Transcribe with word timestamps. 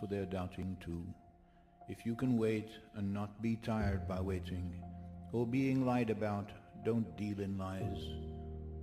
for 0.00 0.06
their 0.06 0.24
doubting 0.24 0.76
too. 0.80 1.04
If 1.88 2.06
you 2.06 2.14
can 2.14 2.38
wait 2.38 2.70
and 2.94 3.12
not 3.12 3.42
be 3.42 3.56
tired 3.56 4.08
by 4.08 4.20
waiting, 4.20 4.72
or 5.32 5.46
being 5.46 5.84
lied 5.84 6.10
about, 6.10 6.48
don't 6.84 7.16
deal 7.16 7.40
in 7.40 7.58
lies, 7.58 8.02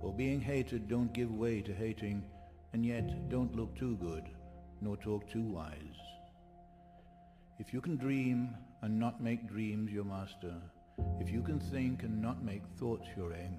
or 0.00 0.12
being 0.12 0.40
hated, 0.40 0.88
don't 0.88 1.12
give 1.12 1.30
way 1.34 1.60
to 1.62 1.74
hating, 1.74 2.22
and 2.72 2.86
yet 2.86 3.28
don't 3.28 3.56
look 3.56 3.74
too 3.74 3.96
good, 3.96 4.28
nor 4.80 4.96
talk 4.96 5.28
too 5.28 5.42
wise. 5.42 5.98
If 7.58 7.72
you 7.74 7.80
can 7.80 7.96
dream 7.96 8.54
and 8.82 9.00
not 9.00 9.20
make 9.20 9.48
dreams 9.48 9.90
your 9.90 10.04
master, 10.04 10.54
if 11.20 11.30
you 11.30 11.42
can 11.42 11.58
think 11.58 12.04
and 12.04 12.22
not 12.22 12.44
make 12.44 12.62
thoughts 12.78 13.08
your 13.16 13.32
aim, 13.32 13.56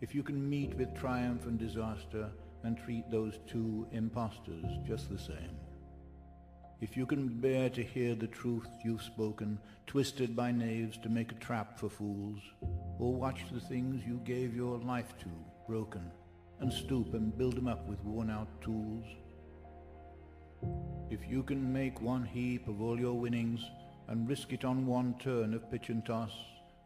if 0.00 0.14
you 0.14 0.22
can 0.24 0.48
meet 0.50 0.74
with 0.74 0.98
triumph 0.98 1.46
and 1.46 1.58
disaster 1.58 2.28
and 2.64 2.76
treat 2.76 3.08
those 3.10 3.38
two 3.46 3.86
impostors 3.92 4.64
just 4.84 5.08
the 5.08 5.18
same, 5.18 5.56
if 6.82 6.96
you 6.96 7.06
can 7.06 7.28
bear 7.28 7.70
to 7.70 7.80
hear 7.80 8.16
the 8.16 8.26
truth 8.26 8.66
you've 8.84 9.02
spoken, 9.02 9.56
twisted 9.86 10.34
by 10.34 10.50
knaves 10.50 10.98
to 10.98 11.08
make 11.08 11.30
a 11.30 11.36
trap 11.36 11.78
for 11.78 11.88
fools, 11.88 12.40
or 12.98 13.14
watch 13.14 13.44
the 13.52 13.60
things 13.60 14.04
you 14.04 14.20
gave 14.24 14.56
your 14.56 14.78
life 14.78 15.16
to 15.16 15.28
broken, 15.68 16.10
and 16.58 16.72
stoop 16.72 17.14
and 17.14 17.38
build 17.38 17.56
'em 17.56 17.68
up 17.68 17.86
with 17.88 18.04
worn-out 18.04 18.48
tools, 18.60 19.04
if 21.08 21.28
you 21.30 21.44
can 21.44 21.72
make 21.72 22.02
one 22.02 22.24
heap 22.24 22.66
of 22.66 22.82
all 22.82 22.98
your 22.98 23.18
winnings 23.18 23.64
and 24.08 24.28
risk 24.28 24.52
it 24.52 24.64
on 24.64 24.84
one 24.84 25.14
turn 25.20 25.54
of 25.54 25.70
pitch 25.70 25.88
and 25.88 26.04
toss, 26.04 26.32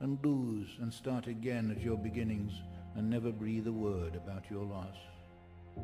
and 0.00 0.22
lose 0.22 0.76
and 0.80 0.92
start 0.92 1.26
again 1.26 1.70
at 1.70 1.80
your 1.80 1.96
beginnings 1.96 2.52
and 2.96 3.08
never 3.08 3.32
breathe 3.32 3.66
a 3.66 3.72
word 3.72 4.14
about 4.14 4.50
your 4.50 4.66
loss, 4.66 4.98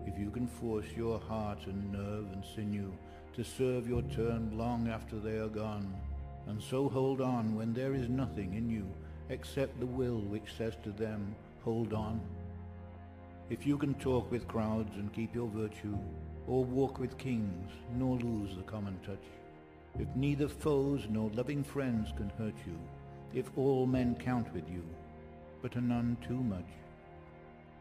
if 0.06 0.18
you 0.18 0.30
can 0.30 0.46
force 0.46 0.92
your 0.94 1.18
heart 1.18 1.66
and 1.66 1.90
nerve 1.90 2.30
and 2.32 2.44
sinew 2.44 2.92
to 3.34 3.44
serve 3.44 3.88
your 3.88 4.02
turn 4.02 4.56
long 4.56 4.88
after 4.88 5.18
they 5.18 5.38
are 5.38 5.48
gone, 5.48 5.92
and 6.46 6.62
so 6.62 6.88
hold 6.88 7.20
on 7.20 7.54
when 7.54 7.72
there 7.72 7.94
is 7.94 8.08
nothing 8.08 8.54
in 8.54 8.68
you 8.68 8.86
except 9.30 9.78
the 9.80 9.86
will 9.86 10.20
which 10.20 10.52
says 10.58 10.74
to 10.82 10.90
them, 10.90 11.34
hold 11.64 11.92
on. 11.94 12.20
If 13.48 13.66
you 13.66 13.78
can 13.78 13.94
talk 13.94 14.30
with 14.30 14.48
crowds 14.48 14.94
and 14.96 15.12
keep 15.12 15.34
your 15.34 15.48
virtue, 15.48 15.96
or 16.46 16.64
walk 16.64 16.98
with 16.98 17.18
kings, 17.18 17.70
nor 17.96 18.16
lose 18.18 18.56
the 18.56 18.62
common 18.62 18.98
touch, 19.06 19.24
if 19.98 20.08
neither 20.16 20.48
foes 20.48 21.06
nor 21.08 21.30
loving 21.30 21.62
friends 21.62 22.10
can 22.16 22.30
hurt 22.38 22.54
you, 22.66 22.78
if 23.32 23.50
all 23.56 23.86
men 23.86 24.14
count 24.16 24.52
with 24.52 24.68
you, 24.68 24.82
but 25.62 25.76
are 25.76 25.80
none 25.80 26.16
too 26.26 26.42
much, 26.42 26.68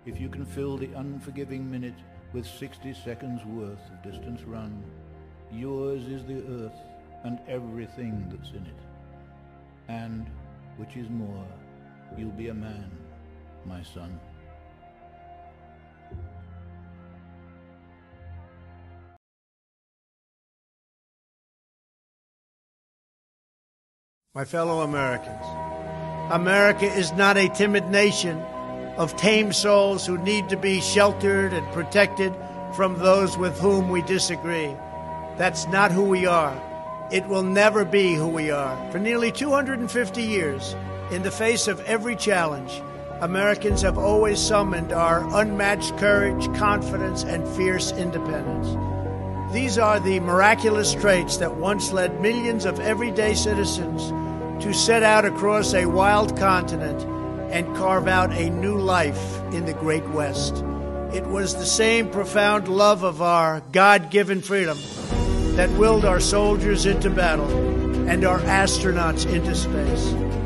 if 0.06 0.20
you 0.20 0.30
can 0.30 0.46
fill 0.46 0.78
the 0.78 0.94
unforgiving 0.96 1.70
minute 1.70 1.96
with 2.34 2.46
sixty 2.46 2.94
seconds 2.94 3.44
worth 3.46 3.80
of 3.92 4.04
distance 4.04 4.44
run, 4.44 4.84
yours 5.52 6.04
is 6.04 6.24
the 6.26 6.44
earth 6.64 6.80
and 7.24 7.40
everything 7.48 8.28
that's 8.30 8.52
in 8.52 8.66
it. 8.66 8.82
And, 9.88 10.26
which 10.78 10.96
is 10.98 11.10
more, 11.10 11.46
you'll 12.18 12.32
be 12.32 12.50
a 12.50 12.54
man, 12.54 12.90
my 13.66 13.84
son. 13.84 14.20
my 24.34 24.46
fellow 24.46 24.80
Americans. 24.80 25.46
America 26.32 26.86
is 26.86 27.12
not 27.12 27.36
a 27.36 27.50
timid 27.50 27.90
nation 27.90 28.40
of 28.96 29.18
tame 29.18 29.52
souls 29.52 30.06
who 30.06 30.18
need 30.20 30.48
to 30.48 30.56
be 30.56 30.80
sheltered 30.80 31.52
and 31.52 31.68
protected 31.74 32.34
from 32.74 32.98
those 32.98 33.38
with 33.38 33.60
whom 33.60 33.90
we 33.90 34.02
disagree. 34.04 34.74
That's 35.42 35.66
not 35.66 35.92
who 35.92 36.04
we 36.04 36.28
are. 36.28 36.56
It 37.12 37.28
will 37.28 37.42
never 37.42 37.84
be 37.84 38.14
who 38.14 38.28
we 38.28 38.52
are. 38.52 38.78
For 38.92 39.00
nearly 39.00 39.32
250 39.32 40.22
years, 40.22 40.76
in 41.10 41.24
the 41.24 41.32
face 41.32 41.68
of 41.68 41.80
every 41.86 42.16
challenge, 42.16 42.80
Americans 43.22 43.82
have 43.82 43.98
always 43.98 44.40
summoned 44.40 44.94
our 44.94 45.28
unmatched 45.42 45.98
courage, 45.98 46.46
confidence, 46.56 47.24
and 47.24 47.48
fierce 47.56 47.92
independence. 47.92 48.68
These 49.52 49.80
are 49.80 50.00
the 50.00 50.20
miraculous 50.20 50.94
traits 50.94 51.38
that 51.38 51.56
once 51.56 51.92
led 51.92 52.22
millions 52.22 52.66
of 52.66 52.80
everyday 52.80 53.34
citizens 53.34 54.12
to 54.64 54.76
set 54.76 55.02
out 55.02 55.26
across 55.26 55.74
a 55.74 55.88
wild 55.88 56.38
continent 56.38 57.02
and 57.52 57.76
carve 57.76 58.08
out 58.08 58.32
a 58.32 58.52
new 58.52 58.78
life 58.78 59.42
in 59.54 59.66
the 59.66 59.74
Great 59.74 60.08
West. 60.10 60.58
It 61.16 61.26
was 61.26 61.56
the 61.56 61.66
same 61.66 62.12
profound 62.12 62.68
love 62.68 63.02
of 63.02 63.24
our 63.24 63.64
God 63.72 64.12
given 64.12 64.42
freedom 64.42 64.78
that 65.56 65.70
willed 65.72 66.06
our 66.06 66.20
soldiers 66.20 66.86
into 66.86 67.10
battle 67.10 67.50
and 68.10 68.26
our 68.26 68.40
astronauts 68.40 69.26
into 69.32 69.54
space. 69.56 70.41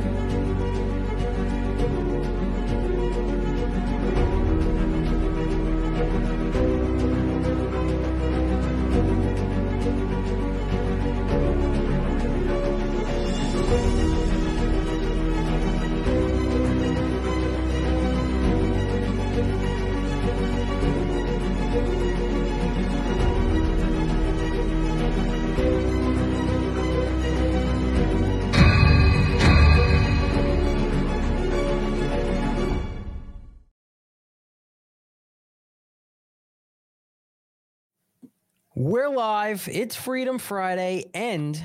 We're 38.86 39.10
live. 39.10 39.68
It's 39.72 39.96
Freedom 39.96 40.38
Friday 40.38 41.10
and 41.16 41.60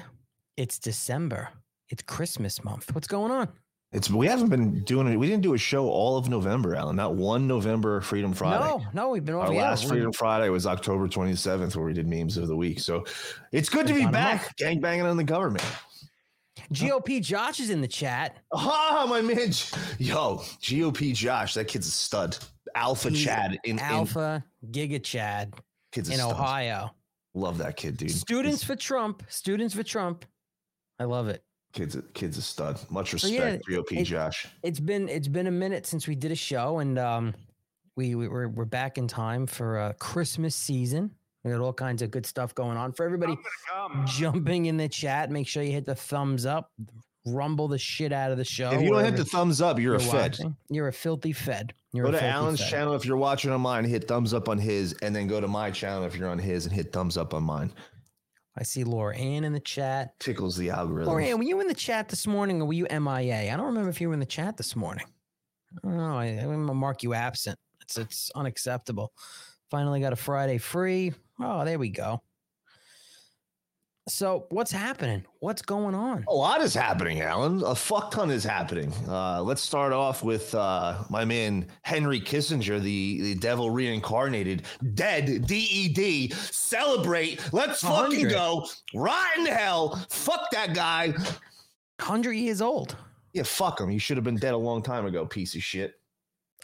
it's 0.56 0.78
December. 0.78 1.50
It's 1.91 2.03
Christmas 2.03 2.64
month. 2.64 2.94
What's 2.94 3.06
going 3.06 3.31
on? 3.31 3.50
It's 3.92 4.08
we 4.08 4.26
haven't 4.26 4.48
been 4.48 4.82
doing 4.84 5.06
it. 5.06 5.19
We 5.19 5.26
didn't 5.26 5.42
do 5.42 5.53
a 5.53 5.58
show 5.58 5.86
all 5.86 6.16
of 6.16 6.31
November, 6.31 6.75
Alan. 6.75 6.97
Not 6.97 7.16
one 7.16 7.47
November 7.47 8.00
Freedom 8.00 8.32
Friday. 8.32 8.64
No, 8.64 8.82
no, 8.94 9.10
we've 9.10 9.22
been. 9.22 9.34
Our 9.34 9.53
yeah, 9.53 9.69
last 9.69 9.86
Freedom 9.86 10.14
Friday 10.14 10.48
was 10.48 10.66
October 10.66 11.08
27th, 11.08 11.76
where 11.76 11.84
we 11.84 11.92
did 11.92 12.08
memes 12.08 12.38
of 12.38 12.48
the 12.48 12.56
week. 12.56 12.81
So 12.81 13.04
it's 13.52 13.69
good 13.69 13.87
to 13.88 13.92
be 13.92 14.06
back, 14.06 14.56
gang 14.56 14.81
banging 14.81 15.04
on 15.04 15.19
the 15.19 15.22
government. 15.22 15.66
GOP 16.72 17.22
Josh 17.22 17.60
is 17.60 17.69
in 17.69 17.82
the 17.82 17.88
chat. 17.88 18.38
Ah, 18.54 19.04
my 19.06 19.20
man, 19.20 19.52
yo, 19.98 20.38
GOP 20.62 21.14
Josh, 21.14 21.52
that 21.52 21.69
kid's 21.69 21.87
a 21.87 21.91
stud. 21.91 22.38
Alpha 22.75 23.10
He's 23.10 23.22
Chad 23.22 23.58
in, 23.64 23.72
in 23.72 23.78
Alpha 23.78 24.42
Giga 24.70 25.04
Chad 25.04 25.52
kid's 25.92 26.08
in. 26.08 26.22
Ohio. 26.22 26.94
Love 27.35 27.59
that 27.59 27.77
kid, 27.77 27.97
dude. 27.97 28.11
Students 28.11 28.65
for 28.65 28.75
Trump. 28.77 29.23
Students 29.29 29.75
for 29.75 29.83
Trump. 29.83 30.25
I 30.99 31.05
love 31.05 31.29
it. 31.29 31.43
kid's 31.73 31.97
kid's 32.15 32.37
a 32.39 32.43
stud. 32.43 32.79
Much 32.91 33.11
So, 33.19 33.27
yeah, 33.29 33.45
respect, 33.45 33.65
GOP 33.69 33.99
it- 34.01 34.05
Josh. 34.05 34.47
It's 34.63 34.81
been 34.81 35.09
it's 35.09 35.29
been 35.29 35.47
a 35.47 35.51
minute 35.53 35.87
since 35.87 36.09
we 36.09 36.15
did 36.17 36.33
a 36.33 36.37
show, 36.37 36.81
and 36.81 36.99
um, 36.99 37.35
we, 37.97 38.15
we 38.17 38.27
we're 38.29 38.49
we're 38.49 38.65
back 38.65 38.99
in 38.99 39.07
time 39.07 39.47
for 39.47 39.79
uh, 39.79 39.93
Christmas 39.99 40.55
season. 40.57 41.11
We 41.45 41.53
got 41.53 41.61
all 41.61 41.73
kinds 41.73 42.03
of 42.03 42.11
good 42.11 42.27
stuff 42.27 42.55
going 42.55 42.77
on 42.77 42.93
for 42.93 43.07
everybody. 43.07 43.35
Jumping 44.07 44.67
in 44.67 44.77
the 44.77 44.89
chat, 44.89 45.31
make 45.31 45.47
sure 45.47 45.62
you 45.62 45.73
hit 45.73 45.87
the 45.87 45.95
thumbs 45.95 46.45
up, 46.45 46.71
rumble 47.26 47.69
the 47.69 47.78
shit 47.78 48.12
out 48.12 48.31
of 48.31 48.38
the 48.38 48.44
show. 48.44 48.70
If 48.70 48.82
you 48.82 48.91
don't 48.91 49.04
hit 49.04 49.16
the 49.16 49.25
thumbs 49.25 49.60
up, 49.60 49.78
you're, 49.78 49.94
a 49.94 50.00
fed. 50.00 50.32
watching. 50.32 50.56
You're 50.69 50.88
a 50.88 50.92
filthy 50.92 51.32
fed. 51.32 51.75
You're 51.92 52.06
Go 52.06 52.12
to 52.12 52.25
Alan's 52.25 52.60
fed. 52.60 52.70
channel 52.70 52.94
if 52.94 53.04
you're 53.04 53.16
watching 53.16 53.50
on 53.50 53.60
mine. 53.60 53.84
Hit 53.84 54.06
thumbs 54.08 54.32
up 54.32 54.48
on 54.48 54.58
his, 54.58 54.94
and 55.03 55.14
then 55.14 55.26
go 55.26 55.41
to 55.41 55.48
my 55.48 55.70
channel 55.70 56.04
if 56.04 56.16
you're 56.16 56.28
on 56.28 56.38
his, 56.38 56.66
and 56.66 56.75
hit 56.75 56.92
thumbs 56.92 57.16
up 57.16 57.34
on 57.34 57.42
mine. 57.42 57.72
I 58.56 58.62
see 58.62 58.84
Laura 58.84 59.16
Ann 59.16 59.44
in 59.44 59.53
the 59.53 59.60
chat. 59.60 60.19
Tickles 60.19 60.56
the 60.56 60.70
algorithm. 60.70 61.08
Laura 61.08 61.25
Ann, 61.25 61.38
were 61.38 61.44
you 61.44 61.61
in 61.61 61.69
the 61.69 61.75
chat 61.75 62.08
this 62.08 62.26
morning 62.26 62.61
or 62.61 62.67
were 62.67 62.72
you 62.72 62.87
MIA? 62.90 63.52
I 63.52 63.56
don't 63.56 63.66
remember 63.66 63.90
if 63.90 64.00
you 64.00 64.08
were 64.08 64.14
in 64.14 64.20
the 64.20 64.26
chat 64.26 64.56
this 64.56 64.75
morning. 64.75 65.06
I 65.73 65.88
don't 65.88 65.96
know. 65.96 66.19
I, 66.19 66.25
I'm 66.26 66.66
gonna 66.66 66.75
mark 66.75 67.02
you 67.02 67.14
absent. 67.14 67.58
It's 67.81 67.96
it's 67.96 68.31
unacceptable. 68.34 69.12
Finally 69.70 70.00
got 70.00 70.12
a 70.12 70.16
Friday 70.16 70.58
free. 70.58 71.12
Oh, 71.40 71.64
there 71.64 71.78
we 71.78 71.90
go. 71.90 72.23
So 74.11 74.47
what's 74.51 74.73
happening? 74.73 75.25
What's 75.39 75.62
going 75.62 75.95
on? 75.95 76.25
A 76.27 76.35
lot 76.35 76.61
is 76.62 76.75
happening, 76.75 77.21
Alan. 77.21 77.62
A 77.65 77.77
fuck 77.77 78.11
ton 78.11 78.31
is 78.31 78.43
happening. 78.43 78.93
Uh, 79.09 79.41
let's 79.41 79.62
start 79.62 79.93
off 79.93 80.25
with 80.25 80.53
uh, 80.55 81.05
my 81.09 81.25
man 81.25 81.69
Henry 81.83 82.21
Kissinger, 82.21 82.81
the, 82.81 83.21
the 83.21 83.35
devil 83.37 83.71
reincarnated, 83.71 84.65
dead, 84.95 85.47
DED. 85.47 86.33
Celebrate. 86.33 87.41
Let's 87.53 87.83
fucking 87.83 88.29
go. 88.29 88.67
In 88.95 89.47
hell. 89.47 90.05
Fuck 90.11 90.51
that 90.51 90.75
guy. 90.75 91.15
Hundred 92.01 92.33
years 92.33 92.61
old. 92.61 92.97
Yeah, 93.33 93.45
fuck 93.45 93.81
him. 93.81 93.89
He 93.89 93.99
should 93.99 94.17
have 94.17 94.25
been 94.25 94.37
dead 94.37 94.55
a 94.55 94.59
long 94.59 94.83
time 94.83 95.07
ago, 95.07 95.25
piece 95.25 95.55
of 95.55 95.62
shit. 95.62 96.01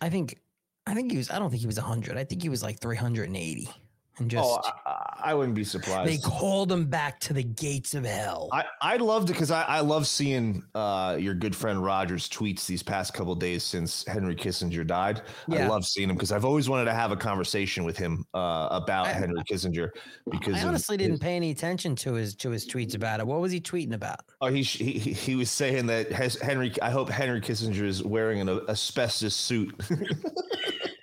I 0.01 0.09
think. 0.11 0.41
I 0.85 0.95
think 0.95 1.13
he 1.13 1.17
was. 1.17 1.31
I 1.31 1.39
don't 1.39 1.51
think 1.51 1.61
he 1.61 1.67
was 1.67 1.79
hundred. 1.79 2.17
I 2.17 2.25
think 2.25 2.43
he 2.43 2.49
was 2.49 2.63
like 2.63 2.81
three 2.81 2.97
hundred 2.97 3.29
and 3.29 3.37
eighty. 3.37 3.69
And 4.19 4.31
just 4.31 4.45
oh, 4.45 4.61
I, 4.87 5.31
I 5.31 5.35
wouldn't 5.35 5.55
be 5.55 5.65
surprised. 5.65 6.09
they 6.11 6.19
called 6.19 6.71
him 6.73 6.87
back 6.87 7.21
to 7.21 7.33
the 7.33 7.43
gates 7.43 7.95
of 7.95 8.05
hell. 8.05 8.49
I, 8.53 8.65
I'd 8.81 9.01
love 9.01 9.27
to 9.27 9.33
because 9.33 9.51
I, 9.51 9.63
I 9.63 9.81
love 9.81 10.07
seeing 10.07 10.63
uh, 10.75 11.17
your 11.21 11.35
good 11.35 11.55
friend 11.55 11.83
Roger's 11.83 12.29
tweets 12.29 12.67
these 12.67 12.83
past 12.83 13.13
couple 13.15 13.35
days 13.35 13.63
since 13.63 14.05
Henry 14.07 14.35
Kissinger 14.37 14.87
died. 14.87 15.23
I 15.51 15.67
love 15.67 15.85
seeing 15.85 16.09
him 16.11 16.17
because 16.17 16.33
I've 16.33 16.45
always 16.45 16.69
wanted 16.69 16.87
to 16.87 16.95
have 16.95 17.13
a 17.13 17.17
conversation 17.17 17.85
with 17.85 17.97
him 17.99 18.25
uh, 18.35 18.69
about 18.71 19.07
I- 19.07 19.13
Henry 19.13 19.43
Kissinger 19.51 19.91
because 20.31 20.55
I 20.55 20.67
honestly 20.67 20.97
his- 20.97 21.07
didn't 21.09 21.21
pay 21.21 21.37
any 21.37 21.51
attention 21.51 21.95
to 21.97 22.15
his 22.15 22.35
to 22.37 22.51
his 22.51 22.67
tweets 22.67 22.95
about 22.95 23.21
it. 23.21 23.27
What 23.27 23.41
was 23.41 23.53
he 23.53 23.61
tweeting 23.61 23.93
about? 23.95 24.21
Oh, 24.41 24.47
he, 24.49 24.63
he 24.63 24.99
he- 24.99 25.37
was 25.37 25.51
saying 25.51 25.87
that 25.87 26.11
Henry. 26.13 26.73
I 26.81 26.91
hope 26.91 27.09
Henry 27.11 27.41
Kissinger 27.41 27.83
is 27.83 28.03
wearing 28.03 28.41
an 28.41 28.49
asbestos 28.69 29.35
suit, 29.35 29.75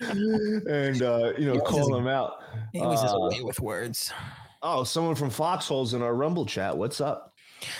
and 0.00 1.02
uh, 1.02 1.32
you 1.38 1.46
know, 1.52 1.60
calling 1.60 2.04
just- 2.04 2.14
out. 2.14 2.42
He 2.72 2.80
was 2.80 3.00
just 3.02 3.14
Uh, 3.14 3.18
away 3.18 3.40
with 3.42 3.60
words. 3.60 4.12
Oh, 4.62 4.84
someone 4.84 5.14
from 5.14 5.30
Foxholes 5.30 5.94
in 5.94 6.02
our 6.02 6.14
Rumble 6.14 6.46
chat. 6.46 6.76
What's 6.76 7.00
up? 7.00 7.34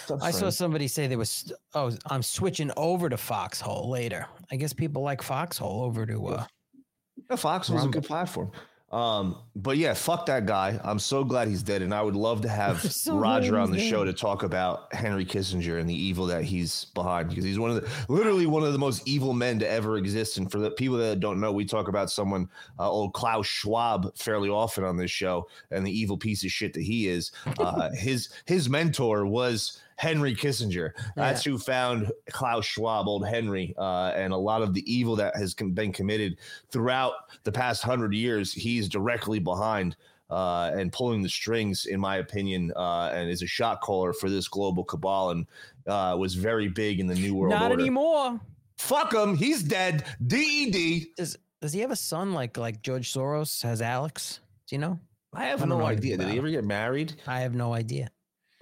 What's 0.07 0.23
up, 0.23 0.23
I 0.23 0.31
saw 0.31 0.51
somebody 0.51 0.89
say 0.89 1.07
there 1.07 1.19
was. 1.19 1.53
Oh, 1.75 1.91
I'm 2.07 2.23
switching 2.23 2.71
over 2.77 3.09
to 3.09 3.17
Foxhole 3.17 3.89
later. 3.91 4.27
I 4.51 4.57
guess 4.57 4.73
people 4.73 5.03
like 5.03 5.23
Foxhole 5.23 5.83
over 5.83 6.07
to. 6.07 6.27
uh 6.29 6.47
Yeah, 7.31 7.37
Foxhole's 7.37 7.85
a 7.85 7.89
good 7.89 8.05
platform. 8.05 8.51
Um, 8.93 9.39
but 9.57 9.79
yeah, 9.79 9.95
fuck 9.95 10.27
that 10.27 10.45
guy. 10.45 10.79
I'm 10.85 10.99
so 10.99 11.25
glad 11.25 11.49
he's 11.49 11.63
dead, 11.63 11.81
and 11.81 11.95
I 11.95 12.03
would 12.03 12.15
love 12.15 12.43
to 12.43 12.49
have 12.49 12.81
So 12.93 13.17
Roger 13.17 13.59
on 13.59 13.71
the 13.71 13.79
he's 13.79 13.89
show 13.89 14.05
to 14.05 14.13
talk 14.13 14.43
about 14.43 14.93
Henry 14.93 15.25
Kissinger 15.25 15.81
and 15.81 15.89
the 15.89 15.95
evil 15.95 16.27
that 16.27 16.45
he's 16.45 16.87
behind 16.87 17.31
because 17.31 17.45
he's 17.45 17.59
one 17.59 17.71
of 17.71 17.77
the 17.77 17.89
literally 18.13 18.47
one 18.47 18.63
of 18.65 18.73
the 18.73 18.79
most 18.79 19.07
evil 19.09 19.33
men 19.33 19.59
to 19.61 19.69
ever 19.69 19.97
exist. 19.97 20.37
And 20.37 20.53
for 20.53 20.59
the 20.59 20.71
people 20.71 20.99
that 20.99 21.21
don't 21.21 21.41
know, 21.41 21.53
we 21.53 21.65
talk 21.65 21.89
about 21.89 22.11
someone, 22.11 22.49
uh, 22.79 22.91
old 22.91 23.15
Klaus 23.15 23.47
Schwab, 23.47 24.15
fairly 24.17 24.51
often 24.51 24.85
on 24.85 24.99
this 24.99 25.11
show, 25.11 25.49
and 25.71 25.87
the 25.87 25.99
evil 25.99 26.19
piece 26.19 26.45
of 26.45 26.51
shit 26.51 26.75
that 26.75 26.83
he 26.83 27.09
is. 27.09 27.33
Uh, 27.59 27.91
his 27.95 28.29
his 28.45 28.69
mentor 28.69 29.25
was 29.25 29.81
Henry 30.03 30.35
Kissinger. 30.35 30.91
That's 31.15 31.45
who 31.45 31.59
found 31.59 32.11
Klaus 32.33 32.67
Schwab, 32.67 33.07
old 33.07 33.25
Henry, 33.25 33.73
uh, 33.79 34.13
and 34.17 34.33
a 34.33 34.37
lot 34.37 34.61
of 34.61 34.75
the 34.75 34.93
evil 34.93 35.15
that 35.15 35.37
has 35.37 35.55
been 35.55 35.93
committed 35.93 36.39
throughout 36.73 37.13
the 37.45 37.53
past 37.53 37.85
hundred 37.85 38.13
years. 38.13 38.53
He's 38.53 38.89
directly 38.89 39.39
behind 39.39 39.95
uh, 40.29 40.73
and 40.75 40.93
pulling 40.93 41.23
the 41.23 41.29
strings, 41.29 41.87
in 41.87 42.01
my 42.01 42.17
opinion, 42.17 42.73
uh, 42.75 43.13
and 43.15 43.31
is 43.31 43.43
a 43.43 43.47
shot 43.47 43.81
caller 43.81 44.13
for 44.13 44.29
this 44.29 44.49
global 44.49 44.83
cabal 44.83 45.31
and 45.31 45.47
uh, 45.87 46.17
was 46.19 46.35
very 46.35 46.67
big 46.67 46.99
in 46.99 47.07
the 47.07 47.15
New 47.15 47.37
World 47.37 47.53
Not 47.53 47.71
Order. 47.71 47.81
anymore. 47.81 48.41
Fuck 48.79 49.15
him. 49.15 49.37
He's 49.37 49.63
dead. 49.63 50.05
E 50.35 50.69
DED. 50.69 51.07
Does 51.17 51.39
Does 51.61 51.73
he 51.73 51.79
have 51.79 51.93
a 51.93 51.97
son 51.97 52.33
like 52.33 52.57
like 52.57 52.83
George 52.83 53.13
Soros 53.13 53.63
has 53.63 53.81
Alex? 53.81 54.41
Do 54.67 54.75
you 54.75 54.81
know? 54.81 54.99
I 55.33 55.45
have 55.45 55.63
I 55.63 55.67
no 55.67 55.87
idea. 55.87 56.17
Did 56.17 56.29
he 56.29 56.39
ever 56.39 56.51
get 56.51 56.65
married? 56.65 57.15
I 57.29 57.39
have 57.43 57.55
no 57.55 57.73
idea. 57.73 58.11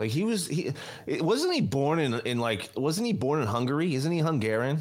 Like 0.00 0.10
he 0.10 0.24
was 0.24 0.46
he 0.48 0.72
wasn't 1.20 1.52
he 1.54 1.60
born 1.60 1.98
in 1.98 2.14
in 2.20 2.38
like 2.38 2.70
wasn't 2.74 3.06
he 3.06 3.12
born 3.12 3.42
in 3.42 3.46
Hungary? 3.46 3.94
Isn't 3.94 4.10
he 4.10 4.18
Hungarian? 4.18 4.78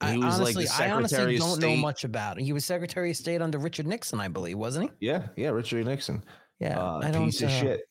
I 0.00 0.12
He 0.12 0.18
was 0.18 0.38
like 0.40 0.56
honestly, 0.56 0.64
the 0.64 0.82
I 0.82 0.90
honestly 0.90 1.38
don't 1.38 1.48
know 1.60 1.68
State. 1.68 1.78
much 1.78 2.04
about. 2.04 2.38
it. 2.38 2.44
He 2.44 2.52
was 2.54 2.64
Secretary 2.64 3.10
of 3.10 3.16
State 3.16 3.42
under 3.42 3.58
Richard 3.58 3.86
Nixon, 3.86 4.18
I 4.18 4.28
believe, 4.28 4.56
wasn't 4.56 4.90
he? 4.90 5.06
Yeah, 5.06 5.28
yeah, 5.36 5.50
Richard 5.50 5.84
Nixon. 5.86 6.24
Yeah, 6.58 6.80
uh, 6.80 7.00
I 7.04 7.10
don't. 7.10 7.26
piece 7.26 7.42
of 7.42 7.50
uh, 7.50 7.60
shit. 7.60 7.82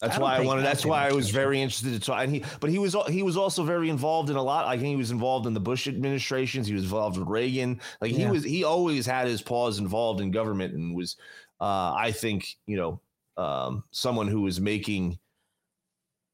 That's 0.00 0.14
don't 0.14 0.22
why 0.22 0.36
I 0.36 0.40
wanted. 0.40 0.62
That's 0.62 0.84
why 0.86 1.08
I 1.08 1.12
was 1.12 1.30
very 1.30 1.60
interested 1.60 1.92
to 1.94 1.98
talk. 1.98 2.22
And 2.22 2.32
he, 2.32 2.44
but 2.60 2.68
he 2.70 2.78
was 2.78 2.94
he 3.08 3.22
was 3.22 3.36
also 3.38 3.64
very 3.64 3.88
involved 3.88 4.28
in 4.28 4.36
a 4.36 4.42
lot. 4.42 4.66
I 4.66 4.76
think 4.76 4.88
he 4.88 4.96
was 4.96 5.10
involved 5.10 5.46
in 5.46 5.54
the 5.54 5.60
Bush 5.60 5.88
administrations. 5.88 6.66
He 6.68 6.74
was 6.74 6.84
involved 6.84 7.16
with 7.18 7.26
Reagan. 7.26 7.80
Like 8.02 8.12
he 8.12 8.22
Yeah. 8.22 8.30
was. 8.30 8.44
He 8.44 8.62
always 8.64 9.06
had 9.06 9.26
his 9.26 9.40
paws 9.42 9.78
involved 9.78 10.20
in 10.20 10.30
government 10.30 10.74
and 10.74 10.94
was. 10.94 11.16
Uh, 11.60 11.92
I 11.96 12.12
think 12.12 12.54
you 12.66 12.76
know 12.76 13.00
um, 13.42 13.82
someone 13.90 14.28
who 14.28 14.42
was 14.42 14.60
making 14.60 15.18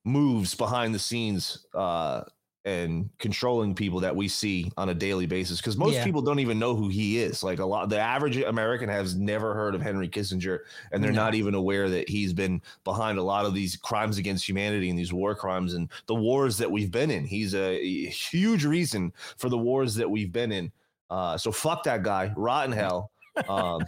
moves 0.04 0.54
behind 0.54 0.94
the 0.94 0.98
scenes 0.98 1.66
uh, 1.74 2.22
and 2.66 3.10
controlling 3.18 3.74
people 3.74 4.00
that 4.00 4.14
we 4.16 4.26
see 4.26 4.70
on 4.78 4.88
a 4.88 4.94
daily 4.94 5.26
basis 5.26 5.58
because 5.60 5.76
most 5.76 5.94
Yeah. 5.94 6.04
people 6.04 6.22
don't 6.22 6.38
even 6.38 6.58
know 6.58 6.74
who 6.74 6.88
he 6.88 7.18
is. 7.18 7.42
Like 7.42 7.58
a 7.58 7.64
lot 7.64 7.88
the 7.90 7.98
average 7.98 8.38
american 8.38 8.88
has 8.88 9.14
never 9.14 9.52
heard 9.54 9.74
of 9.74 9.82
henry 9.82 10.08
kissinger 10.08 10.60
and 10.92 11.02
they're 11.04 11.12
No. 11.12 11.24
not 11.24 11.34
even 11.34 11.54
aware 11.54 11.90
that 11.90 12.08
he's 12.08 12.32
been 12.32 12.62
behind 12.84 13.18
a 13.18 13.22
lot 13.22 13.44
of 13.44 13.52
these 13.54 13.76
crimes 13.76 14.16
against 14.16 14.48
humanity 14.48 14.88
and 14.88 14.98
these 14.98 15.12
war 15.12 15.34
crimes 15.34 15.74
and 15.74 15.90
the 16.06 16.14
wars 16.14 16.56
that 16.58 16.70
we've 16.70 16.90
been 16.90 17.10
in. 17.10 17.26
He's 17.26 17.54
a 17.54 17.78
huge 18.08 18.64
reason 18.64 19.12
for 19.36 19.48
the 19.50 19.58
wars 19.58 19.94
that 19.96 20.10
we've 20.10 20.32
been 20.32 20.50
in. 20.52 20.72
Uh, 21.10 21.36
so 21.36 21.52
fuck 21.52 21.82
that 21.84 22.02
guy 22.02 22.32
rotten 22.36 22.72
hell. 22.82 23.10
Um, 23.48 23.82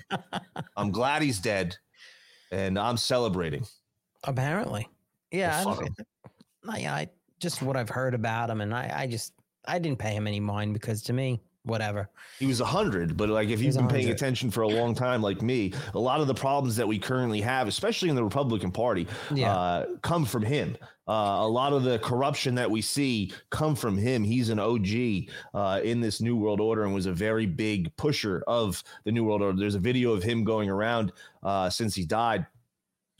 i'm 0.76 0.90
glad 0.90 1.22
he's 1.22 1.38
dead 1.38 1.76
and 2.50 2.78
i'm 2.78 2.96
celebrating. 2.98 3.64
Apparently, 4.24 4.86
yeah. 5.31 5.61
I, 5.61 5.64
don't- 5.64 5.90
I, 6.69 7.08
just 7.38 7.62
what 7.62 7.76
I've 7.76 7.88
heard 7.90 8.14
about 8.14 8.50
him, 8.50 8.61
and 8.61 8.75
I, 8.75 8.90
I 9.02 9.06
just 9.06 9.32
I 9.67 9.78
didn't 9.78 9.99
pay 9.99 10.14
him 10.14 10.26
any 10.26 10.40
mind 10.40 10.73
because 10.73 11.02
to 11.02 11.12
me, 11.12 11.40
whatever. 11.64 12.08
He 12.38 12.46
was 12.46 12.61
a 12.61 12.64
100, 12.64 13.17
but 13.17 13.28
like 13.28 13.49
if 13.50 13.61
you've 13.61 13.75
been 13.76 13.88
paying 13.88 14.08
attention 14.11 14.50
for 14.50 14.62
a 14.62 14.69
long 14.69 14.94
time, 14.94 15.20
like 15.20 15.43
me, 15.43 15.73
a 15.94 15.99
lot 15.99 16.20
of 16.20 16.28
the 16.28 16.34
problems 16.34 16.76
that 16.76 16.87
we 16.88 16.99
currently 16.99 17.40
have, 17.43 17.69
especially 17.69 18.08
in 18.08 18.17
the 18.17 18.25
Republican 18.25 18.70
Party, 18.70 19.06
Yeah. 19.34 19.55
uh, 19.55 19.87
come 20.02 20.25
from 20.25 20.43
him. 20.43 20.76
Uh, 21.08 21.38
a 21.40 21.46
lot 21.49 21.72
of 21.72 21.82
the 21.84 21.99
corruption 22.00 22.55
that 22.56 22.69
we 22.70 22.81
see 22.82 23.32
come 23.50 23.75
from 23.76 23.96
him. 23.99 24.25
He's 24.25 24.49
an 24.49 24.58
OG 24.58 25.29
uh, 25.55 25.81
in 25.84 26.00
this 26.00 26.20
New 26.20 26.37
World 26.37 26.61
Order 26.61 26.84
and 26.84 26.94
was 26.94 27.06
a 27.06 27.12
very 27.12 27.46
big 27.46 27.94
pusher 27.96 28.43
of 28.49 28.82
the 29.05 29.12
New 29.12 29.25
World 29.25 29.43
Order. 29.43 29.58
There's 29.58 29.76
a 29.76 29.81
video 29.81 30.12
of 30.12 30.22
him 30.25 30.43
going 30.43 30.69
around 30.70 31.12
uh, 31.44 31.69
since 31.70 31.94
he 31.94 32.05
died. 32.05 32.46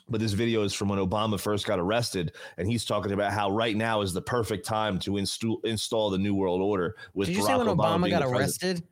But 0.08 0.20
this 0.20 0.32
video 0.32 0.62
is 0.62 0.73
from 0.73 0.88
when 0.88 1.00
Obama 1.00 1.38
first 1.38 1.67
got 1.67 1.81
arrested, 1.81 2.32
and 2.58 2.69
he's 2.69 2.85
talking 2.85 3.12
about 3.12 3.32
how 3.32 3.50
right 3.50 3.76
now 3.76 4.03
is 4.03 4.12
the 4.12 4.23
perfect 4.23 4.64
time 4.64 4.99
to 5.00 5.17
install 5.17 5.61
install 5.64 6.11
the 6.11 6.19
New 6.19 6.35
World 6.35 6.61
Order. 6.61 6.97
With 7.14 7.26
Did 7.26 7.37
you 7.37 7.43
Barack 7.43 7.47
say 7.47 7.56
when 7.56 7.67
Obama, 7.67 8.05
being 8.05 8.19
got 8.19 8.23
arrested? 8.23 8.82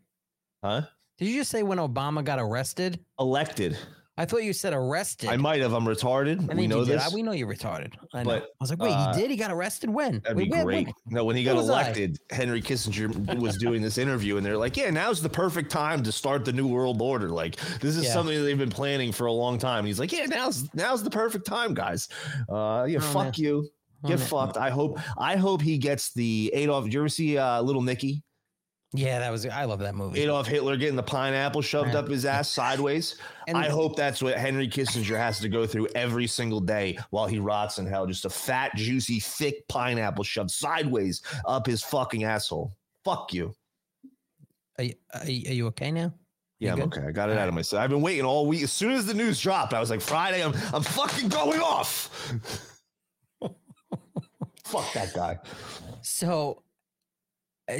Huh? 0.64 0.82
Did 1.18 1.28
you 1.28 1.36
just 1.36 1.50
say 1.50 1.62
when 1.62 1.78
Obama 1.78 2.24
got 2.24 2.40
arrested? 2.40 2.98
Elected. 3.20 3.78
I 4.16 4.24
thought 4.26 4.44
you 4.44 4.52
said 4.52 4.72
arrested. 4.72 5.28
I 5.28 5.36
might 5.36 5.60
have. 5.60 5.72
I'm 5.72 5.84
retarded. 5.84 6.48
I 6.48 6.54
we 6.54 6.68
know 6.68 6.84
this. 6.84 7.02
I, 7.04 7.12
we 7.12 7.20
know 7.22 7.32
you're 7.32 7.48
retarded. 7.52 7.94
I 8.14 8.22
know. 8.22 8.30
But, 8.30 8.42
I 8.44 8.46
was 8.60 8.70
like, 8.70 8.78
wait, 8.80 8.92
uh, 8.92 9.12
he 9.12 9.20
did? 9.22 9.30
He 9.32 9.36
got 9.36 9.50
arrested 9.50 9.90
when? 9.90 10.20
That'd 10.20 10.36
Wait, 10.36 10.44
be 10.44 10.50
great. 10.50 10.64
where- 10.86 10.94
No, 11.08 11.24
when 11.24 11.34
he 11.34 11.42
got 11.42 11.56
was 11.56 11.68
I? 11.68 11.82
elected, 11.82 12.18
Henry 12.30 12.62
Kissinger 12.62 13.38
was 13.40 13.56
doing 13.58 13.82
this 13.82 13.98
interview, 13.98 14.36
and 14.36 14.46
they're 14.46 14.56
like, 14.56 14.76
"Yeah, 14.76 14.90
now's 14.90 15.20
the 15.20 15.28
perfect 15.28 15.68
time 15.70 16.04
to 16.04 16.12
start 16.12 16.44
the 16.44 16.52
new 16.52 16.68
world 16.68 17.02
order. 17.02 17.28
Like, 17.28 17.56
this 17.80 17.96
is 17.96 18.04
Yeah. 18.04 18.12
something 18.12 18.40
they've 18.44 18.56
been 18.56 18.70
planning 18.70 19.10
for 19.10 19.26
a 19.26 19.32
long 19.32 19.58
time." 19.58 19.80
And 19.80 19.88
he's 19.88 19.98
like, 19.98 20.12
"Yeah, 20.12 20.26
now's 20.26 20.72
now's 20.74 21.02
the 21.02 21.10
perfect 21.10 21.44
time, 21.44 21.74
guys. 21.74 22.08
Uh, 22.48 22.86
yeah, 22.88 22.98
Oh, 22.98 23.00
fuck 23.00 23.24
man. 23.24 23.32
you, 23.36 23.68
Oh, 24.04 24.08
get 24.08 24.18
man. 24.20 24.28
fucked. 24.28 24.56
I 24.58 24.70
hope 24.70 25.00
I 25.18 25.34
hope 25.36 25.60
he 25.60 25.76
gets 25.76 26.12
the 26.12 26.52
Adolf. 26.54 26.84
Did 26.84 26.94
you 26.94 27.00
ever 27.00 27.08
see 27.08 27.36
uh, 27.36 27.60
Little 27.62 27.82
Nicky? 27.82 28.22
Yeah, 28.96 29.18
that 29.18 29.32
was. 29.32 29.44
I 29.44 29.64
love 29.64 29.80
that 29.80 29.96
movie. 29.96 30.20
Adolf 30.22 30.46
Hitler 30.46 30.76
getting 30.76 30.94
the 30.94 31.02
pineapple 31.02 31.62
shoved 31.62 31.92
Yeah. 31.94 31.98
up 31.98 32.08
his 32.08 32.24
ass 32.24 32.48
sideways. 32.48 33.16
And- 33.48 33.58
I 33.58 33.68
hope 33.68 33.94
that's 33.96 34.22
what 34.22 34.38
Henry 34.38 34.66
Kissinger 34.68 35.16
has 35.18 35.38
to 35.40 35.48
go 35.50 35.66
through 35.66 35.88
every 35.94 36.26
single 36.26 36.60
day 36.60 36.96
while 37.10 37.26
he 37.26 37.38
rots 37.38 37.78
in 37.78 37.84
hell. 37.86 38.06
Just 38.06 38.24
a 38.24 38.30
fat, 38.30 38.74
juicy, 38.76 39.20
thick 39.20 39.68
pineapple 39.68 40.24
shoved 40.24 40.50
sideways 40.50 41.20
up 41.44 41.66
his 41.66 41.82
fucking 41.82 42.24
asshole. 42.24 42.72
Fuck 43.04 43.34
you. 43.34 43.54
Are 44.78 44.84
you, 44.84 44.94
are 45.20 45.26
you, 45.26 45.66
okay 45.66 45.92
now? 45.92 46.14
Yeah, 46.58 46.72
I'm 46.72 46.82
okay. 46.82 47.02
I 47.02 47.10
got 47.12 47.28
it 47.28 47.36
out 47.36 47.48
of 47.48 47.54
myself. 47.54 47.82
I've 47.82 47.90
been 47.90 48.00
waiting 48.00 48.24
all 48.24 48.46
week. 48.46 48.62
As 48.62 48.72
soon 48.72 48.92
as 48.92 49.04
the 49.04 49.12
news 49.14 49.38
dropped, 49.40 49.74
I 49.74 49.80
was 49.80 49.90
like, 49.90 50.00
Friday, 50.00 50.42
I'm 50.42 50.54
I'm 50.72 50.82
fucking 50.82 51.28
going 51.28 51.60
off. 51.60 52.32
Fuck 54.64 54.92
that 54.94 55.12
guy. 55.14 55.38
So, 56.02 56.62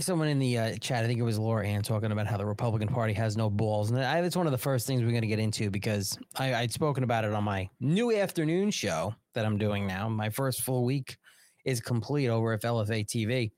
someone 0.00 0.28
in 0.28 0.38
the 0.38 0.58
uh, 0.58 0.76
chat, 0.76 1.04
I 1.04 1.06
think 1.06 1.18
it 1.18 1.24
was 1.24 1.38
Laura 1.38 1.66
Ann, 1.66 1.82
talking 1.82 2.12
about 2.12 2.26
how 2.26 2.36
the 2.36 2.46
Republican 2.46 2.88
Party 2.88 3.12
has 3.14 3.36
no 3.36 3.50
balls, 3.50 3.90
and 3.90 4.00
I, 4.00 4.20
it's 4.20 4.36
one 4.36 4.46
of 4.46 4.52
the 4.52 4.58
first 4.58 4.86
things 4.86 5.02
we're 5.02 5.10
going 5.10 5.22
to 5.22 5.28
get 5.28 5.38
into 5.38 5.70
because 5.70 6.18
I, 6.36 6.54
I'd 6.54 6.72
spoken 6.72 7.04
about 7.04 7.24
it 7.24 7.32
on 7.32 7.44
my 7.44 7.68
new 7.80 8.16
afternoon 8.16 8.70
show 8.70 9.14
that 9.34 9.44
I'm 9.44 9.58
doing 9.58 9.86
now. 9.86 10.08
My 10.08 10.30
first 10.30 10.62
full 10.62 10.84
week 10.84 11.16
is 11.64 11.80
complete 11.80 12.28
over 12.28 12.52
at 12.52 12.62
LFA 12.62 13.06
TV 13.06 13.52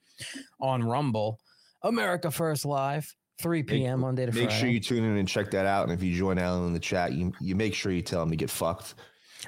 on 0.61 0.83
Rumble, 0.83 1.39
America 1.83 2.31
First 2.31 2.65
Live, 2.65 3.15
3 3.41 3.63
p.m. 3.63 4.01
Monday 4.01 4.27
to 4.27 4.33
Make 4.33 4.45
Friday. 4.45 4.61
sure 4.61 4.69
you 4.69 4.81
tune 4.81 5.05
in 5.05 5.17
and 5.17 5.29
check 5.29 5.51
that 5.51 5.67
out. 5.67 5.85
And 5.85 5.93
if 5.93 6.03
you 6.03 6.17
join 6.17 6.39
Alan 6.39 6.67
in 6.67 6.73
the 6.73 6.81
chat, 6.81 7.13
you 7.13 7.33
you 7.41 7.55
make 7.55 7.75
sure 7.75 7.93
you 7.93 8.03
tell 8.03 8.23
him 8.23 8.31
to 8.31 8.37
get 8.37 8.51
fucked. 8.51 8.95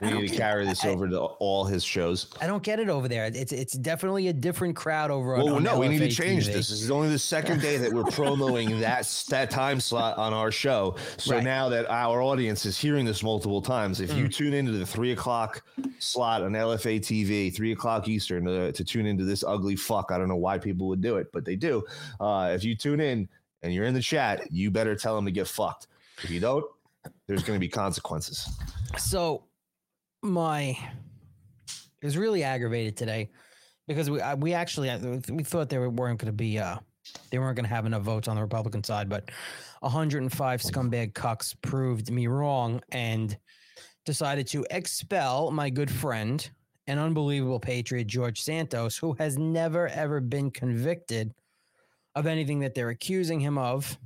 We 0.01 0.11
need 0.13 0.29
to 0.29 0.37
carry 0.37 0.65
this 0.65 0.85
I- 0.85 0.89
over 0.91 1.09
to 1.09 1.19
all 1.21 1.65
his 1.65 1.83
shows. 1.85 2.29
I 2.41 2.47
don't 2.47 2.63
get 2.63 2.79
it 2.81 2.89
over 2.89 3.09
there. 3.09 3.27
It's 3.27 3.53
it's 3.53 3.73
definitely 3.75 4.29
a 4.29 4.33
different 4.33 4.77
crowd 4.77 5.11
over. 5.11 5.37
on- 5.37 5.45
Well, 5.45 5.55
on 5.57 5.63
no, 5.63 5.79
we 5.79 5.89
need 5.89 5.99
to 5.99 6.09
change 6.11 6.45
TV. 6.47 6.53
this. 6.53 6.69
This 6.69 6.83
is 6.83 6.91
only 6.91 7.09
the 7.09 7.19
second 7.19 7.61
day 7.61 7.77
that 7.79 7.93
we're 7.93 8.05
promoting 8.11 8.81
that 8.81 9.07
that 9.31 9.51
time 9.51 9.81
slot 9.81 10.17
on 10.19 10.33
our 10.33 10.51
show. 10.51 10.97
So 11.17 11.35
Right. 11.35 11.45
now 11.45 11.69
that 11.71 11.87
our 11.91 12.23
audience 12.23 12.65
is 12.67 12.79
hearing 12.79 13.05
this 13.05 13.23
multiple 13.23 13.61
times, 13.63 14.01
if 14.01 14.11
Mm. 14.11 14.19
you 14.19 14.29
tune 14.29 14.55
into 14.55 14.73
the 14.73 14.87
three 14.87 15.13
o'clock 15.13 15.63
slot 15.99 16.43
on 16.43 16.53
LFA 16.53 17.01
TV, 17.01 17.51
three 17.55 17.73
o'clock 17.73 18.09
Eastern, 18.09 18.47
uh, 18.47 18.73
to 18.73 18.85
tune 18.85 19.07
into 19.07 19.25
this 19.25 19.43
ugly 19.47 19.77
fuck, 19.77 20.11
I 20.13 20.19
don't 20.19 20.29
know 20.29 20.37
why 20.37 20.59
people 20.59 20.87
would 20.89 21.01
do 21.01 21.17
it, 21.17 21.29
but 21.33 21.45
they 21.45 21.57
do. 21.57 21.85
Uh, 22.21 22.51
if 22.55 22.63
you 22.65 22.75
tune 22.77 23.01
in 23.01 23.29
and 23.63 23.75
you're 23.75 23.85
in 23.87 23.95
the 23.95 24.01
chat, 24.03 24.51
you 24.53 24.71
better 24.71 24.95
tell 24.95 25.17
them 25.17 25.25
to 25.25 25.33
get 25.33 25.49
fucked. 25.49 25.89
If 26.23 26.31
you 26.31 26.39
don't, 26.41 26.65
there's 27.27 27.43
going 27.43 27.57
to 27.57 27.61
be 27.61 27.69
consequences. 27.69 28.49
So 28.97 29.45
my 30.23 30.77
it 32.01 32.05
was 32.05 32.17
really 32.17 32.43
aggravated 32.43 32.97
today 32.97 33.31
because 33.87 34.11
we 34.11 34.21
I, 34.21 34.35
we 34.35 34.55
actually 34.55 34.91
we 35.31 35.43
thought 35.43 35.69
they 35.69 35.79
weren't 35.79 36.19
going 36.19 36.27
to 36.27 36.33
be 36.33 36.59
uh 36.59 36.77
they 37.31 37.39
weren't 37.39 37.57
going 37.57 37.65
to 37.65 37.75
have 37.75 37.87
enough 37.87 38.03
votes 38.03 38.29
on 38.29 38.37
the 38.37 38.43
Republican 38.43 38.85
side, 38.85 39.09
but 39.09 39.31
105 39.81 40.61
scumbag 40.61 41.13
cucks 41.13 41.55
proved 41.63 42.11
me 42.11 42.27
wrong 42.27 42.83
and 42.91 43.37
decided 44.05 44.47
to 44.49 44.67
expel 44.71 45.51
my 45.51 45.71
good 45.71 45.91
friend 45.91 46.51
an 46.87 46.99
unbelievable 46.99 47.61
patriot 47.61 48.07
George 48.07 48.41
Santos 48.41 48.97
who 48.97 49.15
has 49.19 49.39
never 49.39 49.89
ever 49.89 50.21
been 50.21 50.51
convicted 50.51 51.35
of 52.15 52.27
anything 52.27 52.61
that 52.61 52.75
they're 52.75 52.89
accusing 52.91 53.41
him 53.41 53.59
of 53.59 53.99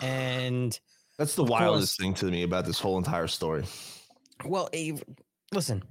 and 0.00 0.80
that's 1.18 1.34
the 1.34 1.44
wildest 1.44 1.96
course, 1.96 1.96
thing 1.96 2.14
to 2.14 2.26
me 2.26 2.42
about 2.44 2.64
this 2.64 2.78
whole 2.78 2.96
entire 2.96 3.26
story. 3.26 3.64
Well, 4.46 4.70
listen, 5.52 5.82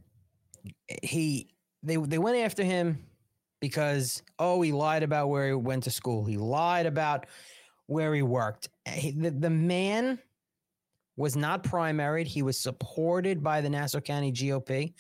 he 1.04 1.50
they 1.84 1.98
they 1.98 2.18
went 2.18 2.38
after 2.38 2.64
him 2.64 3.06
because 3.62 4.24
oh 4.38 4.62
he 4.62 4.72
lied 4.72 5.04
about 5.04 5.30
where 5.30 5.48
he 5.48 5.54
went 5.54 5.84
to 5.84 5.92
school. 5.92 6.26
He 6.26 6.38
lied 6.38 6.86
about 6.86 7.26
where 7.88 8.14
he 8.14 8.22
worked. 8.22 8.70
He, 8.88 9.12
the, 9.12 9.32
the 9.32 9.50
man 9.50 10.20
was 11.18 11.36
not 11.36 11.64
primaried. 11.64 12.28
He 12.28 12.42
was 12.42 12.58
supported 12.58 13.44
by 13.44 13.62
the 13.62 13.70
Nassau 13.70 14.00
County 14.00 14.32
GOP. 14.32 14.94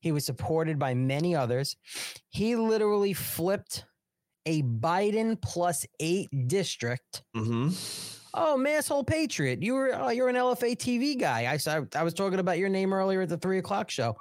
He 0.00 0.12
was 0.12 0.24
supported 0.24 0.78
by 0.78 0.94
many 0.94 1.34
others. 1.34 1.76
He 2.28 2.54
literally 2.54 3.12
flipped 3.12 3.84
a 4.46 4.62
Biden 4.62 5.40
plus 5.40 5.86
eight 5.98 6.28
district. 6.46 7.24
Mm-hmm. 7.34 7.70
Oh, 8.36 8.56
masshole 8.58 9.06
patriot! 9.06 9.62
You 9.62 9.74
were 9.74 9.94
oh, 9.94 10.10
you're 10.10 10.28
an 10.28 10.34
LFA 10.34 10.76
TV 10.76 11.18
guy. 11.18 11.52
I 11.52 11.56
saw 11.56 11.82
I 11.94 12.02
was 12.02 12.14
talking 12.14 12.40
about 12.40 12.58
your 12.58 12.68
name 12.68 12.92
earlier 12.92 13.22
at 13.22 13.28
the 13.28 13.38
three 13.38 13.58
o'clock 13.58 13.90
show. 13.90 14.16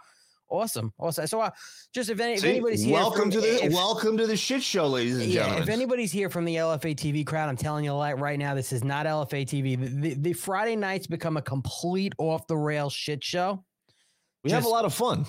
Awesome, 0.49 0.93
awesome. 0.99 1.25
So, 1.25 1.41
uh, 1.41 1.49
just 1.95 2.11
if, 2.11 2.19
any, 2.19 2.37
See, 2.37 2.47
if 2.47 2.51
anybody's 2.51 2.83
here, 2.83 2.93
welcome 2.93 3.31
to 3.31 3.41
the 3.41 3.65
if, 3.65 3.73
welcome 3.73 4.15
to 4.17 4.27
the 4.27 4.37
shit 4.37 4.61
show, 4.61 4.85
ladies 4.87 5.17
and 5.17 5.25
yeah, 5.25 5.41
gentlemen. 5.41 5.63
If 5.63 5.69
anybody's 5.69 6.11
here 6.11 6.29
from 6.29 6.45
the 6.45 6.57
LFA 6.57 6.95
TV 6.95 7.25
crowd, 7.25 7.49
I'm 7.49 7.57
telling 7.57 7.85
you 7.85 7.93
right 7.99 8.37
now, 8.37 8.53
this 8.53 8.71
is 8.71 8.83
not 8.83 9.07
LFA 9.07 9.47
TV. 9.47 9.79
The, 9.79 9.87
the, 9.87 10.13
the 10.13 10.33
Friday 10.33 10.75
nights 10.75 11.07
become 11.07 11.37
a 11.37 11.41
complete 11.41 12.13
off 12.19 12.45
the 12.45 12.57
rail 12.57 12.91
shit 12.91 13.23
show. 13.23 13.63
We 14.43 14.51
just, 14.51 14.61
have 14.61 14.65
a 14.65 14.69
lot 14.69 14.85
of 14.85 14.93
fun. 14.93 15.25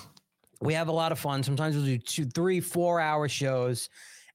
We 0.61 0.75
have 0.75 0.89
a 0.89 0.91
lot 0.91 1.11
of 1.11 1.17
fun. 1.17 1.41
Sometimes 1.41 1.75
we'll 1.75 1.85
do 1.85 1.97
two, 1.97 2.25
three, 2.25 2.59
four 2.59 2.99
hour 2.99 3.27
shows 3.27 3.89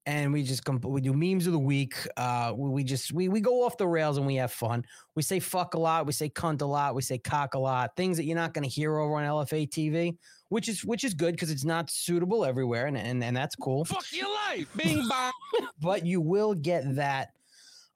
and 0.06 0.32
we 0.32 0.42
just 0.42 0.64
comp- 0.64 0.84
we 0.84 1.00
do 1.00 1.12
memes 1.12 1.46
of 1.46 1.52
the 1.52 1.58
week. 1.58 1.94
Uh, 2.16 2.52
we, 2.56 2.70
we, 2.70 2.84
just 2.84 3.12
we 3.12 3.28
we 3.28 3.40
go 3.40 3.64
off 3.64 3.76
the 3.76 3.86
rails 3.86 4.16
and 4.16 4.26
we 4.26 4.36
have 4.36 4.52
fun. 4.52 4.84
We 5.14 5.22
say 5.22 5.40
fuck 5.40 5.74
a 5.74 5.78
lot, 5.78 6.06
we 6.06 6.12
say 6.12 6.28
cunt 6.28 6.62
a 6.62 6.66
lot, 6.66 6.94
we 6.94 7.02
say 7.02 7.18
cock 7.18 7.54
a 7.54 7.58
lot. 7.58 7.94
Things 7.96 8.16
that 8.16 8.24
you're 8.24 8.36
not 8.36 8.54
going 8.54 8.64
to 8.64 8.70
hear 8.70 8.96
over 8.98 9.14
on 9.14 9.24
LFA 9.24 9.68
TV, 9.68 10.16
which 10.48 10.68
is 10.68 10.84
which 10.84 11.04
is 11.04 11.14
good 11.14 11.32
because 11.32 11.50
it's 11.50 11.64
not 11.64 11.90
suitable 11.90 12.44
everywhere, 12.44 12.86
and 12.86 12.96
and 12.96 13.22
and 13.22 13.36
that's 13.36 13.56
cool. 13.56 13.84
Fuck 13.84 14.06
your 14.12 14.28
life, 14.48 14.66
bing 14.76 15.06
bong. 15.08 15.32
but 15.80 16.06
you 16.06 16.20
will 16.20 16.54
get 16.54 16.94
that 16.96 17.30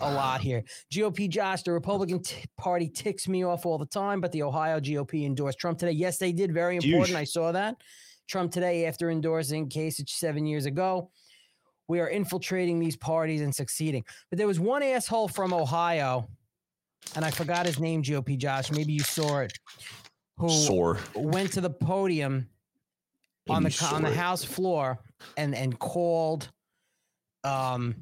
a 0.01 0.13
lot 0.13 0.41
here. 0.41 0.65
GOP 0.93 1.29
Josh, 1.29 1.63
the 1.63 1.73
Republican 1.73 2.23
t- 2.23 2.45
Party 2.59 2.89
ticks 2.89 3.29
me 3.29 3.45
off 3.45 3.65
all 3.65 3.79
the 3.79 3.87
time, 3.87 4.21
but 4.21 4.33
the 4.33 4.43
Ohio 4.43 4.81
GOP 4.81 5.25
endorsed 5.25 5.59
Trump 5.59 5.79
today. 5.79 5.93
Yes, 5.93 6.19
they 6.19 6.33
did. 6.33 6.53
Very 6.53 6.77
important. 6.77 7.17
I 7.17 7.25
saw 7.25 7.53
that. 7.53 7.77
Trump 8.27 8.53
today, 8.53 8.87
after 8.87 9.11
endorsing 9.11 9.69
Kasich 9.69 10.11
seven 10.11 10.47
years 10.47 10.67
ago, 10.67 11.11
we 11.88 12.00
are 12.00 12.09
infiltrating 12.09 12.79
these 12.79 12.97
parties 12.97 13.41
and 13.41 13.55
succeeding. 13.55 14.05
But 14.31 14.38
there 14.38 14.47
was 14.47 14.61
one 14.61 14.83
asshole 14.83 15.29
from 15.29 15.53
Ohio, 15.53 16.29
and 17.14 17.25
I 17.25 17.31
forgot 17.31 17.67
his 17.67 17.79
name, 17.79 18.03
GOP 18.03 18.38
Josh. 18.38 18.71
Maybe 18.71 18.93
you 18.93 19.00
saw 19.00 19.41
it. 19.41 19.53
Who 20.38 20.49
Sore. 20.49 20.99
went 21.14 21.53
to 21.53 21.61
the 21.61 21.71
podium 21.71 22.49
on 23.49 23.62
the 23.62 23.88
on 23.93 24.03
the 24.03 24.11
House 24.11 24.43
floor 24.43 24.99
and 25.37 25.55
and 25.55 25.79
called 25.79 26.49
um, 27.45 27.95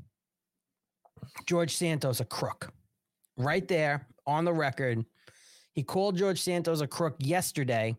George 1.46 1.74
Santos 1.76 2.20
a 2.20 2.24
crook. 2.24 2.72
Right 3.36 3.66
there 3.66 4.06
on 4.26 4.44
the 4.44 4.52
record, 4.52 5.04
he 5.72 5.82
called 5.82 6.16
George 6.16 6.40
Santos 6.40 6.80
a 6.80 6.86
crook 6.86 7.16
yesterday 7.18 7.96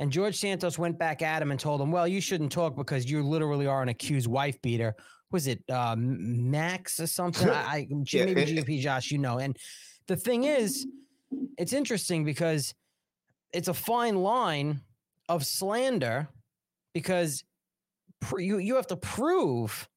and 0.00 0.12
George 0.12 0.36
Santos 0.36 0.78
went 0.78 0.98
back 0.98 1.22
at 1.22 1.42
him 1.42 1.50
and 1.50 1.58
told 1.58 1.80
him, 1.80 1.90
"Well, 1.90 2.06
you 2.06 2.20
shouldn't 2.20 2.52
talk 2.52 2.76
because 2.76 3.10
you 3.10 3.22
literally 3.22 3.66
are 3.66 3.82
an 3.82 3.88
accused 3.88 4.28
wife 4.28 4.60
beater." 4.62 4.94
Was 5.30 5.46
it 5.46 5.62
uh, 5.70 5.94
Max 5.98 7.00
or 7.00 7.06
something? 7.06 7.48
I, 7.48 7.52
I 7.52 7.86
maybe 7.90 8.04
GP 8.04 8.80
Josh, 8.80 9.10
you 9.10 9.18
know. 9.18 9.38
And 9.38 9.56
the 10.06 10.16
thing 10.16 10.44
is, 10.44 10.86
it's 11.58 11.72
interesting 11.72 12.24
because 12.24 12.74
it's 13.52 13.68
a 13.68 13.74
fine 13.74 14.16
line 14.16 14.80
of 15.28 15.44
slander 15.44 16.28
because 16.94 17.44
pr- 18.20 18.40
you 18.40 18.58
you 18.58 18.76
have 18.76 18.86
to 18.86 18.96
prove 18.96 19.88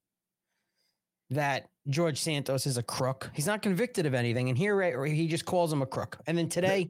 that 1.29 1.67
George 1.87 2.19
Santos 2.19 2.65
is 2.65 2.77
a 2.77 2.83
crook. 2.83 3.31
He's 3.33 3.47
not 3.47 3.61
convicted 3.61 4.05
of 4.05 4.13
anything, 4.13 4.49
and 4.49 4.57
here 4.57 5.05
he 5.05 5.27
just 5.27 5.45
calls 5.45 5.71
him 5.71 5.81
a 5.81 5.85
crook. 5.85 6.19
And 6.27 6.37
then 6.37 6.49
today, 6.49 6.89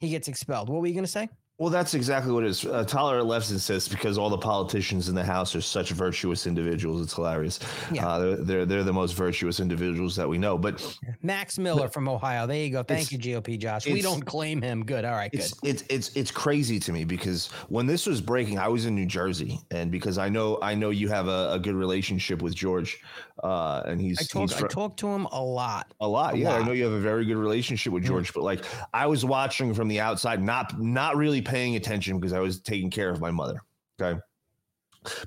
he 0.00 0.10
gets 0.10 0.28
expelled. 0.28 0.68
What 0.68 0.80
were 0.80 0.86
you 0.86 0.94
going 0.94 1.04
to 1.04 1.10
say? 1.10 1.28
Well, 1.58 1.70
that's 1.70 1.94
exactly 1.94 2.32
what 2.32 2.44
it 2.44 2.50
is. 2.50 2.66
Uh, 2.66 2.84
Tyler 2.84 3.22
Lefson 3.22 3.58
says 3.58 3.88
because 3.88 4.18
all 4.18 4.28
the 4.28 4.36
politicians 4.36 5.08
in 5.08 5.14
the 5.14 5.24
House 5.24 5.54
are 5.56 5.62
such 5.62 5.90
virtuous 5.90 6.46
individuals. 6.46 7.00
It's 7.00 7.14
hilarious. 7.14 7.60
Yeah. 7.90 8.06
Uh, 8.06 8.18
they're, 8.18 8.36
they're, 8.36 8.66
they're 8.66 8.84
the 8.84 8.92
most 8.92 9.12
virtuous 9.12 9.58
individuals 9.58 10.14
that 10.16 10.28
we 10.28 10.36
know. 10.36 10.58
But 10.58 10.98
Max 11.22 11.58
Miller 11.58 11.88
from 11.88 12.10
Ohio. 12.10 12.46
There 12.46 12.58
you 12.58 12.70
go. 12.70 12.82
Thank 12.82 13.10
you, 13.10 13.18
GOP 13.18 13.58
Josh. 13.58 13.86
We 13.86 14.02
don't 14.02 14.20
claim 14.20 14.60
him. 14.60 14.84
Good. 14.84 15.06
All 15.06 15.12
right. 15.12 15.30
It's, 15.32 15.54
good. 15.54 15.70
It's 15.70 15.84
it's 15.88 16.14
it's 16.14 16.30
crazy 16.30 16.78
to 16.78 16.92
me 16.92 17.04
because 17.04 17.46
when 17.70 17.86
this 17.86 18.04
was 18.04 18.20
breaking, 18.20 18.58
I 18.58 18.68
was 18.68 18.84
in 18.84 18.94
New 18.94 19.06
Jersey, 19.06 19.58
and 19.70 19.90
because 19.90 20.18
I 20.18 20.28
know 20.28 20.58
I 20.60 20.74
know 20.74 20.90
you 20.90 21.08
have 21.08 21.26
a, 21.26 21.52
a 21.52 21.58
good 21.58 21.74
relationship 21.74 22.42
with 22.42 22.54
George, 22.54 23.00
uh, 23.42 23.82
and 23.86 23.98
he's 23.98 24.20
I 24.20 24.24
talk 24.24 24.50
he's 24.50 24.62
I 24.62 24.66
talk 24.66 24.98
to 24.98 25.08
him 25.08 25.24
a 25.32 25.42
lot. 25.42 25.94
A 26.00 26.08
lot. 26.08 26.34
A 26.34 26.38
yeah, 26.38 26.50
lot. 26.50 26.60
I 26.60 26.64
know 26.66 26.72
you 26.72 26.84
have 26.84 26.92
a 26.92 27.00
very 27.00 27.24
good 27.24 27.38
relationship 27.38 27.94
with. 27.94 28.04
George, 28.04 28.30
mm. 28.30 28.34
but 28.34 28.42
like 28.42 28.64
I 28.92 29.06
was 29.06 29.24
watching 29.24 29.72
from 29.72 29.88
the 29.88 30.00
outside, 30.00 30.42
not 30.42 30.78
not 30.78 31.16
really 31.16 31.40
paying 31.46 31.76
attention 31.76 32.18
because 32.18 32.32
I 32.32 32.40
was 32.40 32.60
taking 32.60 32.90
care 32.90 33.10
of 33.10 33.20
my 33.20 33.30
mother. 33.30 33.60
Okay. 34.00 34.20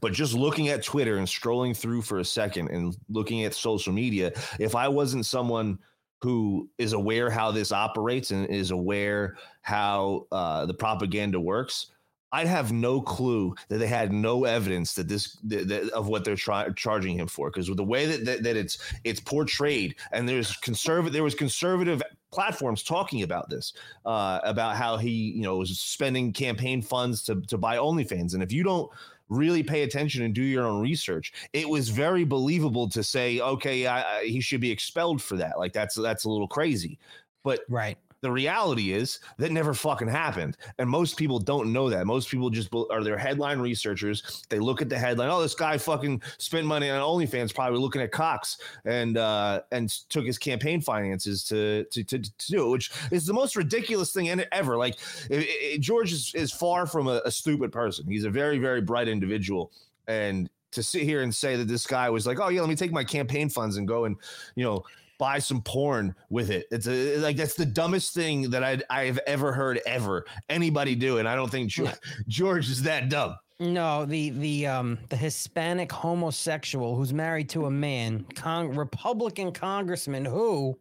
But 0.02 0.14
just 0.14 0.34
looking 0.34 0.68
at 0.68 0.84
Twitter 0.84 1.18
and 1.18 1.28
scrolling 1.28 1.76
through 1.76 2.02
for 2.02 2.20
a 2.20 2.26
second 2.26 2.70
and 2.70 2.96
looking 3.10 3.46
at 3.46 3.54
social 3.54 3.94
media, 3.94 4.34
if 4.60 4.76
I 4.76 4.88
wasn't 4.88 5.26
someone 5.26 5.80
who 6.22 6.70
is 6.78 6.94
aware 6.94 7.30
how 7.30 7.50
this 7.50 7.72
operates 7.72 8.32
and 8.32 8.46
is 8.48 8.72
aware 8.72 9.38
how 9.62 10.28
uh, 10.32 10.66
the 10.66 10.74
propaganda 10.74 11.40
works, 11.40 11.92
I'd 12.32 12.48
have 12.48 12.72
no 12.72 13.02
clue 13.02 13.56
that 13.70 13.78
they 13.78 13.88
had 13.88 14.14
no 14.14 14.46
evidence 14.46 14.94
that 14.94 15.08
this 15.08 15.38
that, 15.46 15.68
that, 15.68 15.90
of 15.90 16.08
what 16.08 16.24
they're 16.24 16.36
try, 16.36 16.70
charging 16.76 17.18
him 17.18 17.28
for 17.28 17.50
because 17.50 17.70
with 17.70 17.78
the 17.78 17.84
way 17.84 18.06
that, 18.06 18.26
that, 18.26 18.44
that 18.44 18.56
it's 18.56 18.78
it's 19.04 19.20
portrayed 19.20 19.96
and 20.12 20.28
there's 20.28 20.56
conservative 20.58 21.14
there 21.14 21.24
was 21.24 21.36
conservative 21.36 22.02
platforms 22.32 22.84
talking 22.84 23.24
about 23.24 23.50
this 23.50 23.74
uh, 24.06 24.40
about 24.44 24.76
how 24.76 24.98
he 24.98 25.10
you 25.10 25.42
know 25.42 25.58
was 25.58 25.80
spending 25.80 26.32
campaign 26.32 26.82
funds 26.82 27.24
to 27.24 27.42
to 27.42 27.58
buy 27.58 27.78
OnlyFans 27.78 28.34
and 28.34 28.44
if 28.44 28.52
you 28.52 28.64
don't 28.64 28.90
really 29.30 29.62
pay 29.62 29.84
attention 29.84 30.24
and 30.24 30.34
do 30.34 30.42
your 30.42 30.66
own 30.66 30.82
research 30.82 31.34
it 31.54 31.68
was 31.68 31.90
very 31.90 32.24
believable 32.24 32.90
to 32.90 33.04
say 33.04 33.40
okay 33.40 33.86
I, 33.86 34.20
I, 34.20 34.26
he 34.26 34.42
should 34.42 34.62
be 34.62 34.72
expelled 34.72 35.22
for 35.22 35.38
that. 35.38 35.58
Like 35.58 35.74
that's 35.74 35.96
that's 35.96 36.26
a 36.26 36.30
little 36.30 36.48
crazy. 36.48 37.00
But 37.44 37.62
right 37.70 37.98
the 38.22 38.32
reality 38.32 38.92
is 38.92 39.20
that 39.38 39.52
never 39.52 39.74
fucking 39.74 40.08
happened. 40.08 40.58
And 40.78 40.90
most 40.90 41.18
people 41.18 41.40
don't 41.40 41.72
know 41.72 41.90
that. 41.90 42.06
Most 42.06 42.30
people 42.30 42.50
just 42.50 42.70
are 42.90 43.04
their 43.04 43.18
headline 43.18 43.60
researchers. 43.60 44.44
They 44.50 44.60
look 44.60 44.82
at 44.82 44.90
the 44.90 44.98
headline. 44.98 45.30
Oh, 45.30 45.42
this 45.42 45.56
guy 45.56 45.78
fucking 45.78 46.22
spent 46.38 46.66
money 46.66 46.90
on 46.90 47.02
OnlyFans, 47.02 47.54
probably 47.54 47.80
looking 47.80 48.02
at 48.02 48.12
Cox 48.12 48.58
and 48.86 49.18
uh, 49.18 49.62
and 49.72 49.90
took 50.10 50.26
his 50.26 50.38
campaign 50.38 50.82
finances 50.82 51.44
to 51.46 51.86
to, 51.86 52.04
to, 52.04 52.20
to 52.20 52.48
do 52.48 52.68
it, 52.68 52.70
which 52.70 52.92
is 53.12 53.26
the 53.26 53.34
most 53.34 53.56
ridiculous 53.56 54.12
thing 54.12 54.30
ever. 54.52 54.78
Like 54.78 54.96
it, 55.30 55.48
it, 55.48 55.82
George 55.82 56.12
is, 56.12 56.34
is 56.36 56.52
far 56.52 56.86
from 56.86 57.08
a, 57.08 57.22
a 57.26 57.32
stupid 57.32 57.72
person. 57.72 58.06
He's 58.08 58.26
a 58.26 58.30
very 58.30 58.60
very 58.60 58.82
bright 58.82 59.08
individual, 59.08 59.72
and 60.08 60.50
to 60.72 60.84
sit 60.84 61.04
here 61.04 61.24
and 61.24 61.34
say 61.34 61.56
that 61.56 61.68
this 61.68 61.88
guy 61.88 62.10
was 62.10 62.28
like, 62.28 62.40
oh 62.40 62.50
yeah, 62.50 62.62
let 62.62 62.70
me 62.70 62.76
take 62.76 62.92
my 62.92 63.04
campaign 63.04 63.50
funds 63.50 63.78
and 63.78 63.88
go 63.88 64.06
and 64.06 64.16
you 64.56 64.64
know 64.64 64.84
buy 65.20 65.38
some 65.38 65.62
porn 65.62 66.16
with 66.32 66.50
it. 66.50 66.66
It's 66.72 66.88
a, 66.88 67.18
like 67.18 67.36
that's 67.36 67.54
the 67.54 67.66
dumbest 67.66 68.16
thing 68.16 68.50
that 68.50 68.64
I 68.64 68.82
I've 68.90 69.20
ever 69.28 69.52
heard 69.52 69.80
ever 69.86 70.26
anybody 70.50 70.96
do, 70.96 71.20
and 71.20 71.28
I 71.28 71.36
don't 71.36 71.52
think 71.52 71.70
George, 71.70 71.94
George 72.28 72.70
is 72.70 72.82
that 72.84 73.10
dumb. 73.10 73.36
No, 73.60 74.06
the 74.06 74.32
the 74.32 74.66
um 74.66 74.98
the 75.10 75.18
Hispanic 75.18 75.92
homosexual 75.92 76.96
who's 76.96 77.14
married 77.14 77.50
to 77.50 77.66
a 77.66 77.72
man, 77.72 78.26
con- 78.34 78.72
Republican 78.72 79.52
congressman 79.52 80.26
who 80.26 80.80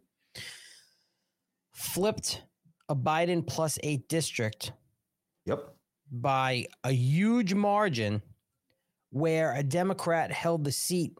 flipped 1.73 2.41
a 2.87 2.95
Biden 2.95 3.45
plus 3.45 3.77
eight 3.83 4.07
district. 4.07 4.71
Yep. 5.45 5.75
By 6.11 6.65
a 6.83 6.91
huge 6.91 7.53
margin, 7.53 8.23
where 9.11 9.53
a 9.53 9.61
Democrat 9.61 10.31
held 10.31 10.63
the 10.63 10.71
seat 10.71 11.13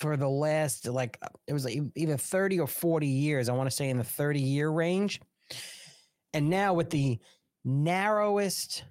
for 0.00 0.16
the 0.16 0.28
last 0.28 0.86
like 0.88 1.18
it 1.46 1.52
was 1.52 1.64
like 1.64 1.78
either 1.94 2.16
30 2.16 2.58
or 2.60 2.66
40 2.66 3.06
years 3.06 3.48
i 3.48 3.52
want 3.52 3.68
to 3.70 3.74
say 3.76 3.88
in 3.90 3.98
the 3.98 4.04
30 4.04 4.40
year 4.40 4.70
range 4.70 5.20
And 6.32 6.48
now 6.48 6.74
with 6.74 6.90
the 6.90 7.18
narrowest 7.64 8.84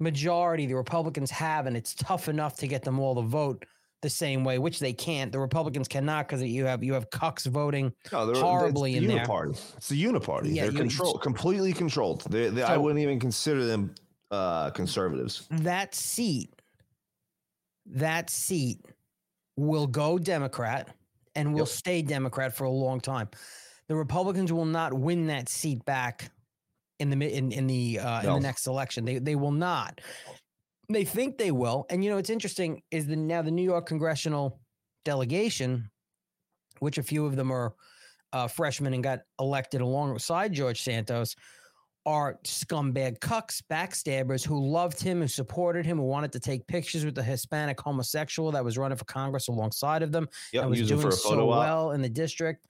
majority 0.00 0.66
the 0.66 0.74
Republicans 0.74 1.30
have, 1.30 1.66
and 1.66 1.76
it's 1.76 1.94
tough 1.94 2.28
enough 2.28 2.56
to 2.58 2.66
get 2.66 2.82
them 2.82 2.98
all 2.98 3.14
to 3.14 3.22
vote 3.22 3.64
the 4.02 4.10
same 4.10 4.44
way, 4.44 4.58
which 4.58 4.78
they 4.80 4.92
can't. 4.92 5.30
The 5.32 5.38
Republicans 5.40 5.86
cannot 5.88 6.26
because 6.28 6.42
you 6.42 6.64
have 6.66 6.82
you 6.84 6.94
have 6.94 7.10
cucks 7.10 7.46
voting 7.46 7.92
No, 8.12 8.26
they're 8.26 8.42
horribly 8.42 8.94
it's 8.94 9.02
in 9.02 9.08
the 9.08 9.14
there. 9.14 9.24
uniparty. 9.26 9.76
It's 9.76 9.88
the 9.88 10.02
uniparty. 10.04 10.54
Yeah, 10.54 10.64
they're 10.64 10.72
you- 10.72 10.78
controlled, 10.78 11.22
completely 11.22 11.72
controlled. 11.72 12.22
They, 12.30 12.48
they, 12.50 12.62
I 12.62 12.76
wouldn't 12.76 13.00
even 13.02 13.18
consider 13.20 13.64
them 13.64 13.94
uh, 14.32 14.70
conservatives. 14.70 15.46
That 15.50 15.94
seat, 15.94 16.50
that 17.86 18.30
seat 18.30 18.84
will 19.58 19.86
go 19.86 20.18
Democrat 20.18 20.94
and 21.34 21.52
will 21.52 21.60
Yep. 21.60 21.68
stay 21.68 22.02
Democrat 22.02 22.54
for 22.54 22.64
a 22.64 22.70
long 22.70 23.00
time. 23.00 23.28
The 23.88 23.96
Republicans 23.96 24.52
will 24.52 24.64
not 24.66 24.92
win 24.94 25.26
that 25.26 25.48
seat 25.48 25.84
back 25.84 26.30
in 26.98 27.10
the 27.10 27.36
in 27.36 27.52
in 27.52 27.66
the 27.66 27.98
uh, 27.98 28.20
in 28.22 28.34
the 28.34 28.40
next 28.40 28.66
election. 28.66 29.04
They 29.04 29.18
they 29.18 29.34
will 29.34 29.52
not. 29.52 30.00
They 30.90 31.04
think 31.04 31.38
they 31.38 31.50
will. 31.50 31.86
And 31.90 32.02
you 32.04 32.10
know, 32.10 32.18
it's 32.18 32.30
interesting 32.30 32.82
is 32.90 33.06
the 33.06 33.16
now 33.16 33.42
the 33.42 33.50
New 33.50 33.62
York 33.62 33.86
congressional 33.86 34.60
delegation, 35.04 35.90
which 36.80 36.98
a 36.98 37.02
few 37.02 37.26
of 37.26 37.36
them 37.36 37.50
are 37.50 37.74
uh, 38.32 38.46
freshmen 38.48 38.94
and 38.94 39.02
got 39.02 39.20
elected 39.40 39.80
alongside 39.80 40.52
George 40.52 40.82
Santos, 40.82 41.34
are 42.08 42.38
scumbag 42.44 43.18
cucks, 43.18 43.60
backstabbers 43.70 44.42
who 44.42 44.58
loved 44.66 44.98
him, 44.98 45.20
who 45.20 45.28
supported 45.28 45.84
him, 45.84 45.98
who 45.98 46.04
wanted 46.04 46.32
to 46.32 46.40
take 46.40 46.66
pictures 46.66 47.04
with 47.04 47.14
the 47.14 47.22
Hispanic 47.22 47.78
homosexual 47.78 48.50
that 48.52 48.64
was 48.64 48.78
running 48.78 48.96
for 48.96 49.04
Congress 49.04 49.48
alongside 49.48 50.02
of 50.02 50.10
them 50.10 50.26
Yep, 50.54 50.62
and 50.62 50.70
was 50.70 50.88
doing 50.88 51.10
so 51.10 51.50
op. 51.50 51.58
well 51.58 51.90
in 51.90 52.00
the 52.00 52.08
district. 52.08 52.64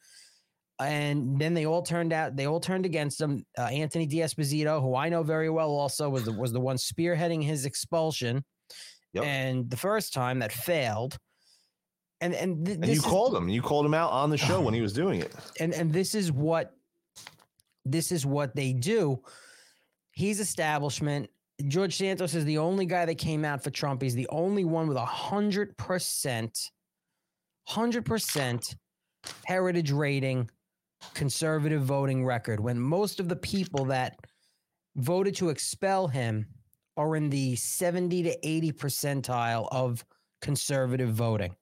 And 0.80 1.38
then 1.40 1.54
they 1.54 1.66
all 1.66 1.82
turned 1.82 2.12
out. 2.12 2.34
They 2.34 2.46
all 2.48 2.58
turned 2.58 2.84
against 2.84 3.20
him. 3.20 3.44
Uh, 3.56 3.62
Anthony 3.62 4.06
D'Esposito, 4.06 4.80
who 4.80 4.96
I 4.96 5.08
know 5.08 5.22
very 5.22 5.50
well, 5.50 5.70
also 5.70 6.08
was 6.08 6.24
the, 6.24 6.32
was 6.32 6.52
the 6.52 6.60
one 6.60 6.76
spearheading 6.76 7.42
his 7.44 7.64
expulsion. 7.64 8.44
Yep. 9.12 9.24
And 9.24 9.70
the 9.70 9.76
first 9.76 10.12
time 10.12 10.40
that 10.40 10.50
failed. 10.52 11.16
And 12.20 12.34
and, 12.34 12.66
th- 12.66 12.78
And 12.78 12.86
you 12.86 12.92
is- 12.94 13.00
called 13.04 13.36
him. 13.36 13.48
You 13.48 13.62
called 13.62 13.86
him 13.86 13.94
out 13.94 14.10
on 14.10 14.30
the 14.30 14.36
show 14.38 14.60
when 14.66 14.74
he 14.74 14.80
was 14.80 14.92
doing 14.92 15.20
it. 15.20 15.32
and 15.60 15.72
and 15.72 15.92
this 15.92 16.14
is 16.16 16.32
what 16.32 16.74
this 17.90 18.12
is 18.12 18.24
what 18.26 18.54
they 18.54 18.72
do. 18.72 19.20
He's 20.12 20.40
establishment. 20.40 21.30
George 21.66 21.96
Santos 21.96 22.34
is 22.34 22.44
the 22.44 22.58
only 22.58 22.86
guy 22.86 23.04
that 23.04 23.16
came 23.16 23.44
out 23.44 23.62
for 23.64 23.70
Trump. 23.70 24.02
He's 24.02 24.14
the 24.14 24.28
only 24.28 24.64
one 24.64 24.86
with 24.88 24.96
a 24.96 25.04
hundred 25.04 25.76
percent, 25.76 26.70
hundred 27.66 28.04
percent 28.04 28.76
heritage 29.44 29.90
rating, 29.90 30.48
conservative 31.14 31.82
voting 31.82 32.24
record. 32.24 32.60
When 32.60 32.78
most 32.78 33.18
of 33.18 33.28
the 33.28 33.36
people 33.36 33.84
that 33.86 34.18
voted 34.96 35.34
to 35.36 35.48
expel 35.48 36.06
him 36.08 36.46
are 36.96 37.16
in 37.16 37.28
the 37.30 37.56
seventy 37.56 38.22
to 38.24 38.48
eighty 38.48 38.72
percentile 38.72 39.68
of 39.72 40.04
conservative 40.42 41.10
voting. 41.12 41.54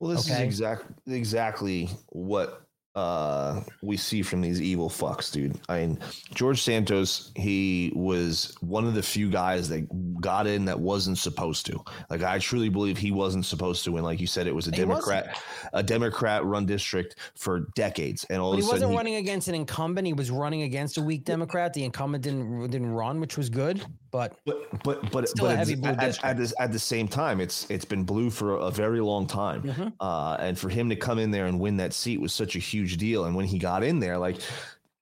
Well, 0.00 0.12
this 0.12 0.26
Okay. 0.30 0.34
is 0.34 0.40
exactly 0.42 1.16
exactly 1.16 1.90
what 2.10 2.67
uh, 2.94 3.60
we 3.82 3.96
see 3.96 4.22
from 4.22 4.40
these 4.40 4.60
evil 4.60 4.88
fucks, 4.88 5.30
dude. 5.30 5.58
I 5.68 5.80
mean, 5.80 5.98
George 6.34 6.62
Santos, 6.62 7.30
he 7.36 7.92
was 7.94 8.56
one 8.60 8.86
of 8.86 8.94
the 8.94 9.02
few 9.02 9.30
guys 9.30 9.68
that 9.68 9.86
got 10.20 10.46
in 10.48 10.64
that 10.64 10.78
wasn't 10.80 11.18
supposed 11.18 11.64
to. 11.66 11.80
Like, 12.10 12.22
I 12.24 12.38
truly 12.40 12.68
believe 12.68 12.98
he 12.98 13.12
wasn't 13.12 13.46
supposed 13.46 13.84
to. 13.84 13.96
And 13.96 14.04
like 14.04 14.20
you 14.20 14.26
said, 14.26 14.46
it 14.48 14.54
was 14.54 14.66
a 14.66 14.74
He 14.74 14.84
wasn't. 14.84 15.06
Democrat, 15.06 15.40
a 15.72 15.82
Democrat-run 15.82 16.66
district 16.66 17.16
for 17.36 17.68
decades, 17.76 18.24
and 18.30 18.40
all 18.40 18.50
But 18.52 18.58
of 18.58 18.58
he 18.58 18.62
a 18.64 18.66
sudden, 18.66 18.80
wasn't 18.80 18.90
he- 18.92 18.96
running 18.96 19.14
against 19.16 19.48
an 19.48 19.54
incumbent. 19.54 20.06
He 20.06 20.12
was 20.14 20.30
running 20.30 20.62
against 20.62 20.98
a 20.98 21.02
weak 21.02 21.24
Democrat. 21.24 21.72
The 21.74 21.84
incumbent 21.84 22.24
didn't 22.24 22.70
didn't 22.70 22.90
run, 22.90 23.20
which 23.20 23.36
was 23.36 23.48
good. 23.48 23.84
But 24.10 24.38
But 24.46 24.82
but 24.82 25.10
but 25.12 25.28
Still 25.28 25.44
but 25.44 25.50
a 25.50 25.52
at, 25.52 25.58
heavy 25.58 25.74
blue 25.74 25.90
at, 25.90 25.98
at, 26.02 26.06
district. 26.06 26.38
this, 26.38 26.54
at 26.58 26.72
the 26.72 26.78
same 26.78 27.06
time, 27.06 27.40
it's 27.40 27.70
it's 27.70 27.84
been 27.84 28.04
blue 28.04 28.30
for 28.30 28.54
a, 28.56 28.70
very 28.70 29.00
long 29.00 29.26
time, 29.26 29.62
Mhm. 29.62 29.92
uh, 30.00 30.36
and 30.40 30.58
for 30.58 30.68
him 30.70 30.88
to 30.88 30.96
come 30.96 31.18
in 31.18 31.30
there 31.30 31.46
and 31.46 31.58
win 31.60 31.76
that 31.76 31.92
seat 31.92 32.18
was 32.20 32.32
such 32.32 32.56
a 32.56 32.58
huge 32.58 32.77
deal. 32.86 33.24
And 33.24 33.34
when 33.34 33.46
he 33.46 33.58
got 33.58 33.82
in 33.82 33.98
there, 33.98 34.18
like 34.18 34.36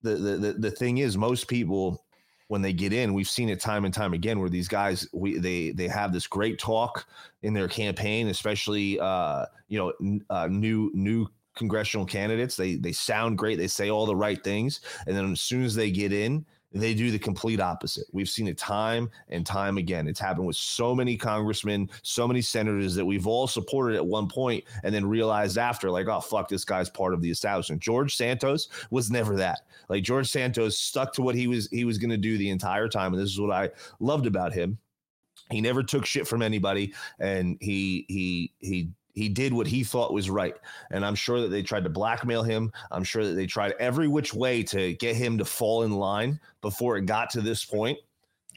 the 0.02 0.14
the 0.14 0.36
the, 0.36 0.52
the 0.54 0.70
thing 0.70 0.98
is, 0.98 1.16
most 1.16 1.48
people 1.48 2.02
when 2.48 2.62
they 2.62 2.72
get 2.72 2.92
in, 2.92 3.12
we've 3.12 3.28
seen 3.28 3.48
it 3.48 3.60
time 3.60 3.84
and 3.84 3.92
time 3.92 4.12
again 4.12 4.38
where 4.38 4.48
these 4.48 4.68
guys 4.68 5.08
we 5.12 5.38
they 5.38 5.70
they 5.70 5.88
have 5.88 6.12
this 6.12 6.26
great 6.26 6.58
talk 6.58 7.06
in 7.42 7.54
their 7.54 7.68
campaign, 7.68 8.28
especially 8.28 9.00
uh, 9.00 9.46
you 9.68 9.78
know 9.78 9.92
n- 10.00 10.24
uh, 10.30 10.46
new 10.46 10.90
new 10.94 11.26
congressional 11.56 12.06
candidates. 12.06 12.56
They 12.56 12.76
they 12.76 12.92
sound 12.92 13.38
great, 13.38 13.58
they 13.58 13.66
say 13.66 13.90
all 13.90 14.06
the 14.06 14.16
right 14.16 14.42
things, 14.42 14.80
and 15.06 15.16
then 15.16 15.32
as 15.32 15.40
soon 15.40 15.64
as 15.64 15.74
they 15.74 15.90
get 15.90 16.12
in, 16.12 16.46
they 16.72 16.94
do 16.94 17.10
the 17.10 17.18
complete 17.18 17.60
opposite. 17.60 18.06
We've 18.12 18.28
seen 18.28 18.48
it 18.48 18.58
time 18.58 19.10
and 19.28 19.46
time 19.46 19.78
again. 19.78 20.08
It's 20.08 20.20
happened 20.20 20.46
with 20.46 20.56
so 20.56 20.94
many 20.94 21.16
congressmen, 21.16 21.90
so 22.02 22.26
many 22.26 22.42
senators 22.42 22.94
that 22.94 23.04
we've 23.04 23.26
all 23.26 23.46
supported 23.46 23.96
at 23.96 24.06
one 24.06 24.28
point 24.28 24.64
and 24.82 24.94
then 24.94 25.06
realized 25.06 25.58
after, 25.58 25.90
like, 25.90 26.06
oh, 26.08 26.20
fuck, 26.20 26.48
this 26.48 26.64
guy's 26.64 26.90
part 26.90 27.14
of 27.14 27.22
the 27.22 27.30
establishment. 27.30 27.82
George 27.82 28.14
Santos 28.16 28.68
was 28.90 29.10
never 29.10 29.36
that. 29.36 29.60
Like 29.88 30.04
George 30.04 30.28
Santos 30.28 30.78
stuck 30.78 31.12
to 31.14 31.22
what 31.22 31.34
he 31.34 31.46
was 31.46 31.68
he 31.68 31.84
was 31.84 31.98
gonna 31.98 32.16
do 32.16 32.38
the 32.38 32.50
entire 32.50 32.88
time. 32.88 33.12
And 33.12 33.22
this 33.22 33.30
is 33.30 33.40
what 33.40 33.52
I 33.52 33.70
loved 34.00 34.26
about 34.26 34.52
him. 34.52 34.78
He 35.50 35.60
never 35.60 35.82
took 35.82 36.04
shit 36.04 36.26
from 36.26 36.42
anybody 36.42 36.92
and 37.20 37.56
he 37.60 38.04
he 38.08 38.52
he 38.58 38.90
he 39.16 39.30
did 39.30 39.52
what 39.52 39.66
he 39.66 39.82
thought 39.82 40.12
was 40.12 40.30
right. 40.30 40.54
And 40.90 41.04
I'm 41.04 41.14
sure 41.14 41.40
that 41.40 41.48
they 41.48 41.62
tried 41.62 41.84
to 41.84 41.90
blackmail 41.90 42.42
him. 42.42 42.70
I'm 42.90 43.02
sure 43.02 43.24
that 43.24 43.32
they 43.32 43.46
tried 43.46 43.74
every 43.80 44.06
which 44.06 44.32
way 44.34 44.62
to 44.64 44.92
get 44.94 45.16
him 45.16 45.38
to 45.38 45.44
fall 45.44 45.82
in 45.82 45.92
line 45.92 46.38
before 46.60 46.98
it 46.98 47.06
got 47.06 47.30
to 47.30 47.40
this 47.40 47.64
point 47.64 47.98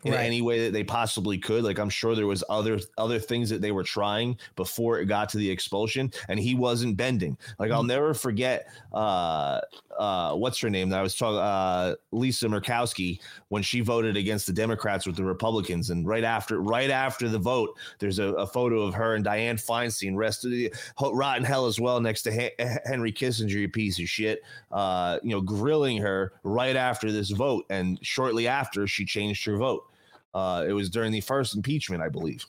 in 0.05 0.13
Right. 0.13 0.25
any 0.25 0.41
way 0.41 0.65
that 0.65 0.71
they 0.73 0.83
possibly 0.83 1.37
could. 1.37 1.63
Like 1.63 1.77
I'm 1.79 1.89
sure 1.89 2.15
there 2.15 2.27
was 2.27 2.43
other 2.49 2.79
other 2.97 3.19
things 3.19 3.49
that 3.49 3.61
they 3.61 3.71
were 3.71 3.83
trying 3.83 4.37
before 4.55 4.99
it 4.99 5.05
got 5.07 5.29
to 5.29 5.37
the 5.37 5.49
expulsion, 5.49 6.11
and 6.29 6.39
he 6.39 6.55
wasn't 6.55 6.95
bending. 6.97 7.37
Like 7.59 7.71
I'll 7.71 7.83
never 7.83 8.13
forget 8.13 8.67
uh 8.93 9.61
uh 9.97 10.33
what's 10.35 10.59
her 10.61 10.69
name 10.69 10.89
that 10.89 10.99
I 10.99 11.01
was 11.01 11.15
talking 11.15 11.39
uh 11.39 11.95
Lisa 12.11 12.47
Murkowski 12.47 13.19
when 13.49 13.61
she 13.63 13.81
voted 13.81 14.15
against 14.15 14.47
the 14.47 14.53
Democrats 14.53 15.05
with 15.05 15.15
the 15.17 15.23
Republicans, 15.25 15.89
and 15.89 16.07
right 16.07 16.23
after 16.23 16.61
right 16.61 16.89
after 16.89 17.27
the 17.27 17.39
vote, 17.39 17.77
there's 17.99 18.19
a, 18.19 18.27
a 18.35 18.47
photo 18.47 18.81
of 18.83 18.93
her 18.93 19.15
and 19.15 19.25
Dianne 19.25 19.63
Feinstein, 19.63 20.15
rest 20.15 20.45
of 20.45 20.51
the 20.51 20.73
rotten 21.11 21.43
hell 21.43 21.65
as 21.65 21.79
well, 21.79 21.99
next 21.99 22.21
to 22.23 22.31
Hen- 22.31 22.79
Henry 22.85 23.11
Kissinger, 23.11 23.49
you 23.51 23.69
piece 23.69 23.99
of 23.99 24.07
shit, 24.07 24.41
uh, 24.71 25.19
you 25.23 25.31
know, 25.31 25.41
grilling 25.41 25.97
her 25.97 26.33
right 26.43 26.75
after 26.75 27.11
this 27.11 27.31
vote, 27.31 27.65
and 27.69 27.99
shortly 28.01 28.47
after 28.47 28.87
she 28.87 29.05
changed 29.05 29.45
her 29.45 29.57
vote. 29.57 29.85
Uh, 30.33 30.65
it 30.67 30.73
was 30.73 30.89
during 30.89 31.11
the 31.11 31.21
first 31.21 31.55
impeachment, 31.55 32.01
I 32.01 32.09
believe. 32.09 32.45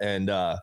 And 0.00 0.30
uh, 0.30 0.58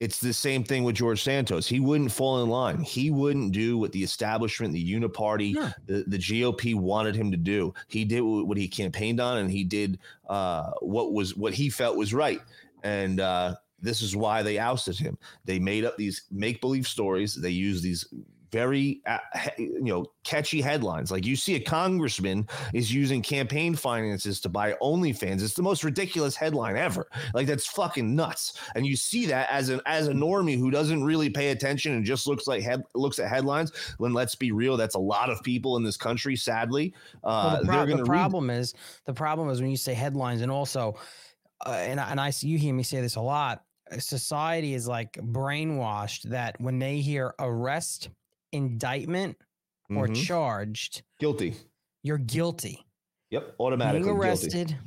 it's 0.00 0.20
the 0.20 0.32
same 0.32 0.64
thing 0.64 0.84
with 0.84 0.96
George 0.96 1.22
Santos. 1.22 1.66
He 1.66 1.80
wouldn't 1.80 2.12
fall 2.12 2.42
in 2.42 2.48
line. 2.50 2.80
He 2.80 3.10
wouldn't 3.10 3.52
do 3.52 3.78
what 3.78 3.92
the 3.92 4.02
establishment, 4.02 4.72
the 4.74 4.92
uniparty, 4.92 5.54
No. 5.54 5.70
the, 5.86 6.04
the 6.06 6.18
GOP 6.18 6.74
wanted 6.74 7.14
him 7.14 7.30
to 7.30 7.36
do. 7.36 7.72
He 7.88 8.04
did 8.04 8.20
what 8.20 8.58
he 8.58 8.68
campaigned 8.68 9.20
on, 9.20 9.38
and 9.38 9.50
he 9.50 9.64
did 9.64 9.98
uh, 10.28 10.72
what 10.80 11.12
was 11.12 11.36
what 11.36 11.54
he 11.54 11.70
felt 11.70 11.96
was 11.96 12.12
right. 12.12 12.40
And 12.82 13.20
uh, 13.20 13.54
this 13.80 14.02
is 14.02 14.14
why 14.16 14.42
they 14.42 14.58
ousted 14.58 14.98
him. 14.98 15.16
They 15.44 15.58
made 15.58 15.84
up 15.84 15.96
these 15.96 16.22
make 16.30 16.60
believe 16.60 16.86
stories. 16.86 17.34
They 17.34 17.50
used 17.50 17.82
these 17.82 18.06
very 18.54 19.00
uh, 19.06 19.18
you 19.58 19.82
know 19.82 20.06
catchy 20.22 20.60
headlines 20.62 21.10
like 21.10 21.26
you 21.26 21.34
see 21.34 21.56
a 21.56 21.60
congressman 21.60 22.46
is 22.72 22.94
using 22.94 23.20
campaign 23.20 23.74
finances 23.74 24.40
to 24.40 24.48
buy 24.48 24.72
OnlyFans. 24.80 25.42
It's 25.42 25.54
the 25.54 25.62
most 25.62 25.82
ridiculous 25.82 26.36
headline 26.36 26.76
ever. 26.76 27.08
Like 27.34 27.46
that's 27.48 27.66
fucking 27.66 28.14
nuts. 28.14 28.52
And 28.76 28.86
you 28.86 28.94
see 28.96 29.26
that 29.26 29.50
as 29.50 29.68
an 29.70 29.80
as 29.86 30.06
a 30.06 30.12
normie 30.12 30.56
who 30.58 30.70
doesn't 30.70 31.02
really 31.02 31.28
pay 31.30 31.50
attention 31.50 31.92
and 31.94 32.04
just 32.04 32.26
looks 32.28 32.46
like 32.46 32.62
head 32.62 32.84
looks 32.94 33.18
at 33.18 33.28
headlines. 33.28 33.72
When 33.98 34.12
let's 34.14 34.36
be 34.36 34.52
real, 34.52 34.76
that's 34.76 34.94
a 34.94 35.00
lot 35.00 35.30
of 35.30 35.42
people 35.42 35.76
in 35.76 35.82
this 35.82 35.96
country. 35.96 36.36
Sadly, 36.36 36.94
uh, 37.24 37.42
Well, 37.44 37.60
the, 37.60 37.66
pro- 37.66 37.86
the 37.86 37.96
to 37.96 37.96
read. 38.04 38.06
problem 38.06 38.50
is 38.50 38.72
the 39.04 39.14
problem 39.14 39.48
is 39.50 39.60
when 39.60 39.70
you 39.70 39.76
say 39.76 39.94
headlines, 39.94 40.42
and 40.42 40.50
also, 40.52 40.94
uh, 41.66 41.70
and 41.70 41.98
I- 42.00 42.10
and 42.12 42.20
I 42.20 42.30
see 42.30 42.46
you 42.48 42.58
hear 42.58 42.72
me 42.72 42.84
say 42.84 43.00
this 43.00 43.16
a 43.16 43.20
lot. 43.20 43.64
uh, 43.90 43.98
Society 43.98 44.74
is 44.74 44.86
like 44.86 45.12
brainwashed 45.14 46.22
that 46.30 46.58
when 46.60 46.78
they 46.78 47.00
hear 47.00 47.34
arrest, 47.40 48.10
indictment, 48.54 49.36
or 49.90 50.08
Mhm. 50.08 50.24
charged, 50.26 51.02
guilty. 51.20 51.54
you're 52.02 52.16
guilty. 52.18 52.86
Yep, 53.30 53.56
automatically 53.58 54.00
Being 54.08 54.14
guilty. 54.20 54.28
arrested, 54.28 54.78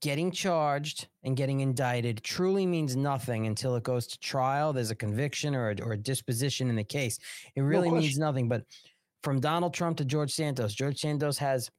getting 0.00 0.30
charged, 0.30 1.08
and 1.22 1.36
getting 1.36 1.60
indicted 1.60 2.22
truly 2.22 2.66
means 2.66 2.94
nothing 2.94 3.46
until 3.46 3.74
it 3.76 3.82
goes 3.82 4.06
to 4.08 4.18
trial. 4.18 4.72
There's 4.72 4.90
a 4.90 4.94
conviction 4.94 5.54
or 5.54 5.70
a, 5.70 5.80
or 5.82 5.92
a 5.92 5.96
disposition 5.96 6.68
in 6.68 6.76
the 6.76 6.84
case. 6.84 7.18
It 7.56 7.62
really 7.62 7.90
means 7.90 8.18
nothing. 8.18 8.48
But 8.48 8.64
from 9.22 9.40
Donald 9.40 9.72
Trump 9.72 9.96
to 9.98 10.04
George 10.04 10.32
Santos, 10.32 10.74
George 10.74 11.00
Santos 11.00 11.38
has 11.38 11.70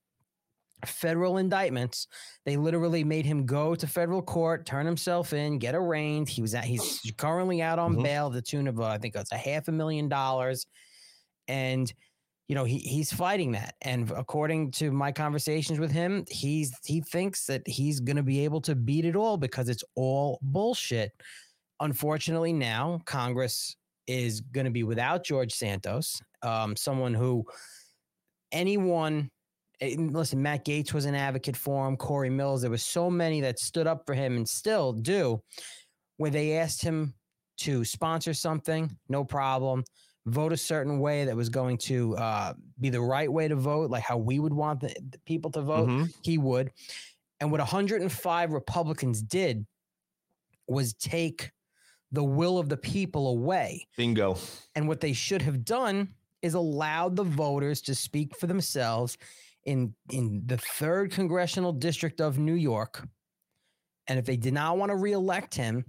federal 0.86 1.38
indictments. 1.38 2.08
They 2.45 2.58
literally 2.58 3.03
made 3.03 3.25
him 3.25 3.45
go 3.45 3.75
to 3.75 3.88
federal 3.88 4.21
court, 4.21 4.65
turn 4.65 4.86
himself 4.86 5.31
in, 5.34 5.58
get 5.60 5.73
arraigned. 5.75 6.27
He 6.29 6.41
was 6.41 6.53
at, 6.55 6.65
he's 6.65 7.01
currently 7.17 7.62
out 7.62 7.79
on 7.79 7.95
Mhm. 7.95 8.03
bail, 8.03 8.29
the 8.29 8.41
tune 8.41 8.67
of 8.67 8.79
uh, 8.79 8.86
I 8.86 8.97
think 8.97 9.15
it's 9.15 9.31
a 9.31 9.38
half 9.38 9.67
a 9.67 9.71
million 9.71 10.10
dollars, 10.10 10.65
and 11.47 11.91
you 12.47 12.53
know, 12.53 12.63
he 12.63 12.77
he's 12.77 13.12
fighting 13.12 13.53
that. 13.53 13.73
And 13.81 14.12
according 14.12 14.71
to 14.73 14.91
my 14.91 15.12
conversations 15.12 15.79
with 15.79 15.91
him, 15.91 16.25
he's 16.29 16.71
he 16.84 17.01
thinks 17.01 17.45
that 17.47 17.67
he's 17.67 17.99
going 17.99 18.17
to 18.17 18.23
be 18.23 18.43
able 18.45 18.62
to 18.62 18.75
beat 18.75 19.05
it 19.05 19.15
all 19.15 19.38
because 19.38 19.67
it's 19.67 19.84
all 19.95 20.39
bullshit. 20.43 21.12
Unfortunately, 21.79 22.53
now 22.53 23.01
Congress 23.05 23.75
is 24.08 24.41
going 24.41 24.65
to 24.65 24.71
be 24.71 24.84
without 24.84 25.23
George 25.23 25.51
Santos, 25.53 26.21
um, 26.43 26.75
someone 26.75 27.13
who 27.15 27.43
anyone. 28.51 29.31
eh, 29.81 29.95
Listen, 29.97 30.41
Matt 30.41 30.65
Gaetz 30.65 30.93
was 30.93 31.05
an 31.05 31.15
advocate 31.15 31.58
for 31.58 31.88
him. 31.88 31.97
Corey 31.97 32.29
Mills. 32.29 32.62
There 32.62 32.71
was 32.71 32.84
so 32.84 33.10
many 33.10 33.41
that 33.41 33.60
stood 33.60 33.88
up 33.88 34.05
for 34.05 34.13
him 34.13 34.38
and 34.38 34.47
still 34.47 34.93
do. 34.93 35.41
Where 36.17 36.31
they 36.31 36.58
asked 36.58 36.81
him 36.81 37.13
to 37.58 37.84
sponsor 37.84 38.34
something, 38.34 38.95
no 39.10 39.25
problem. 39.25 39.84
Vote 40.28 40.52
a 40.54 40.58
certain 40.58 41.00
way 41.00 41.26
that 41.26 41.36
was 41.36 41.50
going 41.50 41.78
to 41.78 42.16
uh, 42.18 42.54
be 42.80 42.90
the 42.90 43.02
right 43.02 43.32
way 43.32 43.48
to 43.48 43.56
vote, 43.56 43.92
like 43.92 44.04
how 44.04 44.18
we 44.18 44.40
would 44.40 44.54
want 44.54 44.80
the, 44.80 44.96
the 45.12 45.20
people 45.20 45.52
to 45.52 45.62
vote. 45.62 45.88
Mhm. 45.88 46.14
He 46.24 46.38
would. 46.38 46.72
And 47.40 47.52
what 47.52 47.60
105 47.60 48.52
Republicans 48.54 49.22
did 49.22 49.66
was 50.68 50.94
take 50.96 51.52
the 52.12 52.24
will 52.24 52.58
of 52.58 52.70
the 52.70 52.78
people 52.78 53.28
away. 53.28 53.88
Bingo. 53.98 54.38
And 54.74 54.88
what 54.88 55.02
they 55.02 55.14
should 55.14 55.42
have 55.44 55.64
done 55.64 56.16
is 56.42 56.54
allowed 56.54 57.16
the 57.16 57.24
voters 57.24 57.82
to 57.84 57.94
speak 57.96 58.36
for 58.38 58.48
themselves 58.48 59.18
in 59.64 59.94
in 60.12 60.44
the 60.46 60.58
third 60.58 61.12
congressional 61.12 61.72
district 61.74 62.22
of 62.22 62.38
New 62.38 62.54
York. 62.54 63.08
And 64.08 64.18
if 64.20 64.26
they 64.26 64.38
did 64.38 64.54
not 64.54 64.78
want 64.78 64.92
to 64.92 64.96
reelect 64.96 65.56
him, 65.56 65.86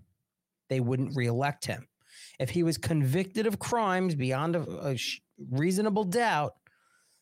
they 0.69 0.81
wouldn't 0.81 1.15
reelect 1.15 1.67
him. 1.67 1.87
If 2.39 2.51
he 2.51 2.63
was 2.63 2.79
convicted 2.79 3.47
of 3.47 3.59
crimes 3.59 4.15
beyond 4.15 4.57
a, 4.57 4.91
a 4.91 4.97
reasonable 5.51 6.05
doubt, 6.05 6.55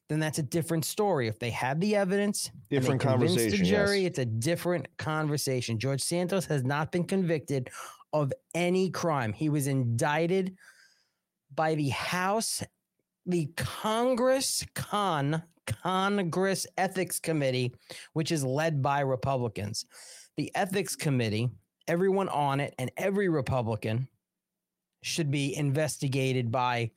then 0.09 0.20
that's 0.20 0.38
a 0.38 0.42
different 0.42 0.85
story. 0.85 1.29
If 1.29 1.38
they 1.38 1.50
had 1.50 1.81
the 1.81 1.96
evidence, 1.96 2.50
Different 2.68 3.00
conversation. 3.00 3.59
The 3.59 3.64
jury, 3.64 4.00
yes. 4.00 4.11
it's 4.11 4.18
a 4.18 4.24
different 4.24 4.88
conversation. 4.98 5.79
George 5.79 6.03
Santos 6.03 6.44
has 6.46 6.64
not 6.64 6.92
been 6.92 7.05
convicted 7.05 7.70
of 8.12 8.33
any 8.55 8.90
crime. 8.90 9.33
He 9.33 9.48
was 9.48 9.66
indicted 9.66 10.57
by 11.55 11.74
the 11.74 11.88
House, 11.90 12.62
the 13.27 13.50
Congress 13.57 14.64
Con 14.74 15.42
Congress 15.66 16.66
Ethics 16.77 17.18
Committee, 17.18 17.74
which 18.12 18.31
is 18.31 18.44
led 18.44 18.83
by 18.83 19.00
Republicans. 19.00 19.87
The 20.37 20.50
Ethics 20.55 20.94
Committee, 20.94 21.48
everyone 21.88 22.29
on 22.29 22.61
it, 22.61 22.74
and 22.79 22.90
every 22.96 23.29
Republican 23.29 24.09
should 25.04 25.30
be 25.30 25.54
investigated 25.54 26.50
by 26.50 26.90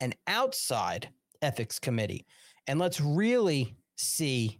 an 0.00 0.14
outside 0.26 1.10
ethics 1.42 1.78
committee. 1.78 2.24
And 2.66 2.78
let's 2.78 2.98
really 2.98 3.76
see 3.96 4.58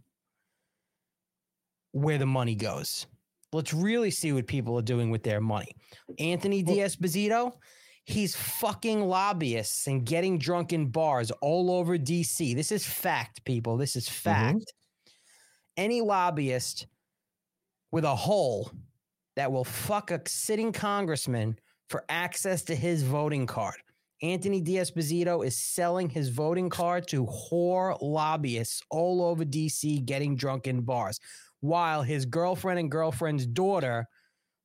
where 1.91 2.19
the 2.19 2.27
money 2.27 2.53
goes. 2.53 3.07
Let's 3.51 3.73
really 3.73 4.11
see 4.11 4.31
what 4.31 4.45
people 4.45 4.77
are 4.77 4.83
doing 4.83 5.09
with 5.09 5.23
their 5.23 5.41
money. 5.41 5.75
Anthony 6.19 6.61
D'Esposito, 6.61 7.53
he's 8.05 8.35
fucking 8.35 9.01
lobbyists 9.01 9.87
and 9.87 10.05
getting 10.05 10.37
drunk 10.37 10.71
in 10.71 10.89
bars 10.89 11.31
all 11.41 11.71
over 11.71 11.97
DC. 11.97 12.55
This 12.55 12.71
is 12.71 12.85
fact, 12.85 13.43
people. 13.43 13.75
This 13.75 13.95
is 13.95 14.07
mm-hmm. 14.07 14.29
fact. 14.29 14.73
Any 15.77 16.01
lobbyist 16.01 16.85
with 17.91 18.03
a 18.03 18.15
hole 18.15 18.71
that 19.35 19.51
will 19.51 19.63
fuck 19.63 20.11
a 20.11 20.21
sitting 20.27 20.71
congressman 20.71 21.57
for 21.93 22.03
access 22.09 22.63
to 22.63 22.75
his 22.75 23.03
voting 23.03 23.45
card. 23.45 23.75
Anthony 24.23 24.61
D'Esposito 24.61 25.45
is 25.45 25.55
selling 25.55 26.09
his 26.09 26.29
voting 26.29 26.67
card 26.67 27.07
to 27.09 27.27
whore 27.27 27.95
lobbyists 28.01 28.81
all 28.89 29.21
over 29.21 29.45
DC 29.45 30.03
getting 30.03 30.35
drunk 30.35 30.65
in 30.65 30.81
bars, 30.81 31.19
while 31.59 32.01
his 32.01 32.25
girlfriend 32.25 32.79
and 32.79 32.89
girlfriend's 32.89 33.45
daughter 33.45 34.07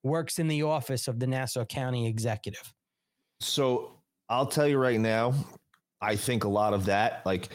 works 0.02 0.38
in 0.38 0.48
the 0.48 0.62
office 0.62 1.06
of 1.06 1.20
the 1.20 1.26
Nassau 1.26 1.66
County 1.66 2.06
executive. 2.06 2.72
So 3.42 4.00
I'll 4.30 4.46
tell 4.46 4.66
you 4.66 4.78
right 4.78 4.98
now, 4.98 5.34
I 6.00 6.16
think 6.16 6.44
a 6.44 6.48
lot 6.48 6.72
of 6.72 6.86
that, 6.86 7.26
like 7.26 7.50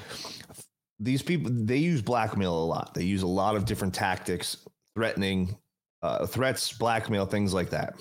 these 0.99 1.23
people, 1.23 1.49
they 1.51 1.77
use 1.77 2.03
blackmail 2.03 2.55
a 2.55 2.63
lot. 2.63 2.93
They 2.93 3.05
use 3.05 3.23
a 3.23 3.27
lot 3.27 3.55
of 3.55 3.65
different 3.65 3.95
tactics, 3.95 4.67
threatening, 4.95 5.57
uh, 6.03 6.27
threats, 6.27 6.71
blackmail, 6.73 7.25
things 7.25 7.55
like 7.55 7.71
that. 7.71 7.95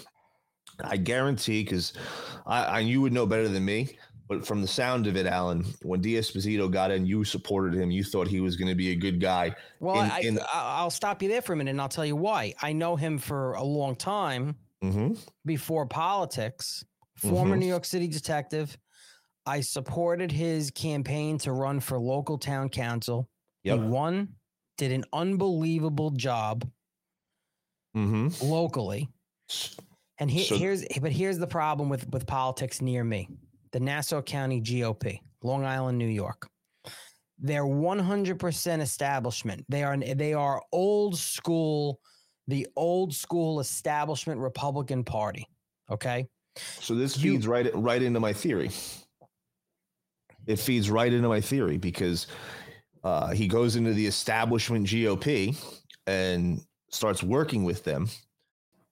I 0.82 0.96
guarantee, 0.96 1.62
because 1.64 1.92
I, 2.46 2.64
I 2.64 2.78
you 2.80 3.00
would 3.00 3.12
know 3.12 3.26
better 3.26 3.48
than 3.48 3.64
me, 3.64 3.98
but 4.28 4.46
from 4.46 4.62
the 4.62 4.68
sound 4.68 5.06
of 5.06 5.16
it, 5.16 5.26
Alan, 5.26 5.64
when 5.82 6.00
D'Esposito 6.00 6.70
got 6.70 6.90
in, 6.90 7.04
you 7.06 7.24
supported 7.24 7.74
him. 7.74 7.90
You 7.90 8.02
thought 8.04 8.26
he 8.28 8.40
was 8.40 8.56
going 8.56 8.68
to 8.68 8.74
be 8.74 8.90
a 8.90 8.96
good 8.96 9.20
guy. 9.20 9.54
Well, 9.80 10.02
In- 10.02 10.10
I, 10.10 10.20
in- 10.20 10.38
I'll 10.52 10.90
stop 10.90 11.22
you 11.22 11.28
there 11.28 11.42
for 11.42 11.52
a 11.52 11.56
minute 11.56 11.72
and 11.72 11.80
I'll 11.80 11.88
tell 11.88 12.06
you 12.06 12.16
why. 12.16 12.54
I 12.62 12.72
know 12.72 12.96
him 12.96 13.18
for 13.18 13.52
a 13.54 13.62
long 13.64 13.94
time 13.96 14.56
hmm 14.80 15.12
before 15.44 15.86
politics, 15.86 16.84
former 17.16 17.56
Mhm. 17.56 17.60
New 17.60 17.66
York 17.66 17.84
City 17.84 18.08
detective. 18.08 18.76
I 19.46 19.60
supported 19.60 20.32
his 20.32 20.70
campaign 20.70 21.36
to 21.38 21.52
run 21.52 21.78
for 21.80 21.98
local 22.00 22.38
town 22.38 22.68
council. 22.68 23.28
Yep. 23.64 23.78
He 23.78 23.84
won, 23.84 24.34
did 24.78 24.92
an 24.92 25.04
unbelievable 25.12 26.10
job 26.10 26.68
hmm 27.94 28.28
locally. 28.40 29.08
And 30.22 30.30
he, 30.30 30.44
So- 30.44 30.56
here's 30.56 30.84
but 31.00 31.10
here's 31.10 31.36
the 31.38 31.48
problem 31.48 31.88
with 31.88 32.08
with 32.10 32.26
politics 32.28 32.80
near 32.80 33.02
me. 33.02 33.28
The 33.72 33.80
Nassau 33.80 34.22
County 34.22 34.60
GOP, 34.60 35.18
Long 35.42 35.64
Island, 35.64 35.98
New 35.98 36.06
York. 36.06 36.48
They're 37.40 37.64
100% 37.64 38.80
establishment. 38.80 39.64
They 39.68 39.82
are 39.82 39.96
they 39.96 40.32
are 40.32 40.62
old 40.70 41.18
school 41.18 41.98
the 42.46 42.68
old 42.76 43.12
school 43.12 43.58
establishment 43.58 44.40
Republican 44.40 45.02
Party, 45.02 45.44
okay? 45.90 46.28
So 46.56 46.94
this 46.94 47.18
You- 47.18 47.32
feeds 47.32 47.48
right 47.48 47.68
right 47.74 48.00
into 48.00 48.20
my 48.20 48.32
theory. 48.32 48.70
It 50.46 50.60
feeds 50.60 50.88
right 50.88 51.12
into 51.12 51.28
my 51.28 51.40
theory 51.40 51.78
because 51.78 52.28
uh, 53.02 53.30
he 53.32 53.48
goes 53.48 53.74
into 53.74 53.92
the 53.92 54.06
establishment 54.06 54.86
GOP 54.86 55.56
and 56.06 56.60
starts 56.90 57.24
working 57.24 57.64
with 57.64 57.82
them, 57.82 58.08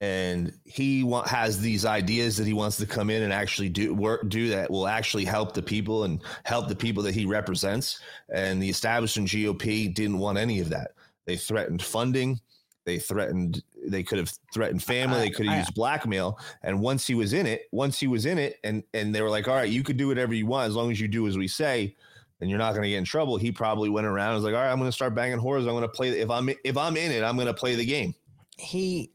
and 0.00 0.52
he 0.64 1.04
wa- 1.04 1.26
has 1.26 1.60
these 1.60 1.84
ideas 1.84 2.36
that 2.38 2.46
he 2.46 2.54
wants 2.54 2.78
to 2.78 2.86
come 2.86 3.10
in 3.10 3.22
and 3.22 3.32
actually 3.32 3.68
do 3.68 3.92
work 3.94 4.26
do 4.28 4.48
that 4.48 4.70
will 4.70 4.88
actually 4.88 5.26
help 5.26 5.52
the 5.52 5.62
people 5.62 6.04
and 6.04 6.22
help 6.44 6.68
the 6.68 6.76
people 6.76 7.02
that 7.02 7.14
he 7.14 7.26
represents. 7.26 8.00
And 8.32 8.62
the 8.62 8.68
establishment 8.68 9.28
GOP 9.28 9.92
didn't 9.92 10.18
want 10.18 10.38
any 10.38 10.60
of 10.60 10.70
that. 10.70 10.92
They 11.26 11.36
threatened 11.36 11.82
funding. 11.82 12.40
They 12.86 12.98
threatened. 12.98 13.62
They 13.86 14.02
could 14.02 14.18
have 14.18 14.32
threatened 14.54 14.82
family. 14.82 15.18
They 15.20 15.30
could 15.30 15.46
have 15.46 15.58
used 15.58 15.74
blackmail. 15.74 16.38
And 16.62 16.80
once 16.80 17.06
he 17.06 17.14
was 17.14 17.34
in 17.34 17.46
it, 17.46 17.68
once 17.70 18.00
he 18.00 18.06
was 18.06 18.24
in 18.24 18.38
it, 18.38 18.58
and 18.64 18.82
and 18.94 19.14
they 19.14 19.20
were 19.20 19.28
like, 19.28 19.48
"All 19.48 19.54
right, 19.54 19.68
you 19.68 19.82
could 19.82 19.98
do 19.98 20.08
whatever 20.08 20.32
you 20.32 20.46
want 20.46 20.68
as 20.68 20.76
long 20.76 20.90
as 20.90 20.98
you 20.98 21.08
do 21.08 21.28
as 21.28 21.36
we 21.36 21.46
say." 21.46 21.94
And 22.40 22.48
you're 22.48 22.58
not 22.58 22.70
going 22.70 22.84
to 22.84 22.88
get 22.88 22.96
in 22.96 23.04
trouble. 23.04 23.36
He 23.36 23.52
probably 23.52 23.90
went 23.90 24.06
around 24.06 24.28
and 24.28 24.36
was 24.36 24.44
like, 24.44 24.54
"All 24.54 24.62
right, 24.62 24.72
I'm 24.72 24.78
going 24.78 24.88
to 24.88 24.92
start 24.92 25.14
banging 25.14 25.38
whores. 25.38 25.60
I'm 25.60 25.66
going 25.66 25.82
to 25.82 25.88
play. 25.88 26.08
If 26.08 26.30
I'm 26.30 26.48
if 26.64 26.76
I'm 26.78 26.96
in 26.96 27.12
it, 27.12 27.22
I'm 27.22 27.36
going 27.36 27.48
to 27.48 27.54
play 27.54 27.74
the 27.74 27.84
game." 27.84 28.14
He 28.56 29.12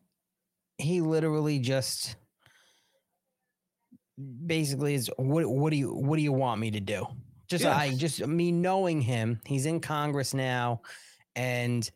he 0.78 1.02
literally 1.02 1.60
just 1.60 2.16
basically 4.46 4.94
is 4.94 5.10
what 5.18 5.46
what 5.46 5.72
do 5.72 5.78
you 5.78 5.94
what 5.94 6.18
do 6.18 6.22
you 6.22 6.34
want 6.34 6.60
me 6.60 6.72
to 6.72 6.80
do? 6.80 7.06
Just 7.48 7.64
Yeah. 7.64 7.78
I 7.78 7.96
just 7.96 8.26
me 8.26 8.52
knowing 8.52 9.02
him, 9.02 9.40
he's 9.46 9.66
in 9.66 9.80
Congress 9.80 10.34
now 10.34 10.82
and 11.36 11.90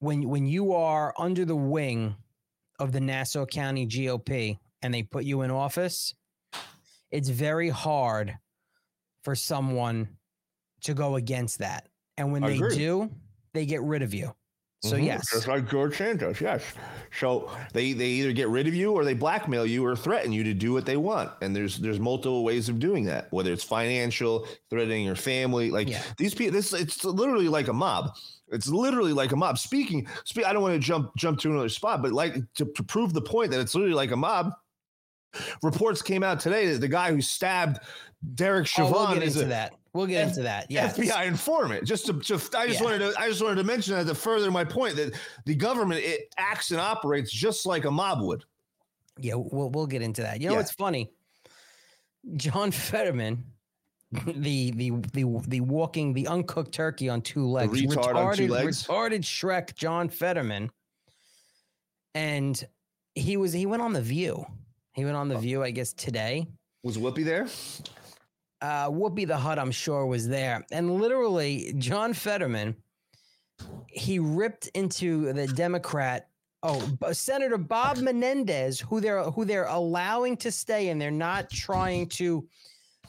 when 0.00 0.28
when 0.28 0.46
you 0.46 0.72
are 0.72 1.14
under 1.18 1.44
the 1.44 1.56
wing 1.56 2.16
of 2.78 2.92
the 2.92 3.00
Nassau 3.00 3.46
County 3.46 3.86
GOP 3.86 4.58
and 4.82 4.92
they 4.92 5.02
put 5.02 5.24
you 5.24 5.42
in 5.42 5.50
office, 5.50 6.14
it's 7.10 7.28
very 7.28 7.68
hard 7.68 8.36
for 9.22 9.34
someone 9.34 10.08
to 10.82 10.94
go 10.94 11.16
against 11.16 11.58
that. 11.58 11.88
And 12.16 12.32
when 12.32 12.42
I 12.42 12.48
they 12.48 12.54
agree. 12.54 12.76
do, 12.76 13.10
they 13.52 13.66
get 13.66 13.82
rid 13.82 14.02
of 14.02 14.14
you. 14.14 14.34
So 14.82 14.96
Mhm. 14.96 15.04
yes. 15.04 15.30
just 15.30 15.46
like 15.46 15.68
George 15.68 15.96
Santos, 15.98 16.40
yes. 16.40 16.62
So 17.18 17.50
they 17.74 17.92
they 17.92 18.06
either 18.06 18.32
get 18.32 18.48
rid 18.48 18.66
of 18.66 18.74
you 18.74 18.92
or 18.92 19.04
they 19.04 19.12
blackmail 19.14 19.66
you 19.66 19.84
or 19.84 19.94
threaten 19.94 20.32
you 20.32 20.42
to 20.44 20.54
do 20.54 20.72
what 20.72 20.86
they 20.86 20.96
want. 20.96 21.30
And 21.42 21.54
there's 21.54 21.78
there's 21.78 22.00
multiple 22.00 22.44
ways 22.44 22.68
of 22.70 22.78
doing 22.78 23.04
that, 23.04 23.30
whether 23.30 23.52
it's 23.52 23.62
financial, 23.64 24.46
threatening 24.70 25.04
your 25.04 25.16
family. 25.16 25.70
Like 25.70 25.88
Yeah. 25.88 26.02
these 26.16 26.34
people, 26.34 26.52
this 26.54 26.72
it's 26.72 27.04
literally 27.04 27.48
like 27.48 27.68
a 27.68 27.74
mob. 27.74 28.14
It's 28.48 28.68
literally 28.68 29.12
like 29.12 29.32
a 29.32 29.36
mob. 29.36 29.58
Speaking, 29.58 30.08
speak, 30.24 30.46
I 30.46 30.52
don't 30.54 30.62
want 30.62 30.74
to 30.74 30.80
jump 30.80 31.14
jump 31.16 31.38
to 31.40 31.50
another 31.50 31.68
spot, 31.68 32.00
but 32.00 32.12
like 32.12 32.34
to, 32.54 32.64
to 32.64 32.82
prove 32.82 33.12
the 33.12 33.20
point 33.22 33.50
that 33.50 33.60
it's 33.60 33.74
literally 33.74 33.94
like 33.94 34.12
a 34.12 34.16
mob. 34.16 34.52
Reports 35.62 36.02
came 36.02 36.22
out 36.24 36.40
today 36.40 36.72
that 36.72 36.80
the 36.80 36.88
guy 36.88 37.12
who 37.12 37.20
stabbed 37.20 37.78
Derek 38.34 38.62
Oh, 38.62 38.64
Chauvin 38.64 38.92
we'll 38.94 39.14
get 39.14 39.22
is 39.22 39.36
into 39.36 39.46
a 39.46 39.48
that. 39.50 39.72
We'll 39.92 40.06
get 40.06 40.22
F- 40.22 40.28
into 40.28 40.42
that. 40.42 40.70
Yeah. 40.70 40.88
FBI 40.92 41.26
informant. 41.26 41.84
Just 41.84 42.06
to, 42.06 42.12
to 42.12 42.34
I 42.56 42.66
just 42.68 42.80
Yeah. 42.80 42.84
wanted 42.84 42.98
to 43.00 43.14
I 43.18 43.28
just 43.28 43.42
wanted 43.42 43.56
to 43.56 43.64
mention 43.64 43.94
that 43.94 44.06
to 44.06 44.14
further 44.14 44.50
my 44.50 44.64
point 44.64 44.96
that 44.96 45.18
the 45.46 45.54
government 45.54 46.00
it 46.04 46.32
acts 46.36 46.70
and 46.70 46.80
operates 46.80 47.30
just 47.32 47.66
like 47.66 47.84
a 47.84 47.90
mob 47.90 48.20
would. 48.22 48.44
Yeah, 49.18 49.34
we'll 49.36 49.70
we'll 49.70 49.86
get 49.88 50.02
into 50.02 50.22
that. 50.22 50.40
You 50.40 50.46
know 50.46 50.52
Yeah. 50.52 50.58
what's 50.58 50.72
funny? 50.72 51.10
John 52.36 52.70
Fetterman 52.70 53.44
the 54.26 54.70
the 54.72 54.90
the 55.12 55.24
the 55.48 55.60
walking 55.60 56.12
the 56.12 56.26
uncooked 56.28 56.72
turkey 56.72 57.08
on 57.08 57.22
two 57.22 57.46
legs, 57.46 57.80
retard 57.80 58.14
on 58.14 58.36
two 58.36 58.48
legs? 58.48 58.84
retarded 58.86 59.20
Shrek 59.22 59.74
John 59.74 60.08
Fetterman, 60.08 60.70
and 62.14 62.62
he 63.14 63.36
was 63.36 63.52
he 63.52 63.66
went 63.66 63.82
on 63.82 63.92
the 63.92 64.02
View. 64.02 64.44
He 64.94 65.04
went 65.04 65.16
on 65.16 65.28
the 65.28 65.36
oh. 65.36 65.40
View, 65.40 65.62
I 65.62 65.70
guess 65.70 65.92
today. 65.92 66.46
Was 66.82 66.98
Whoopi 66.98 67.24
there? 67.24 67.46
Uh, 68.62 68.88
Whoopi 68.90 69.26
the 69.26 69.36
Hut, 69.36 69.58
I'm 69.58 69.70
sure, 69.70 70.04
was 70.06 70.28
there, 70.28 70.64
and 70.70 71.00
literally 71.00 71.72
John 71.78 72.12
Fetterman, 72.12 72.76
he 73.86 74.18
ripped 74.18 74.68
into 74.74 75.32
the 75.32 75.46
Democrat. 75.46 76.28
Oh, 76.62 76.82
Senator 77.12 77.56
Bob 77.56 77.96
Menendez, 77.98 78.78
who 78.80 79.00
they're 79.00 79.22
who 79.22 79.46
they're 79.46 79.64
allowing 79.64 80.36
to 80.38 80.52
stay, 80.52 80.88
and 80.90 81.00
they're 81.00 81.10
not 81.10 81.48
trying 81.48 82.08
to 82.10 82.46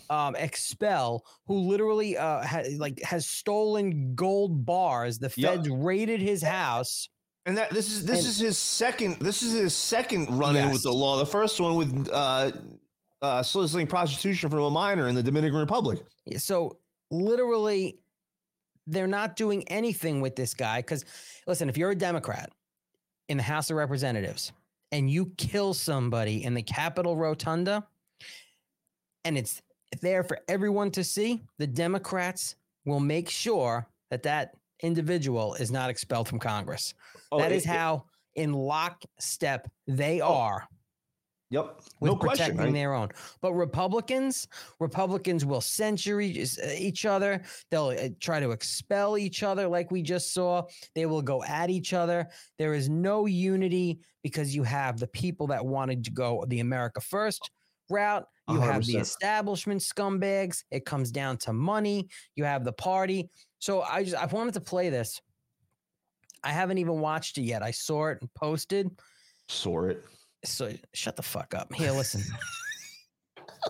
um, 0.10 0.36
expel, 0.38 1.26
who 1.48 1.56
literally 1.60 2.18
uh, 2.18 2.46
ha- 2.46 2.64
like 2.78 3.02
has 3.04 3.28
stolen 3.28 4.16
gold 4.16 4.66
bars. 4.66 5.20
The 5.20 5.32
Yep. 5.36 5.54
feds 5.56 5.70
raided 5.70 6.22
his 6.22 6.42
house. 6.42 7.10
And 7.46 7.58
that 7.58 7.72
this 7.72 7.92
is 7.92 8.06
this 8.06 8.20
And- 8.20 8.28
is 8.28 8.40
his 8.40 8.58
second 8.58 9.18
this 9.20 9.42
is 9.44 9.52
his 9.54 9.76
second 9.76 10.38
run 10.38 10.56
in 10.56 10.66
Yes. 10.66 10.74
with 10.74 10.84
the 10.84 10.94
law. 10.94 11.18
The 11.18 11.26
first 11.26 11.60
one 11.60 11.76
with 11.76 12.10
uh, 12.12 12.52
uh, 13.22 13.44
soliciting 13.44 13.88
prostitution 13.88 14.50
from 14.50 14.60
a 14.60 14.70
minor 14.70 15.08
in 15.08 15.16
the 15.16 15.24
Dominican 15.24 15.60
Republic. 15.60 16.00
So 16.38 16.78
literally, 17.12 18.00
they're 18.88 19.08
not 19.08 19.36
doing 19.36 19.64
anything 19.68 20.22
with 20.22 20.36
this 20.36 20.54
guy. 20.54 20.80
Because 20.80 21.06
listen, 21.48 21.70
if 21.70 21.78
you're 21.78 21.92
a 21.92 21.96
Democrat 21.96 22.50
in 23.30 23.38
the 23.38 23.44
House 23.44 23.70
of 23.70 23.78
Representatives 23.78 24.52
and 24.92 25.10
you 25.10 25.32
kill 25.38 25.74
somebody 25.74 26.44
in 26.44 26.54
the 26.54 26.64
Capitol 26.64 27.16
Rotunda, 27.16 27.86
and 29.24 29.38
it's 29.38 29.62
there 30.02 30.24
for 30.24 30.40
everyone 30.48 30.90
to 30.92 31.04
see, 31.04 31.42
the 31.60 31.68
Democrats 31.68 32.56
will 32.86 33.00
make 33.00 33.30
sure 33.30 33.88
that 34.10 34.24
that 34.24 34.56
individual 34.82 35.54
is 35.56 35.72
not 35.72 35.90
expelled 35.90 36.28
from 36.28 36.40
Congress. 36.40 36.94
that 37.32 37.52
it- 37.52 37.56
is 37.56 37.66
how 37.66 38.04
in 38.36 38.52
lockstep 38.52 39.70
they 39.88 40.20
Oh, 40.22 40.34
are 40.34 40.68
Yep. 41.52 41.82
with 42.00 42.12
no 42.12 42.16
question. 42.16 42.46
protecting 42.46 42.66
right? 42.66 42.74
their 42.74 42.94
own. 42.94 43.10
But 43.42 43.54
Republicans, 43.54 44.48
Republicans 44.80 45.46
will 45.46 45.60
censure 45.60 46.22
each, 46.22 46.58
each 46.78 47.06
other. 47.06 47.44
They'll 47.70 47.88
uh, 47.90 48.10
try 48.22 48.40
to 48.40 48.52
expel 48.52 49.18
each 49.18 49.44
other, 49.44 49.68
like 49.68 49.92
we 49.92 50.02
just 50.02 50.34
saw. 50.34 50.64
They 50.96 51.06
will 51.06 51.22
go 51.22 51.44
at 51.44 51.70
each 51.70 51.94
other. 51.94 52.30
There 52.58 52.74
is 52.74 52.88
no 52.90 53.26
unity 53.26 54.00
because 54.24 54.56
you 54.56 54.64
have 54.64 54.98
the 54.98 55.08
people 55.08 55.48
that 55.48 55.66
wanted 55.66 56.06
to 56.06 56.12
go 56.12 56.46
the 56.48 56.62
America 56.62 57.02
First 57.02 57.52
route. 57.90 58.26
You 58.50 58.60
have 58.60 58.86
the 58.86 58.98
establishment 58.98 59.82
scumbags. 59.82 60.64
It 60.72 60.86
comes 60.86 61.12
down 61.12 61.38
to 61.38 61.54
money. 61.54 62.10
You 62.36 62.44
have 62.44 62.64
the 62.64 62.74
party. 62.74 63.30
So 63.60 63.82
I 63.82 64.04
just 64.04 64.16
I 64.16 64.26
wanted 64.26 64.54
to 64.56 64.62
play 64.62 64.90
this. 64.90 65.22
I 66.44 66.52
haven't 66.52 66.80
even 66.80 67.00
watched 67.00 67.38
it 67.38 67.44
yet. 67.44 67.62
I 67.62 67.72
saw 67.72 68.08
it 68.08 68.18
and 68.22 68.34
posted. 68.34 68.90
Saw 69.48 69.84
it. 69.84 70.04
So 70.44 70.72
shut 70.94 71.16
the 71.16 71.22
fuck 71.24 71.54
up. 71.54 71.74
Here, 71.74 71.92
listen. 71.92 72.22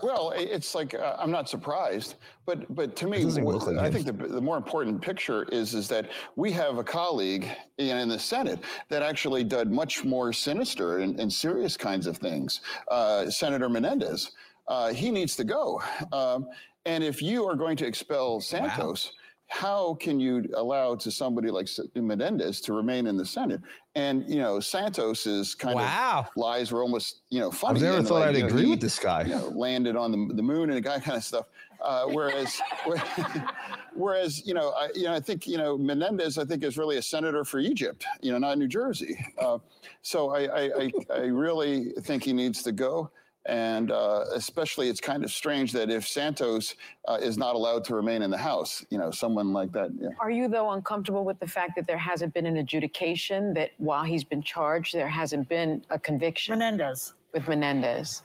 Well, 0.02 0.32
it's 0.34 0.74
like 0.74 0.94
uh, 0.94 1.16
I'm 1.18 1.30
not 1.30 1.50
surprised, 1.50 2.14
but 2.46 2.74
but 2.74 2.96
to 2.96 3.06
me, 3.06 3.24
what- 3.26 3.66
like 3.66 3.76
I 3.76 3.90
think 3.90 4.06
the, 4.06 4.12
the 4.12 4.40
more 4.40 4.56
important 4.56 5.02
picture 5.02 5.42
is 5.50 5.74
is 5.74 5.86
that 5.88 6.10
we 6.34 6.50
have 6.52 6.78
a 6.78 6.84
colleague 6.84 7.46
in, 7.76 7.98
in 7.98 8.08
the 8.08 8.18
Senate 8.18 8.60
that 8.88 9.02
actually 9.02 9.44
did 9.44 9.70
much 9.70 10.02
more 10.02 10.32
sinister 10.32 11.00
and, 11.00 11.20
and 11.20 11.30
serious 11.30 11.76
kinds 11.76 12.06
of 12.06 12.16
things. 12.16 12.62
Uh, 12.90 13.28
Senator 13.28 13.68
Menendez, 13.68 14.32
uh, 14.68 14.94
he 14.94 15.10
needs 15.10 15.36
to 15.36 15.44
go. 15.44 15.82
Um, 16.10 16.48
and 16.86 17.04
if 17.04 17.20
you 17.20 17.44
are 17.46 17.54
going 17.54 17.76
to 17.76 17.86
expel 17.86 18.40
Santos. 18.40 19.12
How 19.52 19.94
can 20.00 20.18
you 20.18 20.48
allow 20.56 20.94
to 20.94 21.10
somebody 21.10 21.50
like 21.50 21.68
Menendez 21.94 22.58
to 22.62 22.72
remain 22.72 23.06
in 23.06 23.18
the 23.18 23.26
Senate? 23.26 23.60
And 23.94 24.26
you 24.26 24.36
know, 24.40 24.60
Santos's 24.60 25.54
kind 25.54 25.74
Wow. 25.74 26.24
of 26.26 26.36
lies 26.36 26.72
were 26.72 26.80
almost 26.82 27.20
you 27.28 27.38
know 27.38 27.50
funny. 27.50 27.76
I've 27.80 27.82
never 27.82 27.98
and, 27.98 28.08
thought 28.08 28.20
like, 28.20 28.28
I'd 28.30 28.36
you 28.36 28.40
know, 28.44 28.46
agree 28.48 28.64
he- 28.64 28.70
with 28.70 28.80
this 28.80 28.98
guy. 28.98 29.24
you 29.24 29.34
know, 29.34 29.48
landed 29.48 29.94
on 29.94 30.10
the, 30.10 30.34
the 30.34 30.42
moon 30.42 30.70
and 30.70 30.78
a 30.78 30.80
guy 30.80 30.98
kind 31.00 31.18
of 31.18 31.24
stuff. 31.24 31.44
Uh, 31.82 32.06
whereas, 32.06 32.60
whereas, 33.94 34.46
you 34.46 34.54
know, 34.54 34.70
I, 34.70 34.88
you 34.94 35.02
know, 35.04 35.12
I 35.14 35.20
think, 35.20 35.46
you 35.46 35.58
know, 35.58 35.76
Menendez, 35.76 36.38
I 36.38 36.44
think 36.44 36.62
is 36.64 36.78
really 36.78 36.96
a 36.96 37.02
senator 37.02 37.44
for 37.44 37.58
Egypt, 37.58 38.04
you 38.20 38.32
know, 38.32 38.38
not 38.38 38.56
New 38.58 38.68
Jersey. 38.68 39.18
Uh, 39.38 39.58
so 40.02 40.30
I, 40.30 40.42
I, 40.44 40.62
I, 40.78 40.92
I 41.14 41.18
really 41.26 41.90
think 42.02 42.22
he 42.24 42.32
needs 42.32 42.62
to 42.62 42.72
go. 42.72 43.10
And 43.46 43.90
uh, 43.90 44.24
especially, 44.34 44.88
it's 44.88 45.00
kind 45.00 45.24
of 45.24 45.32
strange 45.32 45.72
that 45.72 45.90
if 45.90 46.06
Santos 46.06 46.76
uh, 47.08 47.18
is 47.20 47.36
not 47.36 47.56
allowed 47.56 47.82
to 47.84 47.94
remain 47.96 48.22
in 48.22 48.30
the 48.30 48.38
House, 48.38 48.84
you 48.90 48.98
know, 48.98 49.10
someone 49.10 49.52
like 49.52 49.72
that. 49.72 49.90
Yeah. 49.98 50.10
Are 50.20 50.30
you, 50.30 50.46
though, 50.46 50.70
uncomfortable 50.70 51.24
with 51.24 51.40
the 51.40 51.46
fact 51.48 51.72
that 51.76 51.86
there 51.88 51.98
hasn't 51.98 52.34
been 52.34 52.46
an 52.46 52.58
adjudication, 52.58 53.52
that 53.54 53.70
while 53.78 54.04
he's 54.04 54.22
been 54.22 54.42
charged, 54.42 54.94
there 54.94 55.08
hasn't 55.08 55.48
been 55.48 55.82
a 55.90 55.98
conviction 55.98 56.56
Menendez. 56.56 57.14
with 57.32 57.48
Menendez? 57.48 58.22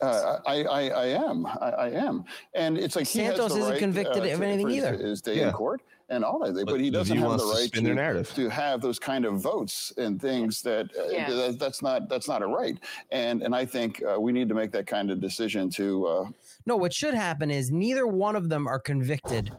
Uh, 0.00 0.38
I, 0.46 0.62
I, 0.62 0.88
I 0.88 1.06
am. 1.08 1.46
I, 1.46 1.50
I 1.50 1.90
am. 1.90 2.24
And 2.54 2.78
it's 2.78 2.94
like 2.96 3.06
he 3.08 3.18
Santos 3.18 3.38
has 3.38 3.52
the 3.52 3.58
isn't 3.58 3.70
right, 3.72 3.78
convicted 3.78 4.22
uh, 4.22 4.34
of 4.34 4.40
anything 4.42 4.66
for 4.68 4.72
his- 4.72 4.84
either. 4.84 4.96
His 4.96 5.20
day 5.20 5.38
Yeah. 5.40 5.48
in 5.48 5.52
court 5.52 5.82
and 6.10 6.24
all 6.24 6.40
that, 6.40 6.54
but, 6.54 6.66
But 6.66 6.80
he 6.80 6.90
doesn't 6.90 7.16
have 7.16 7.38
the 7.38 7.44
right 7.46 7.68
spin 7.68 7.84
their 7.84 7.94
narrative. 7.94 8.34
to 8.34 8.48
have 8.50 8.80
those 8.80 8.98
kind 8.98 9.24
of 9.24 9.40
votes 9.40 9.92
and 9.96 10.20
things 10.20 10.60
that, 10.62 10.90
uh, 10.98 11.04
Yeah. 11.08 11.30
that 11.30 11.58
that's 11.58 11.80
not 11.82 12.08
that's 12.08 12.28
not 12.28 12.42
a 12.42 12.46
right. 12.46 12.78
And 13.10 13.42
and 13.42 13.54
I 13.54 13.64
think 13.64 14.02
uh, 14.02 14.20
we 14.20 14.32
need 14.32 14.48
to 14.48 14.54
make 14.54 14.72
that 14.72 14.86
kind 14.86 15.10
of 15.10 15.20
decision 15.20 15.70
to. 15.70 16.06
Uh, 16.06 16.28
No, 16.66 16.76
what 16.76 16.92
should 16.92 17.14
happen 17.14 17.50
is 17.50 17.70
neither 17.70 18.06
one 18.06 18.36
of 18.36 18.48
them 18.48 18.66
are 18.66 18.80
convicted 18.80 19.52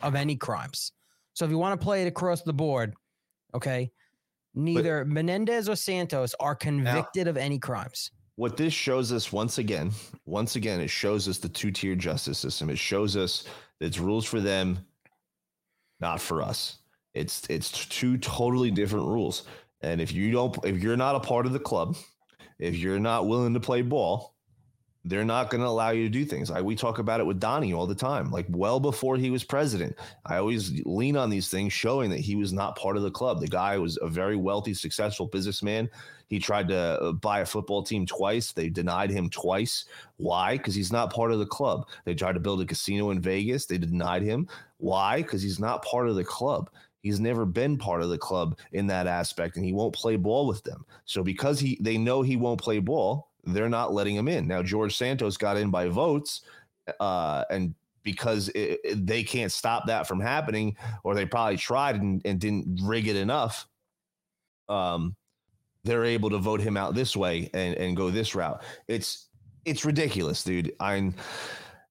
of 0.00 0.14
any 0.14 0.34
crimes. 0.36 0.92
So 1.34 1.44
if 1.44 1.50
you 1.50 1.58
want 1.58 1.78
to 1.80 1.84
play 1.84 2.02
it 2.02 2.08
across 2.08 2.42
the 2.42 2.52
board, 2.52 2.94
okay, 3.54 3.92
neither 4.54 5.04
Menendez 5.04 5.68
or 5.68 5.76
Santos 5.76 6.34
are 6.40 6.54
convicted 6.54 7.28
of 7.28 7.36
any 7.36 7.58
crimes. 7.58 8.10
What 8.36 8.56
this 8.56 8.72
shows 8.72 9.12
us 9.12 9.32
once 9.32 9.58
again, 9.58 9.90
once 10.24 10.56
again, 10.56 10.80
it 10.80 10.90
shows 10.90 11.28
us 11.28 11.38
the 11.38 11.48
two 11.48 11.70
tier 11.70 11.94
justice 11.96 12.38
system. 12.38 12.70
It 12.70 12.78
shows 12.78 13.16
us 13.16 13.44
that 13.78 13.86
it's 13.86 13.98
rules 13.98 14.24
for 14.24 14.40
them, 14.40 14.78
not 16.00 16.20
for 16.20 16.42
us. 16.42 16.78
It's 17.14 17.42
it's 17.48 17.86
two 17.86 18.18
totally 18.18 18.70
different 18.70 19.06
rules. 19.06 19.44
And 19.80 20.00
if 20.00 20.12
you 20.12 20.30
don't, 20.32 20.56
if 20.64 20.82
you're 20.82 20.96
not 20.96 21.16
a 21.16 21.20
part 21.20 21.46
of 21.46 21.52
the 21.52 21.58
club, 21.58 21.96
if 22.58 22.76
you're 22.76 22.98
not 22.98 23.26
willing 23.26 23.54
to 23.54 23.60
play 23.60 23.82
ball, 23.82 24.34
they're 25.08 25.24
not 25.24 25.48
going 25.48 25.60
to 25.62 25.66
allow 25.66 25.90
you 25.90 26.04
to 26.04 26.10
do 26.10 26.24
things. 26.24 26.50
Like 26.50 26.64
we 26.64 26.76
talk 26.76 26.98
about 26.98 27.20
it 27.20 27.26
with 27.26 27.40
Donnie 27.40 27.72
all 27.72 27.86
the 27.86 27.94
time. 27.94 28.30
Like 28.30 28.46
well 28.50 28.78
before 28.78 29.16
he 29.16 29.30
was 29.30 29.42
president, 29.42 29.96
I 30.26 30.36
always 30.36 30.82
lean 30.84 31.16
on 31.16 31.30
these 31.30 31.48
things, 31.48 31.72
showing 31.72 32.10
that 32.10 32.20
he 32.20 32.36
was 32.36 32.52
not 32.52 32.76
part 32.76 32.96
of 32.96 33.02
the 33.02 33.10
club. 33.10 33.40
The 33.40 33.48
guy 33.48 33.78
was 33.78 33.98
a 34.02 34.08
very 34.08 34.36
wealthy, 34.36 34.74
successful 34.74 35.26
businessman. 35.26 35.88
He 36.28 36.38
tried 36.38 36.68
to 36.68 36.76
uh, 36.76 37.12
buy 37.12 37.40
a 37.40 37.46
football 37.46 37.82
team 37.82 38.04
twice. 38.04 38.52
They 38.52 38.68
denied 38.68 39.10
him 39.10 39.30
twice. 39.30 39.86
Why? 40.18 40.58
Because 40.58 40.74
he's 40.74 40.92
not 40.92 41.12
part 41.12 41.32
of 41.32 41.38
the 41.38 41.46
club. 41.46 41.88
They 42.04 42.14
tried 42.14 42.34
to 42.34 42.40
build 42.40 42.60
a 42.60 42.66
casino 42.66 43.10
in 43.10 43.20
Vegas. 43.20 43.64
They 43.64 43.78
denied 43.78 44.22
him. 44.22 44.46
Why? 44.76 45.22
Because 45.22 45.42
he's 45.42 45.58
not 45.58 45.84
part 45.84 46.08
of 46.08 46.16
the 46.16 46.24
club. 46.24 46.68
He's 47.00 47.20
never 47.20 47.46
been 47.46 47.78
part 47.78 48.02
of 48.02 48.10
the 48.10 48.18
club 48.18 48.58
in 48.72 48.86
that 48.88 49.06
aspect, 49.06 49.56
and 49.56 49.64
he 49.64 49.72
won't 49.72 49.94
play 49.94 50.16
ball 50.16 50.46
with 50.46 50.62
them. 50.64 50.84
So 51.04 51.22
because 51.22 51.60
he 51.60 51.78
they 51.80 51.96
know 51.96 52.22
he 52.22 52.36
won't 52.36 52.60
play 52.60 52.80
ball, 52.80 53.27
they're 53.54 53.68
not 53.68 53.92
letting 53.92 54.14
him 54.16 54.28
in. 54.28 54.46
Now 54.46 54.62
George 54.62 54.96
Santos 54.96 55.36
got 55.36 55.56
in 55.56 55.70
by 55.70 55.88
votes, 55.88 56.42
uh, 57.00 57.44
and 57.50 57.74
because 58.02 58.48
it, 58.50 58.80
it- 58.84 59.06
they 59.06 59.22
can't 59.22 59.52
stop 59.52 59.86
that 59.86 60.06
from 60.06 60.20
happening, 60.20 60.76
or 61.04 61.14
they 61.14 61.26
probably 61.26 61.56
tried 61.56 62.00
and, 62.00 62.22
and 62.24 62.40
didn't 62.40 62.80
rig 62.82 63.08
it 63.08 63.16
enough. 63.16 63.66
Um, 64.68 65.14
they're 65.84 66.04
able 66.04 66.30
to 66.30 66.38
vote 66.38 66.60
him 66.60 66.76
out 66.76 66.94
this 66.94 67.16
way 67.16 67.50
and, 67.54 67.74
and 67.76 67.96
go 67.96 68.10
this 68.10 68.34
route. 68.34 68.62
It's 68.88 69.28
it's 69.64 69.84
ridiculous, 69.84 70.42
dude. 70.44 70.72
I'm 70.80 71.14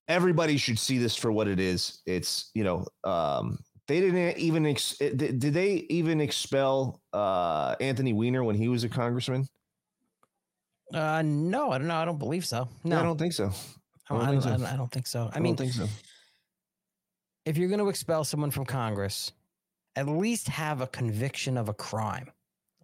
everybody 0.08 0.58
should 0.58 0.80
see 0.80 0.98
this 0.98 1.15
for 1.15 1.32
what 1.32 1.48
it 1.48 1.60
is. 1.60 2.02
It's 2.06 2.52
you 2.54 2.63
know, 2.63 2.86
um, 3.04 3.60
they 3.88 4.00
didn't 4.00 4.38
even 4.38 4.65
ex- 4.65 4.98
did, 4.98 5.39
did 5.39 5.54
they 5.54 5.86
even 5.89 6.22
expel 6.22 7.02
uh, 7.13 7.76
Anthony 7.80 8.13
Weiner 8.13 8.43
when 8.43 8.56
he 8.56 8.67
was 8.67 8.84
a 8.84 8.89
congressman? 8.89 9.48
Uh, 10.93 11.21
no, 11.23 11.71
I 11.71 11.78
don't 11.78 11.88
know. 11.88 11.95
I 11.95 12.06
don't 12.06 12.17
believe 12.19 12.45
so. 12.45 12.69
No, 12.84 13.00
I 13.00 13.04
don't 13.04 13.17
think 13.17 13.34
so. 13.34 13.52
I 14.10 14.15
I 14.15 14.17
don't, 14.17 14.19
don't 14.19 14.41
think 14.41 14.43
so. 14.43 14.50
I 14.50 14.58
don't- 14.58 14.65
I 14.73 14.78
don't 14.78 14.91
think 14.91 15.08
so. 15.08 15.30
I 15.34 15.39
mean, 15.39 15.56
don't 15.56 15.65
think 15.67 15.73
so. 15.89 15.93
if 17.45 17.58
you're 17.58 17.69
going 17.69 17.80
to 17.80 17.89
expel 17.89 18.23
someone 18.23 18.52
from 18.52 18.65
Congress, 18.65 19.32
at 19.95 20.08
least 20.08 20.47
have 20.47 20.82
a 20.82 20.88
conviction 20.88 21.58
of 21.58 21.69
a 21.69 21.73
crime, 21.73 22.32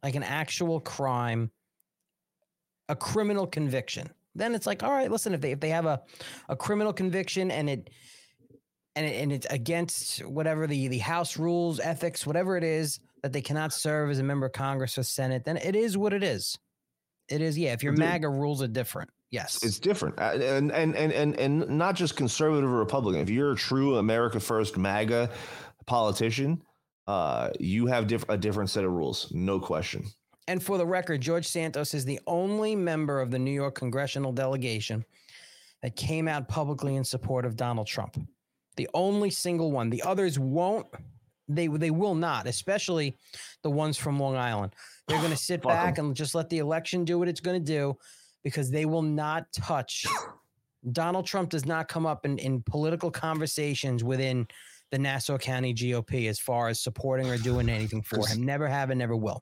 like 0.03 0.15
an 0.15 0.23
actual 0.23 0.79
crime, 0.79 1.51
a 2.89 2.95
criminal 2.95 3.47
conviction. 3.47 4.09
Then 4.35 4.55
it's 4.55 4.65
like, 4.65 4.83
all 4.83 4.91
right, 4.91 5.11
listen, 5.11 5.33
if 5.33 5.41
they 5.41 5.51
if 5.51 5.59
they 5.59 5.69
have 5.69 5.85
a, 5.85 6.01
a 6.49 6.55
criminal 6.55 6.91
conviction 6.91 7.51
and 7.51 7.69
it 7.69 7.89
and 8.95 9.05
it, 9.05 9.09
and 9.21 9.31
it's 9.31 9.45
against 9.49 10.25
whatever 10.25 10.65
the 10.67 10.87
the 10.87 10.97
House 10.97 11.37
rules, 11.37 11.79
ethics, 11.79 12.25
whatever 12.25 12.57
it 12.57 12.63
is 12.63 12.99
that 13.21 13.31
they 13.31 13.41
cannot 13.41 13.71
serve 13.73 14.09
as 14.09 14.19
a 14.19 14.23
member 14.23 14.47
of 14.47 14.51
Congress 14.53 14.97
or 14.97 15.03
Senate, 15.03 15.45
then 15.45 15.57
it 15.57 15.75
is 15.75 15.97
what 15.97 16.13
it 16.13 16.23
is. 16.23 16.57
It 17.29 17.41
is, 17.41 17.57
yeah. 17.57 17.73
If 17.73 17.83
your 17.83 17.93
MAGA 17.93 18.29
rules 18.29 18.61
are 18.61 18.67
different, 18.67 19.09
Yes. 19.31 19.63
It's 19.63 19.79
different, 19.79 20.19
Uh, 20.19 20.37
and 20.39 20.71
and 20.71 20.95
and 20.95 21.11
and 21.11 21.35
and 21.39 21.67
not 21.67 21.95
just 21.95 22.15
conservative 22.15 22.69
or 22.69 22.77
Republican. 22.77 23.19
If 23.19 23.31
you're 23.31 23.53
a 23.53 23.55
true 23.55 23.95
America 23.97 24.39
First 24.39 24.77
MAGA 24.77 25.31
politician, 25.87 26.61
uh, 27.07 27.49
you 27.59 27.87
have 27.87 28.05
diff- 28.05 28.29
a 28.29 28.37
different 28.37 28.69
set 28.69 28.83
of 28.83 28.91
rules, 28.91 29.31
no 29.33 29.59
question. 29.59 30.05
And 30.47 30.61
for 30.61 30.77
the 30.77 30.85
record, 30.85 31.19
George 31.19 31.47
Santos 31.47 31.95
is 31.95 32.05
the 32.05 32.19
only 32.27 32.75
member 32.75 33.21
of 33.21 33.31
the 33.31 33.39
New 33.39 33.51
York 33.51 33.73
congressional 33.73 34.31
delegation 34.31 35.03
that 35.81 35.95
came 35.95 36.27
out 36.27 36.47
publicly 36.47 36.95
in 36.95 37.03
support 37.03 37.43
of 37.43 37.55
Donald 37.55 37.87
Trump. 37.87 38.17
The 38.75 38.87
only 38.93 39.31
single 39.31 39.71
one. 39.71 39.89
The 39.89 40.03
others 40.03 40.37
won't. 40.37 40.85
They 41.55 41.67
they 41.67 41.91
will 41.91 42.15
not, 42.15 42.47
especially 42.47 43.17
the 43.61 43.69
ones 43.69 43.97
from 43.97 44.19
Long 44.19 44.35
Island. 44.35 44.73
They're 45.07 45.19
going 45.19 45.31
to 45.37 45.37
sit 45.37 45.63
Fuck 45.63 45.71
'em. 45.71 45.77
back 45.77 45.97
and 45.97 46.15
just 46.15 46.35
let 46.35 46.49
the 46.49 46.59
election 46.59 47.05
do 47.05 47.19
what 47.19 47.27
it's 47.27 47.41
going 47.41 47.59
to 47.63 47.65
do 47.65 47.97
because 48.43 48.69
they 48.71 48.85
will 48.85 49.01
not 49.01 49.45
touch. 49.53 50.05
Donald 50.91 51.25
Trump 51.25 51.49
does 51.49 51.65
not 51.65 51.87
come 51.87 52.05
up 52.05 52.25
in, 52.25 52.37
in 52.39 52.61
political 52.61 53.09
conversations 53.09 54.03
within 54.03 54.45
the 54.91 54.97
Nassau 54.99 55.37
County 55.37 55.73
GOP 55.73 56.29
as 56.29 56.39
far 56.39 56.67
as 56.67 56.79
supporting 56.81 57.27
or 57.29 57.37
doing 57.37 57.69
anything 57.69 58.01
for 58.01 58.27
him. 58.27 58.43
Never 58.45 58.67
have 58.67 58.89
and 58.89 58.99
never 58.99 59.15
will. 59.15 59.41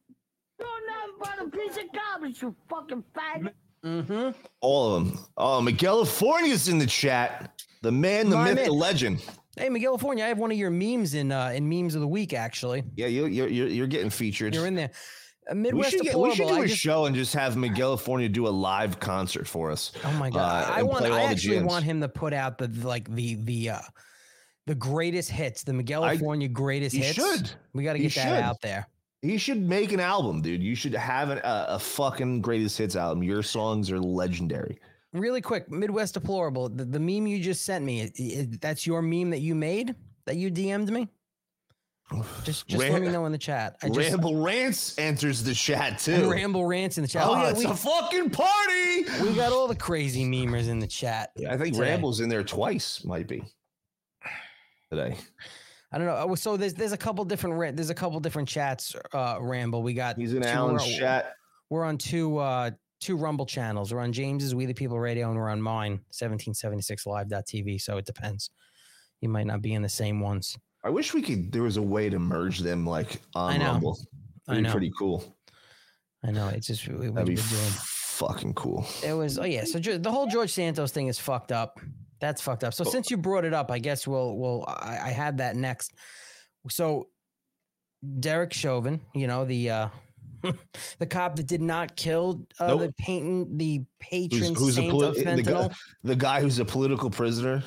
You're 0.59 0.67
nothing 0.87 1.15
but 1.19 1.47
a 1.47 1.49
piece 1.49 1.77
of 1.77 1.83
garbage, 1.93 2.41
you 2.41 2.55
fucking 2.69 3.03
faggot. 3.15 3.51
Mm-hmm. 3.83 4.29
All 4.61 4.95
of 4.95 5.05
them. 5.07 5.19
Oh, 5.37 5.59
Miguel 5.59 5.95
California's 6.05 6.67
in 6.67 6.77
the 6.77 6.85
chat. 6.85 7.59
The 7.81 7.91
man, 7.91 8.29
the 8.29 8.35
My 8.35 8.43
myth, 8.45 8.55
man. 8.57 8.65
the 8.65 8.73
legend. 8.73 9.23
Hey, 9.57 9.69
Miguel 9.69 9.97
I 10.21 10.27
have 10.27 10.37
one 10.37 10.51
of 10.51 10.57
your 10.57 10.69
memes 10.69 11.13
in 11.13 11.31
uh, 11.31 11.49
in 11.53 11.67
memes 11.67 11.95
of 11.95 12.01
the 12.01 12.07
week. 12.07 12.33
Actually, 12.33 12.83
Yeah, 12.95 13.07
you, 13.07 13.25
you're 13.25 13.47
you're 13.47 13.67
you're 13.67 13.87
getting 13.87 14.09
featured. 14.09 14.55
you're 14.55 14.67
in 14.67 14.75
there. 14.75 14.91
Uh, 15.49 15.55
we 15.55 15.61
Midwest 15.61 15.91
should, 15.91 16.01
get, 16.03 16.17
we 16.17 16.35
should 16.35 16.47
do 16.47 16.53
I 16.53 16.63
a 16.63 16.67
just- 16.67 16.79
show 16.79 17.05
and 17.05 17.15
just 17.15 17.33
have 17.33 17.57
Miguel 17.57 17.97
do 18.29 18.47
a 18.47 18.49
live 18.49 18.99
concert 18.99 19.47
for 19.47 19.71
us. 19.71 19.91
Oh 20.05 20.11
my 20.13 20.29
god! 20.29 20.69
uh, 20.69 20.73
I 20.73 20.83
want. 20.83 21.05
I 21.05 21.23
actually 21.23 21.61
want 21.63 21.83
him 21.83 21.99
to 22.01 22.07
put 22.07 22.33
out 22.33 22.57
the 22.57 22.67
like 22.87 23.09
the 23.13 23.35
the 23.43 23.71
uh 23.71 23.79
the 24.67 24.75
greatest 24.75 25.29
hits, 25.29 25.63
the 25.63 25.73
Miguel 25.73 26.03
greatest 26.47 26.95
he 26.95 27.01
hits. 27.01 27.15
should. 27.15 27.51
We 27.73 27.83
got 27.83 27.93
to 27.93 27.97
He 27.99 28.05
get 28.05 28.15
that 28.15 28.21
should. 28.23 28.43
out 28.43 28.61
there. 28.61 28.87
He 29.23 29.37
should 29.37 29.61
make 29.61 29.91
an 29.91 29.99
album, 29.99 30.41
dude. 30.41 30.63
You 30.63 30.73
should 30.75 30.93
have 30.95 31.29
an, 31.29 31.39
a, 31.39 31.65
a 31.69 31.79
fucking 31.79 32.41
greatest 32.41 32.77
hits 32.77 32.95
album. 32.95 33.21
Your 33.21 33.43
songs 33.43 33.91
are 33.91 33.99
legendary. 33.99 34.79
Really 35.13 35.41
quick, 35.41 35.69
Midwest 35.69 36.13
Deplorable. 36.13 36.69
The, 36.69 36.85
the 36.85 36.99
meme 36.99 37.27
you 37.27 37.41
just 37.41 37.65
sent 37.65 37.83
me. 37.83 38.01
i- 38.03 38.11
i- 38.41 38.47
that's 38.61 38.87
your 38.87 39.01
meme 39.01 39.29
that 39.31 39.39
you 39.39 39.55
made 39.55 39.95
that 40.25 40.37
you 40.37 40.49
DM'd 40.49 40.89
me. 40.91 41.09
Just 42.43 42.67
just 42.67 42.89
let 42.89 43.01
me 43.01 43.07
know 43.07 43.25
in 43.25 43.31
the 43.31 43.37
chat. 43.37 43.77
I 43.81 43.87
just 43.87 44.09
Ramble 44.11 44.43
Rants 44.43 44.97
enters 44.97 45.43
the 45.43 45.53
chat 45.53 45.97
too. 45.99 46.13
and 46.13 46.29
Ramble 46.29 46.65
rants 46.65 46.97
in 46.97 47.03
the 47.03 47.07
chat. 47.07 47.25
Oh, 47.25 47.33
Oh, 47.33 47.41
yeah, 47.41 47.49
it's 47.51 47.59
we, 47.59 47.65
a 47.65 47.73
fucking 47.73 48.29
party. 48.31 49.05
we 49.21 49.33
got 49.33 49.53
all 49.53 49.67
the 49.69 49.75
crazy 49.77 50.25
memers 50.25 50.67
in 50.67 50.79
the 50.79 50.87
chat. 50.87 51.31
Yeah, 51.37 51.53
I 51.53 51.57
think 51.57 51.73
today. 51.75 51.91
Ramble's 51.91 52.19
in 52.19 52.27
there 52.27 52.43
twice, 52.43 53.05
might 53.05 53.27
be 53.29 53.41
today. 54.89 55.17
I 55.93 55.97
don't 55.97 56.07
know. 56.07 56.17
Oh, 56.29 56.35
So 56.35 56.57
there's 56.57 56.73
there's 56.73 56.91
a 56.91 56.97
couple 56.97 57.23
different 57.23 57.75
there's 57.77 57.89
a 57.89 57.95
couple 57.95 58.19
different 58.19 58.49
chats. 58.49 58.93
Uh, 59.13 59.37
Ramble. 59.39 59.81
We 59.81 59.93
got 59.93 60.17
He's 60.17 60.33
in 60.33 60.43
Alan's 60.43 60.85
chat. 60.97 61.35
We're 61.69 61.85
on 61.85 61.97
two 61.97 62.37
uh 62.39 62.71
two 63.01 63.17
Rumble 63.17 63.45
channels. 63.45 63.93
We're 63.93 63.99
on 63.99 64.13
James's 64.13 64.55
We 64.55 64.65
the 64.65 64.73
People 64.73 64.99
Radio 64.99 65.29
and 65.29 65.37
we're 65.37 65.49
on 65.49 65.61
mine 65.61 65.99
1776live.tv. 66.13 67.81
So 67.81 67.97
it 67.97 68.05
depends. 68.05 68.51
You 69.19 69.29
might 69.29 69.47
not 69.47 69.61
be 69.61 69.73
in 69.73 69.81
the 69.81 69.89
same 69.89 70.19
ones. 70.19 70.57
I 70.83 70.89
wish 70.89 71.13
we 71.13 71.21
could. 71.21 71.51
There 71.51 71.63
was 71.63 71.77
a 71.77 71.81
way 71.81 72.09
to 72.09 72.17
merge 72.19 72.59
them, 72.59 72.85
like 72.85 73.21
on 73.35 73.53
I 73.53 73.57
know. 73.57 73.71
Rumble. 73.73 73.97
I 74.47 74.53
That'd 74.53 74.63
be 74.63 74.67
know. 74.67 74.71
pretty 74.71 74.91
cool. 74.97 75.37
I 76.23 76.31
know. 76.31 76.47
It's 76.49 76.67
just 76.67 76.87
we, 76.87 77.09
That'd 77.09 77.27
be 77.27 77.35
doing. 77.35 77.41
fucking 77.41 78.53
cool. 78.53 78.85
It 79.03 79.13
was 79.13 79.37
oh 79.37 79.43
yeah. 79.43 79.65
So 79.65 79.79
the 79.79 80.11
whole 80.11 80.27
George 80.27 80.51
Santos 80.51 80.91
thing 80.91 81.07
is 81.07 81.19
fucked 81.19 81.51
up. 81.51 81.79
That's 82.19 82.41
fucked 82.41 82.63
up. 82.63 82.73
So 82.73 82.83
since 82.83 83.09
you 83.09 83.17
brought 83.17 83.45
it 83.45 83.53
up, 83.53 83.71
I 83.71 83.79
guess 83.79 84.07
we'll 84.07 84.37
we'll 84.37 84.65
I, 84.67 84.99
I 85.03 85.09
had 85.09 85.37
that 85.39 85.55
next. 85.55 85.93
So 86.69 87.07
Derek 88.19 88.53
Chauvin, 88.53 89.01
you 89.13 89.27
know 89.27 89.45
the 89.45 89.69
uh 89.69 89.87
the 90.99 91.05
cop 91.05 91.35
that 91.35 91.47
did 91.47 91.61
not 91.61 91.95
kill 91.95 92.45
uh, 92.59 92.67
Nope. 92.67 92.79
the 92.81 92.93
painting 92.97 93.57
the 93.57 93.81
patron 93.99 94.41
Who's, 94.41 94.57
who's 94.57 94.75
saint 94.75 94.91
poli- 94.91 95.07
of 95.07 95.15
the, 95.15 95.43
guy, 95.43 95.69
the 96.03 96.15
guy 96.15 96.41
who's 96.41 96.59
a 96.59 96.65
political 96.65 97.09
prisoner? 97.09 97.63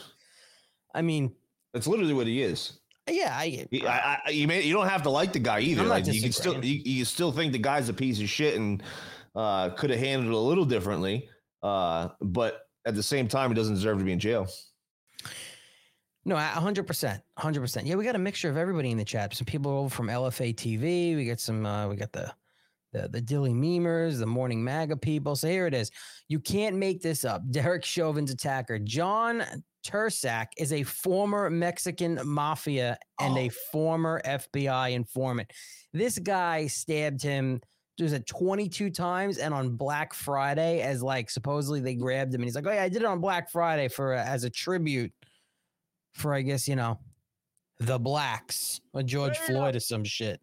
I 0.95 1.03
mean, 1.03 1.35
That's 1.73 1.87
literally 1.87 2.15
what 2.15 2.27
he 2.27 2.43
is. 2.43 2.79
yeah, 3.11 3.37
I, 3.37 3.67
I, 3.83 4.19
I, 4.27 4.31
you 4.31 4.47
may 4.49 4.63
you 4.63 4.73
don't 4.73 4.89
have 4.89 5.03
to 5.03 5.11
like 5.11 5.33
the 5.33 5.39
guy 5.41 5.61
either. 5.61 5.85
Like 5.85 6.07
you 6.07 6.23
can 6.23 6.33
still 6.33 6.65
you, 6.65 6.81
you 6.85 7.05
still 7.05 7.33
think 7.33 7.53
the 7.53 7.59
guy's 7.59 7.89
a 7.89 7.95
piece 7.95 8.21
of 8.21 8.29
shit 8.29 8.55
and 8.55 8.83
uh, 9.35 9.71
could 9.71 9.91
have 9.91 9.99
handled 9.99 10.33
it 10.33 10.37
a 10.37 10.39
little 10.39 10.65
differently. 10.65 11.29
Uh, 11.63 12.09
but 12.21 12.61
at 12.87 12.95
the 12.95 13.03
same 13.03 13.27
time, 13.29 13.51
he 13.51 13.55
doesn't 13.55 13.75
deserve 13.75 13.99
to 13.99 14.05
be 14.05 14.13
in 14.13 14.19
jail. 14.19 14.47
No, 16.27 16.37
a 16.37 16.41
hundred 16.41 16.87
percent, 16.87 17.23
hundred 17.37 17.61
percent. 17.61 17.87
Yeah, 17.87 17.97
we 17.97 18.05
got 18.05 18.15
a 18.15 18.19
mixture 18.19 18.49
of 18.49 18.57
everybody 18.57 18.91
in 18.91 18.97
the 18.97 19.05
chat. 19.05 19.35
Some 19.35 19.45
people 19.45 19.71
over 19.73 19.91
from 19.91 20.07
LFA 20.07 20.55
TV. 20.55 21.17
We 21.17 21.27
got 21.27 21.39
some. 21.41 21.67
Uh, 21.67 21.89
we 21.89 21.97
got 21.97 22.13
the 22.13 22.33
the 22.95 23.09
the 23.09 23.21
Dilley 23.21 23.55
memers, 23.55 24.19
the 24.19 24.27
Morning 24.27 24.65
MAGA 24.65 24.97
people. 24.97 25.37
So 25.37 25.49
here 25.49 25.67
it 25.67 25.75
is. 25.75 25.91
You 26.29 26.41
can't 26.41 26.77
make 26.77 27.03
this 27.03 27.25
up. 27.25 27.43
Derek 27.51 27.85
Chauvin's 27.85 28.31
attacker, 28.31 28.79
John 28.79 29.45
Turscak, 29.87 30.47
is 30.57 30.73
a 30.73 30.83
former 30.83 31.51
Mexican 31.51 32.19
mafia 32.25 32.99
and 33.21 33.37
a 33.37 33.51
former 33.71 34.23
FBI 34.25 34.93
informant. 34.93 35.51
This 35.93 36.19
guy 36.19 36.67
stabbed 36.67 37.23
him. 37.23 37.61
Was 38.01 38.13
it 38.13 38.27
22 38.27 38.91
times? 38.91 39.39
And 39.39 39.55
on 39.55 39.77
Black 39.77 40.15
Friday, 40.15 40.81
as 40.81 41.03
like 41.03 41.31
supposedly 41.31 41.81
they 41.81 41.95
grabbed 41.95 42.35
him, 42.35 42.41
and 42.41 42.45
he's 42.47 42.57
like, 42.57 42.67
"Oh 42.67 42.73
yeah, 42.73 42.83
I 42.83 42.89
did 42.89 43.03
it 43.03 43.05
on 43.05 43.21
Black 43.21 43.51
Friday 43.51 43.89
for 43.89 44.15
uh, 44.15 44.25
as 44.25 44.45
a 44.45 44.51
tribute." 44.51 45.13
for 46.15 46.33
I 46.33 46.43
guess 46.43 46.67
you 46.67 46.77
know 46.77 46.99
the 47.81 47.99
blacks 47.99 48.81
or 48.93 49.03
George 49.03 49.37
Floyd 49.39 49.77
or 49.77 49.81
some 49.81 50.05
shit. 50.05 50.41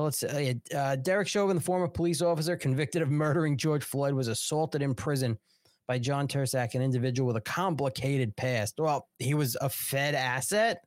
Well, 0.00 0.06
let's 0.06 0.22
uh, 0.22 0.54
uh, 0.74 0.96
Derek 0.96 1.28
Chauvin, 1.28 1.56
the 1.56 1.62
former 1.62 1.86
police 1.86 2.22
officer 2.22 2.56
convicted 2.56 3.02
of 3.02 3.10
murdering 3.10 3.58
George 3.58 3.84
Floyd, 3.84 4.14
was 4.14 4.28
assaulted 4.28 4.80
in 4.80 4.94
prison 4.94 5.38
by 5.86 5.98
John 5.98 6.26
Turscak, 6.26 6.74
an 6.74 6.80
individual 6.80 7.26
with 7.26 7.36
a 7.36 7.42
complicated 7.42 8.34
past. 8.34 8.76
Well, 8.78 9.08
he 9.18 9.34
was 9.34 9.58
a 9.60 9.68
Fed 9.68 10.14
asset. 10.14 10.82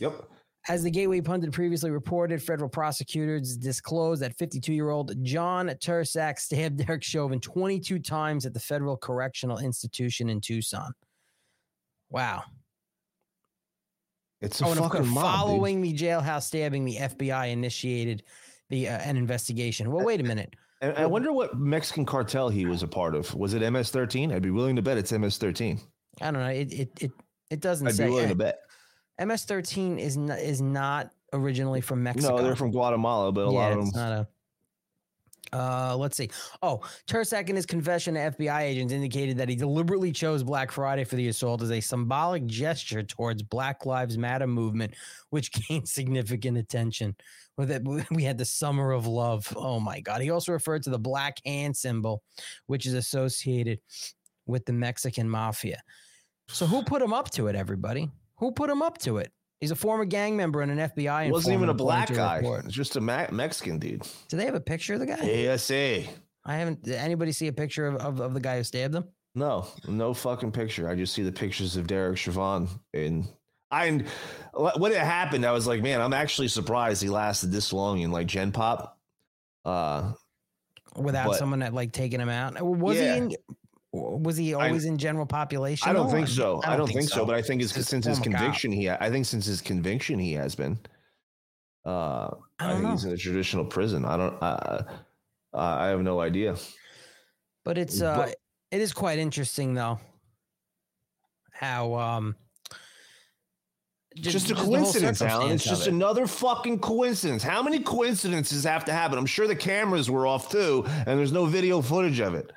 Yep. 0.00 0.30
As 0.66 0.82
the 0.82 0.90
Gateway 0.90 1.20
pundit 1.20 1.52
previously 1.52 1.90
reported, 1.90 2.42
federal 2.42 2.70
prosecutors 2.70 3.54
disclosed 3.54 4.22
that 4.22 4.38
52-year-old 4.38 5.22
John 5.22 5.68
Turscak 5.68 6.38
stabbed 6.38 6.78
Derek 6.86 7.04
Chauvin 7.04 7.40
22 7.40 7.98
times 7.98 8.46
at 8.46 8.54
the 8.54 8.60
Federal 8.60 8.96
Correctional 8.96 9.58
Institution 9.58 10.30
in 10.30 10.40
Tucson. 10.40 10.90
Wow. 12.08 12.44
It's 14.40 14.60
a 14.60 14.66
Oh, 14.66 14.74
fucking 14.74 15.06
mob, 15.06 15.14
dude. 15.14 15.22
following 15.22 15.82
the 15.82 15.92
jailhouse 15.92 16.44
stabbing, 16.44 16.84
the 16.84 16.96
FBI 16.96 17.50
initiated 17.50 18.22
the 18.70 18.88
uh, 18.88 18.98
an 18.98 19.16
investigation. 19.16 19.90
Well, 19.90 20.04
wait 20.04 20.20
a 20.20 20.24
minute. 20.24 20.54
And 20.80 20.96
I 20.96 21.06
wonder 21.06 21.32
what 21.32 21.58
Mexican 21.58 22.04
cartel 22.06 22.48
he 22.48 22.64
was 22.64 22.82
a 22.84 22.88
part 22.88 23.16
of. 23.16 23.34
Was 23.34 23.52
it 23.54 23.68
MS-13? 23.68 24.32
I'd 24.32 24.42
be 24.42 24.50
willing 24.52 24.76
to 24.76 24.82
bet 24.82 24.96
it's 24.96 25.10
MS-13. 25.10 25.80
I 26.20 26.30
don't 26.30 26.40
know. 26.40 26.48
It 26.48 26.72
it 26.72 26.90
it, 27.00 27.10
it 27.50 27.60
doesn't 27.60 27.86
say. 27.88 27.90
I'd 27.90 27.96
say. 27.96 28.04
be 28.06 28.10
willing 28.10 28.28
to 28.28 28.34
bet. 28.36 28.58
MS-13 29.20 29.98
is 29.98 30.16
not 30.16 30.38
is 30.38 30.60
not 30.60 31.10
originally 31.32 31.80
from 31.80 32.02
Mexico. 32.04 32.36
No, 32.36 32.42
they're 32.44 32.54
from 32.54 32.70
Guatemala, 32.70 33.32
but 33.32 33.48
a 33.48 33.52
yeah, 33.52 33.58
lot 33.58 33.72
of 33.72 33.78
them. 33.78 33.90
not 33.94 34.12
a. 34.12 34.28
Uh, 35.52 35.96
let's 35.96 36.16
see. 36.16 36.30
Oh, 36.62 36.80
Turscak 37.06 37.48
in 37.48 37.56
his 37.56 37.66
confession 37.66 38.14
to 38.14 38.20
FBI 38.20 38.60
agents 38.60 38.92
indicated 38.92 39.38
that 39.38 39.48
he 39.48 39.56
deliberately 39.56 40.12
chose 40.12 40.42
Black 40.42 40.70
Friday 40.70 41.04
for 41.04 41.16
the 41.16 41.28
assault 41.28 41.62
as 41.62 41.70
a 41.70 41.80
symbolic 41.80 42.46
gesture 42.46 43.02
towards 43.02 43.42
Black 43.42 43.86
Lives 43.86 44.18
Matter 44.18 44.46
movement, 44.46 44.94
which 45.30 45.52
gained 45.68 45.88
significant 45.88 46.58
attention. 46.58 47.16
With 47.56 47.70
it, 47.70 47.82
we 48.10 48.22
had 48.22 48.38
the 48.38 48.44
Summer 48.44 48.92
of 48.92 49.06
Love. 49.06 49.52
Oh 49.56 49.80
my 49.80 50.00
God! 50.00 50.20
He 50.20 50.30
also 50.30 50.52
referred 50.52 50.84
to 50.84 50.90
the 50.90 50.98
black 50.98 51.38
hand 51.44 51.76
symbol, 51.76 52.22
which 52.66 52.86
is 52.86 52.94
associated 52.94 53.80
with 54.46 54.64
the 54.64 54.72
Mexican 54.72 55.28
mafia. 55.28 55.82
So 56.48 56.66
who 56.66 56.82
put 56.82 57.02
him 57.02 57.12
up 57.12 57.30
to 57.32 57.48
it? 57.48 57.56
Everybody, 57.56 58.10
who 58.36 58.52
put 58.52 58.70
him 58.70 58.80
up 58.80 58.98
to 58.98 59.18
it? 59.18 59.32
He's 59.60 59.70
a 59.72 59.76
former 59.76 60.04
gang 60.04 60.36
member 60.36 60.62
and 60.62 60.70
an 60.70 60.78
FBI. 60.90 61.26
He 61.26 61.32
wasn't 61.32 61.54
even 61.54 61.68
a 61.68 61.74
black 61.74 62.12
guy. 62.12 62.40
It's 62.64 62.72
just 62.74 62.96
a 62.96 63.00
Ma- 63.00 63.26
Mexican 63.32 63.78
dude. 63.78 64.06
Do 64.28 64.36
they 64.36 64.44
have 64.46 64.54
a 64.54 64.60
picture 64.60 64.94
of 64.94 65.00
the 65.00 65.06
guy? 65.06 65.48
ASA. 65.52 66.04
I 66.44 66.54
haven't. 66.56 66.82
Did 66.84 66.94
anybody 66.94 67.32
see 67.32 67.48
a 67.48 67.52
picture 67.52 67.86
of, 67.86 67.96
of, 67.96 68.20
of 68.20 68.34
the 68.34 68.40
guy 68.40 68.56
who 68.58 68.62
stabbed 68.64 68.94
them? 68.94 69.04
No, 69.34 69.66
no 69.86 70.14
fucking 70.14 70.52
picture. 70.52 70.88
I 70.88 70.94
just 70.94 71.12
see 71.12 71.22
the 71.22 71.32
pictures 71.32 71.76
of 71.76 71.86
Derek 71.88 72.16
Chauvin. 72.18 72.68
And 72.94 73.28
I, 73.70 73.90
when 74.76 74.92
it 74.92 74.98
happened, 74.98 75.44
I 75.44 75.52
was 75.52 75.66
like, 75.66 75.82
man, 75.82 76.00
I'm 76.00 76.14
actually 76.14 76.48
surprised 76.48 77.02
he 77.02 77.08
lasted 77.08 77.50
this 77.52 77.72
long 77.72 77.98
in 78.00 78.10
like 78.12 78.26
Gen 78.28 78.52
Pop. 78.52 78.98
Uh, 79.64 80.12
Without 80.96 81.26
But- 81.28 81.36
someone 81.38 81.58
that 81.60 81.74
like 81.74 81.92
taking 81.92 82.20
him 82.20 82.28
out? 82.30 82.60
Was 82.62 82.96
Yeah. 82.96 83.12
he 83.14 83.18
in? 83.18 83.36
Was 83.98 84.36
he 84.36 84.54
I- 84.54 84.68
always 84.68 84.84
in 84.84 84.98
general 84.98 85.26
population? 85.26 85.88
I 85.88 85.92
don't 85.92 86.10
think 86.10 86.28
so. 86.28 86.60
I 86.64 86.76
don't, 86.76 86.86
think, 86.88 87.08
so. 87.08 87.24
But 87.26 87.34
I 87.34 87.42
think 87.42 87.62
it's 87.62 87.72
since 87.72 88.06
his 88.06 88.18
former 88.18 88.32
cop. 88.32 88.40
conviction, 88.42 88.72
he. 88.72 88.88
I 88.90 89.10
think 89.10 89.26
since 89.26 89.46
his 89.46 89.60
conviction, 89.60 90.18
he 90.18 90.32
has 90.34 90.54
been. 90.54 90.78
Uh, 91.86 92.30
I 92.58 92.66
I, 92.66 92.66
don't 92.68 92.72
think 92.76 92.82
know. 92.84 92.90
he's 92.92 93.04
in 93.04 93.12
a 93.12 93.16
traditional 93.16 93.64
prison. 93.64 94.04
I 94.04 94.16
don't. 94.16 94.42
Uh, 94.42 94.82
I 95.54 95.86
have 95.88 96.00
no 96.02 96.20
idea. 96.20 96.56
But 97.64 97.78
it's 97.78 98.00
uh, 98.02 98.16
But- 98.16 98.36
It 98.70 98.80
is 98.80 98.92
quite 98.92 99.18
interesting 99.18 99.74
though. 99.74 99.98
How 101.52 101.94
um 101.94 102.36
ju- 104.16 104.30
just 104.30 104.50
a 104.50 104.54
coincidence, 104.54 105.22
Alan. 105.22 105.52
It's 105.52 105.64
just 105.64 105.86
it. 105.86 105.92
another 105.92 106.26
fucking 106.26 106.78
coincidence. 106.80 107.42
How 107.42 107.62
many 107.62 107.78
coincidences 107.80 108.64
have 108.64 108.84
to 108.86 108.92
happen? 108.92 109.18
I'm 109.18 109.26
sure 109.26 109.46
the 109.46 109.56
cameras 109.56 110.10
were 110.10 110.26
off 110.26 110.50
too, 110.50 110.84
and 110.86 111.18
there's 111.18 111.32
no 111.32 111.46
video 111.46 111.80
footage 111.80 112.20
of 112.20 112.34
it. 112.34 112.52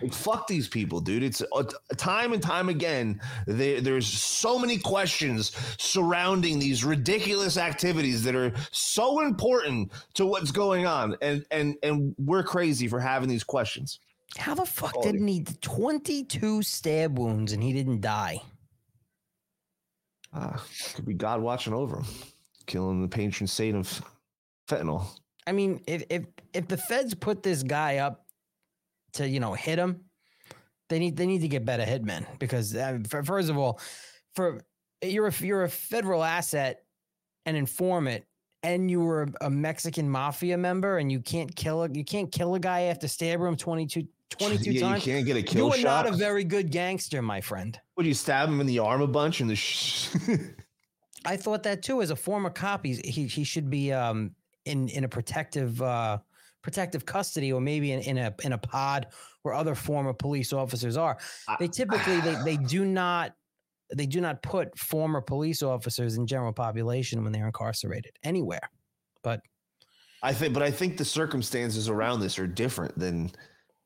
Like 0.00 0.12
fuck 0.12 0.46
these 0.46 0.68
people, 0.68 1.00
dude. 1.00 1.22
It's 1.22 1.42
uh, 1.52 1.64
time 1.96 2.32
and 2.32 2.42
time 2.42 2.68
again. 2.68 3.20
There, 3.46 3.80
there's 3.80 4.06
so 4.06 4.58
many 4.58 4.78
questions 4.78 5.52
surrounding 5.78 6.58
these 6.58 6.84
ridiculous 6.84 7.56
activities 7.56 8.22
that 8.24 8.34
are 8.34 8.52
so 8.70 9.20
important 9.20 9.92
to 10.14 10.26
what's 10.26 10.50
going 10.50 10.86
on, 10.86 11.16
and 11.22 11.44
and 11.50 11.76
and 11.82 12.14
we're 12.18 12.42
crazy 12.42 12.88
for 12.88 13.00
having 13.00 13.28
these 13.28 13.44
questions. 13.44 14.00
How 14.36 14.54
the 14.54 14.64
fuck 14.64 14.92
Quality. 14.92 15.12
didn't 15.12 15.28
he 15.28 15.44
22 15.60 16.62
stab 16.62 17.18
wounds 17.18 17.52
and 17.52 17.62
he 17.62 17.72
didn't 17.72 18.00
die? 18.00 18.40
Ah, 20.32 20.64
could 20.94 21.04
be 21.04 21.14
God 21.14 21.42
watching 21.42 21.74
over 21.74 21.96
him, 21.96 22.06
killing 22.66 23.02
the 23.02 23.08
patron 23.08 23.46
saint 23.46 23.76
of 23.76 24.02
fentanyl. 24.66 25.06
I 25.46 25.52
mean, 25.52 25.82
if 25.86 26.04
if 26.08 26.24
if 26.54 26.68
the 26.68 26.76
feds 26.76 27.14
put 27.14 27.42
this 27.42 27.62
guy 27.62 27.98
up 27.98 28.26
to 29.14 29.28
you 29.28 29.40
know 29.40 29.54
hit 29.54 29.78
him, 29.78 30.04
they 30.88 30.98
need 30.98 31.16
they 31.16 31.26
need 31.26 31.40
to 31.40 31.48
get 31.48 31.64
better 31.64 31.84
hitmen 31.84 32.26
because 32.38 32.74
uh, 32.76 32.98
for, 33.08 33.22
first 33.22 33.50
of 33.50 33.58
all, 33.58 33.80
for 34.34 34.60
you're 35.02 35.26
a 35.26 35.32
you're 35.40 35.64
a 35.64 35.68
federal 35.68 36.22
asset, 36.22 36.84
an 37.46 37.56
informant, 37.56 38.24
and 38.62 38.90
you 38.90 39.00
were 39.00 39.28
a 39.40 39.50
Mexican 39.50 40.08
mafia 40.08 40.56
member, 40.56 40.98
and 40.98 41.10
you 41.10 41.20
can't 41.20 41.54
kill 41.54 41.84
a 41.84 41.88
you 41.90 42.04
can't 42.04 42.30
kill 42.30 42.54
a 42.54 42.60
guy 42.60 42.82
after 42.82 43.08
stabbing 43.08 43.46
him 43.46 43.56
22, 43.56 44.06
22 44.30 44.70
yeah, 44.72 44.80
times. 44.80 45.06
you 45.06 45.12
can't 45.14 45.26
get 45.26 45.36
a 45.36 45.42
kill 45.42 45.70
shot. 45.70 45.78
You 45.78 45.86
are 45.86 45.90
shot. 45.90 46.04
not 46.04 46.14
a 46.14 46.16
very 46.16 46.44
good 46.44 46.70
gangster, 46.70 47.22
my 47.22 47.40
friend. 47.40 47.78
Would 47.96 48.06
you 48.06 48.14
stab 48.14 48.48
him 48.48 48.60
in 48.60 48.66
the 48.66 48.78
arm 48.78 49.02
a 49.02 49.06
bunch 49.06 49.40
and 49.40 49.50
the? 49.50 49.56
Sh- 49.56 50.08
I 51.24 51.36
thought 51.36 51.62
that 51.64 51.82
too. 51.82 52.02
As 52.02 52.10
a 52.10 52.16
former 52.16 52.50
cop, 52.50 52.84
he's, 52.84 52.98
he 52.98 53.26
he 53.26 53.44
should 53.44 53.70
be 53.70 53.92
um 53.92 54.32
in 54.64 54.88
in 54.88 55.04
a 55.04 55.08
protective 55.08 55.80
uh 55.82 56.18
protective 56.62 57.04
custody 57.04 57.52
or 57.52 57.60
maybe 57.60 57.92
in, 57.92 58.00
in 58.00 58.18
a 58.18 58.34
in 58.44 58.52
a 58.52 58.58
pod 58.58 59.08
where 59.42 59.54
other 59.54 59.74
former 59.74 60.12
police 60.12 60.52
officers 60.52 60.96
are. 60.96 61.18
They 61.58 61.68
typically 61.68 62.20
they 62.20 62.36
they 62.44 62.56
do 62.56 62.84
not 62.84 63.34
they 63.94 64.06
do 64.06 64.20
not 64.20 64.42
put 64.42 64.76
former 64.78 65.20
police 65.20 65.62
officers 65.62 66.16
in 66.16 66.26
general 66.26 66.52
population 66.52 67.22
when 67.22 67.32
they're 67.32 67.46
incarcerated 67.46 68.12
anywhere. 68.22 68.70
But 69.22 69.42
I 70.22 70.32
think, 70.32 70.54
but 70.54 70.62
I 70.62 70.70
think 70.70 70.96
the 70.96 71.04
circumstances 71.04 71.88
around 71.88 72.20
this 72.20 72.38
are 72.38 72.46
different 72.46 72.96
than 72.98 73.32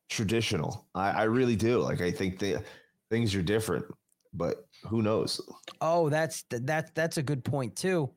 traditional. 0.08 0.86
I, 0.94 1.10
I 1.10 1.22
really 1.24 1.56
do. 1.56 1.80
Like, 1.80 2.00
I 2.00 2.10
think 2.10 2.38
the 2.38 2.62
things 3.10 3.34
are 3.34 3.42
different, 3.42 3.86
but 4.34 4.66
who 4.88 5.02
knows? 5.02 5.40
oh, 5.80 6.08
that's 6.08 6.42
th- 6.44 6.62
that 6.66 6.94
that's 6.94 7.16
a 7.16 7.22
good 7.22 7.42
point 7.44 7.74
too. 7.74 8.10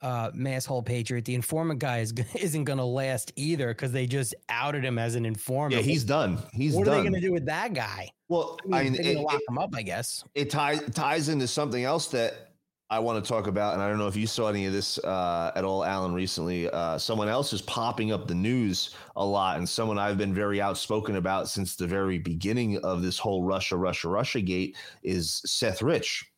Uh, 0.00 0.30
masshole 0.30 0.84
patriot. 0.84 1.24
The 1.24 1.34
informant 1.34 1.80
guy 1.80 1.98
is 1.98 2.12
isn't 2.36 2.64
going 2.64 2.78
to 2.78 2.84
last 2.84 3.32
either 3.34 3.68
because 3.68 3.90
they 3.90 4.06
just 4.06 4.34
outed 4.48 4.84
him 4.84 4.98
as 4.98 5.16
an 5.16 5.26
informant. 5.26 5.74
Yeah, 5.74 5.80
he's 5.80 6.04
done. 6.04 6.38
He's 6.52 6.74
what 6.74 6.84
done. 6.84 6.94
are 6.94 6.96
they 6.98 7.02
going 7.02 7.20
to 7.20 7.26
do 7.26 7.32
with 7.32 7.46
that 7.46 7.74
guy? 7.74 8.08
Well, 8.28 8.58
I 8.72 8.80
I 8.80 8.84
mean, 8.84 8.92
mean, 8.92 9.04
it, 9.04 9.18
lock 9.18 9.34
it, 9.34 9.42
him 9.48 9.58
up, 9.58 9.70
I 9.74 9.82
guess. 9.82 10.22
it 10.34 10.50
ties 10.50 10.82
ties 10.94 11.28
into 11.28 11.48
something 11.48 11.82
else 11.82 12.06
that 12.08 12.48
I 12.90 12.98
want 13.00 13.22
to 13.22 13.28
talk 13.28 13.48
about, 13.48 13.74
and 13.74 13.82
I 13.82 13.88
don't 13.88 13.98
know 13.98 14.06
if 14.06 14.16
you 14.16 14.26
saw 14.26 14.48
any 14.48 14.64
of 14.64 14.72
this 14.72 14.98
uh, 14.98 15.52
at 15.54 15.62
all, 15.64 15.84
Alan. 15.84 16.14
Recently, 16.14 16.70
uh, 16.70 16.96
someone 16.96 17.28
else 17.28 17.52
is 17.52 17.60
popping 17.62 18.12
up 18.12 18.26
the 18.26 18.34
news 18.34 18.94
a 19.16 19.24
lot, 19.24 19.58
and 19.58 19.68
someone 19.68 19.98
I've 19.98 20.16
been 20.16 20.32
very 20.32 20.60
outspoken 20.60 21.16
about 21.16 21.48
since 21.48 21.76
the 21.76 21.86
very 21.86 22.18
beginning 22.18 22.78
of 22.84 23.02
this 23.02 23.18
whole 23.18 23.44
Russia, 23.44 23.76
Russia, 23.76 24.08
Russia 24.08 24.40
gate 24.40 24.76
is 25.02 25.42
Seth 25.44 25.82
Rich. 25.82 26.30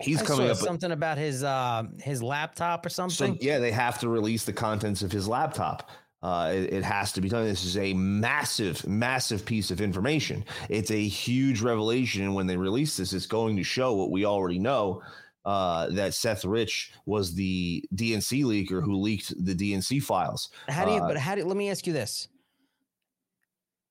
He's 0.00 0.20
I 0.22 0.24
coming 0.24 0.50
up. 0.50 0.56
something 0.56 0.90
about 0.92 1.18
his 1.18 1.42
uh 1.44 1.84
his 2.02 2.22
laptop 2.22 2.84
or 2.84 2.88
So 2.88 3.06
something. 3.08 3.38
yeah, 3.40 3.58
they 3.58 3.70
have 3.70 3.98
to 4.00 4.08
release 4.08 4.44
the 4.44 4.52
contents 4.52 5.02
of 5.02 5.12
his 5.12 5.28
laptop. 5.28 5.90
Uh, 6.22 6.52
it, 6.54 6.72
it 6.72 6.82
has 6.84 7.12
to 7.12 7.20
be 7.20 7.28
done. 7.28 7.44
This 7.44 7.64
is 7.64 7.76
a 7.76 7.92
massive, 7.92 8.86
massive 8.88 9.44
piece 9.44 9.70
of 9.70 9.82
information. 9.82 10.42
It's 10.70 10.90
a 10.90 11.06
huge 11.06 11.60
revelation, 11.60 12.22
and 12.22 12.34
when 12.34 12.46
they 12.46 12.56
release 12.56 12.96
this, 12.96 13.12
it's 13.12 13.26
going 13.26 13.56
to 13.56 13.62
show 13.62 13.92
what 13.92 14.10
we 14.10 14.24
already 14.24 14.58
know. 14.58 15.02
Uh, 15.44 15.90
that 15.90 16.14
Seth 16.14 16.46
Rich 16.46 16.92
was 17.04 17.34
the 17.34 17.84
DNC 17.94 18.44
leaker 18.44 18.82
who 18.82 18.94
leaked 18.96 19.34
the 19.44 19.54
DNC 19.54 20.02
files. 20.02 20.48
how 20.70 20.86
do 20.86 20.92
you? 20.92 20.96
uh, 20.96 21.06
but 21.08 21.18
how 21.18 21.34
do? 21.34 21.44
Let 21.44 21.58
me 21.58 21.68
ask 21.68 21.86
you 21.86 21.92
this. 21.92 22.28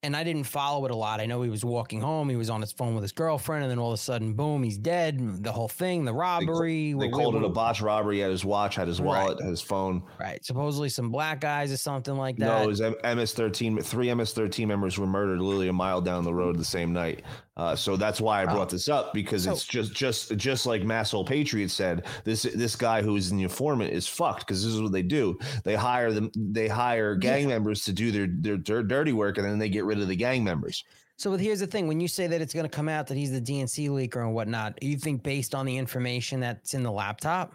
And 0.04 0.18
I 0.18 0.26
didn't 0.26 0.44
follow 0.44 0.84
it 0.84 0.92
a 0.92 0.96
lot. 0.96 1.22
I 1.22 1.26
know 1.26 1.42
he 1.44 1.50
was 1.50 1.64
walking 1.64 2.02
home. 2.02 2.28
He 2.30 2.36
was 2.36 2.50
on 2.50 2.60
his 2.60 2.74
phone 2.74 2.94
with 2.94 3.04
his 3.04 3.14
girlfriend, 3.14 3.64
and 3.64 3.72
then 3.72 3.80
all 3.80 3.92
of 3.92 3.94
a 3.94 3.98
sudden, 4.02 4.34
boom, 4.34 4.62
he's 4.62 4.78
dead. 4.78 5.42
The 5.44 5.52
whole 5.54 5.70
thing, 5.70 6.04
the 6.04 6.14
robbery. 6.14 6.92
they 6.92 7.08
wh- 7.08 7.12
called 7.12 7.36
it 7.36 7.44
a 7.44 7.48
wh- 7.48 7.54
botch 7.54 7.80
robbery. 7.82 8.16
He 8.18 8.22
had 8.22 8.30
his 8.32 8.44
watch, 8.44 8.76
had 8.76 8.90
his 8.90 9.00
Right. 9.00 9.08
wallet, 9.24 9.40
had 9.42 9.50
his 9.50 9.62
phone. 9.62 10.04
Right. 10.20 10.44
Supposedly 10.44 10.90
some 10.90 11.10
black 11.10 11.40
guys 11.40 11.72
or 11.72 11.78
something 11.78 12.18
like 12.18 12.36
that. 12.38 12.46
No, 12.46 12.64
it 12.64 12.68
was 12.68 12.82
M- 12.82 12.96
MS-13. 13.04 13.82
Three 13.82 14.10
MS-13 14.14 14.68
members 14.68 15.00
were 15.00 15.08
murdered 15.08 15.40
literally 15.40 15.70
a 15.70 15.74
mile 15.74 16.02
down 16.02 16.26
the 16.26 16.34
road 16.34 16.58
the 16.58 16.66
same 16.66 16.92
night. 16.92 17.22
Uh, 17.56 17.76
so 17.76 17.96
that's 17.96 18.20
why 18.20 18.42
I 18.42 18.46
brought 18.46 18.70
this 18.70 18.90
up 18.90 19.14
because 19.14 19.46
it's 19.46 19.64
just 19.64 19.94
just 19.94 20.36
just 20.38 20.66
like 20.66 20.82
Masshole 20.82 21.26
Patriot 21.26 21.70
said. 21.70 22.06
This 22.24 22.44
this 22.44 22.76
guy 22.76 23.04
who 23.04 23.16
is 23.16 23.30
an 23.30 23.40
informant 23.40 23.94
is 23.94 24.08
fucked 24.08 24.40
because 24.40 24.64
this 24.64 24.74
is 24.74 24.82
what 24.82 24.92
they 24.92 25.04
do. 25.04 25.38
They 25.64 25.76
hire 25.76 26.12
them. 26.12 26.32
They 26.36 26.68
hire 26.68 27.16
gang 27.16 27.48
members 27.48 27.86
to 27.86 27.94
do 27.94 28.12
their, 28.12 28.28
their 28.28 28.58
their 28.58 28.82
dirty 28.82 29.14
work, 29.14 29.38
and 29.38 29.48
then 29.48 29.60
they 29.60 29.70
get 29.70 29.86
rid 29.86 30.00
of 30.00 30.08
the 30.08 30.16
gang 30.16 30.44
members. 30.44 30.84
So 31.18 31.32
here's 31.34 31.60
the 31.60 31.68
thing: 31.68 31.88
when 31.88 32.00
you 32.00 32.08
say 32.08 32.26
that 32.26 32.42
it's 32.42 32.56
going 32.56 32.66
to 32.66 32.76
come 32.76 32.90
out 32.90 33.06
that 33.08 33.18
he's 33.18 33.32
the 33.32 33.42
DNC 33.42 33.88
leaker 33.90 34.26
and 34.26 34.34
whatnot, 34.34 34.82
you 34.82 34.98
think 34.98 35.22
based 35.22 35.54
on 35.54 35.68
the 35.68 35.78
information 35.78 36.40
that's 36.40 36.74
in 36.74 36.82
the 36.82 36.92
laptop? 36.92 37.54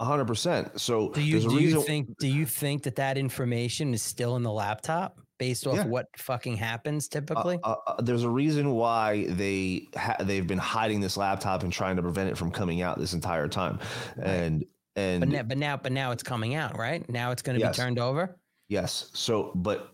hundred 0.00 0.26
percent. 0.26 0.80
So 0.80 1.10
Do 1.10 1.22
you 1.22 1.40
do 1.40 1.60
you 1.60 1.82
think 1.82 2.16
do 2.18 2.28
you 2.28 2.46
think 2.46 2.82
that 2.84 2.96
that 2.96 3.16
information 3.18 3.94
is 3.94 4.02
still 4.02 4.36
in 4.36 4.42
the 4.42 4.52
laptop 4.52 5.18
based 5.42 5.66
off 5.66 5.74
Yeah. 5.74 5.86
what 5.86 6.06
fucking 6.16 6.56
happens 6.56 7.08
uh, 7.08 7.18
typically? 7.18 7.58
uh, 7.64 7.74
uh, 7.88 8.00
there's 8.00 8.22
a 8.22 8.28
reason 8.30 8.70
why 8.70 9.26
they 9.26 9.88
ha- 9.96 10.16
they've 10.20 10.46
been 10.46 10.58
hiding 10.58 11.00
this 11.00 11.16
laptop 11.16 11.64
and 11.64 11.72
trying 11.72 11.96
to 11.96 12.02
prevent 12.02 12.30
it 12.30 12.38
from 12.38 12.52
coming 12.52 12.80
out 12.80 12.96
this 12.98 13.12
entire 13.12 13.48
time, 13.48 13.80
and 14.22 14.64
and 14.94 15.20
but 15.20 15.28
now, 15.28 15.42
but 15.42 15.58
now, 15.58 15.76
but 15.76 15.90
now 15.92 16.12
it's 16.12 16.22
coming 16.22 16.54
out, 16.54 16.78
right? 16.78 17.08
Now 17.08 17.32
it's 17.32 17.42
going 17.42 17.58
to 17.58 17.64
Yes. 17.64 17.76
be 17.76 17.82
turned 17.82 17.98
over. 17.98 18.36
Yes. 18.68 19.10
So, 19.14 19.50
but 19.56 19.92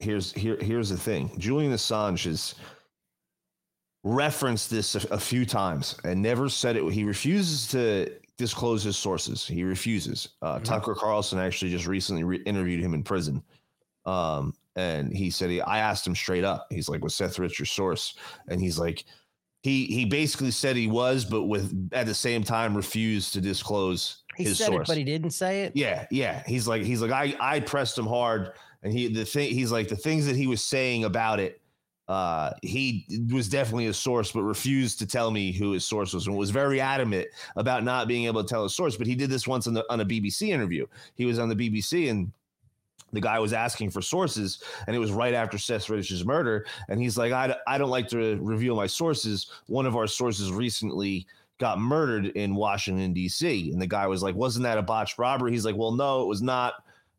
here's 0.00 0.32
here 0.34 0.58
here's 0.60 0.90
the 0.90 0.98
thing. 0.98 1.30
Julian 1.38 1.72
Assange 1.72 2.24
has 2.24 2.54
referenced 4.04 4.68
this 4.70 4.94
a, 4.96 5.14
a 5.14 5.18
few 5.18 5.46
times 5.46 5.96
and 6.04 6.20
never 6.20 6.48
said 6.50 6.76
it. 6.76 6.92
He 6.92 7.04
refuses 7.04 7.68
to 7.68 8.12
disclose 8.38 8.82
his 8.82 8.96
sources. 8.98 9.46
He 9.46 9.62
refuses. 9.64 10.28
Uh, 10.42 10.58
Mhm. 10.58 10.64
Tucker 10.64 10.94
Carlson 10.94 11.38
actually 11.38 11.70
just 11.70 11.86
recently 11.86 12.24
re- 12.24 12.42
interviewed 12.44 12.80
him 12.80 12.92
in 12.94 13.02
prison. 13.02 13.42
Um, 14.10 14.54
and 14.76 15.12
he 15.12 15.30
said 15.30 15.50
he, 15.50 15.60
I 15.60 15.78
asked 15.78 16.06
him 16.06 16.14
straight 16.14 16.44
up. 16.44 16.66
He's 16.70 16.88
like, 16.88 17.02
"Was 17.02 17.14
Seth 17.14 17.38
Rich 17.38 17.58
your 17.58 17.66
source?" 17.66 18.14
And 18.48 18.60
he's 18.60 18.78
like, 18.78 19.04
he 19.62 19.86
he 19.86 20.04
basically 20.04 20.50
said 20.50 20.76
he 20.76 20.86
was, 20.86 21.24
but 21.24 21.44
with 21.44 21.90
at 21.92 22.06
the 22.06 22.14
same 22.14 22.42
time 22.42 22.76
refused 22.76 23.32
to 23.34 23.40
disclose 23.40 24.22
He 24.36 24.44
his 24.44 24.58
said 24.58 24.66
source. 24.68 24.88
it, 24.88 24.92
but 24.92 24.96
he 24.98 25.04
didn't 25.04 25.30
say 25.30 25.62
it. 25.62 25.72
Yeah, 25.74 26.06
yeah. 26.10 26.42
He's 26.46 26.66
like, 26.66 26.82
he's 26.82 27.02
like, 27.02 27.10
I, 27.10 27.34
I 27.40 27.60
pressed 27.60 27.98
him 27.98 28.06
hard, 28.06 28.52
and 28.82 28.92
he, 28.92 29.08
the 29.08 29.24
thing, 29.24 29.50
he's 29.52 29.70
like, 29.70 29.88
the 29.88 29.96
things 29.96 30.26
that 30.26 30.36
he 30.36 30.46
was 30.46 30.64
saying 30.64 31.04
about 31.04 31.38
it, 31.40 31.60
uh, 32.08 32.52
he 32.62 33.06
was 33.32 33.48
definitely 33.48 33.86
a 33.86 33.94
source, 33.94 34.32
but 34.32 34.42
refused 34.42 34.98
to 35.00 35.06
tell 35.06 35.30
me 35.30 35.52
who 35.52 35.72
his 35.72 35.84
source 35.86 36.14
was, 36.14 36.26
and 36.26 36.36
was 36.36 36.50
very 36.50 36.80
adamant 36.80 37.28
about 37.56 37.84
not 37.84 38.08
being 38.08 38.24
able 38.24 38.42
to 38.42 38.48
tell 38.48 38.62
his 38.62 38.74
source. 38.74 38.96
But 38.96 39.06
he 39.06 39.14
did 39.14 39.30
this 39.30 39.46
once 39.46 39.66
on 39.66 39.74
the 39.74 39.84
on 39.92 40.00
a 40.00 40.06
BBC 40.06 40.48
interview. 40.48 40.86
He 41.16 41.26
was 41.26 41.38
on 41.38 41.48
the 41.50 41.56
BBC, 41.56 42.10
and 42.10 42.32
the 43.12 43.20
guy 43.20 43.38
was 43.38 43.52
asking 43.52 43.90
for 43.90 44.02
sources, 44.02 44.62
and 44.86 44.94
it 44.94 44.98
was 44.98 45.12
right 45.12 45.34
after 45.34 45.58
Seth 45.58 45.88
Rich's 45.88 46.24
murder, 46.24 46.66
and 46.88 47.00
he's 47.00 47.16
like, 47.18 47.32
I, 47.32 47.54
I 47.66 47.78
don't 47.78 47.90
like 47.90 48.08
to 48.08 48.38
reveal 48.40 48.76
my 48.76 48.86
sources. 48.86 49.50
One 49.66 49.86
of 49.86 49.96
our 49.96 50.06
sources 50.06 50.52
recently 50.52 51.26
got 51.58 51.78
murdered 51.78 52.26
in 52.28 52.54
Washington 52.54 53.12
D.C. 53.12 53.70
And 53.72 53.80
the 53.80 53.86
guy 53.86 54.06
was 54.06 54.22
like, 54.22 54.34
"Wasn't 54.34 54.62
that 54.64 54.78
a 54.78 54.82
botched 54.82 55.18
robbery?" 55.18 55.52
He's 55.52 55.64
like, 55.64 55.76
"Well, 55.76 55.92
no, 55.92 56.22
it 56.22 56.26
was 56.26 56.42
not. 56.42 56.74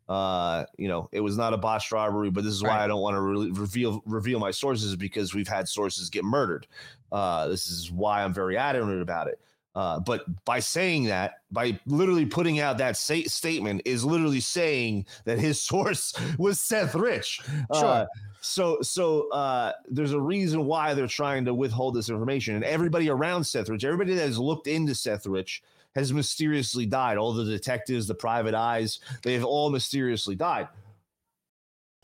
Uh, 0.09 0.65
you 0.77 0.89
know, 0.89 1.07
it 1.13 1.21
was 1.21 1.37
not 1.37 1.53
a 1.53 1.57
botched 1.57 1.91
robbery. 1.91 2.29
But 2.31 2.43
this 2.43 2.53
is 2.53 2.63
why 2.63 2.69
Right. 2.69 2.83
I 2.83 2.87
don't 2.87 3.01
want 3.01 3.15
to 3.15 3.21
re- 3.21 3.51
reveal 3.51 4.01
reveal 4.05 4.39
my 4.39 4.51
sources 4.51 4.95
because 4.95 5.33
we've 5.33 5.47
had 5.47 5.69
sources 5.69 6.09
get 6.09 6.25
murdered. 6.25 6.67
Uh, 7.11 7.47
this 7.47 7.67
is 7.67 7.91
why 7.91 8.23
I'm 8.23 8.33
very 8.33 8.57
adamant 8.57 9.01
about 9.01 9.27
it." 9.27 9.39
Uh, 9.73 9.99
but 10.01 10.25
by 10.43 10.59
saying 10.59 11.05
that, 11.05 11.35
by 11.51 11.79
literally 11.85 12.25
putting 12.25 12.59
out 12.59 12.77
that 12.77 12.97
statement, 12.97 13.81
is 13.85 14.03
literally 14.03 14.41
saying 14.41 15.05
that 15.25 15.39
his 15.39 15.61
source 15.69 16.13
was 16.37 16.59
Seth 16.59 16.93
Rich. 16.95 17.39
Uh, 17.69 17.79
Sure. 17.79 18.07
so 18.41 18.81
so 18.81 19.29
uh, 19.31 19.71
there's 19.89 20.11
a 20.13 20.19
reason 20.19 20.65
why 20.65 20.93
they're 20.93 21.07
trying 21.07 21.45
to 21.45 21.53
withhold 21.53 21.93
this 21.95 22.09
information, 22.09 22.55
and 22.55 22.63
everybody 22.65 23.09
around 23.09 23.43
Seth 23.45 23.69
Rich, 23.69 23.85
everybody 23.85 24.13
that 24.15 24.25
has 24.27 24.37
looked 24.37 24.67
into 24.67 24.93
Seth 24.93 25.25
Rich, 25.25 25.63
has 25.95 26.11
mysteriously 26.11 26.85
died. 26.85 27.17
All 27.17 27.31
the 27.33 27.45
detectives, 27.45 28.07
the 28.07 28.15
private 28.15 28.53
eyes, 28.53 28.99
they've 29.23 29.43
all 29.45 29.69
mysteriously 29.69 30.35
died. 30.35 30.67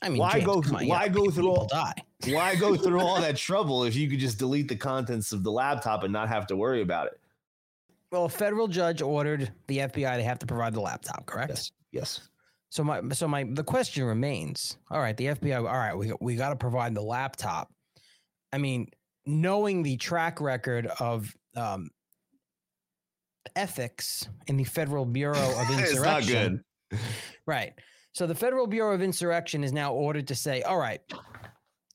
I 0.01 0.09
mean, 0.09 0.19
Why 0.19 0.33
James, 0.33 0.45
go 0.45 0.61
why 0.61 0.81
yeah, 0.83 1.07
go 1.07 1.29
through 1.31 1.49
all- 1.49 1.67
die? 1.67 1.93
why 2.29 2.55
go 2.55 2.75
through 2.75 2.99
all 3.01 3.19
that 3.21 3.35
trouble 3.35 3.83
if 3.83 3.95
you 3.95 4.09
could 4.09 4.19
just 4.19 4.37
delete 4.39 4.67
the 4.67 4.75
contents 4.75 5.31
of 5.33 5.43
the 5.43 5.51
laptop 5.51 6.03
and 6.03 6.13
not 6.13 6.29
have 6.29 6.47
to 6.47 6.55
worry 6.55 6.81
about 6.81 7.07
it? 7.07 7.19
Well, 8.11 8.25
a 8.25 8.29
federal 8.29 8.67
judge 8.67 9.01
ordered 9.01 9.51
the 9.67 9.79
FBI 9.79 10.17
to 10.17 10.23
have 10.23 10.39
to 10.39 10.45
provide 10.45 10.73
the 10.73 10.81
laptop, 10.81 11.25
correct? 11.25 11.49
Yes. 11.51 11.71
Yes. 11.91 12.29
So 12.69 12.83
my 12.83 13.01
so 13.11 13.27
my 13.27 13.45
the 13.49 13.63
question 13.63 14.03
remains. 14.05 14.77
All 14.91 14.99
right, 14.99 15.15
the 15.15 15.27
FBI. 15.27 15.57
All 15.57 15.63
right, 15.63 15.95
we 15.97 16.13
we 16.19 16.35
got 16.35 16.49
to 16.49 16.55
provide 16.55 16.93
the 16.93 17.01
laptop. 17.01 17.69
I 18.51 18.57
mean, 18.57 18.87
knowing 19.25 19.83
the 19.83 19.97
track 19.97 20.39
record 20.41 20.87
of 20.99 21.33
um, 21.55 21.89
ethics 23.55 24.27
in 24.47 24.57
the 24.57 24.63
Federal 24.63 25.05
Bureau 25.05 25.37
of 25.59 25.69
It's 25.71 25.91
Insurrection. 25.91 26.63
not 26.91 26.99
good. 26.99 26.99
Right. 27.45 27.73
So 28.13 28.25
the 28.27 28.35
Federal 28.35 28.67
Bureau 28.67 28.93
of 28.93 29.01
Insurrection 29.01 29.63
is 29.63 29.71
now 29.71 29.93
ordered 29.93 30.27
to 30.29 30.35
say, 30.35 30.61
all 30.63 30.77
right, 30.77 30.99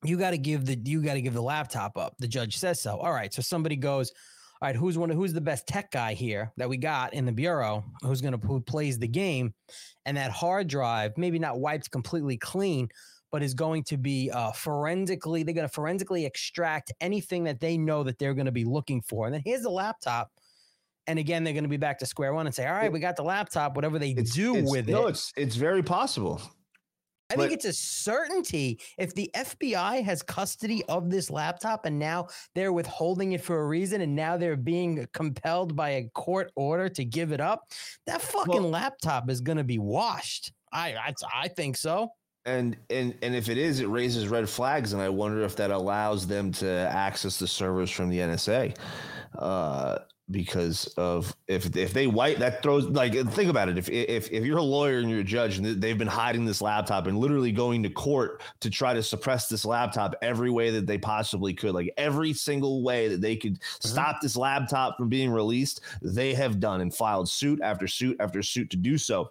you 0.04 0.16
got 0.18 0.30
to 0.30 0.38
give 0.38 0.66
the 0.66 0.78
you 0.84 1.02
got 1.02 1.14
to 1.14 1.22
give 1.22 1.34
the 1.34 1.42
laptop 1.42 1.96
up. 1.98 2.14
The 2.18 2.28
judge 2.28 2.56
says 2.56 2.80
so. 2.80 2.98
All 2.98 3.12
right. 3.12 3.32
So 3.32 3.42
somebody 3.42 3.76
goes, 3.76 4.12
all 4.62 4.68
right, 4.68 4.76
who's 4.76 4.96
one 4.96 5.10
of 5.10 5.16
who's 5.16 5.32
the 5.32 5.40
best 5.40 5.66
tech 5.66 5.90
guy 5.90 6.14
here 6.14 6.52
that 6.56 6.68
we 6.68 6.76
got 6.76 7.14
in 7.14 7.26
the 7.26 7.32
bureau? 7.32 7.82
Who's 8.02 8.20
gonna 8.20 8.36
who 8.36 8.60
plays 8.60 8.96
the 8.96 9.08
game? 9.08 9.54
And 10.06 10.16
that 10.16 10.30
hard 10.30 10.68
drive, 10.68 11.18
maybe 11.18 11.40
not 11.40 11.58
wiped 11.58 11.90
completely 11.90 12.36
clean, 12.36 12.88
but 13.32 13.42
is 13.42 13.54
going 13.54 13.82
to 13.84 13.96
be 13.96 14.30
uh, 14.30 14.52
forensically. 14.52 15.42
They're 15.42 15.54
going 15.54 15.66
to 15.66 15.72
forensically 15.72 16.26
extract 16.26 16.92
anything 17.00 17.42
that 17.44 17.58
they 17.58 17.76
know 17.76 18.04
that 18.04 18.20
they're 18.20 18.34
going 18.34 18.46
to 18.46 18.52
be 18.52 18.64
looking 18.64 19.02
for. 19.02 19.26
And 19.26 19.34
then 19.34 19.42
here's 19.44 19.62
the 19.62 19.70
laptop. 19.70 20.30
And 21.08 21.18
again, 21.18 21.42
they're 21.42 21.54
going 21.54 21.64
to 21.64 21.68
be 21.68 21.76
back 21.76 21.98
to 21.98 22.06
square 22.06 22.32
one 22.32 22.46
and 22.46 22.54
say, 22.54 22.64
"All 22.64 22.74
right, 22.74 22.92
we 22.92 23.00
got 23.00 23.16
the 23.16 23.24
laptop. 23.24 23.74
Whatever 23.74 23.98
they 23.98 24.14
do 24.14 24.54
It's- 24.54 24.70
with 24.70 24.88
no, 24.88 25.08
it, 25.08 25.10
it's 25.10 25.32
it's 25.36 25.56
very 25.56 25.82
possible. 25.82 26.40
I 27.33 27.37
think 27.37 27.53
it's 27.53 27.64
a 27.64 27.72
certainty 27.72 28.78
if 28.99 29.14
the 29.14 29.30
FBI 29.35 30.03
has 30.05 30.22
custody 30.22 30.83
of 30.89 31.11
this 31.11 31.30
laptop 31.30 31.87
and 31.87 31.99
now 31.99 32.28
they're 32.55 32.72
withholding 32.72 33.33
it 33.33 33.43
for 33.43 33.61
a 33.61 33.66
reason 33.66 34.01
and 34.01 34.14
now 34.14 34.37
they're 34.37 34.57
being 34.57 35.07
compelled 35.12 35.74
by 35.74 35.91
a 35.91 36.09
court 36.14 36.53
order 36.57 36.89
to 36.91 37.05
give 37.05 37.33
it 37.33 37.41
up. 37.41 37.70
That 38.07 38.22
fucking 38.22 38.62
Well- 38.62 38.70
laptop 38.70 39.30
is 39.30 39.41
going 39.41 39.59
to 39.59 39.64
be 39.64 39.78
washed. 39.78 40.53
I, 40.72 40.95
I 40.95 41.14
I 41.35 41.49
think 41.49 41.76
so. 41.76 42.09
And 42.45 42.76
and 42.91 43.14
and 43.22 43.35
if 43.37 43.49
it 43.49 43.59
is, 43.59 43.80
it 43.80 43.87
raises 43.89 44.26
red 44.26 44.49
flags, 44.49 44.95
and 44.95 45.03
I 45.03 45.09
wonder 45.09 45.43
if 45.43 45.55
that 45.57 45.70
allows 45.70 46.26
them 46.26 46.51
to 46.53 46.68
access 46.68 47.39
the 47.39 47.47
servers 47.47 47.91
from 47.91 48.09
the 48.09 48.18
NSA. 48.18 48.76
Uh, 49.39 49.99
because 50.33 50.87
of 50.97 51.37
if 51.47 51.76
if 51.76 51.93
they 51.93 52.07
wipe 52.07 52.39
that 52.39 52.62
throws 52.62 52.87
like 52.87 53.12
think 53.30 53.51
about 53.51 53.68
it 53.68 53.78
if 53.78 53.89
if 53.89 54.30
if 54.33 54.45
you're 54.45 54.59
a 54.59 54.62
lawyer 54.62 54.99
and 54.99 55.11
you're 55.11 55.20
a 55.20 55.24
judge 55.24 55.59
and 55.59 55.80
they've 55.80 55.99
been 55.99 56.09
hiding 56.09 56.45
this 56.45 56.61
laptop 56.61 57.07
and 57.07 57.18
literally 57.18 57.53
going 57.53 57.83
to 57.83 57.91
court 57.91 58.43
to 58.61 58.70
try 58.70 58.95
to 58.95 59.03
suppress 59.03 59.49
this 59.49 59.64
laptop 59.64 60.14
every 60.22 60.51
way 60.51 60.70
that 60.70 60.87
they 60.87 60.99
possibly 60.99 61.53
could 61.53 61.74
like 61.74 61.93
every 61.97 62.33
single 62.33 62.83
way 62.83 63.09
that 63.09 63.20
they 63.20 63.37
could 63.37 63.59
stop 63.62 64.20
this 64.20 64.37
laptop 64.37 64.97
from 64.97 65.09
being 65.09 65.30
released 65.30 65.83
they 66.01 66.35
have 66.35 66.59
done 66.59 66.80
and 66.80 66.95
filed 66.95 67.28
suit 67.28 67.61
after 67.62 67.87
suit 67.87 68.16
after 68.18 68.43
suit 68.43 68.70
to 68.70 68.76
do 68.76 68.99
so 68.99 69.30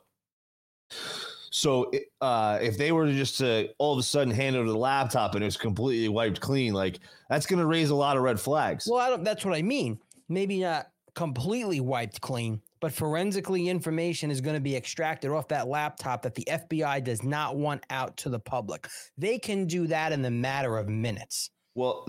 so 1.51 1.91
uh, 2.21 2.59
if 2.61 2.77
they 2.77 2.93
were 2.93 3.05
to 3.05 3.13
just 3.13 3.37
to 3.39 3.69
all 3.77 3.91
of 3.91 3.99
a 3.99 4.03
sudden 4.03 4.33
hand 4.33 4.55
over 4.55 4.69
the 4.69 4.77
laptop 4.77 5.35
and 5.35 5.43
it 5.43 5.47
was 5.47 5.57
completely 5.57 6.07
wiped 6.07 6.39
clean, 6.39 6.73
like 6.73 6.99
that's 7.29 7.45
going 7.45 7.59
to 7.59 7.65
raise 7.65 7.89
a 7.89 7.95
lot 7.95 8.15
of 8.15 8.23
red 8.23 8.39
flags. 8.39 8.87
Well, 8.89 8.99
I 8.99 9.09
don't. 9.09 9.23
That's 9.23 9.43
what 9.43 9.53
I 9.53 9.61
mean. 9.61 9.99
Maybe 10.29 10.61
not 10.61 10.90
completely 11.15 11.79
wiped 11.79 12.21
clean, 12.21 12.61
but 12.79 12.91
forensically 12.91 13.69
information 13.69 14.31
is 14.31 14.41
going 14.41 14.55
to 14.55 14.61
be 14.61 14.75
extracted 14.75 15.31
off 15.31 15.47
that 15.49 15.67
laptop 15.67 16.21
that 16.23 16.35
the 16.35 16.45
FBI 16.49 17.03
does 17.03 17.23
not 17.23 17.57
want 17.57 17.83
out 17.89 18.17
to 18.17 18.29
the 18.29 18.39
public. 18.39 18.87
They 19.17 19.37
can 19.37 19.65
do 19.65 19.87
that 19.87 20.11
in 20.11 20.21
the 20.21 20.31
matter 20.31 20.77
of 20.77 20.87
minutes. 20.87 21.49
Well, 21.75 22.07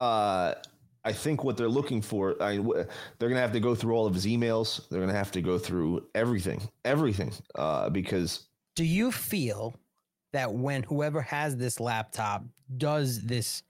uh, 0.00 0.54
I 1.04 1.12
think 1.12 1.44
what 1.44 1.56
they're 1.56 1.68
looking 1.68 2.02
for, 2.02 2.40
I, 2.42 2.56
they're 2.56 3.28
going 3.28 3.34
to 3.34 3.40
have 3.40 3.52
to 3.52 3.60
go 3.60 3.74
through 3.74 3.94
all 3.94 4.06
of 4.06 4.14
his 4.14 4.26
emails. 4.26 4.88
They're 4.88 5.00
going 5.00 5.12
to 5.12 5.16
have 5.16 5.32
to 5.32 5.42
go 5.42 5.58
through 5.58 6.06
everything, 6.14 6.60
everything, 6.84 7.32
uh, 7.54 7.88
because 7.90 8.48
Do 8.76 8.84
you 8.84 9.10
feel 9.10 9.74
that 10.32 10.52
when 10.52 10.82
whoever 10.82 11.22
has 11.22 11.56
this 11.56 11.80
laptop 11.80 12.44
does 12.76 13.22
this 13.22 13.62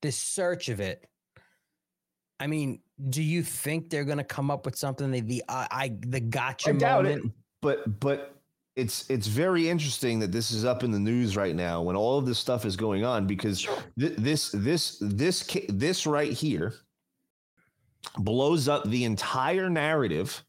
this 0.00 0.16
search 0.16 0.68
of 0.68 0.78
it, 0.78 1.04
I 2.38 2.46
mean, 2.46 2.80
do 3.08 3.22
you 3.22 3.42
think 3.42 3.90
they're 3.90 4.04
going 4.04 4.18
to 4.18 4.24
come 4.24 4.50
up 4.50 4.64
with 4.64 4.76
something 4.76 5.10
that 5.12 5.26
the 5.26 5.42
I, 5.48 5.68
I 5.70 5.96
the 6.00 6.20
gotcha 6.20 6.70
I 6.70 6.72
doubt 6.72 7.06
it. 7.06 7.18
moment? 7.18 7.32
But 7.60 8.00
but 8.00 8.34
it's 8.76 9.08
it's 9.10 9.26
very 9.26 9.68
interesting 9.68 10.20
that 10.20 10.32
this 10.32 10.50
is 10.50 10.64
up 10.64 10.84
in 10.84 10.90
the 10.90 10.98
news 10.98 11.36
right 11.36 11.54
now 11.54 11.82
when 11.82 11.96
all 11.96 12.18
of 12.18 12.26
this 12.26 12.38
stuff 12.38 12.64
is 12.64 12.76
going 12.76 13.04
on 13.04 13.26
because 13.26 13.66
th- 13.98 14.16
this 14.16 14.50
this 14.52 14.98
this 15.00 15.48
this 15.68 16.06
right 16.06 16.32
here 16.32 16.74
blows 18.18 18.68
up 18.68 18.84
the 18.84 19.04
entire 19.04 19.68
narrative 19.68 20.44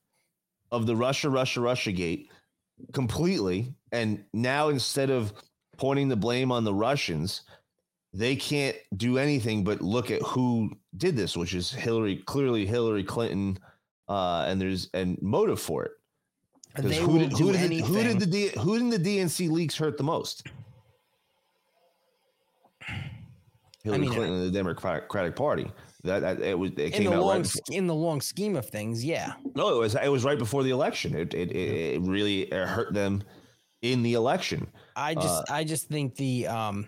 of 0.71 0.85
the 0.85 0.95
Russia 0.95 1.29
Russia 1.29 1.61
Russia 1.61 1.91
gate 1.91 2.31
completely 2.93 3.73
and 3.91 4.23
now 4.33 4.69
instead 4.69 5.09
of 5.09 5.33
pointing 5.77 6.07
the 6.07 6.15
blame 6.15 6.51
on 6.51 6.63
the 6.63 6.73
Russians 6.73 7.41
they 8.13 8.35
can't 8.35 8.77
do 8.95 9.17
anything 9.17 9.63
but 9.63 9.81
look 9.81 10.11
at 10.11 10.21
who 10.21 10.69
did 10.97 11.15
this 11.15 11.37
which 11.37 11.53
is 11.53 11.71
Hillary 11.71 12.17
clearly 12.25 12.65
Hillary 12.65 13.03
Clinton 13.03 13.57
uh 14.07 14.45
and 14.47 14.59
there's 14.59 14.89
and 14.93 15.21
motive 15.21 15.59
for 15.59 15.85
it 15.85 15.91
because 16.75 16.97
who 16.97 17.19
did, 17.19 17.31
who, 17.33 17.51
did, 17.51 17.71
who 17.81 18.03
did 18.03 18.19
the 18.19 18.25
D, 18.25 18.51
who 18.59 18.77
did 18.77 19.03
the 19.03 19.17
DNC 19.17 19.49
leaks 19.49 19.75
hurt 19.75 19.97
the 19.97 20.03
most? 20.03 20.47
Hillary 23.83 24.01
mean, 24.01 24.09
uh, 24.09 24.13
Clinton 24.13 24.33
and 24.35 24.45
the 24.47 24.51
Democratic 24.51 25.35
Party. 25.35 25.71
That, 26.03 26.19
that 26.19 26.41
it 26.41 26.57
was 26.57 26.71
it 26.71 26.79
in 26.79 26.91
came 26.91 27.03
the 27.05 27.13
out 27.13 27.23
long 27.23 27.41
right. 27.41 27.43
Before, 27.43 27.77
in 27.77 27.87
the 27.87 27.95
long 27.95 28.21
scheme 28.21 28.55
of 28.55 28.69
things, 28.69 29.03
yeah. 29.03 29.33
no, 29.55 29.75
it 29.75 29.79
was 29.79 29.95
it 29.95 30.07
was 30.09 30.23
right 30.23 30.37
before 30.37 30.63
the 30.63 30.69
election. 30.69 31.15
It 31.15 31.33
it, 31.33 31.51
it, 31.51 31.95
it 31.95 32.01
really 32.01 32.51
uh, 32.51 32.65
hurt 32.65 32.93
them 32.93 33.23
in 33.81 34.03
the 34.03 34.13
election. 34.13 34.67
I 34.95 35.15
just 35.15 35.51
I 35.51 35.63
just 35.63 35.89
think 35.89 36.15
the 36.15 36.47
um 36.47 36.87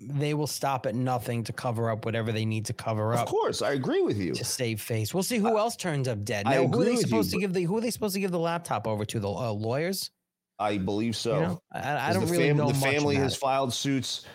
they 0.00 0.34
will 0.34 0.46
stop 0.46 0.86
at 0.86 0.94
nothing 0.94 1.44
to 1.44 1.52
cover 1.52 1.90
up 1.90 2.04
whatever 2.04 2.32
they 2.32 2.44
need 2.44 2.64
to 2.66 2.72
cover 2.72 3.12
up. 3.12 3.20
Of 3.20 3.28
course, 3.28 3.60
I 3.62 3.72
agree 3.72 4.02
with 4.02 4.18
you. 4.18 4.34
to 4.34 4.44
save 4.44 4.80
face. 4.80 5.12
We'll 5.12 5.22
see 5.22 5.38
who 5.38 5.58
else 5.58 5.76
turns 5.76 6.08
up 6.08 6.24
dead. 6.24 6.46
I 6.46 6.54
Now, 6.56 6.66
who 6.66 6.80
are 6.80 6.84
they 6.84 6.90
with 6.92 7.00
you, 7.02 7.06
supposed 7.08 7.30
to 7.32 7.38
give 7.38 7.52
the 7.52 7.62
who 7.64 7.76
are 7.76 7.80
they 7.80 7.90
supposed 7.90 8.14
to 8.14 8.20
give 8.20 8.30
the 8.30 8.38
laptop 8.38 8.86
over 8.86 9.04
to? 9.04 9.20
The 9.20 9.28
uh, 9.28 9.52
lawyers? 9.52 10.10
I 10.58 10.78
believe 10.78 11.16
so. 11.16 11.34
You 11.34 11.40
know, 11.40 11.62
I, 11.72 12.10
I 12.10 12.12
don't 12.12 12.28
really 12.28 12.48
fam- 12.48 12.56
know 12.58 12.68
The 12.68 12.74
family 12.74 13.16
has 13.16 13.34
it. 13.34 13.38
filed 13.38 13.72
suits. 13.72 14.26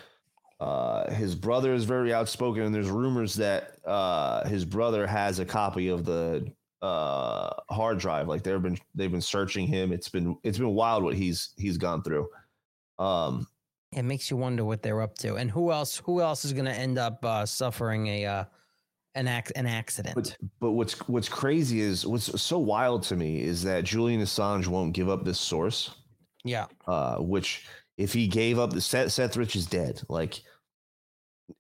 Uh, 0.60 1.12
his 1.14 1.36
brother 1.36 1.74
is 1.74 1.84
very 1.84 2.14
outspoken, 2.14 2.64
and 2.64 2.74
there's 2.74 2.90
rumors 2.90 3.36
that 3.36 3.74
uh, 3.86 4.48
his 4.48 4.64
brother 4.66 5.06
has 5.06 5.40
a 5.40 5.46
copy 5.46 5.90
of 5.90 6.06
the 6.06 6.50
uh, 6.82 7.50
hard 7.70 7.98
drive. 8.00 8.28
Like 8.28 8.42
they've 8.44 8.62
been 8.62 8.78
they've 8.96 9.12
been 9.12 9.22
searching 9.22 9.68
him. 9.68 9.92
It's 9.92 10.10
been 10.10 10.38
it's 10.44 10.58
been 10.58 10.74
wild 10.74 11.04
what 11.04 11.14
he's 11.16 11.50
he's 11.58 11.78
gone 11.78 12.04
through. 12.04 12.28
Um, 12.98 13.48
It 13.96 14.04
makes 14.04 14.30
you 14.30 14.36
wonder 14.36 14.66
what 14.66 14.84
they're 14.84 15.02
up 15.02 15.18
to, 15.20 15.36
and 15.36 15.50
who 15.50 15.72
else? 15.72 15.98
Who 16.06 16.22
else 16.22 16.44
is 16.44 16.52
going 16.52 16.66
to 16.66 16.74
end 16.74 16.98
up 16.98 17.24
uh, 17.24 17.46
suffering 17.46 18.08
a 18.08 18.26
uh, 18.26 18.44
an 19.16 19.30
ac- 19.30 19.54
an 19.56 19.66
accident? 19.66 20.16
but 20.16 20.38
but 20.60 20.72
what's 20.72 21.00
what's 21.08 21.30
crazy 21.30 21.80
is 21.80 22.06
what's 22.06 22.42
so 22.42 22.60
wild 22.60 23.04
to 23.04 23.16
me 23.16 23.42
is 23.42 23.64
that 23.64 23.86
Julian 23.86 24.22
Assange 24.22 24.68
won't 24.68 24.94
give 24.94 25.10
up 25.10 25.24
this 25.24 25.40
source. 25.40 25.96
yeah, 26.44 26.66
uh, 26.88 27.16
which 27.18 27.66
if 27.98 28.12
he 28.12 28.28
gave 28.28 28.60
up 28.60 28.72
the 28.72 28.82
Seth, 28.82 29.14
Seth 29.14 29.38
Rich 29.38 29.56
is 29.56 29.66
dead. 29.66 30.02
Like 30.10 30.42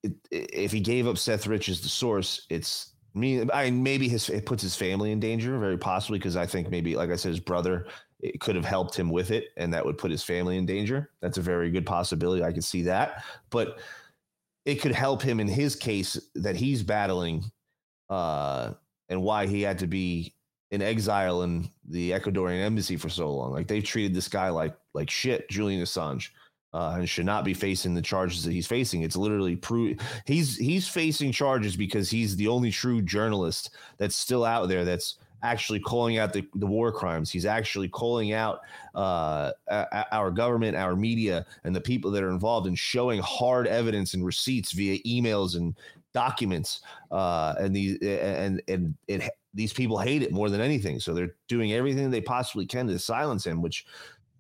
it, 0.03 0.13
if 0.29 0.73
he 0.73 0.81
gave 0.81 1.07
up 1.07 1.17
Seth 1.17 1.47
Rich 1.47 1.69
as 1.69 1.79
the 1.79 1.87
source, 1.87 2.45
it's 2.49 2.95
me. 3.13 3.49
I 3.53 3.71
maybe 3.71 4.09
his 4.09 4.29
it 4.29 4.45
puts 4.45 4.61
his 4.61 4.75
family 4.75 5.13
in 5.13 5.21
danger, 5.21 5.57
very 5.57 5.77
possibly 5.77 6.19
because 6.19 6.35
I 6.35 6.45
think 6.45 6.69
maybe 6.69 6.97
like 6.97 7.11
I 7.11 7.15
said, 7.15 7.29
his 7.29 7.39
brother 7.39 7.87
it 8.33 8.39
could 8.39 8.55
have 8.55 8.65
helped 8.65 8.95
him 8.97 9.09
with 9.09 9.31
it, 9.31 9.49
and 9.57 9.73
that 9.73 9.85
would 9.85 9.97
put 9.97 10.11
his 10.11 10.23
family 10.23 10.57
in 10.57 10.65
danger. 10.65 11.11
That's 11.21 11.37
a 11.37 11.41
very 11.41 11.71
good 11.71 11.85
possibility. 11.85 12.43
I 12.43 12.51
could 12.51 12.63
see 12.63 12.83
that, 12.83 13.23
but 13.49 13.79
it 14.65 14.81
could 14.81 14.93
help 14.93 15.21
him 15.21 15.39
in 15.39 15.47
his 15.47 15.75
case 15.75 16.19
that 16.35 16.55
he's 16.55 16.83
battling, 16.83 17.43
uh, 18.09 18.73
and 19.09 19.21
why 19.21 19.45
he 19.47 19.61
had 19.61 19.79
to 19.79 19.87
be 19.87 20.33
in 20.71 20.81
exile 20.81 21.43
in 21.43 21.69
the 21.87 22.11
Ecuadorian 22.11 22.63
embassy 22.63 22.97
for 22.97 23.09
so 23.09 23.33
long. 23.33 23.51
Like 23.51 23.67
they've 23.67 23.83
treated 23.83 24.13
this 24.13 24.27
guy 24.27 24.49
like 24.49 24.75
like 24.93 25.09
shit, 25.09 25.49
Julian 25.49 25.81
Assange, 25.81 26.29
uh, 26.73 26.95
and 26.97 27.07
should 27.07 27.25
not 27.25 27.45
be 27.45 27.53
facing 27.53 27.93
the 27.93 28.01
charges 28.01 28.43
that 28.43 28.51
he's 28.51 28.67
facing. 28.67 29.03
It's 29.03 29.15
literally 29.15 29.55
prove 29.55 29.97
he's 30.25 30.57
he's 30.57 30.87
facing 30.87 31.31
charges 31.31 31.77
because 31.77 32.09
he's 32.09 32.35
the 32.35 32.47
only 32.47 32.71
true 32.71 33.01
journalist 33.01 33.75
that's 33.97 34.15
still 34.15 34.43
out 34.43 34.67
there 34.67 34.83
that's 34.83 35.17
actually 35.45 35.79
calling 35.79 36.17
out 36.17 36.33
the, 36.33 36.47
the 36.55 36.65
war 36.65 36.91
crimes. 36.91 37.31
He's 37.31 37.45
actually 37.45 37.87
calling 37.87 38.33
out 38.33 38.61
uh, 38.95 39.51
our 40.11 40.31
government, 40.31 40.75
our 40.75 40.95
media, 40.95 41.45
and 41.63 41.75
the 41.75 41.81
people 41.81 42.11
that 42.11 42.23
are 42.23 42.31
involved 42.31 42.67
and 42.67 42.77
showing 42.77 43.21
hard 43.21 43.67
evidence 43.67 44.13
and 44.13 44.25
receipts 44.25 44.71
via 44.71 44.99
emails 45.03 45.55
and 45.55 45.75
documents. 46.13 46.81
Uh, 47.11 47.53
and 47.59 47.75
these 47.75 47.97
and 48.01 48.61
and 48.67 48.95
it 49.07 49.29
these 49.53 49.71
people 49.71 49.97
hate 49.97 50.21
it 50.21 50.31
more 50.31 50.49
than 50.49 50.61
anything. 50.61 50.99
So 50.99 51.13
they're 51.13 51.35
doing 51.47 51.71
everything 51.71 52.09
they 52.09 52.21
possibly 52.21 52.65
can 52.65 52.87
to 52.87 52.99
silence 52.99 53.45
him, 53.45 53.61
which 53.61 53.85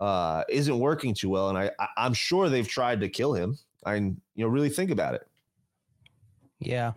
uh, 0.01 0.43
isn't 0.49 0.77
working 0.77 1.13
too 1.13 1.29
well. 1.29 1.49
And 1.49 1.57
I, 1.57 1.71
I 1.79 1.87
I'm 1.97 2.13
sure 2.13 2.49
they've 2.49 2.67
tried 2.67 2.99
to 3.01 3.09
kill 3.09 3.33
him. 3.33 3.57
and 3.85 4.19
you 4.35 4.43
know 4.43 4.51
really 4.51 4.69
think 4.69 4.91
about 4.91 5.13
it. 5.13 5.27
Yeah. 6.59 6.93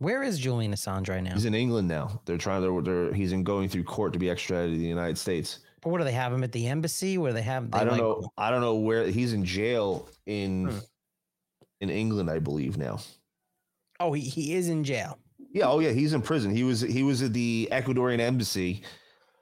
Where 0.00 0.22
is 0.22 0.38
Julian 0.38 0.72
Assange 0.72 1.08
right 1.08 1.22
now? 1.22 1.34
He's 1.34 1.44
in 1.44 1.54
England 1.54 1.86
now. 1.86 2.20
They're 2.24 2.38
trying 2.38 2.62
to. 2.62 2.80
They're, 2.82 3.12
he's 3.12 3.32
in 3.32 3.44
going 3.44 3.68
through 3.68 3.84
court 3.84 4.12
to 4.14 4.18
be 4.18 4.28
extradited 4.30 4.76
to 4.76 4.80
the 4.80 4.88
United 4.88 5.16
States. 5.18 5.60
But 5.82 5.90
what 5.90 5.98
do 5.98 6.04
they 6.04 6.12
have 6.12 6.32
him 6.32 6.42
at 6.42 6.52
the 6.52 6.66
embassy? 6.68 7.18
Where 7.18 7.32
they 7.34 7.42
have? 7.42 7.70
They 7.70 7.78
I 7.78 7.84
don't 7.84 7.92
like- 7.92 8.00
know. 8.00 8.30
I 8.38 8.50
don't 8.50 8.62
know 8.62 8.74
where 8.76 9.06
he's 9.06 9.32
in 9.34 9.44
jail 9.44 10.08
in 10.26 10.68
Hmm. 10.68 10.78
in 11.82 11.90
England, 11.90 12.30
I 12.30 12.38
believe 12.38 12.76
now. 12.78 12.98
Oh, 14.00 14.12
he, 14.14 14.22
he 14.22 14.54
is 14.54 14.68
in 14.70 14.84
jail. 14.84 15.18
Yeah. 15.52 15.68
Oh 15.68 15.80
yeah, 15.80 15.90
he's 15.90 16.14
in 16.14 16.22
prison. 16.22 16.54
He 16.54 16.64
was 16.64 16.80
he 16.80 17.02
was 17.02 17.22
at 17.22 17.32
the 17.34 17.68
Ecuadorian 17.70 18.20
embassy. 18.20 18.82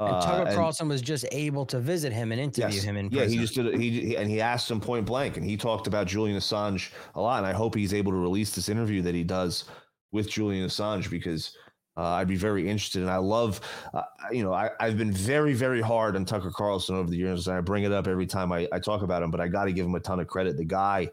And 0.01 0.11
uh, 0.15 0.21
Tucker 0.21 0.47
and- 0.49 0.57
Carlson 0.57 0.89
was 0.89 1.03
just 1.03 1.25
able 1.31 1.67
to 1.67 1.79
visit 1.79 2.13
him 2.13 2.33
and 2.33 2.41
interview 2.41 2.75
Yes. 2.77 2.83
him 2.85 2.97
in 2.97 3.11
yeah, 3.11 3.25
he 3.27 3.37
just 3.37 3.55
did 3.55 3.67
it. 3.67 3.79
He, 3.81 3.91
he 4.01 4.17
and 4.17 4.29
he 4.29 4.41
asked 4.41 4.69
him 4.71 4.81
point 4.81 5.07
blank, 5.07 5.37
and 5.37 5.47
he 5.47 5.57
talked 5.57 5.87
about 5.87 6.09
Julian 6.09 6.37
Assange 6.37 6.91
a 7.15 7.21
lot. 7.21 7.39
And 7.39 7.47
I 7.47 7.53
hope 7.53 7.75
he's 7.77 7.95
able 7.95 8.11
to 8.11 8.19
release 8.19 8.55
this 8.57 8.69
interview 8.69 9.03
that 9.03 9.15
he 9.15 9.23
does 9.25 9.65
with 10.13 10.29
Julian 10.29 10.67
Assange 10.67 11.11
because 11.11 11.57
uh, 11.97 12.03
I'd 12.03 12.29
be 12.29 12.37
very 12.37 12.69
interested. 12.69 13.03
And 13.03 13.11
I 13.11 13.17
love, 13.17 13.61
uh, 13.93 14.03
you 14.31 14.43
know, 14.43 14.53
I, 14.53 14.71
I've 14.79 14.97
been 14.97 15.13
very, 15.13 15.53
very 15.53 15.81
hard 15.81 16.15
on 16.17 16.25
Tucker 16.25 16.51
Carlson 16.51 16.95
over 16.95 17.11
the 17.11 17.17
years, 17.17 17.49
and 17.49 17.57
I 17.57 17.61
bring 17.61 17.85
it 17.85 17.93
up 17.93 18.07
every 18.07 18.27
time 18.27 18.53
I, 18.53 18.69
I 18.73 18.79
talk 18.79 19.03
about 19.03 19.23
him. 19.23 19.31
But 19.31 19.41
I 19.41 19.49
got 19.49 19.65
to 19.65 19.73
give 19.73 19.85
him 19.85 19.95
a 19.95 20.01
ton 20.01 20.21
of 20.21 20.29
credit. 20.29 20.57
The 20.57 20.65
guy 20.65 21.11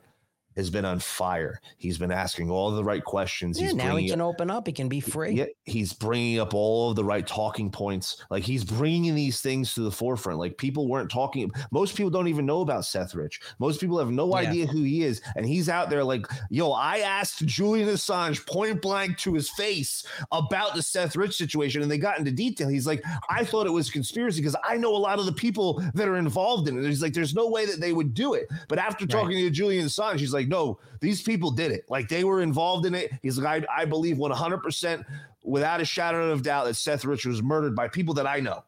has 0.55 0.69
been 0.69 0.85
on 0.85 0.99
fire. 0.99 1.59
He's 1.77 1.97
been 1.97 2.11
asking 2.11 2.49
all 2.49 2.71
the 2.71 2.83
right 2.83 3.03
questions. 3.03 3.59
yeah, 3.59 3.67
he's 3.67 3.75
now 3.75 3.95
he 3.95 4.09
can 4.09 4.21
open 4.21 4.49
up. 4.49 4.67
He 4.67 4.73
can 4.73 4.87
be 4.87 4.99
free. 4.99 5.31
yeah, 5.33 5.45
he's 5.63 5.93
bringing 5.93 6.39
up 6.39 6.53
all 6.53 6.89
of 6.91 6.95
the 6.95 7.03
right 7.03 7.25
talking 7.25 7.69
points. 7.71 8.23
Like 8.29 8.43
he's 8.43 8.63
bringing 8.63 9.15
these 9.15 9.41
things 9.41 9.73
to 9.75 9.81
the 9.81 9.91
forefront. 9.91 10.39
Like 10.39 10.57
people 10.57 10.87
weren't 10.87 11.09
talking. 11.11 11.51
Most 11.71 11.95
people 11.95 12.09
don't 12.09 12.27
even 12.27 12.45
know 12.45 12.61
about 12.61 12.85
Seth 12.85 13.15
Rich. 13.15 13.41
Most 13.59 13.79
people 13.81 13.99
have 13.99 14.11
no 14.11 14.29
Yeah. 14.29 14.49
idea 14.49 14.65
who 14.67 14.83
he 14.83 15.03
is, 15.03 15.21
and 15.35 15.45
he's 15.45 15.69
out 15.69 15.89
there 15.89 16.03
like, 16.03 16.25
"Yo, 16.49 16.71
I 16.71 16.97
asked 16.99 17.45
Julian 17.45 17.89
Assange 17.89 18.45
point 18.47 18.81
blank 18.81 19.17
to 19.19 19.33
his 19.33 19.49
face 19.49 20.05
about 20.31 20.75
the 20.75 20.81
Seth 20.81 21.15
Rich 21.15 21.35
situation, 21.35 21.81
and 21.81 21.91
they 21.91 21.97
got 21.97 22.17
into 22.19 22.31
detail." 22.31 22.67
He's 22.69 22.87
like, 22.87 23.03
"I 23.29 23.43
thought 23.43 23.67
it 23.67 23.71
was 23.71 23.89
conspiracy 23.89 24.41
because 24.41 24.55
I 24.63 24.77
know 24.77 24.95
a 24.95 24.97
lot 24.97 25.19
of 25.19 25.25
the 25.25 25.33
people 25.33 25.83
that 25.93 26.07
are 26.07 26.17
involved 26.17 26.67
in 26.67 26.77
it." 26.77 26.87
He's 26.87 27.01
like, 27.01 27.13
"There's 27.13 27.35
no 27.35 27.47
way 27.47 27.65
that 27.65 27.79
they 27.79 27.93
would 27.93 28.13
do 28.13 28.33
it." 28.33 28.47
But 28.69 28.79
after 28.79 29.05
talking 29.05 29.37
to 29.37 29.49
Julian 29.49 29.85
Assange, 29.85 30.19
he's 30.19 30.33
like, 30.33 30.44
"No, 30.47 30.79
these 30.99 31.21
people 31.21 31.51
did 31.51 31.71
it. 31.71 31.85
Like 31.89 32.09
they 32.09 32.23
were 32.23 32.41
involved 32.41 32.85
in 32.85 32.95
it." 32.95 33.11
He's 33.21 33.37
like, 33.37 33.65
"I, 33.69 33.81
I 33.81 33.85
believe 33.85 34.17
100 34.17 34.57
percent 34.59 35.05
without 35.43 35.81
a 35.81 35.85
shadow 35.85 36.31
of 36.31 36.43
doubt 36.43 36.65
that 36.65 36.75
Seth 36.75 37.05
Rich 37.05 37.25
was 37.25 37.41
murdered 37.43 37.75
by 37.75 37.87
people 37.87 38.13
that 38.15 38.27
I 38.27 38.39
know." 38.39 38.63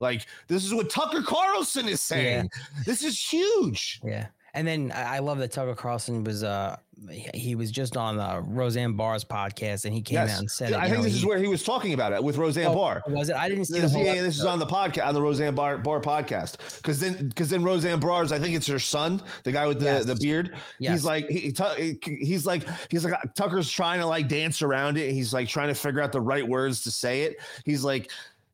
Like 0.00 0.26
this 0.48 0.64
is 0.64 0.72
what 0.72 0.90
Tucker 0.90 1.22
Carlson 1.22 1.88
is 1.88 2.00
saying. 2.00 2.50
This 2.86 3.04
is 3.04 3.20
huge. 3.20 4.00
Yeah. 4.02 4.26
And 4.54 4.66
then 4.66 4.92
I 4.94 5.20
love 5.20 5.38
that 5.38 5.52
Tucker 5.52 5.74
Carlson 5.74 6.24
was 6.24 6.42
uh 6.44 6.76
he- 7.10 7.30
he 7.32 7.54
was 7.54 7.70
just 7.70 7.96
on 7.96 8.18
uh, 8.20 8.42
Roseanne 8.44 8.94
Barr's 8.94 9.24
podcast 9.24 9.86
and 9.86 9.94
he 9.94 10.02
came 10.02 10.16
Yes. 10.16 10.34
out 10.34 10.40
and 10.40 10.50
said 10.50 10.70
it, 10.72 10.76
I 10.76 10.84
think 10.84 10.98
know, 10.98 11.04
this 11.04 11.14
is 11.14 11.24
where 11.24 11.38
he 11.38 11.48
was 11.48 11.62
talking 11.64 11.94
about 11.94 12.12
it 12.12 12.22
with 12.22 12.36
Roseanne 12.36 12.66
Oh, 12.66 12.74
Barr. 12.74 13.02
Was 13.08 13.30
it? 13.30 13.36
I 13.36 13.48
didn't 13.48 13.64
see 13.64 13.76
the 13.80 13.86
This, 13.88 13.96
yeah, 13.96 14.20
this 14.20 14.38
is 14.38 14.44
on 14.44 14.58
the 14.58 14.66
podcast 14.66 15.06
on 15.06 15.14
the 15.14 15.22
Roseanne 15.22 15.54
Barr, 15.54 15.78
Barr 15.78 16.00
podcast 16.02 16.58
because 16.76 17.00
then 17.00 17.28
because 17.28 17.48
then 17.48 17.62
Roseanne 17.62 18.00
Barr's 18.00 18.32
I 18.32 18.38
think 18.38 18.54
it's 18.54 18.66
her 18.66 18.78
son, 18.78 19.22
the 19.44 19.52
guy 19.52 19.66
with 19.66 19.78
the, 19.78 19.86
Yes. 19.86 20.04
the 20.04 20.16
beard. 20.16 20.54
Yes. 20.78 20.92
He's 20.92 21.04
like 21.06 21.28
he, 21.30 21.54
he- 21.78 22.16
he's 22.24 22.44
like 22.44 22.64
he's 22.90 23.04
like 23.04 23.14
Tucker's 23.34 23.70
trying 23.70 24.00
to 24.00 24.06
like 24.06 24.28
dance 24.28 24.60
around 24.60 24.98
it. 24.98 25.10
He's 25.12 25.32
like 25.32 25.48
trying 25.48 25.68
to 25.68 25.74
figure 25.74 26.02
out 26.02 26.12
the 26.12 26.20
right 26.20 26.46
words 26.46 26.82
to 26.82 26.90
say 26.90 27.22
it. 27.22 27.36
He's 27.64 27.82
like 27.82 28.10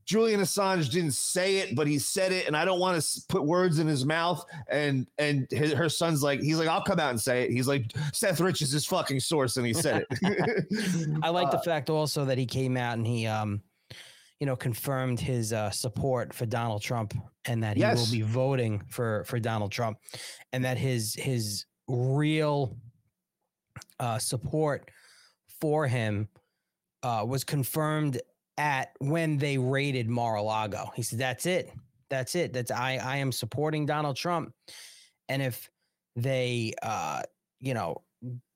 Julian 0.07 0.41
Assange 0.41 0.89
didn't 0.91 1.15
say 1.15 1.57
it, 1.59 1.75
but 1.75 1.87
he 1.89 1.99
said 1.99 2.31
it, 2.33 2.47
and 2.47 2.57
I 2.57 2.65
don't 2.65 2.79
want 2.79 3.03
to 3.03 3.23
put 3.29 3.45
words 3.45 3.81
in 3.81 3.87
his 3.89 4.07
mouth. 4.07 4.45
And 4.69 5.07
and 5.19 5.47
his, 5.51 5.73
her 5.73 5.89
son's 5.89 6.23
like, 6.23 6.41
he's 6.41 6.59
like, 6.59 6.69
I'll 6.69 6.83
come 6.85 7.01
out 7.01 7.11
and 7.11 7.21
say 7.21 7.43
it. 7.43 7.51
He's 7.51 7.67
like, 7.67 7.93
Seth 8.13 8.41
Rich 8.41 8.63
is 8.63 8.71
his 8.71 8.87
fucking 8.87 9.21
source, 9.21 9.57
and 9.57 9.67
he 9.67 9.73
said 9.75 10.07
it. 10.09 11.19
I 11.23 11.29
like 11.31 11.49
Uh, 11.49 11.51
the 11.53 11.59
fact 11.59 11.91
also 11.91 12.25
that 12.27 12.39
he 12.39 12.47
came 12.47 12.77
out 12.77 12.95
and 12.97 13.07
he 13.07 13.27
um 13.27 13.63
you 14.39 14.47
know 14.47 14.55
confirmed 14.55 15.19
his 15.19 15.53
uh 15.53 15.71
support 15.71 16.33
for 16.33 16.47
Donald 16.47 16.83
Trump 16.83 17.13
and 17.47 17.63
that 17.65 17.77
he 17.77 17.81
Yes. 17.81 17.97
will 17.99 18.11
be 18.11 18.23
voting 18.23 18.83
for 18.91 19.25
for 19.25 19.41
Donald 19.41 19.73
Trump 19.73 19.99
and 20.53 20.65
that 20.65 20.79
his 20.79 21.15
his 21.15 21.65
real 21.89 22.77
uh 23.99 24.19
support 24.19 24.91
for 25.61 25.87
him 25.87 26.29
uh 27.03 27.25
was 27.27 27.45
confirmed 27.45 28.21
at 28.59 28.91
when 29.01 29.39
they 29.39 29.59
raided 29.59 30.09
Mar-a-Lago. 30.09 30.91
He 30.95 31.03
said 31.03 31.19
that's 31.19 31.47
it. 31.47 31.71
That's 32.09 32.35
it. 32.35 32.53
That's 32.53 32.71
I 32.71 32.97
I 33.03 33.17
am 33.17 33.33
supporting 33.33 33.87
Donald 33.87 34.17
Trump 34.17 34.53
and 35.29 35.43
if 35.43 35.69
they 36.15 36.73
uh 36.83 37.23
you 37.61 37.75
know 37.75 38.03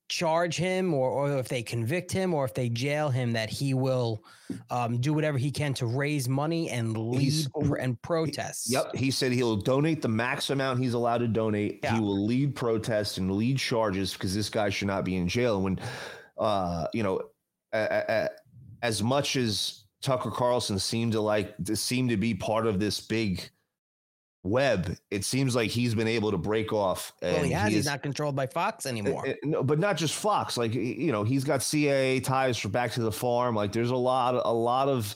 charge 0.09 0.57
him 0.57 0.92
or, 0.92 1.09
or 1.09 1.38
if 1.38 1.46
they 1.48 1.62
convict 1.62 2.11
him 2.11 2.34
or 2.34 2.44
if 2.44 2.53
they 2.53 2.68
jail 2.68 3.11
him 3.11 3.30
that 3.32 3.48
he 3.48 3.74
will 3.74 4.24
um, 4.68 5.01
do 5.01 5.12
whatever 5.14 5.38
he 5.38 5.53
can 5.53 5.72
to 5.72 5.86
raise 5.86 6.28
money 6.28 6.68
and 6.68 6.96
lead 6.96 7.32
pr- 7.62 7.76
and 7.76 8.01
protests 8.03 8.72
Yep. 8.72 8.96
He 8.96 9.12
said 9.12 9.30
he'll 9.30 9.57
donate 9.57 10.03
the 10.03 10.09
max 10.09 10.51
amount 10.51 10.80
he's 10.80 10.94
allowed 10.94 11.18
to 11.18 11.28
donate. 11.28 11.78
Yeah. 11.84 11.94
He 11.94 12.01
will 12.01 12.26
lead 12.26 12.57
protests 12.57 13.18
and 13.18 13.30
lead 13.30 13.59
charges 13.59 14.12
because 14.14 14.34
this 14.34 14.48
guy 14.48 14.68
should 14.68 14.88
not 14.88 15.05
be 15.05 15.16
in 15.16 15.28
jail. 15.28 15.62
When, 15.62 15.78
uh, 16.38 16.86
you 16.92 17.05
know, 17.05 17.20
a, 17.72 17.78
a, 17.78 18.05
a- 18.09 18.30
as 18.82 19.05
much 19.05 19.36
as 19.36 19.80
Tucker 20.03 20.30
Carlson 20.30 20.78
seemed 20.78 21.12
to 21.12 21.20
like, 21.20 21.55
seemed 21.74 22.11
to 22.11 22.16
be 22.16 22.34
part 22.34 22.66
of 22.66 22.80
this 22.80 23.01
big 23.01 23.51
web, 24.42 24.96
it 25.11 25.24
seems 25.24 25.55
like 25.55 25.70
he's 25.70 25.94
been 25.94 26.09
able 26.09 26.30
to 26.30 26.38
break 26.38 26.72
off. 26.72 27.12
And 27.22 27.34
well 27.34 27.44
he 27.44 27.53
has 27.53 27.68
he 27.68 27.76
he's 27.76 27.86
not 27.86 28.03
controlled 28.03 28.36
by 28.36 28.46
fox 28.46 28.86
anymore 28.86 29.26
uh, 29.26 29.32
uh, 29.32 29.34
no, 29.44 29.62
but 29.62 29.78
not 29.78 29.96
just 29.96 30.14
Fox. 30.14 30.57
Like 30.57 30.74
you 30.74 31.12
know, 31.12 31.24
he's 31.24 31.44
got 31.44 31.62
CIA 31.62 32.20
ties 32.20 32.59
for 32.59 32.68
Back 32.68 32.92
to 32.92 33.03
the 33.03 33.12
Farm. 33.12 33.55
Like 33.55 33.72
there's 33.72 33.90
a 33.90 33.96
lot, 33.96 34.34
a 34.34 34.53
lot 34.53 34.88
of 34.88 35.14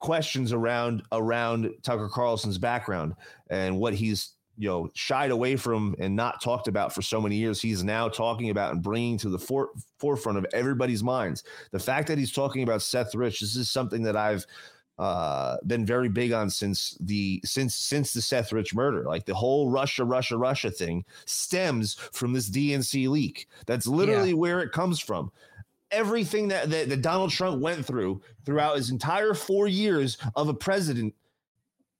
questions 0.00 0.52
around 0.52 1.02
around 1.12 1.70
Tucker 1.82 2.08
Carlson's 2.08 2.58
background 2.58 3.14
and 3.50 3.78
what 3.78 3.94
he's 3.94 4.35
you 4.58 4.68
know 4.68 4.88
shied 4.94 5.30
away 5.30 5.56
from 5.56 5.94
and 5.98 6.14
not 6.14 6.40
talked 6.40 6.68
about 6.68 6.94
for 6.94 7.02
so 7.02 7.20
many 7.20 7.36
years. 7.36 7.60
He's 7.60 7.84
now 7.84 8.08
talking 8.08 8.50
about 8.50 8.72
and 8.72 8.82
bringing 8.82 9.18
to 9.18 9.28
the 9.28 9.38
for, 9.38 9.70
forefront 9.98 10.38
of 10.38 10.46
everybody's 10.52 11.02
minds. 11.02 11.44
The 11.72 11.78
fact 11.78 12.08
that 12.08 12.18
he's 12.18 12.32
talking 12.32 12.62
about 12.62 12.82
Seth 12.82 13.14
Rich. 13.14 13.40
This 13.40 13.56
is 13.56 13.70
something 13.70 14.02
that 14.02 14.16
I've 14.16 14.46
uh 14.98 15.58
been 15.66 15.84
very 15.84 16.08
big 16.08 16.32
on 16.32 16.48
since 16.48 16.96
the 17.00 17.38
since 17.44 17.74
since 17.74 18.14
the 18.14 18.22
Seth 18.22 18.50
Rich 18.50 18.74
murder 18.74 19.04
like 19.04 19.26
the 19.26 19.34
whole 19.34 19.68
Russia 19.68 20.04
Russia 20.04 20.38
Russia 20.38 20.70
thing 20.70 21.04
stems 21.26 21.94
from 22.12 22.32
this 22.32 22.48
DNC 22.48 23.06
leak 23.08 23.46
that's 23.66 23.86
literally 23.86 24.32
where 24.32 24.60
it 24.60 24.72
comes 24.72 24.98
from 24.98 25.30
everything 25.90 26.48
that, 26.48 26.70
that 26.70 26.88
that 26.88 27.02
Donald 27.02 27.30
Trump 27.30 27.60
went 27.60 27.84
through 27.84 28.22
throughout 28.46 28.76
his 28.76 28.88
entire 28.88 29.34
4 29.34 29.68
years 29.68 30.16
of 30.34 30.48
a 30.48 30.54
president 30.54 31.14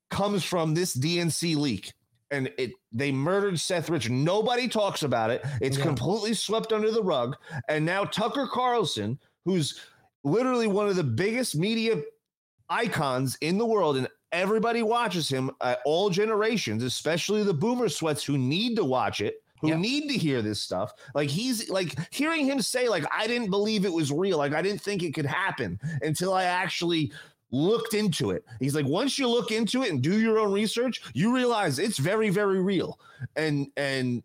comes 0.09 0.43
from 0.43 0.73
this 0.73 0.97
DNC 0.97 1.55
leak 1.55 1.93
and 2.31 2.51
it 2.59 2.73
they 2.93 3.13
murdered 3.13 3.59
Seth 3.61 3.89
Rich. 3.91 4.11
Nobody 4.11 4.69
talks 4.69 5.03
about 5.03 5.31
it. 5.31 5.45
It's 5.61 5.79
Yeah. 5.79 5.85
completely 5.85 6.35
swept 6.35 6.73
under 6.73 6.91
the 6.91 7.03
rug. 7.03 7.37
And 7.69 7.85
now 7.85 8.05
Tucker 8.05 8.47
Carlson 8.53 9.19
who's 9.45 9.81
literally 10.25 10.67
one 10.67 10.89
of 10.89 10.97
the 10.97 11.05
biggest 11.05 11.55
media 11.55 12.03
icons 12.69 13.37
in 13.41 13.59
the 13.59 13.67
world 13.67 13.97
and 13.97 14.09
everybody 14.33 14.83
watches 14.83 15.29
him 15.29 15.51
at 15.61 15.79
all 15.85 16.11
generations 16.11 16.83
especially 16.83 17.45
the 17.45 17.55
boomer 17.55 17.89
sweats 17.89 18.25
who 18.25 18.37
need 18.37 18.75
to 18.77 18.85
watch 18.85 19.21
it 19.21 19.37
who 19.61 19.69
Yep. 19.69 19.79
need 19.79 20.09
to 20.09 20.19
hear 20.19 20.43
this 20.43 20.61
stuff. 20.61 20.93
Like 21.15 21.31
he's 21.31 21.71
like 21.71 21.95
hearing 22.13 22.45
him 22.45 22.61
say 22.61 22.89
like 22.91 23.05
i 23.11 23.27
didn't 23.27 23.49
believe 23.51 23.87
it 23.87 23.93
was 23.93 24.13
real. 24.13 24.37
Like 24.37 24.53
i 24.53 24.61
didn't 24.61 24.83
think 24.83 25.03
it 25.03 25.15
could 25.15 25.25
happen 25.25 25.81
until 26.03 26.35
i 26.35 26.43
actually 26.45 27.11
looked 27.51 27.95
into 27.95 28.31
it. 28.31 28.45
He's 28.61 28.75
like 28.75 28.87
once 28.87 29.19
you 29.19 29.29
look 29.29 29.51
into 29.51 29.83
it 29.83 29.91
and 29.91 30.03
do 30.03 30.19
your 30.19 30.39
own 30.39 30.53
research 30.53 31.03
you 31.15 31.35
realize 31.35 31.79
it's 31.79 31.99
very 31.99 32.31
very 32.31 32.61
real. 32.61 32.99
And 33.37 33.69
and 33.77 34.23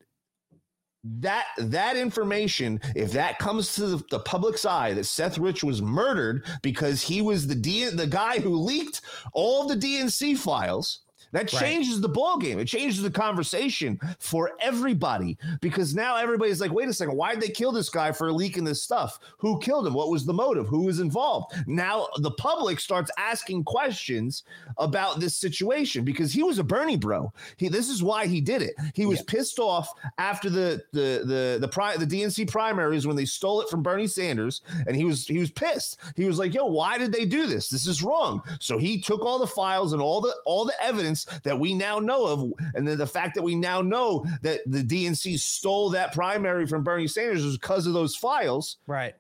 that 1.04 1.46
that 1.58 1.98
information 1.98 2.80
if 2.96 3.12
that 3.12 3.40
comes 3.40 3.74
to 3.76 3.88
the, 3.88 4.04
the 4.12 4.20
public's 4.20 4.66
eye 4.66 4.94
that 4.94 5.06
Seth 5.06 5.38
Rich 5.38 5.64
was 5.64 5.82
murdered 5.82 6.46
because 6.62 7.02
he 7.02 7.22
was 7.22 7.48
the 7.48 7.56
D, 7.56 7.90
the 7.90 8.08
guy 8.08 8.40
who 8.40 8.56
leaked 8.56 9.02
all 9.34 9.68
the 9.68 9.76
DNC 9.76 10.38
files 10.38 11.02
that 11.32 11.52
Right. 11.54 11.62
changes 11.62 12.02
the 12.02 12.10
ball 12.10 12.38
game 12.38 12.60
it 12.60 12.66
changes 12.66 13.02
the 13.02 13.10
conversation 13.12 14.00
for 14.20 14.52
everybody 14.60 15.38
because 15.62 15.96
now 15.96 16.16
everybody's 16.18 16.60
like 16.62 16.72
wait 16.72 16.88
a 16.90 16.94
second 16.94 17.16
why 17.16 17.34
did 17.34 17.42
they 17.42 17.50
kill 17.50 17.72
this 17.72 17.90
guy 17.90 18.12
for 18.12 18.32
leaking 18.32 18.64
this 18.64 18.82
stuff 18.82 19.20
who 19.38 19.60
killed 19.60 19.88
him 19.88 19.94
what 19.94 20.10
was 20.10 20.26
the 20.26 20.34
motive 20.34 20.68
who 20.68 20.84
was 20.84 21.00
involved 21.00 21.54
now 21.68 22.08
the 22.18 22.32
public 22.32 22.80
starts 22.80 23.12
asking 23.18 23.64
questions 23.64 24.44
about 24.78 25.20
this 25.20 25.36
situation 25.36 26.04
because 26.04 26.32
he 26.34 26.44
was 26.44 26.60
a 26.60 26.64
Bernie 26.64 26.98
bro 26.98 27.32
he 27.58 27.68
this 27.68 27.90
is 27.90 28.04
why 28.04 28.26
he 28.28 28.42
did 28.42 28.62
it 28.62 28.76
he 28.94 29.06
was 29.06 29.22
pissed 29.22 29.60
off 29.60 29.94
after 30.18 30.50
the 30.50 30.82
the 30.92 31.24
the 31.26 31.58
the 31.62 31.68
pri- 31.68 31.98
the 31.98 32.06
DNC 32.06 32.50
primaries 32.50 33.08
when 33.08 33.16
they 33.16 33.26
stole 33.26 33.62
it 33.62 33.70
from 33.70 33.82
Bernie 33.84 34.08
Sanders 34.08 34.62
and 34.88 34.96
he 34.96 35.06
was 35.06 35.26
he 35.26 35.40
was 35.40 35.52
pissed. 35.52 35.98
He 36.16 36.26
was 36.26 36.38
like, 36.40 36.54
"Yo, 36.54 36.66
why 36.66 36.98
did 36.98 37.12
they 37.12 37.26
do 37.26 37.46
this? 37.48 37.70
This 37.70 37.88
is 37.88 38.04
wrong." 38.04 38.42
So 38.60 38.78
he 38.78 39.00
took 39.00 39.22
all 39.26 39.40
the 39.40 39.48
files 39.48 39.94
and 39.94 40.02
all 40.02 40.22
the 40.22 40.34
all 40.46 40.66
the 40.66 40.74
evidence 40.84 41.21
events 41.22 41.44
that 41.44 41.60
we 41.60 41.74
now 41.74 42.00
know 42.00 42.26
of, 42.26 42.54
and 42.76 42.88
then 42.88 42.98
the 42.98 43.08
fact 43.08 43.36
that 43.36 43.42
we 43.42 43.56
now 43.56 43.82
know 43.82 44.26
that 44.42 44.62
the 44.66 44.84
DNC 44.84 45.40
stole 45.40 45.90
that 45.92 46.14
primary 46.14 46.66
from 46.66 46.84
Bernie 46.84 47.08
Sanders 47.08 47.44
is 47.44 47.58
because 47.58 47.88
of 47.88 47.94
those 47.94 48.16
files. 48.16 48.78
Right. 48.88 49.16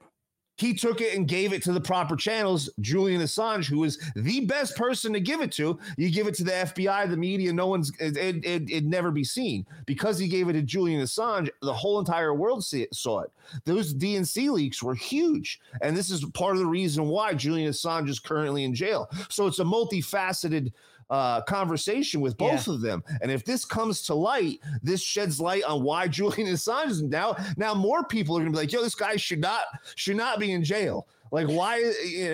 He 0.57 0.75
took 0.75 1.01
it 1.01 1.15
and 1.15 1.27
gave 1.27 1.53
it 1.53 1.63
to 1.63 1.71
the 1.71 1.81
proper 1.81 2.15
channels. 2.15 2.69
Julian 2.81 3.21
Assange, 3.21 3.67
who 3.67 3.83
is 3.83 3.97
the 4.15 4.45
best 4.45 4.75
person 4.75 5.11
to 5.13 5.19
give 5.19 5.41
it 5.41 5.51
to, 5.53 5.79
you 5.97 6.11
give 6.11 6.27
it 6.27 6.35
to 6.35 6.43
the 6.43 6.51
FBI, 6.51 7.09
the 7.09 7.17
media. 7.17 7.51
No 7.51 7.65
one's 7.65 7.91
it. 7.99 8.15
it, 8.15 8.45
it 8.45 8.69
it'd 8.69 8.85
never 8.85 9.09
be 9.09 9.23
seen 9.23 9.65
because 9.87 10.19
he 10.19 10.27
gave 10.27 10.49
it 10.49 10.53
to 10.53 10.61
Julian 10.61 11.01
Assange. 11.01 11.49
The 11.63 11.73
whole 11.73 11.97
entire 11.97 12.35
world 12.35 12.63
see 12.63 12.83
it, 12.83 12.93
saw 12.93 13.21
it. 13.21 13.31
Those 13.65 13.95
DNC 13.95 14.51
leaks 14.51 14.83
were 14.83 14.93
huge, 14.93 15.59
and 15.81 15.97
this 15.97 16.11
is 16.11 16.23
part 16.25 16.53
of 16.53 16.59
the 16.59 16.67
reason 16.67 17.07
why 17.07 17.33
Julian 17.33 17.71
Assange 17.71 18.09
is 18.09 18.19
currently 18.19 18.63
in 18.63 18.75
jail. 18.75 19.09
So 19.29 19.47
it's 19.47 19.59
a 19.59 19.63
multifaceted 19.63 20.73
uh, 21.11 21.41
conversation 21.41 22.21
with 22.21 22.35
both 22.37 22.67
Yeah. 22.67 22.73
of 22.73 22.81
them. 22.81 23.03
And 23.21 23.29
if 23.29 23.45
this 23.45 23.65
comes 23.65 24.01
to 24.03 24.15
light, 24.15 24.59
this 24.81 25.01
sheds 25.03 25.39
light 25.39 25.63
on 25.65 25.83
why 25.83 26.07
Julian 26.17 26.47
Assange 26.51 26.89
is 26.89 27.01
now. 27.03 27.35
Now 27.57 27.73
more 27.75 28.03
people 28.05 28.35
are 28.35 28.39
going 28.39 28.51
to 28.51 28.57
be 28.57 28.61
like, 28.63 28.71
"Yo, 28.71 28.81
this 28.81 28.95
guy 28.95 29.15
should 29.17 29.41
not 29.41 29.63
should 29.95 30.17
not 30.17 30.39
be 30.39 30.51
in 30.53 30.63
jail." 30.63 31.07
Like, 31.31 31.47
why? 31.47 31.77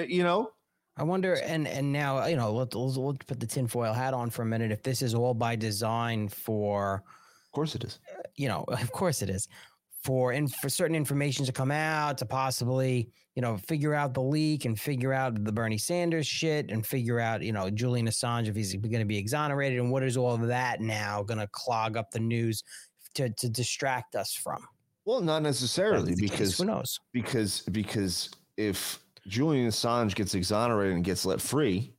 You 0.08 0.24
know? 0.24 0.52
I 1.00 1.04
wonder, 1.04 1.34
and 1.36 1.68
and 1.68 1.92
now 1.94 2.26
you 2.26 2.36
know, 2.36 2.52
let's, 2.54 2.76
let's, 2.76 2.98
let's 2.98 3.26
put 3.26 3.40
the 3.40 3.46
tinfoil 3.46 3.94
hat 3.94 4.14
on 4.16 4.30
for 4.32 4.42
a 4.42 4.46
minute. 4.46 4.72
If 4.72 4.82
this 4.82 5.02
is 5.04 5.14
all 5.14 5.34
by 5.36 5.56
design 5.56 6.28
for, 6.30 7.04
Of 7.46 7.52
course, 7.52 7.76
it 7.76 7.84
is. 7.84 8.00
you 8.36 8.48
know, 8.48 8.64
of 8.68 8.92
course 8.92 9.22
it 9.22 9.30
is, 9.30 9.48
for 10.04 10.34
in 10.34 10.48
for 10.48 10.70
certain 10.70 10.96
information 10.96 11.46
to 11.46 11.52
come 11.52 11.70
out 11.72 12.18
to 12.20 12.26
possibly, 12.26 13.10
you 13.38 13.42
know, 13.42 13.56
figure 13.56 13.94
out 13.94 14.16
the 14.16 14.22
leak 14.22 14.66
and 14.66 14.80
figure 14.80 15.14
out 15.14 15.44
the 15.44 15.52
Bernie 15.52 15.78
Sanders 15.78 16.26
shit 16.26 16.72
and 16.72 16.84
figure 16.84 17.20
out, 17.20 17.44
you 17.44 17.52
know, 17.52 17.70
Julian 17.70 18.08
Assange 18.08 18.48
if 18.48 18.56
he's 18.56 18.76
going 18.76 18.98
to 18.98 19.06
be 19.06 19.20
exonerated 19.20 19.78
and 19.78 19.92
what 19.92 20.02
is 20.02 20.18
all 20.18 20.34
of 20.34 20.48
that 20.48 20.82
now 20.82 21.22
going 21.22 21.38
to 21.38 21.48
clog 21.52 21.98
up 21.98 22.10
the 22.10 22.20
news 22.20 22.64
to 23.14 23.30
to 23.30 23.48
distract 23.48 24.16
us 24.16 24.34
from? 24.34 24.66
Well, 25.06 25.22
not 25.22 25.44
necessarily 25.44 26.16
the 26.16 26.28
case, 26.28 26.32
because 26.32 26.58
who 26.58 26.66
knows? 26.66 27.00
because 27.14 27.62
because 27.72 28.32
if 28.58 28.98
Julian 29.28 29.68
Assange 29.68 30.16
gets 30.16 30.34
exonerated 30.34 30.96
and 30.96 31.04
gets 31.06 31.24
let 31.24 31.40
free, 31.40 31.94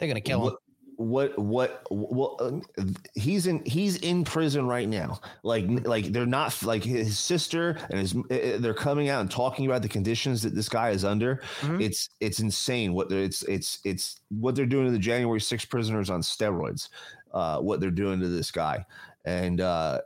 They're 0.00 0.08
going 0.08 0.16
to 0.16 0.20
kill 0.20 0.48
him. 0.48 0.56
What 1.02 1.38
what 1.38 1.86
well 1.90 2.36
uh, 2.40 2.84
he's 3.14 3.46
in 3.46 3.64
he's 3.64 3.96
in 3.98 4.24
prison 4.24 4.66
right 4.66 4.88
now. 4.88 5.20
Like 5.42 5.66
like 5.86 6.06
they're 6.06 6.26
not 6.26 6.62
like 6.62 6.84
his 6.84 7.18
sister 7.18 7.76
and 7.90 7.98
his 8.00 8.14
uh, 8.14 8.58
they're 8.60 8.74
coming 8.74 9.08
out 9.08 9.20
and 9.20 9.30
talking 9.30 9.66
about 9.66 9.82
the 9.82 9.88
conditions 9.88 10.42
that 10.42 10.54
this 10.54 10.68
guy 10.68 10.90
is 10.90 11.04
under. 11.04 11.42
Mhm. 11.60 11.82
it's 11.82 12.08
it's 12.20 12.40
insane 12.40 12.92
what 12.94 13.08
they're 13.08 13.22
it's 13.22 13.42
it's 13.44 13.80
it's 13.84 14.20
what 14.28 14.54
they're 14.54 14.66
doing 14.66 14.86
to 14.86 14.92
the 14.92 14.98
january 14.98 15.40
6 15.40 15.64
prisoners 15.66 16.10
on 16.10 16.20
steroids 16.22 16.88
uh 17.32 17.58
what 17.58 17.80
they're 17.80 17.90
doing 17.90 18.20
to 18.20 18.28
this 18.28 18.50
guy. 18.50 18.84
And 19.24 19.60
uh 19.60 20.00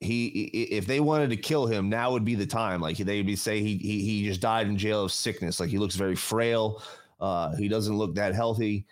he 0.00 0.26
if 0.26 0.86
they 0.86 0.98
wanted 1.00 1.30
to 1.30 1.36
kill 1.36 1.66
him 1.66 1.88
now 1.88 2.10
would 2.10 2.24
be 2.24 2.34
the 2.34 2.46
time. 2.46 2.80
Like 2.80 2.96
they'd 2.96 3.22
be 3.26 3.36
say 3.36 3.60
he, 3.60 3.76
he 3.76 4.00
he 4.04 4.24
just 4.24 4.40
died 4.40 4.66
in 4.66 4.76
jail 4.76 5.04
of 5.04 5.12
sickness. 5.12 5.60
Like 5.60 5.70
he 5.70 5.78
looks 5.78 5.94
very 5.94 6.16
frail. 6.16 6.82
Uh 7.20 7.54
he 7.54 7.68
doesn't 7.68 7.96
look 7.96 8.14
that 8.16 8.34
healthy 8.34 8.84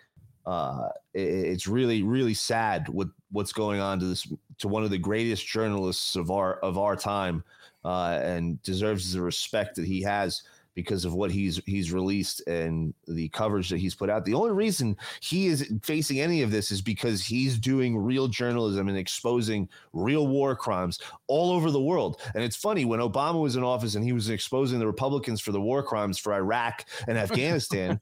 uh 0.51 0.88
i- 1.14 1.18
it's 1.53 1.66
really 1.66 2.03
really 2.03 2.34
sad 2.34 2.88
what 2.88 3.09
what's 3.30 3.53
going 3.53 3.80
on 3.80 3.98
to 4.01 4.07
this 4.07 4.26
to 4.59 4.68
one 4.68 4.84
of 4.84 4.90
the 4.90 4.98
greatest 4.98 5.46
journalists 5.46 6.16
of 6.16 6.30
our 6.30 6.55
of 6.61 6.78
our 6.78 6.96
time 6.96 7.44
uh 7.84 8.18
and 8.22 8.61
deserves 8.62 9.12
the 9.12 9.22
respect 9.22 9.76
that 9.76 9.86
he 9.86 10.03
has 10.03 10.42
because 10.74 11.05
of 11.05 11.12
what 11.14 11.30
he's 11.30 11.61
he's 11.66 11.92
released 11.92 12.46
and 12.46 12.94
the 13.09 13.28
coverage 13.30 13.68
that 13.68 13.78
he's 13.78 13.94
put 13.94 14.09
out. 14.09 14.24
The 14.24 14.34
only 14.34 14.53
reason 14.53 14.96
he 15.20 15.48
is 15.48 15.70
facing 15.82 16.20
any 16.20 16.42
of 16.42 16.53
this 16.53 16.70
is 16.70 16.80
because 16.80 17.24
he's 17.24 17.59
doing 17.59 17.98
real 17.98 18.28
journalism 18.28 18.88
and 18.88 18.96
exposing 18.96 19.68
real 19.92 20.28
war 20.28 20.55
crimes 20.55 21.01
all 21.26 21.51
over 21.51 21.70
the 21.72 21.82
world. 21.82 22.20
And 22.34 22.44
it's 22.44 22.57
funny 22.57 22.84
when 22.84 23.01
Obama 23.01 23.42
was 23.42 23.57
in 23.57 23.64
office 23.64 23.96
and 23.96 24.05
he 24.05 24.12
was 24.12 24.30
exposing 24.30 24.78
the 24.78 24.86
Republicans 24.86 25.40
for 25.40 25.51
the 25.53 25.61
war 25.61 25.82
crimes 25.82 26.18
for 26.18 26.32
Iraq 26.34 26.86
and 27.09 27.18
Afghanistan. 27.26 28.01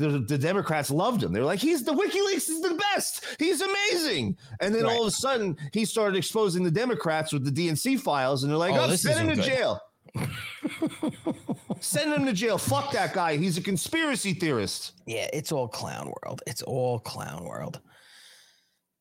The, 0.00 0.18
the 0.20 0.38
Democrats 0.38 0.90
loved 0.90 1.22
him. 1.22 1.32
They're 1.32 1.44
like, 1.44 1.58
he's 1.58 1.84
the 1.84 1.92
WikiLeaks 1.92 2.48
is 2.48 2.62
the 2.62 2.74
best. 2.94 3.24
He's 3.38 3.60
amazing. 3.60 4.36
And 4.60 4.74
then 4.74 4.86
all 4.86 5.02
of 5.02 5.08
a 5.08 5.10
sudden, 5.10 5.58
he 5.72 5.84
started 5.84 6.16
exposing 6.16 6.64
the 6.64 6.70
Democrats 6.70 7.32
with 7.32 7.44
the 7.44 7.50
DNC 7.68 8.00
files, 8.00 8.42
and 8.42 8.50
they're 8.50 8.58
like, 8.58 8.74
Oh, 8.74 8.86
oh, 8.88 8.96
send 8.96 9.20
him 9.20 9.28
to 9.28 9.34
good. 9.36 9.44
jail. 9.44 9.80
Send 11.80 12.12
him 12.12 12.26
to 12.26 12.32
jail. 12.32 12.58
Fuck 12.58 12.92
that 12.92 13.14
guy. 13.14 13.36
He's 13.36 13.56
a 13.56 13.62
conspiracy 13.62 14.34
theorist. 14.34 14.92
Yeah, 15.06 15.28
it's 15.32 15.50
all 15.52 15.66
clown 15.68 16.12
world. 16.22 16.42
It's 16.46 16.62
all 16.62 16.98
clown 16.98 17.44
world. 17.44 17.80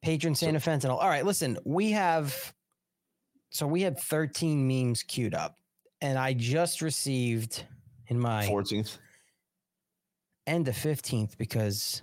Patron 0.01 0.33
saint 0.33 0.55
of 0.55 0.63
fentanyl. 0.63 0.91
All 0.97 1.09
right, 1.09 1.25
listen, 1.25 1.57
we 1.65 1.91
have 1.91 2.53
so 3.49 3.67
we 3.67 3.81
had 3.81 3.99
13 3.99 4.65
memes 4.67 5.03
queued 5.03 5.33
up, 5.33 5.57
and 6.01 6.17
I 6.17 6.33
just 6.33 6.81
received 6.81 7.63
in 8.07 8.19
my 8.19 8.45
14th. 8.45 8.97
End 10.49 10.67
of 10.67 10.75
15th 10.75 11.37
because 11.37 12.01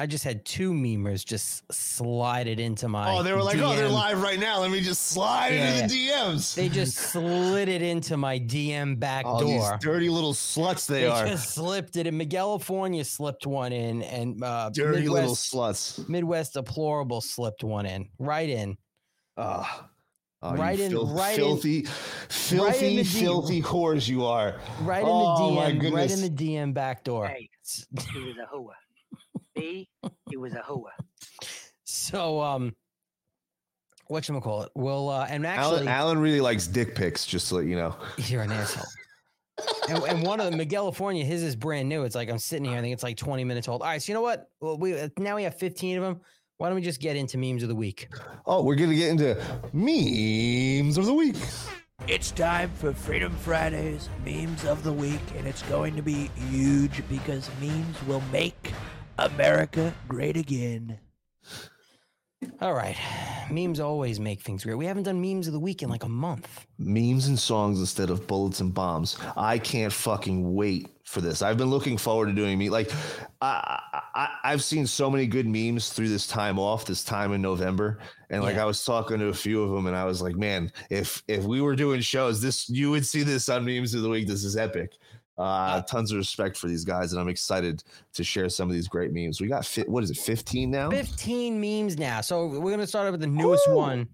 I 0.00 0.06
just 0.06 0.22
had 0.22 0.44
two 0.44 0.72
memers 0.72 1.24
just 1.24 1.64
slide 1.72 2.46
it 2.46 2.60
into 2.60 2.86
my 2.86 3.16
Oh, 3.18 3.22
they 3.24 3.32
were 3.32 3.42
like, 3.42 3.58
oh, 3.58 3.74
they're 3.74 3.88
live 3.88 4.22
right 4.22 4.38
now. 4.38 4.60
Let 4.60 4.70
me 4.70 4.80
just 4.80 5.08
slide 5.08 5.54
Yeah, 5.54 5.82
into 5.82 5.88
the 5.94 6.08
DMs. 6.08 6.54
They 6.54 6.68
just 6.68 6.96
slid 6.96 7.68
it 7.68 7.82
into 7.82 8.16
my 8.16 8.38
DM 8.38 9.00
back 9.00 9.24
oh, 9.26 9.42
these 9.42 9.60
door. 9.60 9.76
dirty 9.80 10.08
little 10.08 10.34
sluts 10.34 10.86
they, 10.86 11.00
They 11.00 11.06
are. 11.08 11.26
just 11.26 11.52
slipped 11.52 11.96
it 11.96 12.06
in. 12.06 12.16
Miguel 12.16 12.48
California 12.48 13.04
slipped 13.04 13.46
one 13.46 13.72
in, 13.72 14.02
and 14.02 14.42
uh, 14.42 14.70
dirty 14.72 15.08
little 15.08 15.34
sluts. 15.34 16.08
Midwest 16.08 16.54
Deplorable 16.54 17.20
slipped 17.20 17.62
one 17.64 17.84
in, 17.84 18.08
right 18.18 18.48
in. 18.48 18.78
Oh, 19.36 19.66
oh, 20.42 20.54
you 20.54 20.60
Right 20.60 20.78
in- 20.80 20.90
fil- 20.90 21.06
right 21.06 21.38
in- 21.38 21.44
filthy, 21.44 21.82
filthy, 22.28 22.96
the 22.98 23.02
D- 23.02 23.08
filthy 23.20 23.62
whores 23.62 24.08
you 24.08 24.24
are. 24.24 24.60
Right 24.82 25.02
in 25.02 25.08
Oh, 25.08 25.48
the 25.48 25.54
my 25.54 25.72
DM, 25.72 25.92
right 25.92 26.10
in 26.10 26.20
the 26.20 26.30
DM 26.30 26.72
back 26.74 27.04
door. 27.04 27.26
Hey, 27.28 27.48
he 28.12 28.20
was 28.22 28.36
a 28.36 28.46
hooer. 28.54 28.74
Me, 29.56 29.88
he 30.30 30.36
was 30.36 30.52
a 30.54 30.62
hooer. 30.62 30.90
So, 31.84 32.40
um, 32.40 32.74
what 34.06 34.28
you 34.28 34.40
call 34.40 34.62
it? 34.62 34.70
Well, 34.74 35.08
uh, 35.10 35.26
and 35.28 35.46
actually, 35.46 35.86
Alan 35.88 36.18
really 36.18 36.40
likes 36.40 36.66
dick 36.66 36.94
pics, 36.94 37.26
just 37.26 37.48
to 37.48 37.56
let 37.56 37.66
you 37.66 37.76
know. 37.76 37.96
you're 38.16 38.42
an 38.42 38.52
asshole. 38.52 38.84
and, 39.88 39.98
and 40.04 40.22
one 40.22 40.38
of 40.40 40.46
them, 40.46 40.56
Miguel 40.56 40.84
California, 40.84 41.24
his 41.24 41.42
is 41.42 41.56
brand 41.56 41.88
new. 41.88 42.04
It's 42.04 42.14
like 42.14 42.30
I'm 42.30 42.38
sitting 42.38 42.64
here. 42.66 42.78
I 42.78 42.80
think 42.80 42.92
it's 42.94 43.02
like 43.02 43.16
20 43.16 43.42
minutes 43.44 43.66
old. 43.68 43.82
All 43.82 43.88
right, 43.88 44.00
so 44.00 44.10
you 44.10 44.14
know 44.14 44.22
what? 44.22 44.48
Well, 44.60 44.78
we 44.78 44.98
uh, 44.98 45.08
now 45.18 45.34
we 45.36 45.42
have 45.42 45.56
15 45.58 45.98
of 45.98 46.04
them. 46.04 46.20
Why 46.58 46.68
don't 46.68 46.74
we 46.74 46.82
just 46.82 46.98
get 47.00 47.14
into 47.14 47.38
memes 47.38 47.62
of 47.62 47.68
the 47.68 47.76
week? 47.76 48.08
Oh, 48.44 48.64
we're 48.64 48.74
gonna 48.74 48.96
get 48.96 49.10
into 49.10 49.36
memes 49.72 50.98
of 50.98 51.06
the 51.06 51.14
week. 51.14 51.36
It's 52.08 52.32
time 52.32 52.70
for 52.70 52.92
Freedom 52.92 53.32
Fridays 53.32 54.08
memes 54.24 54.64
of 54.64 54.82
the 54.82 54.92
week, 54.92 55.20
and 55.36 55.46
it's 55.46 55.62
going 55.62 55.94
to 55.94 56.02
be 56.02 56.32
huge 56.50 57.08
because 57.08 57.48
memes 57.60 57.96
will 58.08 58.22
make 58.32 58.72
America 59.18 59.94
great 60.08 60.36
again. 60.36 60.98
All 62.60 62.74
right, 62.74 62.96
memes 63.52 63.78
always 63.78 64.18
make 64.18 64.40
things 64.40 64.64
great. 64.64 64.76
We 64.76 64.86
haven't 64.86 65.04
done 65.04 65.20
memes 65.20 65.46
of 65.46 65.52
the 65.52 65.60
week 65.60 65.84
in 65.84 65.88
like 65.88 66.02
a 66.04 66.08
month. 66.08 66.66
memes 66.76 67.28
and 67.28 67.38
songs 67.38 67.78
instead 67.78 68.10
of 68.10 68.26
bullets 68.26 68.58
and 68.58 68.74
bombs. 68.74 69.16
I 69.36 69.58
can't 69.58 69.92
fucking 69.92 70.54
wait 70.54 70.97
for 71.08 71.20
this. 71.20 71.42
I've 71.42 71.56
been 71.56 71.70
looking 71.70 71.96
forward 71.96 72.26
to 72.26 72.32
doing 72.32 72.58
me 72.58 72.68
like 72.70 72.92
I, 73.40 73.80
I 74.14 74.28
I've 74.44 74.62
seen 74.62 74.86
so 74.86 75.10
many 75.10 75.26
good 75.26 75.46
memes 75.46 75.90
through 75.90 76.08
this 76.08 76.26
time 76.26 76.58
off, 76.58 76.84
this 76.84 77.02
time 77.02 77.32
in 77.32 77.40
November, 77.42 77.98
and 78.30 78.42
like 78.42 78.56
Yeah. 78.56 78.62
I 78.62 78.66
was 78.66 78.84
talking 78.84 79.18
to 79.18 79.26
a 79.26 79.34
few 79.34 79.62
of 79.62 79.70
them, 79.70 79.86
and 79.86 79.96
I 79.96 80.04
was 80.04 80.20
like, 80.22 80.36
man, 80.36 80.70
if 80.90 81.22
if 81.28 81.44
we 81.44 81.60
were 81.60 81.74
doing 81.74 82.00
shows, 82.00 82.40
this 82.40 82.68
you 82.68 82.90
would 82.90 83.06
see 83.06 83.22
this 83.22 83.48
on 83.48 83.64
memes 83.64 83.94
of 83.94 84.02
the 84.02 84.08
week. 84.08 84.26
This 84.28 84.44
is 84.44 84.56
epic. 84.56 84.92
Uh, 85.38 85.80
tons 85.82 86.10
of 86.10 86.18
respect 86.18 86.56
for 86.56 86.66
these 86.66 86.84
guys, 86.84 87.12
and 87.12 87.20
I'm 87.20 87.28
excited 87.28 87.84
to 88.12 88.24
share 88.24 88.48
some 88.48 88.68
of 88.68 88.74
these 88.74 88.88
great 88.88 89.12
memes. 89.12 89.40
We 89.40 89.46
got 89.46 89.64
fi- 89.64 89.84
what 89.84 90.02
is 90.02 90.10
it, 90.10 90.16
15 90.16 90.68
now? 90.68 90.90
15 90.90 91.60
memes 91.60 91.96
now. 91.96 92.20
So 92.22 92.48
we're 92.48 92.72
gonna 92.72 92.88
start 92.88 93.10
with 93.12 93.20
the 93.20 93.28
newest 93.28 93.68
Ooh. 93.68 93.74
one 93.76 94.08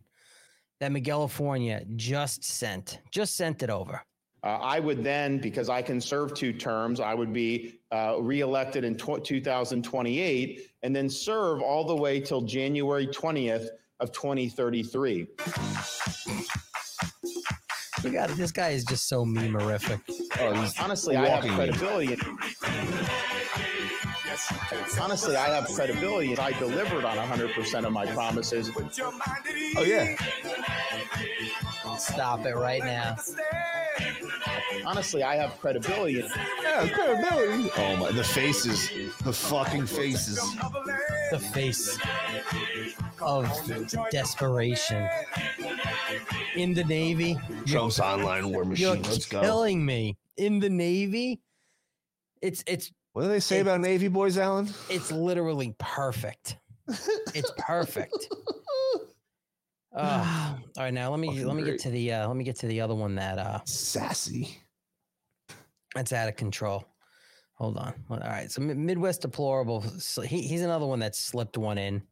that 0.81 0.93
Miguel 0.93 1.21
California 1.21 1.83
just 1.97 2.45
sent. 2.45 3.01
Just 3.11 3.37
sent 3.37 3.63
it 3.63 3.71
over. 3.71 4.03
Uh, 4.45 4.59
I 4.61 4.79
would 4.79 5.03
then, 5.03 5.39
because 5.39 5.71
I 5.71 5.81
can 5.81 6.03
serve 6.03 6.35
two 6.35 6.53
terms, 6.53 7.01
I 7.01 7.15
would 7.15 7.33
be 7.33 7.81
uh, 7.91 8.17
reelected 8.21 8.85
in 8.85 8.95
tw- 8.95 9.25
2028 9.25 10.71
and 10.83 10.95
then 10.95 11.09
serve 11.09 11.63
all 11.63 11.87
the 11.87 11.97
way 11.97 12.21
till 12.21 12.43
January 12.43 13.07
20th 13.07 13.69
of 14.01 14.13
2033. 14.13 15.27
We 18.05 18.11
got 18.11 18.29
it. 18.29 18.37
This 18.37 18.53
guy 18.53 18.69
is 18.71 18.85
just 18.85 19.09
so 19.09 19.25
memerific. 19.25 20.03
Oh, 20.39 20.71
Honestly, 20.79 21.17
I 21.17 21.27
have 21.27 21.45
credibility. 21.55 22.17
meme. 22.17 22.39
Credibility. 24.37 25.01
Honestly, 25.01 25.37
I 25.37 25.49
have 25.49 25.67
credibility. 25.69 26.31
and 26.31 26.41
I 26.41 26.59
delivered 26.59 27.05
on 27.05 27.17
100% 27.17 27.85
of 27.85 27.93
my 27.93 28.07
promises. 28.07 28.71
Oh 29.77 29.83
yeah. 29.83 30.17
Stop 31.99 32.45
it 32.47 32.55
right 32.55 32.83
now. 32.83 33.17
honestly, 34.85 35.23
I 35.23 35.37
have 35.37 35.59
credibility. 35.59 36.25
Yeah, 36.63 36.89
credibility. 36.89 37.71
Oh 37.77 37.97
my, 37.97 38.13
the 38.13 38.25
faces, 38.25 38.91
the 39.23 39.33
fucking 39.33 39.87
faces. 39.87 40.41
The 41.31 41.39
face 41.39 41.99
of 43.21 43.49
desperation. 44.11 45.09
In 46.57 46.75
the 46.75 46.85
Navy. 46.85 47.39
Trump's 47.67 48.01
online 48.01 48.51
war 48.51 48.65
machine. 48.65 48.87
You're 48.87 48.97
machine. 48.97 49.13
Let's 49.13 49.27
go. 49.27 49.41
killing 49.41 49.85
me. 49.85 50.17
In 50.37 50.61
the 50.61 50.71
Navy. 50.71 51.41
It's 52.43 52.63
it's 52.67 52.93
What 53.15 53.23
do 53.23 53.29
they 53.29 53.41
say 53.41 53.61
about 53.61 53.81
Navy 53.81 54.09
boys, 54.09 54.37
Alan? 54.37 54.69
it's 54.91 55.11
literally 55.11 55.75
perfect. 55.79 56.57
It's 57.35 57.51
perfect. 57.57 58.29
Ah, 59.97 60.59
all 60.77 60.83
right, 60.83 60.93
now 60.93 61.09
let 61.13 61.21
me 61.21 61.29
Fucking 61.29 61.47
let 61.47 61.55
me 61.55 61.63
great. 61.63 61.73
get 61.75 61.81
to 61.83 61.91
the 61.91 62.13
uh, 62.15 62.27
let 62.27 62.37
me 62.37 62.43
get 62.43 62.57
to 62.57 62.67
the 62.67 62.81
other 62.81 62.97
one 62.97 63.15
that 63.15 63.39
uh 63.39 63.61
Sassy. 63.65 64.59
that's 65.95 66.13
out 66.13 66.29
of 66.29 66.35
control. 66.35 66.85
Hold 67.55 67.77
on. 67.79 67.95
All 68.11 68.19
right, 68.19 68.51
so 68.51 68.61
Midwest 68.61 69.23
deplorable. 69.23 69.83
So 70.01 70.23
he, 70.23 70.43
he's 70.43 70.63
another 70.63 70.85
one 70.85 70.99
that 70.99 71.15
slipped 71.15 71.57
one 71.57 71.79
in. 71.79 72.03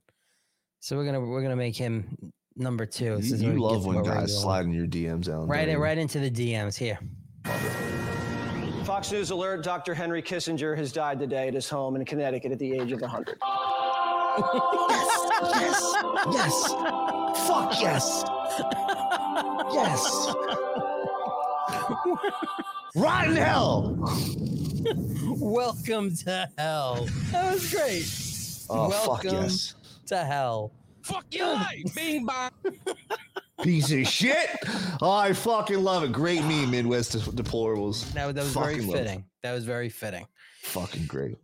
So 0.78 0.96
we're 0.96 1.06
gonna 1.06 1.20
we're 1.22 1.42
gonna 1.42 1.56
make 1.56 1.74
him 1.74 2.16
number 2.54 2.86
two. 2.86 3.18
You, 3.20 3.34
you 3.36 3.42
where 3.46 3.54
we 3.54 3.58
get 3.58 3.60
love 3.60 3.84
when 3.86 4.02
guys 4.04 4.40
slide 4.40 4.64
in 4.64 4.72
your 4.72 4.86
DMs, 4.86 5.28
Alan. 5.28 5.48
right 5.48 5.66
in, 5.66 5.76
right 5.78 5.98
into 5.98 6.20
the 6.20 6.30
DMs 6.30 6.76
here. 6.76 7.00
Fox 8.84 9.12
News 9.12 9.30
alert 9.30 9.62
Dr. 9.62 9.94
Henry 9.94 10.20
Kissinger 10.22 10.76
has 10.76 10.90
died 10.92 11.18
today 11.18 11.46
at 11.48 11.54
his 11.54 11.68
home 11.68 11.94
in 11.94 12.04
Connecticut 12.04 12.50
at 12.52 12.58
the 12.58 12.72
age 12.72 12.90
of 12.90 13.00
100. 13.00 13.38
yes, 14.90 15.20
yes. 15.54 15.94
Yes. 16.32 16.72
Fuck 17.46 17.80
yes. 17.80 18.24
Yes. 19.72 20.34
Rot 22.96 23.28
in 23.28 23.36
hell. 23.36 23.96
Welcome 25.38 26.14
to 26.16 26.48
hell. 26.58 27.06
That 27.30 27.52
was 27.52 27.70
great. 27.72 28.66
Oh, 28.68 28.88
Welcome 28.88 29.30
fuck 29.30 29.42
yes. 29.42 29.74
to 30.06 30.18
hell. 30.18 30.72
Fuck 31.02 31.26
your 31.30 31.52
life. 31.54 31.94
Bing 31.94 32.26
bong. 32.26 32.50
Piece 33.62 33.90
of 33.92 34.06
shit. 34.06 34.48
Oh, 35.00 35.10
I 35.10 35.32
fucking 35.32 35.82
love 35.82 36.04
it. 36.04 36.12
Great 36.12 36.42
meme, 36.44 36.70
Midwest 36.70 37.16
deplorables. 37.36 38.10
That, 38.12 38.34
that 38.34 38.42
was 38.44 38.52
very 38.54 38.74
Fucking 38.76 38.88
it. 38.90 38.92
fitting. 38.92 39.24
That 39.42 39.52
was 39.52 39.64
very 39.64 39.88
fitting. 39.88 40.26
Fucking 40.62 41.06
great. 41.06 41.36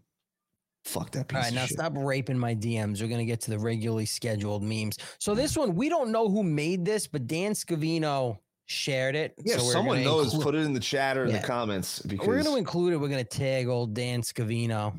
Fuck 0.85 1.11
that 1.13 1.29
piece 1.29 1.39
of 1.39 1.45
shit. 1.45 1.53
All 1.53 1.57
right, 1.57 1.61
now 1.63 1.67
shit. 1.67 1.79
stop 1.79 1.93
raping 1.97 2.39
my 2.39 2.55
DMs. 2.55 3.01
We're 3.03 3.09
gonna 3.09 3.25
get 3.25 3.41
to 3.43 3.51
the 3.51 3.59
regularly 3.59 4.07
scheduled 4.07 4.63
memes. 4.63 4.97
So 5.19 5.35
this 5.35 5.57
one, 5.57 5.75
we 5.75 5.89
don't 5.89 6.11
know 6.11 6.29
who 6.29 6.43
made 6.43 6.85
this, 6.85 7.07
but 7.07 7.27
Dan 7.27 7.53
Scavino 7.53 8.39
shared 8.67 9.15
it. 9.15 9.35
Yeah, 9.45 9.57
so 9.59 9.65
we're 9.67 9.73
someone 9.73 10.05
knows, 10.05 10.27
include- 10.35 10.43
put 10.45 10.55
it 10.55 10.59
in 10.65 10.73
the 10.73 10.81
chat 10.81 11.17
or 11.19 11.25
in 11.25 11.31
Yeah. 11.31 11.41
the 11.41 11.47
comments 11.47 12.01
because 12.01 12.27
We're 12.27 12.43
gonna 12.43 12.57
include 12.57 12.93
it. 12.95 12.97
We're 12.99 13.09
gonna 13.09 13.25
tag 13.25 13.67
old 13.67 13.93
Dan 13.95 14.23
Scavino. 14.23 14.95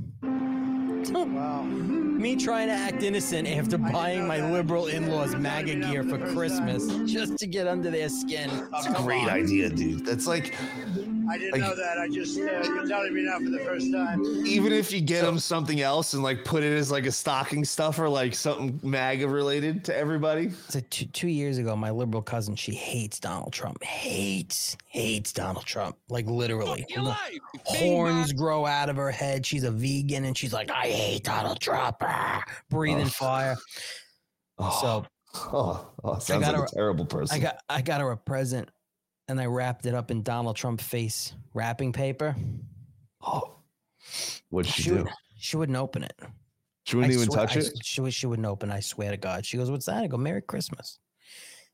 Wow. 1.08 1.64
Me 1.64 2.36
trying 2.36 2.68
to 2.68 2.74
act 2.74 3.02
innocent 3.02 3.48
after 3.48 3.78
buying 3.78 4.28
my 4.28 4.52
liberal 4.52 4.88
in-laws 4.88 5.36
MAGA 5.36 5.76
gear 5.76 6.04
for 6.04 6.18
Christmas 6.34 6.86
just 7.10 7.38
to 7.38 7.48
get 7.48 7.66
under 7.68 7.90
their 7.90 8.10
skin. 8.10 8.50
it's 8.74 8.88
a 8.88 8.94
great 9.02 9.28
idea, 9.30 9.70
dude. 9.70 10.06
That's 10.06 10.28
like 10.28 10.54
I 11.30 11.38
didn't 11.38 11.52
Like- 11.54 11.62
know 11.62 11.76
that. 11.76 11.98
I 12.00 12.08
just, 12.10 12.38
uh, 12.38 12.42
you're 12.42 12.88
telling 12.88 13.14
me 13.14 13.24
now 13.24 13.38
for 13.40 13.50
the 13.50 13.60
first 13.60 13.92
time. 13.92 14.24
even 14.46 14.74
if 14.74 14.92
you 14.92 15.00
get 15.02 15.24
them 15.24 15.38
something 15.40 15.82
else 15.82 16.14
and 16.14 16.24
like 16.24 16.44
put 16.44 16.64
it 16.64 16.76
as 16.78 16.90
like 16.92 17.06
a 17.06 17.12
stocking 17.12 17.64
stuffer, 17.64 18.06
or 18.06 18.10
like 18.10 18.34
something 18.34 18.80
MAGA 18.84 19.28
related 19.28 19.84
to 19.86 19.96
everybody. 19.96 20.52
So 20.70 20.80
two, 20.90 21.06
two 21.06 21.28
years 21.28 21.58
ago, 21.58 21.76
my 21.76 21.92
liberal 21.92 22.22
cousin, 22.24 22.56
she 22.56 22.74
hates 22.74 23.20
Donald 23.20 23.54
Trump. 23.54 23.84
Hates, 23.84 24.76
hates 24.88 25.32
Donald 25.34 25.66
Trump. 25.66 25.98
Like 26.10 26.26
literally. 26.26 26.82
Fuck 26.82 26.90
your 26.92 27.04
life. 27.04 27.38
Horns 27.66 28.34
bong. 28.34 28.38
grow 28.38 28.66
out 28.66 28.90
of 28.90 28.96
her 28.96 29.12
head. 29.12 29.46
She's 29.46 29.64
a 29.64 29.72
vegan 29.72 30.26
and 30.26 30.38
she's 30.38 30.54
like, 30.54 30.72
I 30.72 30.88
hate 30.88 31.24
Donald 31.24 31.60
Trump. 31.60 31.98
Ah, 32.02 32.44
breathing 32.70 33.06
Oh. 33.06 33.10
fire. 33.10 33.58
Oh, 34.58 34.80
So 34.82 35.06
oh, 35.54 35.88
oh 36.04 36.20
sounds 36.20 36.44
got 36.46 36.54
like 36.54 36.56
a 36.56 36.62
her- 36.62 36.68
terrible 36.74 37.06
person. 37.06 37.36
I 37.36 37.40
got 37.40 37.58
I 37.70 37.82
got 37.82 38.02
her 38.02 38.12
a 38.12 38.18
present 38.18 38.70
and 39.30 39.40
I 39.40 39.46
wrapped 39.46 39.86
it 39.86 39.94
up 39.96 40.12
in 40.12 40.24
Donald 40.24 40.56
Trump 40.58 40.82
face 40.82 41.34
wrapping 41.54 41.94
paper. 41.94 42.36
oh, 43.26 43.56
what'd 44.50 44.72
she, 44.72 44.82
She, 44.84 44.90
do? 44.90 44.96
would, 44.98 45.10
she 45.38 45.56
wouldn't 45.58 45.78
open 45.78 46.04
it. 46.04 46.20
She 46.84 46.96
wouldn't 46.96 47.14
I 47.14 47.16
even 47.16 47.30
swear- 47.32 47.46
touch 47.48 47.56
I- 47.58 47.60
it. 47.62 47.86
She, 47.86 48.10
she 48.12 48.26
wouldn't 48.28 48.48
open. 48.48 48.72
I 48.72 48.80
swear 48.82 49.12
to 49.12 49.18
God. 49.18 49.46
She 49.46 49.58
goes, 49.58 49.70
"What's 49.72 49.86
that?" 49.86 50.04
I 50.04 50.08
go, 50.08 50.18
"Merry 50.18 50.42
Christmas." 50.42 51.00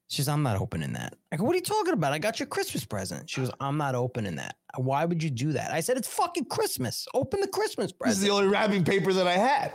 She 0.07 0.17
says, 0.17 0.27
"I'm 0.29 0.43
not 0.43 0.57
opening 0.61 0.93
that." 0.93 1.15
I 1.31 1.37
go, 1.37 1.43
"What 1.45 1.53
are 1.53 1.57
you 1.57 1.61
talking 1.63 1.93
about? 1.93 2.13
I 2.13 2.19
got 2.19 2.39
your 2.39 2.45
Christmas 2.47 2.85
present." 2.85 3.29
She 3.29 3.41
goes, 3.41 3.49
"I'm 3.59 3.77
not 3.77 3.95
opening 3.95 4.35
that. 4.35 4.55
Why 4.77 5.03
would 5.03 5.23
you 5.23 5.31
do 5.31 5.51
that?" 5.53 5.71
I 5.71 5.79
said, 5.79 5.97
"It's 5.97 6.07
fucking 6.07 6.45
Christmas. 6.45 7.07
Open 7.13 7.41
the 7.41 7.47
Christmas 7.47 7.91
present. 7.91 8.15
This 8.15 8.17
is 8.21 8.23
the 8.23 8.33
only 8.35 8.47
wrapping 8.47 8.83
paper 8.83 9.13
that 9.13 9.27
I 9.27 9.33
had. 9.37 9.73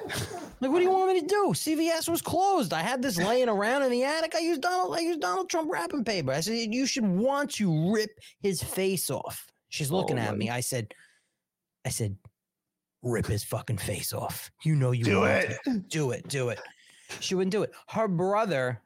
like, 0.60 0.70
what 0.70 0.78
do 0.78 0.82
you 0.84 0.90
want 0.90 1.12
me 1.12 1.20
to 1.20 1.26
do? 1.26 1.52
CVS 1.54 2.08
was 2.08 2.22
closed. 2.22 2.72
I 2.72 2.82
had 2.82 3.02
this 3.02 3.16
laying 3.16 3.48
around 3.48 3.82
in 3.82 3.90
the 3.90 4.04
attic. 4.04 4.34
I 4.36 4.38
used 4.38 4.60
Donald. 4.60 4.94
I 4.94 5.00
used 5.00 5.20
Donald 5.20 5.50
Trump 5.50 5.70
wrapping 5.72 6.04
paper. 6.04 6.30
I 6.32 6.40
said, 6.40 6.72
"You 6.72 6.86
should 6.86 7.06
want 7.06 7.50
to 7.54 7.92
rip 7.92 8.10
his 8.40 8.62
face 8.62 9.10
off." 9.10 9.48
She's 9.68 9.90
looking 9.90 10.18
Oh, 10.18 10.22
at 10.22 10.36
me. 10.38 10.48
I 10.50 10.60
said, 10.60 10.94
"I 11.84 11.88
said." 11.88 12.16
Rip 13.02 13.24
his 13.26 13.42
fucking 13.42 13.78
face 13.78 14.12
off. 14.12 14.50
You 14.62 14.76
know 14.76 14.90
you 14.92 15.04
Do 15.04 15.24
it. 15.24 15.58
to 15.64 15.78
do 15.78 16.10
it, 16.10 16.28
do 16.28 16.50
it. 16.50 16.60
She 17.18 17.34
wouldn't 17.34 17.50
do 17.50 17.62
it. 17.62 17.72
Her 17.88 18.06
brother, 18.08 18.82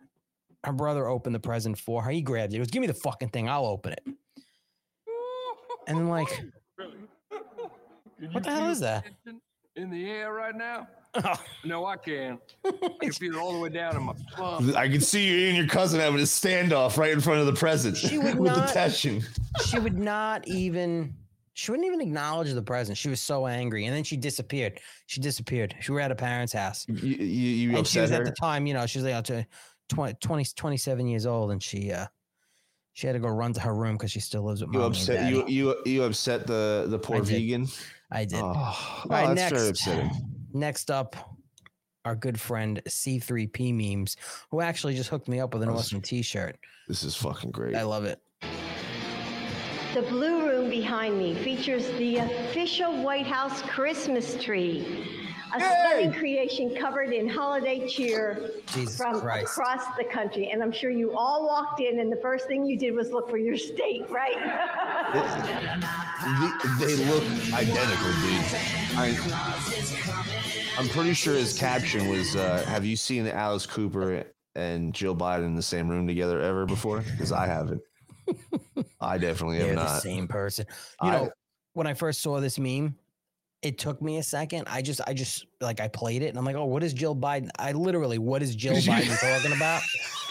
her 0.64 0.72
brother 0.72 1.06
opened 1.08 1.34
the 1.34 1.40
present 1.40 1.78
for 1.78 2.02
her. 2.02 2.10
He 2.10 2.22
grabbed 2.22 2.52
it. 2.52 2.56
He 2.56 2.58
goes, 2.58 2.70
"Give 2.70 2.80
me 2.80 2.86
the 2.86 2.94
fucking 2.94 3.28
thing. 3.30 3.48
I'll 3.48 3.66
open 3.66 3.92
it." 3.92 4.02
And 5.86 5.98
then 5.98 6.08
like, 6.08 6.28
what 8.32 8.42
the 8.42 8.50
hell 8.50 8.70
is 8.70 8.80
that? 8.80 9.04
In 9.76 9.90
the 9.90 10.08
air 10.08 10.32
right 10.32 10.54
now? 10.54 10.88
Oh, 11.16 11.34
No, 11.64 11.84
I 11.84 11.96
can. 11.96 12.38
I 12.64 12.70
can 13.00 13.12
feel 13.12 13.34
it 13.34 13.38
all 13.38 13.52
the 13.52 13.58
way 13.58 13.68
down 13.68 13.96
in 13.96 14.02
my 14.02 14.14
plum. 14.32 14.74
I 14.76 14.88
can 14.88 15.00
see 15.00 15.26
you 15.26 15.48
and 15.48 15.56
your 15.56 15.66
cousin 15.66 16.00
having 16.00 16.20
a 16.20 16.22
standoff 16.24 16.96
right 16.96 17.12
in 17.12 17.20
front 17.20 17.40
of 17.40 17.46
the 17.46 17.52
present 17.52 17.96
She 17.96 18.18
would 18.18 18.34
with 18.38 18.52
not- 18.52 18.68
the 18.68 18.72
tension. 18.72 19.22
she 19.66 19.78
would 19.78 19.98
not 19.98 20.46
even. 20.48 21.14
She 21.56 21.70
wouldn't 21.70 21.86
even 21.86 22.00
acknowledge 22.00 22.52
the 22.52 22.62
present. 22.62 22.98
She 22.98 23.08
was 23.08 23.20
so 23.20 23.46
angry, 23.46 23.84
and 23.86 23.94
then 23.94 24.02
she 24.02 24.16
disappeared. 24.16 24.80
She 25.06 25.20
disappeared. 25.20 25.72
She 25.80 25.92
were 25.92 26.00
at 26.00 26.10
a 26.10 26.14
parent's 26.16 26.52
house, 26.52 26.84
You, 26.88 26.96
you, 26.96 27.16
you 27.70 27.76
and 27.76 27.86
she 27.86 28.00
upset 28.00 28.02
was 28.02 28.10
her. 28.10 28.16
at 28.16 28.24
the 28.24 28.32
time, 28.32 28.66
you 28.66 28.74
know, 28.74 28.86
she 28.86 28.98
was 28.98 29.04
like 29.06 29.14
20, 29.88 30.14
20, 30.20 30.44
27 30.56 31.06
years 31.06 31.26
old, 31.26 31.50
and 31.50 31.62
she 31.62 31.92
uh, 31.92 32.06
she 32.92 33.06
had 33.06 33.12
to 33.14 33.18
go 33.18 33.28
run 33.28 33.52
to 33.52 33.60
her 33.60 33.74
room 33.74 33.96
because 33.96 34.10
she 34.12 34.20
still 34.20 34.42
lives 34.42 34.60
with 34.62 34.72
You 34.72 34.78
mom 34.78 34.86
and 34.86 34.94
upset 34.96 35.16
daddy. 35.16 35.36
you 35.36 35.46
you 35.48 35.76
you 35.84 36.02
upset 36.04 36.46
the 36.46 36.86
the 36.88 36.98
poor 36.98 37.16
I 37.18 37.20
vegan. 37.20 37.66
I 38.10 38.24
did. 38.24 38.40
Oh, 38.40 38.44
All 38.46 38.54
oh, 38.56 39.04
right, 39.08 39.34
that's 39.34 39.50
very 39.52 39.66
next. 39.66 39.80
upsetting. 39.86 40.10
Next 40.52 40.90
up, 40.90 41.16
our 42.04 42.14
good 42.14 42.40
friend 42.40 42.80
C3P 42.86 43.74
Memes, 43.74 44.16
who 44.50 44.60
actually 44.60 44.94
just 44.94 45.10
hooked 45.10 45.26
me 45.28 45.40
up 45.40 45.52
with 45.52 45.62
an 45.64 45.68
awesome 45.68 46.00
T-shirt. 46.00 46.56
This 46.86 47.02
is 47.02 47.16
fucking 47.16 47.50
great. 47.50 47.74
I 47.74 47.82
love 47.82 48.04
it. 48.04 48.20
The 49.94 50.02
blue 50.02 50.46
room 50.46 50.70
behind 50.70 51.18
me 51.18 51.34
features 51.34 51.86
the 51.98 52.16
official 52.18 53.02
White 53.02 53.26
House 53.26 53.62
Christmas 53.62 54.40
tree. 54.42 55.08
A 55.54 55.60
stunning 55.60 56.12
creation 56.12 56.74
covered 56.76 57.12
in 57.12 57.28
holiday 57.28 57.86
cheer 57.88 58.50
Jesus 58.72 58.96
from 58.96 59.20
Christ. 59.20 59.46
across 59.56 59.82
the 59.96 60.04
country. 60.04 60.50
And 60.50 60.62
I'm 60.62 60.72
sure 60.72 60.90
you 60.90 61.16
all 61.16 61.46
walked 61.46 61.80
in, 61.80 62.00
and 62.00 62.10
the 62.10 62.16
first 62.16 62.46
thing 62.48 62.66
you 62.66 62.76
did 62.78 62.94
was 62.94 63.12
look 63.12 63.30
for 63.30 63.36
your 63.38 63.56
state, 63.56 64.08
right? 64.10 64.34
They, 66.78 66.96
they 66.96 67.04
look 67.06 67.22
identical, 67.52 68.12
dude. 68.22 68.44
I, 68.96 70.74
I'm 70.78 70.88
pretty 70.88 71.14
sure 71.14 71.34
his 71.34 71.56
caption 71.58 72.08
was, 72.08 72.34
uh, 72.34 72.64
"Have 72.66 72.84
you 72.84 72.96
seen 72.96 73.26
Alice 73.28 73.66
Cooper 73.66 74.24
and 74.54 74.92
Jill 74.94 75.14
Biden 75.14 75.44
in 75.46 75.54
the 75.54 75.62
same 75.62 75.88
room 75.88 76.06
together 76.06 76.40
ever 76.40 76.66
before?" 76.66 77.00
Because 77.00 77.30
I 77.32 77.46
haven't. 77.46 77.80
I 79.00 79.18
definitely 79.18 79.58
have 79.58 79.66
They're 79.66 79.76
the 79.76 79.84
not. 79.84 80.02
same 80.02 80.26
person. 80.26 80.66
You 81.02 81.10
I- 81.10 81.12
know, 81.12 81.30
when 81.74 81.86
I 81.86 81.94
first 81.94 82.22
saw 82.22 82.40
this 82.40 82.58
meme, 82.58 82.96
it 83.64 83.78
took 83.78 84.02
me 84.02 84.18
a 84.18 84.22
second. 84.22 84.64
I 84.70 84.82
just, 84.82 85.00
I 85.06 85.14
just 85.14 85.46
like 85.60 85.80
I 85.80 85.88
played 85.88 86.22
it, 86.22 86.28
and 86.28 86.38
I'm 86.38 86.44
like, 86.44 86.56
oh, 86.56 86.66
what 86.66 86.82
is 86.82 86.92
Jill 86.92 87.16
Biden? 87.16 87.48
I 87.58 87.72
literally, 87.72 88.18
what 88.18 88.42
is 88.42 88.54
Jill 88.54 88.74
Biden 88.76 89.18
talking 89.20 89.56
about? 89.56 89.82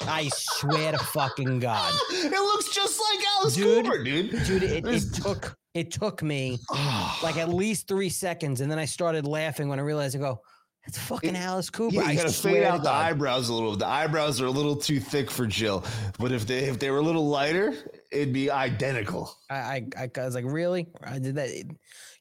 I 0.02 0.30
swear 0.34 0.92
to 0.92 0.98
fucking 0.98 1.60
God, 1.60 1.94
It 2.12 2.32
looks 2.32 2.74
just 2.74 3.00
like 3.00 3.26
Alice 3.38 3.56
Dude, 3.56 3.86
Cooper, 3.86 4.04
dude. 4.04 4.32
dude, 4.46 4.64
it, 4.64 4.86
it 4.86 5.14
took 5.14 5.56
it 5.74 5.92
took 5.92 6.22
me 6.22 6.60
like 7.24 7.38
at 7.38 7.50
least 7.50 7.88
three 7.88 8.10
seconds, 8.10 8.62
and 8.62 8.72
then 8.72 8.80
I 8.80 8.86
started 8.86 9.26
laughing 9.26 9.70
when 9.70 9.80
I 9.80 9.82
realized 9.82 10.16
I 10.16 10.20
go, 10.20 10.42
it's 10.86 10.98
fucking 10.98 11.36
Alice 11.38 11.70
Cooper. 11.70 11.96
Yeah, 11.96 12.04
I 12.04 12.12
you 12.12 12.18
gotta 12.18 12.34
fade 12.34 12.64
out 12.64 12.80
the 12.80 12.90
God. 12.90 13.06
eyebrows 13.06 13.50
a 13.50 13.54
little. 13.54 13.76
The 13.76 13.88
eyebrows 13.88 14.42
are 14.42 14.48
a 14.48 14.52
little 14.52 14.76
too 14.76 15.00
thick 15.00 15.32
for 15.32 15.48
Jill, 15.48 15.86
but 16.20 16.32
if 16.32 16.46
they 16.46 16.60
if 16.66 16.78
they 16.78 16.92
were 16.92 16.98
a 16.98 17.02
little 17.04 17.28
lighter, 17.28 17.74
it'd 18.12 18.34
be 18.34 18.52
identical. 18.52 19.34
I, 19.50 19.86
I, 19.98 20.10
I, 20.18 20.26
was 20.26 20.36
like, 20.36 20.46
really? 20.46 20.88
I 21.02 21.20
did 21.20 21.36
that. 21.36 21.50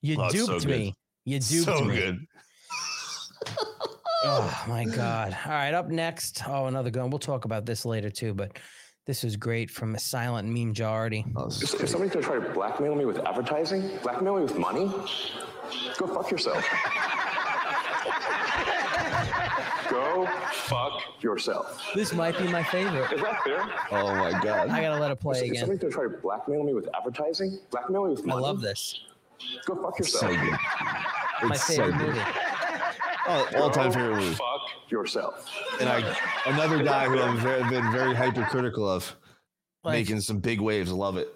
You 0.01 0.17
Oh, 0.19 0.27
it's 0.27 0.47
so 0.47 0.59
duped 0.59 0.67
me. 0.67 0.95
You 1.25 1.39
duped 1.39 1.65
so 1.65 1.85
me. 1.85 1.97
good. 1.97 2.27
Oh 4.25 4.65
my 4.69 4.85
god! 4.85 5.37
All 5.47 5.51
right, 5.51 5.75
up 5.75 5.89
next. 5.89 6.43
Oh, 6.47 6.67
another 6.67 6.91
gun. 6.91 7.11
We'll 7.11 7.19
talk 7.19 7.45
about 7.45 7.67
this 7.67 7.85
later 7.85 8.09
too. 8.09 8.35
But 8.35 8.57
This 9.05 9.25
was 9.25 9.35
great 9.37 9.69
from 9.69 9.97
a 9.97 9.99
silent 9.99 10.47
meme 10.49 10.69
majority. 10.69 11.25
Oh, 11.35 11.49
if, 11.49 11.75
if 11.75 11.89
somebody's 11.89 12.13
gonna 12.15 12.25
try 12.25 12.37
to 12.37 12.53
blackmail 12.55 12.95
me 12.95 13.05
with 13.05 13.19
advertising, 13.27 13.99
blackmail 14.01 14.37
me 14.37 14.43
with 14.43 14.57
money, 14.57 14.85
go 15.99 16.07
fuck 16.07 16.31
yourself. 16.31 16.65
go 19.91 20.25
fuck 20.53 21.03
yourself. 21.21 21.85
This 21.95 22.13
might 22.13 22.39
be 22.39 22.47
my 22.47 22.63
favorite. 22.63 23.13
Is 23.13 23.21
that 23.23 23.43
fair? 23.43 23.65
Oh 23.91 24.15
my 24.15 24.31
god. 24.41 24.69
I 24.71 24.81
gotta 24.81 25.01
let 25.01 25.11
it 25.11 25.19
play 25.19 25.39
If 25.41 25.45
again. 25.47 25.57
somebody's 25.63 25.81
gonna 25.83 25.95
try 25.95 26.05
to 26.05 26.11
blackmail 26.23 26.63
me 26.63 26.75
with 26.75 26.89
advertising, 26.97 27.59
blackmail 27.73 28.05
me 28.05 28.11
with 28.11 28.25
money. 28.25 28.39
I 28.39 28.43
love 28.47 28.61
this. 28.61 29.01
Go 29.67 29.83
fuck 29.83 29.99
yourself. 29.99 30.23
So 30.23 30.29
good. 30.41 30.51
My 31.43 31.55
It's 31.55 31.65
so 31.67 31.75
favorite 31.85 31.99
good. 31.99 32.09
movie. 32.09 32.21
Oh, 33.29 33.49
all-time 33.57 33.87
Go 33.89 33.93
favorite 33.93 34.17
movie. 34.17 34.35
Fuck 34.35 34.91
yourself. 34.91 35.49
And 35.81 35.89
I, 35.89 36.17
another 36.47 36.83
guy 36.83 37.07
who 37.09 37.21
I've 37.21 37.39
very, 37.39 37.63
been 37.71 37.91
very 37.93 38.15
hypercritical 38.15 38.89
of, 38.89 39.15
Like- 39.85 39.95
making 39.95 40.21
some 40.21 40.39
big 40.39 40.61
waves. 40.61 40.91
Love 40.93 41.17
it. 41.17 41.29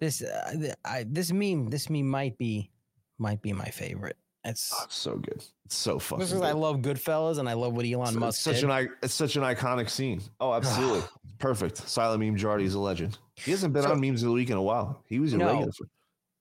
This 0.00 0.22
uh, 0.22 0.72
I, 0.84 1.04
this 1.06 1.30
meme 1.30 1.68
this 1.68 1.90
meme 1.90 2.08
might 2.08 2.38
be 2.38 2.70
might 3.18 3.42
be 3.42 3.52
my 3.52 3.66
favorite. 3.66 4.16
It's 4.44 4.72
Oh, 4.74 4.86
so 4.88 5.16
good. 5.16 5.44
It's 5.66 5.76
so 5.76 5.98
fucking. 5.98 6.20
this 6.20 6.32
is 6.32 6.38
good. 6.40 6.46
I 6.48 6.52
love 6.52 6.76
Goodfellas 6.78 7.36
and 7.38 7.46
I 7.46 7.52
love 7.52 7.74
what 7.74 7.84
Elon 7.84 8.08
It's- 8.08 8.14
Musk 8.14 8.38
it's 8.38 8.42
such 8.44 8.60
did. 8.62 8.70
an 8.70 8.88
it's 9.02 9.12
such 9.12 9.36
an 9.36 9.42
iconic 9.42 9.90
scene. 9.90 10.22
Oh, 10.40 10.54
absolutely, 10.54 11.02
perfect. 11.38 11.76
Silent 11.86 12.20
meme 12.22 12.36
Jardy 12.36 12.62
is 12.64 12.72
a 12.72 12.78
legend. 12.80 13.18
He 13.36 13.50
hasn't 13.50 13.74
been 13.74 13.82
So- 13.82 13.92
on 13.92 14.00
memes 14.00 14.22
of 14.22 14.28
the 14.28 14.32
week 14.34 14.48
in 14.48 14.56
a 14.56 14.62
while. 14.62 15.02
He 15.06 15.18
was 15.18 15.34
a 15.34 15.36
No. 15.36 15.48
regular. 15.48 15.70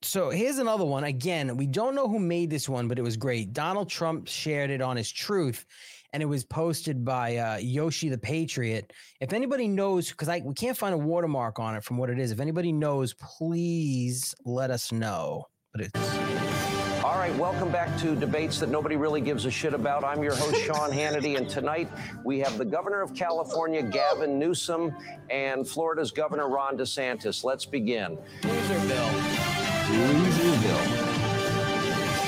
For, 0.01 0.05
So 0.05 0.29
here's 0.29 0.57
another 0.57 0.85
one. 0.85 1.03
Again, 1.03 1.57
we 1.57 1.67
don't 1.67 1.95
know 1.95 2.07
who 2.07 2.19
made 2.19 2.49
this 2.49 2.67
one, 2.69 2.87
but 2.87 2.99
it 2.99 3.01
was 3.01 3.17
great. 3.17 3.53
Donald 3.53 3.89
Trump 3.89 4.27
shared 4.27 4.69
it 4.69 4.81
on 4.81 4.97
his 4.97 5.11
truth, 5.11 5.65
and 6.13 6.23
it 6.23 6.25
was 6.25 6.43
posted 6.43 7.03
by 7.05 7.37
uh, 7.37 7.57
Yoshi 7.57 8.09
the 8.09 8.17
Patriot. 8.17 8.93
If 9.19 9.33
anybody 9.33 9.67
knows, 9.67 10.09
because 10.09 10.29
I 10.29 10.41
we 10.43 10.53
can't 10.53 10.77
find 10.77 10.93
a 10.93 10.97
watermark 10.97 11.59
on 11.59 11.75
it 11.75 11.83
from 11.83 11.97
what 11.97 12.09
it 12.09 12.19
is. 12.19 12.31
If 12.31 12.39
anybody 12.39 12.71
knows, 12.71 13.13
please 13.13 14.33
let 14.45 14.71
us 14.71 14.91
know. 14.91 15.47
But 15.71 15.81
it's 15.81 17.03
All 17.03 17.15
right, 17.15 17.35
welcome 17.35 17.71
back 17.71 17.95
to 17.99 18.15
debates 18.15 18.59
that 18.59 18.69
nobody 18.69 18.95
really 18.95 19.21
gives 19.21 19.45
a 19.45 19.51
shit 19.51 19.73
about. 19.73 20.03
I'm 20.03 20.23
your 20.23 20.35
host, 20.35 20.61
Sean 20.63 20.89
Hannity, 20.89 21.37
and 21.37 21.47
tonight 21.47 21.89
we 22.25 22.39
have 22.39 22.57
the 22.57 22.65
governor 22.65 23.01
of 23.01 23.13
California, 23.13 23.83
Gavin 23.83 24.39
Newsom, 24.39 24.95
and 25.29 25.67
Florida's 25.67 26.11
Governor, 26.11 26.49
Ron 26.49 26.77
DeSantis. 26.77 27.43
Let's 27.43 27.65
begin. 27.65 28.17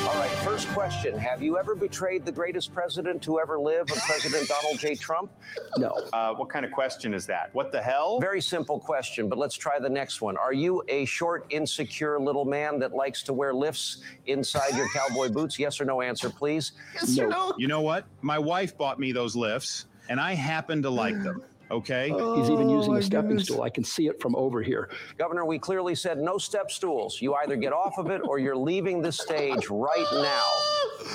All 0.08 0.16
right, 0.16 0.32
first 0.44 0.68
question 0.70 1.16
Have 1.18 1.44
you 1.44 1.60
ever 1.60 1.76
betrayed 1.76 2.26
the 2.26 2.32
greatest 2.32 2.74
president 2.74 3.22
to 3.22 3.40
ever 3.40 3.60
live, 3.60 3.86
President 3.86 4.48
Donald 4.48 4.80
J. 4.80 4.96
Trump? 4.96 5.32
No. 5.78 5.92
Uh, 6.12 6.34
what 6.34 6.50
kind 6.50 6.66
of 6.66 6.72
question 6.72 7.14
is 7.14 7.28
that? 7.28 7.52
What 7.54 7.72
the 7.72 7.80
hell? 7.80 8.20
Very 8.20 8.42
simple 8.42 8.80
question, 8.80 9.30
but 9.30 9.38
let's 9.38 9.56
try 9.56 9.78
the 9.78 9.90
next 9.90 10.22
one. 10.22 10.38
Are 10.38 10.54
you 10.54 10.84
a 10.88 11.06
short, 11.06 11.46
insecure 11.52 12.20
little 12.20 12.46
man 12.46 12.80
that 12.80 12.94
likes 12.94 13.22
to 13.24 13.34
wear 13.34 13.54
lifts 13.54 14.02
inside 14.26 14.76
your 14.76 14.90
cowboy 14.90 15.30
boots? 15.30 15.60
Yes 15.60 15.80
or 15.80 15.86
no 15.86 16.02
answer, 16.02 16.32
please. 16.32 16.72
no. 17.08 17.54
You 17.60 17.68
know 17.68 17.82
what? 17.82 18.06
My 18.22 18.40
wife 18.40 18.76
bought 18.76 19.00
me 19.00 19.12
those 19.12 19.36
lifts, 19.36 19.86
and 20.10 20.20
I 20.20 20.34
happen 20.34 20.82
to 20.82 20.90
like 20.90 21.22
them. 21.22 21.44
Okay. 21.72 22.12
Uh, 22.12 22.36
he's 22.36 22.50
even 22.50 22.70
using 22.70 22.94
oh, 22.94 22.98
a 22.98 23.02
stepping 23.02 23.40
stool. 23.40 23.64
I 23.64 23.70
can 23.70 23.84
see 23.84 24.08
it 24.08 24.22
from 24.22 24.36
over 24.36 24.62
here. 24.62 24.90
Governor, 25.18 25.46
we 25.46 25.58
clearly 25.58 25.96
said 25.96 26.18
no 26.20 26.38
step 26.38 26.70
stools. 26.70 27.22
You 27.22 27.34
either 27.36 27.56
get 27.56 27.72
off 27.72 27.98
of 27.98 28.10
it 28.10 28.22
or 28.26 28.40
you're 28.40 28.58
leaving 28.58 29.02
the 29.02 29.12
stage 29.12 29.70
right 29.70 30.06
now. 30.12 30.52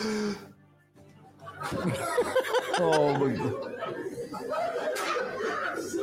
oh 2.79 3.19
my 3.19 3.33
god. 3.33 3.75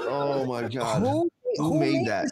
Oh 0.07 0.45
my 0.45 0.67
god. 0.67 1.01
Who- 1.01 1.29
Who, 1.57 1.63
who 1.73 1.79
made 1.79 1.93
made 1.93 2.07
that? 2.07 2.31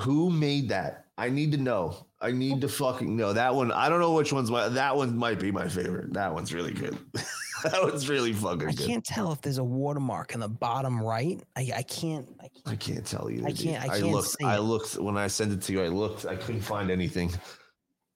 Who 0.00 0.30
made 0.30 0.68
that? 0.68 1.03
I 1.16 1.28
need 1.28 1.52
to 1.52 1.58
know. 1.58 2.06
I 2.20 2.32
need 2.32 2.60
to 2.62 2.68
fucking 2.68 3.14
know. 3.16 3.32
That 3.32 3.54
one, 3.54 3.70
I 3.70 3.88
don't 3.88 4.00
know 4.00 4.12
which 4.14 4.32
one's 4.32 4.50
my 4.50 4.68
that 4.68 4.96
one 4.96 5.16
might 5.16 5.38
be 5.38 5.52
my 5.52 5.68
favorite. 5.68 6.12
That 6.14 6.34
one's 6.34 6.52
really 6.52 6.72
good. 6.72 6.98
that 7.64 7.80
one's 7.82 8.08
really 8.08 8.32
fucking 8.32 8.58
good. 8.58 8.68
I 8.70 8.72
good. 8.72 8.86
can't 8.86 9.04
tell 9.04 9.30
if 9.30 9.40
there's 9.40 9.58
a 9.58 9.64
watermark 9.64 10.34
in 10.34 10.40
the 10.40 10.48
bottom 10.48 11.00
right. 11.02 11.40
I, 11.54 11.70
I 11.76 11.82
can't. 11.82 12.28
I, 12.40 12.72
I 12.72 12.76
can't 12.76 13.06
tell 13.06 13.30
you. 13.30 13.44
I 13.46 13.52
can't- 13.52 13.82
I 13.84 14.00
can't 14.00 14.10
looked. 14.10 14.28
see 14.30 14.44
I 14.44 14.58
looked 14.58 14.96
when 14.98 15.16
I 15.16 15.28
sent 15.28 15.52
it 15.52 15.62
to 15.62 15.72
you. 15.72 15.82
I 15.84 15.88
looked. 15.88 16.26
I 16.26 16.34
couldn't 16.34 16.62
find 16.62 16.90
anything. 16.90 17.30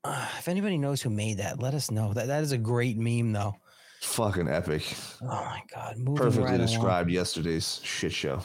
uh, 0.04 0.26
if 0.38 0.48
anybody 0.48 0.76
knows 0.78 1.00
who 1.00 1.10
made 1.10 1.38
that, 1.38 1.60
let 1.60 1.74
us 1.74 1.90
know. 1.92 2.12
That 2.14 2.26
that 2.26 2.42
is 2.42 2.50
a 2.52 2.58
great 2.58 2.98
meme, 2.98 3.32
though. 3.32 3.54
Fucking 4.00 4.48
epic. 4.48 4.84
Oh 5.22 5.26
my 5.26 5.62
god, 5.72 5.98
moving 5.98 6.16
Perfectly 6.16 6.44
right 6.44 6.54
along. 6.54 6.66
described 6.66 7.10
yesterday's 7.10 7.80
shit 7.84 8.12
show. 8.12 8.40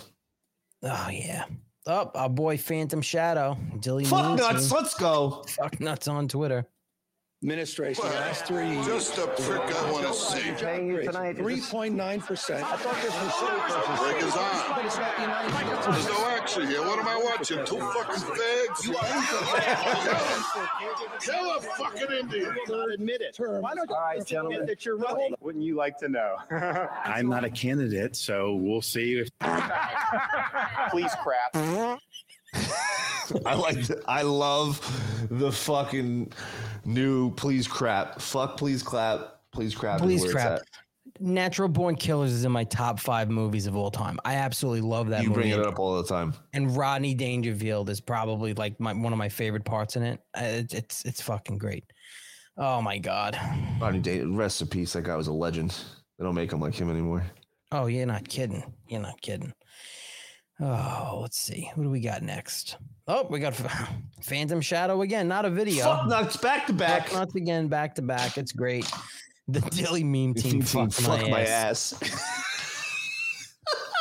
Oh 0.84 1.10
yeah. 1.12 1.46
Oh, 1.86 2.12
our 2.16 2.30
boy 2.30 2.58
Phantom 2.58 3.02
Shadow, 3.02 3.58
Dilley 3.78 4.08
Fuck 4.08 4.38
nuts. 4.38 4.72
Let's 4.72 4.94
go. 4.96 5.44
Fuck 5.50 5.82
nuts 5.82 6.08
on 6.08 6.30
Twitter. 6.30 6.66
Administration 7.44 8.06
last 8.06 8.46
three 8.46 8.70
years. 8.70 8.86
Just 8.86 9.18
a 9.18 9.28
prick 9.28 9.60
I 9.60 9.92
want 9.92 10.08
to 10.08 10.14
see. 10.14 10.52
Paying 10.64 10.88
you 10.88 11.02
tonight. 11.02 11.36
Three 11.36 11.60
point 11.60 11.94
nine 11.94 12.22
percent. 12.22 12.64
I 12.64 12.78
thought 12.78 12.96
this 13.02 13.14
was 13.14 14.00
Break 14.00 14.24
his 14.24 14.34
arm. 14.34 14.74
But 14.74 14.86
it's 14.86 14.98
not 14.98 15.14
the 15.18 15.24
United 15.24 15.52
States. 15.52 15.86
There's 15.88 16.08
no 16.08 16.26
action 16.30 16.68
here. 16.68 16.82
What 16.84 17.00
am 17.00 17.08
I 17.10 17.18
watching? 17.22 17.66
Two 17.66 17.80
fucking 17.80 18.24
fags? 18.24 18.86
Kill 21.20 21.58
a 21.58 21.62
fucking 21.62 22.18
Indian. 22.18 22.56
Admit 22.94 23.20
it. 23.20 23.36
Why 23.38 23.76
don't 23.76 23.90
you 23.90 23.96
All 23.96 24.02
right, 24.02 24.14
admit 24.14 24.28
gentlemen. 24.28 24.66
that 24.66 24.86
you're 24.86 24.96
running? 24.96 25.36
Wouldn't 25.42 25.66
you 25.66 25.76
like 25.76 25.98
to 25.98 26.08
know? 26.08 26.38
I'm 27.04 27.28
not 27.28 27.44
a 27.44 27.50
candidate, 27.50 28.16
so 28.16 28.56
we'll 28.56 28.82
see 28.82 29.16
if 29.20 29.28
Please 30.92 31.12
crap. 31.22 32.00
I 33.46 33.56
like. 33.56 33.88
The, 33.88 34.02
I 34.08 34.22
love 34.22 34.80
the 35.30 35.52
fucking 35.52 36.32
new 36.86 37.32
please 37.36 37.68
crap. 37.68 38.20
Fuck 38.22 38.58
please 38.58 38.84
clap. 38.84 39.40
Please 39.52 39.76
crap. 39.76 40.00
Please 40.00 40.32
crap. 40.32 40.62
Natural 41.20 41.70
Born 41.70 41.96
Killers 41.96 42.32
is 42.32 42.44
in 42.44 42.52
my 42.52 42.64
top 42.64 43.00
five 43.00 43.30
movies 43.30 43.68
of 43.68 43.76
all 43.76 43.92
time. 43.92 44.20
I 44.26 44.36
absolutely 44.36 44.82
love 44.82 45.10
that 45.10 45.22
You 45.22 45.30
movie. 45.30 45.42
bring 45.42 45.52
it 45.52 45.60
up 45.60 45.78
all 45.78 46.02
the 46.02 46.08
time. 46.08 46.34
And 46.54 46.76
Rodney 46.76 47.14
Dangerfield 47.14 47.90
is 47.90 48.02
probably 48.02 48.54
like 48.56 48.80
my, 48.80 48.94
one 48.94 49.14
of 49.14 49.20
my 49.20 49.30
favorite 49.30 49.64
parts 49.64 49.96
in 49.96 50.04
it. 50.04 50.20
It's 50.36 50.74
it's, 50.74 51.06
it's 51.06 51.22
fucking 51.22 51.60
great. 51.60 51.86
Oh 52.58 52.82
my 52.82 52.98
god. 52.98 53.38
Rodney 53.80 54.00
Day, 54.00 54.22
rest 54.22 54.62
in 54.62 54.68
peace. 54.68 54.94
That 54.94 55.04
guy 55.04 55.16
was 55.16 55.28
a 55.28 55.34
legend. 55.34 55.76
They 56.18 56.26
don't 56.26 56.36
make 56.36 56.52
him 56.52 56.60
like 56.60 56.76
him 56.76 56.90
anymore. 56.90 57.24
Oh, 57.72 57.86
you're 57.88 58.06
not 58.06 58.28
kidding. 58.28 58.64
You're 58.88 59.02
not 59.02 59.20
kidding. 59.22 59.54
Oh, 60.60 61.20
let's 61.22 61.38
see. 61.38 61.70
What 61.76 61.84
do 61.84 61.90
we 61.90 62.00
got 62.00 62.22
next? 62.22 62.78
Oh, 63.08 63.28
we 63.30 63.40
got 63.40 63.56
Phantom 64.22 64.62
Shadow 64.62 65.02
again. 65.02 65.28
Not 65.28 65.46
a 65.46 65.50
video. 65.50 65.84
Fuck 65.84 66.08
nuts 66.08 66.38
back 66.38 66.68
to 66.68 66.74
back. 66.74 67.08
Fuck 67.08 67.20
nuts 67.20 67.36
again, 67.36 67.68
back 67.68 67.96
to 67.96 68.02
back. 68.02 68.38
It's 68.38 68.52
great. 68.52 68.90
The 69.48 69.60
Dilley 69.60 70.06
meme 70.06 70.36
team 70.36 70.62
fucked 70.62 70.94
fuck 70.94 71.22
my, 71.24 71.30
my 71.30 71.42
ass. 71.42 71.94
ass. 72.02 72.64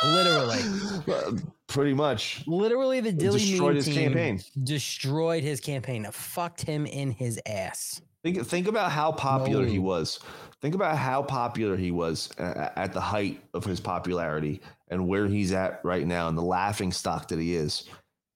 Literally. 0.05 1.41
Pretty 1.67 1.93
much. 1.93 2.43
Literally, 2.45 2.99
the 2.99 3.11
Dilley 3.11 3.39
Destroyed 3.39 3.67
meme 3.69 3.75
his 3.75 3.85
team 3.85 3.95
campaign. 3.95 4.41
Destroyed 4.63 5.43
his 5.43 5.59
campaign. 5.59 6.07
Fucked 6.11 6.61
him 6.61 6.85
in 6.85 7.11
his 7.11 7.39
ass. 7.45 8.01
Think 8.23 8.45
think 8.45 8.67
about 8.67 8.91
how 8.91 9.11
popular 9.11 9.65
he 9.65 9.79
was. 9.79 10.19
Think 10.63 10.75
about 10.75 10.97
how 10.97 11.21
popular 11.21 11.75
he 11.75 11.91
was 11.91 12.29
uh, 12.39 12.69
at 12.77 12.93
the 12.93 13.01
height 13.01 13.43
of 13.53 13.65
his 13.65 13.81
popularity 13.81 14.61
and 14.87 15.09
where 15.09 15.27
he's 15.27 15.51
at 15.51 15.81
right 15.83 16.07
now 16.07 16.29
and 16.29 16.37
the 16.37 16.41
laughing 16.41 16.93
stock 16.93 17.27
that 17.27 17.37
he 17.37 17.53
is. 17.53 17.89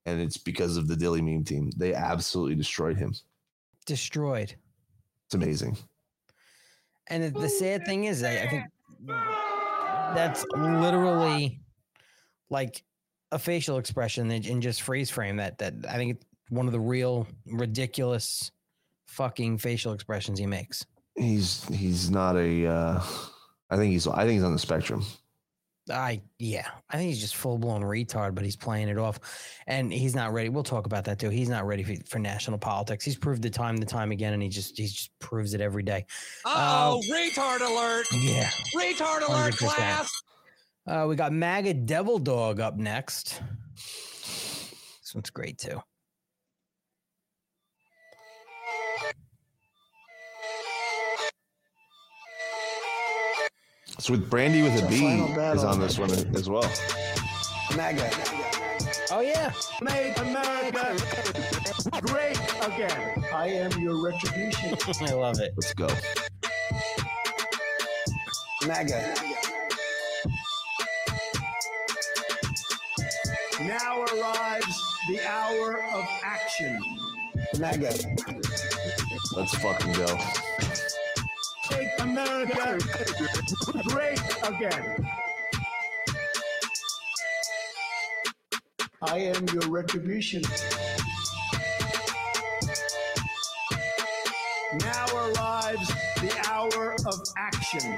And 0.06 0.20
it's 0.20 0.36
because 0.36 0.76
of 0.76 0.90
the 0.90 0.96
Dilley 0.96 1.24
meme 1.24 1.46
team. 1.46 1.72
They 1.78 1.94
absolutely 1.94 2.56
destroyed 2.56 2.98
him. 2.98 3.14
Destroyed. 3.86 4.54
It's 5.28 5.36
amazing. 5.36 5.78
And 7.08 7.34
the, 7.34 7.48
sad 7.48 7.86
thing 7.86 8.04
is, 8.04 8.22
I, 8.24 8.42
I 8.42 8.48
think 8.50 8.66
that's 9.08 10.46
literally 10.54 11.62
like 12.50 12.84
a 13.32 13.40
facial 13.40 13.78
expression 13.78 14.30
in, 14.32 14.46
in 14.46 14.60
just 14.60 14.82
freeze 14.82 15.10
frame. 15.10 15.38
That 15.38 15.60
that 15.60 15.76
I 15.88 15.96
think 15.96 16.20
one 16.50 16.66
of 16.66 16.74
the 16.74 16.80
real 16.82 17.26
ridiculous 17.46 18.52
fucking 19.06 19.60
facial 19.60 19.94
expressions 19.94 20.40
he 20.40 20.46
makes. 20.46 20.86
He's 21.18 21.64
he's 21.70 22.10
not 22.12 22.36
a 22.36 22.68
uh 22.68 23.04
I 23.70 23.76
think 23.76 23.92
he's 23.92 24.08
I 24.08 24.22
think 24.24 24.34
he's 24.34 24.44
on 24.44 24.54
the 24.54 24.60
spectrum. 24.60 25.04
I 25.90 26.22
yeah, 26.38 26.68
I 26.90 26.98
think 26.98 27.10
he's 27.10 27.22
just 27.22 27.36
full 27.36 27.58
blown 27.58 27.82
retard, 27.82 28.36
but 28.36 28.44
he's 28.44 28.58
playing 28.58 28.90
it 28.90 28.98
off, 28.98 29.20
and 29.68 29.92
he's 29.92 30.16
not 30.16 30.34
ready. 30.34 30.50
We'll 30.50 30.64
talk 30.64 30.86
about 30.86 31.06
that 31.06 31.18
too. 31.18 31.30
He's 31.30 31.48
not 31.50 31.66
ready 31.66 31.84
for, 31.84 31.96
for 32.08 32.20
national 32.20 32.58
politics. 32.58 33.06
He's 33.06 33.16
proved 33.16 33.46
it 33.46 33.54
time 33.54 33.76
and 33.76 33.88
time 33.88 34.12
again, 34.12 34.34
and 34.34 34.44
he 34.44 34.50
just 34.50 34.78
he 34.78 34.84
just 34.84 35.18
proves 35.20 35.54
it 35.54 35.62
every 35.62 35.84
day. 35.84 36.06
Oh, 36.46 37.02
retard 37.10 37.62
alert! 37.62 38.06
Yeah, 38.14 38.50
Retard 38.76 39.28
alert, 39.28 39.54
100%. 39.54 39.58
class! 39.58 40.22
Uh, 40.86 41.06
we 41.08 41.16
got 41.16 41.32
MAGA 41.32 41.74
Devil 41.74 42.20
Dog 42.20 42.60
up 42.60 42.76
next. 42.76 43.42
This 43.76 45.12
one's 45.16 45.30
great 45.30 45.58
too. 45.58 45.82
So 54.00 54.14
with 54.14 54.30
Brandy 54.30 54.62
with 54.62 54.78
a 54.78 54.82
The 54.82 54.88
B 54.88 55.00
final 55.00 55.56
is 55.56 55.64
on 55.64 55.80
this 55.80 55.98
one 55.98 56.12
as 56.12 56.48
well. 56.48 56.70
MAGA. 57.76 58.10
Oh 59.10 59.22
yeah. 59.22 59.52
Make 59.82 60.18
America 60.20 60.96
great 62.02 62.40
again. 62.62 63.26
I 63.34 63.48
am 63.48 63.72
your 63.82 64.04
retribution. 64.04 64.78
I 65.08 65.14
love 65.14 65.40
it. 65.40 65.54
Let's 65.56 65.74
go. 65.74 65.88
MAGA. 68.68 69.16
Now 73.64 74.04
arrives 74.04 74.84
the 75.10 75.28
hour 75.28 75.84
of 75.96 76.06
action. 76.24 76.80
MAGA. 77.60 77.94
Let's 79.36 79.56
fucking 79.56 79.94
go. 79.94 80.18
Make 81.72 81.90
America 82.00 82.78
great 83.88 84.20
again. 84.44 85.08
I 89.02 89.18
am 89.20 89.46
your 89.50 89.70
retribution. 89.70 90.42
Now 94.80 95.06
arrives 95.16 95.88
the 96.16 96.46
hour 96.50 96.96
of 97.06 97.22
action. 97.38 97.98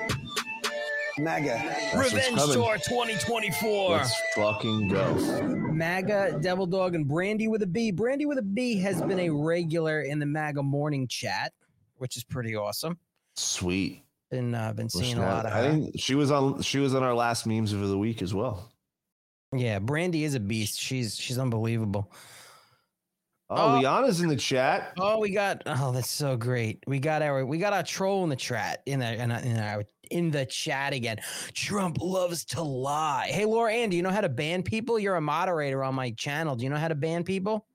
MAGA. 1.17 1.45
That's 1.47 1.95
what's 1.95 2.13
Revenge 2.13 2.37
coming. 2.37 2.55
Tour 2.55 2.75
2024. 2.77 3.89
Let's 3.91 4.21
fucking 4.35 4.87
go. 4.87 5.13
MAGA, 5.73 6.39
Devil 6.41 6.65
Dog, 6.65 6.95
and 6.95 7.07
Brandy 7.07 7.47
with 7.47 7.61
a 7.63 7.67
B. 7.67 7.91
Brandy 7.91 8.25
with 8.25 8.37
a 8.37 8.43
B 8.43 8.79
has 8.79 9.01
been 9.01 9.19
a 9.19 9.29
regular 9.29 10.01
in 10.01 10.19
the 10.19 10.25
MAGA 10.25 10.63
morning 10.63 11.07
chat, 11.07 11.53
which 11.97 12.17
is 12.17 12.23
pretty 12.23 12.55
awesome. 12.55 12.97
Sweet. 13.39 14.03
Been 14.31 14.53
uh, 14.53 14.73
been 14.73 14.89
seeing 14.89 15.17
Listen, 15.17 15.23
a 15.23 15.25
lot 15.25 15.45
of 15.45 15.53
I 15.53 15.63
her. 15.63 15.71
think 15.71 15.91
she 15.99 16.13
was 16.15 16.29
on 16.31 16.61
she 16.61 16.77
was 16.79 16.93
on 16.93 17.01
our 17.03 17.15
last 17.15 17.47
memes 17.47 17.73
of 17.73 17.87
the 17.87 17.97
week 17.97 18.21
as 18.21 18.33
well. 18.33 18.71
Yeah, 19.55 19.79
Brandy 19.79 20.23
is 20.23 20.35
a 20.35 20.39
beast. 20.39 20.79
She's 20.79 21.15
she's 21.15 21.39
unbelievable. 21.39 22.11
Oh, 23.51 23.55
Oh. 23.77 23.79
Liana's 23.79 24.21
in 24.21 24.29
the 24.29 24.35
chat. 24.35 24.93
Oh, 24.99 25.19
we 25.19 25.31
got 25.31 25.63
oh, 25.65 25.91
that's 25.91 26.09
so 26.11 26.37
great. 26.37 26.83
We 26.85 26.99
got 26.99 27.23
our 27.23 27.43
we 27.45 27.57
got 27.57 27.73
our 27.73 27.81
troll 27.81 28.23
in 28.23 28.29
the 28.29 28.35
chat 28.35 28.83
in 28.85 28.99
the 28.99 29.13
in, 29.19 29.31
our- 29.31 29.39
in 29.41 29.57
our 29.57 29.83
in 30.11 30.29
the 30.31 30.45
chat 30.45 30.93
again. 30.93 31.17
Trump 31.53 31.97
loves 31.99 32.45
to 32.45 32.61
lie. 32.61 33.27
Hey, 33.31 33.45
Laura 33.45 33.71
Ann, 33.73 33.89
do 33.89 33.97
you 33.97 34.03
know 34.03 34.11
how 34.11 34.21
to 34.21 34.29
ban 34.29 34.61
people? 34.61 34.99
You're 34.99 35.15
a 35.15 35.21
moderator 35.21 35.83
on 35.83 35.95
my 35.95 36.11
channel. 36.11 36.55
Do 36.55 36.63
you 36.63 36.69
know 36.69 36.77
how 36.77 36.87
to 36.87 36.95
ban 36.95 37.23
people? 37.23 37.65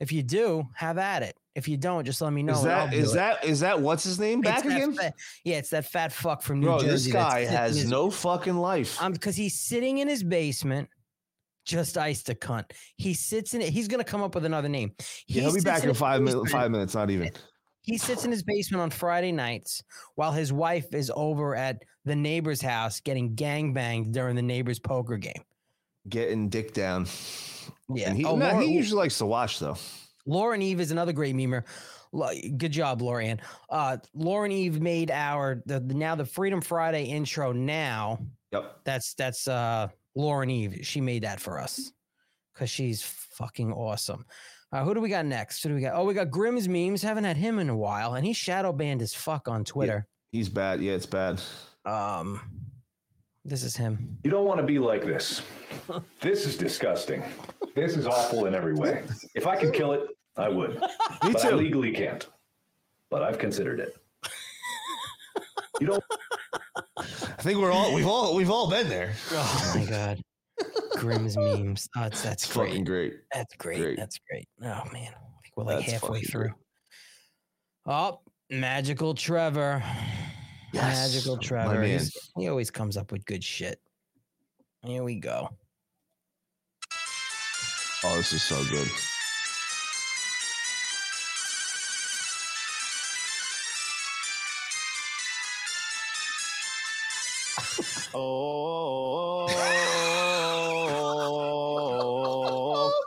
If 0.00 0.12
you 0.12 0.22
do, 0.22 0.64
have 0.74 0.98
at 0.98 1.22
it. 1.22 1.36
If 1.54 1.68
you 1.68 1.78
don't, 1.78 2.04
just 2.04 2.20
let 2.20 2.32
me 2.32 2.42
know. 2.42 2.52
is 2.52 2.62
that 2.64 2.92
is 2.92 3.12
that 3.14 3.44
is 3.44 3.60
that 3.60 3.80
what's 3.80 4.04
his 4.04 4.18
name 4.20 4.42
back 4.42 4.64
again? 4.64 4.92
fat- 4.94 5.14
yeah, 5.42 5.56
it's 5.56 5.70
that 5.70 5.86
fat 5.86 6.12
fuck 6.12 6.42
from 6.42 6.60
New 6.60 6.66
Bro, 6.66 6.80
Jersey. 6.80 7.10
this 7.10 7.12
guy 7.12 7.44
has 7.46 7.76
his- 7.76 7.90
no 7.90 8.10
fucking 8.10 8.56
life. 8.58 9.00
um, 9.00 9.12
because 9.12 9.36
he's 9.36 9.58
sitting 9.58 9.98
in 9.98 10.06
his 10.08 10.22
basement, 10.22 10.90
just 11.64 11.96
iced 11.96 12.28
a 12.28 12.34
cunt. 12.34 12.70
He 12.96 13.14
sits 13.14 13.54
in 13.54 13.62
it. 13.62 13.70
He's 13.70 13.88
gonna 13.88 14.04
come 14.04 14.22
up 14.22 14.34
with 14.34 14.44
another 14.44 14.68
name. 14.68 14.92
yeah, 15.28 15.42
he'll 15.42 15.54
be 15.54 15.62
back 15.62 15.82
in 15.82 15.88
his 15.88 15.98
five 15.98 16.20
minutes. 16.20 16.52
Five 16.52 16.70
minutes, 16.70 16.94
not 16.94 17.08
even. 17.10 17.30
He 17.80 17.96
sits 17.98 18.24
in 18.24 18.32
his 18.32 18.42
basement 18.42 18.82
on 18.82 18.90
Friday 18.90 19.32
nights 19.32 19.82
while 20.16 20.32
his 20.32 20.52
wife 20.52 20.92
is 20.92 21.10
over 21.14 21.54
at 21.54 21.78
the 22.04 22.16
neighbor's 22.16 22.60
house 22.60 23.00
getting 23.00 23.34
gang 23.34 23.72
banged 23.72 24.12
during 24.12 24.34
the 24.36 24.42
neighbor's 24.42 24.78
poker 24.80 25.16
game. 25.16 25.42
Getting 26.08 26.48
dick 26.48 26.74
down. 26.74 27.06
Yeah. 27.94 28.08
And 28.10 28.16
he, 28.16 28.24
Oh, 28.24 28.36
no, 28.36 28.50
Laura- 28.50 28.62
he 28.64 28.72
usually 28.72 28.98
likes 28.98 29.18
to 29.18 29.26
watch 29.26 29.58
though. 29.58 29.76
Lauren 30.26 30.60
Eve 30.62 30.80
is 30.80 30.90
another 30.90 31.12
great 31.12 31.34
memer. 31.36 31.62
Good 32.56 32.72
job, 32.72 33.02
Lauren. 33.02 33.40
Uh, 33.68 33.98
Lauren 34.14 34.50
Eve 34.50 34.80
made 34.80 35.10
our 35.10 35.62
the, 35.66 35.80
now 35.80 36.14
the 36.14 36.24
Freedom 36.24 36.60
Friday 36.60 37.04
intro. 37.04 37.52
Now, 37.52 38.20
yep, 38.52 38.78
that's 38.84 39.14
that's 39.14 39.46
uh 39.46 39.88
Lauren 40.14 40.48
Eve. 40.50 40.80
She 40.82 41.00
made 41.00 41.24
that 41.24 41.40
for 41.40 41.60
us 41.60 41.92
because 42.54 42.70
she's 42.70 43.02
fucking 43.02 43.72
awesome. 43.72 44.24
Uh, 44.72 44.82
who 44.82 44.94
do 44.94 45.00
we 45.00 45.08
got 45.10 45.26
next? 45.26 45.62
Who 45.62 45.68
do 45.68 45.74
we 45.74 45.80
got? 45.82 45.94
Oh, 45.94 46.04
we 46.04 46.14
got 46.14 46.30
Grimm's 46.30 46.68
memes. 46.68 47.02
Haven't 47.02 47.24
had 47.24 47.36
him 47.36 47.58
in 47.58 47.68
a 47.68 47.76
while, 47.76 48.14
and 48.14 48.24
he's 48.26 48.36
shadow 48.36 48.72
banned 48.72 49.02
as 49.02 49.12
fuck 49.14 49.46
on 49.46 49.62
Twitter. 49.64 50.06
He's 50.32 50.48
bad. 50.48 50.80
Yeah, 50.80 50.92
it's 50.94 51.06
bad. 51.06 51.40
Um, 51.84 52.40
this 53.46 53.62
is 53.62 53.76
him. 53.76 54.18
You 54.24 54.30
don't 54.30 54.44
want 54.44 54.58
to 54.60 54.66
be 54.66 54.78
like 54.78 55.04
this. 55.04 55.42
This 56.20 56.46
is 56.46 56.56
disgusting. 56.56 57.22
This 57.74 57.96
is 57.96 58.06
awful 58.06 58.46
in 58.46 58.54
every 58.54 58.74
way. 58.74 59.02
If 59.34 59.46
I 59.46 59.56
could 59.56 59.72
kill 59.72 59.92
it, 59.92 60.02
I 60.36 60.48
would. 60.48 60.74
Me 60.74 61.32
but 61.32 61.44
I 61.44 61.50
too. 61.50 61.56
legally 61.56 61.92
can't. 61.92 62.26
But 63.10 63.22
I've 63.22 63.38
considered 63.38 63.80
it. 63.80 63.96
You 65.80 65.86
don't 65.86 66.02
I 66.98 67.42
think 67.42 67.60
we're 67.60 67.70
all 67.70 67.94
we've 67.94 68.06
all 68.06 68.34
we've 68.34 68.50
all 68.50 68.68
been 68.70 68.88
there. 68.88 69.12
Oh 69.32 69.72
my 69.74 69.84
god. 69.84 70.20
Grimm's 70.96 71.36
memes. 71.36 71.88
Oh, 71.96 72.04
it's, 72.04 72.22
that's 72.22 72.50
great. 72.50 72.70
fucking 72.70 72.84
great. 72.84 73.14
That's 73.32 73.54
great. 73.56 73.78
Great. 73.78 73.96
That's 73.98 74.18
great. 74.30 74.48
Oh 74.62 74.82
man, 74.92 75.12
I 75.12 75.40
think 75.42 75.56
we're 75.56 75.64
like 75.64 75.80
That's 75.86 75.92
halfway 76.00 76.22
through. 76.22 76.48
great. 76.48 76.54
Oh, 77.86 78.20
magical 78.50 79.14
Trevor. 79.14 79.82
Yes, 80.76 81.14
Magical 81.14 81.36
my 81.36 81.42
Trevor. 81.42 81.82
He 82.36 82.48
always 82.48 82.70
comes 82.70 82.98
up 82.98 83.10
with 83.10 83.24
good 83.24 83.42
shit. 83.42 83.80
Here 84.84 85.02
we 85.02 85.14
go. 85.14 85.48
Oh, 88.04 88.16
this 88.16 88.34
is 88.34 88.42
so 88.42 88.62
good. 88.70 88.88
Oh, 98.18 99.46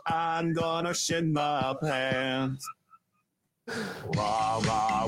I'm 0.06 0.54
gonna 0.54 0.94
shit 0.94 1.26
my 1.26 1.76
pants. 1.82 2.68
Rah, 4.16 4.60
my 4.66 5.06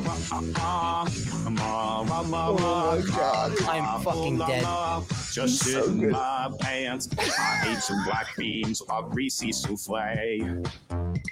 rah, 2.51 3.49
I'm 3.69 4.01
fucking 4.03 4.37
dead. 4.37 4.63
rah. 4.63 5.03
Just 5.31 5.59
So 5.59 5.69
shitting 5.83 5.99
good. 6.01 6.11
my 6.11 6.51
pants. 6.59 7.07
I 7.17 7.71
ate 7.71 7.79
some 7.79 8.03
black 8.05 8.27
beans, 8.37 8.81
a 8.89 9.01
greasy 9.03 9.51
souffle. 9.51 10.63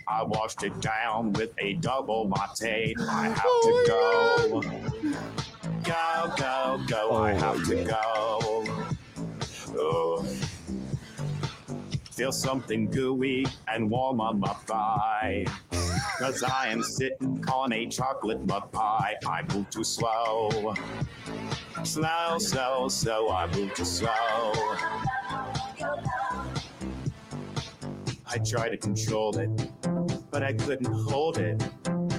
I 0.08 0.24
washed 0.24 0.64
it 0.64 0.80
down 0.82 1.34
with 1.34 1.52
a 1.60 1.74
double 1.76 2.30
latte. 2.30 2.94
I 3.00 3.28
have 3.28 3.44
to 3.44 3.84
go. 3.88 4.62
Go, 5.84 6.34
go, 6.38 6.82
go. 6.88 7.12
I 7.16 7.34
have 7.34 7.64
to 7.68 7.84
go. 7.84 8.66
Oh. 9.78 10.26
Feel 12.12 12.32
something 12.34 12.90
gooey 12.90 13.46
and 13.68 13.90
warm 13.90 14.20
on 14.20 14.40
my 14.40 14.54
thigh. 14.66 15.46
Cause 16.20 16.44
I 16.44 16.68
am 16.68 16.84
sitting 16.84 17.44
on 17.52 17.74
a 17.74 17.88
chocolate 17.88 18.46
mud 18.46 18.72
pie. 18.72 19.16
I 19.26 19.42
move 19.54 19.70
too 19.70 19.84
slow. 19.84 20.74
Slow, 21.84 22.38
slow, 22.40 22.88
slow, 22.90 23.30
I 23.30 23.48
move 23.56 23.74
too 23.74 23.86
slow. 23.86 24.54
I 28.32 28.38
try 28.46 28.70
to 28.70 28.78
control 28.78 29.38
it, 29.38 29.50
but 30.30 30.44
I 30.44 30.54
couldn't 30.54 30.94
hold 30.94 31.38
it. 31.38 31.64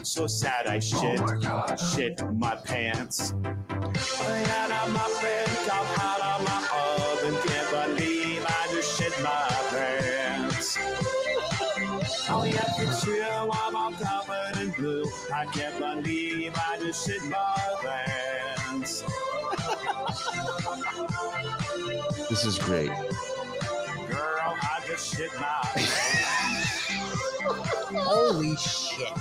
So 0.02 0.26
sad 0.26 0.66
I 0.66 0.76
oh 0.76 0.80
shit, 0.80 2.18
shit 2.18 2.32
my 2.32 2.56
pants. 2.56 3.34
I 3.42 4.38
had 4.48 4.70
on 4.70 4.92
my 4.92 5.08
friend, 5.20 5.50
come 5.68 5.86
out 6.00 6.20
of 6.20 6.44
my 6.46 6.60
oven. 6.72 7.34
Can't 7.46 7.96
believe 7.96 8.44
I 8.46 8.68
just 8.72 8.98
shit 8.98 9.12
my 9.22 9.48
pants. 9.70 10.78
Oh, 12.32 12.44
yeah, 12.44 12.62
it's 12.78 13.02
true, 13.04 13.20
I 15.32 15.46
can't 15.46 15.78
believe 15.78 16.52
I 16.56 16.78
just 16.78 17.06
shit 17.06 17.22
my 17.24 17.76
pants. 17.82 19.02
This 22.28 22.44
is 22.44 22.58
great. 22.58 22.88
Girl, 22.88 24.56
I 24.62 24.80
just 24.86 25.14
shit 25.16 25.32
my 25.34 25.60
pants. 25.74 26.90
Holy 27.94 28.56
shit. 28.56 29.12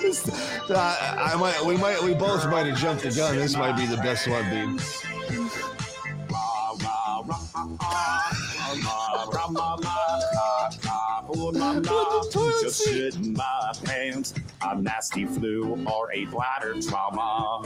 This- 0.00 0.28
I, 0.70 1.32
I 1.32 1.36
might, 1.36 1.64
we 1.64 1.76
might, 1.76 2.02
we 2.02 2.14
both 2.14 2.46
might 2.46 2.66
have 2.66 2.78
jumped 2.78 3.02
the 3.02 3.10
gun. 3.10 3.36
This 3.36 3.56
might 3.56 3.76
be 3.76 3.86
the 3.86 3.96
best 3.98 4.28
one, 4.28 4.48
dude. 4.50 4.80
Just 12.62 12.86
shit 12.86 13.14
in 13.16 13.32
my 13.34 13.72
pants. 13.84 14.34
A 14.62 14.80
nasty 14.80 15.24
flu 15.24 15.84
or 15.86 16.10
a 16.12 16.24
bladder 16.26 16.74
trauma. 16.80 17.62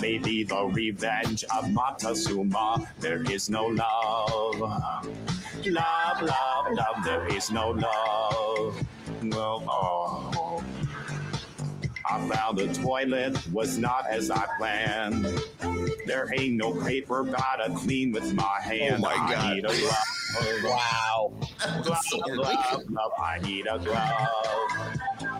Maybe 0.00 0.42
the 0.42 0.64
revenge 0.64 1.44
of 1.54 1.70
Montezuma. 1.70 2.88
There 2.98 3.22
is 3.30 3.50
no 3.50 3.66
love. 3.66 4.60
Love, 4.60 6.22
love, 6.22 6.72
love. 6.72 7.04
There 7.04 7.26
is 7.28 7.50
no 7.50 7.70
love. 7.70 8.84
Well, 9.22 9.64
oh. 9.68 10.64
I 12.04 12.28
found 12.28 12.58
the 12.58 12.72
toilet 12.74 13.38
was 13.52 13.78
not 13.78 14.06
as 14.08 14.30
I 14.30 14.46
planned. 14.58 15.26
There 16.06 16.28
ain't 16.36 16.54
no 16.54 16.72
paper, 16.84 17.22
gotta 17.22 17.72
clean 17.74 18.12
with 18.12 18.34
my 18.34 18.58
oh 18.58 18.62
hand. 18.62 18.96
Oh 18.98 19.00
my 19.00 19.14
I 19.14 19.32
God. 19.32 19.54
need 19.54 19.64
a 19.64 19.86
lot. 19.86 19.96
Wow. 20.64 21.34
Glove, 21.82 22.04
glove, 22.24 22.86
glove, 22.86 23.12
I 23.22 23.38
need 23.40 23.66
a 23.70 23.78
glove. 23.78 25.31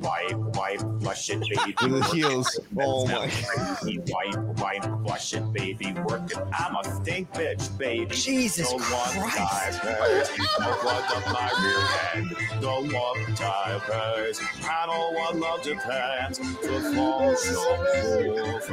Wipe, 0.00 0.36
wipe, 0.56 0.80
flush 1.00 1.30
it, 1.30 1.40
baby. 1.40 1.74
With 1.82 1.92
the 1.92 2.02
heels. 2.12 2.60
Oh 2.78 3.06
my 3.06 3.28
Crazy. 3.28 4.00
Wipe, 4.08 4.38
wipe, 4.58 4.84
flush 5.04 5.34
it, 5.34 5.52
baby. 5.52 5.92
Work 6.04 6.30
it. 6.30 6.38
I'm 6.52 6.76
a 6.76 6.84
stink 6.84 7.32
bitch, 7.32 7.76
baby. 7.78 8.14
Jesus 8.14 8.72
one 8.72 8.82
Christ. 9.30 9.84
No 9.84 10.70
one 10.82 11.04
of 11.16 11.24
my 11.32 11.50
rear 11.62 11.82
end. 12.14 12.36
No 12.62 12.80
one 12.82 13.34
divers. 13.34 14.40
I 14.62 14.86
don't 14.86 15.14
want 15.14 15.36
love 15.36 15.62
to. 15.62 15.74
The 15.74 16.92
fall 16.94 17.36
full. 17.36 17.76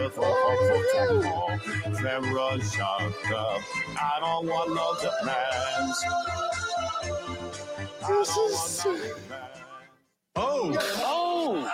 The 0.04 0.10
fall, 0.12 0.36
fall, 0.36 1.22
fall. 1.22 1.60
Shot 2.60 3.02
up. 3.02 3.62
I 3.98 4.20
don't 4.20 4.46
want 4.48 4.70
love 4.72 5.02
to. 5.02 5.10
I 8.06 8.10
don't 8.10 8.18
want 8.18 8.28
love 8.28 9.08
to 9.10 9.28
pass. 9.30 9.62
Oh! 10.38 10.78
Oh! 10.98 11.72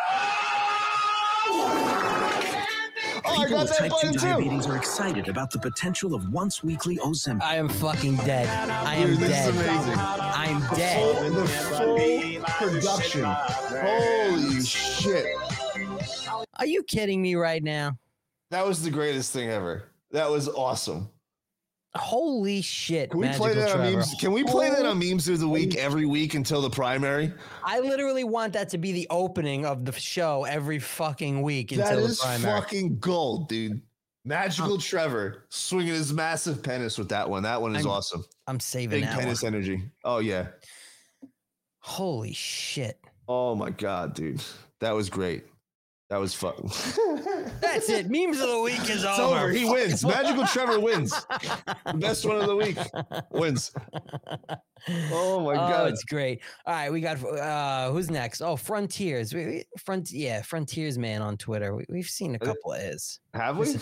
Oh, 3.23 3.33
I 3.33 3.45
People 3.45 3.49
got 3.57 3.61
with 3.63 3.69
that 3.69 3.77
type 3.77 3.89
2 3.89 3.89
button 3.89 4.13
too. 4.13 4.19
diabetes 4.19 4.67
are 4.67 4.77
excited 4.77 5.27
about 5.27 5.51
the 5.51 5.59
potential 5.59 6.13
of 6.15 6.31
once 6.31 6.63
weekly 6.63 6.97
Ozempic. 6.97 7.41
I 7.41 7.55
am 7.55 7.67
fucking 7.69 8.15
dead. 8.17 8.47
I 8.69 8.95
am 8.95 9.09
Dude, 9.09 9.19
this 9.19 9.29
dead. 9.29 9.49
is 9.53 9.61
amazing. 9.61 9.95
I'm 9.97 10.59
The 10.61 10.75
dead. 10.75 11.17
full, 11.17 11.31
the 11.31 11.47
full 11.47 12.69
production. 12.69 13.23
Holy 13.25 14.61
shit. 14.63 15.25
Are 16.57 16.65
you 16.65 16.83
kidding 16.83 17.21
me 17.21 17.35
right 17.35 17.63
now? 17.63 17.97
That 18.51 18.65
was 18.65 18.81
the 18.83 18.89
greatest 18.91 19.31
thing 19.33 19.49
ever. 19.49 19.83
That 20.11 20.29
was 20.29 20.47
awesome. 20.49 21.09
Holy 21.95 22.61
shit. 22.61 23.11
Can 23.11 23.19
we 23.19 23.25
Magical 23.27 23.45
play 23.47 23.55
that 23.55 23.75
on 23.75 23.93
memes? 23.93 24.15
Can 24.19 24.31
we 24.31 24.43
play 24.45 24.69
that 24.69 24.85
on 24.85 24.97
memes 24.97 25.27
of 25.27 25.39
the 25.39 25.47
week 25.49 25.75
every 25.75 26.05
week 26.05 26.35
until 26.35 26.61
the 26.61 26.69
primary? 26.69 27.33
I 27.65 27.79
literally 27.81 28.23
want 28.23 28.53
that 28.53 28.69
to 28.69 28.77
be 28.77 28.93
the 28.93 29.07
opening 29.09 29.65
of 29.65 29.83
the 29.83 29.91
show 29.91 30.45
every 30.45 30.79
fucking 30.79 31.41
week 31.41 31.71
That 31.71 31.91
until 31.91 32.05
is 32.05 32.17
the 32.19 32.23
primary. 32.25 32.61
fucking 32.61 32.99
gold, 32.99 33.49
dude. 33.49 33.81
Magical 34.23 34.77
Trevor 34.77 35.45
swinging 35.49 35.93
his 35.93 36.13
massive 36.13 36.63
penis 36.63 36.97
with 36.97 37.09
that 37.09 37.29
one. 37.29 37.43
That 37.43 37.61
one 37.61 37.75
is 37.75 37.85
I'm- 37.85 37.91
awesome. 37.95 38.23
I'm 38.47 38.59
saving 38.59 39.01
Big 39.01 39.09
that 39.09 39.19
penis 39.19 39.43
one. 39.43 39.53
energy. 39.55 39.83
Oh 40.05 40.19
yeah. 40.19 40.47
Holy 41.79 42.33
shit. 42.33 42.99
Oh 43.27 43.55
my 43.55 43.69
god, 43.69 44.13
dude. 44.13 44.41
That 44.79 44.91
was 44.91 45.09
great. 45.09 45.43
That 46.11 46.19
was 46.19 46.33
fun. 46.33 46.55
That's 47.61 47.87
it. 47.87 48.09
Memes 48.09 48.41
of 48.41 48.49
the 48.49 48.61
week 48.61 48.81
is 48.89 49.05
It's 49.05 49.17
over. 49.17 49.39
over. 49.43 49.49
He 49.51 49.63
wins. 49.63 50.03
Magical 50.05 50.45
Trevor 50.45 50.77
wins. 50.77 51.11
The 51.11 51.93
best 51.93 52.25
one 52.25 52.35
of 52.35 52.47
the 52.47 52.55
week 52.57 52.77
wins. 53.31 53.71
Oh 55.09 55.39
my 55.39 55.53
oh, 55.53 55.55
god. 55.55 55.89
it's 55.89 56.03
great. 56.03 56.41
All 56.65 56.73
right, 56.73 56.91
we 56.91 56.99
got 56.99 57.23
uh 57.23 57.91
who's 57.91 58.11
next? 58.11 58.41
Oh, 58.41 58.57
Frontiers. 58.57 59.33
We, 59.33 59.45
we- 59.45 59.65
front 59.85 60.11
yeah, 60.11 60.41
Frontiers 60.41 60.97
man 60.97 61.21
on 61.21 61.37
Twitter. 61.37 61.73
We, 61.77 61.85
we've 61.87 62.09
seen 62.09 62.35
a 62.35 62.39
couple 62.39 62.73
of 62.73 62.81
his. 62.81 63.21
Have 63.33 63.57
we? 63.57 63.77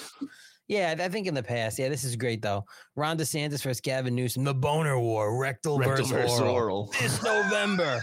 Yeah, 0.68 0.94
I 1.00 1.10
think 1.10 1.26
in 1.26 1.34
the 1.34 1.42
past. 1.42 1.80
Yeah, 1.80 1.90
this 1.90 2.04
is 2.04 2.16
great 2.16 2.44
though. 2.44 2.64
Ron 2.96 3.18
DeSantis 3.18 3.64
versus 3.64 3.82
Gavin 3.82 4.14
Newsom. 4.14 4.44
The 4.44 4.54
boner 4.54 5.00
war, 5.00 5.36
rectal, 5.42 5.80
Rectal 5.80 5.96
versus, 5.96 6.12
versus 6.12 6.40
oral. 6.42 6.54
oral. 6.54 6.94
This 7.02 7.24
November. 7.24 8.00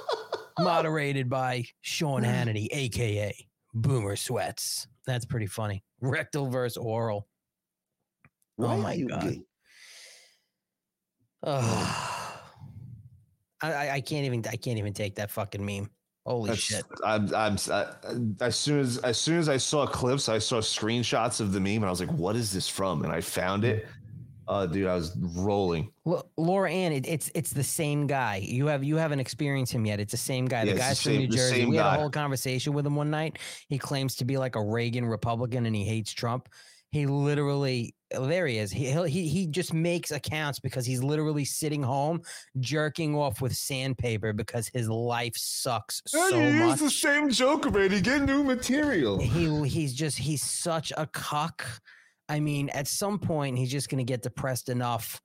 Moderated 0.58 1.30
by 1.30 1.64
Sean 1.80 2.22
Hannity, 2.24 2.66
aka 2.72 3.32
Boomer 3.74 4.16
Sweats. 4.16 4.86
That's 5.06 5.24
pretty 5.24 5.46
funny. 5.46 5.82
Rectal 6.00 6.48
versus 6.48 6.76
oral. 6.76 7.26
Why 8.56 8.74
oh 8.74 8.78
my 8.78 9.00
god. 9.00 9.36
I, 13.62 13.72
I 13.72 13.90
I 13.94 14.00
can't 14.00 14.26
even 14.26 14.44
I 14.48 14.56
can't 14.56 14.78
even 14.78 14.92
take 14.92 15.16
that 15.16 15.30
fucking 15.30 15.64
meme. 15.64 15.90
Holy 16.24 16.50
That's- 16.50 16.62
shit. 16.62 16.84
I'm, 17.04 17.34
I'm, 17.34 17.56
I, 17.70 17.86
as 18.40 18.54
soon 18.54 18.78
as, 18.78 18.98
as 18.98 19.18
soon 19.18 19.38
as 19.38 19.48
I 19.48 19.56
saw 19.56 19.86
clips, 19.86 20.28
I 20.28 20.38
saw 20.38 20.58
screenshots 20.60 21.40
of 21.40 21.52
the 21.52 21.58
meme, 21.58 21.76
and 21.78 21.86
I 21.86 21.90
was 21.90 21.98
like, 21.98 22.12
"What 22.12 22.36
is 22.36 22.52
this 22.52 22.68
from?" 22.68 23.02
And 23.02 23.12
I 23.12 23.20
found 23.20 23.64
it. 23.64 23.88
Uh, 24.48 24.66
dude, 24.66 24.86
I 24.86 24.94
was 24.94 25.16
rolling. 25.16 25.90
Well, 26.04 26.30
Laura 26.36 26.70
Ann, 26.70 26.92
it, 26.92 27.06
it's 27.06 27.30
it's 27.34 27.52
the 27.52 27.62
same 27.62 28.06
guy. 28.06 28.36
You 28.36 28.66
have 28.66 28.82
you 28.82 28.96
haven't 28.96 29.20
experienced 29.20 29.72
him 29.72 29.86
yet. 29.86 30.00
It's 30.00 30.12
the 30.12 30.16
same 30.16 30.46
guy. 30.46 30.64
Yeah, 30.64 30.64
the 30.64 30.70
it's 30.72 30.78
the 30.78 30.84
guy's 30.88 31.02
from 31.02 31.12
same- 31.12 31.20
New 31.20 31.28
Jersey. 31.28 31.64
We 31.66 31.76
had 31.76 31.82
guy. 31.82 31.94
a 31.96 31.98
whole 31.98 32.10
conversation 32.10 32.72
with 32.72 32.86
him 32.86 32.96
one 32.96 33.10
night. 33.10 33.38
He 33.68 33.78
claims 33.78 34.16
to 34.16 34.24
be 34.24 34.36
like 34.38 34.56
a 34.56 34.62
Reagan 34.62 35.04
Republican 35.06 35.66
and 35.66 35.74
he 35.74 35.84
hates 35.84 36.12
Trump. 36.12 36.48
He 36.90 37.06
literally 37.06 37.94
oh, 38.14 38.26
there 38.26 38.46
he 38.46 38.58
is. 38.58 38.70
He 38.70 38.92
he 39.08 39.26
he 39.26 39.46
just 39.46 39.72
makes 39.72 40.10
accounts 40.10 40.60
because 40.60 40.84
he's 40.84 41.02
literally 41.02 41.44
sitting 41.44 41.82
home 41.82 42.20
jerking 42.60 43.14
off 43.14 43.40
with 43.40 43.54
sandpaper 43.54 44.34
because 44.34 44.68
his 44.68 44.88
life 44.88 45.34
sucks 45.36 46.02
so 46.06 46.52
much. 46.52 46.80
the 46.80 46.90
same 46.90 47.30
joke 47.30 47.64
already. 47.64 48.00
Get 48.00 48.22
new 48.22 48.44
material. 48.44 49.18
he 49.18 49.68
he's 49.68 49.94
just 49.94 50.18
he's 50.18 50.42
such 50.42 50.92
a 50.96 51.06
cuck. 51.06 51.64
I 52.32 52.40
mean, 52.40 52.70
at 52.70 52.88
some 52.88 53.18
point 53.18 53.58
he's 53.58 53.70
just 53.70 53.90
gonna 53.90 54.04
get 54.04 54.22
depressed 54.22 54.68
enough 54.70 55.20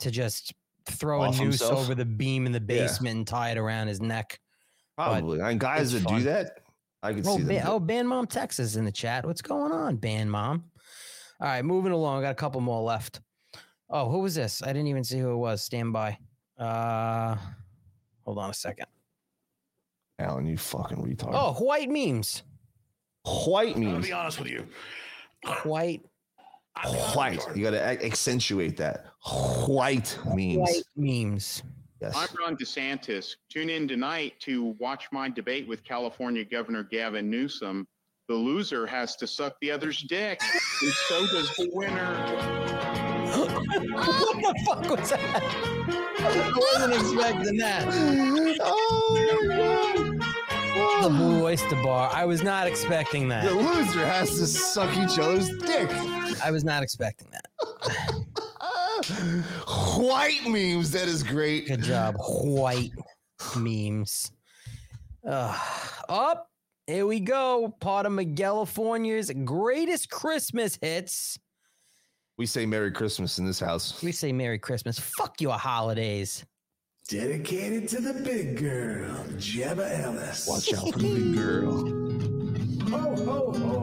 to 0.00 0.10
just 0.10 0.52
throw 0.86 1.22
Off 1.22 1.38
a 1.38 1.44
noose 1.44 1.60
himself? 1.60 1.78
over 1.78 1.94
the 1.94 2.04
beam 2.04 2.46
in 2.46 2.52
the 2.52 2.58
Yeah. 2.60 2.82
basement 2.82 3.16
and 3.16 3.26
tie 3.26 3.50
it 3.52 3.58
around 3.58 3.86
his 3.86 4.00
neck. 4.00 4.40
But 4.96 5.10
Probably. 5.20 5.40
And 5.40 5.60
guys 5.60 5.94
it's 5.94 6.02
that 6.02 6.08
fun. 6.10 6.18
do 6.18 6.24
that, 6.24 6.58
I 7.02 7.12
can 7.12 7.26
Oh, 7.26 7.36
see 7.36 7.42
them. 7.42 7.48
Ban- 7.48 7.66
oh, 7.68 7.78
Band 7.78 8.08
Mom 8.08 8.26
Texas 8.26 8.74
in 8.74 8.84
the 8.84 8.90
chat. 8.90 9.24
What's 9.24 9.42
going 9.42 9.70
on, 9.70 9.96
Band 9.96 10.30
Mom? 10.32 10.64
All 11.40 11.46
right, 11.46 11.64
moving 11.64 11.92
along. 11.92 12.22
Got 12.22 12.32
a 12.32 12.34
couple 12.34 12.60
more 12.60 12.82
left. 12.82 13.20
Oh, 13.88 14.10
who 14.10 14.18
was 14.18 14.34
this? 14.34 14.60
I 14.62 14.66
didn't 14.68 14.88
even 14.88 15.04
see 15.04 15.18
who 15.20 15.30
it 15.30 15.36
was. 15.36 15.62
Stand 15.62 15.92
by. 15.92 16.18
Uh, 16.58 17.36
hold 18.24 18.38
on 18.38 18.50
a 18.50 18.54
second. 18.54 18.86
Alan, 20.18 20.46
you 20.46 20.56
fucking 20.58 20.98
retard. 20.98 21.30
Oh, 21.32 21.52
white 21.54 21.88
memes. 21.88 22.42
white 23.46 23.76
memes. 23.76 23.86
I'll 23.86 23.92
memes. 23.94 24.06
be 24.06 24.12
honest 24.12 24.38
with 24.40 24.48
you. 24.48 24.66
White. 25.62 26.02
White. 27.14 27.44
You 27.54 27.64
got 27.64 27.70
to 27.70 28.04
accentuate 28.04 28.76
that. 28.76 29.06
White 29.66 30.16
memes. 30.34 30.58
White 30.58 30.82
memes. 30.96 31.62
Yes. 32.00 32.14
I'm 32.16 32.28
Ron 32.38 32.56
DeSantis. 32.56 33.34
Tune 33.50 33.70
in 33.70 33.88
tonight 33.88 34.34
to 34.40 34.76
watch 34.78 35.08
my 35.10 35.28
debate 35.28 35.66
with 35.66 35.82
California 35.82 36.44
Governor 36.44 36.84
Gavin 36.84 37.28
Newsom. 37.28 37.86
The 38.28 38.34
loser 38.34 38.86
has 38.86 39.16
to 39.16 39.26
suck 39.26 39.56
the 39.60 39.70
other's 39.70 40.02
dick, 40.02 40.40
and 40.82 40.92
so 40.92 41.26
does 41.26 41.48
the 41.56 41.70
winner. 41.72 42.14
what 43.34 44.36
the 44.36 44.54
fuck 44.66 44.98
was 44.98 45.10
that? 45.10 45.42
I 46.20 46.52
wasn't 46.74 46.94
expecting 46.94 47.56
that. 47.58 47.86
Oh 47.90 48.44
my 48.44 48.56
god. 48.56 48.97
The 51.02 51.08
Blue 51.10 51.44
Oyster 51.44 51.76
Bar. 51.82 52.10
I 52.12 52.24
was 52.24 52.42
not 52.42 52.66
expecting 52.66 53.28
that. 53.28 53.44
The 53.44 53.54
loser 53.54 54.04
has 54.04 54.30
to 54.38 54.46
suck 54.46 54.90
each 54.96 55.18
other's 55.18 55.48
dick. 55.58 55.88
I 56.42 56.50
was 56.50 56.64
not 56.64 56.82
expecting 56.82 57.28
that. 57.30 57.44
White 59.96 60.46
memes. 60.46 60.90
That 60.90 61.06
is 61.06 61.22
great. 61.22 61.68
Good 61.68 61.82
job. 61.82 62.16
White 62.18 62.90
memes. 63.56 64.32
Uh, 65.26 65.56
up. 66.08 66.50
Here 66.86 67.06
we 67.06 67.20
go. 67.20 67.74
Part 67.80 68.06
of 68.06 68.18
California's 68.34 69.30
greatest 69.44 70.10
Christmas 70.10 70.78
hits. 70.80 71.38
We 72.38 72.46
say 72.46 72.66
Merry 72.66 72.90
Christmas 72.90 73.38
in 73.38 73.46
this 73.46 73.60
house. 73.60 74.02
We 74.02 74.10
say 74.10 74.32
Merry 74.32 74.58
Christmas. 74.58 74.98
Fuck 74.98 75.40
your 75.40 75.58
holidays. 75.58 76.44
Dedicated 77.08 77.88
to 77.88 78.02
the 78.02 78.12
big 78.12 78.58
girl, 78.58 79.24
Jebba 79.38 80.04
Ellis. 80.04 80.46
Watch 80.46 80.74
out 80.74 80.92
for 80.92 80.98
the 80.98 81.14
big 81.14 81.34
girl. 81.34 81.88
Ho, 82.90 83.16
ho, 83.24 83.52
ho. 83.56 83.82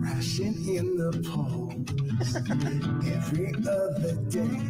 Crashing 0.00 0.76
in 0.76 0.96
the 0.96 1.10
polls 1.28 2.36
every 3.12 3.52
other 3.66 4.14
day. 4.30 4.60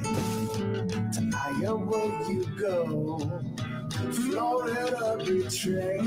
To 1.12 1.20
Iowa 1.60 2.00
you 2.30 2.46
go. 2.58 3.18
Florida 4.10 5.18
betray. 5.26 5.98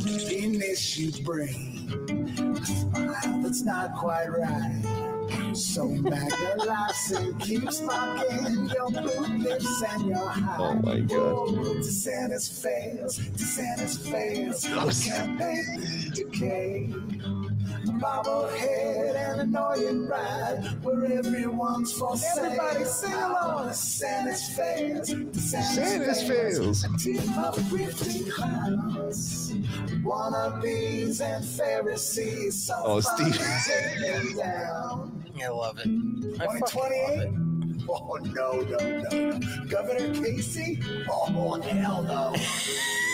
Greediness 0.00 0.96
you 0.96 1.12
bring. 1.22 2.56
A 2.62 2.64
smile 2.64 3.42
that's 3.42 3.62
not 3.62 3.94
quite 3.94 4.28
right. 4.28 4.99
So 5.54 5.84
MAGA 5.84 6.54
laughs 6.66 7.10
and 7.10 7.38
keeps 7.40 7.80
mocking 7.82 8.70
your 8.74 8.90
blue 8.90 9.38
lips 9.38 9.82
and 9.82 10.06
your 10.08 10.28
high. 10.28 10.56
Oh 10.58 10.74
my 10.74 11.00
god. 11.00 11.18
Oh, 11.18 11.74
DeSantis 11.78 12.62
fails, 12.62 13.18
DeSantis 13.18 13.98
fails. 14.10 15.04
Campaign 15.04 16.10
decay. 16.14 16.94
bobblehead 18.00 19.14
and 19.16 19.40
annoying 19.42 20.06
ride 20.06 20.78
where 20.82 21.04
everyone's 21.18 21.92
for. 21.92 22.14
Everybody 22.38 22.84
sing 22.84 23.12
along. 23.12 23.72
Santa's 23.72 24.48
fails. 24.50 25.08
Santa's 25.08 25.74
Santa's 25.74 26.22
fails. 26.22 26.84
A 26.84 26.96
team 26.98 27.18
of 27.38 27.56
grifting 27.70 28.30
clowns, 28.30 29.52
wannabes 30.04 31.20
and 31.20 31.44
Pharisees. 31.44 32.66
So 32.66 32.74
Oh, 32.84 33.00
fun 33.00 33.32
Steve. 33.32 33.38
to 33.38 34.36
down. 34.36 35.19
I 35.42 35.48
love 35.48 35.78
it. 35.78 35.88
I 36.40 36.46
fucking 36.46 36.60
love 36.60 36.70
2028? 36.70 37.86
Oh, 37.88 38.18
no, 38.22 38.60
no, 38.60 39.00
no, 39.00 39.30
no. 39.30 39.66
Governor 39.68 40.14
Casey? 40.14 40.80
Oh, 41.08 41.60
hell 41.60 42.02
no. 42.02 42.34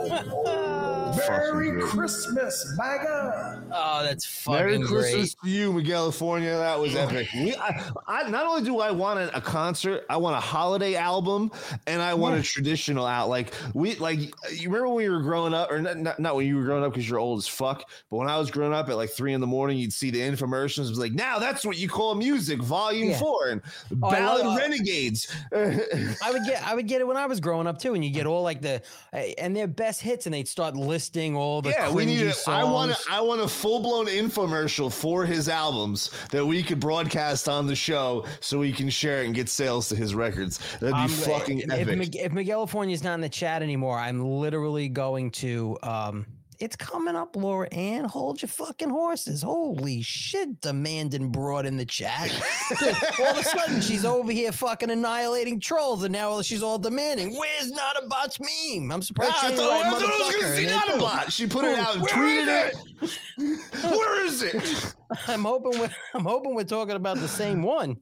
Merry 0.00 1.26
Fucking 1.26 1.70
great. 1.78 1.82
Christmas, 1.84 2.74
MAGA. 2.76 3.64
Oh, 3.72 4.02
that's 4.02 4.24
fucking 4.24 4.58
Merry 4.60 4.78
great. 4.78 4.88
Christmas 4.88 5.34
to 5.34 5.48
you, 5.48 5.72
Miguel 5.72 6.00
California. 6.00 6.56
That 6.56 6.78
was 6.78 6.94
epic. 6.96 7.28
We, 7.34 7.54
I, 7.56 7.90
I, 8.06 8.28
not 8.30 8.46
only 8.46 8.62
do 8.64 8.80
I 8.80 8.90
want 8.90 9.18
a, 9.18 9.36
a 9.36 9.40
concert, 9.40 10.04
I 10.10 10.16
want 10.16 10.36
a 10.36 10.40
holiday 10.40 10.94
album, 10.96 11.50
and 11.86 12.00
I 12.02 12.14
want 12.14 12.38
a 12.38 12.42
traditional 12.42 13.06
out. 13.06 13.28
Like 13.28 13.52
we, 13.74 13.94
like 13.96 14.18
you 14.52 14.68
remember 14.68 14.88
when 14.88 14.96
we 14.96 15.08
were 15.08 15.20
growing 15.22 15.52
up, 15.54 15.70
or 15.70 15.80
not, 15.80 15.98
not, 15.98 16.18
not 16.20 16.36
when 16.36 16.46
you 16.46 16.56
were 16.56 16.64
growing 16.64 16.84
up 16.84 16.92
because 16.92 17.08
you're 17.08 17.18
old 17.18 17.38
as 17.38 17.46
fuck, 17.48 17.84
but 18.10 18.16
when 18.16 18.28
I 18.28 18.38
was 18.38 18.50
growing 18.50 18.72
up 18.72 18.88
at 18.88 18.96
like 18.96 19.10
three 19.10 19.32
in 19.32 19.40
the 19.40 19.46
morning, 19.46 19.78
you'd 19.78 19.92
see 19.92 20.10
the 20.10 20.20
infomercials. 20.20 20.86
It 20.86 20.90
was 20.90 20.98
like, 20.98 21.12
now 21.12 21.38
that's 21.38 21.64
what 21.64 21.76
you 21.78 21.88
call 21.88 22.14
music, 22.14 22.60
Volume 22.62 23.10
Yeah. 23.10 23.18
Four, 23.18 23.48
and 23.48 23.62
Oh, 24.02 24.10
Ballad 24.10 24.46
love- 24.46 24.56
Renegades. 24.58 25.32
I 25.54 26.30
would 26.32 26.44
get 26.46 26.66
I 26.66 26.74
would 26.74 26.86
get 26.86 27.00
it 27.00 27.06
when 27.06 27.16
I 27.16 27.26
was 27.26 27.40
growing 27.40 27.66
up 27.66 27.78
too, 27.78 27.94
and 27.94 28.04
you 28.04 28.10
get 28.10 28.26
all 28.26 28.42
like 28.42 28.60
the 28.62 28.79
and 29.12 29.56
their 29.56 29.66
best 29.66 30.00
hits, 30.00 30.26
and 30.26 30.34
they'd 30.34 30.46
start 30.46 30.76
listing 30.76 31.34
all 31.36 31.60
the 31.62 31.70
yeah, 31.70 31.90
we 31.90 32.06
need. 32.06 32.22
A. 32.22 32.34
I 32.46 32.62
want. 32.62 32.92
A, 32.92 32.96
I 33.10 33.20
want 33.20 33.40
a 33.40 33.48
full 33.48 33.80
blown 33.80 34.06
infomercial 34.06 34.92
for 34.92 35.24
his 35.26 35.48
albums 35.48 36.10
that 36.30 36.46
we 36.46 36.62
could 36.62 36.78
broadcast 36.78 37.48
on 37.48 37.66
the 37.66 37.74
show, 37.76 38.26
so 38.38 38.58
we 38.60 38.72
can 38.72 38.88
share 38.90 39.22
it 39.22 39.26
and 39.26 39.34
get 39.34 39.48
sales 39.48 39.88
to 39.88 39.96
his 39.96 40.14
records. 40.14 40.58
That'd 40.78 40.94
be 40.94 41.00
I'm- 41.00 41.08
fucking 41.08 41.58
if, 41.60 41.70
epic. 41.70 41.98
Mig- 41.98 42.16
if 42.16 42.32
Miguel 42.32 42.60
California's 42.60 43.02
not 43.02 43.14
in 43.14 43.22
the 43.22 43.28
chat 43.28 43.62
anymore, 43.62 43.98
I'm 43.98 44.20
literally 44.22 44.88
going 44.88 45.30
to. 45.30 45.78
um 45.82 46.26
It's 46.60 46.76
coming 46.76 47.16
up, 47.16 47.36
Laura 47.36 47.66
Ann. 47.72 48.04
Hold 48.04 48.42
your 48.42 48.50
fucking 48.50 48.90
horses. 48.90 49.40
Holy 49.40 50.02
shit, 50.02 50.60
demanding 50.60 51.30
broad 51.32 51.64
in 51.64 51.78
the 51.78 51.86
chat. 51.86 52.30
all 53.18 53.28
of 53.28 53.38
a 53.38 53.42
sudden, 53.42 53.80
she's 53.80 54.04
over 54.04 54.30
here 54.30 54.52
fucking 54.52 54.90
annihilating 54.90 55.58
trolls, 55.58 56.04
and 56.04 56.12
now 56.12 56.42
she's 56.42 56.62
all 56.62 56.78
demanding. 56.78 57.34
Where's 57.34 57.72
not 57.72 57.96
a 58.04 58.06
bot's 58.08 58.38
meme? 58.38 58.92
I'm 58.92 59.00
surprised. 59.00 59.32
Ah, 59.36 59.40
she 59.40 59.46
I 59.46 59.48
ain't 59.50 59.58
thought- 59.58 59.70
right 59.70 59.86
I 59.86 59.90
thought 59.90 60.02
I 60.02 60.26
was 60.26 60.36
gonna 60.42 60.56
see 60.56 60.66
not 60.66 60.94
a 60.94 60.98
bot. 60.98 61.32
She 61.32 61.46
put 61.46 61.64
it 61.64 61.78
out 61.78 61.96
and 61.96 62.06
tweeted 62.06 62.72
is 63.00 63.18
it. 63.38 63.82
Where 63.90 64.26
is 64.26 64.42
it? 64.42 64.94
I'm 65.28 65.44
hoping 65.44 65.80
we're 65.80 65.90
I'm 66.12 66.24
hoping 66.24 66.54
we're 66.54 66.64
talking 66.64 66.96
about 66.96 67.16
the 67.16 67.28
same 67.28 67.62
one. 67.62 67.96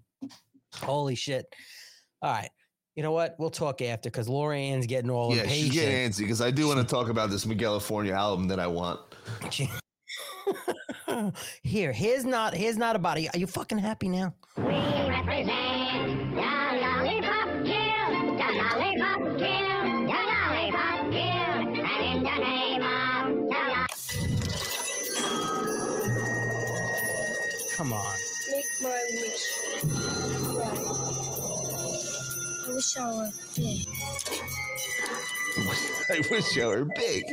Holy 0.75 1.15
shit! 1.15 1.47
All 2.23 2.33
right, 2.33 2.51
you 2.99 3.05
know 3.05 3.13
what? 3.13 3.37
We'll 3.39 3.49
talk 3.49 3.81
after 3.81 4.11
because 4.11 4.29
Laura 4.29 4.59
Ann's 4.59 4.85
getting 4.89 5.09
all 5.09 5.33
Yeah, 5.33 5.43
she's 5.47 5.67
impatient. 5.67 5.75
getting 5.75 6.11
antsy 6.11 6.19
because 6.19 6.41
I 6.41 6.51
do 6.51 6.67
want 6.67 6.81
to 6.81 6.85
talk 6.85 7.09
about 7.11 7.31
this 7.31 7.47
Miguel 7.47 7.71
California 7.75 8.13
album 8.13 8.49
that 8.49 8.59
I 8.59 8.67
want. 8.67 8.99
Here, 11.63 11.93
here's 11.93 12.25
not 12.25 12.55
here's 12.55 12.77
not 12.77 12.97
a 12.97 12.99
body. 12.99 13.29
Are 13.33 13.39
you 13.39 13.47
fucking 13.47 13.79
happy 13.79 14.09
now? 14.09 14.35
We 14.57 14.65
represent 14.65 16.35
the 16.35 16.41
lollipop 16.43 17.49
kill, 17.65 18.11
the 18.35 18.51
lollipop 18.59 19.21
kill, 19.39 19.83
the 20.03 20.21
lollipop 20.33 21.01
kill, 21.13 21.55
and 21.55 22.03
in 22.03 22.19
the 22.25 22.37
name 22.43 22.83
of 22.83 23.29
the 23.47 23.63
lo- 23.71 23.87
Come 27.77 27.93
on. 27.93 28.17
Make 28.51 28.67
my 28.83 29.05
wish 32.79 32.97
I 32.97 33.13
were 33.13 33.31
big. 33.57 33.87
I 36.11 36.21
wish 36.31 36.59
I 36.59 36.67
were 36.69 36.85
big. 36.85 37.25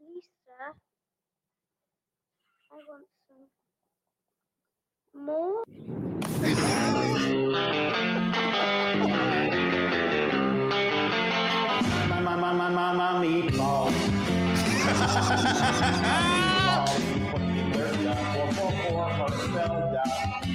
Lisa, 0.00 0.74
I 2.72 2.76
want 2.88 3.06
some 3.28 3.60
more. 5.24 5.62
My, 12.08 12.20
my, 12.20 12.34
my, 12.34 12.52
my, 12.52 12.68
my, 12.70 12.92
my 12.92 13.24
meatball. 13.24 13.92
Meatball. 15.92 16.88
Oh 18.88 20.45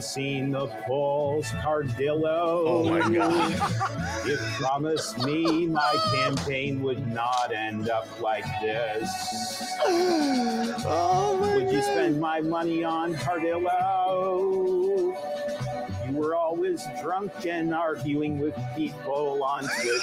Seen 0.00 0.50
the 0.52 0.66
Pulse 0.66 1.50
Cardillo? 1.50 2.64
Oh 2.66 2.84
my 2.84 3.00
God. 3.08 4.26
You 4.26 4.36
promised 4.58 5.18
me 5.24 5.66
my 5.66 5.96
campaign 6.14 6.82
would 6.82 7.06
not 7.06 7.52
end 7.52 7.90
up 7.90 8.08
like 8.20 8.44
this. 8.62 9.08
Oh 9.84 11.38
my 11.40 11.56
Would 11.56 11.70
you 11.70 11.82
spend 11.82 12.18
my 12.18 12.40
money 12.40 12.82
on 12.82 13.14
Cardillo? 13.14 14.80
You 16.08 16.16
were 16.16 16.34
always 16.34 16.86
drunk 17.02 17.46
and 17.46 17.74
arguing 17.74 18.38
with 18.38 18.54
people 18.74 19.44
on 19.44 19.62
Twitter. 19.62 20.00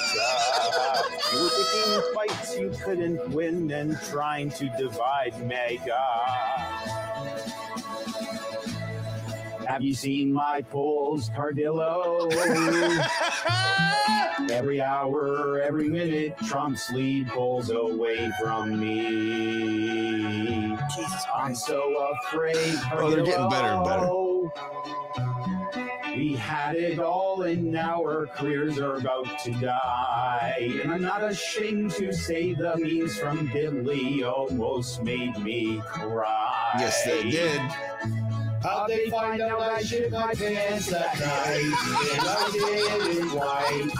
You 1.33 1.41
were 1.41 1.49
picking 1.49 2.13
fights 2.13 2.57
you 2.57 2.69
couldn't 2.83 3.29
win 3.31 3.71
and 3.71 3.99
trying 4.01 4.51
to 4.51 4.69
divide 4.77 5.37
MAGA. 5.45 6.66
Have 9.67 9.83
you 9.83 9.93
seen 9.93 10.31
my 10.31 10.61
polls, 10.61 11.29
Cardillo? 11.31 12.31
every 14.49 14.81
hour, 14.81 15.59
every 15.59 15.89
minute, 15.89 16.37
Trump's 16.37 16.89
lead 16.91 17.27
pulls 17.27 17.69
away 17.69 18.31
from 18.41 18.79
me. 18.79 20.77
Jesus, 20.95 21.25
I'm 21.35 21.53
so 21.53 22.13
afraid. 22.23 22.79
Oh, 22.93 23.11
they're 23.11 23.25
getting 23.25 23.49
better 23.49 23.67
and 23.67 23.83
better. 23.83 24.05
Cardillo. 24.05 24.51
We 26.15 26.35
had 26.35 26.77
it 26.77 26.99
all, 26.99 27.41
and 27.41 27.65
now 27.65 28.01
our 28.01 28.25
careers 28.25 28.79
are 28.79 28.95
about 28.95 29.37
to 29.39 29.51
die. 29.51 30.71
And 30.81 30.93
I'm 30.93 31.01
not 31.01 31.25
ashamed 31.25 31.91
to 31.95 32.13
say 32.13 32.53
the 32.53 32.77
memes 32.77 33.19
from 33.19 33.47
Billy 33.47 34.23
almost 34.23 35.03
made 35.03 35.37
me 35.39 35.81
cry. 35.85 36.77
Yes, 36.79 37.03
they 37.03 37.29
did. 37.29 37.61
How'd 38.67 38.89
they 38.89 39.09
find 39.09 39.41
out 39.41 39.61
I 39.61 39.81
shit 39.81 40.11
my 40.11 40.33
pants 40.33 40.87
that 40.87 41.17
night? 41.21 41.71
And 42.17 42.27
I 42.27 42.49
did 42.51 43.17
in 43.17 43.29
white. 43.29 43.91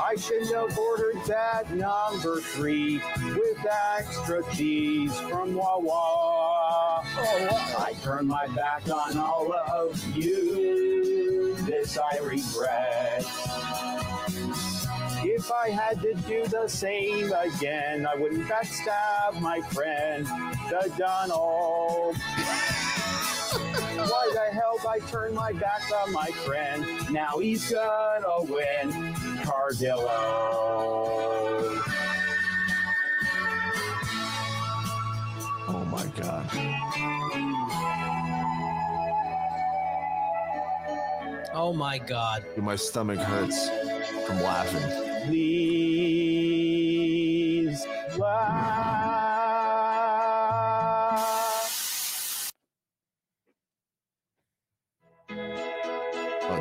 I 0.00 0.14
should 0.16 0.46
have 0.54 0.78
ordered 0.78 1.20
that 1.26 1.72
number 1.72 2.40
three 2.40 3.02
with 3.34 3.66
extra 3.68 4.44
cheese 4.54 5.18
from 5.22 5.56
Wawa. 5.56 7.02
Oh, 7.16 7.76
I 7.80 7.94
turned 8.04 8.28
my 8.28 8.46
back 8.48 8.88
on 8.88 9.18
all 9.18 9.52
of 9.52 10.16
you. 10.16 11.56
This 11.66 11.98
I 11.98 12.18
regret. 12.18 13.24
If 15.26 15.50
I 15.50 15.70
had 15.70 16.02
to 16.02 16.12
do 16.14 16.46
the 16.46 16.68
same 16.68 17.32
again, 17.32 18.06
I 18.06 18.14
wouldn't 18.14 18.46
backstab 18.46 19.40
my 19.40 19.62
friend, 19.72 20.26
the 20.68 20.92
Donald. 20.98 22.16
Why 23.96 24.30
the 24.34 24.52
hell 24.52 24.76
did 24.76 24.86
I 24.86 24.98
turn 25.10 25.34
my 25.34 25.52
back 25.52 25.90
on 26.02 26.12
my 26.12 26.26
friend? 26.44 26.84
Now 27.10 27.38
he's 27.38 27.72
gonna 27.72 28.42
win, 28.42 28.92
Cardillo. 29.44 30.10
Oh 35.66 35.84
my 35.90 36.06
god. 36.20 36.50
Oh 41.54 41.72
my 41.72 41.96
god. 41.96 42.44
My 42.58 42.76
stomach 42.76 43.20
hurts 43.20 43.70
from 44.26 44.42
laughing. 44.42 45.03
Please 45.26 45.84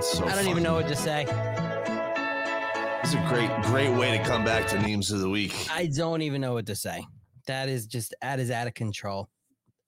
so 0.04 0.26
I 0.26 0.36
don't 0.36 0.48
even 0.48 0.64
know 0.64 0.74
what 0.74 0.88
to 0.90 0.96
say. 0.96 1.26
It's 3.04 3.14
a 3.14 3.26
great, 3.30 3.50
great 3.64 3.90
way 3.90 4.18
to 4.18 4.24
come 4.24 4.44
back 4.44 4.68
to 4.68 4.80
memes 4.80 5.12
of 5.12 5.20
the 5.20 5.30
week. 5.30 5.54
I 5.72 5.88
don't 5.88 6.22
even 6.22 6.42
know 6.42 6.54
what 6.54 6.66
to 6.68 6.76
say. 6.76 7.06
That 7.48 7.70
is 7.70 7.88
just 7.88 8.14
that 8.22 8.40
is 8.40 8.52
out 8.52 8.68
of 8.68 8.74
control. 8.74 9.30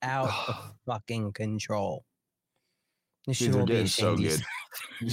Out 0.02 0.30
of 0.48 0.74
fucking 0.86 1.34
control. 1.34 2.06
You 3.28 3.34
should 3.34 3.56
all 3.56 3.66
be 3.66 3.88
so 3.88 4.14
ashamed 4.14 4.26
of 4.26 4.40
good. 5.00 5.12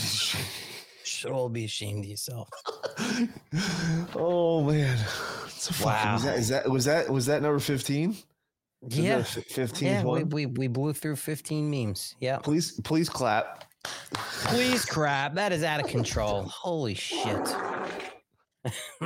should 1.05 1.31
all 1.31 1.49
be 1.49 1.65
ashamed 1.65 2.05
of 2.05 2.11
yourself. 2.11 2.49
Oh 4.15 4.63
man! 4.63 4.99
A 4.99 5.85
Wow. 5.85 6.15
Was 6.15 6.25
that, 6.25 6.39
is 6.39 6.49
that 6.49 6.69
was 6.69 6.85
that 6.87 7.11
was 7.11 7.27
that 7.27 7.43
number 7.43 7.59
fifteen? 7.61 8.17
Yeah. 8.89 9.23
Fifteen. 9.23 9.89
Yeah, 9.89 10.05
we, 10.05 10.25
we, 10.25 10.47
we 10.47 10.67
blew 10.67 10.93
through 10.93 11.15
15 11.17 11.71
memes. 11.71 12.17
Yeah. 12.21 12.39
Please, 12.39 12.81
please 12.81 13.09
clap. 13.09 13.65
Please 13.85 14.85
crap. 14.91 15.35
That 15.35 15.53
is 15.53 15.63
out 15.63 15.81
of 15.81 15.87
control. 15.87 16.43
Holy 16.45 16.95
shit. 16.95 17.55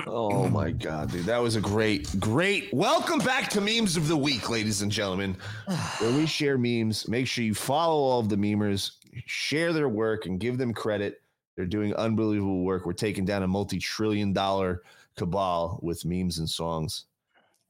Oh 0.06 0.48
my 0.48 0.70
god, 0.70 1.12
dude, 1.12 1.24
that 1.26 1.38
was 1.38 1.56
a 1.56 1.60
great, 1.62 2.18
great. 2.20 2.72
Welcome 2.74 3.20
back 3.20 3.48
to 3.50 3.60
memes 3.60 3.96
of 3.96 4.06
the 4.06 4.16
week, 4.16 4.50
ladies 4.50 4.82
and 4.82 4.92
gentlemen, 4.92 5.36
where 5.98 6.12
we 6.12 6.26
share 6.26 6.58
memes. 6.58 7.08
Make 7.08 7.26
sure 7.26 7.42
you 7.42 7.54
follow 7.54 7.96
all 7.96 8.20
of 8.20 8.28
the 8.28 8.36
memers, 8.36 8.92
share 9.24 9.72
their 9.72 9.88
work, 9.88 10.26
and 10.26 10.38
give 10.38 10.58
them 10.58 10.74
credit. 10.74 11.22
They're 11.56 11.66
doing 11.66 11.94
unbelievable 11.94 12.64
work. 12.64 12.84
We're 12.86 12.92
taking 12.92 13.24
down 13.24 13.42
a 13.42 13.48
multi-trillion-dollar 13.48 14.82
cabal 15.16 15.80
with 15.82 16.04
memes 16.04 16.38
and 16.38 16.48
songs. 16.48 17.06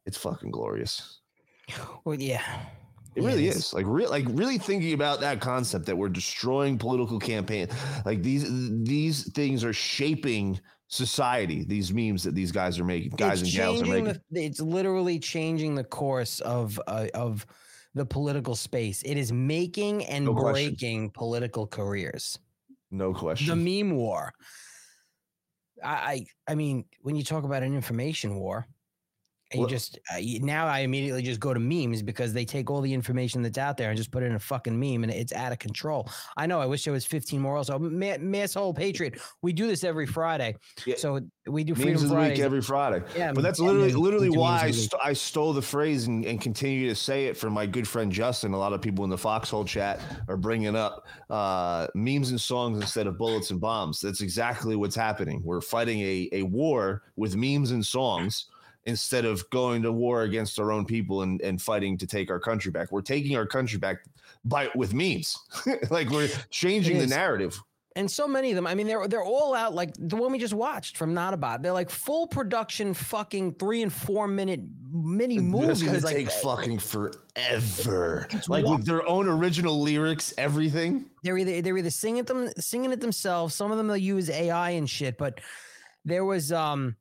It's 0.04 0.18
fucking 0.18 0.50
glorious. 0.50 1.20
Well, 2.04 2.20
yeah. 2.20 2.42
It 3.14 3.22
really 3.22 3.48
is 3.48 3.72
like 3.72 3.86
real, 3.88 4.10
like 4.10 4.26
really 4.28 4.58
thinking 4.58 4.92
about 4.92 5.20
that 5.20 5.40
concept 5.40 5.86
that 5.86 5.96
we're 5.96 6.10
destroying 6.10 6.76
political 6.76 7.18
campaign. 7.18 7.68
Like 8.04 8.22
these 8.22 8.44
these 8.84 9.32
things 9.32 9.64
are 9.64 9.72
shaping 9.72 10.60
society. 10.88 11.64
These 11.64 11.94
memes 11.94 12.22
that 12.24 12.34
these 12.34 12.52
guys 12.52 12.78
are 12.78 12.84
making, 12.84 13.12
guys 13.12 13.40
it's 13.40 13.50
and 13.50 13.58
gals 13.58 13.80
are 13.80 13.86
making. 13.86 14.20
the, 14.30 14.44
it's 14.44 14.60
literally 14.60 15.18
changing 15.18 15.74
the 15.76 15.84
course 15.84 16.40
of 16.40 16.78
uh, 16.86 17.06
of 17.14 17.46
the 17.94 18.04
political 18.04 18.54
space. 18.54 19.02
It 19.02 19.16
is 19.16 19.32
making 19.32 20.04
and 20.04 20.26
No 20.26 20.34
question. 20.34 20.68
breaking 20.68 21.10
political 21.12 21.66
careers. 21.66 22.38
No 22.96 23.12
question. 23.12 23.58
The 23.58 23.82
meme 23.82 23.96
war. 23.96 24.32
I, 25.82 25.88
I 25.88 26.26
I 26.52 26.54
mean, 26.54 26.86
when 27.02 27.16
you 27.16 27.22
talk 27.22 27.44
about 27.44 27.62
an 27.62 27.74
information 27.74 28.36
war, 28.36 28.66
you 29.56 29.62
Well- 29.62 29.68
just 29.70 29.98
uh, 30.12 30.18
you- 30.18 30.40
now 30.40 30.66
I 30.66 30.80
immediately 30.80 31.22
just 31.22 31.40
go 31.40 31.52
to 31.52 31.60
memes 31.60 32.02
because 32.02 32.32
they 32.32 32.44
take 32.44 32.70
all 32.70 32.80
the 32.80 32.92
information 32.92 33.42
that's 33.42 33.58
out 33.58 33.76
there 33.76 33.90
and 33.90 33.96
just 33.96 34.10
put 34.10 34.22
it 34.22 34.26
in 34.26 34.34
a 34.34 34.38
fucking 34.38 34.78
meme 34.78 35.02
and 35.02 35.12
it's 35.12 35.32
out 35.32 35.52
of 35.52 35.58
control. 35.58 36.08
I 36.36 36.46
know. 36.46 36.60
I 36.60 36.66
wish 36.66 36.84
there 36.84 36.92
was 36.92 37.04
15 37.06 37.40
more. 37.40 37.56
Also, 37.56 37.78
Ma- 37.78 38.18
Mass 38.18 38.54
Hole 38.54 38.72
Patriot. 38.74 39.20
We 39.42 39.52
do 39.52 39.66
this 39.66 39.84
every 39.84 40.06
Friday, 40.06 40.56
so 40.96 41.20
we 41.46 41.64
do 41.64 41.74
Freedom 41.74 41.92
memes 41.92 42.02
of 42.04 42.08
the 42.10 42.14
Fridays 42.14 42.38
week 42.38 42.44
every 42.44 42.62
Friday. 42.62 43.02
Yeah, 43.16 43.32
but 43.32 43.42
that's 43.42 43.58
literally 43.60 43.92
literally 43.92 44.30
why 44.30 44.60
I, 44.60 44.64
memes 44.66 44.76
of 44.76 44.90
the 44.90 44.96
st- 44.96 45.02
I 45.04 45.12
stole 45.12 45.52
the 45.52 45.62
phrase 45.62 46.06
and, 46.06 46.24
and 46.24 46.40
continue 46.40 46.88
to 46.88 46.94
say 46.94 47.26
it 47.26 47.36
from 47.36 47.52
my 47.52 47.66
good 47.66 47.86
friend 47.88 48.10
Justin. 48.12 48.52
A 48.52 48.58
lot 48.58 48.72
of 48.72 48.80
people 48.82 49.04
in 49.04 49.10
the 49.10 49.18
Foxhole 49.18 49.64
chat 49.64 50.00
are 50.28 50.36
bringing 50.36 50.76
up 50.76 51.06
uh, 51.30 51.86
memes 51.94 52.30
and 52.30 52.40
songs 52.40 52.78
instead 52.78 53.06
of 53.06 53.18
bullets 53.18 53.50
and 53.50 53.60
bombs. 53.60 54.00
That's 54.00 54.20
exactly 54.20 54.76
what's 54.76 54.96
happening. 54.96 55.40
We're 55.44 55.60
fighting 55.60 56.00
a, 56.00 56.28
a 56.32 56.42
war 56.42 57.02
with 57.16 57.36
memes 57.36 57.70
and 57.70 57.84
songs 57.84 58.46
instead 58.86 59.24
of 59.24 59.48
going 59.50 59.82
to 59.82 59.92
war 59.92 60.22
against 60.22 60.58
our 60.58 60.72
own 60.72 60.84
people 60.84 61.22
and, 61.22 61.40
and 61.42 61.60
fighting 61.60 61.98
to 61.98 62.06
take 62.06 62.30
our 62.30 62.40
country 62.40 62.70
back. 62.70 62.92
We're 62.92 63.02
taking 63.02 63.36
our 63.36 63.46
country 63.46 63.78
back 63.78 63.98
by 64.44 64.70
with 64.74 64.94
memes. 64.94 65.36
like 65.90 66.08
we're 66.08 66.28
changing 66.50 66.98
the 66.98 67.06
narrative. 67.06 67.60
and 67.96 68.10
so 68.10 68.28
many 68.28 68.50
of 68.50 68.56
them. 68.56 68.66
I 68.66 68.74
mean, 68.74 68.86
they're 68.86 69.08
they're 69.08 69.24
all 69.24 69.54
out 69.54 69.74
like 69.74 69.90
the 69.98 70.16
one 70.16 70.30
we 70.30 70.38
just 70.38 70.54
watched 70.54 70.96
from 70.96 71.14
Notabot. 71.14 71.62
They're 71.62 71.72
like 71.72 71.90
full 71.90 72.26
production, 72.28 72.94
fucking 72.94 73.54
three 73.54 73.82
and 73.82 73.92
four 73.92 74.28
minute 74.28 74.60
mini 74.92 75.38
movies. 75.38 75.82
Gonna 75.82 75.98
like, 75.98 76.14
take 76.14 76.30
fucking 76.30 76.78
forever. 76.78 78.28
It's 78.30 78.48
Like 78.48 78.64
with 78.64 78.86
their 78.86 79.06
own 79.08 79.28
original 79.28 79.80
lyrics, 79.80 80.32
everything. 80.38 81.06
they're 81.22 81.38
either 81.38 81.60
they're 81.60 81.76
either 81.76 81.90
singing 81.90 82.18
it 82.18 82.26
them 82.26 82.50
singing 82.58 82.92
it 82.92 83.00
themselves. 83.00 83.54
Some 83.54 83.72
of 83.72 83.78
them 83.78 83.88
they'll 83.88 83.96
use 83.96 84.30
AI 84.30 84.70
and 84.70 84.88
shit. 84.88 85.18
But 85.18 85.40
there 86.04 86.24
was 86.24 86.52
um 86.52 86.94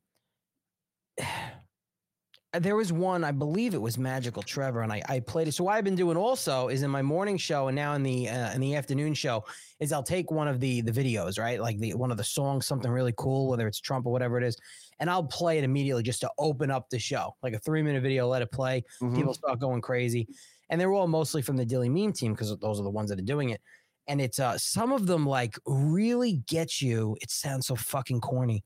there 2.59 2.75
was 2.75 2.91
one 2.93 3.23
I 3.23 3.31
believe 3.31 3.73
it 3.73 3.81
was 3.81 3.97
Magical 3.97 4.41
Trevor, 4.43 4.81
and 4.81 4.91
I, 4.91 5.01
I 5.07 5.19
played 5.19 5.47
it. 5.47 5.53
So 5.53 5.63
what 5.63 5.75
I've 5.75 5.83
been 5.83 5.95
doing 5.95 6.17
also 6.17 6.67
is 6.69 6.83
in 6.83 6.91
my 6.91 7.01
morning 7.01 7.37
show 7.37 7.67
and 7.67 7.75
now 7.75 7.93
in 7.93 8.03
the 8.03 8.29
uh, 8.29 8.53
in 8.53 8.61
the 8.61 8.75
afternoon 8.75 9.13
show 9.13 9.43
is 9.79 9.91
I'll 9.91 10.03
take 10.03 10.31
one 10.31 10.47
of 10.47 10.59
the 10.59 10.81
the 10.81 10.91
videos 10.91 11.39
right 11.39 11.59
like 11.59 11.79
the 11.79 11.93
one 11.93 12.11
of 12.11 12.17
the 12.17 12.23
songs 12.23 12.65
something 12.67 12.91
really 12.91 13.13
cool 13.17 13.47
whether 13.49 13.67
it's 13.67 13.79
Trump 13.79 14.05
or 14.05 14.11
whatever 14.11 14.37
it 14.37 14.43
is, 14.43 14.57
and 14.99 15.09
I'll 15.09 15.27
play 15.27 15.57
it 15.57 15.63
immediately 15.63 16.03
just 16.03 16.21
to 16.21 16.31
open 16.37 16.71
up 16.71 16.89
the 16.89 16.99
show 16.99 17.35
like 17.43 17.53
a 17.53 17.59
three 17.59 17.81
minute 17.81 18.01
video. 18.03 18.27
Let 18.27 18.41
it 18.41 18.51
play. 18.51 18.83
Mhm. 19.01 19.15
People 19.15 19.33
start 19.33 19.59
going 19.59 19.81
crazy, 19.81 20.27
and 20.69 20.79
they're 20.79 20.93
all 20.93 21.07
mostly 21.07 21.41
from 21.41 21.57
the 21.57 21.65
Dilley 21.65 21.89
Meme 21.91 22.13
team 22.13 22.33
because 22.33 22.55
those 22.57 22.79
are 22.79 22.83
the 22.83 22.89
ones 22.89 23.09
that 23.09 23.19
are 23.19 23.23
doing 23.23 23.49
it. 23.49 23.61
And 24.07 24.21
it's 24.21 24.39
uh 24.39 24.57
some 24.57 24.91
of 24.91 25.07
them 25.07 25.25
like 25.25 25.57
really 25.65 26.43
get 26.47 26.81
you. 26.81 27.17
It 27.21 27.31
sounds 27.31 27.67
so 27.67 27.75
fucking 27.75 28.21
corny. 28.21 28.63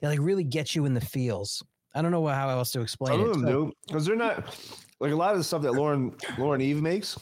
They 0.00 0.08
like 0.08 0.18
really 0.20 0.44
get 0.44 0.74
you 0.74 0.84
in 0.84 0.94
the 0.94 1.00
feels. 1.00 1.62
I 1.94 2.02
don't 2.02 2.10
know 2.10 2.26
how 2.26 2.48
else 2.48 2.70
to 2.72 2.80
explain 2.80 3.12
Some 3.12 3.20
it. 3.20 3.26
of 3.28 3.32
them 3.34 3.42
So- 3.42 3.46
do 3.66 3.72
because 3.86 4.06
they're 4.06 4.16
not 4.16 4.56
like 5.00 5.12
a 5.12 5.16
lot 5.16 5.32
of 5.32 5.38
the 5.38 5.44
stuff 5.44 5.62
that 5.62 5.72
Lauren 5.72 6.14
Lauren 6.38 6.60
Eve 6.60 6.80
makes. 6.82 7.18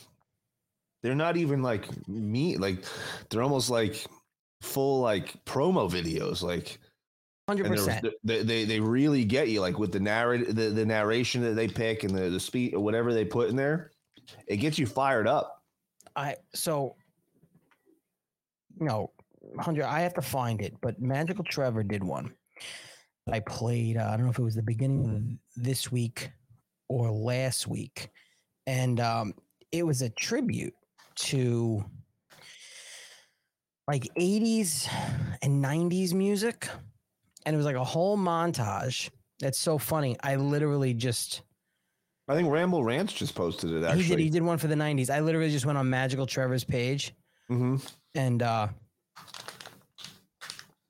They're 1.03 1.15
not 1.15 1.37
even 1.37 1.63
like 1.63 1.87
me. 2.09 2.57
Like 2.57 2.85
they're 3.31 3.43
almost 3.43 3.71
like 3.71 4.05
full 4.61 5.01
like 5.01 5.43
promo 5.45 5.91
videos. 5.91 6.43
Like 6.43 6.79
100%. 7.49 8.11
They, 8.23 8.43
they 8.43 8.65
they 8.65 8.81
really 8.81 9.25
get 9.25 9.49
you 9.49 9.61
like 9.61 9.79
with 9.79 9.93
the 9.93 9.99
narrative 9.99 10.55
the, 10.55 10.69
the 10.71 10.85
narration 10.87 11.41
that 11.43 11.55
they 11.55 11.67
pick 11.69 12.05
and 12.05 12.15
the 12.15 12.29
the 12.31 12.39
speed 12.39 12.75
or 12.75 12.81
whatever 12.81 13.13
they 13.15 13.25
put 13.25 13.49
in 13.49 13.57
there. 13.57 13.91
It 14.47 14.59
gets 14.59 14.79
you 14.79 14.87
fired 14.87 15.27
up. 15.27 15.63
I 16.15 16.37
so 16.55 16.95
no, 18.79 19.11
hundred. 19.59 19.85
I 19.85 20.01
have 20.01 20.15
to 20.15 20.23
find 20.23 20.61
it, 20.61 20.75
but 20.81 21.01
Magical 21.01 21.45
Trevor 21.45 21.83
did 21.83 22.05
one. 22.05 22.33
I 23.31 23.41
played. 23.41 23.97
Uh, 23.97 24.09
I 24.11 24.17
don't 24.17 24.25
know 24.27 24.31
if 24.31 24.39
it 24.39 24.43
was 24.43 24.55
the 24.55 24.63
beginning 24.63 25.39
of 25.57 25.63
this 25.63 25.91
week 25.93 26.31
or 26.89 27.11
last 27.11 27.67
week, 27.69 28.09
and 28.67 28.99
um, 29.01 29.35
it 29.73 29.85
was 29.87 30.03
a 30.03 30.11
tribute 30.11 30.75
to 31.17 31.85
like 33.89 34.09
80s 34.19 34.89
and 35.43 35.63
90s 35.65 36.13
music, 36.13 36.69
and 37.45 37.55
it 37.55 37.57
was 37.57 37.67
like 37.67 37.77
a 37.77 37.85
whole 37.85 38.17
montage. 38.17 39.11
That's 39.41 39.59
so 39.59 39.79
funny. 39.79 40.17
I 40.23 40.37
literally 40.37 40.95
just 40.95 41.43
I 42.29 42.35
think 42.35 42.51
Ramble 42.51 42.85
Rants 42.85 43.13
just 43.13 43.35
posted 43.35 43.73
it. 43.73 43.85
Actually, 43.85 44.03
he 44.03 44.09
did. 44.09 44.19
He 44.21 44.31
did 44.31 44.43
one 44.43 44.59
for 44.59 44.67
the 44.69 44.75
'90s. 44.75 45.11
I 45.11 45.21
literally 45.21 45.51
just 45.51 45.67
went 45.67 45.79
on 45.79 45.89
Magical 45.91 46.27
Trevor's 46.27 46.65
page, 46.65 47.15
Mm-hmm. 47.51 47.77
and 48.15 48.43
uh, 48.43 48.69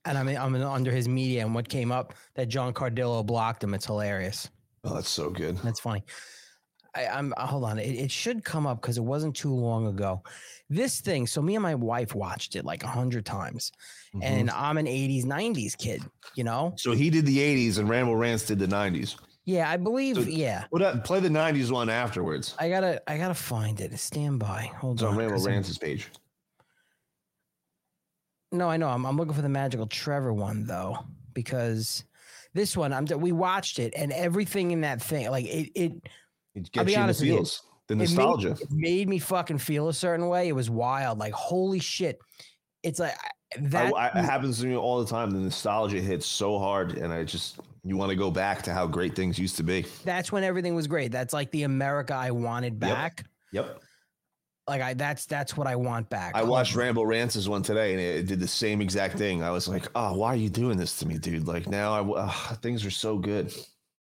and 0.05 0.17
I'm 0.19 0.29
I'm 0.29 0.55
under 0.55 0.91
his 0.91 1.09
media, 1.09 1.45
and 1.45 1.55
what 1.55 1.69
came 1.69 1.93
up 1.93 2.15
that 2.35 2.49
John 2.49 2.73
Cardillo 2.73 3.25
blocked 3.25 3.63
him. 3.65 3.75
It's 3.75 3.87
hilarious. 3.87 4.49
Oh, 4.85 4.95
that's 4.95 5.09
so 5.11 5.31
good. 5.31 5.59
That's 5.59 5.81
funny. 5.81 6.03
I, 6.95 7.07
I'm 7.07 7.33
uh, 7.37 7.47
hold 7.47 7.65
on. 7.65 7.79
It, 7.79 7.91
it 7.95 8.11
should 8.11 8.45
come 8.45 8.67
up 8.67 8.81
because 8.81 8.99
it 8.99 9.05
wasn't 9.05 9.37
too 9.37 9.55
long 9.55 9.87
ago. 9.87 10.23
This 10.69 11.01
thing. 11.01 11.27
So 11.27 11.43
me 11.43 11.55
and 11.57 11.63
my 11.63 11.75
wife 11.75 12.15
watched 12.15 12.57
it 12.57 12.65
like 12.65 12.83
a 12.83 12.89
hundred 12.89 13.25
times, 13.27 13.73
and 14.23 14.51
I'm 14.51 14.79
an 14.79 14.87
'80s 14.87 15.25
'90s 15.25 15.77
kid. 15.77 16.03
You 16.35 16.45
know. 16.45 16.75
So 16.77 16.93
he 16.93 17.11
did 17.11 17.27
the 17.27 17.39
'80s 17.39 17.79
and 17.79 17.89
Ramble 17.89 18.17
Rants 18.17 18.45
did 18.47 18.59
the 18.59 18.67
'90s. 18.67 19.17
Yeah, 19.45 19.71
I 19.71 19.77
believe. 19.77 20.17
So- 20.17 20.23
yeah. 20.23 20.65
What 20.71 20.83
up? 20.83 21.05
Play 21.05 21.21
the 21.21 21.29
'90s 21.29 21.71
one 21.71 21.89
afterwards. 21.91 22.55
I 22.59 22.69
gotta 22.69 23.03
I 23.07 23.19
gotta 23.19 23.35
find 23.35 23.81
it. 23.81 23.97
Stand 23.99 24.39
by. 24.41 24.71
Hold 24.79 24.97
It's 24.97 25.03
on 25.03 25.11
on. 25.13 25.17
Ramble 25.19 25.49
I'm- 25.49 25.65
page. 25.81 26.09
No, 28.53 28.69
I 28.69 28.77
know. 28.77 28.89
I'm, 28.89 29.05
I'm 29.07 29.17
looking 29.17 29.35
for 29.35 29.43
the 29.43 29.49
magical 29.49 29.87
Trevor 29.87 30.33
one 30.33 30.67
though, 30.67 30.99
because 31.35 32.05
this 32.55 32.77
one 32.77 32.93
I'm 32.93 33.07
we 33.21 33.33
watched 33.33 33.79
it 33.79 33.93
and 33.97 34.13
everything 34.13 34.71
in 34.73 34.81
that 34.83 35.01
thing, 35.01 35.31
like 35.31 35.47
it 35.47 35.71
it. 35.75 35.93
It 36.55 36.69
I'll 36.77 36.85
be 36.85 36.93
you 36.93 36.97
in 36.97 37.01
the 37.01 37.05
honest 37.05 37.21
with 37.21 37.29
you, 37.29 37.35
feels, 37.37 37.63
the 37.87 37.95
it 37.95 37.97
made- 37.99 38.09
nostalgia. 38.09 38.51
It 38.61 38.71
made, 38.73 39.09
me 39.09 39.19
fucking 39.21 39.59
feel 39.59 39.89
a 39.89 39.95
certain 39.95 40.27
way. 40.29 40.49
It 40.49 40.53
was 40.53 40.69
wild. 40.69 41.19
Like 41.19 41.33
holy 41.33 41.79
shit, 41.79 42.19
it's 42.83 42.99
like 42.99 43.15
that. 43.61 43.95
I, 43.95 44.09
I, 44.09 44.19
it 44.19 44.25
happens 44.25 44.59
to 44.61 44.67
me 44.67 44.75
all 44.75 44.99
the 45.03 45.09
time. 45.09 45.31
The 45.31 45.39
nostalgia 45.39 46.01
hits 46.01 46.27
so 46.27 46.59
hard, 46.59 46.99
and 46.99 47.13
I 47.13 47.23
just 47.23 47.61
you 47.85 47.97
want 47.97 48.11
to 48.11 48.17
go 48.17 48.33
back 48.33 48.63
to 48.63 48.75
how 48.75 48.87
great 48.89 49.15
things 49.15 49.39
used 49.39 49.57
to 49.59 49.63
be. 49.63 49.87
that's 50.05 50.33
when 50.33 50.43
everything 50.43 50.75
was 50.75 50.89
great. 50.89 51.13
That's 51.13 51.33
like 51.33 51.51
the 51.53 51.63
America 51.63 52.15
I 52.15 52.33
wanted 52.33 52.73
Yep. 52.75 52.81
back. 52.81 53.25
Yep. 53.53 53.81
Like 54.69 54.83
I 54.83 54.95
that's 54.95 55.27
that's 55.27 55.57
what 55.57 55.67
I 55.67 55.77
want 55.77 56.09
back. 56.11 56.33
I 56.35 56.43
watched 56.43 56.77
Ramble 56.77 57.05
Rants' 57.05 57.49
one 57.49 57.63
today, 57.63 57.93
and 57.93 58.01
it, 58.01 58.27
did 58.27 58.41
the 58.41 58.49
same 58.49 58.81
exact 58.81 59.19
thing. 59.19 59.43
I 59.43 59.51
was 59.51 59.67
like, 59.67 59.87
"Oh, 59.95 60.15
why 60.15 60.29
are 60.29 60.37
you 60.37 60.49
doing 60.49 60.77
this 60.77 60.99
to 61.01 61.07
me, 61.07 61.19
dude? 61.19 61.47
Like 61.47 61.67
now, 61.67 61.93
I 61.93 62.21
uh, 62.21 62.31
things 62.57 62.85
are 62.85 62.91
so 62.91 63.19
good." 63.19 63.53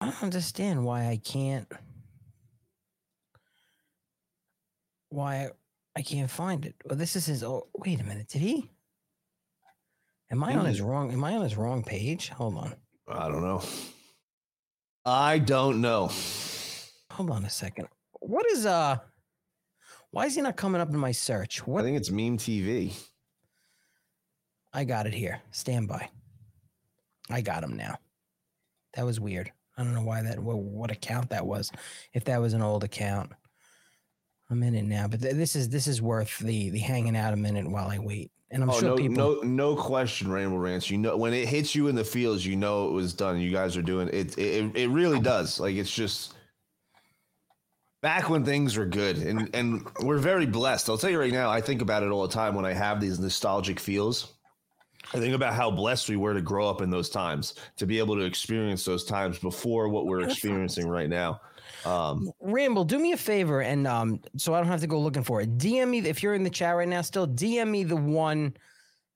I 0.01 0.05
don't 0.05 0.23
understand 0.23 0.85
why 0.85 1.07
I 1.07 1.17
can't. 1.17 1.67
Why 5.09 5.49
I 5.95 6.01
can't 6.01 6.29
find 6.29 6.65
it. 6.65 6.75
Well, 6.85 6.97
this 6.97 7.15
is 7.15 7.25
his. 7.25 7.43
Oh, 7.43 7.67
wait 7.75 7.99
a 7.99 8.03
minute. 8.03 8.27
Did 8.27 8.41
he? 8.41 8.69
Am 10.31 10.43
I 10.43 10.55
on 10.55 10.65
his 10.65 10.81
wrong? 10.81 11.11
Am 11.11 11.23
I 11.23 11.33
on 11.35 11.41
his 11.41 11.57
wrong 11.57 11.83
page? 11.83 12.29
Hold 12.29 12.57
on. 12.57 12.75
I 13.07 13.27
don't 13.27 13.41
know. 13.41 13.63
I 15.05 15.39
don't 15.39 15.81
know. 15.81 16.11
Hold 17.11 17.31
on 17.31 17.43
a 17.43 17.49
second. 17.49 17.87
What 18.19 18.45
is 18.51 18.65
uh? 18.65 18.99
Why 20.11 20.25
is 20.25 20.35
he 20.35 20.41
not 20.41 20.55
coming 20.55 20.81
up 20.81 20.89
in 20.89 20.97
my 20.97 21.11
search? 21.11 21.65
What? 21.67 21.81
I 21.81 21.83
think 21.83 21.97
it's 21.97 22.09
meme 22.09 22.37
TV. 22.37 22.93
I 24.73 24.83
got 24.83 25.07
it 25.07 25.13
here. 25.13 25.41
Stand 25.51 25.87
by. 25.87 26.09
I 27.29 27.41
got 27.41 27.63
him 27.63 27.75
now. 27.75 27.97
That 28.95 29.05
was 29.05 29.19
weird. 29.19 29.51
I 29.77 29.83
don't 29.83 29.93
know 29.93 30.03
why 30.03 30.21
that 30.23 30.39
what, 30.39 30.57
what 30.57 30.91
account 30.91 31.29
that 31.29 31.45
was. 31.45 31.71
If 32.13 32.25
that 32.25 32.41
was 32.41 32.53
an 32.53 32.61
old 32.61 32.83
account, 32.83 33.31
I'm 34.49 34.61
in 34.63 34.75
it 34.75 34.83
now. 34.83 35.07
But 35.07 35.21
th- 35.21 35.35
this 35.35 35.55
is 35.55 35.69
this 35.69 35.87
is 35.87 36.01
worth 36.01 36.39
the 36.39 36.69
the 36.69 36.79
hanging 36.79 37.15
out 37.15 37.33
a 37.33 37.37
minute 37.37 37.69
while 37.69 37.87
I 37.87 37.99
wait. 37.99 38.31
And 38.51 38.63
I'm 38.63 38.71
oh, 38.71 38.79
sure 38.79 38.89
no, 38.89 38.95
people. 38.95 39.15
no, 39.15 39.41
no 39.43 39.75
question, 39.75 40.31
Ramble 40.31 40.57
Rants. 40.57 40.89
You 40.89 40.97
know, 40.97 41.15
when 41.15 41.33
it 41.33 41.47
hits 41.47 41.75
you 41.75 41.87
in 41.87 41.95
the 41.95 42.03
fields, 42.03 42.43
you 42.45 42.55
know 42.55 42.87
it 42.87 42.91
was 42.91 43.13
done. 43.13 43.39
You 43.39 43.51
guys 43.51 43.77
are 43.77 43.83
doing 43.83 44.09
it. 44.11 44.37
It, 44.39 44.75
it 44.75 44.89
really 44.89 45.19
oh. 45.19 45.21
does. 45.21 45.59
Like 45.59 45.75
it's 45.75 45.91
just 45.91 46.33
back 48.01 48.29
when 48.29 48.43
things 48.43 48.77
were 48.77 48.85
good, 48.85 49.17
and 49.17 49.49
and 49.53 49.87
we're 50.01 50.17
very 50.17 50.45
blessed. 50.45 50.89
I'll 50.89 50.97
tell 50.97 51.09
you 51.09 51.19
right 51.19 51.31
now. 51.31 51.49
I 51.49 51.61
think 51.61 51.81
about 51.81 52.03
it 52.03 52.09
all 52.09 52.27
the 52.27 52.33
time 52.33 52.55
when 52.55 52.65
I 52.65 52.73
have 52.73 52.99
these 53.01 53.19
nostalgic 53.19 53.79
feels. 53.79 54.33
I 55.13 55.17
think 55.17 55.33
about 55.33 55.53
how 55.53 55.71
blessed 55.71 56.09
we 56.09 56.17
were 56.17 56.33
to 56.33 56.41
grow 56.41 56.69
up 56.69 56.81
in 56.81 56.89
those 56.89 57.09
times, 57.09 57.55
to 57.77 57.87
be 57.87 57.97
able 57.97 58.15
to 58.15 58.21
experience 58.21 58.85
those 58.85 59.05
times 59.05 59.39
before 59.39 59.89
what 59.89 60.05
we're 60.05 60.21
experiencing 60.21 60.87
right 60.87 61.09
now. 61.09 61.41
Um, 61.85 62.29
Ramble, 62.41 62.83
do 62.83 62.99
me 62.99 63.13
a 63.13 63.17
favor, 63.17 63.61
and 63.61 63.87
um, 63.87 64.21
so 64.37 64.53
I 64.53 64.59
don't 64.59 64.67
have 64.67 64.81
to 64.81 64.87
go 64.87 64.99
looking 64.99 65.23
for 65.23 65.41
it. 65.41 65.57
DM 65.57 65.89
me 65.89 65.99
if 65.99 66.21
you're 66.21 66.33
in 66.35 66.43
the 66.43 66.49
chat 66.49 66.75
right 66.75 66.87
now. 66.87 67.01
Still, 67.01 67.27
DM 67.27 67.69
me 67.69 67.83
the 67.83 67.95
one 67.95 68.55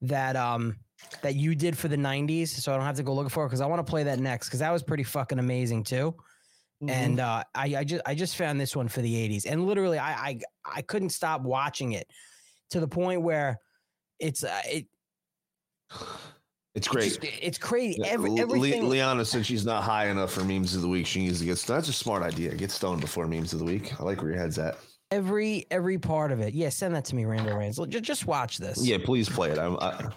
that 0.01 0.35
um 0.35 0.75
that 1.21 1.35
you 1.35 1.55
did 1.55 1.77
for 1.77 1.87
the 1.87 1.97
'90s, 1.97 2.49
so 2.49 2.73
I 2.73 2.77
don't 2.77 2.85
have 2.85 2.95
to 2.97 3.03
go 3.03 3.13
looking 3.13 3.29
for 3.29 3.45
it 3.45 3.49
because 3.49 3.61
I 3.61 3.65
want 3.65 3.85
to 3.85 3.89
play 3.89 4.03
that 4.03 4.19
next 4.19 4.47
because 4.47 4.61
that 4.61 4.71
was 4.71 4.81
pretty 4.81 5.03
fucking 5.03 5.39
amazing 5.39 5.83
too. 5.83 6.15
And 6.89 7.19
uh, 7.19 7.43
I, 7.55 7.75
I 7.77 7.83
just 7.83 8.01
I 8.05 8.15
just 8.15 8.35
found 8.35 8.59
this 8.59 8.75
one 8.75 8.87
for 8.87 9.01
the 9.01 9.13
'80s, 9.13 9.45
and 9.49 9.65
literally 9.65 9.97
I 9.99 10.11
I 10.13 10.39
I 10.77 10.81
couldn't 10.81 11.09
stop 11.09 11.41
watching 11.41 11.93
it 11.93 12.07
to 12.71 12.79
the 12.79 12.87
point 12.87 13.21
where 13.21 13.59
it's 14.19 14.43
uh, 14.43 14.61
it 14.65 14.87
it's 16.75 16.87
great. 16.87 17.03
just- 17.09 17.19
it's 17.23 17.57
crazy. 17.57 17.99
Yeah, 18.01 18.07
Every, 18.07 18.31
Le- 18.31 18.41
everything. 18.41 18.89
Liana 18.89 19.25
said 19.25 19.45
she's 19.45 19.65
not 19.65 19.83
high 19.83 20.07
enough 20.07 20.31
for 20.31 20.43
memes 20.43 20.75
of 20.75 20.81
the 20.81 20.87
week. 20.87 21.05
She 21.05 21.19
needs 21.21 21.39
to 21.39 21.45
get 21.45 21.57
stoned. 21.57 21.77
That's 21.77 21.89
a 21.89 21.93
smart 21.93 22.23
idea. 22.23 22.53
Get 22.55 22.71
stoned 22.71 23.01
before 23.01 23.27
memes 23.27 23.53
of 23.53 23.59
the 23.59 23.65
week. 23.65 23.93
I 23.99 24.03
like 24.03 24.21
where 24.21 24.31
your 24.31 24.39
head's 24.39 24.57
at. 24.57 24.77
Every 25.11 25.67
every 25.69 25.99
part 25.99 26.31
of 26.31 26.39
it. 26.39 26.55
Yeah, 26.55 26.69
send 26.69 26.95
that 26.95 27.05
to 27.05 27.15
me, 27.15 27.25
Randall 27.25 27.57
Reigns. 27.57 27.77
Just, 27.87 28.03
just 28.03 28.25
watch 28.25 28.57
this. 28.57 28.83
Yeah, 28.83 28.97
please 29.03 29.29
play 29.29 29.51
it. 29.51 29.59
I'm, 29.59 29.77
I, 29.77 30.09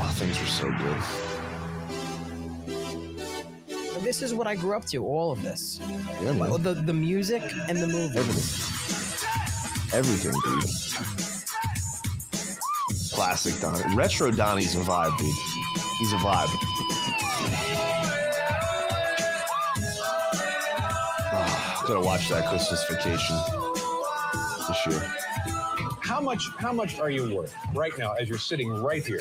oh, 0.00 0.14
things 0.16 0.38
are 0.40 0.46
so 0.46 0.70
good. 0.70 1.33
This 4.04 4.20
is 4.20 4.34
what 4.34 4.46
I 4.46 4.54
grew 4.54 4.76
up 4.76 4.84
to. 4.86 5.02
All 5.04 5.32
of 5.32 5.42
this. 5.42 5.80
Yeah, 6.22 6.32
man. 6.32 6.38
Well, 6.38 6.58
the 6.58 6.74
the 6.74 6.92
music 6.92 7.42
and 7.68 7.78
the 7.78 7.86
movie. 7.86 8.18
Everything, 9.96 10.32
dude. 10.44 10.70
Classic 13.12 13.58
Donnie. 13.62 13.94
Retro 13.96 14.30
Donnie's 14.30 14.74
a 14.74 14.80
vibe, 14.80 15.16
dude. 15.16 15.34
He's 15.98 16.12
a 16.12 16.16
vibe. 16.16 16.50
Ah, 21.32 21.84
gotta 21.88 22.00
watch 22.00 22.28
that 22.28 22.46
Christmas 22.50 22.84
vacation 22.90 23.36
this 24.68 24.86
year. 24.86 25.14
How 26.02 26.20
much? 26.20 26.46
How 26.58 26.74
much 26.74 26.98
are 27.00 27.08
you 27.08 27.34
worth 27.34 27.54
right 27.72 27.96
now, 27.96 28.12
as 28.12 28.28
you're 28.28 28.36
sitting 28.36 28.70
right 28.70 29.06
here? 29.06 29.20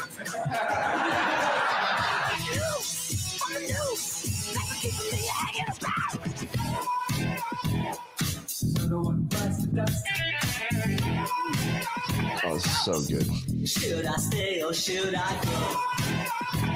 So 12.84 12.99
good. 13.03 13.26
Should 13.65 14.05
I 14.05 14.15
stay 14.18 14.61
or 14.61 14.73
should 14.73 15.15
I 15.15 15.39
go? 15.45 15.51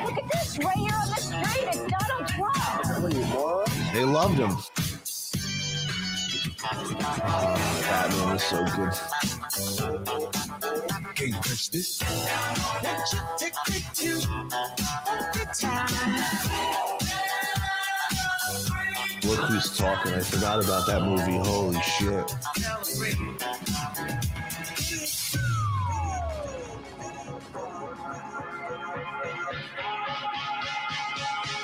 Look 0.06 0.18
at 0.18 0.32
this, 0.32 0.58
right 0.60 0.78
here 0.78 0.96
on 0.96 1.10
the 1.10 1.16
street. 1.16 1.68
It's 1.68 1.84
Donald 1.84 2.28
Trump. 2.30 3.94
They 3.94 4.06
loved 4.06 4.40
him. 4.40 4.56
Oh, 6.64 7.58
Batman 7.82 8.36
is 8.38 8.44
so 8.44 8.66
good. 8.78 8.94
Can't 11.16 11.44
touch 11.44 11.72
this. 11.72 12.02
Won't 12.84 13.12
you 13.12 13.20
take 13.38 13.56
me 13.70 13.84
to 13.96 14.12
a 15.12 15.30
good 15.34 15.52
time? 15.60 16.22
Look 19.26 19.40
who's 19.50 19.78
talking. 19.78 20.14
I 20.14 20.20
forgot 20.22 20.64
about 20.64 20.88
that 20.88 21.02
movie. 21.02 21.38
Holy 21.38 21.82
shit. 21.82 22.34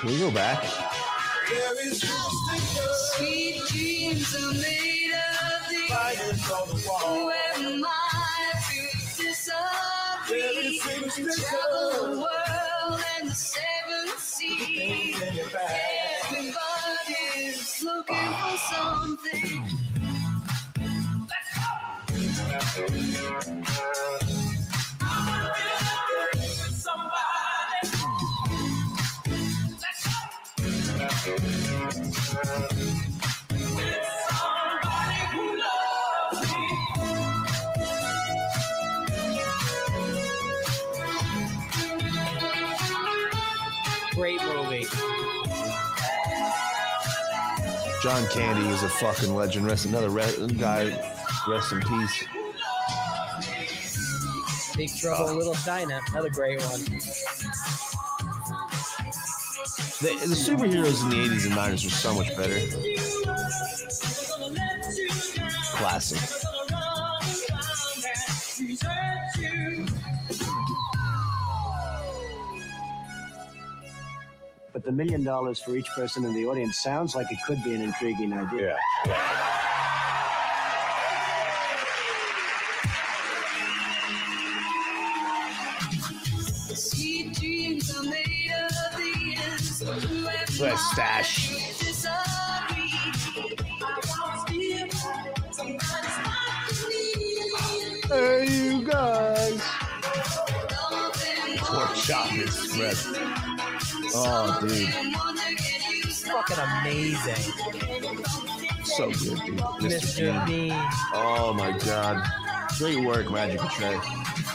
Can 0.04 0.12
we 0.12 0.20
go 0.20 0.32
back? 0.32 0.66
Sweet 3.16 3.62
dreams 3.70 4.36
are 4.36 4.52
made 4.52 5.14
of 5.14 5.70
these. 5.70 5.88
Travel 6.46 6.76
the 11.94 12.10
world 12.20 13.00
and 13.18 13.30
the 13.30 13.34
seven 13.34 14.08
seas. 14.18 15.22
Everybody's 16.36 17.82
looking 17.82 18.34
for 18.42 18.58
something. 18.76 19.64
Great 44.16 44.42
movie. 44.44 44.86
John 48.02 48.28
Candy 48.30 48.68
is 48.70 48.82
a 48.82 48.90
fucking 48.90 49.36
legend. 49.36 49.68
Rest 49.68 49.86
another 49.86 50.10
re- 50.10 50.48
guy. 50.58 50.86
Rest 51.48 51.72
in 51.72 51.82
peace. 51.82 52.26
Big 54.76 54.90
Trouble 54.96 55.36
Little 55.36 55.54
China. 55.56 56.00
Another 56.10 56.32
great 56.32 56.60
one. 56.64 56.82
The, 59.64 60.10
the 60.28 60.36
superheroes 60.36 61.02
in 61.04 61.10
the 61.10 61.16
80s 61.16 61.46
and 61.46 61.56
90s 61.56 61.86
were 61.86 61.90
so 61.90 62.14
much 62.14 62.36
better. 62.36 62.60
Classic. 65.78 66.20
But 74.74 74.84
the 74.84 74.92
million 74.92 75.24
dollars 75.24 75.62
for 75.62 75.78
each 75.78 75.88
person 75.96 76.26
in 76.26 76.34
the 76.34 76.46
audience 76.46 76.80
sounds 76.84 77.16
like 77.16 77.32
it 77.32 77.38
could 77.48 77.64
be 77.64 77.74
an 77.74 77.82
intriguing 77.82 78.34
idea. 78.34 78.76
Sweet 79.06 79.16
That 90.60 90.78
stash. 90.78 91.50
Hey, 98.08 98.46
you 98.48 98.84
guys. 98.86 99.62
Pork 101.58 101.96
chop 101.96 102.32
express. 102.34 103.08
Oh, 104.16 104.60
dude. 104.62 104.90
Fucking 106.14 106.58
amazing. 106.60 107.54
So 108.84 109.08
good, 109.08 109.46
dude. 109.46 109.58
Mr. 109.58 109.90
Mr. 109.90 110.46
Bean. 110.46 110.70
Bean. 110.70 110.90
Oh 111.14 111.54
my 111.58 111.78
god. 111.80 112.24
Great 112.78 113.04
work, 113.06 113.32
Magic 113.32 113.62
Trey. 113.72 113.96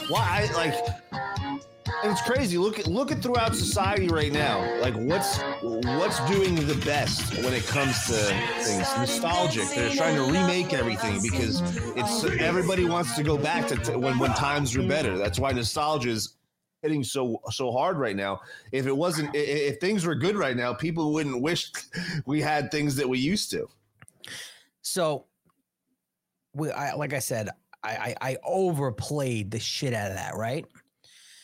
Why 0.07 0.47
I 0.49 0.53
like 0.53 0.75
And 2.03 2.11
it's 2.11 2.21
crazy. 2.21 2.57
Look 2.57 2.79
at 2.79 2.87
look 2.87 3.11
at 3.11 3.21
throughout 3.21 3.55
society 3.55 4.07
right 4.07 4.31
now. 4.31 4.79
Like 4.81 4.95
what's 4.95 5.39
what's 5.61 6.19
doing 6.29 6.55
the 6.55 6.79
best 6.85 7.35
when 7.43 7.53
it 7.53 7.65
comes 7.67 8.07
to 8.07 8.13
things 8.13 8.87
nostalgic. 8.97 9.67
They're 9.69 9.95
trying 9.95 10.15
to 10.15 10.31
remake 10.31 10.73
everything 10.73 11.21
because 11.21 11.61
it's 11.95 12.23
everybody 12.41 12.85
wants 12.85 13.15
to 13.15 13.23
go 13.23 13.37
back 13.37 13.67
to 13.67 13.75
t- 13.75 13.95
when 13.95 14.17
when 14.19 14.31
times 14.31 14.77
were 14.77 14.87
better. 14.87 15.17
That's 15.17 15.39
why 15.39 15.51
nostalgia 15.51 16.09
is 16.09 16.35
hitting 16.81 17.03
so 17.03 17.41
so 17.49 17.71
hard 17.71 17.97
right 17.97 18.15
now. 18.15 18.41
If 18.71 18.87
it 18.87 18.95
wasn't, 18.95 19.31
if 19.33 19.79
things 19.79 20.05
were 20.05 20.15
good 20.15 20.35
right 20.35 20.55
now, 20.55 20.73
people 20.73 21.13
wouldn't 21.13 21.41
wish 21.41 21.71
we 22.25 22.41
had 22.41 22.71
things 22.71 22.95
that 22.95 23.07
we 23.07 23.19
used 23.19 23.51
to. 23.51 23.67
So, 24.81 25.25
we, 26.53 26.71
I, 26.71 26.95
like 26.95 27.13
I 27.13 27.19
said, 27.19 27.49
I, 27.83 28.15
I, 28.21 28.31
I 28.31 28.37
overplayed 28.43 29.51
the 29.51 29.59
shit 29.59 29.93
out 29.93 30.09
of 30.09 30.17
that, 30.17 30.35
right? 30.35 30.65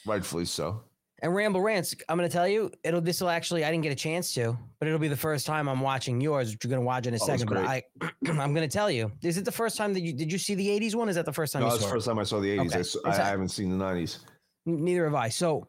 Rightfully 0.06 0.46
so. 0.46 0.82
And 1.22 1.34
Ramble 1.34 1.62
Rants, 1.62 1.96
I'm 2.10 2.18
going 2.18 2.30
to 2.30 2.34
tell 2.34 2.48
you, 2.48 2.70
it'll 2.84 3.02
this 3.02 3.22
will 3.22 3.30
actually 3.30 3.64
I 3.64 3.72
didn't 3.72 3.84
get 3.84 3.92
a 3.92 3.96
chance 3.96 4.34
to, 4.34 4.58
but 4.80 4.88
it'll 4.88 5.00
be 5.00 5.08
the 5.08 5.16
first 5.16 5.46
time 5.46 5.68
I'm 5.70 5.80
watching 5.80 6.20
yours, 6.20 6.52
which 6.52 6.64
you're 6.64 6.70
going 6.70 6.82
to 6.82 6.86
watch 6.86 7.08
in 7.08 7.14
a 7.14 7.18
Oh, 7.22 7.26
second. 7.26 7.48
But 7.48 7.58
I. 7.60 7.84
I'm 8.28 8.54
going 8.54 8.56
to 8.56 8.68
tell 8.68 8.92
you, 8.92 9.12
is 9.24 9.38
it 9.38 9.46
the 9.46 9.52
first 9.52 9.78
time 9.78 9.94
that 9.94 10.02
you 10.02 10.14
did 10.14 10.32
you 10.32 10.38
see 10.38 10.56
the 10.56 10.68
'80s 10.68 10.94
one? 10.94 11.08
Is 11.10 11.16
that 11.16 11.26
the 11.26 11.34
first 11.34 11.54
time 11.54 11.64
No, 11.64 11.70
saw 11.70 11.78
the 11.78 11.88
first 11.88 12.06
time 12.06 12.20
I 12.20 12.24
saw 12.24 12.40
the 12.42 12.58
80s. 12.58 12.66
Okay. 12.68 12.76
I 12.76 12.80
s- 12.80 12.98
I, 13.06 13.10
It's 13.10 13.18
a- 13.20 13.24
I 13.24 13.28
haven't 13.30 13.50
seen 13.50 13.76
the 13.76 13.84
90s. 13.84 14.20
Neither 14.66 15.06
have 15.06 15.16
I. 15.16 15.30
So 15.30 15.66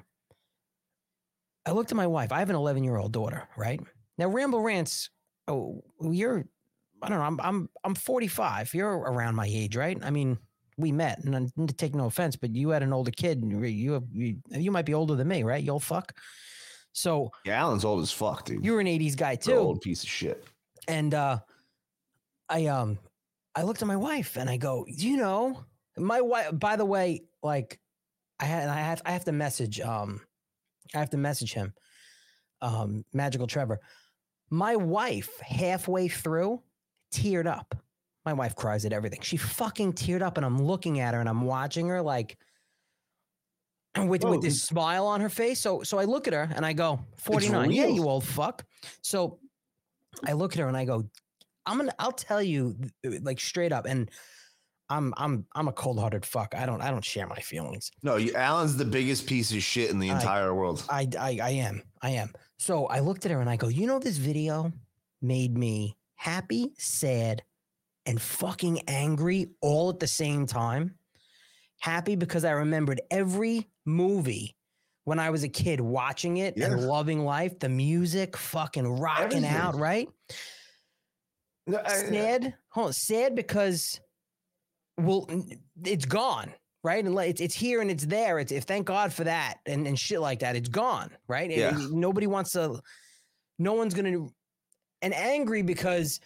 I 1.64 1.70
looked 1.72 1.90
at 1.92 1.96
my 1.96 2.06
wife. 2.06 2.32
I 2.32 2.38
have 2.40 2.50
an 2.50 2.56
11 2.56 2.84
year 2.84 2.96
old 2.96 3.12
daughter, 3.12 3.48
right? 3.56 3.80
Now, 4.18 4.28
Ramble 4.28 4.60
Rants, 4.62 5.10
oh, 5.48 5.82
you're, 6.00 6.44
I 7.02 7.08
don't 7.08 7.18
know, 7.18 7.24
I'm, 7.24 7.40
I'm, 7.40 7.68
I'm 7.84 7.94
45. 7.94 8.72
You're 8.74 8.96
around 8.96 9.34
my 9.34 9.46
age, 9.46 9.76
right? 9.76 9.98
I 10.02 10.10
mean, 10.10 10.38
we 10.76 10.92
met, 10.92 11.24
and 11.24 11.34
I 11.36 11.46
need 11.56 11.68
to 11.68 11.74
take 11.74 11.94
no 11.94 12.06
offense, 12.06 12.36
but 12.36 12.54
you 12.54 12.70
had 12.70 12.82
an 12.82 12.92
older 12.92 13.10
kid. 13.10 13.42
and 13.42 13.50
You, 13.50 13.62
you, 13.64 14.06
you, 14.12 14.36
you 14.50 14.70
might 14.70 14.84
be 14.84 14.94
older 14.94 15.14
than 15.14 15.28
me, 15.28 15.42
right? 15.42 15.62
You 15.62 15.72
old 15.72 15.82
fuck. 15.84 16.12
So 16.92 17.30
Yeah, 17.44 17.60
Alan's 17.60 17.84
old 17.84 18.02
as 18.02 18.10
fuck, 18.12 18.44
dude. 18.44 18.64
you're 18.64 18.80
an 18.80 18.86
80s 18.86 19.16
guy 19.16 19.36
too. 19.36 19.54
old 19.54 19.80
piece 19.82 20.02
of 20.02 20.08
shit. 20.08 20.44
And 20.88 21.12
uh 21.14 21.40
I 22.48 22.66
um 22.66 22.98
I 23.54 23.62
looked 23.62 23.82
at 23.82 23.88
my 23.88 23.96
wife 23.96 24.36
and 24.36 24.48
I 24.48 24.56
go, 24.56 24.86
you 24.88 25.16
know, 25.16 25.64
my 25.98 26.20
wife 26.20 26.48
by 26.58 26.76
the 26.76 26.84
way, 26.86 27.24
like 27.42 27.80
I 28.40 28.44
had 28.46 28.68
I 28.68 28.76
have 28.80 29.02
I 29.04 29.10
have 29.12 29.24
to 29.24 29.32
message 29.32 29.78
um 29.80 30.20
I 30.94 30.98
have 30.98 31.10
to 31.10 31.18
message 31.18 31.52
him. 31.52 31.74
Um 32.62 33.04
Magical 33.12 33.46
Trevor. 33.46 33.80
My 34.48 34.76
wife 34.76 35.38
halfway 35.40 36.08
through 36.08 36.62
teared 37.12 37.46
up. 37.46 37.74
My 38.26 38.32
wife 38.32 38.56
cries 38.56 38.84
at 38.84 38.92
everything. 38.92 39.20
She 39.22 39.36
fucking 39.36 39.92
teared 39.92 40.20
up 40.20 40.36
and 40.36 40.44
I'm 40.44 40.60
looking 40.60 40.98
at 40.98 41.14
her 41.14 41.20
and 41.20 41.28
I'm 41.28 41.42
watching 41.42 41.86
her 41.88 42.02
like 42.02 42.36
with, 43.96 44.24
Oh, 44.24 44.32
with 44.32 44.42
this 44.42 44.62
smile 44.64 45.06
on 45.06 45.20
her 45.20 45.28
face. 45.28 45.60
So 45.60 45.82
so 45.84 45.98
I 45.98 46.04
look 46.04 46.26
at 46.26 46.34
her 46.34 46.50
and 46.54 46.66
I 46.66 46.72
go, 46.72 46.98
49. 47.18 47.70
Yeah, 47.70 47.86
you 47.86 48.02
old 48.08 48.24
fuck. 48.24 48.64
So 49.00 49.38
I 50.26 50.32
look 50.32 50.54
at 50.54 50.58
her 50.58 50.66
and 50.68 50.76
I 50.76 50.84
go, 50.84 51.04
I'm 51.64 51.78
gonna 51.78 51.94
I'll 52.00 52.12
tell 52.12 52.42
you 52.42 52.76
like 53.22 53.38
straight 53.40 53.72
up. 53.72 53.86
And 53.86 54.10
I'm 54.88 55.14
I'm 55.16 55.46
I'm 55.54 55.68
a 55.68 55.72
cold-hearted 55.72 56.26
fuck. 56.26 56.54
I 56.56 56.66
don't 56.66 56.80
I 56.80 56.90
don't 56.90 57.04
share 57.04 57.28
my 57.28 57.38
feelings. 57.40 57.90
No, 58.02 58.16
you, 58.16 58.34
Alan's 58.34 58.76
the 58.76 58.84
biggest 58.84 59.26
piece 59.28 59.52
of 59.52 59.62
shit 59.62 59.90
in 59.90 60.00
the 60.00 60.10
I- 60.10 60.14
entire 60.16 60.52
world. 60.52 60.84
I, 60.90 61.08
I 61.18 61.38
I 61.42 61.50
am. 61.50 61.80
I 62.02 62.10
am. 62.10 62.32
So 62.58 62.86
I 62.86 63.00
looked 63.00 63.24
at 63.24 63.30
her 63.30 63.40
and 63.40 63.48
I 63.50 63.56
go, 63.56 63.68
you 63.68 63.86
know, 63.86 63.98
this 64.00 64.16
video 64.16 64.72
made 65.22 65.56
me 65.56 65.96
happy, 66.16 66.72
sad, 66.78 67.42
and 68.06 68.20
fucking 68.20 68.82
angry 68.88 69.48
all 69.60 69.90
at 69.90 70.00
the 70.00 70.06
same 70.06 70.46
time. 70.46 70.94
Happy 71.80 72.16
because 72.16 72.44
I 72.44 72.52
remembered 72.52 73.00
every 73.10 73.68
movie 73.84 74.56
when 75.04 75.18
I 75.18 75.30
was 75.30 75.44
a 75.44 75.48
kid 75.48 75.80
watching 75.80 76.38
it 76.38 76.56
and 76.56 76.86
loving 76.88 77.24
life, 77.24 77.58
the 77.58 77.68
music 77.68 78.36
fucking 78.36 78.98
rocking 78.98 79.44
out, 79.44 79.76
right? 79.76 80.08
sad. 81.68 82.54
Hold 82.70 82.86
on, 82.88 82.92
sad 82.92 83.34
because 83.34 84.00
well, 84.98 85.28
it's 85.84 86.06
gone, 86.06 86.52
right? 86.82 87.04
And 87.04 87.16
it's 87.18 87.40
it's 87.40 87.54
here 87.54 87.80
and 87.80 87.90
it's 87.90 88.06
there. 88.06 88.38
It's 88.38 88.52
if 88.52 88.64
thank 88.64 88.86
God 88.86 89.12
for 89.12 89.24
that 89.24 89.58
and 89.66 89.86
and 89.86 89.98
shit 89.98 90.20
like 90.20 90.40
that. 90.40 90.56
It's 90.56 90.68
gone, 90.68 91.10
right? 91.28 91.50
Yeah. 91.50 91.76
and 91.76 91.92
nobody 91.92 92.26
wants 92.26 92.52
to. 92.52 92.80
No 93.58 93.74
one's 93.74 93.94
gonna. 93.94 94.26
And 95.02 95.14
angry 95.14 95.62
because 95.62 96.20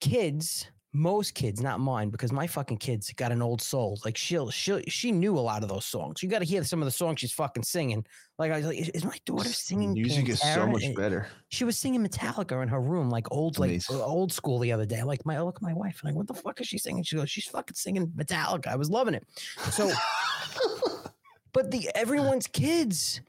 kids, 0.00 0.66
most 0.94 1.34
kids, 1.34 1.60
not 1.60 1.80
mine, 1.80 2.08
because 2.08 2.32
my 2.32 2.46
fucking 2.46 2.78
kids 2.78 3.12
got 3.14 3.30
an 3.30 3.42
old 3.42 3.60
soul. 3.60 3.98
Like 4.04 4.16
she'll 4.16 4.50
she 4.50 4.82
she 4.88 5.12
knew 5.12 5.38
a 5.38 5.40
lot 5.40 5.62
of 5.62 5.68
those 5.68 5.84
songs. 5.84 6.22
You 6.22 6.28
got 6.30 6.38
to 6.38 6.44
hear 6.46 6.64
some 6.64 6.80
of 6.80 6.86
the 6.86 6.90
songs 6.92 7.20
she's 7.20 7.32
fucking 7.32 7.62
singing. 7.62 8.04
Like 8.38 8.52
I 8.52 8.56
was 8.58 8.66
like, 8.66 8.78
is, 8.94 9.04
my 9.04 9.18
daughter 9.26 9.50
singing? 9.50 9.92
Music 9.92 10.28
is 10.28 10.40
so 10.40 10.46
Pantera? 10.46 10.72
much 10.72 10.82
And- 10.84 10.96
better. 10.96 11.26
she 11.50 11.64
was 11.64 11.76
singing 11.78 12.06
Metallica 12.06 12.62
in 12.62 12.68
her 12.68 12.80
room, 12.80 13.10
like 13.10 13.30
old, 13.30 13.58
like 13.58 13.68
Amazing. 13.70 13.96
uh, 13.96 14.00
old 14.04 14.32
school 14.32 14.58
the 14.60 14.72
other 14.72 14.86
day. 14.86 15.02
Like 15.02 15.24
my 15.26 15.40
look 15.42 15.56
at 15.56 15.62
my 15.62 15.74
wife, 15.74 16.00
like, 16.04 16.14
what 16.14 16.26
the 16.26 16.34
fuck 16.34 16.60
is 16.60 16.66
she 16.66 16.78
singing? 16.78 17.02
She 17.02 17.16
goes, 17.16 17.30
she's 17.30 17.46
fucking 17.46 17.74
singing 17.74 18.06
Metallica. 18.16 18.68
I 18.68 18.76
was 18.76 18.88
loving 18.90 19.14
it. 19.14 19.26
So, 19.70 19.90
but 21.52 21.70
the 21.70 21.90
everyone's 21.94 22.46
kids 22.46 23.20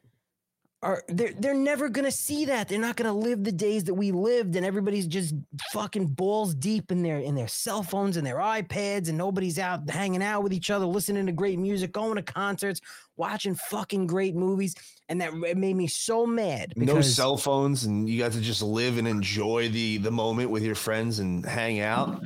are 0.82 1.04
they're 1.10 1.34
they're 1.34 1.54
never 1.54 1.90
gonna 1.90 2.12
see 2.12 2.46
that. 2.46 2.70
They're 2.70 2.80
not 2.80 2.96
gonna 2.96 3.14
live 3.14 3.44
the 3.44 3.52
days 3.52 3.84
that 3.86 3.94
we 3.94 4.12
lived, 4.12 4.56
and 4.56 4.66
everybody's 4.66 5.08
just 5.08 5.36
fucking 5.72 6.08
balls 6.08 6.56
deep 6.56 6.92
in 6.92 7.04
their 7.04 7.20
in 7.20 7.36
their 7.36 7.50
cell 7.50 7.84
phones 7.84 8.16
and 8.16 8.26
their 8.26 8.38
iPads, 8.38 9.10
and 9.10 9.18
nobody's 9.18 9.60
out 9.60 9.90
hanging 9.90 10.24
out 10.24 10.42
with 10.42 10.54
each 10.54 10.70
other, 10.70 10.86
listening 10.86 11.26
to 11.26 11.32
great 11.34 11.60
music, 11.60 11.92
going 11.92 12.16
to 12.16 12.22
concerts, 12.22 12.80
watching 13.18 13.56
fucking 13.56 14.08
great 14.08 14.36
movies, 14.36 14.74
and 15.10 15.20
that 15.20 15.34
made 15.36 15.76
me 15.76 15.88
so 15.88 16.26
mad. 16.26 16.74
no 16.78 17.02
cell 17.02 17.36
phones 17.36 17.84
and 17.84 18.10
you 18.10 18.18
got 18.20 18.32
to 18.32 18.42
just 18.42 18.62
live 18.62 18.98
and 18.98 19.08
enjoy 19.08 19.68
the 19.70 19.98
the 19.98 20.12
moment 20.12 20.50
with 20.50 20.64
your 20.64 20.76
friends 20.76 21.20
and 21.20 21.46
hang 21.46 21.82
out 21.82 22.24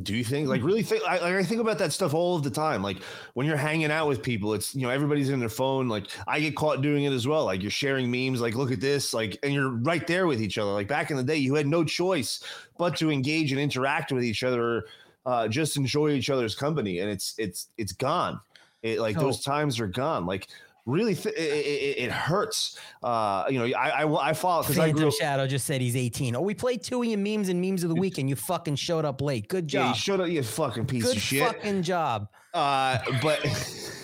do 0.00 0.24
things 0.24 0.48
like 0.48 0.62
really 0.62 0.82
think 0.82 1.02
I, 1.04 1.18
like 1.18 1.34
I 1.34 1.42
think 1.42 1.60
about 1.60 1.78
that 1.78 1.92
stuff 1.92 2.14
all 2.14 2.36
of 2.36 2.42
the 2.42 2.50
time. 2.50 2.82
Like 2.82 2.98
when 3.34 3.46
you're 3.46 3.56
hanging 3.56 3.90
out 3.90 4.08
with 4.08 4.22
people 4.22 4.54
it's 4.54 4.74
you 4.74 4.82
know 4.82 4.90
everybody's 4.90 5.28
in 5.28 5.38
their 5.38 5.48
phone. 5.48 5.88
Like 5.88 6.06
I 6.26 6.40
get 6.40 6.56
caught 6.56 6.80
doing 6.82 7.04
it 7.04 7.12
as 7.12 7.28
well. 7.28 7.44
Like 7.44 7.62
you're 7.62 7.70
sharing 7.70 8.10
memes 8.10 8.40
like 8.40 8.54
look 8.54 8.72
at 8.72 8.80
this 8.80 9.12
like 9.12 9.38
and 9.42 9.52
you're 9.52 9.70
right 9.70 10.06
there 10.06 10.26
with 10.26 10.40
each 10.40 10.58
other. 10.58 10.70
Like 10.70 10.88
back 10.88 11.10
in 11.10 11.16
the 11.16 11.22
day 11.22 11.36
you 11.36 11.54
had 11.54 11.66
no 11.66 11.84
choice 11.84 12.42
but 12.78 12.96
to 12.96 13.10
engage 13.10 13.52
and 13.52 13.60
interact 13.60 14.12
with 14.12 14.24
each 14.24 14.42
other 14.42 14.86
uh, 15.24 15.46
just 15.46 15.76
enjoy 15.76 16.10
each 16.10 16.30
other's 16.30 16.54
company 16.54 16.98
and 16.98 17.10
it's 17.10 17.34
it's 17.38 17.68
it's 17.78 17.92
gone. 17.92 18.40
It 18.82 18.98
like 18.98 19.16
those 19.16 19.44
times 19.44 19.78
are 19.78 19.86
gone. 19.86 20.26
Like 20.26 20.48
really 20.84 21.14
th- 21.14 21.34
it, 21.34 21.38
it, 21.40 21.98
it 22.04 22.10
hurts 22.10 22.76
uh 23.02 23.44
you 23.48 23.58
know 23.58 23.66
i 23.78 24.02
i, 24.02 24.30
I 24.30 24.32
follow 24.32 24.62
because 24.62 24.78
i 24.78 24.90
grew 24.90 25.08
up 25.08 25.14
Shadow 25.14 25.46
just 25.46 25.64
said 25.66 25.80
he's 25.80 25.94
18. 25.96 26.34
Oh, 26.34 26.40
we 26.40 26.54
played 26.54 26.82
Tui 26.82 27.12
and 27.12 27.22
memes 27.22 27.48
and 27.48 27.60
memes 27.60 27.84
of 27.84 27.88
the 27.88 27.94
week, 27.94 28.18
and 28.18 28.28
you 28.28 28.34
fucking 28.36 28.76
showed 28.76 29.04
up 29.04 29.20
late. 29.20 29.48
Good 29.48 29.72
yeah 29.72 29.88
you 29.90 29.94
showed 29.94 30.20
up 30.20 30.28
you 30.28 30.42
fucking 30.42 30.86
piece 30.86 31.04
Good 31.04 31.16
of 31.16 31.22
shit 31.22 31.46
fucking 31.46 31.82
job. 31.82 32.28
uh 32.54 32.98
but 33.22 33.40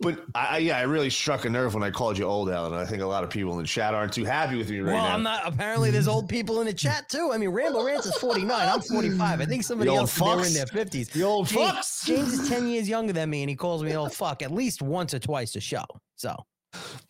but 0.00 0.20
I, 0.34 0.58
yeah 0.58 0.78
i 0.78 0.82
really 0.82 1.10
struck 1.10 1.44
a 1.44 1.50
nerve 1.50 1.74
when 1.74 1.82
i 1.82 1.90
called 1.90 2.18
you 2.18 2.24
old 2.24 2.50
alan 2.50 2.74
i 2.74 2.84
think 2.84 3.02
a 3.02 3.06
lot 3.06 3.24
of 3.24 3.30
people 3.30 3.52
in 3.52 3.58
the 3.58 3.66
chat 3.66 3.94
aren't 3.94 4.12
too 4.12 4.24
happy 4.24 4.56
with 4.56 4.70
me 4.70 4.80
right 4.80 4.94
well, 4.94 5.04
now 5.04 5.14
I'm 5.14 5.22
not. 5.22 5.42
Apparently, 5.46 5.90
there's 5.90 6.08
old 6.08 6.28
people 6.28 6.60
in 6.60 6.66
the 6.66 6.72
chat 6.72 7.08
too. 7.08 7.30
I 7.32 7.38
mean, 7.38 7.50
Ramble 7.50 7.84
Rants 7.84 8.06
is 8.06 8.16
49. 8.16 8.68
I'm 8.68 8.80
45. 8.80 9.40
I 9.40 9.44
think 9.44 9.62
somebody 9.62 9.94
else 9.94 10.16
they're 10.16 10.44
in 10.44 10.52
their 10.52 10.66
50s. 10.66 11.10
The 11.12 11.22
old 11.22 11.46
James, 11.46 11.72
fucks. 11.72 12.04
James 12.04 12.32
is 12.32 12.48
10 12.48 12.68
years 12.68 12.88
younger 12.88 13.12
than 13.12 13.30
me, 13.30 13.42
and 13.42 13.50
he 13.50 13.56
calls 13.56 13.82
me 13.82 13.94
old 13.96 14.12
fuck 14.12 14.42
at 14.42 14.50
least 14.50 14.82
once 14.82 15.14
or 15.14 15.18
twice 15.18 15.54
a 15.56 15.60
show. 15.60 15.84
So, 16.16 16.36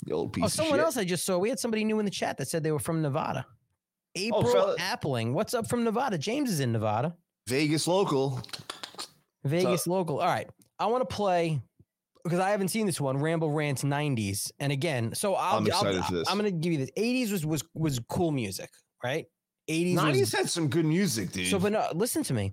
the 0.03 0.13
old 0.13 0.33
piece 0.33 0.45
oh, 0.45 0.49
someone 0.49 0.81
else 0.81 0.97
I 0.97 1.05
just 1.05 1.25
saw. 1.25 1.39
We 1.39 1.49
had 1.49 1.59
somebody 1.59 1.85
new 1.85 1.99
in 1.99 2.05
the 2.05 2.11
chat 2.11 2.37
that 2.39 2.49
said 2.49 2.63
they 2.63 2.73
were 2.73 2.79
from 2.79 3.03
Nevada. 3.03 3.47
Oh, 3.49 4.21
April 4.21 4.45
fella- 4.45 4.77
Appling. 4.77 5.33
What's 5.33 5.55
up 5.55 5.69
from 5.69 5.85
Nevada? 5.85 6.19
James 6.19 6.51
is 6.51 6.61
in 6.61 6.73
Nevada. 6.73 7.17
vegas 7.49 7.87
local 7.87 8.43
Vegas 9.45 9.87
local. 9.87 10.21
All 10.21 10.27
right. 10.27 10.49
I 10.79 10.87
want 10.87 11.09
to 11.09 11.15
play 11.15 11.61
because 12.25 12.41
I 12.41 12.51
haven't 12.51 12.69
seen 12.69 12.87
this 12.87 13.01
one, 13.01 13.19
Ramble 13.19 13.51
Rants 13.51 13.85
90s. 13.85 14.51
And 14.59 14.73
again, 14.73 15.15
so 15.15 15.35
I'll, 15.35 15.59
I'm 15.59 15.67
excited 15.67 16.01
I'll, 16.01 16.09
for 16.09 16.15
this. 16.15 16.29
I'm 16.29 16.39
going 16.39 16.51
to 16.51 16.59
give 16.59 16.73
you 16.73 16.79
this. 16.79 16.91
80s 16.97 17.31
was 17.31 17.47
was 17.47 17.65
was 17.75 18.01
cool 18.09 18.33
music, 18.33 18.71
right? 19.03 19.27
80s 19.71 20.21
was 20.21 20.33
had 20.33 20.51
some 20.51 20.69
good 20.69 20.85
music 20.85 21.33
dude 21.33 21.49
So 21.49 21.59
but 21.59 21.73
no, 21.73 21.87
listen 21.95 22.23
to 22.25 22.35
me. 22.35 22.53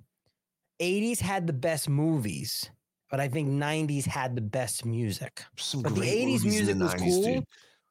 80s 0.82 1.20
had 1.20 1.46
the 1.46 1.54
best 1.54 1.90
movies, 1.90 2.70
but 3.10 3.20
I 3.20 3.28
think 3.28 3.50
90s 3.50 4.06
had 4.06 4.36
the 4.36 4.42
best 4.42 4.86
music. 4.86 5.44
some 5.58 5.82
but 5.82 5.94
the 5.94 6.02
great 6.02 6.28
80s 6.28 6.44
movies 6.44 6.44
in 6.44 6.50
music 6.50 6.78
the 6.78 6.84
was 6.84 6.94
90s, 6.96 7.00
cool. 7.00 7.24
dude. 7.24 7.44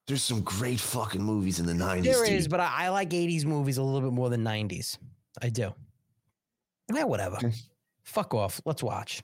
there's 0.06 0.22
some 0.22 0.40
great 0.40 0.80
fucking 0.80 1.22
movies 1.22 1.60
in 1.60 1.66
the 1.66 1.72
90s 1.72 2.02
There 2.04 2.24
dude. 2.24 2.34
is, 2.34 2.48
but 2.48 2.60
I, 2.60 2.86
I 2.86 2.88
like 2.88 3.10
80s 3.10 3.44
movies 3.44 3.76
a 3.76 3.82
little 3.82 4.00
bit 4.10 4.14
more 4.14 4.28
than 4.30 4.42
90s. 4.42 4.98
I 5.40 5.50
do. 5.50 5.72
Yeah, 6.92 7.04
whatever. 7.04 7.38
Fuck 8.02 8.34
off. 8.34 8.60
Let's 8.64 8.82
watch. 8.82 9.22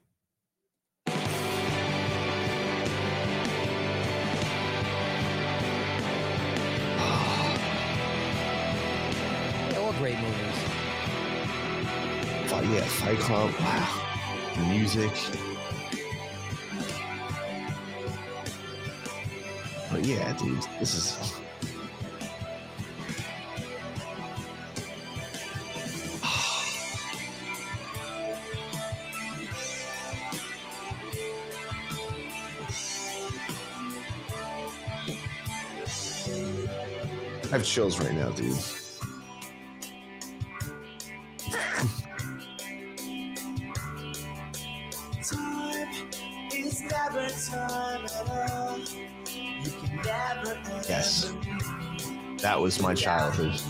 Great 9.98 10.18
movies. 10.18 10.58
Fi- 12.50 12.62
yeah 12.62 12.84
fight 12.84 13.18
club 13.18 13.50
wow 13.60 14.02
the 14.56 14.62
music 14.62 15.12
But 19.96 20.04
yeah, 20.04 20.30
dude, 20.34 20.62
this 20.78 20.94
is. 20.94 21.32
I 37.44 37.48
have 37.52 37.64
chills 37.64 37.98
right 38.00 38.12
now, 38.12 38.28
dude. 38.30 38.52
Yes. 50.88 51.32
That 52.38 52.60
was 52.60 52.80
my 52.80 52.94
childhood. 52.94 53.60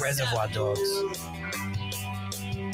Reservoir 0.00 0.48
Dogs. 0.48 0.80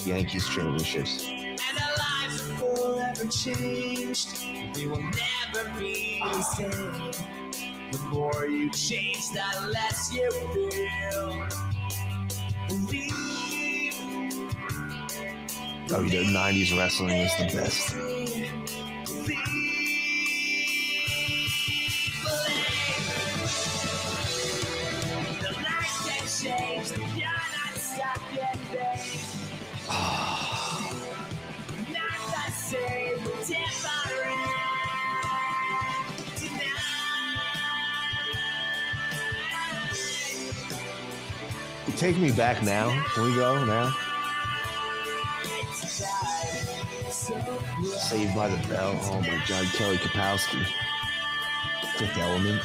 Yankees 0.05 0.49
championships. 0.49 1.27
And 1.29 1.61
our 1.81 1.97
lives 1.99 2.51
are 2.51 2.57
forever 2.57 3.27
changed. 3.31 4.29
We 4.77 4.87
will 4.87 5.03
never 5.03 5.79
be 5.79 6.21
the 6.25 6.43
same. 6.43 7.13
The 7.93 7.99
more 8.11 8.47
you 8.47 8.71
change, 8.71 9.29
the 9.31 9.69
less 9.69 10.13
you 10.13 10.31
feel. 10.31 11.47
Believe 12.69 13.13
Oh, 15.95 16.01
yeah, 16.05 16.23
90s 16.23 16.75
wrestling 16.79 17.19
was 17.19 17.37
the 17.37 17.45
best. 17.55 17.95
Take 42.03 42.19
me 42.19 42.33
back 42.33 42.61
now. 42.65 42.91
Can 43.15 43.23
we 43.23 43.35
go 43.37 43.65
now? 43.65 43.95
Saved 47.81 48.35
by 48.35 48.49
the 48.49 48.57
Bell. 48.66 48.99
Oh 49.05 49.20
my 49.20 49.41
God, 49.47 49.65
Kelly 49.66 49.99
Kapowski. 49.99 50.66
Fifth 51.97 52.19
Element. 52.19 52.61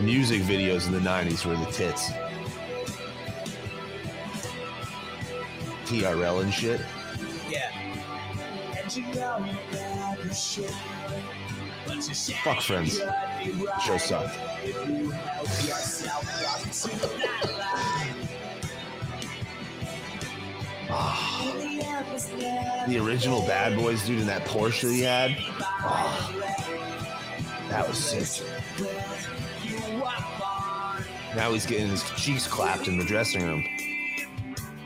Music 0.00 0.42
videos 0.42 0.86
in 0.86 0.92
the 0.92 1.00
90s 1.00 1.46
were 1.46 1.56
the 1.56 1.72
tits. 1.72 2.10
TRL 5.86 6.42
and 6.42 6.52
shit. 6.52 6.82
Yeah. 7.48 7.70
Fuck 12.44 12.60
friends. 12.62 12.98
Show 13.84 13.98
that 13.98 14.10
line. 14.10 14.30
In 22.84 22.90
the 22.90 22.98
original 22.98 23.40
Bad 23.46 23.76
Boys 23.76 24.04
dude 24.04 24.20
in 24.20 24.26
that 24.26 24.44
Porsche 24.44 24.90
he 24.90 25.00
had. 25.02 25.36
Oh, 25.60 26.32
that 27.68 27.88
was 27.88 27.98
sick. 27.98 28.46
Now 31.34 31.52
he's 31.52 31.64
getting 31.66 31.88
his 31.88 32.02
cheeks 32.10 32.46
clapped 32.46 32.88
in 32.88 32.98
the 32.98 33.04
dressing 33.04 33.42
room. 33.44 33.64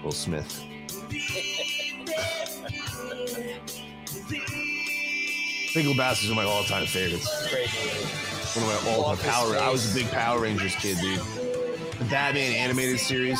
Will 0.04 0.12
Smith. 0.12 0.62
Big 5.76 5.84
Lebowski 5.84 6.24
is 6.24 6.30
one 6.30 6.38
of 6.38 6.44
my 6.46 6.50
all-time 6.50 6.86
favorites. 6.86 7.28
One 8.56 8.64
of 8.64 8.82
my 8.82 8.90
all-time 8.92 9.18
Power. 9.30 9.58
I 9.58 9.68
was 9.68 9.92
a 9.92 9.94
big 9.94 10.10
Power 10.10 10.40
Rangers 10.40 10.74
kid, 10.76 10.96
dude. 11.02 11.20
The 11.98 12.06
Batman 12.06 12.54
animated 12.54 12.98
series, 12.98 13.38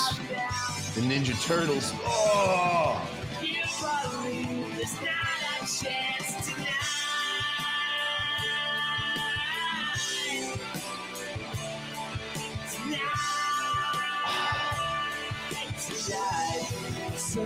the 0.94 1.00
Ninja 1.00 1.34
Turtles. 1.46 1.94
Oh, 2.04 3.00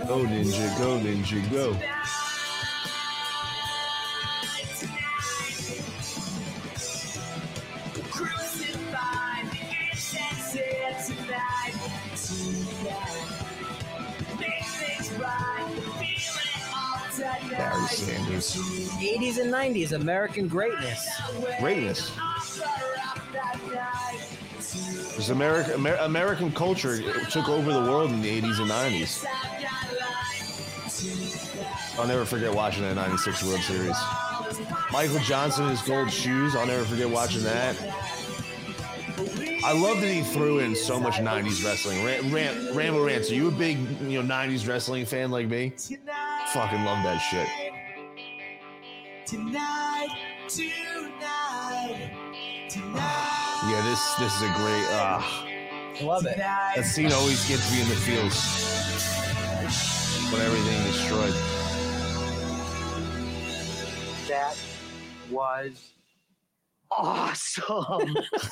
go 0.05 0.25
Ninja, 0.25 0.77
go 0.77 0.99
Ninja, 0.99 1.49
go. 1.49 2.00
80s 18.55 19.39
and 19.39 19.53
90s, 19.53 19.91
American 19.93 20.47
greatness. 20.47 21.07
Greatness. 21.59 22.11
Because 25.09 25.29
America, 25.29 25.73
Amer- 25.75 25.97
American 26.01 26.51
culture 26.51 27.01
took 27.29 27.49
over 27.49 27.73
the 27.73 27.81
world 27.81 28.11
in 28.11 28.21
the 28.21 28.41
80s 28.41 28.59
and 28.59 28.69
90s. 28.69 29.25
I'll 31.99 32.07
never 32.07 32.25
forget 32.25 32.53
watching 32.53 32.83
that 32.83 32.95
96 32.95 33.43
World 33.43 33.61
Series. 33.61 33.97
Michael 34.91 35.19
Johnson, 35.19 35.69
his 35.69 35.81
gold 35.81 36.11
shoes, 36.11 36.55
I'll 36.55 36.65
never 36.65 36.83
forget 36.85 37.09
watching 37.09 37.43
that. 37.43 37.75
I 39.63 39.73
love 39.73 40.01
that 40.01 40.07
he 40.07 40.21
threw 40.23 40.59
in 40.59 40.75
so 40.75 40.99
much 40.99 41.15
90s 41.15 41.63
wrestling. 41.63 42.03
Ram, 42.03 42.33
Ram, 42.33 42.75
Ramble 42.75 43.05
Rants, 43.05 43.29
are 43.29 43.35
you 43.35 43.49
a 43.49 43.51
big 43.51 43.77
you 44.01 44.21
know 44.21 44.33
90s 44.33 44.67
wrestling 44.67 45.05
fan 45.05 45.29
like 45.29 45.47
me? 45.47 45.73
Fucking 46.53 46.83
love 46.83 47.03
that 47.03 47.19
shit. 47.19 47.47
Tonight, 49.31 50.09
tonight, 50.49 52.11
tonight. 52.67 53.61
Yeah, 53.69 53.81
this 53.85 54.13
this 54.15 54.35
is 54.35 54.41
a 54.41 54.53
great. 54.57 54.85
Uh, 54.91 55.21
Love 56.05 56.25
it. 56.25 56.35
that 56.35 56.83
scene 56.83 57.13
always 57.13 57.47
gets 57.47 57.71
me 57.71 57.79
in 57.79 57.87
the 57.87 57.95
feels 57.95 58.35
when 60.33 60.41
everything 60.41 60.75
is 60.81 60.97
destroyed. 60.97 61.33
That 64.27 64.57
was 65.29 65.93
awesome. 66.91 68.13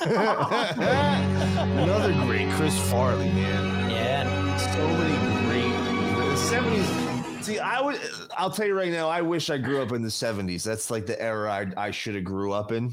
Another 1.78 2.14
great 2.24 2.50
Chris 2.52 2.78
Farley, 2.90 3.28
man. 3.28 3.90
Yeah. 3.90 4.56
So 4.56 4.88
many 4.88 5.14
great 5.46 5.74
the 6.30 6.36
seventies. 6.38 6.99
See, 7.42 7.58
I 7.58 7.80
would. 7.80 7.98
I'll 8.36 8.50
tell 8.50 8.66
you 8.66 8.76
right 8.76 8.92
now. 8.92 9.08
I 9.08 9.22
wish 9.22 9.48
I 9.48 9.56
grew 9.56 9.80
up 9.80 9.92
in 9.92 10.02
the 10.02 10.10
seventies. 10.10 10.62
That's 10.62 10.90
like 10.90 11.06
the 11.06 11.20
era 11.20 11.50
I, 11.50 11.86
I 11.86 11.90
should 11.90 12.14
have 12.14 12.24
grew 12.24 12.52
up 12.52 12.70
in. 12.70 12.92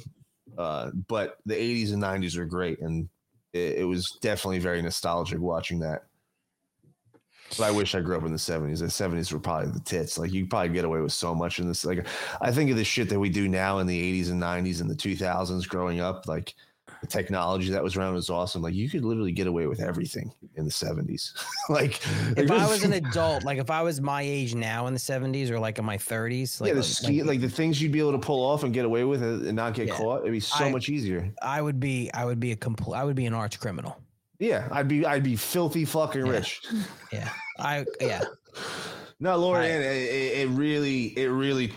Uh, 0.57 0.91
but 1.07 1.37
the 1.45 1.55
eighties 1.55 1.91
and 1.91 2.01
nineties 2.01 2.37
are 2.37 2.45
great, 2.45 2.79
and 2.79 3.09
it, 3.53 3.79
it 3.79 3.83
was 3.83 4.17
definitely 4.21 4.59
very 4.59 4.81
nostalgic 4.81 5.39
watching 5.39 5.79
that. 5.79 6.03
But 7.49 7.61
I 7.61 7.71
wish 7.71 7.93
I 7.93 8.01
grew 8.01 8.17
up 8.17 8.23
in 8.23 8.31
the 8.31 8.39
seventies. 8.39 8.79
The 8.79 8.89
seventies 8.89 9.31
were 9.31 9.39
probably 9.39 9.71
the 9.71 9.81
tits. 9.81 10.17
Like 10.17 10.31
you 10.31 10.47
probably 10.47 10.69
get 10.69 10.85
away 10.85 11.01
with 11.01 11.13
so 11.13 11.35
much 11.35 11.59
in 11.59 11.67
this. 11.67 11.85
Like 11.85 12.07
I 12.41 12.51
think 12.51 12.71
of 12.71 12.77
the 12.77 12.83
shit 12.83 13.09
that 13.09 13.19
we 13.19 13.29
do 13.29 13.47
now 13.47 13.79
in 13.79 13.87
the 13.87 13.99
eighties 13.99 14.29
and 14.29 14.39
nineties 14.39 14.81
and 14.81 14.89
the 14.89 14.95
two 14.95 15.15
thousands 15.15 15.67
growing 15.67 15.99
up. 15.99 16.27
Like 16.27 16.55
the 17.01 17.07
technology 17.07 17.69
that 17.69 17.83
was 17.83 17.95
around 17.95 18.13
was 18.15 18.29
awesome. 18.29 18.61
Like 18.61 18.73
you 18.73 18.89
could 18.89 19.03
literally 19.05 19.31
get 19.31 19.47
away 19.47 19.67
with 19.67 19.79
everything 19.79 20.31
in 20.55 20.65
the 20.65 20.71
seventies. 20.71 21.33
like 21.69 21.99
If 22.35 22.49
I 22.51 22.67
was 22.67 22.83
an 22.83 22.93
adult, 23.05 23.43
like 23.43 23.57
if 23.59 23.69
I 23.69 23.81
was 23.81 24.01
my 24.01 24.21
age 24.21 24.55
now 24.55 24.87
in 24.87 24.93
the 24.93 24.99
70s 24.99 25.49
or 25.49 25.59
like 25.59 25.77
in 25.79 25.85
my 25.85 25.97
30s, 25.97 26.59
like, 26.61 26.69
yeah, 26.69 26.73
the 26.73 26.83
ski, 26.83 27.23
like, 27.23 27.41
the 27.41 27.49
things 27.49 27.81
you'd 27.81 27.91
be 27.91 27.99
able 27.99 28.13
to 28.13 28.19
pull 28.19 28.43
off 28.43 28.63
and 28.63 28.73
get 28.73 28.85
away 28.85 29.03
with 29.03 29.21
it 29.23 29.41
and 29.43 29.55
not 29.55 29.73
get 29.73 29.87
Yeah. 29.87 29.95
caught, 29.97 30.21
it'd 30.21 30.31
be 30.31 30.39
so 30.39 30.65
I- 30.65 30.71
much 30.71 30.89
easier. 30.89 31.31
I 31.41 31.61
would 31.61 31.79
be, 31.79 32.09
I 32.13 32.25
would 32.25 32.39
be 32.39 32.51
a 32.51 32.55
complete, 32.55 32.97
I 32.97 33.03
would 33.03 33.15
be 33.15 33.25
an 33.25 33.33
arch 33.33 33.59
criminal. 33.59 33.97
Yeah, 34.39 34.67
I'd 34.71 34.87
be, 34.87 35.05
I'd 35.05 35.23
be 35.23 35.35
filthy 35.35 35.85
fucking 35.85 36.25
rich. 36.25 36.61
Yeah, 37.11 37.29
I, 37.57 37.85
yeah. 38.01 38.23
No, 39.19 39.55
it, 39.55 39.65
it 39.65 40.37
it 40.41 40.49
really, 40.49 41.17
it 41.17 41.27
really, 41.27 41.71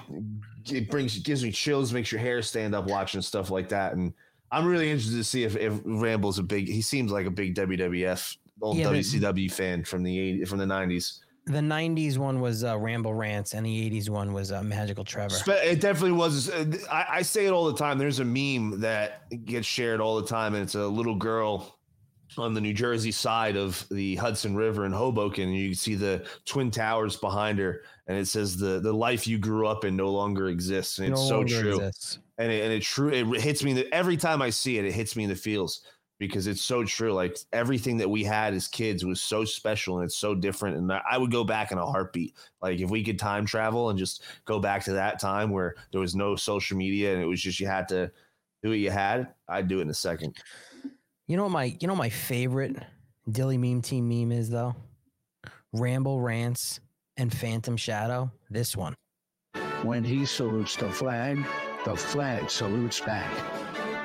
it 0.70 0.90
brings, 0.90 1.18
gives 1.20 1.42
me 1.42 1.50
chills, 1.52 1.92
makes 1.92 2.12
your 2.12 2.20
hair 2.20 2.42
stand 2.42 2.74
up 2.74 2.86
watching 2.86 3.22
stuff 3.22 3.48
like 3.50 3.68
that, 3.70 3.94
and 3.94 4.12
I'm 4.52 4.66
really 4.66 4.90
interested 4.90 5.16
to 5.16 5.24
see 5.24 5.44
if, 5.44 5.56
if 5.56 5.80
Ramble's 5.84 6.38
a 6.38 6.42
big. 6.42 6.68
He 6.68 6.82
seems 6.82 7.12
like 7.12 7.26
a 7.26 7.30
big 7.30 7.54
WWF, 7.54 8.36
old 8.60 8.76
Yeah, 8.76 8.86
WCW 8.86 9.50
fan 9.50 9.84
from 9.84 10.02
the 10.02 10.18
80, 10.18 10.44
from 10.44 10.58
the 10.58 10.64
90s. 10.64 11.18
The 11.46 11.58
'90s 11.58 12.18
one 12.18 12.40
was 12.40 12.64
uh, 12.64 12.78
Ramble 12.78 13.14
Rants, 13.14 13.54
and 13.54 13.64
the 13.64 13.90
'80s 13.90 14.08
one 14.08 14.32
was 14.32 14.52
uh, 14.52 14.62
Magical 14.62 15.04
Trevor. 15.04 15.34
It 15.64 15.80
definitely 15.80 16.12
was. 16.12 16.50
uh, 16.50 16.66
I, 16.90 17.06
I 17.10 17.22
say 17.22 17.46
it 17.46 17.50
all 17.50 17.64
the 17.64 17.76
time. 17.76 17.98
There's 17.98 18.20
a 18.20 18.24
meme 18.24 18.80
that 18.80 19.22
gets 19.46 19.66
shared 19.66 20.00
all 20.00 20.20
the 20.20 20.26
time, 20.26 20.54
and 20.54 20.62
it's 20.62 20.74
a 20.74 20.86
little 20.86 21.14
girl 21.14 21.80
on 22.38 22.54
the 22.54 22.60
New 22.60 22.74
Jersey 22.74 23.10
side 23.10 23.56
of 23.56 23.84
the 23.90 24.16
Hudson 24.16 24.54
River 24.54 24.86
in 24.86 24.92
Hoboken. 24.92 25.44
And 25.44 25.56
you 25.56 25.70
can 25.70 25.76
see 25.76 25.94
the 25.94 26.26
twin 26.44 26.70
towers 26.70 27.16
behind 27.16 27.58
her, 27.58 27.82
and 28.10 28.18
it 28.18 28.26
says 28.26 28.56
the 28.56 28.80
the 28.80 28.92
life 28.92 29.28
you 29.28 29.38
grew 29.38 29.68
up 29.68 29.84
in 29.84 29.94
no 29.94 30.10
longer 30.10 30.48
exists. 30.48 30.98
And 30.98 31.12
it's 31.12 31.20
No 31.20 31.28
so 31.28 31.44
true. 31.44 31.76
exists. 31.76 32.18
And 32.38 32.50
it, 32.50 32.64
and 32.64 32.72
it 32.72 32.82
true. 32.82 33.08
It 33.10 33.40
hits 33.40 33.62
me 33.62 33.72
the, 33.72 33.94
every 33.94 34.16
time 34.16 34.42
I 34.42 34.50
see 34.50 34.78
it. 34.78 34.84
It 34.84 34.90
hits 34.90 35.14
me 35.14 35.22
in 35.22 35.30
the 35.30 35.36
feels 35.36 35.86
because 36.18 36.48
it's 36.48 36.60
so 36.60 36.82
true. 36.82 37.12
Like 37.12 37.38
everything 37.52 37.98
that 37.98 38.10
we 38.10 38.24
had 38.24 38.52
as 38.52 38.66
kids 38.66 39.04
was 39.04 39.20
so 39.20 39.44
special 39.44 39.98
and 39.98 40.06
it's 40.06 40.16
so 40.16 40.34
different. 40.34 40.76
And 40.78 40.92
I 40.92 41.18
would 41.18 41.30
go 41.30 41.44
back 41.44 41.70
in 41.70 41.78
a 41.78 41.86
heartbeat. 41.86 42.34
Like 42.60 42.80
if 42.80 42.90
we 42.90 43.04
could 43.04 43.16
time 43.16 43.46
travel 43.46 43.90
and 43.90 43.98
just 43.98 44.24
go 44.44 44.58
back 44.58 44.82
to 44.86 44.94
that 44.94 45.20
time 45.20 45.50
where 45.50 45.76
there 45.92 46.00
was 46.00 46.16
no 46.16 46.34
social 46.34 46.76
media 46.76 47.12
and 47.12 47.22
it 47.22 47.26
was 47.26 47.40
just 47.40 47.60
you 47.60 47.68
had 47.68 47.86
to 47.90 48.10
do 48.64 48.70
what 48.70 48.78
you 48.78 48.90
had, 48.90 49.28
I'd 49.48 49.68
do 49.68 49.78
it 49.78 49.82
in 49.82 49.90
a 49.90 49.94
second. 49.94 50.36
You 51.28 51.36
know 51.36 51.44
what 51.44 51.52
my 51.52 51.76
you 51.78 51.86
know 51.86 51.94
what 51.94 52.00
my 52.00 52.10
favorite 52.10 52.74
Dilley 53.30 53.56
meme 53.56 53.82
team 53.82 54.08
meme 54.08 54.32
is 54.32 54.50
though? 54.50 54.74
Ramble 55.72 56.20
Rants 56.20 56.80
and 57.20 57.32
Phantom 57.32 57.76
Shadow. 57.76 58.32
This 58.48 58.74
one. 58.74 58.94
When 59.82 60.02
he 60.02 60.24
salutes 60.24 60.74
the 60.76 60.90
flag, 60.90 61.38
the 61.84 61.94
flag 61.94 62.50
salutes 62.50 63.00
back. 63.00 63.30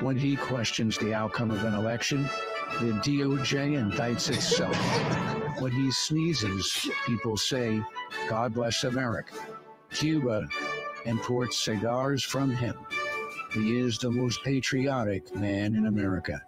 When 0.02 0.18
he 0.18 0.36
questions 0.36 0.98
the 0.98 1.14
outcome 1.14 1.50
of 1.50 1.64
an 1.64 1.74
election, 1.74 2.24
the 2.78 2.92
DOJ 3.02 3.72
indicts 3.80 4.28
itself. 4.28 4.76
when 5.60 5.72
he 5.72 5.90
sneezes, 5.90 6.90
people 7.06 7.38
say, 7.38 7.82
God 8.28 8.52
bless 8.52 8.84
America. 8.84 9.34
Cuba 9.90 10.46
imports 11.06 11.58
cigars 11.58 12.22
from 12.22 12.50
him. 12.50 12.76
He 13.54 13.78
is 13.78 13.96
the 13.96 14.10
most 14.10 14.44
patriotic 14.44 15.34
man 15.34 15.74
in 15.74 15.86
America. 15.86 16.42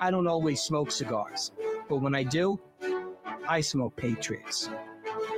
I 0.00 0.10
don't 0.10 0.26
always 0.26 0.62
smoke 0.62 0.90
cigars, 0.90 1.52
but 1.90 1.98
when 1.98 2.14
I 2.14 2.22
do, 2.22 2.58
I 3.46 3.60
smoke 3.60 3.94
Patriots. 3.96 4.70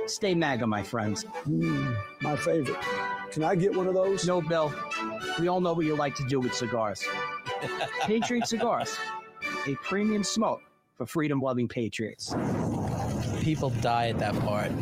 Stay 0.05 0.33
MAGA, 0.33 0.65
my 0.67 0.83
friends. 0.83 1.25
Mm, 1.47 1.95
my 2.21 2.35
favorite. 2.35 2.77
Can 3.31 3.43
I 3.43 3.55
get 3.55 3.75
one 3.75 3.87
of 3.87 3.93
those? 3.93 4.25
No, 4.25 4.41
Bill. 4.41 4.73
We 5.39 5.47
all 5.47 5.61
know 5.61 5.73
what 5.73 5.85
you 5.85 5.95
like 5.95 6.15
to 6.15 6.25
do 6.27 6.39
with 6.39 6.53
cigars. 6.53 7.05
Patriot 8.01 8.47
cigars, 8.47 8.97
a 9.67 9.75
premium 9.75 10.23
smoke 10.23 10.61
for 10.95 11.05
freedom 11.05 11.39
loving 11.39 11.67
patriots. 11.67 12.33
People 13.41 13.69
die 13.81 14.09
at 14.09 14.19
that 14.19 14.37
part. 14.39 14.71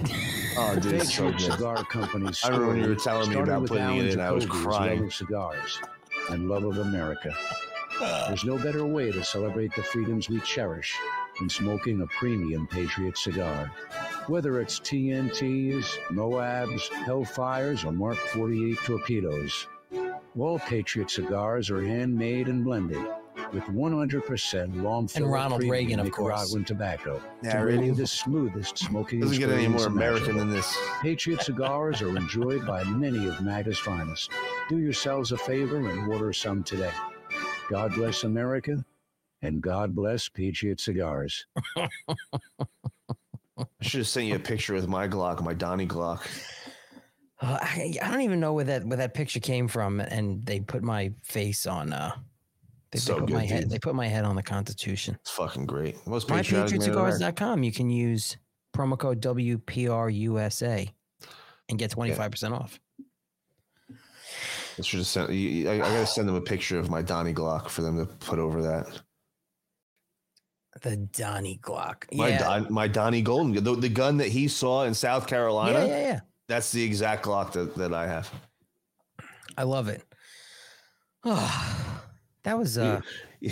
Oh, 0.58 0.74
dude, 0.74 0.94
it's 0.94 1.14
so 1.14 1.32
Patriot 1.32 1.50
good. 1.50 1.58
Cigar 1.58 1.84
Company's 1.84 2.42
I 2.46 2.48
remember 2.48 2.68
when 2.70 2.78
you 2.78 2.88
were 2.88 2.98
story 2.98 3.26
telling 3.26 3.30
me 3.30 3.36
about 3.36 3.68
putting 3.68 3.84
Alan 3.84 4.08
it 4.08 4.14
in, 4.14 4.22
I 4.22 4.32
was 4.32 4.46
crying. 4.46 5.00
Love 5.00 5.08
of 5.08 5.14
cigars 5.14 5.80
and 6.30 6.48
love 6.48 6.64
of 6.64 6.78
America. 6.78 7.36
Ah. 8.00 8.26
There's 8.30 8.46
no 8.46 8.58
better 8.58 8.86
way 8.86 9.12
to 9.12 9.22
celebrate 9.22 9.76
the 9.76 9.84
freedoms 9.84 10.30
we 10.30 10.40
cherish 10.40 10.96
than 11.40 11.50
smoking 11.50 12.00
a 12.04 12.08
premium 12.08 12.68
Patriot 12.68 13.18
cigar. 13.18 13.70
Whether 14.28 14.60
it's 14.60 14.80
TNTs, 14.80 15.86
Moabs, 16.10 16.90
Hellfires, 17.06 17.86
or 17.86 17.92
Mark 17.92 18.18
48 18.18 18.78
torpedoes, 18.84 19.68
all 20.38 20.58
Patriot 20.60 21.12
cigars 21.12 21.70
are 21.70 21.84
handmade 21.84 22.48
and 22.48 22.64
blended 22.64 23.06
with 23.54 23.64
100% 23.66 24.82
long 24.82 25.08
And 25.16 25.32
Ronald 25.32 25.64
Reagan, 25.64 26.00
of 26.00 26.12
course. 26.12 26.32
Nicaraguan 26.32 26.66
tobacco 26.66 27.22
Yeah, 27.44 27.54
to 27.54 27.62
bring 27.62 27.80
really? 27.82 27.92
the 27.92 28.08
smoothest 28.08 28.80
smoking 28.80 29.20
Doesn't 29.20 29.38
get 29.38 29.52
any 29.52 29.68
more 29.68 29.86
American 29.86 30.38
than 30.38 30.50
this. 30.50 30.76
Patriot 31.02 31.42
cigars 31.42 32.02
are 32.02 32.18
enjoyed 32.18 32.66
by 32.66 32.84
many 32.84 33.28
of 33.28 33.42
MAGA's 33.42 33.78
finest. 33.78 34.32
Do 34.70 34.80
yourselves 34.80 35.32
a 35.32 35.38
favor 35.38 35.78
and 35.78 36.12
order 36.12 36.34
some 36.34 36.64
today. 36.64 36.92
God 37.70 37.94
bless 37.94 38.24
America, 38.24 38.84
and 39.44 39.62
God 39.62 39.94
bless 39.94 40.30
Patriot 40.30 40.80
cigars. 40.80 41.46
I 43.58 43.64
should 43.82 44.00
have 44.00 44.08
sent 44.08 44.26
you 44.28 44.36
a 44.36 44.40
picture 44.40 44.74
with 44.74 44.88
my 44.88 45.08
Glock, 45.08 45.42
my 45.44 45.54
Donnie 45.54 45.88
Glock. 45.88 46.22
Uh, 47.42 47.58
I, 47.62 47.94
I 48.02 48.12
don't 48.12 48.22
even 48.22 48.40
know 48.40 48.54
where 48.54 48.64
that 48.64 48.86
where 48.86 48.96
that 48.98 49.14
picture 49.14 49.42
came 49.42 49.68
from, 49.68 50.00
and 50.00 50.44
they 50.46 50.62
put 50.62 50.82
my 50.84 51.12
face 51.22 51.68
on. 51.68 51.92
Uh, 51.92 52.16
they, 52.92 53.00
they 53.00 53.14
put 53.14 53.26
good, 53.28 53.34
my 53.34 53.46
head. 53.46 53.70
They 53.70 53.78
put 53.78 53.94
my 53.94 54.08
head 54.08 54.24
on 54.24 54.38
the 54.38 54.42
Constitution. 54.42 55.18
It's 55.20 55.32
fucking 55.32 55.66
great. 55.66 55.98
Most 56.08 56.30
patriotic 56.30 56.80
man 56.80 56.90
in 56.90 56.96
America. 56.98 57.18
MyPatriotCigars.com. 57.26 57.64
You 57.64 57.74
can 57.74 57.90
use 57.90 58.38
promo 58.74 58.98
code 58.98 59.20
WPRUSA 59.22 60.90
and 61.68 61.78
get 61.78 61.92
twenty 61.92 62.14
five 62.14 62.32
percent 62.32 62.54
off. 62.54 62.80
I 63.92 64.82
should 64.82 65.00
have 65.00 65.08
sent. 65.08 65.30
you- 65.32 65.36
you- 65.50 65.70
I, 65.70 65.74
I 65.74 65.78
gotta 65.80 66.08
send 66.08 66.30
them 66.30 66.36
a 66.36 66.42
picture 66.42 66.80
of 66.80 66.90
my 66.90 67.02
Donnie 67.02 67.34
Glock 67.34 67.68
for 67.68 67.82
them 67.82 67.98
to 67.98 68.06
put 68.26 68.40
over 68.40 68.62
that. 68.64 69.02
The 70.82 70.98
Donnie 70.98 71.60
Glock. 71.62 72.04
My 72.14 72.30
yeah. 72.30 72.40
Don, 72.40 72.74
my 72.74 72.88
Donnie 72.88 73.22
Golden, 73.22 73.64
the, 73.64 73.76
the 73.76 73.90
gun 73.90 74.18
that 74.18 74.28
he 74.28 74.48
saw 74.48 74.84
in 74.84 74.94
South 74.94 75.26
Carolina. 75.26 75.80
Yeah, 75.80 75.86
yeah, 75.86 76.08
yeah. 76.08 76.20
That's 76.48 76.72
the 76.72 76.84
exact 76.84 77.26
Glock 77.26 77.54
that, 77.54 77.76
that 77.76 77.94
I 77.94 78.08
have. 78.08 78.32
I 79.58 79.64
love 79.64 79.88
it. 79.88 80.04
that 81.24 82.58
was 82.58 82.78
uh 82.78 83.02
we 83.42 83.52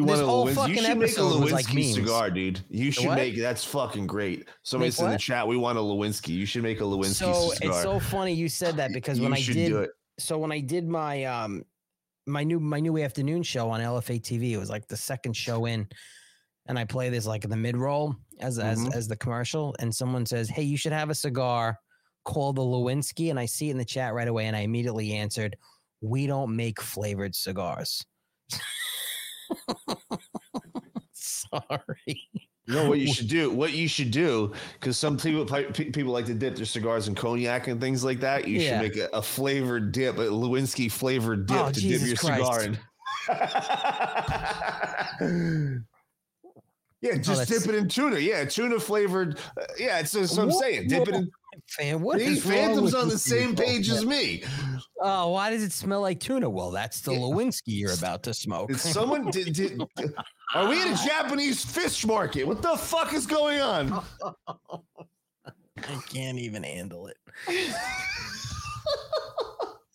want 0.00 0.20
a 0.20 0.24
Lewinsky. 0.24 0.68
You 0.68 0.82
should 0.82 0.98
make 0.98 1.16
a 1.16 1.20
Lewinsky 1.20 1.52
like 1.52 1.94
cigar, 1.94 2.30
dude. 2.30 2.60
You 2.70 2.90
should 2.90 3.06
what? 3.06 3.16
make 3.16 3.36
that's 3.36 3.64
fucking 3.64 4.06
great. 4.06 4.48
Somebody 4.62 4.90
said 4.92 5.06
in 5.06 5.10
the 5.12 5.18
chat, 5.18 5.46
we 5.46 5.56
want 5.56 5.78
a 5.78 5.80
Lewinsky. 5.80 6.28
You 6.28 6.46
should 6.46 6.62
make 6.62 6.80
a 6.80 6.84
Lewinsky 6.84 7.14
so 7.14 7.50
cigar. 7.50 7.70
it's 7.70 7.82
so 7.82 7.98
funny 7.98 8.32
you 8.32 8.48
said 8.48 8.76
that 8.76 8.92
because 8.94 9.18
You 9.18 9.24
when 9.24 9.34
I 9.34 9.42
did 9.42 9.88
so 10.18 10.38
when 10.38 10.52
I 10.52 10.60
did 10.60 10.88
my 10.88 11.24
um 11.24 11.64
my 12.26 12.44
new 12.44 12.60
my 12.60 12.80
new 12.80 12.98
afternoon 13.02 13.42
show 13.42 13.70
on 13.70 13.80
LFA 13.80 14.20
TV, 14.20 14.52
it 14.52 14.58
was 14.58 14.70
like 14.70 14.86
the 14.88 14.96
second 14.96 15.36
show 15.36 15.64
in, 15.66 15.88
and 16.66 16.78
I 16.78 16.84
play 16.84 17.10
this 17.10 17.26
like 17.26 17.44
in 17.44 17.50
the 17.50 17.56
mid 17.56 17.76
roll 17.76 18.14
as 18.40 18.58
Mhm. 18.58 18.64
as 18.64 18.94
as 18.96 19.08
the 19.08 19.16
commercial, 19.16 19.74
and 19.80 19.94
someone 19.94 20.26
says, 20.26 20.48
"Hey, 20.48 20.62
you 20.62 20.76
should 20.76 20.92
have 20.92 21.10
a 21.10 21.14
cigar 21.14 21.78
Call 22.24 22.52
the 22.52 22.62
Lewinsky," 22.62 23.30
and 23.30 23.38
I 23.40 23.46
see 23.46 23.68
it 23.68 23.72
in 23.72 23.78
the 23.78 23.84
chat 23.84 24.14
right 24.14 24.28
away, 24.28 24.46
and 24.46 24.56
I 24.56 24.60
immediately 24.60 25.12
answered, 25.14 25.56
"We 26.00 26.26
don't 26.26 26.54
make 26.56 26.80
flavored 26.80 27.34
cigars." 27.34 28.04
Sorry. 31.12 32.30
You 32.66 32.74
know 32.74 32.88
what 32.88 33.00
you 33.00 33.06
should 33.12 33.28
do? 33.28 33.50
What 33.50 33.72
you 33.72 33.88
should 33.88 34.10
do, 34.10 34.52
because 34.74 34.96
some 34.96 35.16
people 35.16 35.44
people 35.74 36.12
like 36.12 36.26
to 36.26 36.34
dip 36.34 36.56
their 36.56 36.64
cigars 36.64 37.08
in 37.08 37.14
cognac 37.14 37.68
and 37.68 37.80
things 37.80 38.04
like 38.04 38.20
that. 38.20 38.46
You 38.46 38.60
Yeah. 38.60 38.80
should 38.80 38.88
make 38.88 38.96
a, 38.96 39.08
a 39.16 39.22
flavored 39.22 39.92
dip, 39.92 40.16
a 40.18 40.22
Lewinsky 40.22 40.90
flavored 40.90 41.46
dip 41.46 41.56
Oh, 41.58 41.72
to 41.72 41.80
Jesus 41.80 42.08
dip 42.08 42.08
your 42.08 42.36
cigar 42.36 42.62
in. 42.64 42.78
yeah, 47.00 47.16
just 47.16 47.50
Oh, 47.50 47.58
dip 47.58 47.68
it 47.68 47.74
in 47.74 47.88
tuna. 47.88 48.18
Yeah, 48.18 48.44
tuna 48.44 48.78
flavored. 48.78 49.38
uh, 49.60 49.64
yeah, 49.78 49.98
it's 50.00 50.12
that's 50.12 50.36
what 50.36 50.44
I'm 50.44 50.52
saying. 50.52 50.88
Dip 50.88 51.08
it 51.08 51.14
in. 51.14 51.30
Fan, 51.68 52.00
what 52.00 52.18
See, 52.18 52.26
is 52.26 52.44
Phantom's 52.44 52.94
on 52.94 53.08
the 53.08 53.18
same 53.18 53.54
page 53.54 53.90
as 53.90 54.04
me. 54.04 54.42
Oh, 55.00 55.30
why 55.30 55.50
does 55.50 55.62
it 55.62 55.72
smell 55.72 56.00
like 56.00 56.20
tuna? 56.20 56.48
Well, 56.48 56.70
that's 56.70 57.00
the 57.00 57.12
Lewinsky 57.12 57.62
you're 57.68 57.92
about 57.92 58.22
to 58.24 58.34
smoke. 58.34 58.68
Did 58.68 58.80
someone 58.80 59.30
did, 59.30 59.52
did 59.52 59.82
are 60.54 60.68
we 60.68 60.80
in 60.80 60.88
a 60.88 60.96
Japanese 60.96 61.64
fish 61.64 62.06
market? 62.06 62.44
What 62.44 62.62
the 62.62 62.76
fuck 62.76 63.12
is 63.12 63.26
going 63.26 63.60
on? 63.60 64.02
I 65.78 66.00
can't 66.08 66.38
even 66.38 66.62
handle 66.62 67.08
it. 67.08 67.16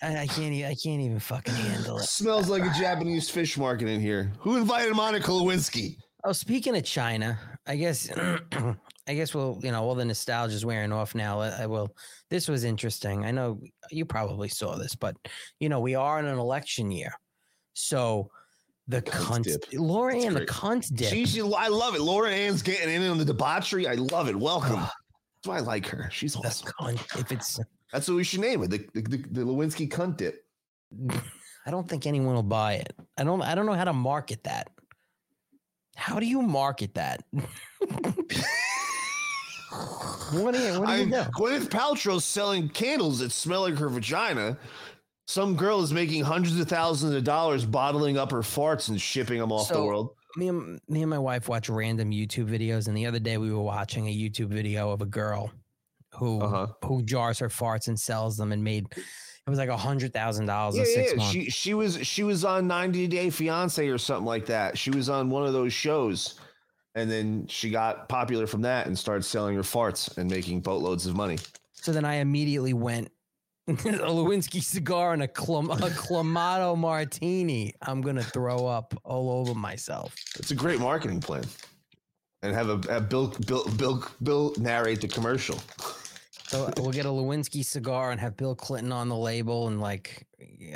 I, 0.02 0.22
I 0.22 0.28
can't. 0.28 0.54
I 0.66 0.76
can't 0.76 1.02
even 1.02 1.20
fucking 1.20 1.54
handle 1.54 1.98
it. 1.98 2.04
Smells 2.04 2.50
like 2.50 2.64
a 2.64 2.74
Japanese 2.80 3.30
fish 3.30 3.58
market 3.58 3.88
in 3.88 4.00
here. 4.00 4.32
Who 4.40 4.58
invited 4.58 4.96
Monica 4.96 5.32
Lewinsky? 5.32 5.98
Oh, 6.24 6.34
speaking 6.34 6.76
of 6.76 6.84
China, 6.84 7.40
I 7.66 7.78
guess. 7.78 8.10
I 9.08 9.16
guess 9.16 9.34
we'll. 9.34 9.60
You 9.64 9.72
know, 9.72 9.84
all 9.84 9.96
the 9.96 10.06
nostalgia's 10.06 10.66
wearing 10.66 10.92
off 10.92 11.16
now. 11.16 11.40
I 11.42 11.64
I 11.64 11.66
will. 11.66 11.96
This 12.30 12.48
was 12.48 12.64
interesting. 12.64 13.26
I 13.26 13.32
know 13.32 13.62
you 13.90 14.06
probably 14.06 14.50
saw 14.50 14.76
this, 14.76 14.96
but 14.96 15.16
you 15.60 15.70
know, 15.70 15.80
we 15.80 15.96
are 15.96 16.20
in 16.20 16.26
an 16.26 16.38
election 16.38 16.92
year, 16.92 17.14
so 17.74 18.30
the 18.88 19.02
cunt, 19.02 19.44
dip. 19.44 19.66
Laura 19.74 20.16
Ann, 20.16 20.34
the 20.34 20.46
cunt 20.46 20.94
dip. 20.96 21.10
She's, 21.10 21.40
I 21.40 21.68
love 21.68 21.96
it. 21.96 22.02
Laura 22.02 22.32
Ann's 22.32 22.62
getting 22.62 22.94
in 22.94 23.10
on 23.10 23.18
the 23.18 23.26
debauchery. 23.26 23.88
I 23.88 23.96
love 23.96 24.30
it. 24.30 24.36
Welcome. 24.36 24.80
That's 24.80 25.46
why 25.46 25.58
I 25.58 25.60
like 25.60 25.86
her. 25.88 26.10
She's 26.12 26.36
awesome. 26.36 26.72
cunt. 26.80 27.20
If 27.20 27.32
it's, 27.32 27.60
That's 27.92 28.08
what 28.08 28.16
we 28.16 28.24
should 28.24 28.40
name 28.40 28.64
it. 28.64 28.70
The 28.70 28.88
the, 28.94 29.02
the, 29.02 29.18
the 29.18 29.42
Lewinsky 29.42 29.90
cunt 29.90 30.18
dip. 30.18 30.46
I 31.66 31.72
don't 31.72 31.88
think 31.88 32.06
anyone 32.06 32.34
will 32.34 32.44
buy 32.44 32.76
it. 32.76 32.94
I 33.18 33.24
don't. 33.24 33.42
I 33.42 33.56
don't 33.56 33.66
know 33.66 33.74
how 33.74 33.84
to 33.84 33.94
market 33.94 34.44
that. 34.46 34.70
How 35.98 36.20
do 36.20 36.26
you 36.26 36.42
market 36.42 36.94
that? 36.94 37.24
what 40.32 40.54
do 40.54 40.60
you? 40.60 40.80
What 40.80 40.88
do 40.88 40.92
I'm- 40.94 41.10
do? 41.10 41.16
Gwyneth 41.38 41.70
Paltrow's 41.70 42.26
selling 42.26 42.70
candles 42.70 43.20
that 43.20 43.32
smell 43.32 43.62
like 43.62 43.76
her 43.78 43.90
vagina. 43.90 44.58
Some 45.28 45.56
girl 45.56 45.82
is 45.82 45.92
making 45.92 46.24
hundreds 46.24 46.58
of 46.60 46.68
thousands 46.70 47.14
of 47.14 47.24
dollars 47.24 47.66
bottling 47.66 48.18
up 48.18 48.32
her 48.32 48.40
farts 48.40 48.88
and 48.90 49.00
shipping 49.00 49.40
them 49.40 49.52
off 49.52 49.68
the 49.70 49.84
world. 49.84 50.12
me 50.38 50.48
and 50.50 50.80
me 50.88 51.02
and 51.02 51.10
my 51.10 51.18
wife 51.20 51.50
watch 51.50 51.68
random 51.70 52.12
YouTube 52.12 52.48
videos, 52.50 52.88
and 52.88 52.96
the 52.96 53.06
other 53.06 53.20
day 53.20 53.38
we 53.38 53.52
were 53.52 53.62
watching 53.62 54.08
a 54.08 54.12
YouTube 54.16 54.48
video 54.50 54.92
of 54.92 55.02
a 55.02 55.06
girl 55.06 55.52
who 56.14 56.40
Uh-huh. 56.42 56.68
who 56.86 57.04
jars 57.04 57.40
her 57.40 57.50
farts 57.50 57.88
and 57.88 58.00
sells 58.00 58.38
them, 58.38 58.52
and 58.54 58.64
made 58.64 58.86
it 58.96 59.50
was 59.50 59.60
like 59.60 59.70
a 59.70 59.78
hundred 59.78 60.14
thousand 60.14 60.46
dollars 60.46 60.76
Yeah, 60.76 60.82
in 60.84 60.88
six 60.88 61.12
yeah, 61.12 61.18
months. 61.18 61.32
she 61.32 61.50
she 61.50 61.74
was 61.74 62.06
she 62.08 62.24
was 62.24 62.46
on 62.46 62.68
90 62.68 63.08
Day 63.08 63.30
Fiance 63.30 63.86
or 63.88 63.98
something 63.98 64.26
like 64.26 64.46
that. 64.48 64.78
She 64.78 64.92
was 64.92 65.10
on 65.10 65.30
one 65.30 65.46
of 65.46 65.54
those 65.54 65.74
shows, 65.74 66.36
and 66.98 67.12
then 67.12 67.46
she 67.48 67.70
got 67.70 68.10
popular 68.10 68.48
from 68.48 68.62
that 68.64 68.88
and 68.88 68.98
started 68.98 69.24
selling 69.24 69.56
her 69.56 69.62
farts 69.62 70.18
and 70.18 70.30
making 70.30 70.62
boatloads 70.62 71.06
of 71.06 71.16
money. 71.16 71.38
So 71.74 71.92
then 71.92 72.04
I 72.06 72.16
immediately 72.16 72.74
went 72.74 73.12
a 73.68 73.72
Lewinsky 73.74 74.64
cigar 74.64 75.14
and 75.14 75.22
a, 75.22 75.28
Clam- 75.28 75.70
a 75.70 75.76
Clamato 75.76 76.76
martini. 76.76 77.74
I'm 77.84 78.02
gonna 78.02 78.24
throw 78.24 78.66
up 78.66 79.00
all 79.04 79.30
over 79.30 79.54
myself. 79.54 80.16
It's 80.40 80.50
a 80.52 80.56
great 80.56 80.80
marketing 80.80 81.20
plan, 81.20 81.44
and 82.42 82.54
have 82.56 82.70
a 82.70 82.92
have 82.92 83.10
Bill 83.10 83.28
Bill 83.46 83.66
Bill 83.78 84.04
Bill 84.24 84.54
narrate 84.58 85.02
the 85.02 85.08
commercial. 85.08 85.60
So 86.48 86.72
we'll 86.78 86.92
get 86.92 87.06
a 87.06 87.10
Lewinsky 87.10 87.64
cigar 87.64 88.12
and 88.12 88.20
have 88.22 88.38
Bill 88.38 88.56
Clinton 88.56 88.92
on 88.94 89.10
the 89.10 89.18
label, 89.18 89.68
and 89.68 89.80
like, 89.82 90.26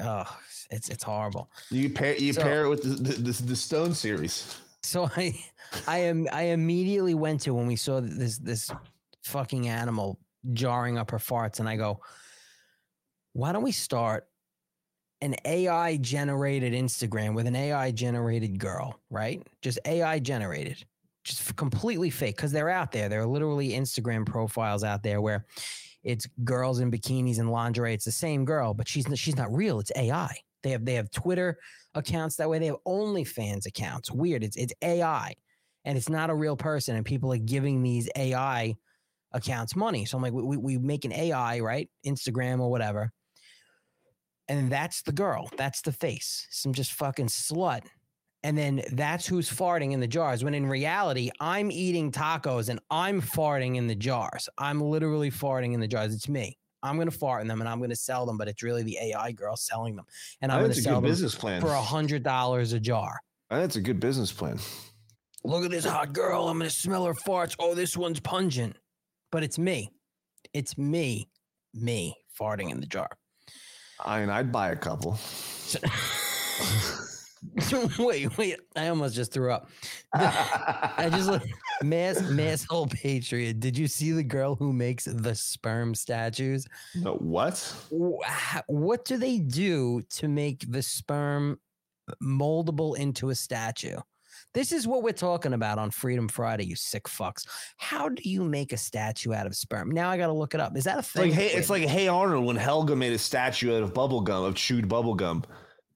oh, 0.04 0.26
it's 0.70 0.90
it's 0.90 1.04
horrible. 1.04 1.50
You 1.72 1.90
pair 1.90 2.16
you 2.18 2.34
So- 2.34 2.44
pair 2.44 2.66
it 2.66 2.70
with 2.70 2.84
the, 2.84 2.90
the 2.90 3.14
the 3.32 3.44
the 3.44 3.56
Stone 3.56 3.96
series. 3.96 4.56
So 4.84 5.10
I, 5.16 5.40
I 5.88 6.00
am 6.00 6.28
I 6.32 6.44
immediately 6.44 7.14
went 7.14 7.42
to 7.42 7.54
when 7.54 7.68
we 7.68 7.76
saw 7.76 8.02
this 8.02 8.38
this 8.38 8.72
fucking 9.24 9.68
animal 9.68 10.20
jarring 10.54 10.98
up 10.98 11.12
her 11.12 11.18
farts, 11.18 11.60
and 11.60 11.70
I 11.70 11.76
go, 11.76 12.02
why 13.34 13.52
don't 13.52 13.64
we 13.64 13.72
start 13.72 14.28
an 15.22 15.36
AI 15.46 15.98
generated 15.98 16.74
Instagram 16.74 17.36
with 17.36 17.48
an 17.48 17.56
AI 17.56 17.92
generated 17.92 18.60
girl, 18.60 19.00
right? 19.10 19.46
Just 19.62 19.80
AI 19.86 20.20
generated, 20.20 20.84
just 21.24 21.56
completely 21.56 22.10
fake 22.10 22.36
because 22.36 22.52
they're 22.52 22.70
out 22.70 22.92
there. 22.92 23.08
There 23.08 23.22
are 23.22 23.28
literally 23.28 23.70
Instagram 23.70 24.26
profiles 24.26 24.84
out 24.84 25.04
there 25.04 25.22
where 25.22 25.46
it's 26.04 26.28
girls 26.44 26.80
in 26.80 26.92
bikinis 26.92 27.40
and 27.40 27.52
lingerie. 27.52 27.94
It's 27.94 28.06
the 28.06 28.12
same 28.12 28.46
girl, 28.46 28.74
but 28.74 28.88
she's 28.88 29.06
she's 29.16 29.36
not 29.36 29.54
real. 29.54 29.80
It's 29.80 29.92
AI. 29.96 30.36
They 30.64 30.72
have 30.72 30.86
they 30.86 30.96
have 30.96 31.12
Twitter 31.12 31.60
accounts 31.94 32.36
that 32.38 32.50
way. 32.50 32.60
They 32.60 32.68
have 32.68 32.84
OnlyFans 32.88 33.66
accounts. 33.68 34.12
Weird. 34.12 34.44
It's 34.44 34.58
it's 34.58 34.74
AI, 34.82 35.36
and 35.86 35.98
it's 35.98 36.10
not 36.10 36.30
a 36.30 36.36
real 36.36 36.56
person. 36.56 36.96
And 36.96 37.06
people 37.06 37.34
are 37.34 37.38
giving 37.38 37.82
these 37.84 38.10
AI 38.16 38.76
accounts 39.32 39.76
money. 39.76 40.06
So 40.06 40.18
I'm 40.18 40.24
like, 40.24 40.34
we, 40.34 40.44
we, 40.44 40.58
we 40.58 40.78
make 40.78 41.06
an 41.06 41.14
AI, 41.14 41.60
right? 41.60 41.90
Instagram 42.06 42.60
or 42.60 42.70
whatever. 42.70 43.12
And 44.48 44.72
that's 44.72 45.02
the 45.04 45.14
girl. 45.14 45.50
That's 45.58 45.82
the 45.82 45.94
face. 45.94 46.48
Some 46.52 46.74
just 46.74 46.92
fucking 46.94 47.28
slut. 47.28 47.84
And 48.44 48.58
then 48.58 48.82
that's 48.92 49.28
who's 49.28 49.50
farting 49.50 49.92
in 49.92 50.00
the 50.00 50.08
jars. 50.08 50.44
When 50.44 50.54
in 50.54 50.66
reality, 50.66 51.30
I'm 51.40 51.72
eating 51.72 52.12
tacos 52.12 52.70
and 52.70 52.80
I'm 52.90 53.22
farting 53.22 53.78
in 53.78 53.88
the 53.88 53.96
jars. 53.96 54.50
I'm 54.58 54.82
literally 54.82 55.30
farting 55.30 55.74
in 55.74 55.80
the 55.80 55.88
jars. 55.88 56.14
It's 56.14 56.28
me. 56.28 56.58
I'm 56.84 56.98
gonna 56.98 57.12
fart 57.12 57.44
in 57.44 57.48
them 57.48 57.62
and 57.62 57.70
I'm 57.70 57.80
gonna 57.80 57.96
sell 57.96 58.26
them, 58.26 58.38
but 58.38 58.48
it's 58.48 58.64
really 58.64 58.82
the 58.82 58.98
AI 59.00 59.32
girl 59.34 59.56
selling 59.56 59.96
them. 59.96 60.06
And 60.42 60.52
I'm 60.52 60.66
it's 60.66 60.80
a 60.80 60.82
sell 60.82 60.96
them 60.96 61.04
business 61.04 61.36
plan. 61.36 61.62
for 61.62 61.68
a 61.68 61.82
hundred 61.82 62.24
dollars 62.24 62.74
a 62.74 62.80
jar. 62.80 63.20
That's 63.52 63.76
a 63.76 63.82
good 63.82 64.00
business 64.00 64.32
plan. 64.32 64.58
Look 65.44 65.66
at 65.66 65.72
this 65.72 65.86
hot 65.86 66.14
girl. 66.14 66.48
I'm 66.48 66.58
gonna 66.58 66.70
smell 66.70 67.06
her 67.06 67.14
farts. 67.14 67.56
Oh, 67.60 67.74
this 67.74 67.98
one's 67.98 68.20
pungent. 68.20 68.76
But 69.32 69.44
it's 69.44 69.58
me. 69.58 69.92
It's 70.54 70.78
me. 70.78 71.30
Me 71.74 72.16
farting 72.40 72.72
in 72.72 72.80
the 72.80 72.86
jar. 72.86 73.10
I 74.04 74.20
mean, 74.20 74.30
I'd 74.30 74.52
buy 74.52 74.72
a 74.72 74.76
couple. 74.76 75.18
wait, 78.00 78.38
wait. 78.38 78.60
I 78.76 78.88
almost 78.88 79.16
just 79.16 79.32
threw 79.32 79.52
up. 79.52 79.70
I 80.14 81.10
just 81.12 81.30
look 81.30 81.44
mass 81.84 82.22
mass 82.30 82.66
whole 82.66 82.88
patriot. 82.88 83.60
Did 83.60 83.78
you 83.78 83.88
see 83.88 84.12
the 84.12 84.24
girl 84.24 84.56
who 84.56 84.74
makes 84.74 85.06
the 85.06 85.34
sperm 85.34 85.96
statues? 85.96 86.68
No, 86.96 87.16
what? 87.16 87.58
What 87.90 89.06
do 89.06 89.18
they 89.18 89.40
do 89.40 90.02
to 90.12 90.28
make 90.28 90.72
the 90.72 90.82
sperm 90.82 91.60
moldable 92.22 92.98
into 92.98 93.30
a 93.30 93.36
statue? 93.36 93.98
This 94.54 94.72
is 94.74 94.86
what 94.86 95.02
we're 95.02 95.14
talking 95.14 95.54
about 95.54 95.78
on 95.80 95.92
Freedom 95.92 96.28
Friday, 96.28 96.66
you 96.66 96.76
sick 96.76 97.06
fucks. 97.06 97.48
How 97.78 98.10
do 98.10 98.22
you 98.30 98.44
make 98.44 98.74
a 98.74 98.78
statue 98.78 99.34
out 99.34 99.48
of 99.48 99.56
sperm? 99.56 99.92
Now 99.92 100.10
I 100.10 100.18
got 100.18 100.28
to 100.28 100.34
look 100.34 100.54
it 100.54 100.60
up. 100.60 100.76
Is 100.76 100.84
that 100.84 100.98
a 100.98 101.00
It's 101.00 101.16
like 101.16 101.26
thing? 101.26 101.34
hey, 101.34 101.48
it's 101.48 101.70
like 101.70 101.84
Hey 101.84 102.08
Arnold 102.10 102.46
when 102.46 102.58
Helga 102.58 102.96
made 102.96 103.14
a 103.14 103.18
statue 103.18 103.76
out 103.78 103.84
of 103.84 103.94
bubble 103.94 104.22
gum, 104.22 104.44
of 104.44 104.56
chewed 104.56 104.90
bubble 104.90 105.16
gum, 105.16 105.44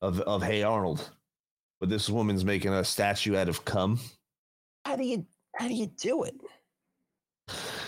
of 0.02 0.22
of 0.22 0.42
Hey 0.42 0.64
Arnold. 0.64 1.10
But 1.82 1.90
this 1.90 2.10
woman's 2.10 2.46
making 2.46 2.74
a 2.74 2.84
statue 2.86 3.36
out 3.36 3.50
of 3.50 3.66
cum. 3.66 4.00
how 4.86 4.96
do 4.96 5.04
you 5.04 5.26
how 5.58 5.68
do 5.68 5.74
you 5.74 5.88
do 5.88 6.24
it? 6.24 6.36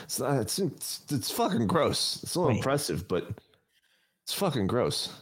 It's 0.03 0.19
not. 0.19 0.37
It's 0.41 0.59
it's, 0.59 1.01
it's 1.09 1.31
fucking 1.31 1.67
gross. 1.67 2.21
It's 2.23 2.35
a 2.35 2.39
little 2.39 2.51
Wait. 2.51 2.57
impressive, 2.57 3.07
but 3.07 3.29
it's 4.25 4.33
fucking 4.33 4.67
gross. 4.67 5.13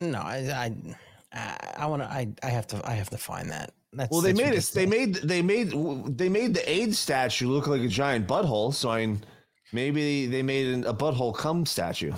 No, 0.00 0.18
I 0.18 0.36
I 0.38 0.74
I, 1.36 1.74
I 1.78 1.86
want 1.86 2.02
to. 2.02 2.08
I 2.08 2.28
I 2.42 2.46
have 2.48 2.66
to. 2.68 2.80
I 2.88 2.92
have 2.94 3.10
to 3.10 3.18
find 3.18 3.50
that. 3.50 3.72
That's 3.92 4.10
well, 4.10 4.20
they 4.20 4.32
made 4.32 4.40
ridiculous. 4.50 4.70
it. 4.70 4.74
They 4.74 4.86
made 4.86 5.14
they 5.16 5.42
made 5.42 5.70
they 6.18 6.28
made 6.28 6.54
the 6.54 6.70
AIDS 6.70 6.98
statue 6.98 7.48
look 7.48 7.66
like 7.66 7.82
a 7.82 7.88
giant 7.88 8.26
butthole. 8.26 8.72
So 8.74 8.90
I 8.90 9.06
mean, 9.06 9.24
maybe 9.72 10.26
they 10.26 10.42
made 10.42 10.66
an- 10.68 10.84
a 10.86 10.94
butthole 10.94 11.34
cum 11.36 11.66
statue. 11.66 12.12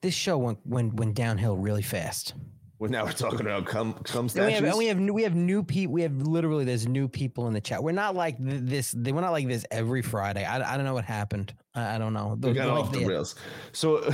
This 0.00 0.14
show 0.14 0.38
went 0.38 0.58
went 0.64 0.94
went 0.94 1.14
downhill 1.14 1.56
really 1.56 1.82
fast. 1.82 2.34
Well, 2.78 2.90
now 2.90 3.04
we're 3.04 3.12
talking 3.12 3.40
about 3.40 3.66
cum 3.66 3.94
cum 4.04 4.20
And 4.20 4.24
we 4.26 4.28
statues. 4.30 4.54
have 4.54 4.64
and 4.64 4.78
we 4.78 4.86
have 4.86 5.00
we 5.00 5.22
have 5.24 5.34
new 5.34 5.62
people. 5.64 5.92
We 5.94 6.02
have 6.02 6.12
literally 6.22 6.64
there's 6.64 6.86
new 6.86 7.08
people 7.08 7.48
in 7.48 7.54
the 7.54 7.60
chat. 7.60 7.82
We're 7.82 7.90
not 7.92 8.14
like 8.14 8.36
this. 8.38 8.92
They 8.92 9.12
we're 9.12 9.20
not 9.20 9.32
like 9.32 9.48
this 9.48 9.64
every 9.70 10.00
Friday. 10.02 10.44
I, 10.44 10.74
I 10.74 10.76
don't 10.76 10.86
know 10.86 10.94
what 10.94 11.04
happened. 11.04 11.52
I, 11.74 11.96
I 11.96 11.98
don't 11.98 12.12
know. 12.12 12.38
we 12.40 12.52
got 12.52 12.68
off 12.68 12.92
the 12.92 13.00
the- 13.00 13.06
rails. 13.06 13.34
So 13.72 14.08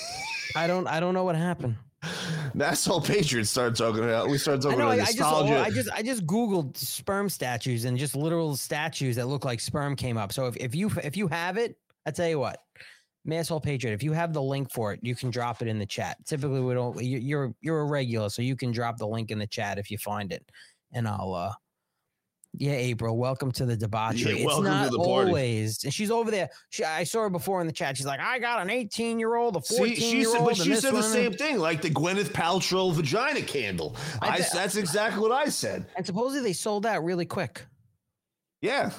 I 0.56 0.66
don't 0.66 0.86
I 0.88 0.98
don't 1.00 1.12
know 1.14 1.24
what 1.24 1.36
happened. 1.36 1.76
that's 2.54 2.88
all 2.88 3.00
Patriots 3.00 3.50
started 3.50 3.76
talking 3.76 4.04
about. 4.04 4.28
We 4.28 4.38
started 4.38 4.60
I 4.66 4.70
talking 4.70 4.78
know. 4.78 4.88
I, 4.88 4.94
about 4.94 5.02
I 5.02 5.06
just 5.06 5.18
nostalgia. 5.18 5.60
I 5.60 5.70
just 5.70 5.90
I 5.92 6.02
just 6.02 6.26
googled 6.26 6.76
sperm 6.76 7.28
statues 7.28 7.84
and 7.84 7.96
just 7.98 8.14
literal 8.16 8.56
statues 8.56 9.16
that 9.16 9.26
look 9.28 9.44
like 9.44 9.60
sperm 9.60 9.96
came 9.96 10.16
up. 10.16 10.32
So 10.32 10.46
if, 10.46 10.56
if 10.56 10.74
you 10.74 10.90
if 11.02 11.16
you 11.16 11.28
have 11.28 11.56
it, 11.56 11.76
I 12.06 12.10
tell 12.10 12.28
you 12.28 12.38
what, 12.38 12.58
Masshole 13.26 13.62
Patriot, 13.62 13.94
if 13.94 14.02
you 14.02 14.12
have 14.12 14.32
the 14.32 14.42
link 14.42 14.70
for 14.70 14.92
it, 14.92 15.00
you 15.02 15.14
can 15.14 15.30
drop 15.30 15.62
it 15.62 15.68
in 15.68 15.78
the 15.78 15.86
chat. 15.86 16.16
Typically, 16.26 16.60
we 16.60 16.74
don't. 16.74 17.02
you- 17.02 17.18
You're 17.18 17.54
you're 17.60 17.80
a 17.80 17.84
regular, 17.86 18.28
so 18.30 18.42
you 18.42 18.56
can 18.56 18.72
drop 18.72 18.96
the 18.96 19.06
link 19.08 19.30
in 19.30 19.38
the 19.38 19.46
chat 19.46 19.78
if 19.78 19.90
you 19.90 19.98
find 19.98 20.32
it, 20.32 20.44
and 20.92 21.06
I'll. 21.08 21.34
uh 21.34 21.52
yeah, 22.58 22.72
April, 22.72 23.16
welcome 23.16 23.52
to 23.52 23.66
the 23.66 23.76
debauchery. 23.76 24.36
it's 24.36 24.44
welcome 24.44 24.64
to 24.64 24.70
not 24.70 24.90
the 24.90 24.98
party. 24.98 25.28
always, 25.28 25.84
and 25.84 25.92
she's 25.92 26.10
over 26.10 26.30
there. 26.30 26.48
She, 26.70 26.84
I 26.84 27.04
saw 27.04 27.22
her 27.22 27.30
before 27.30 27.60
in 27.60 27.66
the 27.66 27.72
chat. 27.72 27.96
She's 27.96 28.06
like, 28.06 28.20
"I 28.20 28.38
got 28.38 28.60
an 28.62 28.70
18 28.70 29.18
year 29.18 29.34
old, 29.36 29.56
a 29.56 29.60
14 29.60 29.94
See, 29.94 30.00
she 30.00 30.16
year 30.18 30.24
said, 30.26 30.38
old." 30.38 30.48
but 30.48 30.56
she 30.56 30.74
said 30.76 30.94
the 30.94 31.02
same 31.02 31.32
thing, 31.32 31.58
like 31.58 31.82
the 31.82 31.90
Gwyneth 31.90 32.30
Paltrow 32.32 32.92
vagina 32.92 33.42
candle. 33.42 33.96
I 34.22 34.28
I, 34.28 34.40
that's 34.52 34.76
exactly 34.76 35.20
what 35.20 35.32
I 35.32 35.48
said. 35.48 35.86
And 35.96 36.04
supposedly 36.06 36.42
they 36.48 36.52
sold 36.52 36.86
out 36.86 37.04
really 37.04 37.26
quick. 37.26 37.64
Yeah. 38.62 38.90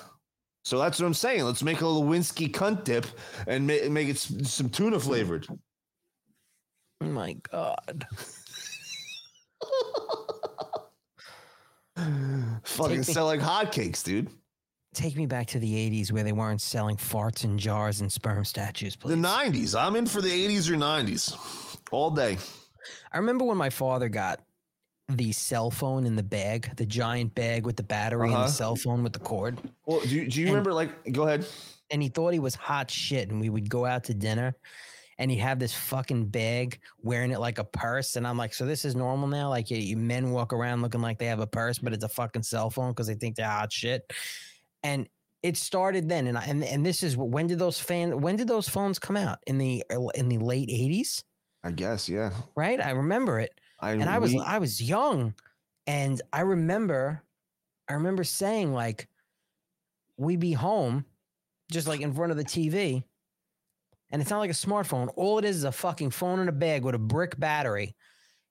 So 0.65 0.77
that's 0.79 0.99
what 0.99 1.07
I'm 1.07 1.13
saying. 1.13 1.43
Let's 1.43 1.63
make 1.63 1.79
a 1.81 1.85
Lewinsky 1.85 2.51
cunt 2.51 2.83
dip 2.83 3.05
and 3.47 3.65
ma- 3.65 3.89
make 3.89 4.09
it 4.09 4.17
some 4.17 4.69
tuna 4.69 4.99
flavored. 4.99 5.47
Oh 7.01 7.05
my 7.05 7.37
god. 7.51 8.05
Fucking 12.63 12.97
me- 12.97 13.03
sell 13.03 13.25
like 13.25 13.39
hotcakes, 13.39 14.03
dude. 14.03 14.29
Take 14.93 15.15
me 15.15 15.25
back 15.25 15.47
to 15.47 15.59
the 15.59 15.71
80s 15.73 16.11
where 16.11 16.23
they 16.23 16.31
weren't 16.31 16.61
selling 16.61 16.95
farts 16.97 17.43
in 17.43 17.57
jars 17.57 18.01
and 18.01 18.11
sperm 18.11 18.43
statues, 18.45 18.95
please. 18.95 19.11
The 19.21 19.27
90s. 19.27 19.79
I'm 19.79 19.95
in 19.95 20.05
for 20.07 20.21
the 20.21 20.29
80s 20.29 20.69
or 20.69 20.75
90s 20.75 21.77
all 21.91 22.09
day. 22.09 22.37
I 23.11 23.17
remember 23.17 23.43
when 23.45 23.57
my 23.57 23.69
father 23.69 24.09
got 24.09 24.39
the 25.09 25.31
cell 25.31 25.69
phone 25.69 26.05
in 26.05 26.15
the 26.15 26.23
bag, 26.23 26.75
the 26.77 26.85
giant 26.85 27.35
bag 27.35 27.65
with 27.65 27.75
the 27.77 27.83
battery 27.83 28.27
and 28.29 28.35
Uh-huh. 28.37 28.45
the 28.47 28.51
cell 28.51 28.75
phone 28.75 29.03
with 29.03 29.13
the 29.13 29.19
cord. 29.19 29.57
Well, 29.85 29.99
do 30.01 30.09
you, 30.09 30.27
do 30.29 30.39
you 30.39 30.47
And- 30.47 30.55
remember, 30.55 30.73
like, 30.73 31.11
go 31.13 31.23
ahead. 31.23 31.45
And 31.91 32.01
he 32.01 32.09
thought 32.09 32.33
he 32.33 32.39
was 32.39 32.55
hot 32.55 32.89
shit. 32.91 33.29
And 33.29 33.39
we 33.39 33.49
would 33.49 33.69
go 33.69 33.85
out 33.85 34.03
to 34.05 34.13
dinner 34.13 34.55
and 35.19 35.31
he'd 35.31 35.37
have 35.37 35.59
this 35.59 35.73
fucking 35.73 36.27
bag 36.27 36.79
wearing 37.01 37.31
it 37.31 37.39
like 37.39 37.57
a 37.57 37.63
purse. 37.63 38.15
And 38.15 38.27
I'm 38.27 38.37
like, 38.37 38.53
so 38.53 38.65
this 38.65 38.85
is 38.85 38.95
normal 38.95 39.27
now? 39.27 39.49
Like, 39.49 39.71
you, 39.71 39.77
you 39.77 39.97
men 39.97 40.31
walk 40.31 40.53
around 40.53 40.81
looking 40.81 41.01
like 41.01 41.17
they 41.17 41.25
have 41.25 41.39
a 41.39 41.47
purse, 41.47 41.79
but 41.79 41.93
it's 41.93 42.03
a 42.03 42.09
fucking 42.09 42.43
cell 42.43 42.69
phone 42.69 42.91
because 42.91 43.07
they 43.07 43.15
think 43.15 43.35
they're 43.35 43.47
hot 43.47 43.71
shit. 43.71 44.11
And 44.83 45.07
it 45.41 45.57
started 45.57 46.07
then. 46.07 46.27
And, 46.27 46.37
I, 46.37 46.43
and, 46.45 46.63
and 46.63 46.85
this 46.85 47.01
is 47.01 47.17
when 47.17 47.47
did 47.47 47.59
those 47.59 47.79
fan, 47.79 48.21
when 48.21 48.35
did 48.35 48.47
those 48.47 48.69
phones 48.69 48.99
come 48.99 49.17
out? 49.17 49.39
In 49.47 49.57
the, 49.57 49.83
uh, 49.91 50.07
in 50.09 50.29
the 50.29 50.37
late 50.37 50.69
80s? 50.69 51.23
I 51.63 51.71
guess, 51.71 52.07
yeah. 52.07 52.31
right? 52.55 52.79
I 52.79 52.91
remember 52.91 53.39
it. 53.39 53.51
I, 53.79 53.91
and 53.91 54.09
I 54.09 54.17
was 54.17 54.35
I 54.35 54.57
was 54.57 54.81
young, 54.81 55.35
and 55.85 56.21
I 56.33 56.41
remember, 56.41 57.21
I 57.87 57.93
remember 57.93 58.23
saying 58.23 58.73
like, 58.73 59.07
we'd 60.17 60.39
be 60.39 60.53
home, 60.53 61.05
just 61.71 61.87
like 61.87 62.01
in 62.01 62.13
front 62.13 62.31
of 62.31 62.37
the 62.37 62.43
TV, 62.43 63.03
and 64.11 64.21
it's 64.21 64.31
not 64.31 64.39
like 64.39 64.49
a 64.49 64.53
smartphone. 64.53 65.11
All 65.15 65.37
it 65.39 65.45
is 65.45 65.57
is 65.57 65.63
a 65.63 65.71
fucking 65.71 66.11
phone 66.11 66.39
in 66.39 66.47
a 66.47 66.53
bag 66.53 66.83
with 66.83 66.95
a 66.95 66.99
brick 66.99 67.39
battery, 67.39 67.95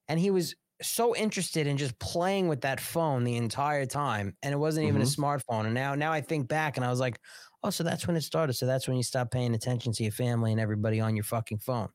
and 0.08 0.20
he 0.20 0.30
was 0.30 0.54
so 0.82 1.16
interested 1.16 1.66
in 1.66 1.78
just 1.78 1.98
playing 1.98 2.48
with 2.48 2.60
that 2.60 2.80
phone 2.80 3.24
the 3.24 3.36
entire 3.36 3.86
time, 3.86 4.36
and 4.42 4.52
it 4.52 4.58
wasn't 4.58 4.86
even 4.86 5.00
Mhm. 5.00 5.04
a 5.04 5.06
smartphone. 5.20 5.64
And 5.64 5.74
now, 5.74 5.94
now 5.94 6.12
I 6.12 6.20
think 6.20 6.48
back, 6.48 6.76
and 6.76 6.84
I 6.84 6.90
was 6.90 7.00
like, 7.00 7.18
oh, 7.62 7.70
so 7.70 7.82
that's 7.82 8.06
when 8.06 8.14
it 8.16 8.20
started. 8.20 8.52
So 8.52 8.66
that's 8.66 8.86
when 8.86 8.96
you 8.98 9.02
stop 9.02 9.30
paying 9.30 9.54
attention 9.54 9.92
to 9.94 10.02
your 10.02 10.12
family 10.12 10.52
and 10.52 10.60
everybody 10.60 11.00
on 11.00 11.16
your 11.16 11.24
fucking 11.24 11.58
phone. 11.60 11.88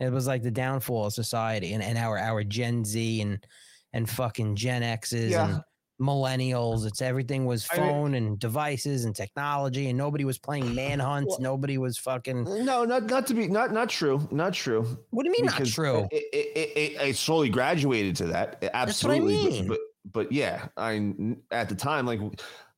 It 0.00 0.10
was 0.12 0.26
like 0.26 0.42
the 0.42 0.50
downfall 0.50 1.06
of 1.06 1.12
society 1.12 1.72
and, 1.72 1.82
and 1.82 1.96
our 1.98 2.18
our 2.18 2.44
Gen 2.44 2.84
Z 2.84 3.20
and 3.20 3.44
and 3.92 4.08
fucking 4.10 4.56
Gen 4.56 4.82
X's 4.82 5.30
Yeah. 5.32 5.48
and 5.54 5.62
millennials. 6.00 6.86
It's 6.86 7.02
everything 7.02 7.44
was 7.44 7.66
I 7.72 7.76
phone 7.76 8.14
and 8.14 8.38
devices 8.38 9.04
and 9.04 9.14
technology, 9.14 9.88
and 9.88 9.98
nobody 9.98 10.24
was 10.24 10.38
playing 10.38 10.74
manhunt. 10.74 11.28
Well- 11.28 11.40
nobody 11.40 11.78
was 11.78 11.98
fucking. 11.98 12.44
No, 12.64 12.84
not 12.84 13.04
not 13.06 13.26
to 13.28 13.34
be 13.34 13.48
not 13.48 13.72
not 13.72 13.88
true, 13.88 14.26
not 14.30 14.54
true. 14.54 14.98
What 15.10 15.24
do 15.24 15.30
you 15.30 15.36
mean 15.38 15.46
not 15.46 15.64
true? 15.66 16.08
It, 16.10 16.24
it, 16.32 16.76
it, 16.76 17.08
it, 17.08 17.16
slowly 17.16 17.48
graduated 17.48 18.16
to 18.16 18.26
that. 18.26 18.62
Absolutely, 18.72 19.36
I 19.36 19.42
but- 19.42 19.50
mean. 19.50 19.68
But, 19.68 19.78
but 20.10 20.32
yeah, 20.32 20.68
I 20.76 21.14
at 21.50 21.68
the 21.68 21.74
time 21.74 22.06
like 22.06 22.20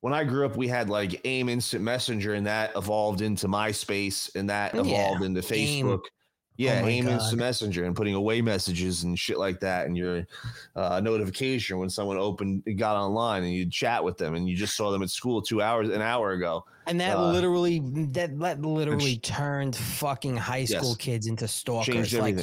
when 0.01 0.15
I 0.15 0.25
grew 0.25 0.47
up, 0.47 0.57
we 0.57 0.67
had 0.67 0.89
like 0.89 1.21
AIM 1.25 1.49
Instant 1.49 1.85
Messenger, 1.85 2.35
and 2.35 2.47
that 2.47 2.73
evolved 2.75 3.21
into 3.21 3.49
MySpace, 3.49 4.35
and 4.35 4.49
that 4.51 4.75
oh, 4.75 4.83
Yeah, 4.83 4.95
evolved 4.95 5.23
into 5.25 5.55
AIM. 5.55 6.01
Facebook. 6.61 6.65
Yeah, 6.65 6.79
Oh 6.81 6.83
my 6.83 6.89
AIM 6.91 7.05
God. 7.07 7.13
Instant 7.15 7.39
Messenger 7.39 7.85
and 7.85 7.97
putting 7.97 8.15
away 8.15 8.41
messages 8.43 9.03
and 9.05 9.19
shit 9.19 9.39
like 9.39 9.61
that, 9.61 9.87
and 9.87 9.97
your 9.97 10.27
uh, 10.77 11.01
notification 11.01 11.79
when 11.79 11.89
someone 11.91 12.17
opened 12.19 12.63
got 12.77 12.97
online, 12.97 13.45
and 13.45 13.53
you'd 13.53 13.73
chat 13.73 14.03
with 14.05 14.17
them, 14.19 14.35
and 14.35 14.49
you 14.49 14.57
just 14.57 14.77
saw 14.77 14.91
them 14.91 15.03
at 15.03 15.11
school 15.11 15.41
two 15.43 15.63
hours 15.63 15.89
an 15.89 16.03
hour 16.03 16.33
ago. 16.33 16.65
And 16.87 17.01
that 17.01 17.17
Uh, 17.17 17.31
literally 17.33 17.81
that 18.13 18.39
that 18.41 18.61
literally 18.63 19.17
turned 19.19 19.77
fucking 19.77 20.37
high 20.37 20.65
school 20.65 20.91
Yes. 20.91 20.97
kids 20.97 21.27
into 21.27 21.47
stalkers. 21.49 21.95
changed 21.95 22.15
like. 22.19 22.37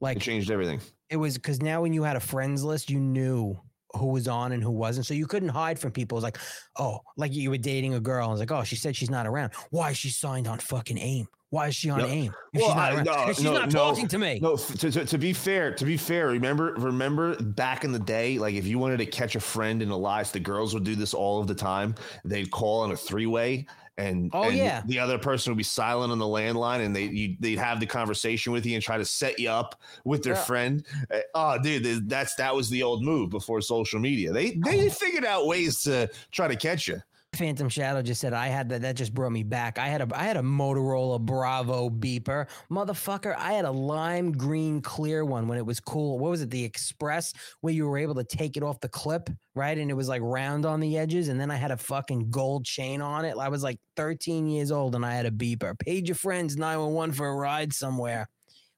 Like 0.00 0.16
it 0.18 0.20
changed 0.22 0.50
everything. 0.50 0.80
it 1.10 1.16
was 1.16 1.34
because 1.34 1.60
now 1.60 1.82
when 1.82 1.92
you 1.92 2.04
had 2.04 2.16
a 2.16 2.20
friends 2.20 2.62
list, 2.62 2.88
you 2.90 3.00
knew 3.00 3.58
who 3.94 4.06
was 4.08 4.28
on 4.28 4.52
and 4.52 4.62
who 4.62 4.70
wasn't. 4.70 5.06
So 5.06 5.14
you 5.14 5.26
couldn't 5.26 5.48
hide 5.48 5.78
from 5.78 5.92
people. 5.92 6.16
It 6.16 6.18
was 6.18 6.24
like, 6.24 6.38
oh, 6.78 7.00
like 7.16 7.32
you 7.32 7.50
were 7.50 7.58
dating 7.58 7.94
a 7.94 8.00
girl. 8.00 8.30
And 8.30 8.40
it's 8.40 8.50
like, 8.50 8.58
oh, 8.58 8.64
she 8.64 8.76
said 8.76 8.94
she's 8.94 9.10
not 9.10 9.26
around. 9.26 9.52
Why 9.70 9.90
is 9.90 9.96
she 9.96 10.10
signed 10.10 10.46
on 10.46 10.58
fucking 10.58 10.98
AIM? 10.98 11.26
Why 11.50 11.68
is 11.68 11.74
she 11.74 11.88
on 11.88 12.00
No. 12.00 12.06
AIM? 12.06 12.34
If 12.52 12.60
Well, 12.60 12.68
she's 12.68 12.76
not 12.76 12.92
I- 12.92 12.94
around. 12.94 13.04
no, 13.06 13.32
she's 13.32 13.42
no, 13.44 13.52
not 13.54 13.72
no, 13.72 13.78
talking 13.78 14.08
to 14.08 14.18
me. 14.18 14.38
No, 14.42 14.56
to, 14.58 14.90
to, 14.90 15.04
to 15.06 15.16
be 15.18 15.32
fair, 15.32 15.72
to 15.72 15.84
be 15.86 15.96
fair, 15.96 16.26
remember, 16.28 16.74
remember 16.74 17.40
back 17.42 17.84
in 17.84 17.92
the 17.92 17.98
day, 17.98 18.38
like 18.38 18.54
if 18.54 18.66
you 18.66 18.78
wanted 18.78 18.98
to 18.98 19.06
catch 19.06 19.34
a 19.34 19.40
friend 19.40 19.80
in 19.80 19.88
a 19.88 19.96
lie, 19.96 20.22
the 20.24 20.40
girls 20.40 20.74
would 20.74 20.84
do 20.84 20.94
this 20.94 21.14
all 21.14 21.40
of 21.40 21.46
the 21.46 21.54
time. 21.54 21.94
They'd 22.26 22.50
call 22.50 22.80
on 22.82 22.90
a 22.90 22.96
three 22.96 23.24
way. 23.26 23.66
And, 23.98 24.30
Oh, 24.32 24.44
and 24.44 24.56
yeah. 24.56 24.82
the 24.86 25.00
other 25.00 25.18
person 25.18 25.50
would 25.50 25.58
be 25.58 25.64
silent 25.64 26.12
on 26.12 26.18
the 26.20 26.24
landline, 26.24 26.84
and 26.86 26.94
they 26.94 27.02
you, 27.04 27.36
they'd 27.40 27.58
have 27.58 27.80
the 27.80 27.86
conversation 27.86 28.52
with 28.52 28.64
you 28.64 28.74
and 28.74 28.82
try 28.82 28.96
to 28.96 29.04
set 29.04 29.38
you 29.40 29.50
up 29.50 29.80
with 30.04 30.22
their 30.22 30.34
Yeah. 30.34 30.44
friend. 30.44 30.86
Uh, 31.12 31.18
Oh, 31.34 31.58
dude, 31.62 32.08
that's 32.08 32.34
that 32.36 32.54
was 32.54 32.70
the 32.70 32.82
old 32.84 33.02
move 33.02 33.30
before 33.30 33.60
social 33.60 33.98
media. 34.00 34.32
They 34.32 34.58
Oh. 34.64 34.70
they 34.70 34.88
figured 34.88 35.24
out 35.24 35.46
ways 35.46 35.82
to 35.82 36.08
try 36.30 36.46
to 36.48 36.56
catch 36.56 36.86
you. 36.88 37.02
Phantom 37.34 37.68
Shadow 37.68 38.00
just 38.02 38.20
said 38.20 38.32
I 38.32 38.48
had 38.48 38.70
that. 38.70 38.82
That 38.82 38.96
just 38.96 39.12
brought 39.14 39.30
me 39.32 39.42
back. 39.42 39.78
I 39.78 39.86
had 39.86 40.00
a 40.00 40.08
I 40.18 40.24
had 40.24 40.36
a 40.38 40.42
Motorola 40.42 41.20
Bravo 41.20 41.90
beeper, 41.90 42.48
motherfucker. 42.70 43.36
I 43.36 43.52
had 43.52 43.64
a 43.66 43.70
lime 43.70 44.32
green 44.32 44.80
clear 44.80 45.24
one 45.24 45.46
when 45.46 45.58
it 45.58 45.64
was 45.66 45.78
cool. 45.78 46.18
What 46.18 46.30
was 46.30 46.40
it? 46.42 46.50
The 46.50 46.64
Express, 46.64 47.34
where 47.60 47.72
you 47.72 47.86
were 47.86 47.98
able 47.98 48.14
to 48.14 48.24
take 48.24 48.56
it 48.56 48.62
off 48.62 48.80
the 48.80 48.88
clip, 48.88 49.28
right? 49.54 49.76
And 49.76 49.90
it 49.90 49.94
was 49.94 50.08
like 50.08 50.22
round 50.22 50.64
on 50.64 50.80
the 50.80 50.96
edges. 50.96 51.28
And 51.28 51.38
then 51.38 51.50
I 51.50 51.56
had 51.56 51.70
a 51.70 51.76
fucking 51.76 52.30
gold 52.30 52.64
chain 52.64 53.02
on 53.02 53.24
it. 53.26 53.36
I 53.38 53.48
was 53.50 53.62
like 53.62 53.78
13 53.96 54.48
years 54.48 54.72
old 54.72 54.94
and 54.94 55.04
I 55.04 55.12
had 55.14 55.26
a 55.26 55.30
beeper. 55.30 55.78
Paid 55.78 56.08
your 56.08 56.14
friends 56.16 56.56
911 56.56 57.14
for 57.14 57.28
a 57.28 57.34
ride 57.36 57.72
somewhere. 57.74 58.28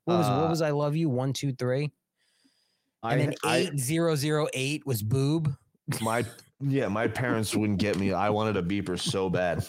What 0.07 0.19
was 0.19 0.27
Uh, 0.27 0.39
what 0.41 0.51
was 0.51 0.61
I 0.61 0.71
love 0.71 0.97
you 0.97 1.09
one 1.09 1.33
two 1.33 1.53
three? 1.53 1.93
I- 3.03 3.13
And 3.15 3.21
then 3.21 3.35
I- 3.45 3.57
eight 3.59 3.79
zero 3.79 4.17
zero 4.17 4.49
eight 4.55 4.85
was 4.85 5.03
boob. 5.05 5.55
My 6.01 6.25
yeah, 6.61 6.89
my 6.89 7.09
parents 7.09 7.55
wouldn't 7.55 7.79
get 7.79 7.99
me. 7.99 8.13
I 8.13 8.31
wanted 8.31 8.57
a 8.57 8.63
beeper 8.63 8.99
so 8.99 9.31
bad. 9.31 9.67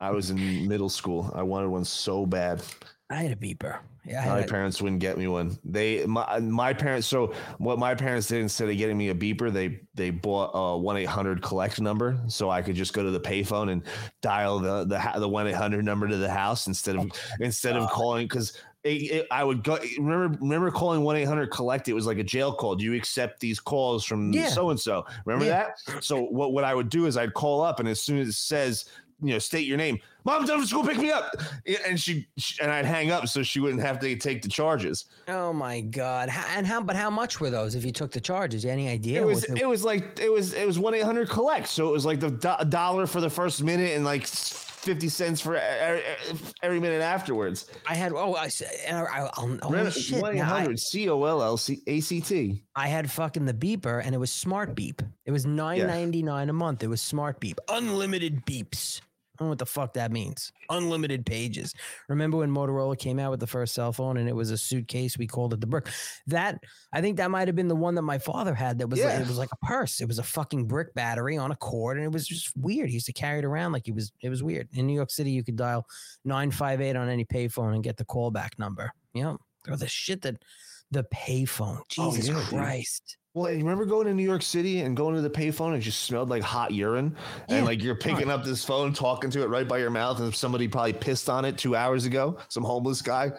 I 0.00 0.10
was 0.10 0.30
in 0.30 0.68
middle 0.68 0.88
school. 0.88 1.30
I 1.34 1.42
wanted 1.42 1.68
one 1.68 1.84
so 1.84 2.26
bad. 2.26 2.62
I 3.10 3.16
had 3.16 3.32
a 3.32 3.36
beeper. 3.36 3.78
Yeah, 4.06 4.26
My 4.26 4.42
parents 4.42 4.82
wouldn't 4.82 5.00
get 5.00 5.16
me 5.16 5.28
one. 5.28 5.58
They 5.64 6.04
my 6.04 6.38
my 6.40 6.74
parents. 6.74 7.06
So 7.06 7.32
what 7.56 7.78
my 7.78 7.94
parents 7.94 8.26
did 8.26 8.42
instead 8.42 8.68
of 8.68 8.76
getting 8.76 8.98
me 8.98 9.08
a 9.08 9.14
beeper, 9.14 9.50
they 9.50 9.80
they 9.94 10.10
bought 10.10 10.50
a 10.52 10.76
one 10.76 10.98
eight 10.98 11.06
hundred 11.06 11.40
collect 11.42 11.80
number, 11.80 12.18
so 12.26 12.50
I 12.50 12.60
could 12.60 12.76
just 12.76 12.92
go 12.92 13.02
to 13.02 13.10
the 13.10 13.20
payphone 13.20 13.72
and 13.72 13.82
dial 14.20 14.58
the 14.58 14.84
the 14.84 15.20
the 15.20 15.28
one 15.28 15.46
eight 15.46 15.54
hundred 15.54 15.84
number 15.86 16.06
to 16.06 16.16
the 16.18 16.30
house 16.30 16.66
instead 16.66 16.96
of 16.96 17.06
oh, 17.10 17.34
instead 17.40 17.76
of 17.76 17.88
calling 17.90 18.26
because. 18.26 18.58
I 19.30 19.42
would 19.44 19.62
go. 19.64 19.78
Remember, 19.98 20.38
remember 20.40 20.70
calling 20.70 21.02
one 21.02 21.16
eight 21.16 21.24
hundred 21.24 21.50
collect. 21.50 21.88
It 21.88 21.94
was 21.94 22.06
like 22.06 22.18
a 22.18 22.24
jail 22.24 22.52
call. 22.52 22.74
Do 22.76 22.84
you 22.84 22.94
accept 22.94 23.40
these 23.40 23.58
calls 23.58 24.04
from 24.04 24.32
so 24.48 24.70
and 24.70 24.78
so? 24.78 25.06
Remember 25.24 25.46
Yeah. 25.46 25.70
that? 25.86 26.04
So 26.04 26.20
what 26.22 26.52
what 26.52 26.64
I 26.64 26.74
would 26.74 26.90
do 26.90 27.06
is 27.06 27.16
I'd 27.16 27.34
call 27.34 27.62
up, 27.62 27.80
and 27.80 27.88
as 27.88 28.00
soon 28.00 28.18
as 28.18 28.28
it 28.28 28.32
says 28.34 28.84
you 29.22 29.32
know 29.32 29.38
state 29.38 29.66
your 29.66 29.78
name, 29.78 29.98
mom's 30.24 30.48
done 30.48 30.58
from 30.58 30.66
school, 30.66 30.84
pick 30.84 30.98
me 30.98 31.10
up, 31.10 31.34
and 31.86 31.98
she, 31.98 32.26
she 32.36 32.60
and 32.60 32.70
I'd 32.70 32.84
hang 32.84 33.10
up 33.12 33.26
so 33.28 33.42
she 33.42 33.60
wouldn't 33.60 33.80
have 33.80 33.98
to 34.00 34.16
take 34.16 34.42
the 34.42 34.48
charges. 34.48 35.06
Oh 35.28 35.52
my 35.52 35.80
god! 35.80 36.28
How, 36.28 36.58
and 36.58 36.66
how? 36.66 36.82
But 36.82 36.96
how 36.96 37.08
much 37.10 37.40
were 37.40 37.48
those 37.48 37.74
if 37.76 37.84
you 37.86 37.92
took 37.92 38.10
the 38.10 38.20
charges? 38.20 38.66
Any 38.66 38.88
idea? 38.88 39.22
It 39.22 39.24
was 39.24 39.42
the- 39.42 39.56
it 39.56 39.66
was 39.68 39.82
like 39.84 40.18
it 40.20 40.30
was 40.30 40.52
it 40.52 40.66
was 40.66 40.78
one 40.78 40.92
eight 40.94 41.04
hundred 41.04 41.30
collect, 41.30 41.68
so 41.68 41.88
it 41.88 41.92
was 41.92 42.04
like 42.04 42.20
the 42.20 42.30
do- 42.32 42.68
dollar 42.68 43.06
for 43.06 43.22
the 43.22 43.30
first 43.30 43.62
minute 43.62 43.92
and 43.96 44.04
like 44.04 44.26
fifty 44.84 45.08
cents 45.08 45.40
for 45.40 45.56
every, 45.56 46.02
every 46.62 46.80
minute 46.80 47.00
afterwards. 47.02 47.66
I 47.88 47.94
had 47.94 48.12
oh 48.12 48.34
I, 48.34 48.50
I, 48.90 48.94
I, 48.94 49.30
oh, 49.36 49.90
shit! 49.90 50.20
One 50.22 50.34
eight 50.34 50.38
now 50.38 50.54
I- 50.54 50.60
hundred 50.60 50.78
C 50.78 51.08
O 51.08 51.24
L 51.24 51.42
L 51.42 51.56
C 51.56 51.80
A 51.86 52.00
C 52.00 52.20
T. 52.20 52.62
I 52.76 52.88
had 52.88 53.10
fucking 53.10 53.46
the 53.46 53.54
beeper 53.54 54.04
and 54.04 54.14
it 54.14 54.18
was 54.18 54.30
smart 54.30 54.74
beep. 54.74 55.02
It 55.24 55.30
was 55.30 55.46
nine 55.46 55.86
ninety 55.86 56.22
nine 56.22 56.48
a 56.48 56.52
month. 56.52 56.82
It 56.82 56.88
was 56.88 57.00
smart 57.00 57.40
beep, 57.40 57.58
unlimited 57.68 58.44
beeps. 58.46 59.00
I 59.34 59.42
don't 59.42 59.46
know 59.46 59.50
what 59.50 59.58
the 59.58 59.66
fuck 59.66 59.94
that 59.94 60.12
means. 60.12 60.52
Unlimited 60.70 61.26
pages. 61.26 61.74
Remember 62.08 62.36
when 62.36 62.52
Motorola 62.52 62.96
came 62.96 63.18
out 63.18 63.32
with 63.32 63.40
the 63.40 63.48
first 63.48 63.74
cell 63.74 63.92
phone 63.92 64.16
and 64.16 64.28
it 64.28 64.36
was 64.36 64.52
a 64.52 64.56
suitcase? 64.56 65.18
We 65.18 65.26
called 65.26 65.52
it 65.52 65.60
the 65.60 65.66
brick. 65.66 65.88
That 66.28 66.62
I 66.92 67.00
think 67.00 67.16
that 67.16 67.32
might 67.32 67.48
have 67.48 67.56
been 67.56 67.66
the 67.66 67.74
one 67.74 67.96
that 67.96 68.02
my 68.02 68.18
father 68.18 68.54
had. 68.54 68.78
That 68.78 68.86
was 68.86 69.02
like, 69.02 69.18
it 69.20 69.26
was 69.26 69.38
like 69.38 69.50
a 69.50 69.66
purse. 69.66 70.00
It 70.00 70.06
was 70.06 70.20
a 70.20 70.22
fucking 70.22 70.66
brick 70.66 70.94
battery 70.94 71.36
on 71.36 71.50
a 71.50 71.56
cord, 71.56 71.96
and 71.96 72.06
it 72.06 72.12
was 72.12 72.28
just 72.28 72.56
weird. 72.56 72.90
He 72.90 72.94
used 72.94 73.06
to 73.06 73.12
carry 73.12 73.40
it 73.40 73.44
around 73.44 73.72
like 73.72 73.86
he 73.86 73.92
was. 73.92 74.12
It 74.20 74.28
was 74.28 74.44
weird. 74.44 74.68
In 74.72 74.86
New 74.86 74.94
York 74.94 75.10
City, 75.10 75.32
you 75.32 75.42
could 75.42 75.56
dial 75.56 75.84
nine 76.24 76.52
five 76.52 76.80
eight 76.80 76.94
on 76.94 77.08
any 77.08 77.24
payphone 77.24 77.74
and 77.74 77.82
get 77.82 77.96
the 77.96 78.04
callback 78.04 78.56
number. 78.56 78.92
Yeah, 79.14 79.34
or 79.68 79.76
the 79.76 79.88
shit 79.88 80.22
that 80.22 80.36
the 80.90 81.04
payphone. 81.14 81.80
Oh, 81.98 82.12
Jesus 82.12 82.28
yeah, 82.28 82.34
dude. 82.34 82.44
Christ. 82.48 83.16
Well, 83.34 83.50
you 83.50 83.58
remember 83.58 83.84
going 83.84 84.06
to 84.06 84.14
New 84.14 84.22
York 84.22 84.42
City 84.42 84.82
and 84.82 84.96
going 84.96 85.16
to 85.16 85.20
the 85.20 85.30
payphone 85.30 85.68
and 85.68 85.76
it 85.76 85.80
just 85.80 86.02
smelled 86.02 86.28
like 86.28 86.42
hot 86.44 86.72
urine, 86.72 87.16
Yeah. 87.48 87.56
and 87.56 87.66
like 87.66 87.82
you're 87.82 87.96
picking 87.96 88.30
up 88.30 88.44
this 88.44 88.64
phone, 88.64 88.92
talking 88.92 89.28
to 89.30 89.42
it 89.42 89.48
right 89.48 89.66
by 89.66 89.78
your 89.78 89.90
mouth, 89.90 90.20
and 90.20 90.32
somebody 90.32 90.68
probably 90.68 90.92
pissed 90.92 91.28
on 91.28 91.44
it 91.44 91.58
two 91.58 91.74
hours 91.74 92.04
ago. 92.04 92.38
Some 92.48 92.62
homeless 92.62 93.02
guy. 93.02 93.32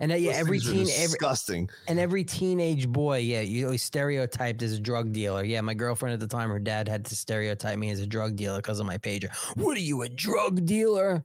And 0.00 0.10
uh, 0.10 0.16
yeah, 0.16 0.32
Those 0.32 0.40
every 0.40 0.58
teen, 0.58 0.72
every, 0.80 0.86
disgusting. 0.88 1.70
and 1.86 2.00
every 2.00 2.24
teenage 2.24 2.88
boy, 2.88 3.18
yeah, 3.18 3.42
you 3.42 3.66
always 3.66 3.84
stereotyped 3.84 4.60
as 4.62 4.72
a 4.72 4.80
drug 4.80 5.12
dealer. 5.12 5.44
Yeah, 5.44 5.60
my 5.60 5.74
girlfriend 5.74 6.14
at 6.14 6.18
the 6.18 6.26
time, 6.26 6.48
her 6.48 6.58
dad 6.58 6.88
had 6.88 7.04
to 7.04 7.14
stereotype 7.14 7.78
me 7.78 7.90
as 7.90 8.00
a 8.00 8.06
drug 8.08 8.34
dealer 8.34 8.56
because 8.56 8.80
of 8.80 8.86
my 8.86 8.98
pager. 8.98 9.32
What 9.56 9.76
are 9.76 9.80
you, 9.80 10.02
a 10.02 10.08
drug 10.08 10.64
dealer? 10.66 11.24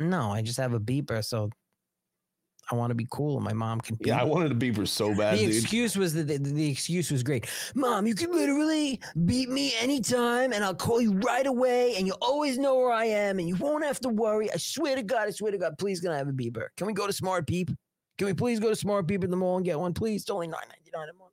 No, 0.00 0.32
I 0.32 0.40
just 0.40 0.56
have 0.58 0.72
a 0.72 0.80
beeper, 0.80 1.22
so 1.22 1.50
I 2.70 2.74
want 2.74 2.90
to 2.90 2.94
be 2.94 3.06
cool, 3.10 3.36
and 3.36 3.44
my 3.44 3.52
mom 3.52 3.80
can. 3.80 3.96
Be. 3.96 4.08
Yeah, 4.08 4.20
I 4.20 4.24
wanted 4.24 4.50
a 4.50 4.54
beeper 4.54 4.88
so 4.88 5.14
bad, 5.16 5.38
the 5.38 5.46
dude. 5.46 5.54
excuse 5.54 5.96
was 5.96 6.14
that 6.14 6.26
the, 6.26 6.38
the 6.38 6.70
excuse 6.70 7.10
was 7.10 7.22
great. 7.22 7.48
Mom, 7.74 8.06
you 8.06 8.14
can 8.14 8.32
literally 8.32 9.00
beat 9.24 9.48
me 9.48 9.72
anytime 9.80 10.52
and 10.52 10.64
I'll 10.64 10.74
call 10.74 11.00
you 11.00 11.12
right 11.12 11.46
away 11.46 11.94
and 11.96 12.06
you'll 12.06 12.18
always 12.20 12.58
know 12.58 12.76
where 12.76 12.92
I 12.92 13.04
am 13.04 13.38
and 13.38 13.48
you 13.48 13.56
won't 13.56 13.84
have 13.84 14.00
to 14.00 14.08
worry. 14.08 14.52
I 14.52 14.56
swear 14.56 14.96
to 14.96 15.02
God, 15.02 15.28
I 15.28 15.30
swear 15.30 15.52
to 15.52 15.58
God, 15.58 15.78
please 15.78 16.00
can 16.00 16.10
I 16.10 16.16
have 16.16 16.28
a 16.28 16.32
beeper? 16.32 16.68
Can 16.76 16.86
we 16.86 16.92
go 16.92 17.06
to 17.06 17.12
Smart 17.12 17.46
Beep? 17.46 17.70
Can 18.18 18.26
we 18.26 18.34
please 18.34 18.58
go 18.58 18.68
to 18.68 18.76
Smart 18.76 19.06
Beep 19.06 19.22
at 19.22 19.30
the 19.30 19.36
mall 19.36 19.56
and 19.56 19.64
get 19.64 19.78
one? 19.78 19.92
Please. 19.92 20.22
It's 20.22 20.30
only 20.30 20.48
nine 20.48 20.60
ninety 20.68 20.90
nine 20.94 21.08
a 21.08 21.12
month. 21.18 21.32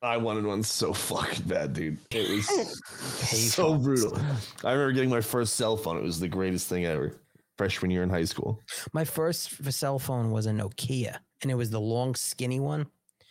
I 0.00 0.16
wanted 0.16 0.44
one 0.44 0.62
so 0.62 0.92
fucking 0.92 1.46
bad, 1.46 1.72
dude. 1.72 1.98
It 2.12 2.28
was 2.30 2.80
so 3.52 3.74
brutal. 3.74 4.16
I 4.64 4.72
remember 4.72 4.92
getting 4.92 5.10
my 5.10 5.20
first 5.20 5.56
cell 5.56 5.76
phone. 5.76 5.96
It 5.96 6.04
was 6.04 6.20
the 6.20 6.28
greatest 6.28 6.68
thing 6.68 6.86
ever. 6.86 7.16
Freshman 7.58 7.90
year 7.90 8.02
in 8.02 8.10
high 8.10 8.24
school. 8.24 8.60
My 8.92 9.04
first 9.04 9.72
cell 9.72 9.98
phone 9.98 10.30
was 10.30 10.46
a 10.46 10.50
Nokia 10.50 11.18
and 11.42 11.50
it 11.50 11.54
was 11.54 11.70
the 11.70 11.80
long 11.80 12.14
skinny 12.14 12.60
one. 12.60 12.86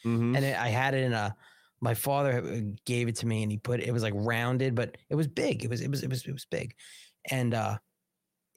Mm-hmm. 0.05 0.35
And 0.35 0.45
it, 0.45 0.57
I 0.57 0.67
had 0.67 0.93
it 0.93 1.03
in 1.03 1.13
a 1.13 1.35
my 1.79 1.93
father 1.93 2.43
uh, 2.43 2.59
gave 2.85 3.07
it 3.07 3.15
to 3.17 3.27
me 3.27 3.43
and 3.43 3.51
he 3.51 3.57
put 3.57 3.79
it 3.79 3.91
was 3.91 4.03
like 4.03 4.13
rounded, 4.15 4.75
but 4.75 4.97
it 5.09 5.15
was 5.15 5.27
big. 5.27 5.63
It 5.63 5.69
was 5.69 5.81
it 5.81 5.89
was 5.89 6.03
it 6.03 6.09
was 6.09 6.25
it 6.25 6.33
was 6.33 6.45
big. 6.45 6.75
And 7.31 7.53
uh 7.53 7.77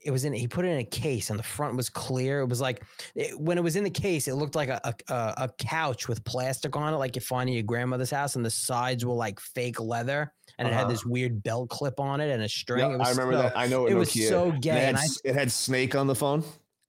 it 0.03 0.11
was 0.11 0.25
in 0.25 0.33
he 0.33 0.49
put 0.49 0.65
it 0.65 0.69
in 0.69 0.79
a 0.79 0.85
case 0.85 1.31
and 1.31 1.39
the 1.39 1.45
front 1.45 1.77
was 1.77 1.89
clear. 1.89 2.41
It 2.41 2.49
was 2.49 2.61
like 2.61 2.83
it, 3.15 3.39
when 3.39 3.59
it 3.59 3.65
was 3.65 3.77
in 3.77 3.85
the 3.85 3.91
case, 3.91 4.29
it 4.29 4.35
looked 4.35 4.55
like 4.55 4.71
a, 4.71 4.81
a 4.85 5.13
a 5.13 5.35
a 5.45 5.49
couch 5.59 6.09
with 6.09 6.25
plastic 6.25 6.75
on 6.77 6.95
it, 6.95 6.97
like 6.97 7.15
you 7.15 7.23
find 7.23 7.49
in 7.49 7.55
your 7.55 7.65
grandmother's 7.65 8.11
house, 8.11 8.37
and 8.37 8.45
the 8.45 8.51
sides 8.51 9.05
were 9.05 9.15
like 9.15 9.39
fake 9.41 9.79
leather, 9.79 10.33
and 10.61 10.69
it 10.69 10.74
had 10.74 10.82
Uh-huh. 10.82 10.91
this 10.93 11.05
weird 11.05 11.43
belt 11.43 11.69
clip 11.70 11.99
on 11.99 12.20
it 12.20 12.31
and 12.31 12.43
a 12.43 12.49
string. 12.49 12.89
It 12.93 12.99
was 12.99 13.09
I 13.09 13.11
remember 13.11 13.32
so- 13.35 13.43
that. 13.43 13.59
I 13.59 13.66
know 13.66 13.87
it 13.87 13.93
Nokia. 13.95 13.99
was 13.99 14.28
so 14.28 14.53
gay. 14.53 14.70
It 14.70 14.74
had, 14.74 14.89
And 14.91 14.99
I, 14.99 15.05
it 15.24 15.35
had 15.35 15.51
Snake 15.51 15.95
on 15.97 16.07
the 16.07 16.15
phone. 16.15 16.45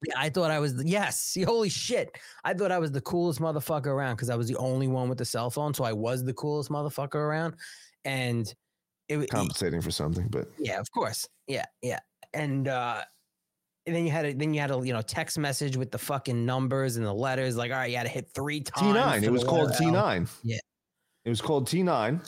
Yeah, 0.06 0.14
I 0.18 0.30
thought 0.30 0.49
I 0.52 0.60
was 0.60 0.76
the, 0.76 0.88
yes. 0.88 1.38
Holy 1.45 1.69
shit! 1.69 2.18
I 2.43 2.53
thought 2.56 2.72
I 2.72 2.80
was 2.80 2.91
the 2.91 3.02
coolest 3.02 3.39
motherfucker 3.39 3.85
around 3.88 4.15
because 4.15 4.30
I 4.31 4.35
was 4.35 4.48
the 4.48 4.57
only 4.57 4.88
one 4.88 5.10
with 5.10 5.18
the 5.19 5.26
cell 5.26 5.49
phone, 5.52 5.73
so 5.76 5.84
I 5.84 5.93
was 5.93 6.23
the 6.23 6.34
coolest 6.34 6.69
motherfucker 6.72 7.15
around. 7.15 7.53
And 8.03 8.52
it 9.10 9.18
was 9.18 9.27
Compensating 9.27 9.80
for 9.81 9.91
something, 9.91 10.27
but 10.30 10.48
yeah, 10.57 10.80
of 10.80 10.89
course, 10.91 11.27
yeah, 11.48 11.65
yeah. 11.84 11.99
And 12.34 12.68
uh, 12.68 13.02
and 13.85 13.95
then 13.95 14.03
you 14.06 14.11
had 14.11 14.26
a 14.26 14.34
then 14.34 14.56
you 14.56 14.60
had 14.60 14.72
a 14.72 14.81
you 14.84 14.91
know 14.91 15.03
text 15.03 15.38
message 15.38 15.77
with 15.77 15.91
the 15.91 15.99
fucking 15.99 16.48
numbers 16.48 16.95
and 16.98 17.06
the 17.06 17.14
letters. 17.14 17.56
Like, 17.56 17.69
all 17.72 17.77
right, 17.77 17.91
you 17.91 17.98
had 17.98 18.07
to 18.07 18.10
hit 18.10 18.30
three 18.34 18.61
times. 18.61 18.95
T9. 18.98 19.23
It 19.23 19.31
was 19.31 19.43
called 19.43 19.69
L. 19.69 19.77
T9. 19.80 20.27
Yeah. 20.43 20.57
It 21.26 21.30
was 21.30 21.41
called 21.41 21.68
T9. 21.68 22.27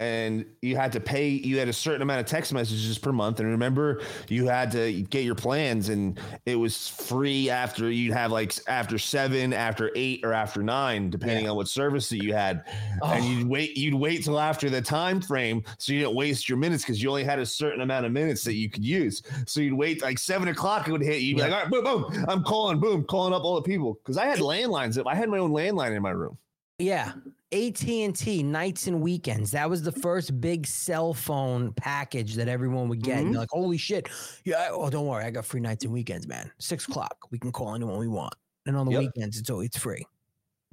And 0.00 0.46
you 0.62 0.76
had 0.76 0.92
to 0.92 1.00
pay, 1.00 1.28
you 1.28 1.58
had 1.58 1.66
a 1.68 1.72
certain 1.72 2.02
amount 2.02 2.20
of 2.20 2.26
text 2.26 2.52
messages 2.52 2.98
per 2.98 3.10
month. 3.10 3.40
And 3.40 3.48
remember, 3.48 4.00
you 4.28 4.46
had 4.46 4.70
to 4.70 5.02
get 5.02 5.24
your 5.24 5.34
plans, 5.34 5.88
and 5.88 6.20
it 6.46 6.54
was 6.54 6.86
free 6.88 7.50
after 7.50 7.90
you'd 7.90 8.12
have 8.14 8.30
like 8.30 8.54
after 8.68 8.96
seven, 8.96 9.52
after 9.52 9.90
eight, 9.96 10.20
or 10.24 10.32
after 10.32 10.62
nine, 10.62 11.10
depending 11.10 11.48
on 11.48 11.56
what 11.56 11.66
service 11.66 12.08
that 12.10 12.22
you 12.22 12.32
had. 12.32 12.62
And 13.02 13.24
Oh. 13.24 13.28
you'd 13.28 13.48
wait, 13.48 13.76
you'd 13.76 13.94
wait 13.94 14.22
till 14.22 14.38
after 14.38 14.70
the 14.70 14.80
time 14.80 15.20
frame 15.20 15.64
so 15.78 15.92
you 15.92 15.98
didn't 16.00 16.14
waste 16.14 16.48
your 16.48 16.58
minutes 16.58 16.84
because 16.84 17.02
you 17.02 17.08
only 17.08 17.24
had 17.24 17.40
a 17.40 17.46
certain 17.46 17.80
amount 17.80 18.06
of 18.06 18.12
minutes 18.12 18.44
that 18.44 18.54
you 18.54 18.70
could 18.70 18.84
use. 18.84 19.22
So 19.46 19.60
you'd 19.60 19.74
wait 19.74 20.00
like 20.00 20.18
seven 20.20 20.46
o'clock, 20.46 20.86
it 20.86 20.92
would 20.92 21.02
hit. 21.02 21.22
You'd 21.22 21.38
be 21.38 21.42
like, 21.42 21.52
all 21.52 21.60
right, 21.62 21.70
boom, 21.70 21.82
boom, 21.82 22.24
I'm 22.28 22.44
calling, 22.44 22.78
boom, 22.78 23.02
calling 23.02 23.34
up 23.34 23.42
all 23.42 23.56
the 23.56 23.62
people. 23.62 23.94
Because 23.94 24.16
I 24.16 24.26
had 24.26 24.38
landlines. 24.38 25.04
I 25.04 25.14
had 25.16 25.28
my 25.28 25.38
own 25.38 25.50
landline 25.50 25.96
in 25.96 26.02
my 26.02 26.10
room. 26.10 26.38
Yeah. 26.78 27.12
AT&T 27.52 28.42
nights 28.42 28.86
and 28.86 29.00
weekends. 29.00 29.50
That 29.52 29.68
was 29.70 29.82
the 29.82 29.92
first 29.92 30.40
big 30.40 30.66
cell 30.66 31.14
phone 31.14 31.72
package 31.72 32.34
that 32.34 32.48
everyone 32.48 32.88
would 32.88 33.02
get. 33.02 33.18
And 33.18 33.28
Mhm. 33.28 33.32
they're 33.32 33.40
like, 33.40 33.50
holy 33.50 33.78
shit. 33.78 34.08
Yeah. 34.44 34.68
Oh, 34.70 34.90
don't 34.90 35.06
worry. 35.06 35.24
I 35.24 35.30
got 35.30 35.44
free 35.46 35.60
nights 35.60 35.84
and 35.84 35.92
weekends, 35.92 36.26
man. 36.26 36.50
Six 36.58 36.86
o'clock. 36.86 37.16
We 37.30 37.38
can 37.38 37.50
call 37.52 37.74
anyone 37.74 37.98
we 37.98 38.08
want. 38.08 38.34
And 38.66 38.76
on 38.76 38.84
the 38.86 38.92
Yep. 38.92 39.00
weekends, 39.00 39.38
it's 39.38 39.48
always 39.50 39.70
free. 39.76 40.04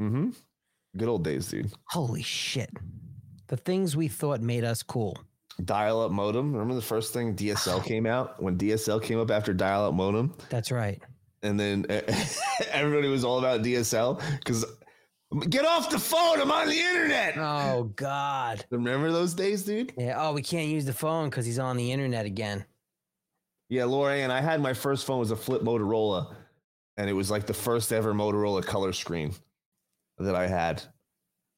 Mm-hmm. 0.01 0.31
Good 0.97 1.07
old 1.07 1.23
days, 1.23 1.47
dude. 1.47 1.71
Holy 1.89 2.21
shit. 2.23 2.69
The 3.47 3.57
things 3.57 3.95
we 3.95 4.07
thought 4.07 4.41
made 4.41 4.63
us 4.63 4.83
cool. 4.83 5.17
Dial 5.63 6.01
up 6.01 6.11
modem. 6.11 6.51
Remember 6.51 6.75
the 6.75 6.81
first 6.81 7.13
thing 7.13 7.35
DSL 7.35 7.79
came 7.85 8.05
out? 8.05 8.41
When 8.43 8.57
DSL 8.57 8.99
came 9.01 9.19
up 9.19 9.31
after 9.31 9.53
dial 9.53 9.85
up 9.85 9.93
modem? 9.93 10.33
That's 10.49 10.71
right. 10.71 11.01
And 11.43 11.57
then 11.59 11.85
everybody 12.71 13.07
was 13.07 13.23
all 13.23 13.39
about 13.39 13.61
DSL 13.61 14.19
because 14.39 14.65
get 15.49 15.65
off 15.65 15.89
the 15.89 15.99
phone. 15.99 16.41
I'm 16.41 16.51
on 16.51 16.67
the 16.67 16.79
internet. 16.79 17.37
Oh, 17.37 17.91
God. 17.95 18.65
Remember 18.69 19.11
those 19.11 19.33
days, 19.33 19.63
dude? 19.63 19.93
Yeah. 19.97 20.15
Oh, 20.17 20.33
we 20.33 20.41
can't 20.41 20.69
use 20.69 20.85
the 20.85 20.93
phone 20.93 21.29
because 21.29 21.45
he's 21.45 21.59
on 21.59 21.77
the 21.77 21.91
internet 21.91 22.25
again. 22.25 22.65
Yeah, 23.69 23.85
Laura 23.85 24.15
and 24.15 24.31
I 24.31 24.41
had 24.41 24.61
my 24.61 24.73
first 24.73 25.05
phone 25.05 25.19
was 25.19 25.31
a 25.31 25.35
flip 25.35 25.63
Motorola, 25.63 26.35
and 26.97 27.09
it 27.09 27.13
was 27.13 27.31
like 27.31 27.47
the 27.47 27.53
first 27.53 27.91
ever 27.91 28.13
Motorola 28.13 28.63
color 28.63 28.93
screen 28.93 29.33
that 30.19 30.35
I 30.35 30.47
had. 30.47 30.83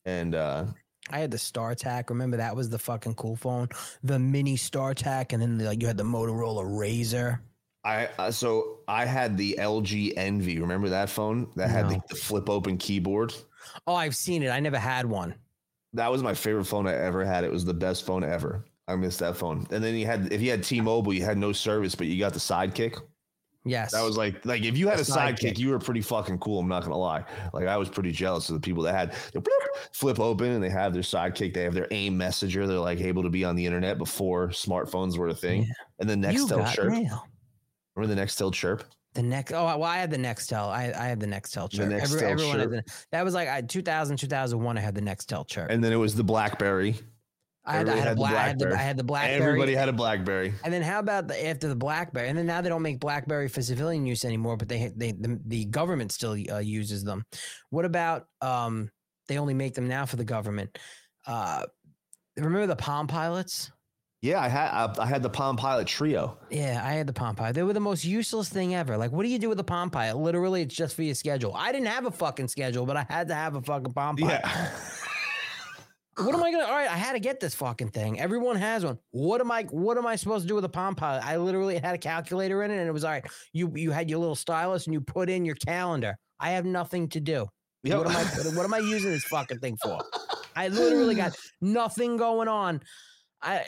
And 0.06 0.34
uh 0.34 0.66
I 1.10 1.20
had 1.20 1.32
the 1.32 1.38
StarTAC. 1.38 2.10
Remember 2.10 2.38
that 2.38 2.56
was 2.56 2.70
the 2.70 2.80
fucking 2.80 3.16
cool 3.16 3.36
phone, 3.36 3.70
the 4.04 4.20
mini 4.20 4.56
StarTAC, 4.56 5.34
and 5.34 5.42
then 5.42 5.58
like 5.60 5.82
you 5.82 5.88
had 5.88 5.98
the 5.98 6.04
Motorola 6.04 6.64
RAZR. 6.64 7.40
I 7.84 8.10
uh, 8.18 8.32
so 8.32 8.80
I 8.88 9.06
had 9.06 9.38
the 9.38 9.58
LG 9.60 10.14
Envy. 10.18 10.60
Remember 10.60 10.90
that 10.90 11.10
phone 11.10 11.50
that 11.56 11.70
had 11.70 11.90
the, 11.90 12.02
the 12.10 12.16
flip 12.16 12.50
open 12.50 12.78
keyboard? 12.78 13.34
Oh, 13.86 13.96
I've 13.96 14.16
seen 14.16 14.44
it. 14.44 14.50
I 14.50 14.60
never 14.60 14.78
had 14.80 15.06
one. 15.06 15.36
That 15.94 16.12
was 16.12 16.22
my 16.22 16.34
favorite 16.34 16.66
phone 16.66 16.88
I 16.88 16.94
ever 16.94 17.24
had. 17.26 17.44
It 17.44 17.52
was 17.52 17.66
the 17.66 17.74
best 17.74 18.06
phone 18.06 18.24
ever. 18.24 18.66
I 18.88 18.96
missed 18.96 19.20
that 19.20 19.36
phone. 19.36 19.66
And 19.72 19.84
then 19.84 19.96
you 19.96 20.06
had 20.06 20.32
if 20.32 20.42
you 20.42 20.50
had 20.52 20.64
T-Mobile, 20.64 21.14
you 21.14 21.24
had 21.24 21.38
no 21.38 21.52
service, 21.52 21.96
but 21.96 22.08
you 22.08 22.20
got 22.20 22.34
the 22.34 22.40
sidekick. 22.40 22.98
Yes. 23.66 23.92
That 23.92 24.04
was 24.04 24.16
like 24.16 24.46
like 24.46 24.64
if 24.64 24.78
you 24.78 24.88
had 24.88 24.98
The 24.98 25.02
a 25.02 25.06
sidekick, 25.06 25.40
Sidekick. 25.40 25.58
you 25.60 25.70
were 25.72 25.80
pretty 25.80 26.00
fucking 26.02 26.40
cool. 26.40 26.60
I'm 26.60 26.70
not 26.70 26.84
gonna 26.84 26.98
lie. 26.98 27.26
Like 27.54 27.68
I 27.68 27.76
was 27.76 27.90
pretty 27.90 28.12
jealous 28.14 28.48
of 28.48 28.54
the 28.56 28.62
people 28.62 28.82
that 28.84 28.94
had 28.96 29.12
bloop, 29.34 29.44
flip 29.92 30.20
open 30.22 30.52
and 30.52 30.64
they 30.64 30.70
have 30.70 30.94
their 30.94 31.02
sidekick. 31.04 31.54
They 31.54 31.64
have 31.64 31.74
their 31.74 31.88
AIM 31.92 32.18
messenger. 32.18 32.66
They're 32.66 32.80
like 32.80 33.02
able 33.02 33.24
to 33.24 33.30
be 33.30 33.44
on 33.44 33.58
the 33.58 33.66
internet 33.66 33.98
before 33.98 34.50
smartphones 34.50 35.18
were 35.18 35.28
a 35.28 35.34
thing. 35.34 35.68
And 36.00 36.10
the 36.10 36.16
Nextel 36.16 36.74
chirp. 36.74 36.92
mail. 36.92 37.28
Remember 37.96 38.16
the 38.16 38.22
Nextel 38.22 38.54
chirp? 38.54 38.84
The 39.18 39.24
next, 39.24 39.52
oh, 39.52 39.66
well, 39.66 39.84
I 39.84 39.98
had 39.98 40.12
the 40.12 40.18
Nextel. 40.18 40.68
I, 40.68 40.94
I 40.96 41.08
had 41.08 41.20
the 41.20 41.26
Nextel 41.26 41.72
The 41.72 41.78
chirp. 41.78 41.92
Every, 41.92 42.22
Nextel 42.22 42.22
everyone 42.22 42.60
had 42.60 42.70
the, 42.70 42.84
that 43.12 43.26
was 43.26 43.34
like 43.34 43.50
I, 43.50 43.62
2000, 43.62 44.16
2001. 44.16 44.78
I 44.78 44.80
had 44.80 44.94
the 44.94 45.02
Nextel 45.02 45.48
chirp. 45.48 45.72
And 45.72 45.84
then 45.84 45.92
it 45.92 45.96
was 45.96 46.14
the 46.14 46.24
BlackBerry. 46.24 47.00
I 47.66 47.78
had, 47.78 47.90
I 47.90 47.96
had, 47.96 48.16
black, 48.16 48.36
I 48.36 48.44
had 48.44 48.60
the, 48.60 48.66
I 48.66 48.68
BlackBerry. 48.68 48.84
had 48.84 48.98
the 48.98 49.04
BlackBerry. 49.04 49.42
Everybody 49.42 49.74
had 49.74 49.90
a 49.90 49.94
BlackBerry. 49.94 50.54
And 50.64 50.72
then 50.72 50.84
how 50.84 51.00
about 51.00 51.28
the 51.28 51.48
after 51.48 51.68
the 51.68 51.76
BlackBerry? 51.76 52.30
And 52.30 52.38
then 52.38 52.46
now 52.46 52.62
they 52.62 52.70
don't 52.70 52.84
make 52.84 53.00
BlackBerry 53.00 53.48
for 53.48 53.64
civilian 53.64 54.06
use 54.06 54.24
anymore, 54.24 54.56
but 54.56 54.70
they 54.70 54.94
they 54.96 55.14
the, 55.14 55.42
the 55.48 55.66
government 55.66 56.12
still 56.12 56.38
uh, 56.52 56.60
uses 56.60 57.04
them. 57.04 57.26
What 57.72 57.86
about 57.86 58.28
um? 58.42 58.92
They 59.28 59.40
only 59.40 59.56
make 59.56 59.74
them 59.74 59.88
now 59.88 60.06
for 60.06 60.16
the 60.16 60.26
government. 60.26 60.78
Uh, 61.26 61.64
remember 62.38 62.68
the 62.68 62.76
Palm 62.76 63.08
Pilots? 63.08 63.72
Yeah, 64.28 64.42
I 64.42 64.50
had 64.50 64.70
I, 64.72 65.04
I 65.04 65.06
had 65.06 65.24
the 65.24 65.30
Palm 65.30 65.56
Pilot 65.56 65.88
Treo. 65.88 66.36
Yeah, 66.50 66.82
I 66.84 66.92
had 66.92 67.08
the 67.08 67.14
Palm 67.14 67.34
Pilot. 67.34 67.54
They 67.54 67.64
were 67.64 67.72
the 67.72 67.80
most 67.80 68.04
useless 68.04 68.50
thing 68.50 68.76
ever. 68.76 68.98
Like, 68.98 69.14
what 69.14 69.24
do 69.24 69.30
you 69.30 69.40
do 69.40 69.48
with 69.48 69.58
the 69.58 69.64
Palm 69.64 69.90
Pilot? 69.90 70.18
Literally, 70.18 70.64
it's 70.64 70.76
just 70.76 70.98
for 70.98 71.04
your 71.04 71.16
schedule. 71.16 71.54
I 71.56 71.72
didn't 71.72 71.88
have 71.88 72.06
a 72.06 72.12
fucking 72.12 72.50
schedule, 72.50 72.86
but 72.86 72.98
I 72.98 73.06
had 73.10 73.30
to 73.30 73.36
have 73.36 73.56
a 73.56 73.62
fucking 73.62 73.94
Palm 73.94 74.18
Pilot. 74.18 74.42
Yeah. 74.44 74.70
What 76.20 76.34
am 76.34 76.42
I 76.42 76.52
gonna? 76.52 76.64
All 76.64 76.72
right, 76.72 76.90
I 76.90 76.98
had 76.98 77.14
to 77.14 77.20
get 77.20 77.40
this 77.40 77.54
fucking 77.54 77.90
thing. 77.90 78.20
Everyone 78.20 78.56
has 78.56 78.84
one. 78.84 78.98
What 79.12 79.40
am 79.40 79.52
I? 79.52 79.66
What 79.66 80.00
am 80.00 80.08
I 80.08 80.16
supposed 80.16 80.46
to 80.46 80.48
do 80.48 80.56
with 80.56 80.66
a 80.66 80.70
Palm 80.70 80.96
Pilot? 80.96 81.24
I 81.24 81.38
literally 81.38 81.78
had 81.78 81.94
a 81.94 82.00
calculator 82.00 82.64
in 82.64 82.72
it, 82.72 82.78
and 82.80 82.88
it 82.88 82.92
was 82.92 83.04
all 83.04 83.12
right. 83.12 83.24
You 83.54 83.72
you 83.76 83.92
had 83.92 84.10
your 84.10 84.18
little 84.18 84.34
stylus, 84.34 84.88
and 84.88 84.96
you 84.96 85.00
put 85.00 85.30
in 85.30 85.46
your 85.46 85.54
calendar. 85.54 86.18
I 86.40 86.50
have 86.52 86.66
nothing 86.66 87.08
to 87.10 87.20
do. 87.20 87.46
Yep. 87.84 87.98
What 88.00 88.08
am 88.08 88.16
I? 88.16 88.24
What 88.56 88.66
am 88.66 88.74
I 88.74 88.80
using 88.80 89.12
this 89.12 89.26
fucking 89.26 89.60
thing 89.60 89.78
for? 89.80 90.00
I 90.56 90.70
literally 90.70 91.14
got 91.14 91.36
nothing 91.62 92.18
going 92.18 92.48
on. 92.48 92.82
I 93.44 93.66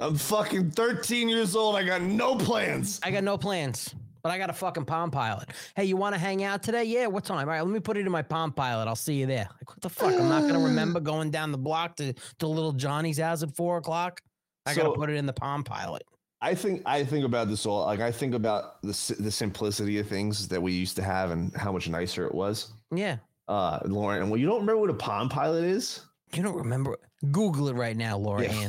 I'm 0.00 0.16
fucking 0.16 0.72
13 0.72 1.28
years 1.28 1.54
old. 1.54 1.76
I 1.76 1.84
got 1.84 2.02
no 2.02 2.34
plans. 2.34 3.00
I 3.02 3.10
got 3.10 3.22
no 3.22 3.38
plans, 3.38 3.94
but 4.22 4.32
I 4.32 4.38
got 4.38 4.50
a 4.50 4.52
fucking 4.52 4.84
Palm 4.84 5.10
Pilot. 5.10 5.50
Hey, 5.76 5.84
you 5.84 5.96
want 5.96 6.14
to 6.14 6.20
hang 6.20 6.42
out 6.42 6.62
today? 6.62 6.84
Yeah. 6.84 7.06
What 7.06 7.24
time? 7.24 7.48
All 7.48 7.54
right, 7.54 7.60
let 7.62 7.70
me 7.70 7.80
put 7.80 7.96
it 7.96 8.04
in 8.04 8.10
my 8.10 8.22
Palm 8.22 8.52
Pilot. 8.52 8.88
I'll 8.88 8.96
see 8.96 9.14
you 9.14 9.26
there. 9.26 9.48
Like, 9.60 9.68
what 9.68 9.80
the 9.80 9.88
fuck? 9.88 10.12
I'm 10.12 10.28
not 10.28 10.42
gonna 10.42 10.64
remember 10.64 10.98
going 11.00 11.30
down 11.30 11.52
the 11.52 11.58
block 11.58 11.96
to 11.96 12.12
to 12.38 12.46
little 12.46 12.72
Johnny's 12.72 13.18
house 13.18 13.42
at 13.42 13.54
four 13.54 13.78
o'clock. 13.78 14.20
I 14.66 14.74
gotta 14.74 14.92
put 14.92 15.10
it 15.10 15.16
in 15.16 15.26
the 15.26 15.32
Palm 15.32 15.62
Pilot. 15.62 16.02
I 16.40 16.54
think 16.54 16.82
I 16.84 17.04
think 17.04 17.24
about 17.24 17.48
this 17.48 17.64
all 17.64 17.86
like 17.86 18.00
I 18.00 18.12
think 18.12 18.34
about 18.34 18.82
the 18.82 19.16
the 19.18 19.30
simplicity 19.30 19.98
of 19.98 20.08
things 20.08 20.48
that 20.48 20.60
we 20.60 20.72
used 20.72 20.96
to 20.96 21.02
have 21.02 21.30
and 21.30 21.54
how 21.56 21.72
much 21.72 21.88
nicer 21.88 22.26
it 22.26 22.34
was. 22.34 22.72
Yeah. 22.94 23.18
Uh, 23.46 23.78
Lauren, 23.84 24.28
well, 24.28 24.40
you 24.40 24.46
don't 24.46 24.60
remember 24.60 24.80
what 24.80 24.90
a 24.90 24.94
Palm 24.94 25.28
Pilot 25.28 25.64
is? 25.64 26.00
You 26.34 26.42
don't 26.42 26.56
remember? 26.56 26.98
Google 27.30 27.68
it 27.68 27.74
right 27.74 27.96
now, 27.96 28.16
Lauren. 28.18 28.44
Yeah. 28.44 28.68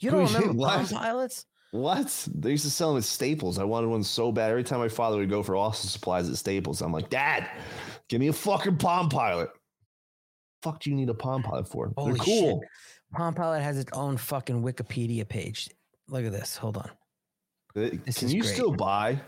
You 0.00 0.10
don't 0.10 0.32
remember 0.32 0.64
Palm? 0.64 0.86
Pilots? 0.86 1.46
What? 1.72 2.28
They 2.34 2.50
used 2.50 2.64
to 2.64 2.70
sell 2.70 2.88
them 2.88 2.98
at 2.98 3.04
Staples. 3.04 3.58
I 3.58 3.64
wanted 3.64 3.88
one 3.88 4.02
so 4.02 4.32
bad. 4.32 4.50
Every 4.50 4.64
time 4.64 4.80
my 4.80 4.88
father 4.88 5.18
would 5.18 5.30
go 5.30 5.42
for 5.42 5.54
office 5.56 5.88
supplies 5.90 6.28
at 6.28 6.36
Staples, 6.36 6.80
I'm 6.82 6.92
like, 6.92 7.10
Dad, 7.10 7.48
give 8.08 8.20
me 8.20 8.28
a 8.28 8.32
fucking 8.32 8.76
Palm 8.78 9.08
Pilot. 9.08 9.50
Fuck, 10.62 10.80
do 10.80 10.90
you 10.90 10.96
need 10.96 11.08
a 11.10 11.14
Palm 11.14 11.42
Pilot 11.42 11.68
for? 11.68 11.92
Holy 11.96 12.14
They're 12.14 12.24
cool. 12.24 12.60
shit. 12.60 12.68
Palm 13.14 13.34
Pilot 13.34 13.62
has 13.62 13.78
its 13.78 13.90
own 13.96 14.16
fucking 14.16 14.62
Wikipedia 14.62 15.28
page. 15.28 15.68
Look 16.08 16.24
at 16.24 16.32
this. 16.32 16.56
Hold 16.56 16.76
on. 16.78 16.90
Uh, 17.76 17.90
This 18.04 18.18
Can 18.18 18.28
you 18.30 18.42
great. 18.42 18.52
still 18.52 18.72
buy 18.72 19.20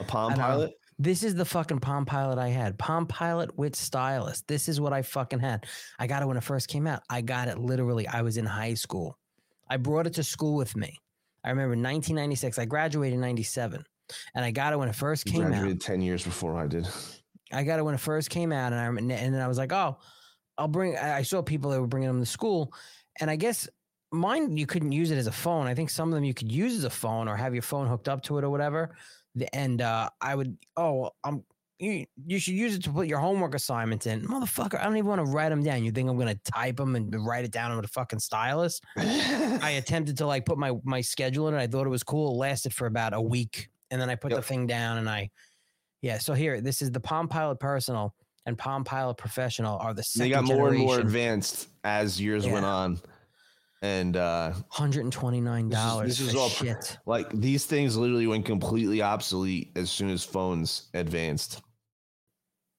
a 0.00 0.04
Palm. 0.04 0.32
Pilot? 0.34 0.72
This 0.98 1.22
is 1.22 1.34
the 1.34 1.44
fucking 1.44 1.80
Palm 1.80 2.04
Pilot 2.06 2.38
I 2.38 2.48
had. 2.48 2.78
Palm 2.78 3.06
Pilot 3.06 3.56
with 3.58 3.74
stylus. 3.76 4.42
This 4.46 4.68
is 4.68 4.80
what 4.80 4.92
I 4.92 5.02
fucking 5.02 5.38
had. 5.40 5.66
I 5.98 6.06
got 6.06 6.22
it 6.22 6.26
when 6.26 6.36
it 6.36 6.42
first 6.42 6.68
came 6.68 6.86
out. 6.86 7.02
I 7.08 7.20
got 7.22 7.48
it 7.48 7.58
literally. 7.58 8.06
I 8.06 8.22
was 8.22 8.36
in 8.36 8.44
high 8.46 8.74
school. 8.74 9.18
I 9.70 9.76
brought 9.78 10.06
it 10.06 10.14
to 10.14 10.24
school 10.24 10.56
with 10.56 10.76
me. 10.76 10.98
I 11.44 11.50
remember 11.50 11.70
1996. 11.70 12.58
I 12.58 12.64
graduated 12.66 13.14
in 13.14 13.20
97. 13.20 13.82
And 14.34 14.44
I 14.44 14.50
got 14.50 14.72
it 14.72 14.76
when 14.78 14.88
it 14.88 14.94
first 14.96 15.24
You 15.26 15.32
came 15.32 15.42
out. 15.42 15.48
graduated 15.50 15.80
10 15.80 16.02
years 16.02 16.24
before 16.24 16.56
I 16.58 16.66
did. 16.66 16.86
I 17.52 17.62
got 17.62 17.78
it 17.78 17.82
when 17.84 17.94
it 17.94 18.00
first 18.00 18.28
came 18.30 18.52
out, 18.52 18.72
and 18.72 18.80
I 18.80 18.86
and 18.86 19.34
then 19.34 19.40
I 19.40 19.48
was 19.48 19.56
like, 19.58 19.72
oh, 19.72 19.98
I'll 20.58 20.68
bring. 20.68 20.96
I 20.96 21.18
I 21.18 21.22
saw 21.22 21.40
people 21.42 21.70
that 21.70 21.80
were 21.80 21.86
bringing 21.86 22.08
them 22.08 22.20
to 22.20 22.26
school, 22.26 22.72
and 23.20 23.30
I 23.30 23.36
guess 23.36 23.68
mine 24.12 24.56
you 24.56 24.66
couldn't 24.66 24.92
use 24.92 25.10
it 25.12 25.18
as 25.18 25.26
a 25.28 25.32
phone. 25.32 25.66
I 25.66 25.74
think 25.74 25.90
some 25.90 26.08
of 26.08 26.14
them 26.14 26.24
you 26.24 26.34
could 26.34 26.50
use 26.52 26.76
as 26.76 26.84
a 26.84 26.90
phone 26.90 27.28
or 27.28 27.36
have 27.36 27.54
your 27.54 27.62
phone 27.62 27.86
hooked 27.86 28.08
up 28.08 28.22
to 28.24 28.38
it 28.38 28.44
or 28.44 28.50
whatever. 28.50 28.96
The- 29.36 29.52
And 29.54 29.80
uh, 29.80 30.10
I 30.20 30.34
would, 30.34 30.58
oh, 30.76 31.10
I'm. 31.24 31.44
You, 31.80 32.04
you 32.26 32.38
should 32.38 32.52
use 32.54 32.74
it 32.74 32.82
to 32.84 32.90
put 32.90 33.06
your 33.08 33.18
homework 33.20 33.54
assignments 33.54 34.06
in, 34.06 34.20
motherfucker. 34.26 34.78
I 34.78 34.84
don't 34.84 34.98
even 34.98 35.08
want 35.08 35.24
to 35.24 35.32
write 35.32 35.48
them 35.48 35.62
down. 35.62 35.82
You 35.82 35.90
think 35.90 36.10
I'm 36.10 36.18
gonna 36.18 36.34
type 36.44 36.76
them 36.76 36.94
and 36.94 37.26
write 37.26 37.46
it 37.46 37.52
down 37.52 37.74
with 37.74 37.86
a 37.86 37.88
fucking 37.88 38.18
stylus? 38.18 38.82
I 38.98 39.76
attempted 39.78 40.18
to 40.18 40.26
like 40.26 40.44
put 40.44 40.58
my 40.58 40.72
my 40.84 41.00
schedule 41.00 41.48
in 41.48 41.54
it. 41.54 41.58
I 41.58 41.66
thought 41.66 41.86
it 41.86 41.90
was 41.90 42.02
cool. 42.02 42.34
It 42.34 42.36
lasted 42.36 42.74
for 42.74 42.86
about 42.86 43.14
a 43.14 43.20
week, 43.20 43.70
and 43.90 43.98
then 43.98 44.10
I 44.10 44.14
put 44.14 44.30
the 44.32 44.42
thing 44.42 44.66
down 44.66 44.98
and 44.98 45.08
I, 45.08 45.30
yeah. 46.02 46.18
So 46.18 46.34
here, 46.34 46.60
this 46.60 46.82
is 46.82 46.90
the 46.90 47.00
Palm 47.00 47.28
Pilot 47.28 47.58
Personal 47.58 48.14
and 48.44 48.58
Palm 48.58 48.84
Pilot 48.84 49.16
Professional 49.16 49.78
are 49.78 49.94
the 49.94 50.02
same. 50.02 50.24
They 50.24 50.30
got 50.30 50.44
more 50.44 50.68
and 50.68 50.78
more 50.78 50.98
advanced 50.98 51.68
as 51.84 52.20
years 52.20 52.46
went 52.46 52.66
on. 52.66 53.00
and 53.80 54.18
uh 54.18 54.52
Hundred 54.68 55.04
and 55.04 55.12
twenty 55.12 55.40
nine 55.40 55.70
this 55.70 55.78
is, 55.78 55.84
dollars. 55.84 56.18
this 56.18 56.28
is 56.28 56.34
all 56.34 56.48
shit. 56.50 56.98
like 57.06 57.30
these 57.32 57.64
things 57.64 57.96
literally 57.96 58.26
went 58.26 58.44
completely 58.44 59.00
obsolete 59.00 59.70
as 59.76 59.90
soon 59.90 60.10
as 60.10 60.22
phones 60.24 60.88
advanced. 60.92 61.62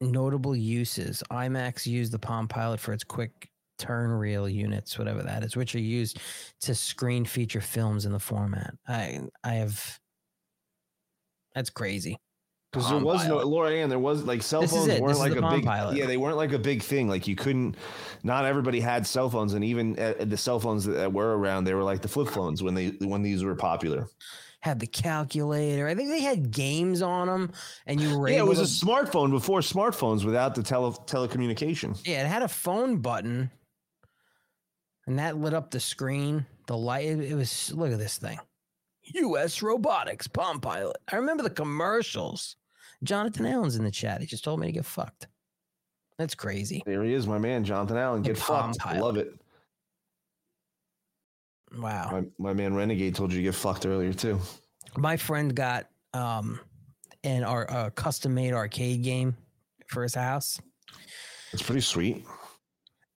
Notable 0.01 0.55
uses: 0.55 1.23
IMAX 1.31 1.85
used 1.85 2.11
the 2.11 2.19
Palm 2.19 2.47
Pilot 2.47 2.79
for 2.79 2.91
its 2.93 3.03
quick 3.03 3.49
turn 3.77 4.11
reel 4.11 4.49
units, 4.49 4.97
whatever 4.97 5.23
that 5.23 5.43
is, 5.43 5.55
which 5.55 5.75
are 5.75 5.79
used 5.79 6.19
to 6.61 6.75
screen 6.75 7.25
feature 7.25 7.61
films 7.61 8.05
in 8.05 8.11
the 8.11 8.19
format. 8.19 8.73
I 8.87 9.21
I 9.43 9.53
have. 9.55 9.99
That's 11.53 11.69
crazy. 11.69 12.17
Because 12.71 12.89
there 12.89 12.99
was 12.99 13.27
no 13.27 13.39
Laura 13.39 13.71
Ann, 13.71 13.89
there 13.89 13.99
was 13.99 14.23
like 14.23 14.41
cell 14.41 14.61
This 14.61 14.71
is 14.71 14.77
phones 14.77 15.01
weren't 15.01 15.07
This 15.09 15.17
is 15.17 15.23
like 15.23 15.35
a 15.35 15.55
big 15.57 15.65
Pilot. 15.65 15.97
yeah 15.97 16.05
they 16.05 16.15
weren't 16.15 16.37
like 16.37 16.53
a 16.53 16.59
big 16.59 16.81
thing. 16.81 17.09
Like 17.09 17.27
you 17.27 17.35
couldn't, 17.35 17.75
not 18.23 18.45
everybody 18.45 18.79
had 18.79 19.05
cell 19.05 19.29
phones, 19.29 19.55
and 19.55 19.65
even 19.65 19.99
uh, 19.99 20.13
the 20.19 20.37
cell 20.37 20.57
phones 20.57 20.85
that, 20.85 20.93
that 20.93 21.11
were 21.11 21.37
around, 21.37 21.65
they 21.65 21.73
were 21.73 21.83
like 21.83 22.01
the 22.01 22.07
flip 22.07 22.29
phones 22.29 22.63
when 22.63 22.73
they 22.73 22.89
when 23.01 23.21
these 23.21 23.43
were 23.43 23.55
popular. 23.55 24.07
Had 24.61 24.79
the 24.79 24.87
calculator. 24.87 25.87
I 25.87 25.95
think 25.95 26.09
they 26.09 26.21
had 26.21 26.51
games 26.51 27.01
on 27.01 27.27
them, 27.27 27.51
and 27.87 27.99
you 27.99 28.17
were 28.17 28.29
Yeah, 28.29 28.39
it 28.39 28.45
was 28.45 28.59
to 28.59 28.63
a 28.63 28.67
smartphone 28.87 29.31
before 29.31 29.59
smartphones 29.61 30.23
without 30.23 30.53
the 30.53 30.61
tele 30.61 30.91
telecommunication. 31.07 31.99
Yeah, 32.05 32.21
it 32.23 32.27
had 32.27 32.43
a 32.43 32.47
phone 32.47 32.97
button, 32.97 33.49
and 35.07 35.17
that 35.17 35.37
lit 35.37 35.55
up 35.55 35.71
the 35.71 35.79
screen. 35.79 36.45
The 36.67 36.77
light. 36.77 37.05
It, 37.05 37.31
it 37.31 37.33
was. 37.35 37.73
Look 37.73 37.91
at 37.91 37.97
this 37.97 38.17
thing. 38.17 38.39
U.S. 39.15 39.63
Robotics 39.63 40.27
Palm 40.27 40.59
Pilot. 40.59 40.95
I 41.11 41.15
remember 41.15 41.41
the 41.41 41.49
commercials. 41.49 42.55
Jonathan 43.03 43.47
Allen's 43.47 43.75
in 43.75 43.83
the 43.83 43.89
chat. 43.89 44.21
He 44.21 44.27
just 44.27 44.43
told 44.43 44.59
me 44.59 44.67
to 44.67 44.71
get 44.71 44.85
fucked. 44.85 45.27
That's 46.19 46.35
crazy. 46.35 46.83
There 46.85 47.03
he 47.03 47.13
is, 47.13 47.25
my 47.25 47.39
man, 47.39 47.63
Jonathan 47.63 47.97
Allen. 47.97 48.21
Get 48.21 48.37
fucked. 48.37 48.77
I 48.81 48.93
Pilot. 48.93 49.03
love 49.03 49.17
it. 49.17 49.40
Wow. 51.77 52.09
My, 52.11 52.23
my 52.49 52.53
man 52.53 52.73
Renegade 52.75 53.15
told 53.15 53.31
you 53.31 53.37
to 53.37 53.43
get 53.43 53.55
fucked 53.55 53.85
earlier 53.85 54.13
too. 54.13 54.39
My 54.97 55.17
friend 55.17 55.55
got 55.55 55.87
um 56.13 56.59
an 57.23 57.43
our 57.43 57.69
uh, 57.69 57.89
custom 57.91 58.33
made 58.33 58.53
arcade 58.53 59.03
game 59.03 59.35
for 59.87 60.03
his 60.03 60.15
house, 60.15 60.59
It's 61.53 61.61
pretty 61.61 61.81
sweet. 61.81 62.25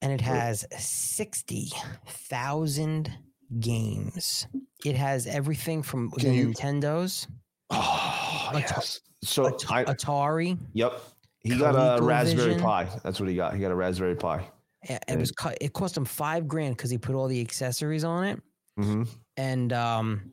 and 0.02 0.12
it 0.12 0.22
has 0.22 0.66
sixty 0.78 1.72
thousand 2.08 3.12
games. 3.60 4.48
It 4.86 4.96
has 4.96 5.26
everything 5.28 5.82
from 5.84 6.12
the 6.18 6.30
you- 6.34 6.50
Nintendos. 6.50 7.28
Oh, 7.72 8.52
yes. 8.54 9.02
So 9.24 9.48
I, 9.70 9.84
Atari. 9.86 10.56
Yep. 10.74 11.02
He 11.40 11.58
got 11.58 11.72
a 12.00 12.02
Raspberry. 12.04 12.56
Pi. 12.62 12.88
That's 13.04 13.20
what 13.20 13.28
he 13.28 13.36
got. 13.36 13.56
He 13.56 13.60
got 13.60 13.72
a 13.72 13.76
Raspberry 13.76 14.16
Pi. 14.16 14.48
It, 14.88 15.18
was 15.18 15.32
cut. 15.32 15.58
It 15.62 15.74
cost 15.74 15.98
him 15.98 16.06
five 16.06 16.48
grand 16.48 16.78
because 16.78 16.90
he 16.92 16.98
put 16.98 17.16
all 17.16 17.28
the 17.28 17.42
accessories 17.42 18.04
on 18.04 18.24
it, 18.26 18.42
Mm-hmm. 18.80 19.04
and 19.38 19.74
um, 19.74 20.32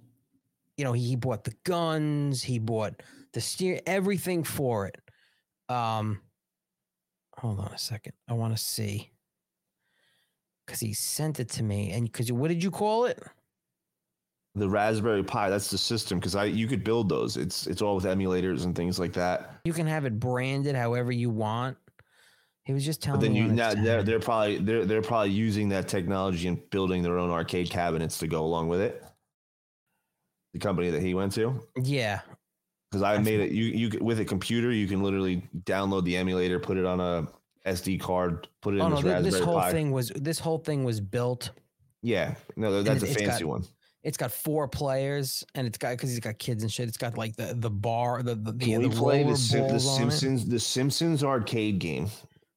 you 0.76 0.84
know 0.84 0.92
he, 0.92 1.02
he 1.08 1.16
bought 1.16 1.44
the 1.44 1.54
guns, 1.64 2.42
he 2.42 2.58
bought 2.58 3.02
the 3.32 3.40
steer, 3.40 3.80
everything 3.86 4.44
for 4.44 4.86
it. 4.86 4.96
Um, 5.68 6.20
hold 7.38 7.60
on 7.60 7.72
a 7.72 7.78
second. 7.78 8.12
I 8.28 8.34
want 8.34 8.56
to 8.56 8.62
see 8.62 9.10
because 10.66 10.80
he 10.80 10.92
sent 10.92 11.40
it 11.40 11.48
to 11.50 11.62
me, 11.62 11.92
and 11.92 12.04
because 12.04 12.30
what 12.32 12.48
did 12.48 12.62
you 12.62 12.70
call 12.70 13.06
it? 13.06 13.22
The 14.54 14.68
Raspberry 14.68 15.22
Pi. 15.22 15.48
That's 15.48 15.70
the 15.70 15.78
system 15.78 16.18
because 16.18 16.34
I 16.34 16.44
you 16.44 16.66
could 16.66 16.84
build 16.84 17.08
those. 17.08 17.38
It's 17.38 17.66
it's 17.66 17.80
all 17.80 17.94
with 17.94 18.04
emulators 18.04 18.64
and 18.64 18.76
things 18.76 18.98
like 18.98 19.14
that. 19.14 19.60
You 19.64 19.72
can 19.72 19.86
have 19.86 20.04
it 20.04 20.20
branded 20.20 20.76
however 20.76 21.10
you 21.10 21.30
want. 21.30 21.78
He 22.64 22.72
was 22.72 22.84
just 22.84 23.02
telling 23.02 23.20
But 23.20 23.24
then 23.24 23.32
me. 23.32 23.40
you 23.40 23.48
now 23.48 23.74
they're 23.74 24.02
they're 24.02 24.20
probably 24.20 24.58
they're 24.58 24.84
they're 24.84 25.02
probably 25.02 25.30
using 25.32 25.68
that 25.70 25.88
technology 25.88 26.46
and 26.46 26.70
building 26.70 27.02
their 27.02 27.18
own 27.18 27.30
arcade 27.30 27.70
cabinets 27.70 28.18
to 28.18 28.28
go 28.28 28.44
along 28.44 28.68
with 28.68 28.80
it. 28.80 29.02
The 30.52 30.60
company 30.60 30.90
that 30.90 31.02
he 31.02 31.14
went 31.14 31.32
to. 31.32 31.60
yeah, 31.82 32.20
because 32.90 33.02
I 33.02 33.18
made 33.18 33.40
it. 33.40 33.50
You 33.52 33.64
you 33.64 33.98
with 34.00 34.20
a 34.20 34.24
computer, 34.24 34.70
you 34.70 34.86
can 34.86 35.02
literally 35.02 35.42
download 35.64 36.04
the 36.04 36.16
emulator, 36.16 36.60
put 36.60 36.76
it 36.76 36.84
on 36.84 37.00
a 37.00 37.26
SD 37.66 38.00
card, 38.00 38.48
put 38.60 38.74
it 38.74 38.80
oh, 38.80 38.86
in 38.86 38.92
Oh 38.92 39.00
no, 39.00 39.22
this 39.22 39.34
this 39.34 39.42
whole 39.42 39.58
Pi. 39.58 39.72
thing 39.72 39.90
was 39.90 40.10
this 40.10 40.38
whole 40.38 40.58
thing 40.58 40.84
was 40.84 41.00
built 41.00 41.50
Yeah, 42.02 42.34
no, 42.56 42.82
that's 42.82 43.02
a 43.02 43.06
fancy 43.06 43.44
got- 43.44 43.48
one. 43.48 43.64
It's 44.04 44.16
got 44.16 44.32
four 44.32 44.66
players, 44.66 45.44
and 45.54 45.64
it's 45.64 45.78
got 45.78 45.92
because 45.92 46.10
he's 46.10 46.18
got 46.18 46.36
kids 46.36 46.64
and 46.64 46.72
shit. 46.72 46.88
It's 46.88 46.96
got 46.96 47.16
like 47.16 47.36
the 47.36 47.54
the 47.56 47.70
bar, 47.70 48.22
the 48.22 48.34
the, 48.34 48.50
the, 48.52 48.64
Can 48.64 48.82
we 48.82 48.88
the 48.88 48.96
play 48.96 49.22
the, 49.22 49.36
Sim- 49.36 49.62
the 49.62 49.68
balls 49.68 49.86
on 49.86 49.94
it. 49.94 49.98
Simpsons? 50.10 50.48
The 50.48 50.58
Simpsons 50.58 51.22
arcade 51.24 51.78
game. 51.78 52.08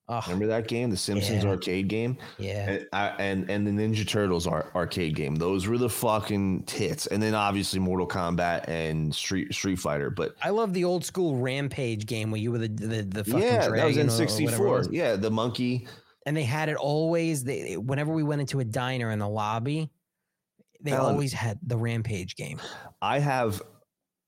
Remember 0.07 0.45
that 0.45 0.67
game, 0.67 0.91
the 0.91 0.97
Simpsons 0.97 1.43
yeah. 1.43 1.49
arcade 1.49 1.87
game? 1.87 2.17
Yeah. 2.37 2.69
And, 2.69 2.87
I, 2.93 3.07
and 3.17 3.49
and 3.49 3.65
the 3.65 3.71
Ninja 3.71 4.07
Turtles 4.07 4.45
ar- 4.45 4.71
arcade 4.75 5.15
game. 5.15 5.35
Those 5.35 5.65
were 5.67 5.79
the 5.79 5.89
fucking 5.89 6.63
tits. 6.63 7.07
And 7.07 7.21
then 7.21 7.33
obviously 7.33 7.79
Mortal 7.79 8.07
Kombat 8.07 8.67
and 8.67 9.13
Street 9.13 9.53
Street 9.53 9.77
Fighter. 9.79 10.11
But 10.11 10.35
I 10.43 10.51
love 10.51 10.73
the 10.73 10.83
old 10.83 11.03
school 11.03 11.37
Rampage 11.37 12.05
game 12.05 12.29
where 12.29 12.39
you 12.39 12.51
were 12.51 12.59
the 12.59 12.67
the, 12.67 13.01
the 13.01 13.23
fucking 13.23 13.41
yeah, 13.41 13.67
that 13.69 13.85
was 13.85 13.97
in 13.97 14.07
or- 14.09 14.11
or 14.11 14.15
whatever 14.15 14.77
it 14.77 14.83
'64. 14.83 14.85
Yeah, 14.91 15.15
the 15.15 15.31
monkey. 15.31 15.87
and 16.27 16.37
they 16.37 16.43
had 16.43 16.69
it 16.69 16.75
always. 16.77 17.43
They 17.43 17.75
whenever 17.77 18.13
we 18.13 18.21
went 18.21 18.41
into 18.41 18.59
a 18.59 18.63
diner 18.65 19.09
in 19.09 19.17
the 19.17 19.27
lobby, 19.29 19.89
they 20.81 20.91
Alan, 20.91 21.13
always 21.13 21.33
had 21.33 21.57
the 21.63 21.77
Rampage 21.77 22.35
game. 22.35 22.61
I 23.01 23.17
have 23.17 23.61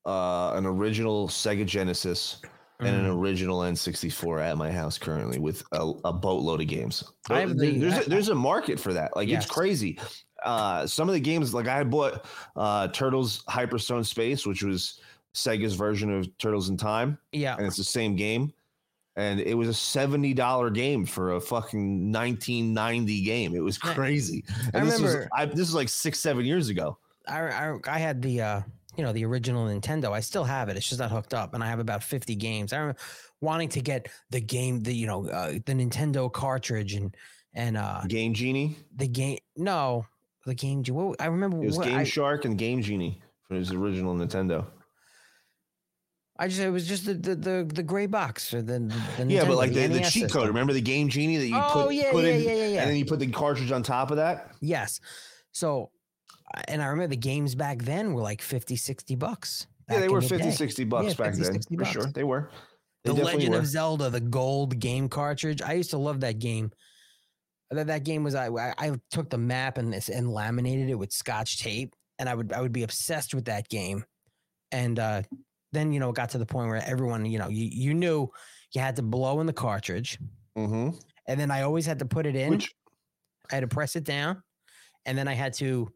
uh, 0.07 0.53
an 0.55 0.65
original 0.65 1.27
Sega 1.27 1.65
Genesis 1.67 2.41
and 2.79 2.95
an 2.95 3.05
Mm. 3.05 3.17
original 3.19 3.59
N64 3.59 4.41
at 4.41 4.57
my 4.57 4.71
house 4.71 4.97
currently 4.97 5.39
with 5.39 5.63
a, 5.71 5.91
a 6.05 6.13
boatload 6.13 6.61
of 6.61 6.67
games. 6.67 7.03
I 7.29 7.39
have 7.39 7.57
the- 7.57 7.77
there's, 7.79 7.93
I- 7.93 8.01
a, 8.01 8.09
there's 8.09 8.29
a 8.29 8.35
market 8.35 8.79
for 8.79 8.93
that. 8.93 9.15
Like 9.15 9.27
Yes. 9.29 9.43
it's 9.45 9.51
crazy. 9.51 9.99
Uh, 10.43 10.85
some 10.85 11.09
of 11.09 11.13
the 11.13 11.19
games, 11.19 11.53
like 11.53 11.67
I 11.67 11.83
bought 11.83 12.25
uh, 12.55 12.87
Turtles 12.89 13.43
Hyperstone 13.49 14.05
Space, 14.05 14.45
which 14.45 14.61
was 14.61 14.99
Sega's 15.33 15.73
version 15.73 16.15
of 16.15 16.37
Turtles 16.37 16.69
in 16.69 16.77
Time. 16.77 17.17
Yeah. 17.31 17.55
And 17.57 17.65
it's 17.65 17.77
the 17.77 17.83
same 17.83 18.15
game. 18.15 18.53
And 19.15 19.39
it 19.39 19.55
was 19.55 19.67
a 19.67 19.71
$70 19.71 20.71
game 20.75 21.03
for 21.03 21.33
a 21.33 21.41
fucking 21.41 22.11
1990 22.11 23.23
game. 23.23 23.55
It 23.55 23.61
was 23.63 23.79
I- 23.83 23.93
crazy. 23.95 24.43
I 24.75 24.77
And 24.77 24.87
this, 24.87 25.01
was, 25.01 25.13
remember- 25.15 25.29
I, 25.35 25.45
this 25.45 25.67
is 25.67 25.73
like 25.73 25.89
six, 25.89 26.19
seven 26.19 26.45
years 26.45 26.69
ago. 26.69 26.99
I, 27.27 27.39
I 27.41 27.77
I 27.87 27.97
had 27.97 28.21
the 28.21 28.41
uh 28.41 28.61
you 28.98 29.03
know 29.03 29.14
the 29.14 29.24
original 29.26 29.65
Nintendo. 29.68 30.11
I 30.11 30.19
still 30.19 30.44
have 30.44 30.69
it. 30.69 30.78
It's 30.78 30.90
just 30.90 30.99
not 30.99 31.11
hooked 31.11 31.34
up, 31.34 31.53
and 31.53 31.64
I 31.64 31.68
have 31.68 31.80
about 31.80 32.03
fifty 32.03 32.36
games. 32.36 32.74
I 32.74 32.78
remember 32.78 32.99
wanting 33.41 33.69
to 33.69 33.82
get 33.82 34.07
the 34.32 34.41
game, 34.41 34.82
the 34.82 34.94
you 34.94 35.07
know 35.07 35.28
uh, 35.28 35.52
the 35.52 35.74
Nintendo 35.74 36.32
cartridge 36.32 36.95
and 36.95 37.15
and 37.53 37.78
uh 37.78 38.02
Game 38.07 38.34
Genie. 38.34 38.76
the 38.95 39.07
game. 39.07 39.38
No, 39.56 40.06
the 40.45 40.56
game. 40.56 40.84
What, 40.84 41.22
I 41.22 41.28
remember. 41.28 41.61
It 41.61 41.68
was 41.68 41.78
what, 41.78 41.88
Game 41.88 41.98
I, 41.99 42.03
Shark 42.03 42.45
and 42.45 42.57
Game 42.57 42.82
Genie 42.82 43.22
for 43.48 43.56
his 43.56 43.72
original 43.72 44.15
Nintendo. 44.15 44.65
I 46.40 46.48
just 46.48 46.60
it 46.60 46.69
was 46.69 46.88
just 46.88 47.06
the 47.06 47.14
the 47.15 47.36
the, 47.36 47.72
the 47.74 47.84
gray 47.84 48.06
box 48.06 48.53
or 48.53 48.61
the, 48.61 48.80
the 48.80 48.95
yeah, 49.28 49.44
Nintendo, 49.44 49.48
but 49.48 49.57
like 49.57 49.74
the, 49.74 49.88
the 49.88 49.99
NES 49.99 50.14
cheat 50.14 50.24
system. 50.24 50.41
code. 50.41 50.48
Remember 50.49 50.74
the 50.74 50.82
Game 50.82 51.10
Genie 51.10 51.38
that 51.38 51.48
you 51.48 51.56
Oh, 51.57 51.86
put, 51.86 51.95
yeah, 51.95 52.11
put 52.11 52.26
yeah, 52.26 52.32
in, 52.32 52.41
yeah, 52.44 52.53
yeah, 52.53 52.68
yeah. 52.68 52.82
and 52.82 52.90
then 52.91 52.98
you 52.98 53.06
put 53.06 53.19
the 53.19 53.28
cartridge 53.28 53.72
on 53.72 53.82
top 53.84 54.11
of 54.11 54.18
that? 54.18 54.52
Yes. 54.61 54.99
So, 55.52 55.90
and 56.68 56.82
I 56.82 56.88
remember 56.88 57.07
the 57.07 57.18
games 57.18 57.56
back 57.56 57.80
then 57.84 58.14
were 58.14 58.22
like 58.22 58.41
50, 58.41 58.76
60 58.76 59.15
bucks. 59.15 59.68
Yeah, 59.90 59.99
they 59.99 60.10
were 60.10 60.22
the 60.22 60.28
50, 60.28 60.44
day. 60.45 60.52
60 60.52 60.84
bucks 60.86 61.07
Yeah, 61.07 61.14
back 61.14 61.36
50, 61.36 61.44
then. 61.44 61.53
60 61.53 61.76
For 61.76 61.84
bucks. 61.84 61.91
sure. 61.94 62.06
They 62.14 62.24
were. 62.24 62.49
They 63.03 63.14
The 63.14 63.24
Legend 63.24 63.53
were. 63.53 63.60
of 63.60 63.68
Zelda, 63.68 64.10
the 64.10 64.19
gold 64.19 64.80
game 64.80 65.07
cartridge. 65.10 65.61
I 65.61 65.74
used 65.74 65.91
to 65.91 65.98
love 65.98 66.22
that 66.22 66.40
game. 66.40 66.72
That 67.72 67.88
that 67.88 68.03
game 68.03 68.24
was 68.24 68.34
I 68.36 68.48
I 68.48 68.74
I 68.78 68.91
took 69.11 69.30
the 69.30 69.38
map 69.38 69.78
and 69.78 69.91
this 69.91 70.07
and 70.10 70.32
laminated 70.32 70.90
it 70.90 70.95
with 70.95 71.11
scotch 71.11 71.60
tape, 71.60 71.94
and 72.18 72.30
I 72.30 72.36
would 72.36 72.53
I 72.53 72.61
would 72.61 72.72
be 72.72 72.84
obsessed 72.84 73.34
with 73.34 73.45
that 73.45 73.68
game. 73.68 74.06
And 74.72 74.98
uh, 74.99 75.22
then 75.74 75.91
you 75.91 75.99
know 75.99 76.10
it 76.10 76.15
got 76.15 76.30
to 76.30 76.38
the 76.38 76.45
point 76.45 76.69
where 76.69 76.82
everyone 76.86 77.26
you 77.26 77.40
know 77.40 77.49
you 77.49 77.68
you 77.69 77.94
knew 77.94 78.30
you 78.74 78.82
had 78.82 78.95
to 78.98 79.03
blow 79.03 79.41
in 79.41 79.48
the 79.48 79.53
cartridge, 79.53 80.18
mm-hmm. 80.57 80.98
and 81.28 81.40
then 81.40 81.52
I 81.52 81.64
always 81.64 81.86
had 81.86 81.99
to 81.99 82.06
put 82.06 82.26
it 82.26 82.36
in. 82.36 82.52
Which- 82.52 82.74
I 83.52 83.56
had 83.56 83.61
to 83.61 83.68
press 83.68 83.95
it 83.95 84.03
down, 84.06 84.44
and 85.06 85.18
then 85.18 85.28
I 85.28 85.34
had 85.34 85.53
to 85.56 85.90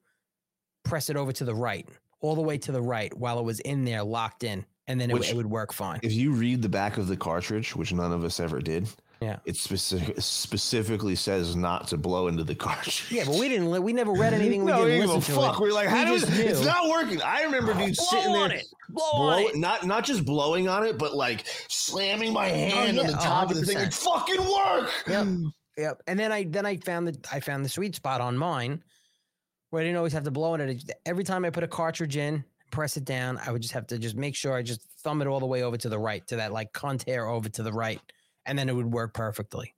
press 0.83 1.09
it 1.09 1.15
over 1.17 1.31
to 1.33 1.45
the 1.45 1.55
right, 1.55 1.87
all 2.21 2.35
the 2.35 2.41
way 2.41 2.57
to 2.59 2.71
the 2.71 2.81
right, 2.81 3.15
while 3.17 3.39
it 3.39 3.43
was 3.43 3.59
in 3.61 3.85
there 3.85 4.03
locked 4.03 4.43
in, 4.43 4.65
and 4.87 4.99
then 4.99 5.09
it, 5.09 5.13
Which- 5.13 5.29
it 5.29 5.35
would 5.35 5.45
work 5.49 5.73
fine. 5.73 5.99
If 6.03 6.13
you 6.13 6.31
read 6.31 6.61
the 6.61 6.69
back 6.69 6.97
of 6.97 7.07
the 7.07 7.17
cartridge, 7.17 7.75
which 7.75 7.93
none 7.93 8.11
of 8.11 8.23
us 8.23 8.39
ever 8.39 8.59
did, 8.59 8.87
Yeah. 9.21 9.37
it 9.45 9.55
specific, 9.55 10.15
specifically 10.19 11.15
says 11.15 11.55
not 11.55 11.87
to 11.89 11.97
blow 11.97 12.27
into 12.27 12.43
the 12.43 12.55
cartridge. 12.67 13.05
Yeah, 13.09 13.23
but 13.25 13.35
we 13.35 13.47
didn't. 13.47 13.69
li- 13.71 13.79
We 13.79 13.93
never 13.93 14.11
read 14.13 14.33
anything. 14.39 14.65
We 14.65 14.71
no, 14.71 14.77
didn't 14.79 14.85
we 14.85 14.91
didn't 15.01 15.15
listen 15.15 15.35
to 15.35 15.41
fuck. 15.41 15.55
it. 15.57 15.61
We're 15.61 15.71
like, 15.73 15.87
how 15.87 16.05
we 16.11 16.19
does 16.19 16.39
it's 16.39 16.65
not 16.65 16.89
working? 16.89 17.21
I 17.21 17.43
remember 17.43 17.73
dude 17.73 17.95
Blow 17.95 18.05
sitting 18.09 18.35
on 18.35 18.49
there, 18.49 18.57
it. 18.57 18.65
Blow 18.89 19.03
on 19.13 19.39
it. 19.43 19.55
not 19.55 19.85
not 19.85 20.03
just 20.03 20.25
blowing 20.25 20.67
on 20.67 20.83
it, 20.85 20.97
but 20.97 21.15
like 21.15 21.45
slamming 21.69 22.33
my 22.33 22.51
oh, 22.51 22.53
hand 22.55 22.95
yeah. 22.97 23.01
on 23.03 23.07
the 23.07 23.13
Oh, 23.17 23.21
top 23.21 23.51
of 23.51 23.57
the 23.57 23.65
thing. 23.65 23.77
100%. 23.77 23.93
Fucking 23.93 24.41
work. 24.43 24.91
Yep. 25.07 25.27
Yep. 25.77 26.03
And 26.05 26.19
then 26.19 26.33
I 26.33 26.43
then 26.43 26.65
I 26.65 26.75
found 26.75 27.07
the 27.07 27.17
I 27.31 27.39
found 27.39 27.63
the 27.63 27.69
sweet 27.69 27.95
spot 27.95 28.19
on 28.19 28.37
mine 28.37 28.83
where 29.71 29.81
I 29.81 29.85
didn't 29.85 29.97
always 29.97 30.13
have 30.13 30.23
to 30.23 30.31
blow 30.31 30.53
in 30.53 30.61
it. 30.61 30.69
It 30.69 30.91
Every 31.05 31.23
time 31.23 31.43
I 31.43 31.49
put 31.49 31.63
a 31.63 31.67
cartridge 31.67 32.17
in, 32.17 32.45
press 32.69 32.95
it 32.95 33.05
down, 33.05 33.39
I 33.45 33.51
would 33.51 33.61
just 33.61 33.73
have 33.73 33.87
to 33.87 33.97
just 33.97 34.15
make 34.15 34.35
sure 34.35 34.55
I 34.55 34.61
just 34.61 34.83
thumb 34.99 35.21
it 35.21 35.27
all 35.27 35.39
the 35.39 35.45
way 35.45 35.63
over 35.63 35.77
to 35.77 35.89
the 35.89 35.99
right 35.99 36.25
to 36.27 36.35
that 36.37 36.53
like 36.53 36.71
contour 36.73 37.25
over 37.25 37.49
to 37.49 37.63
the 37.63 37.73
right, 37.73 37.99
and 38.45 38.57
then 38.57 38.69
it 38.69 38.75
would 38.75 38.91
work 38.91 39.13
perfectly. 39.13 39.73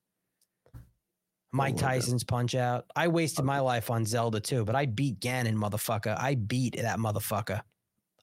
Mike 1.53 1.75
oh, 1.77 1.81
Tyson's 1.81 2.23
Punch 2.23 2.55
Out. 2.55 2.85
I 2.95 3.07
wasted 3.07 3.45
my 3.45 3.59
life 3.59 3.91
on 3.91 4.05
Zelda 4.05 4.39
too, 4.39 4.65
but 4.65 4.75
I 4.75 4.87
beat 4.87 5.19
Ganon, 5.19 5.55
motherfucker. 5.55 6.19
I 6.19 6.33
beat 6.33 6.75
that 6.81 6.97
motherfucker. 6.97 7.61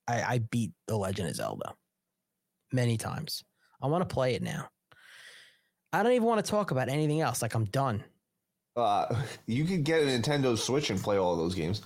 I, 0.08 0.22
I 0.22 0.38
beat 0.50 0.72
The 0.88 0.96
Legend 0.96 1.28
of 1.28 1.36
Zelda 1.36 1.74
many 2.72 2.96
times. 2.96 3.44
I 3.80 3.86
want 3.86 4.08
to 4.08 4.12
play 4.12 4.34
it 4.34 4.42
now. 4.42 4.68
I 5.92 6.02
don't 6.02 6.12
even 6.12 6.26
want 6.26 6.44
to 6.44 6.50
talk 6.50 6.72
about 6.72 6.88
anything 6.88 7.20
else. 7.20 7.40
Like 7.40 7.54
I'm 7.54 7.66
done. 7.66 8.02
Uh, 8.80 9.16
you 9.46 9.64
could 9.64 9.84
get 9.84 10.02
a 10.02 10.06
Nintendo 10.06 10.56
Switch 10.56 10.90
and 10.90 11.00
play 11.00 11.16
all 11.16 11.36
those 11.36 11.54
games. 11.54 11.82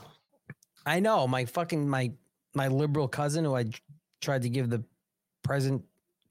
I 0.87 1.01
know 1.01 1.27
my 1.27 1.45
fucking 1.45 1.89
my 1.89 2.13
my 2.55 2.69
liberal 2.69 3.09
cousin 3.09 3.45
who 3.45 3.57
I 3.57 3.67
tried 4.21 4.43
to 4.43 4.49
give 4.49 4.71
the 4.71 4.85
present 5.43 5.83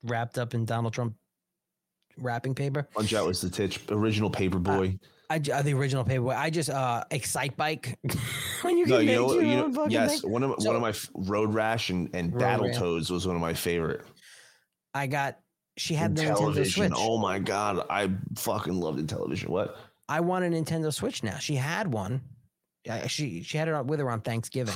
wrapped 0.03 0.37
up 0.37 0.53
in 0.53 0.65
Donald 0.65 0.93
Trump 0.93 1.15
wrapping 2.17 2.55
paper. 2.55 2.87
Punch 2.93 3.13
Out 3.13 3.27
was 3.27 3.41
the 3.41 3.49
titch 3.49 3.79
original 3.89 4.29
paper 4.29 4.59
boy. 4.59 4.97
I 5.29 5.41
uh, 5.51 5.61
the 5.61 5.73
original 5.73 6.03
paper. 6.03 6.23
boy. 6.23 6.35
I 6.35 6.49
just 6.49 6.69
uh 6.69 7.03
Excite 7.11 7.57
Bike 7.57 7.97
when 8.61 8.77
you 8.77 8.85
no, 8.85 8.99
you 8.99 9.15
know, 9.15 9.39
you 9.39 9.55
know 9.55 9.87
yes, 9.87 10.21
thing. 10.21 10.31
one 10.31 10.43
of 10.43 10.55
So, 10.59 10.67
one 10.67 10.75
of 10.75 10.81
my 10.81 10.93
Road 11.13 11.53
Rash 11.53 11.89
and 11.89 12.09
and. 12.13 12.33
Battletoads 12.33 13.09
was 13.09 13.25
one 13.25 13.35
of 13.35 13.41
my 13.41 13.53
favorite. 13.53 14.01
I 14.93 15.07
got 15.07 15.39
she 15.77 15.95
had 15.95 16.15
the 16.15 16.25
television. 16.25 16.93
Oh 16.95 17.17
my 17.17 17.39
god, 17.39 17.85
I 17.89 18.11
fucking 18.35 18.79
loved 18.79 18.99
the 18.99 19.07
television. 19.07 19.51
What? 19.51 19.75
I 20.09 20.19
want 20.19 20.45
a 20.45 20.47
Nintendo 20.49 20.93
Switch 20.93 21.23
now. 21.23 21.37
She 21.37 21.55
had 21.55 21.91
one. 21.91 22.21
She 23.07 23.41
she 23.43 23.57
had 23.57 23.67
it 23.69 23.85
with 23.85 23.99
her 24.01 24.09
on 24.09 24.19
Thanksgiving, 24.19 24.75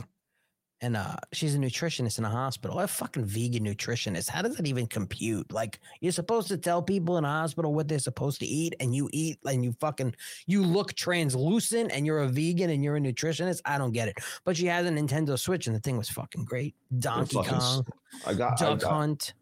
and 0.80 0.96
uh, 0.96 1.18
she's 1.34 1.56
a 1.56 1.58
nutritionist 1.58 2.20
in 2.20 2.24
a 2.24 2.30
hospital. 2.30 2.80
A 2.80 2.88
fucking 2.88 3.26
vegan 3.26 3.66
nutritionist. 3.66 4.30
How 4.30 4.42
does 4.42 4.56
that 4.56 4.66
even 4.66 4.88
compute? 4.88 5.52
Like 5.52 5.82
you're 6.00 6.14
supposed 6.14 6.48
to 6.48 6.58
tell 6.58 6.82
people 6.82 7.18
in 7.18 7.26
a 7.26 7.28
hospital 7.28 7.74
what 7.74 7.90
they're 7.90 8.00
supposed 8.00 8.40
to 8.40 8.46
eat, 8.46 8.76
and 8.80 8.96
you 8.96 9.10
eat 9.12 9.40
and 9.46 9.62
you 9.62 9.74
fucking 9.82 10.16
you 10.46 10.64
look 10.64 10.94
translucent, 10.94 11.92
and 11.92 12.06
you're 12.06 12.20
a 12.20 12.30
vegan 12.30 12.70
and 12.70 12.82
you're 12.82 12.96
a 12.96 13.02
nutritionist. 13.02 13.60
I 13.66 13.78
don't 13.78 13.92
get 13.92 14.08
it. 14.08 14.20
But 14.46 14.56
she 14.56 14.68
has 14.68 14.86
a 14.86 14.90
Nintendo 14.90 15.38
Switch, 15.38 15.68
and 15.68 15.76
the 15.76 15.82
thing 15.82 15.98
was 15.98 16.08
fucking 16.08 16.46
great. 16.46 16.76
Donkey 17.00 17.36
fucking 17.36 17.60
Kong, 17.60 17.86
I 18.26 18.34
got 18.34 18.62
I 18.62 18.66
Duck 18.70 18.80
got- 18.80 18.92
Hunt. 18.92 19.34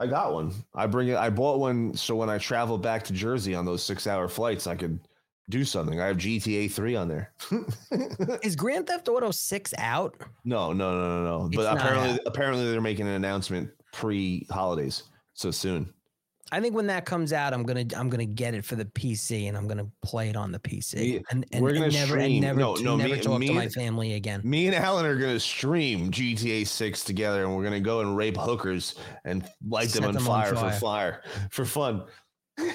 I 0.00 0.06
got 0.06 0.32
one. 0.32 0.52
I 0.74 0.86
bring 0.86 1.08
it. 1.08 1.16
I 1.16 1.28
bought 1.30 1.58
one 1.58 1.92
so 1.94 2.14
when 2.16 2.30
I 2.30 2.38
travel 2.38 2.78
back 2.78 3.02
to 3.04 3.12
Jersey 3.12 3.54
on 3.54 3.64
those 3.64 3.82
six 3.82 4.06
hour 4.08 4.28
flights, 4.28 4.66
I 4.68 4.76
could 4.76 4.98
do 5.48 5.64
something. 5.64 6.00
I 6.00 6.06
have 6.06 6.16
GTA 6.18 6.70
three 6.70 6.94
on 6.96 7.08
there. 7.08 7.32
Is 8.42 8.56
Grand 8.56 8.86
Theft 8.86 9.08
Auto 9.08 9.30
Six 9.30 9.72
out? 9.78 10.16
No, 10.44 10.72
no, 10.72 10.92
no, 10.92 11.22
no, 11.22 11.38
no. 11.40 11.46
It's 11.46 11.56
But 11.56 11.76
apparently, 11.76 12.10
out. 12.12 12.20
apparently 12.26 12.70
they're 12.70 12.80
making 12.80 13.06
an 13.06 13.14
announcement 13.14 13.70
pre 13.92 14.46
holidays, 14.50 15.04
so 15.34 15.50
soon. 15.50 15.92
I 16.50 16.62
think 16.62 16.74
when 16.74 16.86
that 16.86 17.04
comes 17.04 17.34
out, 17.34 17.52
I'm 17.52 17.62
gonna 17.62 17.84
I'm 17.94 18.08
gonna 18.08 18.24
get 18.24 18.54
it 18.54 18.64
for 18.64 18.74
the 18.74 18.86
PC 18.86 19.48
and 19.48 19.56
I'm 19.56 19.68
gonna 19.68 19.86
play 20.02 20.30
it 20.30 20.36
on 20.36 20.50
the 20.50 20.58
PC 20.58 21.22
and, 21.30 21.44
and, 21.52 21.62
we're 21.62 21.74
gonna 21.74 21.84
and 21.86 21.92
never 21.92 22.06
stream- 22.12 22.32
and 22.32 22.40
never, 22.40 22.58
no, 22.58 22.74
no, 22.76 22.96
never 22.96 23.16
me- 23.16 23.20
talk 23.20 23.38
me 23.38 23.48
to 23.48 23.52
my 23.52 23.68
family 23.68 24.14
again. 24.14 24.40
Me 24.44 24.66
and 24.66 24.74
Alan 24.74 25.04
are 25.04 25.16
gonna 25.16 25.38
stream 25.40 26.10
GTA 26.10 26.66
six 26.66 27.04
together, 27.04 27.44
and 27.44 27.54
we're 27.54 27.64
gonna 27.64 27.80
go 27.80 28.00
and 28.00 28.16
rape 28.16 28.38
hookers 28.38 28.94
and 29.26 29.46
light 29.66 29.90
them 29.90 30.04
on 30.04 30.14
them 30.14 30.26
on 30.26 30.42
fire, 30.44 30.54
fire. 30.54 30.70
for 30.70 30.78
fire 30.78 31.22
for 31.50 31.64
fun. 31.66 32.04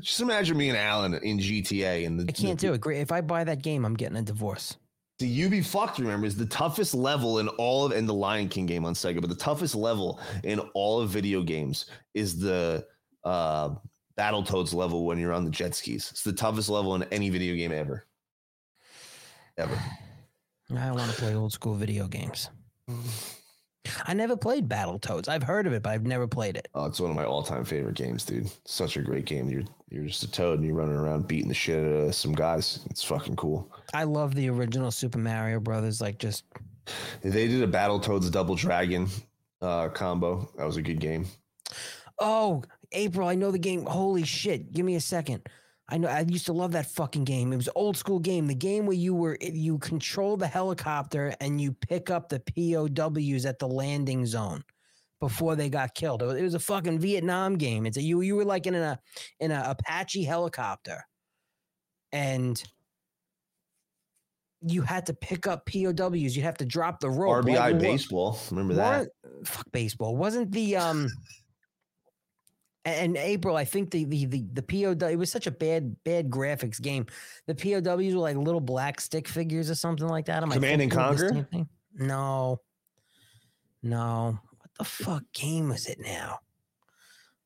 Just 0.00 0.20
imagine 0.20 0.56
me 0.56 0.68
and 0.68 0.78
Alan 0.78 1.14
in 1.14 1.38
GTA 1.38 2.06
and 2.06 2.20
the 2.20 2.24
I 2.28 2.32
can't 2.32 2.58
do 2.58 2.72
it. 2.74 2.80
Great. 2.80 3.00
If 3.00 3.12
I 3.12 3.20
buy 3.20 3.44
that 3.44 3.62
game, 3.62 3.84
I'm 3.84 3.94
getting 3.94 4.16
a 4.16 4.22
divorce. 4.22 4.76
The 5.18 5.26
You 5.26 5.48
Be 5.48 5.60
Fucked, 5.60 5.98
remember, 5.98 6.26
is 6.26 6.36
the 6.36 6.46
toughest 6.46 6.92
level 6.92 7.38
in 7.38 7.48
all 7.48 7.86
of 7.86 7.92
and 7.92 8.08
the 8.08 8.14
Lion 8.14 8.48
King 8.48 8.66
game 8.66 8.84
on 8.84 8.94
Sega, 8.94 9.20
but 9.20 9.30
the 9.30 9.36
toughest 9.36 9.74
level 9.74 10.20
in 10.42 10.58
all 10.74 11.00
of 11.00 11.08
video 11.10 11.42
games 11.42 11.86
is 12.14 12.38
the 12.38 12.84
uh 13.22 13.70
Battletoads 14.18 14.74
level 14.74 15.06
when 15.06 15.18
you're 15.18 15.32
on 15.32 15.44
the 15.44 15.50
jet 15.50 15.74
skis. 15.74 16.10
It's 16.10 16.22
the 16.22 16.32
toughest 16.32 16.68
level 16.68 16.94
in 16.94 17.04
any 17.04 17.30
video 17.30 17.54
game 17.56 17.72
ever. 17.72 18.06
Ever. 19.56 19.78
I 20.76 20.90
want 20.92 21.10
to 21.10 21.16
play 21.16 21.34
old 21.34 21.52
school 21.52 21.74
video 21.74 22.06
games. 22.06 22.50
I 24.06 24.14
never 24.14 24.36
played 24.36 24.68
Battletoads. 24.68 25.28
I've 25.28 25.42
heard 25.42 25.66
of 25.66 25.72
it, 25.72 25.82
but 25.82 25.90
I've 25.90 26.06
never 26.06 26.26
played 26.26 26.56
it. 26.56 26.68
Oh, 26.74 26.86
it's 26.86 27.00
one 27.00 27.10
of 27.10 27.16
my 27.16 27.24
all-time 27.24 27.64
favorite 27.64 27.94
games, 27.96 28.24
dude. 28.24 28.50
Such 28.64 28.96
a 28.96 29.02
great 29.02 29.24
game. 29.26 29.48
You're 29.50 29.64
you're 29.90 30.06
just 30.06 30.22
a 30.24 30.30
toad 30.30 30.58
and 30.58 30.66
you're 30.66 30.76
running 30.76 30.96
around 30.96 31.28
beating 31.28 31.48
the 31.48 31.54
shit 31.54 31.78
out 31.78 32.08
of 32.08 32.14
some 32.14 32.32
guys. 32.32 32.80
It's 32.90 33.04
fucking 33.04 33.36
cool. 33.36 33.70
I 33.92 34.04
love 34.04 34.34
the 34.34 34.48
original 34.48 34.90
Super 34.90 35.18
Mario 35.18 35.60
Brothers. 35.60 36.00
Like 36.00 36.18
just 36.18 36.44
They 37.22 37.46
did 37.48 37.62
a 37.62 37.66
Battletoads 37.70 38.30
Double 38.30 38.54
Dragon 38.56 39.08
uh 39.62 39.88
combo. 39.90 40.50
That 40.56 40.64
was 40.66 40.76
a 40.76 40.82
good 40.82 41.00
game. 41.00 41.26
oh, 42.18 42.62
April, 42.92 43.28
I 43.28 43.34
know 43.34 43.50
the 43.50 43.58
game. 43.58 43.84
Holy 43.86 44.24
shit! 44.24 44.72
Give 44.72 44.86
me 44.86 44.94
a 44.94 45.00
second. 45.00 45.48
I 45.88 45.98
know. 45.98 46.08
I 46.08 46.20
used 46.20 46.46
to 46.46 46.52
love 46.52 46.72
that 46.72 46.86
fucking 46.86 47.24
game. 47.24 47.52
It 47.52 47.56
was 47.56 47.66
an 47.66 47.74
old 47.76 47.96
school 47.96 48.18
game. 48.18 48.46
The 48.46 48.54
game 48.54 48.86
where 48.86 48.96
you 48.96 49.14
were 49.14 49.36
you 49.40 49.78
control 49.78 50.36
the 50.36 50.46
helicopter 50.46 51.34
and 51.40 51.60
you 51.60 51.72
pick 51.72 52.10
up 52.10 52.28
the 52.28 52.40
POWs 52.40 53.44
at 53.44 53.58
the 53.58 53.68
landing 53.68 54.24
zone 54.24 54.64
before 55.20 55.56
they 55.56 55.68
got 55.68 55.94
killed. 55.94 56.22
It 56.22 56.42
was, 56.42 56.54
a 56.54 56.58
fucking 56.58 56.98
Vietnam 56.98 57.56
game. 57.56 57.84
It's 57.84 57.98
a, 57.98 58.02
you 58.02 58.22
you 58.22 58.34
were 58.36 58.44
like 58.44 58.66
in 58.66 58.74
a 58.74 58.98
in 59.40 59.50
a 59.50 59.62
Apache 59.66 60.24
helicopter, 60.24 61.04
and 62.12 62.62
you 64.62 64.80
had 64.80 65.04
to 65.06 65.14
pick 65.14 65.46
up 65.46 65.66
POWs. 65.66 66.34
You'd 66.34 66.44
have 66.44 66.58
to 66.58 66.64
drop 66.64 67.00
the 67.00 67.10
rope. 67.10 67.44
RBI 67.44 67.56
Like, 67.56 67.78
baseball. 67.78 68.38
Remember 68.50 68.74
that? 68.74 69.08
Fuck 69.44 69.70
baseball. 69.70 70.16
Wasn't 70.16 70.50
the 70.50 70.76
um 70.76 71.08
and 72.84 73.16
April, 73.16 73.56
I 73.56 73.64
think 73.64 73.90
the 73.90 74.04
the 74.04 74.26
the, 74.26 74.44
the 74.54 74.62
POW 74.62 75.06
it 75.08 75.16
was 75.16 75.30
such 75.30 75.46
a 75.46 75.50
bad 75.50 75.96
bad 76.04 76.30
graphics 76.30 76.80
game. 76.80 77.06
The 77.46 77.54
POWs 77.54 78.14
were 78.14 78.20
like 78.20 78.36
little 78.36 78.60
black 78.60 79.00
stick 79.00 79.26
figures 79.28 79.70
or 79.70 79.74
something 79.74 80.08
like 80.08 80.26
that. 80.26 80.42
Am 80.42 80.50
I 80.50 80.54
Command 80.54 80.82
and 80.82 80.92
of 80.92 81.18
the 81.18 81.30
Conquer? 81.30 81.66
No. 81.94 82.60
No. 83.82 84.38
What 84.58 84.70
the 84.78 84.84
fuck 84.84 85.22
game 85.32 85.68
was 85.68 85.86
it 85.86 85.98
now? 86.00 86.40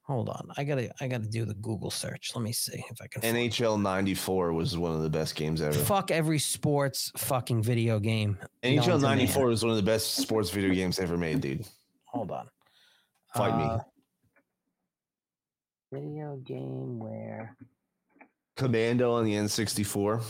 Hold 0.08 0.30
on. 0.30 0.48
I 0.56 0.64
gotta 0.64 0.90
I 1.02 1.06
gotta 1.06 1.28
do 1.28 1.44
the 1.44 1.54
Google 1.54 1.90
search. 1.90 2.32
Let 2.34 2.42
me 2.42 2.52
see 2.52 2.82
if 2.90 3.02
I 3.02 3.06
can 3.08 3.20
NHL 3.20 3.80
94 3.80 4.54
was 4.54 4.78
one 4.78 4.92
of 4.92 5.02
the 5.02 5.10
best 5.10 5.34
games 5.34 5.60
ever. 5.60 5.78
fuck 5.78 6.10
every 6.10 6.38
sports 6.38 7.12
fucking 7.18 7.62
video 7.62 8.00
game. 8.00 8.38
NHL 8.62 8.84
to 8.84 8.90
man. 8.92 9.18
94 9.18 9.46
was 9.46 9.62
one 9.62 9.70
of 9.70 9.76
the 9.76 9.82
best 9.82 10.16
sports 10.16 10.48
video 10.48 10.72
games 10.72 10.98
ever 10.98 11.18
made, 11.18 11.42
dude. 11.42 11.66
Hold 12.06 12.30
on. 12.30 12.48
Fight 13.34 13.58
me. 13.58 13.64
Uh, 13.64 13.78
Video 15.92 16.36
game 16.36 16.98
where 16.98 17.56
Commando 18.56 19.14
on 19.14 19.24
the 19.24 19.34
N64. 19.34 20.22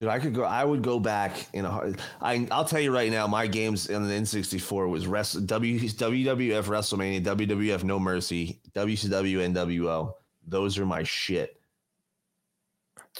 Dude, 0.00 0.10
I 0.10 0.18
could 0.18 0.34
go. 0.34 0.42
I 0.42 0.64
would 0.64 0.82
go 0.82 0.98
back 0.98 1.46
in 1.52 1.64
a. 1.64 1.70
heart- 1.70 2.00
I 2.20 2.46
I'll 2.50 2.64
tell 2.64 2.80
you 2.80 2.92
right 2.92 3.10
now, 3.12 3.26
my 3.26 3.46
games 3.46 3.88
on 3.88 4.06
the 4.06 4.12
N64 4.12 4.88
was 4.90 5.06
rest, 5.06 5.46
w, 5.46 5.78
WWF 5.78 6.64
WrestleMania, 6.64 7.22
WWF 7.22 7.84
No 7.84 7.98
Mercy, 8.00 8.60
WCW 8.74 9.54
NWO. 9.54 10.12
Those 10.46 10.78
are 10.78 10.86
my 10.86 11.04
shit. 11.04 11.60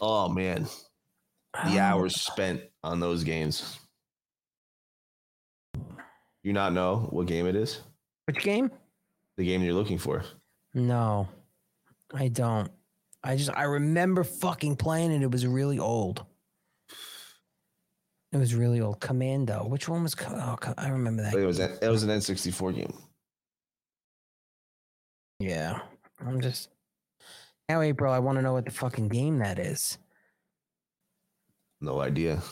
Oh 0.00 0.28
man, 0.28 0.66
the 1.54 1.70
um, 1.70 1.78
hours 1.78 2.20
spent 2.20 2.62
on 2.82 2.98
those 3.00 3.22
games. 3.22 3.78
You 6.44 6.52
not 6.52 6.72
know 6.72 7.08
what 7.10 7.26
game 7.26 7.46
it 7.46 7.56
is? 7.56 7.80
Which 8.26 8.42
game? 8.44 8.70
The 9.36 9.44
game 9.44 9.62
you're 9.62 9.74
looking 9.74 9.98
for. 9.98 10.22
No, 10.74 11.26
I 12.14 12.28
don't. 12.28 12.70
I 13.24 13.36
just 13.36 13.50
I 13.50 13.62
remember 13.64 14.22
fucking 14.22 14.76
playing 14.76 15.10
it. 15.10 15.22
It 15.22 15.30
was 15.32 15.46
really 15.46 15.78
old. 15.78 16.24
It 18.32 18.36
was 18.36 18.54
really 18.54 18.80
old. 18.80 19.00
Commando. 19.00 19.66
Which 19.66 19.88
one 19.88 20.02
was? 20.02 20.14
Oh, 20.28 20.56
I 20.76 20.88
remember 20.90 21.22
that. 21.22 21.34
It 21.34 21.46
was 21.46 21.58
a- 21.60 21.78
it 21.84 21.88
was 21.88 22.02
an 22.02 22.10
N64 22.10 22.74
game. 22.74 22.92
Yeah, 25.40 25.80
I'm 26.24 26.40
just 26.40 26.68
now, 27.68 27.80
April. 27.80 28.12
I 28.12 28.18
want 28.18 28.36
to 28.36 28.42
know 28.42 28.52
what 28.52 28.64
the 28.66 28.70
fucking 28.70 29.08
game 29.08 29.38
that 29.38 29.58
is. 29.58 29.98
No 31.80 32.00
idea. 32.00 32.42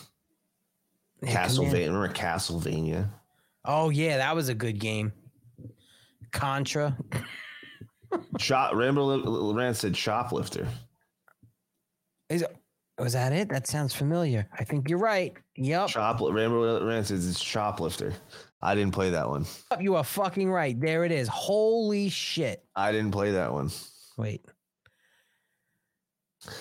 Yeah, 1.21 1.45
Castlevania. 1.45 1.55
Command- 1.69 1.93
Remember 1.93 2.09
Castlevania? 2.13 3.09
Oh 3.65 3.89
yeah, 3.89 4.17
that 4.17 4.35
was 4.35 4.49
a 4.49 4.53
good 4.53 4.79
game. 4.79 5.13
Contra. 6.31 6.97
Shop. 8.39 8.75
Rambo 8.75 9.23
Loran 9.23 9.75
said 9.75 9.93
Choplifter. 9.93 10.67
Is 12.29 12.43
was 12.97 13.15
oh, 13.15 13.19
that 13.19 13.33
it? 13.33 13.49
That 13.49 13.67
sounds 13.67 13.93
familiar. 13.93 14.47
I 14.57 14.63
think 14.63 14.89
you're 14.89 14.99
right. 14.99 15.35
Yep. 15.55 15.89
Shop. 15.89 16.19
Rambo 16.21 16.79
Loran 16.79 17.05
says 17.05 17.27
it's 17.27 17.43
Choplifter. 17.43 18.13
I 18.61 18.75
didn't 18.75 18.93
play 18.93 19.09
that 19.09 19.27
one. 19.27 19.45
You 19.79 19.95
are 19.95 20.03
fucking 20.03 20.49
right. 20.49 20.79
There 20.79 21.03
it 21.03 21.11
is. 21.11 21.27
Holy 21.27 22.09
shit. 22.09 22.63
I 22.75 22.91
didn't 22.91 23.11
play 23.11 23.31
that 23.31 23.51
one. 23.51 23.69
Wait. 24.17 24.45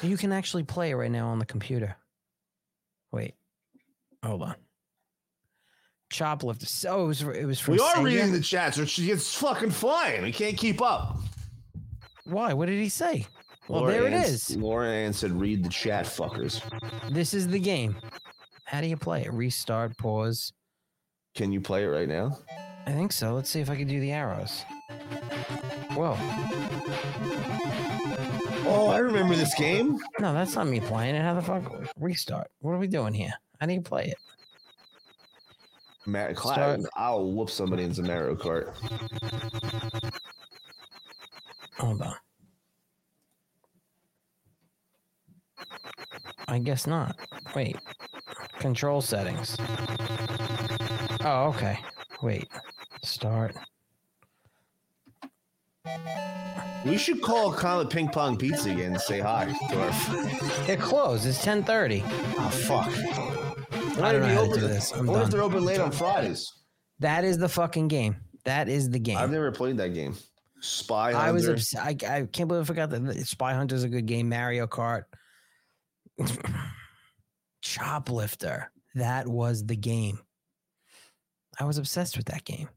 You 0.02 0.16
can 0.16 0.32
actually 0.32 0.64
play 0.64 0.94
right 0.94 1.10
now 1.10 1.28
on 1.28 1.38
the 1.38 1.44
computer. 1.44 1.96
Wait. 3.12 3.34
Hold 4.24 4.42
on. 4.42 4.54
Choplifter. 6.12 6.66
So 6.66 7.04
it 7.04 7.06
was 7.06 7.22
it 7.22 7.44
was 7.46 7.58
for 7.58 7.72
we 7.72 7.78
are 7.80 7.94
Sega? 7.96 8.04
reading 8.04 8.32
the 8.32 8.40
chat, 8.40 8.74
so 8.74 8.82
it's 8.86 9.34
fucking 9.34 9.70
flying. 9.70 10.22
We 10.22 10.32
can't 10.32 10.56
keep 10.56 10.80
up. 10.82 11.16
Why? 12.24 12.52
What 12.52 12.66
did 12.66 12.78
he 12.80 12.88
say? 12.88 13.26
Well, 13.68 13.80
Laura 13.82 13.92
there 13.92 14.06
it 14.06 14.12
Ann- 14.12 14.22
is. 14.24 14.56
Laura 14.56 14.88
Ann 14.90 15.12
said, 15.12 15.32
"Read 15.32 15.64
the 15.64 15.68
chat, 15.68 16.04
fuckers." 16.04 16.60
This 17.12 17.32
is 17.34 17.48
the 17.48 17.58
game. 17.58 17.96
How 18.66 18.80
do 18.80 18.86
you 18.86 18.96
play 18.96 19.22
it? 19.22 19.32
Restart, 19.32 19.96
pause. 19.98 20.52
Can 21.34 21.52
you 21.52 21.60
play 21.60 21.84
it 21.84 21.88
right 21.88 22.08
now? 22.08 22.38
I 22.86 22.92
think 22.92 23.12
so. 23.12 23.34
Let's 23.34 23.48
see 23.50 23.60
if 23.60 23.70
I 23.70 23.76
can 23.76 23.86
do 23.88 24.00
the 24.00 24.12
arrows. 24.12 24.62
Whoa. 25.94 26.16
Oh, 28.74 28.88
I 28.88 28.98
remember 28.98 29.34
this 29.34 29.54
game. 29.54 29.98
No, 30.18 30.32
that's 30.32 30.54
not 30.54 30.66
me 30.66 30.80
playing 30.80 31.14
it. 31.14 31.22
How 31.22 31.34
the 31.34 31.42
fuck? 31.42 31.70
Restart. 31.98 32.48
What 32.60 32.72
are 32.72 32.78
we 32.78 32.86
doing 32.86 33.12
here? 33.14 33.32
How 33.60 33.66
do 33.66 33.74
you 33.74 33.82
play 33.82 34.06
it? 34.06 34.16
Mar- 36.06 36.34
Start. 36.34 36.80
I'll 36.96 37.30
whoop 37.30 37.50
somebody 37.50 37.84
in 37.84 37.94
Mario 38.06 38.34
Kart. 38.34 38.72
Hold 41.78 42.02
on. 42.02 42.14
I 46.48 46.58
guess 46.58 46.86
not. 46.86 47.16
Wait. 47.54 47.76
Control 48.58 49.00
settings. 49.00 49.56
Oh, 51.24 51.52
okay. 51.54 51.78
Wait. 52.22 52.48
Start. 53.02 53.56
We 56.84 56.98
should 56.98 57.22
call 57.22 57.52
Comet 57.52 57.90
Ping 57.90 58.08
Pong 58.08 58.36
Pizza 58.36 58.70
again 58.70 58.92
and 58.92 59.00
say 59.00 59.20
hi 59.20 59.54
to 59.70 59.80
our. 59.80 60.70
It 60.70 60.80
closed. 60.80 61.26
It's 61.26 61.44
10:30. 61.44 62.02
Oh 62.04 62.50
fuck. 62.50 62.88
I 64.02 64.12
don't 64.12 64.22
know 64.22 64.28
how 64.34 64.52
to 64.52 64.60
do 64.60 64.66
this. 64.66 64.92
I'm 64.92 65.06
what 65.06 65.16
if 65.16 65.22
done. 65.22 65.30
they're 65.30 65.42
open 65.42 65.64
late 65.64 65.80
on 65.80 65.92
Fridays? 65.92 66.50
That 66.98 67.24
is 67.24 67.38
the 67.38 67.48
fucking 67.48 67.88
game. 67.88 68.16
That 68.44 68.68
is 68.68 68.90
the 68.90 68.98
game. 68.98 69.16
I've 69.16 69.30
never 69.30 69.52
played 69.52 69.76
that 69.76 69.94
game. 69.94 70.16
Spy 70.60 71.12
Hunter. 71.12 71.28
I 71.28 71.32
was 71.32 71.48
obs- 71.48 71.74
I, 71.74 71.90
I 71.90 72.26
can't 72.32 72.48
believe 72.48 72.62
I 72.62 72.64
forgot 72.64 72.90
that 72.90 73.26
Spy 73.26 73.54
Hunter 73.54 73.74
is 73.74 73.84
a 73.84 73.88
good 73.88 74.06
game. 74.06 74.28
Mario 74.28 74.66
Kart. 74.66 75.04
Choplifter. 77.62 78.66
That 78.94 79.26
was 79.28 79.64
the 79.64 79.76
game. 79.76 80.20
I 81.58 81.64
was 81.64 81.78
obsessed 81.78 82.16
with 82.16 82.26
that 82.26 82.44
game. 82.44 82.68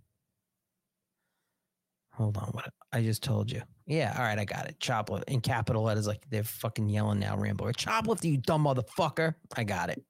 Hold 2.17 2.37
on, 2.37 2.49
what 2.51 2.71
I 2.93 3.01
just 3.01 3.23
told 3.23 3.51
you. 3.51 3.61
Yeah, 3.85 4.15
all 4.17 4.23
right, 4.23 4.39
I 4.39 4.45
got 4.45 4.67
it. 4.67 4.79
Choplift 4.79 5.25
in 5.27 5.41
capital 5.41 5.83
letters, 5.83 6.07
like 6.07 6.23
they're 6.29 6.43
fucking 6.43 6.87
yelling 6.87 7.19
now, 7.19 7.37
Rambo. 7.37 7.71
Choplifter, 7.73 8.25
you 8.25 8.37
dumb 8.37 8.63
motherfucker. 8.63 9.35
I 9.55 9.65
got 9.65 9.89
it. 9.89 10.01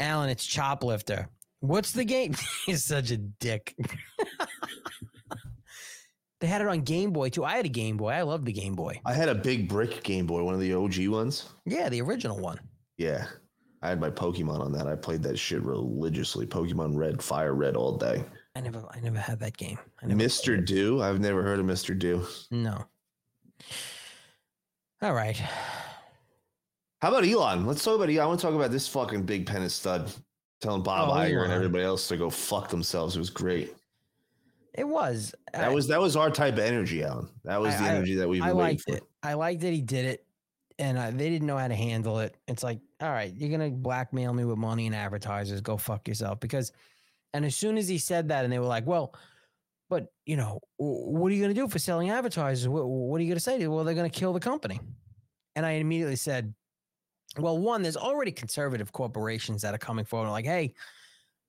Alan, 0.00 0.30
it's 0.30 0.46
Choplifter. 0.46 1.28
What's 1.60 1.92
the 1.92 2.04
game? 2.04 2.34
He's 2.66 2.84
such 2.84 3.10
a 3.10 3.18
dick. 3.18 3.76
they 6.40 6.46
had 6.46 6.62
it 6.62 6.68
on 6.68 6.80
Game 6.80 7.12
Boy 7.12 7.28
too. 7.28 7.44
I 7.44 7.56
had 7.56 7.66
a 7.66 7.70
Game 7.70 7.98
Boy. 7.98 8.10
I 8.10 8.22
loved 8.22 8.46
the 8.46 8.52
Game 8.52 8.74
Boy. 8.74 9.00
I 9.04 9.12
had 9.12 9.28
a 9.28 9.34
big 9.34 9.68
brick 9.68 10.02
Game 10.02 10.26
Boy, 10.26 10.42
one 10.42 10.54
of 10.54 10.60
the 10.60 10.72
OG 10.72 11.06
ones. 11.08 11.50
Yeah, 11.66 11.88
the 11.88 12.00
original 12.00 12.38
one. 12.38 12.58
Yeah. 12.96 13.26
I 13.82 13.88
had 13.88 14.00
my 14.00 14.10
Pokemon 14.10 14.60
on 14.60 14.72
that. 14.72 14.86
I 14.86 14.96
played 14.96 15.22
that 15.24 15.38
shit 15.38 15.62
religiously. 15.62 16.46
Pokemon 16.46 16.96
Red, 16.96 17.22
Fire 17.22 17.54
Red 17.54 17.76
all 17.76 17.96
day. 17.96 18.24
I 18.54 18.60
never, 18.60 18.84
I 18.90 19.00
never 19.00 19.18
had 19.18 19.38
that 19.40 19.56
game. 19.56 19.78
I 20.02 20.06
never 20.06 20.20
Mr. 20.20 20.64
Do. 20.64 21.00
I've 21.02 21.20
never 21.20 21.42
heard 21.42 21.58
of 21.58 21.64
Mr. 21.66 21.98
Do. 21.98 22.26
No. 22.50 22.84
All 25.00 25.14
right. 25.14 25.36
How 27.00 27.08
about 27.08 27.24
Elon? 27.26 27.66
Let's 27.66 27.82
talk 27.82 27.96
about 27.96 28.08
Elon. 28.10 28.20
I 28.20 28.26
want 28.26 28.40
to 28.40 28.46
talk 28.46 28.54
about 28.54 28.70
this 28.70 28.86
fucking 28.86 29.22
big 29.24 29.46
pen 29.46 29.62
and 29.62 29.72
stud 29.72 30.12
telling 30.60 30.82
Bob 30.82 31.08
Oh, 31.08 31.12
Iger 31.12 31.44
and 31.44 31.52
everybody 31.52 31.82
else 31.82 32.06
to 32.08 32.16
go 32.16 32.30
fuck 32.30 32.68
themselves. 32.68 33.16
It 33.16 33.18
was 33.18 33.30
great. 33.30 33.74
It 34.74 34.86
was. 34.86 35.34
That 35.52 35.72
was 35.72 35.88
that 35.88 36.00
was 36.00 36.16
our 36.16 36.30
type 36.30 36.54
of 36.54 36.60
energy, 36.60 37.02
Alan. 37.02 37.28
That 37.44 37.60
was 37.60 37.74
the 37.76 37.82
I- 37.84 37.88
I- 37.88 37.94
energy 37.94 38.14
that 38.16 38.28
we've 38.28 38.42
I 38.42 38.52
liked 38.52 38.82
for. 38.82 38.96
it. 38.96 39.02
I 39.22 39.34
liked 39.34 39.60
that 39.62 39.72
he 39.72 39.80
did 39.82 40.04
it, 40.06 40.24
and 40.78 40.96
uh, 40.98 41.10
they 41.10 41.28
didn't 41.30 41.46
know 41.46 41.58
how 41.58 41.68
to 41.68 41.74
handle 41.74 42.20
it. 42.20 42.36
It's 42.48 42.62
like, 42.62 42.80
all 43.00 43.10
right, 43.10 43.32
you're 43.36 43.50
gonna 43.50 43.70
blackmail 43.70 44.32
me 44.32 44.44
with 44.44 44.56
money 44.58 44.86
and 44.86 44.94
advertisers. 44.94 45.60
Go 45.60 45.76
fuck 45.76 46.06
yourself. 46.08 46.40
Because, 46.40 46.72
and 47.32 47.44
as 47.44 47.56
soon 47.56 47.78
as 47.78 47.88
he 47.88 47.98
said 47.98 48.28
that, 48.28 48.44
and 48.44 48.52
they 48.52 48.58
were 48.58 48.66
like, 48.66 48.86
well, 48.86 49.14
but 49.88 50.06
you 50.24 50.36
know, 50.36 50.60
what 50.78 51.30
are 51.30 51.34
you 51.34 51.42
gonna 51.42 51.54
do 51.54 51.68
for 51.68 51.78
selling 51.78 52.10
advertisers? 52.10 52.68
What, 52.68 52.86
what 52.86 53.20
are 53.20 53.24
you 53.24 53.30
gonna 53.30 53.40
say? 53.40 53.66
Well, 53.66 53.84
they're 53.84 53.94
gonna 53.94 54.10
kill 54.10 54.32
the 54.32 54.40
company. 54.40 54.80
And 55.54 55.66
I 55.66 55.72
immediately 55.72 56.16
said, 56.16 56.54
well, 57.38 57.58
one, 57.58 57.82
there's 57.82 57.96
already 57.96 58.32
conservative 58.32 58.92
corporations 58.92 59.62
that 59.62 59.74
are 59.74 59.78
coming 59.78 60.04
forward, 60.04 60.30
like, 60.30 60.44
hey, 60.44 60.74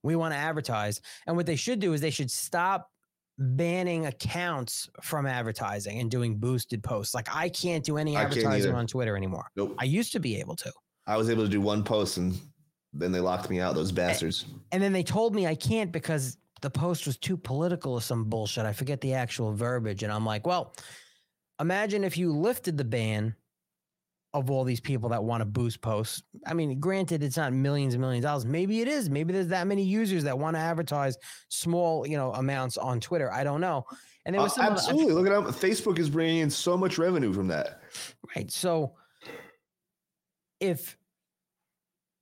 we 0.02 0.16
want 0.16 0.34
to 0.34 0.38
advertise. 0.38 1.02
And 1.28 1.36
what 1.36 1.46
they 1.46 1.56
should 1.56 1.80
do 1.80 1.94
is 1.94 2.02
they 2.02 2.10
should 2.10 2.32
stop 2.32 2.90
banning 3.38 4.06
accounts 4.06 4.90
from 5.02 5.26
advertising 5.26 6.00
and 6.00 6.12
doing 6.12 6.38
boosted 6.38 6.84
posts. 6.84 7.16
Like 7.16 7.28
I 7.34 7.50
can't 7.50 7.84
do 7.84 7.98
any 7.98 8.16
I 8.16 8.24
advertising 8.24 8.76
on 8.76 8.86
Twitter 8.86 9.18
anymore. 9.18 9.50
Nope. 9.56 9.76
I 9.80 9.86
used 9.86 10.12
to 10.14 10.20
be 10.20 10.40
able 10.40 10.56
to. 10.58 10.72
I 11.08 11.18
was 11.18 11.30
able 11.30 11.44
to 11.44 11.50
do 11.50 11.60
one 11.60 11.84
post 11.84 12.18
and 12.18 12.38
then 12.94 13.12
they 13.12 13.20
locked 13.20 13.50
me 13.50 13.60
out, 13.60 13.76
those 13.76 13.92
bastards. 13.92 14.46
And 14.72 14.82
then 14.82 14.94
they 14.94 15.04
told 15.04 15.34
me 15.36 15.48
I 15.48 15.56
can't 15.56 15.92
because 15.92 16.38
the 16.62 16.70
post 16.70 17.06
was 17.08 17.18
too 17.18 17.36
political 17.38 17.94
or 17.94 18.02
some 18.02 18.26
bullshit. 18.26 18.66
I 18.66 18.74
forget 18.74 19.02
the 19.02 19.14
actual 19.14 19.54
verbiage. 19.54 20.04
And 20.04 20.12
I'm 20.14 20.26
like, 20.26 20.46
well, 20.48 20.74
imagine 21.60 22.04
if 22.04 22.18
you 22.18 22.32
lifted 22.32 22.78
the 22.78 22.84
ban 22.86 23.36
of 24.36 24.50
all 24.50 24.64
these 24.64 24.80
people 24.80 25.10
that 25.10 25.24
want 25.24 25.42
to 25.42 25.46
boost 25.46 25.80
posts. 25.82 26.24
I 26.48 26.54
mean, 26.56 26.80
granted, 26.80 27.22
it's 27.22 27.38
not 27.38 27.54
millions 27.54 27.94
and 27.94 28.02
millions 28.02 28.26
of 28.26 28.30
dollars. 28.30 28.46
Maybe 28.46 28.82
it 28.82 28.88
is. 28.88 29.08
Maybe 29.10 29.32
there's 29.32 29.50
that 29.50 29.68
many 29.68 29.84
users 29.84 30.24
that 30.24 30.38
want 30.40 30.56
to 30.56 30.60
advertise 30.60 31.18
small, 31.50 32.08
you 32.08 32.18
know, 32.18 32.32
amounts 32.34 32.78
on 32.78 33.00
Twitter. 33.00 33.32
I 33.32 33.44
don't 33.44 33.62
know. 33.62 33.86
And 34.26 34.34
there 34.34 34.42
was 34.42 34.54
Uh, 34.54 34.56
some 34.56 34.66
other- 34.66 34.74
absolutely. 34.74 35.14
Look 35.14 35.28
at 35.28 35.34
how 35.34 35.42
Facebook 35.52 36.00
is 36.00 36.10
bringing 36.10 36.40
in 36.40 36.50
so 36.50 36.76
much 36.76 36.98
revenue 36.98 37.32
from 37.32 37.48
that. 37.50 37.82
Right. 38.36 38.50
So 38.50 38.96
if 40.60 40.98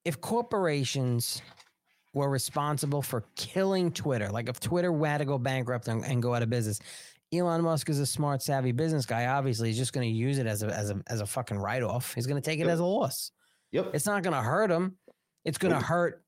if 0.05 0.19
corporations 0.21 1.41
were 2.13 2.29
responsible 2.29 3.01
for 3.01 3.23
killing 3.35 3.91
Twitter, 3.91 4.29
like 4.29 4.49
if 4.49 4.59
Twitter 4.59 4.91
had 5.05 5.19
to 5.19 5.25
go 5.25 5.37
bankrupt 5.37 5.87
and, 5.87 6.03
and 6.05 6.21
go 6.21 6.33
out 6.33 6.41
of 6.43 6.49
business, 6.49 6.79
Elon 7.33 7.61
Musk 7.61 7.89
is 7.89 7.99
a 7.99 8.05
smart, 8.05 8.41
savvy 8.41 8.73
business 8.73 9.05
guy. 9.05 9.27
Obviously, 9.27 9.69
he's 9.69 9.77
just 9.77 9.93
going 9.93 10.07
to 10.09 10.13
use 10.13 10.37
it 10.37 10.47
as 10.47 10.63
a 10.63 10.67
as 10.67 10.89
a 10.89 11.01
as 11.07 11.21
a 11.21 11.25
fucking 11.25 11.57
write 11.57 11.81
off. 11.83 12.13
He's 12.13 12.27
going 12.27 12.41
to 12.41 12.45
take 12.45 12.59
it 12.59 12.67
as 12.67 12.79
a 12.79 12.85
loss. 12.85 13.31
Yep. 13.71 13.91
It's 13.93 14.05
not 14.05 14.21
going 14.23 14.33
to 14.35 14.41
hurt 14.41 14.69
him. 14.69 14.97
It's 15.45 15.57
going 15.57 15.71
to 15.73 15.79
Nope. 15.79 15.87
hurt 15.87 16.23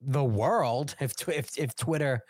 the 0.00 0.22
world 0.22 0.94
if 1.00 1.12
if 1.28 1.58
if 1.58 1.74
Twitter 1.74 2.20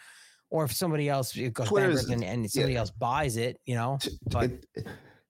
or 0.48 0.64
if 0.64 0.72
somebody 0.72 1.10
else 1.10 1.36
goes 1.52 1.68
Twitter 1.68 1.90
is- 1.90 2.06
bankrupt 2.06 2.22
and, 2.22 2.42
and 2.44 2.50
somebody 2.50 2.76
else 2.76 2.90
buys 2.90 3.36
it. 3.36 3.60
You 3.66 3.74
know, 3.74 3.98
but 4.30 4.52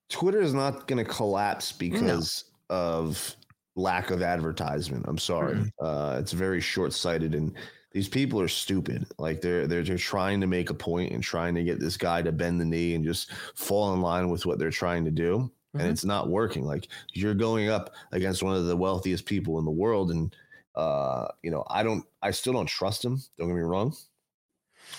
Twitter 0.08 0.40
is 0.40 0.54
not 0.54 0.86
going 0.86 1.04
to 1.04 1.10
collapse 1.10 1.72
because 1.72 2.44
of 2.70 3.34
lack 3.78 4.10
of 4.10 4.22
advertisement. 4.22 5.04
I'm 5.08 5.18
sorry. 5.18 5.72
Uh, 5.80 6.16
it's 6.20 6.32
very 6.32 6.60
short 6.60 6.92
sighted, 6.92 7.34
and 7.34 7.54
these 7.92 8.08
people 8.08 8.40
are 8.40 8.48
stupid. 8.48 9.06
Like 9.18 9.40
they're 9.40 9.66
they're 9.66 9.82
just 9.82 10.04
trying 10.04 10.40
to 10.40 10.46
make 10.46 10.70
a 10.70 10.74
point 10.74 11.12
and 11.12 11.22
trying 11.22 11.54
to 11.54 11.64
get 11.64 11.80
this 11.80 11.96
guy 11.96 12.20
to 12.22 12.32
bend 12.32 12.60
the 12.60 12.64
knee 12.64 12.94
and 12.94 13.04
just 13.04 13.32
fall 13.54 13.94
in 13.94 14.00
line 14.02 14.28
with 14.28 14.44
what 14.44 14.58
they're 14.58 14.70
trying 14.70 15.04
to 15.04 15.10
do, 15.10 15.50
Mhm. 15.74 15.80
and 15.80 15.88
it's 15.88 16.04
not 16.04 16.28
working. 16.28 16.64
Like 16.64 16.88
you're 17.14 17.34
going 17.34 17.68
up 17.68 17.94
against 18.12 18.42
one 18.42 18.56
of 18.56 18.66
the 18.66 18.76
wealthiest 18.76 19.24
people 19.24 19.58
in 19.58 19.64
the 19.64 19.70
world, 19.70 20.10
and 20.10 20.34
uh, 20.74 21.28
you 21.42 21.50
know 21.50 21.64
I 21.70 21.82
don't, 21.82 22.04
I 22.20 22.32
still 22.32 22.52
don't 22.52 22.66
trust 22.66 23.04
him. 23.04 23.18
Don't 23.38 23.48
get 23.48 23.54
me 23.54 23.62
wrong. 23.62 23.94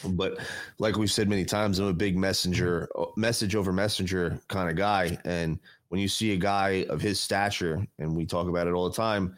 But 0.07 0.37
like 0.77 0.97
we've 0.97 1.11
said 1.11 1.27
many 1.29 1.45
times, 1.45 1.79
I'm 1.79 1.87
a 1.87 1.93
big 1.93 2.15
messenger, 2.15 2.87
message 3.17 3.55
over 3.55 3.73
messenger 3.73 4.39
kind 4.47 4.69
of 4.69 4.75
guy. 4.75 5.17
And 5.25 5.59
when 5.89 5.99
you 6.01 6.07
see 6.07 6.33
a 6.33 6.37
guy 6.37 6.85
of 6.89 7.01
his 7.01 7.19
stature, 7.19 7.85
and 7.99 8.15
we 8.15 8.25
talk 8.25 8.47
about 8.47 8.67
it 8.67 8.73
all 8.73 8.89
the 8.89 8.95
time, 8.95 9.35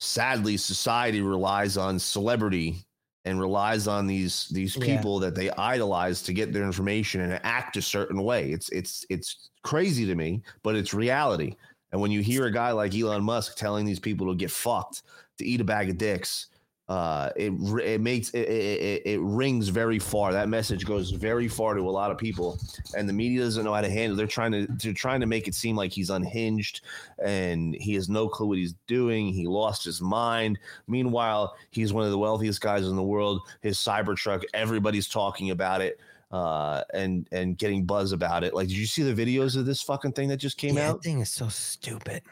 sadly, 0.00 0.56
society 0.56 1.20
relies 1.20 1.76
on 1.76 1.98
celebrity 1.98 2.84
and 3.24 3.40
relies 3.40 3.86
on 3.86 4.06
these 4.06 4.48
these 4.48 4.76
Yeah. 4.76 4.84
people 4.84 5.18
that 5.20 5.34
they 5.34 5.50
idolize 5.52 6.22
to 6.22 6.32
get 6.32 6.52
their 6.52 6.64
information 6.64 7.20
and 7.20 7.40
act 7.44 7.76
a 7.76 7.82
certain 7.82 8.22
way. 8.22 8.50
It's 8.50 8.68
it's 8.70 9.04
it's 9.10 9.50
crazy 9.62 10.04
to 10.06 10.14
me, 10.14 10.42
but 10.62 10.74
it's 10.74 10.92
reality. 10.92 11.56
And 11.92 12.00
when 12.00 12.10
you 12.10 12.20
hear 12.20 12.46
a 12.46 12.52
guy 12.52 12.72
like 12.72 12.94
Elon 12.94 13.22
Musk 13.22 13.56
telling 13.56 13.84
these 13.84 14.00
people 14.00 14.26
to 14.28 14.34
get 14.34 14.50
fucked, 14.50 15.02
to 15.38 15.44
eat 15.44 15.60
a 15.60 15.64
bag 15.64 15.90
of 15.90 15.98
dicks, 15.98 16.48
uh, 16.92 17.30
it 17.36 17.50
it 17.82 18.02
makes 18.02 18.28
it, 18.30 18.40
it, 18.40 18.80
it, 18.82 19.02
it 19.06 19.20
rings 19.22 19.68
very 19.68 19.98
far. 19.98 20.30
That 20.30 20.50
message 20.50 20.84
goes 20.84 21.10
very 21.10 21.48
far 21.48 21.72
to 21.72 21.80
a 21.80 21.90
lot 21.90 22.10
of 22.10 22.18
people, 22.18 22.60
and 22.94 23.08
the 23.08 23.14
media 23.14 23.40
doesn't 23.40 23.64
know 23.64 23.72
how 23.72 23.80
to 23.80 23.88
handle. 23.88 24.14
They're 24.14 24.26
trying 24.26 24.52
to 24.52 24.66
they're 24.66 24.92
trying 24.92 25.20
to 25.20 25.26
make 25.26 25.48
it 25.48 25.54
seem 25.54 25.74
like 25.74 25.90
he's 25.90 26.10
unhinged 26.10 26.82
and 27.24 27.74
he 27.76 27.94
has 27.94 28.10
no 28.10 28.28
clue 28.28 28.48
what 28.48 28.58
he's 28.58 28.74
doing. 28.86 29.32
He 29.32 29.46
lost 29.46 29.86
his 29.86 30.02
mind. 30.02 30.58
Meanwhile, 30.86 31.56
he's 31.70 31.94
one 31.94 32.04
of 32.04 32.10
the 32.10 32.18
wealthiest 32.18 32.60
guys 32.60 32.86
in 32.86 32.94
the 32.94 33.02
world. 33.02 33.40
His 33.62 33.78
Cybertruck, 33.78 34.42
everybody's 34.52 35.08
talking 35.08 35.48
about 35.48 35.80
it. 35.80 35.98
Uh, 36.30 36.82
and 36.92 37.26
and 37.32 37.56
getting 37.56 37.86
buzz 37.86 38.12
about 38.12 38.44
it. 38.44 38.52
Like, 38.52 38.68
did 38.68 38.76
you 38.76 38.86
see 38.86 39.02
the 39.02 39.14
videos 39.14 39.56
of 39.56 39.64
this 39.64 39.80
fucking 39.80 40.12
thing 40.12 40.28
that 40.28 40.38
just 40.38 40.58
came 40.58 40.76
yeah, 40.76 40.90
out? 40.90 41.02
that 41.02 41.08
thing 41.08 41.20
is 41.20 41.30
so 41.30 41.48
stupid. 41.48 42.22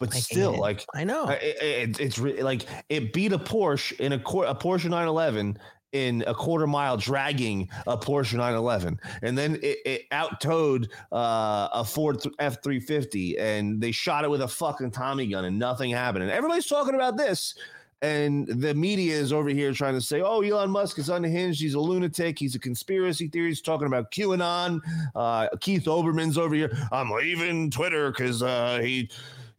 But 0.00 0.14
I 0.14 0.18
still, 0.18 0.58
like 0.58 0.84
I 0.94 1.04
know. 1.04 1.28
it, 1.28 1.42
it- 1.62 2.00
it's 2.00 2.18
re- 2.18 2.42
like 2.42 2.64
it 2.88 3.12
beat 3.12 3.32
a 3.32 3.38
Porsche 3.38 3.92
in 4.00 4.12
a, 4.14 4.18
Cor- 4.18 4.46
a 4.46 4.54
Porsche 4.54 4.84
911 4.86 5.58
in 5.92 6.22
a 6.26 6.32
quarter 6.34 6.66
mile 6.66 6.96
dragging 6.96 7.68
a 7.86 7.98
Porsche 7.98 8.34
911, 8.34 8.98
and 9.22 9.36
then 9.36 9.56
it, 9.56 9.78
it 9.84 10.02
out 10.12 10.40
towed 10.40 10.88
uh, 11.12 11.68
a 11.72 11.84
Ford 11.84 12.16
F 12.38 12.62
350, 12.62 13.38
and 13.38 13.80
they 13.80 13.90
shot 13.92 14.24
it 14.24 14.30
with 14.30 14.40
a 14.42 14.48
fucking 14.48 14.90
Tommy 14.92 15.26
gun, 15.26 15.44
and 15.44 15.58
nothing 15.58 15.90
happened. 15.90 16.22
And 16.22 16.32
everybody's 16.32 16.66
talking 16.66 16.94
about 16.94 17.16
this. 17.16 17.54
And 18.02 18.46
the 18.48 18.72
media 18.72 19.14
is 19.14 19.30
over 19.30 19.50
here 19.50 19.74
trying 19.74 19.92
to 19.92 20.00
say, 20.00 20.22
"Oh, 20.22 20.40
Elon 20.40 20.70
Musk 20.70 20.98
is 20.98 21.10
unhinged. 21.10 21.60
He's 21.60 21.74
a 21.74 21.80
lunatic. 21.80 22.38
He's 22.38 22.54
a 22.54 22.58
conspiracy 22.58 23.28
theorist." 23.28 23.58
He's 23.58 23.60
talking 23.62 23.86
about 23.86 24.10
QAnon. 24.10 24.80
Uh, 25.14 25.48
Keith 25.60 25.84
Olbermann's 25.84 26.38
over 26.38 26.54
here. 26.54 26.72
I'm 26.92 27.10
leaving 27.10 27.70
Twitter 27.70 28.10
because 28.10 28.42
uh, 28.42 28.78
he 28.82 29.10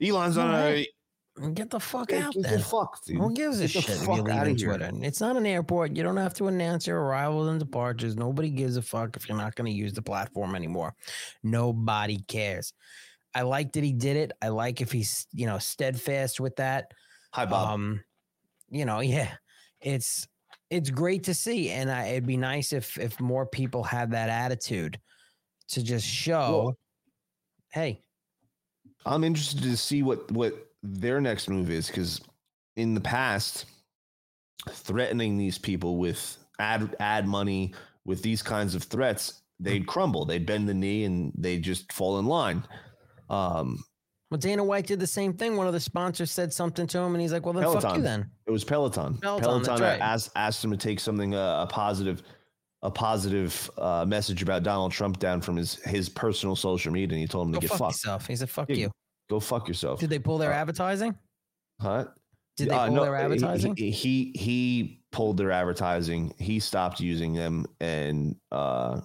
Elon's 0.02 0.38
on 0.38 0.54
a 0.56 0.88
Get 1.54 1.70
the 1.70 1.80
fuck 1.80 2.10
Get- 2.10 2.24
out 2.24 2.34
get 2.34 2.44
the 2.44 2.60
fuck, 2.60 3.04
dude. 3.06 3.18
Who 3.18 3.34
gives 3.34 3.62
a 3.62 3.68
Get 3.68 3.74
the 3.74 3.94
shit 3.94 3.98
fuck 4.00 4.18
you 4.18 4.24
leave 4.24 4.36
outta 4.36 4.50
here. 4.50 4.68
Twitter? 4.78 4.92
It's 5.02 5.22
not 5.22 5.38
an 5.38 5.46
airport. 5.46 5.96
You 5.96 6.04
don't 6.04 6.18
have 6.18 6.34
to 6.36 6.48
announce 6.48 6.86
your 6.86 7.00
arrivals 7.00 7.48
and 7.48 7.58
departures. 7.60 8.18
Nobody 8.18 8.50
gives 8.50 8.76
a 8.76 8.82
fuck 8.82 9.16
if 9.16 9.30
you're 9.30 9.38
not 9.38 9.56
going 9.56 9.72
to 9.72 9.76
use 9.76 9.94
the 9.94 10.02
platform 10.02 10.56
anymore. 10.56 10.94
Nobody 11.42 12.20
cares. 12.28 12.74
I 13.34 13.44
like 13.44 13.72
that 13.74 13.84
he 13.84 13.94
did 13.94 14.18
it. 14.18 14.34
I 14.42 14.50
like 14.50 14.82
if 14.82 14.92
he's 14.92 15.26
you 15.34 15.46
know 15.46 15.58
steadfast 15.58 16.42
with 16.42 16.58
that. 16.58 16.92
Hi, 17.34 17.46
Bob. 17.46 17.70
Um, 17.70 18.04
you 18.70 18.84
know, 18.84 19.00
yeah, 19.00 19.32
it's 19.80 20.28
it's 20.70 20.90
great 20.90 21.24
to 21.24 21.34
see, 21.34 21.70
and 21.70 21.90
I, 21.90 22.08
it'd 22.08 22.28
be 22.28 22.38
nice 22.38 22.74
if 22.74 22.98
if 23.00 23.20
more 23.22 23.46
people 23.46 23.84
had 23.84 24.12
that 24.12 24.28
attitude 24.30 25.00
to 25.70 25.82
just 25.82 26.06
show, 26.06 26.76
hey, 27.70 28.04
I'm 29.06 29.24
interested 29.24 29.62
to 29.64 29.78
see 29.78 30.04
what 30.04 30.32
what 30.32 30.54
their 30.84 31.22
next 31.22 31.50
move 31.50 31.70
is 31.70 31.88
because 31.88 32.22
in 32.76 32.94
the 32.94 33.02
past, 33.02 33.66
threatening 34.70 35.38
these 35.38 35.58
people 35.58 35.98
with 35.98 36.38
ad 36.60 36.96
ad 37.00 37.28
money 37.28 37.74
with 38.06 38.22
these 38.22 38.42
kinds 38.42 38.76
of 38.76 38.84
threats, 38.84 39.42
they'd 39.60 39.86
crumble. 39.86 40.26
They'd 40.26 40.46
bend 40.46 40.68
the 40.68 40.74
knee 40.74 41.06
and 41.06 41.32
they'd 41.38 41.62
just 41.62 41.92
fall 41.94 42.20
in 42.20 42.26
line. 42.26 42.64
Um, 43.30 43.84
well, 44.30 44.40
Dana 44.40 44.64
White 44.64 44.88
did 44.88 45.00
the 45.00 45.08
same 45.08 45.34
thing. 45.34 45.58
One 45.58 45.68
of 45.68 45.74
the 45.74 45.80
sponsors 45.80 46.32
said 46.32 46.54
something 46.54 46.88
to 46.88 47.00
him, 47.00 47.14
and 47.14 47.22
he's 47.22 47.34
like, 47.34 47.46
"Well, 47.46 47.54
then 47.54 47.64
Peloton. 47.64 47.82
fuck 47.82 47.98
you 47.98 48.04
then." 48.04 48.32
It 48.48 48.52
was 48.52 48.64
Peloton. 48.64 49.18
Peloton, 49.18 49.64
that's 49.64 49.82
right. 49.82 50.00
asked 50.00 50.32
asked 50.38 50.64
him 50.64 50.72
to 50.72 50.78
take 50.78 51.02
something 51.02 51.36
uh, 51.36 51.64
a 51.64 51.68
positive 51.68 52.24
a 52.84 52.90
positive 52.92 53.70
uh, 53.78 54.06
message 54.08 54.42
about 54.42 54.64
Donald 54.64 54.92
Trump 54.92 55.20
down 55.20 55.42
from 55.42 55.56
his 55.56 55.76
his 55.84 56.10
personal 56.10 56.56
social 56.56 56.92
media, 56.92 57.14
and 57.16 57.22
he 57.22 57.28
told 57.28 57.48
him 57.48 57.54
Go 57.54 57.60
to 57.60 57.68
get 57.68 57.70
fuck 57.70 57.80
fucked. 57.80 57.94
yourself. 57.94 58.28
He 58.28 58.36
said, 58.36 58.50
"Fuck 58.50 58.70
Yeah, 58.70 58.76
you." 58.76 58.92
Go 59.30 59.40
fuck 59.40 59.68
yourself. 59.68 60.00
Did 60.00 60.10
they 60.10 60.20
pull 60.20 60.38
their 60.38 60.52
advertising? 60.52 61.16
Huh? 61.80 62.06
Did 62.58 62.70
they 62.70 62.74
Uh, 62.76 62.88
pull 62.88 62.96
no, 62.96 63.04
their 63.04 63.16
advertising? 63.16 63.76
He, 63.78 63.92
he 63.92 64.34
he 64.36 65.04
pulled 65.12 65.38
their 65.38 65.52
advertising. 65.52 66.34
He 66.38 66.60
stopped 66.60 67.00
using 67.00 67.34
them 67.34 67.66
and 67.80 68.36
uh, 68.52 69.02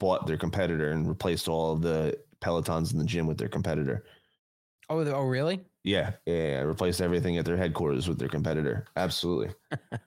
bought 0.00 0.26
their 0.26 0.36
competitor 0.36 0.90
and 0.90 1.08
replaced 1.08 1.48
all 1.48 1.72
of 1.72 1.82
the 1.82 2.18
Pelotons 2.40 2.92
in 2.92 2.98
the 2.98 3.04
gym 3.04 3.26
with 3.26 3.38
their 3.38 3.48
competitor. 3.48 4.04
Oh, 4.88 4.98
oh, 5.00 5.22
really? 5.22 5.64
Yeah, 5.86 6.14
yeah, 6.26 6.62
replaced 6.62 7.00
everything 7.00 7.38
at 7.38 7.44
their 7.44 7.56
headquarters 7.56 8.08
with 8.08 8.18
their 8.18 8.28
competitor. 8.28 8.86
Absolutely. 8.96 9.54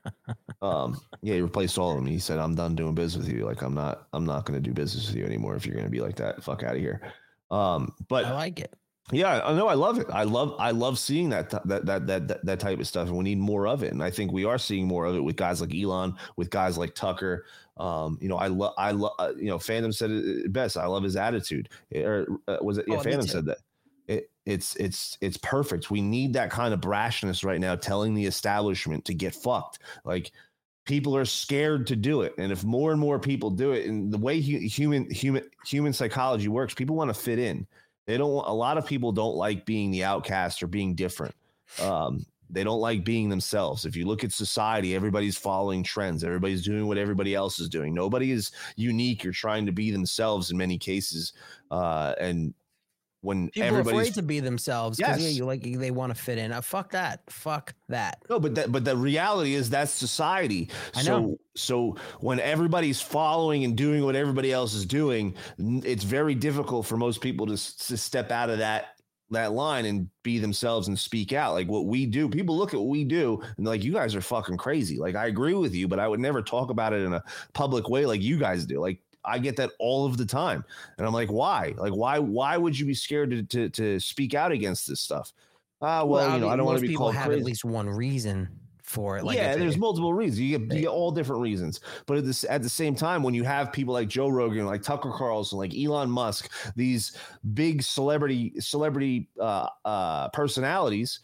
um, 0.62 1.00
yeah, 1.22 1.36
he 1.36 1.42
replaced 1.42 1.78
all 1.78 1.92
of 1.92 1.96
them. 1.96 2.06
He 2.06 2.20
said, 2.20 2.38
"I'm 2.38 2.54
done 2.54 2.76
doing 2.76 2.94
business 2.94 3.26
with 3.26 3.34
you. 3.34 3.46
Like, 3.46 3.62
I'm 3.62 3.76
not, 3.76 4.10
I'm 4.12 4.26
not 4.26 4.46
going 4.46 4.62
to 4.62 4.70
do 4.70 4.74
business 4.74 5.08
with 5.08 5.16
you 5.16 5.24
anymore. 5.24 5.56
If 5.56 5.66
you're 5.66 5.76
going 5.76 5.86
to 5.86 5.92
be 5.92 6.02
like 6.02 6.18
that, 6.18 6.44
fuck 6.44 6.64
out 6.64 6.76
of 6.76 6.82
here." 6.82 7.02
Um, 7.50 7.94
but 8.10 8.26
I 8.26 8.34
like 8.34 8.60
it. 8.60 8.76
Yeah, 9.14 9.40
I 9.42 9.54
know. 9.54 9.70
I 9.70 9.76
love 9.76 10.00
it. 10.00 10.08
I 10.12 10.24
love. 10.24 10.54
I 10.60 10.72
love 10.72 11.00
seeing 11.00 11.30
that 11.30 11.50
that 11.50 11.86
that 11.86 12.08
that 12.08 12.46
that, 12.46 12.60
type 12.60 12.82
of 12.82 12.86
stuff, 12.86 13.08
and 13.08 13.18
we 13.18 13.24
need 13.24 13.40
more 13.40 13.66
of 13.66 13.82
it. 13.82 13.94
And 13.94 14.04
I 14.04 14.10
think 14.10 14.34
we 14.34 14.44
are 14.44 14.58
seeing 14.58 14.86
more 14.86 15.06
of 15.06 15.16
it 15.16 15.24
with 15.24 15.38
guys 15.38 15.62
like 15.62 15.74
Elon, 15.74 16.14
with 16.36 16.50
guys 16.50 16.78
like 16.78 16.94
Tucker. 16.94 17.46
Um, 17.78 18.18
you 18.20 18.28
know, 18.28 18.36
I 18.36 18.48
love. 18.48 18.74
I 18.78 18.92
love. 18.92 19.14
Uh, 19.18 19.32
you 19.38 19.48
know, 19.48 19.60
Phantom 19.60 19.94
said 19.94 20.12
it 20.12 20.52
best. 20.52 20.76
I 20.76 20.88
love 20.88 21.04
his 21.04 21.16
attitude. 21.16 21.70
Or 21.96 22.28
uh, 22.50 22.58
was 22.62 22.80
it? 22.80 22.86
Yeah, 22.86 22.98
Oh, 22.98 23.00
Phantom 23.00 23.26
said 23.26 23.46
that. 23.46 23.60
It, 24.50 24.54
it's 24.54 24.76
it's 24.76 25.18
it's 25.22 25.38
perfect. 25.38 25.92
We 25.92 26.02
need 26.02 26.34
that 26.34 26.52
kind 26.52 26.74
of 26.74 26.82
brashness 26.82 27.44
right 27.44 27.60
now, 27.60 27.76
telling 27.76 28.14
the 28.14 28.26
establishment 28.26 29.06
to 29.06 29.14
get 29.14 29.36
fucked. 29.36 29.80
Like 30.04 30.32
people 30.86 31.16
are 31.16 31.26
scared 31.26 31.88
to 31.88 31.96
do 31.96 32.22
it, 32.22 32.34
and 32.38 32.52
if 32.52 32.64
more 32.64 32.92
and 32.92 33.00
more 33.00 33.20
people 33.20 33.50
do 33.50 33.72
it, 33.72 33.86
and 33.86 34.12
the 34.12 34.18
way 34.18 34.42
hu- 34.42 34.60
human 34.60 35.10
human 35.10 35.44
human 35.66 35.94
psychology 35.94 36.48
works, 36.48 36.74
people 36.74 36.96
want 36.96 37.10
to 37.10 37.20
fit 37.20 37.40
in. 37.40 37.68
They 38.08 38.18
don't. 38.18 38.32
A 38.48 38.54
lot 38.54 38.78
of 38.78 38.86
people 38.86 39.12
don't 39.12 39.36
like 39.36 39.66
being 39.66 39.92
the 39.92 40.04
outcast 40.04 40.64
or 40.64 40.68
being 40.68 40.96
different. 40.96 41.36
Um, 41.82 42.26
they 42.50 42.64
don't 42.64 42.80
like 42.80 43.06
being 43.06 43.30
themselves. 43.30 43.86
If 43.86 43.96
you 43.96 44.08
look 44.08 44.24
at 44.24 44.32
society, 44.32 44.96
everybody's 44.96 45.38
following 45.38 45.84
trends. 45.84 46.24
Everybody's 46.24 46.64
doing 46.64 46.88
what 46.88 46.98
everybody 46.98 47.36
else 47.36 47.60
is 47.60 47.70
doing. 47.70 47.94
Nobody 47.94 48.32
is 48.32 48.52
unique 48.76 49.24
or 49.24 49.32
trying 49.32 49.68
to 49.68 49.72
be 49.72 49.92
themselves 49.92 50.50
in 50.50 50.58
many 50.58 50.80
cases. 50.80 51.34
Uh, 51.70 52.16
and 52.20 52.56
when 53.22 53.50
People 53.50 53.64
are 53.64 53.66
everybody's 53.80 54.00
afraid 54.00 54.14
to 54.16 54.22
be 54.22 54.40
themselves 54.40 54.98
because 54.98 55.20
yeah, 55.20 55.28
Yes. 55.28 55.36
you 55.38 55.46
like 55.46 55.62
they 55.62 55.92
want 55.92 56.16
to 56.16 56.22
fit 56.22 56.38
in. 56.38 56.52
Uh, 56.52 56.62
fuck 56.62 56.92
that. 56.92 57.22
Fuck 57.30 57.74
that. 57.90 58.24
No, 58.30 58.40
but 58.40 58.56
that, 58.56 58.72
but 58.72 58.86
the 58.86 58.96
reality 58.96 59.56
is 59.56 59.70
that's 59.70 59.92
society. 59.92 60.70
I 60.96 61.02
so 61.02 61.20
know. 61.20 61.38
so 61.56 61.98
when 62.22 62.40
everybody's 62.40 63.02
following 63.02 63.64
and 63.66 63.76
doing 63.76 64.06
what 64.06 64.16
everybody 64.16 64.54
else 64.54 64.74
is 64.74 64.86
doing, 64.86 65.36
it's 65.58 66.04
very 66.04 66.36
difficult 66.36 66.86
for 66.86 66.96
most 66.98 67.20
people 67.22 67.46
to, 67.48 67.54
to 67.88 67.98
step 67.98 68.32
out 68.32 68.50
of 68.50 68.60
that 68.60 68.96
that 69.32 69.52
line 69.52 69.86
and 69.86 70.10
be 70.24 70.40
themselves 70.40 70.88
and 70.88 70.98
speak 70.98 71.34
out. 71.34 71.54
Like 71.54 71.68
what 71.68 71.86
we 71.86 72.08
do, 72.08 72.28
people 72.28 72.58
look 72.58 72.74
at 72.74 72.80
what 72.80 72.90
we 72.90 73.04
do 73.04 73.40
and 73.58 73.66
they're 73.66 73.74
like, 73.74 73.84
you 73.84 73.94
guys 73.94 74.16
are 74.16 74.22
fucking 74.22 74.58
crazy. 74.58 74.98
Like 74.98 75.16
I 75.16 75.28
agree 75.28 75.54
with 75.54 75.76
you, 75.76 75.88
but 75.88 76.00
I 76.00 76.08
would 76.08 76.20
never 76.20 76.42
talk 76.42 76.72
about 76.72 76.94
it 76.94 77.02
in 77.04 77.14
a 77.14 77.24
public 77.54 77.90
way 77.90 78.08
like 78.08 78.22
you 78.22 78.38
guys 78.40 78.66
do. 78.66 78.80
Like 78.80 79.00
I 79.30 79.40
get 79.40 79.56
that 79.58 79.72
all 79.80 80.06
of 80.06 80.18
the 80.18 80.26
time. 80.26 80.64
And 80.98 81.08
I'm 81.08 81.14
like, 81.14 81.32
why? 81.32 81.74
Like 81.78 81.94
why 81.94 82.20
why 82.20 82.58
would 82.58 82.78
you 82.78 82.86
be 82.86 82.94
scared 82.94 83.30
to 83.32 83.44
to, 83.44 83.70
to 83.70 84.00
speak 84.00 84.34
out 84.34 84.52
against 84.52 84.88
this 84.88 85.02
stuff? 85.02 85.34
Ah, 85.82 86.04
well, 86.04 86.34
you 86.34 86.42
know, 86.42 86.50
I 86.50 86.56
don't 86.56 86.66
want 86.66 86.78
to 86.78 86.82
be 86.82 86.90
people 86.90 87.06
called 87.06 87.16
have 87.16 87.28
crazy 87.28 87.40
at 87.40 87.46
least 87.46 87.64
one 87.64 87.90
reason 87.90 88.50
for 88.90 89.18
it. 89.18 89.24
Like 89.24 89.38
yeah, 89.38 89.56
there's 89.56 89.76
it- 89.76 89.80
multiple 89.80 90.14
reasons. 90.14 90.40
You 90.40 90.58
get, 90.58 90.76
you 90.76 90.82
get 90.82 90.90
all 90.90 91.12
different 91.12 91.42
reasons. 91.42 91.80
But 92.08 92.18
at 92.18 92.26
this 92.26 92.44
at 92.44 92.64
the 92.64 92.70
same 92.70 92.96
time, 92.96 93.22
when 93.24 93.34
you 93.34 93.44
have 93.44 93.72
people 93.72 93.94
like 93.94 94.08
Joe 94.08 94.30
Rogan, 94.30 94.66
like 94.66 94.82
Tucker 94.82 95.12
Carlson, 95.16 95.60
like 95.60 95.74
Elon 95.78 96.10
Musk, 96.10 96.52
these 96.76 97.16
big 97.54 97.84
celebrity 97.84 98.54
celebrity 98.60 99.30
uh, 99.40 99.68
uh, 99.86 100.30
personalities, 100.30 101.20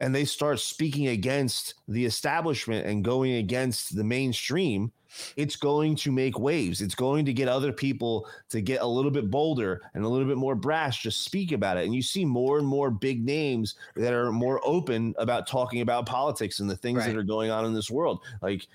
and 0.00 0.14
they 0.14 0.24
start 0.24 0.60
speaking 0.60 1.08
against 1.08 1.74
the 1.88 2.04
establishment 2.04 2.86
and 2.86 3.04
going 3.04 3.34
against 3.34 3.94
the 3.94 4.04
mainstream, 4.04 4.90
it's 5.36 5.56
going 5.56 5.96
to 5.96 6.12
make 6.12 6.38
waves. 6.38 6.80
It's 6.80 6.94
going 6.94 7.24
to 7.24 7.32
get 7.32 7.48
other 7.48 7.72
people 7.72 8.28
to 8.48 8.60
get 8.60 8.80
a 8.82 8.86
little 8.86 9.10
bit 9.10 9.30
bolder 9.30 9.82
and 9.94 10.04
a 10.04 10.08
little 10.08 10.26
bit 10.28 10.36
more 10.36 10.54
brash, 10.54 11.02
just 11.02 11.24
speak 11.24 11.52
about 11.52 11.76
it. 11.76 11.84
And 11.84 11.94
you 11.94 12.02
see 12.02 12.24
more 12.24 12.58
and 12.58 12.66
more 12.66 12.90
big 12.90 13.24
names 13.24 13.74
that 13.96 14.12
are 14.12 14.30
more 14.32 14.60
open 14.64 15.14
about 15.18 15.46
talking 15.46 15.80
about 15.80 16.06
politics 16.06 16.60
and 16.60 16.68
the 16.70 16.76
things 16.76 16.98
that 17.06 17.16
are 17.16 17.22
going 17.24 17.50
on 17.50 17.64
in 17.64 17.74
this 17.74 17.90
world. 17.90 18.20
Like 18.42 18.66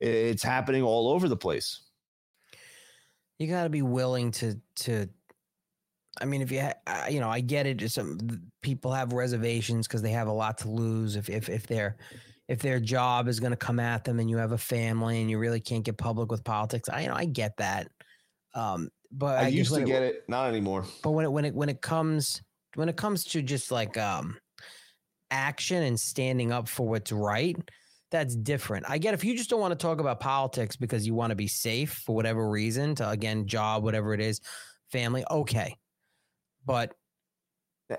it's 0.00 0.42
happening 0.42 0.82
all 0.82 1.08
over 1.08 1.28
the 1.28 1.36
place. 1.36 1.80
you 3.38 3.46
got 3.48 3.64
to 3.64 3.70
be 3.70 3.82
willing 3.82 4.30
to 4.32 4.58
to 4.76 5.06
i 6.20 6.24
mean 6.24 6.40
if 6.40 6.50
you 6.50 6.60
ha- 6.60 6.72
I- 6.86 7.08
you 7.08 7.20
know 7.20 7.28
i 7.28 7.40
get 7.40 7.66
it 7.66 7.90
some 7.90 8.18
people 8.62 8.90
have 8.92 9.12
reservations 9.12 9.86
because 9.86 10.00
they 10.02 10.12
have 10.12 10.28
a 10.28 10.32
lot 10.32 10.56
to 10.58 10.68
lose 10.70 11.16
if 11.16 11.28
if 11.28 11.48
if 11.48 11.66
their 11.66 11.96
if 12.48 12.60
their 12.60 12.78
job 12.78 13.28
is 13.28 13.40
going 13.40 13.50
to 13.50 13.56
come 13.56 13.80
at 13.80 14.04
them 14.04 14.20
and 14.20 14.30
you 14.30 14.36
have 14.36 14.52
a 14.52 14.58
family 14.58 15.20
and 15.20 15.30
you 15.30 15.38
really 15.38 15.60
can't 15.60 15.84
get 15.84 15.96
public 15.96 16.30
with 16.30 16.44
politics 16.44 16.88
i 16.88 17.02
you 17.02 17.08
know 17.08 17.14
i 17.14 17.24
get 17.24 17.56
that 17.56 17.88
um 18.54 18.88
but 19.12 19.38
I, 19.38 19.44
guess 19.44 19.54
used 19.54 19.74
to 19.74 19.84
get 19.84 20.02
it, 20.02 20.24
not 20.28 20.48
anymore. 20.48 20.84
but 21.02 21.12
when 21.12 21.24
it 21.24 21.32
when 21.32 21.44
it 21.44 21.54
when 21.54 21.68
it 21.68 21.80
comes 21.80 22.42
when 22.74 22.88
it 22.88 22.96
comes 22.96 23.24
to 23.24 23.42
just 23.42 23.70
like 23.70 23.96
um 23.96 24.36
action 25.30 25.82
and 25.82 25.98
standing 25.98 26.52
up 26.52 26.68
for 26.68 26.88
what's 26.88 27.12
right 27.12 27.56
that's 28.10 28.36
different 28.36 28.86
i 28.88 28.98
get 28.98 29.14
if 29.14 29.24
you 29.24 29.36
just 29.36 29.50
don't 29.50 29.60
want 29.60 29.72
to 29.72 29.76
talk 29.76 30.00
about 30.00 30.20
politics 30.20 30.76
because 30.76 31.06
you 31.06 31.14
want 31.14 31.30
to 31.30 31.36
be 31.36 31.48
safe 31.48 32.02
for 32.04 32.14
whatever 32.14 32.48
reason 32.48 32.94
to 32.94 33.08
again 33.08 33.46
job 33.46 33.82
whatever 33.82 34.14
it 34.14 34.20
is 34.20 34.40
family 34.92 35.24
okay 35.30 35.74
but 36.64 36.94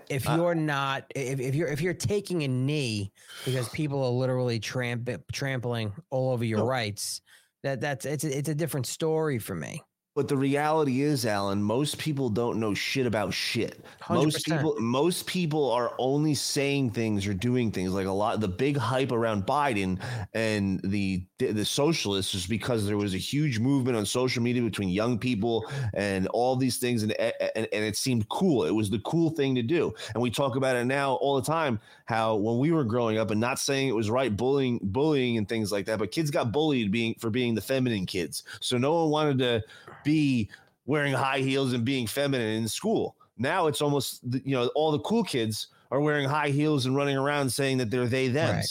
if 0.10 0.28
Uh, 0.28 0.36
you're 0.36 0.56
not 0.56 1.06
if, 1.16 1.40
if 1.40 1.56
you're 1.56 1.68
if 1.68 1.82
you're 1.82 1.94
taking 1.94 2.44
a 2.44 2.48
knee 2.48 3.12
because 3.46 3.70
people 3.70 4.04
are 4.04 4.12
literally 4.12 4.60
tramp, 4.60 5.10
trampling 5.32 5.94
all 6.10 6.32
over 6.32 6.44
your 6.44 6.66
rights 6.66 7.22
that 7.64 7.80
that's 7.82 8.06
it's 8.06 8.24
a, 8.24 8.38
it's 8.38 8.50
a 8.50 8.56
different 8.56 8.86
story 8.86 9.40
for 9.40 9.56
me 9.56 9.82
But 10.18 10.28
the 10.28 10.36
reality 10.36 11.04
is, 11.04 11.28
Alan, 11.28 11.62
most 11.62 12.00
people 12.00 12.28
don't 12.28 12.60
know 12.60 12.74
shit 12.74 13.06
about 13.06 13.36
shit. 13.36 13.86
Most 14.10 14.48
100%. 14.48 14.58
people, 14.58 14.76
most 14.80 15.28
people 15.28 15.70
are 15.70 15.94
only 16.00 16.34
saying 16.34 16.90
things 16.90 17.28
or 17.28 17.36
doing 17.36 17.72
things. 17.72 17.92
Like 17.92 18.08
a 18.08 18.12
lot, 18.12 18.40
the 18.40 18.48
big 18.48 18.78
hype 18.78 19.12
around 19.12 19.46
Biden 19.46 20.02
and 20.34 20.82
the 20.84 21.24
the 21.38 21.64
socialists 21.64 22.34
is 22.34 22.48
because 22.48 22.88
there 22.88 22.98
was 22.98 23.14
a 23.14 23.20
huge 23.20 23.60
movement 23.60 23.96
on 23.96 24.08
social 24.08 24.42
media 24.42 24.64
between 24.64 24.90
young 24.90 25.20
people 25.20 25.70
and 25.94 26.26
all 26.30 26.56
these 26.56 26.78
things, 26.78 27.04
and 27.04 27.12
and, 27.12 27.68
and 27.72 27.86
it 27.86 27.96
seemed 27.96 28.28
cool. 28.30 28.64
It 28.64 28.72
was 28.72 28.90
the 28.90 29.00
cool 29.00 29.30
thing 29.30 29.54
to 29.54 29.62
do, 29.62 29.94
and 30.16 30.24
we 30.24 30.32
talk 30.32 30.56
about 30.56 30.76
it 30.76 30.86
now 30.86 31.14
all 31.16 31.36
the 31.36 31.46
time. 31.46 31.80
How 32.06 32.38
when 32.38 32.58
we 32.58 32.72
were 32.72 32.86
growing 32.86 33.20
up, 33.20 33.30
and 33.30 33.40
not 33.40 33.60
saying 33.60 33.88
it 33.88 33.96
was 33.96 34.10
right, 34.10 34.36
bullying, 34.36 34.80
bullying, 34.82 35.38
and 35.38 35.48
things 35.48 35.72
like 35.72 35.86
that, 35.86 36.00
but 36.00 36.12
kids 36.12 36.32
got 36.32 36.52
bullied 36.52 36.92
being 36.92 37.14
for 37.20 37.30
being 37.30 37.54
the 37.54 37.62
feminine 37.62 38.08
kids. 38.08 38.44
So 38.62 38.80
no 38.80 38.96
one 38.96 39.12
wanted 39.12 39.38
to 39.40 39.64
be 40.08 40.50
wearing 40.86 41.14
high 41.14 41.40
heels 41.40 41.74
and 41.74 41.84
being 41.84 42.08
feminine 42.08 42.56
in 42.56 42.68
school. 42.68 43.16
Now 43.38 43.68
it's 43.68 43.82
almost 43.82 44.22
you 44.44 44.56
know 44.56 44.68
all 44.74 44.92
the 44.92 45.00
cool 45.00 45.24
kids 45.24 45.68
are 45.92 46.02
wearing 46.02 46.28
high 46.28 46.50
heels 46.50 46.86
and 46.86 46.96
running 46.96 47.18
around 47.18 47.50
saying 47.50 47.78
that 47.78 47.92
they're 47.92 48.08
they 48.08 48.30
them. 48.30 48.64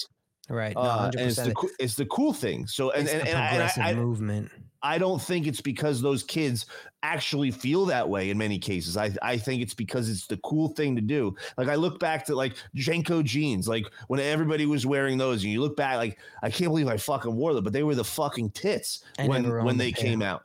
Right. 0.49 0.75
No, 0.75 0.81
Uh, 0.81 1.11
and 1.19 1.29
it's 1.29 1.37
the 1.37 1.55
it's 1.79 1.95
the 1.95 2.07
cool 2.07 2.33
thing. 2.33 2.67
So 2.67 2.91
and 2.91 3.05
It's 3.05 3.13
and, 3.13 3.29
and, 3.29 3.39
I, 3.39 3.49
progressive 3.49 3.83
I, 3.83 3.91
I, 3.91 3.95
movement. 3.95 4.51
I 4.83 4.99
don't 4.99 5.21
think 5.21 5.47
it's 5.49 5.61
because 5.61 6.01
those 6.01 6.23
kids 6.23 6.67
actually 7.03 7.51
feel 7.51 7.87
that 7.87 8.09
way 8.09 8.31
in 8.31 8.39
many 8.39 8.59
cases. 8.59 8.97
I, 8.97 9.11
I 9.23 9.37
think 9.37 9.61
it's 9.61 9.75
because 9.75 10.09
it's 10.09 10.27
the 10.27 10.37
cool 10.39 10.69
thing 10.69 10.95
to 10.95 11.03
do. 11.03 11.35
Like 11.59 11.69
I 11.69 11.75
look 11.75 11.99
back 11.99 12.25
to 12.27 12.37
like 12.37 12.57
JNCO 12.77 13.25
jeans, 13.25 13.67
like 13.67 13.87
when 14.07 14.21
everybody 14.21 14.65
was 14.65 14.87
wearing 14.87 15.19
those, 15.19 15.43
and 15.43 15.53
you 15.53 15.61
look 15.61 15.77
back, 15.77 15.97
like 15.97 16.19
I 16.43 16.51
can't 16.51 16.71
believe 16.71 16.87
I 16.87 16.97
fucking 16.97 17.35
wore 17.35 17.53
them, 17.55 17.65
but 17.65 17.73
they 17.73 17.83
were 17.83 17.97
the 17.97 18.05
fucking 18.05 18.51
tits 18.51 19.03
I 19.19 19.27
when 19.27 19.45
when 19.65 19.77
they 19.77 19.91
pair. 19.93 20.05
came 20.05 20.23
out. 20.23 20.45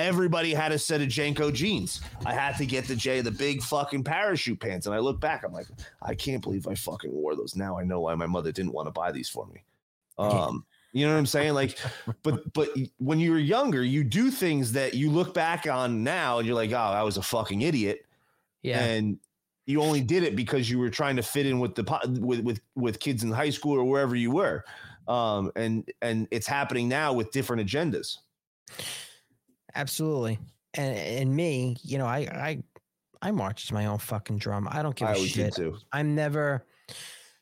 Everybody 0.00 0.54
had 0.54 0.72
a 0.72 0.78
set 0.78 1.00
of 1.00 1.08
JNCO 1.08 1.52
jeans. 1.52 2.00
I 2.24 2.32
had 2.32 2.56
to 2.56 2.66
get 2.66 2.86
the 2.86 2.96
J, 2.96 3.20
the 3.20 3.30
big 3.30 3.62
fucking 3.62 4.02
parachute 4.02 4.58
pants. 4.58 4.86
And 4.86 4.94
I 4.94 4.98
look 4.98 5.20
back, 5.20 5.44
I'm 5.44 5.52
like, 5.52 5.66
I 6.02 6.14
can't 6.14 6.42
believe 6.42 6.66
I 6.66 6.74
fucking 6.74 7.12
wore 7.12 7.36
those. 7.36 7.54
Now 7.54 7.78
I 7.78 7.84
know 7.84 8.00
why 8.00 8.14
my 8.14 8.26
mother 8.26 8.50
didn't 8.50 8.72
want 8.72 8.86
to 8.86 8.92
buy 8.92 9.12
these 9.12 9.28
for 9.28 9.46
me. 9.46 9.62
Um, 10.18 10.64
you 10.92 11.06
know 11.06 11.12
what 11.12 11.18
I'm 11.18 11.26
saying? 11.26 11.54
Like, 11.54 11.78
but 12.22 12.52
but 12.52 12.70
when 12.98 13.20
you 13.20 13.32
were 13.32 13.38
younger, 13.38 13.82
you 13.82 14.02
do 14.02 14.30
things 14.30 14.72
that 14.72 14.94
you 14.94 15.10
look 15.10 15.34
back 15.34 15.66
on 15.66 16.02
now 16.02 16.38
and 16.38 16.46
you're 16.46 16.56
like, 16.56 16.72
oh, 16.72 16.76
I 16.76 17.02
was 17.02 17.16
a 17.16 17.22
fucking 17.22 17.60
idiot. 17.62 18.06
Yeah. 18.62 18.82
And 18.82 19.18
you 19.66 19.82
only 19.82 20.00
did 20.00 20.22
it 20.22 20.34
because 20.34 20.68
you 20.68 20.78
were 20.78 20.90
trying 20.90 21.16
to 21.16 21.22
fit 21.22 21.46
in 21.46 21.60
with 21.60 21.74
the 21.74 22.18
with 22.20 22.40
with 22.40 22.60
with 22.74 23.00
kids 23.00 23.22
in 23.22 23.30
high 23.30 23.50
school 23.50 23.78
or 23.78 23.84
wherever 23.84 24.16
you 24.16 24.30
were. 24.30 24.64
Um, 25.06 25.52
and 25.56 25.90
and 26.02 26.26
it's 26.30 26.46
happening 26.46 26.88
now 26.88 27.12
with 27.12 27.30
different 27.30 27.68
agendas. 27.68 28.18
Absolutely. 29.74 30.38
And 30.74 30.96
and 30.96 31.34
me, 31.34 31.76
you 31.82 31.98
know, 31.98 32.06
I 32.06 32.18
I 32.18 32.62
I 33.22 33.30
march 33.30 33.66
to 33.68 33.74
my 33.74 33.86
own 33.86 33.98
fucking 33.98 34.38
drum. 34.38 34.68
I 34.70 34.82
don't 34.82 34.94
give 34.94 35.08
I 35.08 35.12
a 35.12 35.16
shit. 35.16 35.58
I'm 35.92 36.14
never 36.14 36.64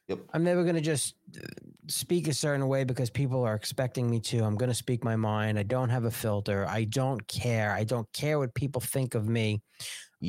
yep. 0.08 0.20
I'm 0.32 0.42
never 0.42 0.65
gonna 0.65 0.81
just 0.81 1.15
uh, 1.36 1.47
speak 1.89 2.26
a 2.28 2.34
certain 2.34 2.66
way 2.68 2.84
because 2.84 3.10
people 3.10 3.44
are 3.44 3.55
expecting 3.55 4.08
me 4.10 4.20
to. 4.20 4.44
I'm 4.44 4.57
gonna 4.57 4.74
speak 4.74 5.05
my 5.05 5.16
mind. 5.16 5.58
I 5.58 5.62
don't 5.62 5.90
have 5.90 6.05
a 6.05 6.10
filter. 6.10 6.66
I 6.66 6.84
don't 6.84 7.26
care. 7.28 7.73
I 7.73 7.84
don't 7.84 8.10
care 8.12 8.39
what 8.39 8.55
people 8.55 8.81
think 8.81 9.15
of 9.15 9.28
me. 9.28 9.62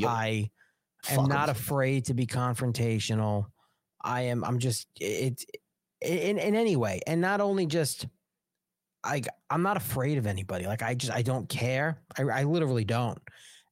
I 0.05 0.49
am 1.09 1.15
Fuck 1.15 1.19
'em. 1.23 1.29
not 1.29 1.49
afraid 1.49 2.05
to 2.05 2.13
be 2.13 2.27
confrontational. 2.27 3.45
I 4.01 4.23
am. 4.23 4.43
I'm 4.43 4.59
just 4.59 4.87
it 4.99 5.43
in 6.01 6.37
in 6.37 6.55
any 6.55 6.75
way, 6.75 6.99
and 7.07 7.21
not 7.21 7.41
only 7.41 7.65
just. 7.65 8.07
I 9.03 9.21
I'm 9.49 9.61
not 9.61 9.77
afraid 9.77 10.17
of 10.17 10.27
anybody. 10.27 10.65
Like 10.65 10.81
I 10.81 10.93
just 10.93 11.13
I 11.13 11.21
don't 11.21 11.47
care. 11.49 12.01
I 12.17 12.23
I 12.23 12.43
literally 12.43 12.85
don't. 12.85 13.19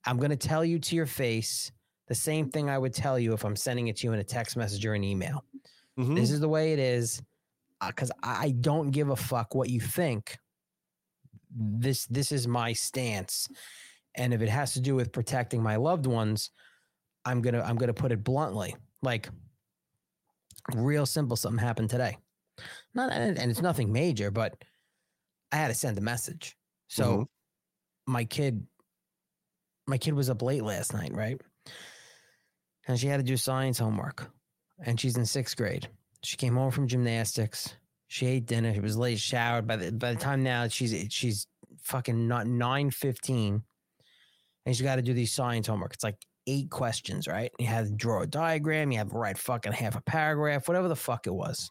I'm 0.06 0.17
gonna 0.17 0.38
tell 0.38 0.64
you 0.64 0.80
to 0.80 0.95
your 0.95 1.06
face 1.06 1.72
the 2.07 2.15
same 2.15 2.49
thing 2.49 2.69
I 2.69 2.77
would 2.77 2.93
tell 2.93 3.19
you 3.19 3.33
if 3.33 3.43
I'm 3.43 3.56
sending 3.56 3.88
it 3.88 3.97
to 3.97 4.07
you 4.07 4.14
in 4.14 4.19
a 4.19 4.23
text 4.23 4.56
message 4.56 4.85
or 4.85 4.93
an 4.93 5.03
email. 5.03 5.43
Mm-hmm. 5.99 6.15
This 6.15 6.31
is 6.31 6.39
the 6.39 6.47
way 6.47 6.73
it 6.73 6.80
is, 6.80 7.22
because 7.85 8.11
I 8.23 8.45
I 8.45 8.51
don't 8.51 8.91
give 8.91 9.09
a 9.09 9.15
fuck 9.15 9.56
what 9.56 9.69
you 9.69 9.81
think. 9.81 10.38
This 11.51 12.06
this 12.06 12.31
is 12.31 12.47
my 12.47 12.73
stance, 12.73 13.47
and 14.15 14.33
if 14.33 14.41
it 14.41 14.49
has 14.49 14.73
to 14.73 14.80
do 14.80 14.95
with 14.95 15.11
protecting 15.11 15.61
my 15.61 15.75
loved 15.75 16.06
ones, 16.06 16.51
I'm 17.25 17.41
gonna 17.41 17.61
I'm 17.61 17.75
gonna 17.75 17.93
put 17.93 18.11
it 18.11 18.23
bluntly. 18.23 18.75
Like 19.01 19.30
real 20.73 21.06
simple. 21.06 21.35
Something 21.35 21.64
happened 21.64 21.89
today. 21.89 22.17
Not 22.93 23.11
and 23.11 23.38
it's 23.38 23.61
nothing 23.61 23.91
major, 23.91 24.31
but 24.31 24.56
I 25.51 25.58
had 25.58 25.67
to 25.69 25.74
send 25.74 25.98
a 25.98 26.01
message. 26.01 26.56
So 26.88 27.17
Mhm. 27.17 27.27
my 28.08 28.26
kid, 28.26 28.66
my 29.88 29.98
kid 29.98 30.14
was 30.14 30.30
up 30.30 30.42
late 30.42 30.64
last 30.64 30.93
night, 30.93 31.14
right? 31.14 31.40
And 32.88 33.00
she 33.00 33.08
had 33.08 33.17
to 33.17 33.24
do 33.24 33.38
science 33.38 33.77
homework, 33.80 34.32
and 34.80 35.00
she's 35.00 35.17
in 35.17 35.26
sixth 35.26 35.58
grade. 35.58 35.90
She 36.24 36.38
came 36.38 36.56
home 36.56 36.72
from 36.72 36.88
gymnastics. 36.88 37.76
She 38.08 38.26
ate 38.26 38.45
dinner. 38.45 38.74
She 38.74 38.80
was 38.80 38.98
late, 38.98 39.19
showered. 39.19 39.67
By 39.67 39.76
the 39.76 39.92
by 39.92 40.14
the 40.14 40.19
time 40.19 40.42
now 40.43 40.67
she's 40.69 41.11
she's 41.14 41.48
fucking 41.82 42.27
not 42.27 42.48
nine 42.48 42.90
fifteen, 42.92 43.64
and 44.66 44.76
she's 44.76 44.84
got 44.84 44.95
to 44.95 45.01
do 45.01 45.14
these 45.14 45.34
science 45.34 45.67
homework. 45.67 45.93
It's 45.93 46.03
like 46.03 46.26
eight 46.48 46.69
questions, 46.69 47.27
right? 47.27 47.51
You 47.59 47.66
have 47.67 47.88
to 47.88 47.93
draw 47.93 48.22
a 48.22 48.27
diagram. 48.27 48.92
You 48.92 49.00
have 49.00 49.09
to 49.09 49.17
write 49.17 49.38
fucking 49.38 49.74
half 49.74 49.95
a 49.98 50.01
paragraph, 50.01 50.67
whatever 50.69 50.88
the 50.88 50.95
fuck 50.95 51.27
it 51.27 51.34
was. 51.34 51.69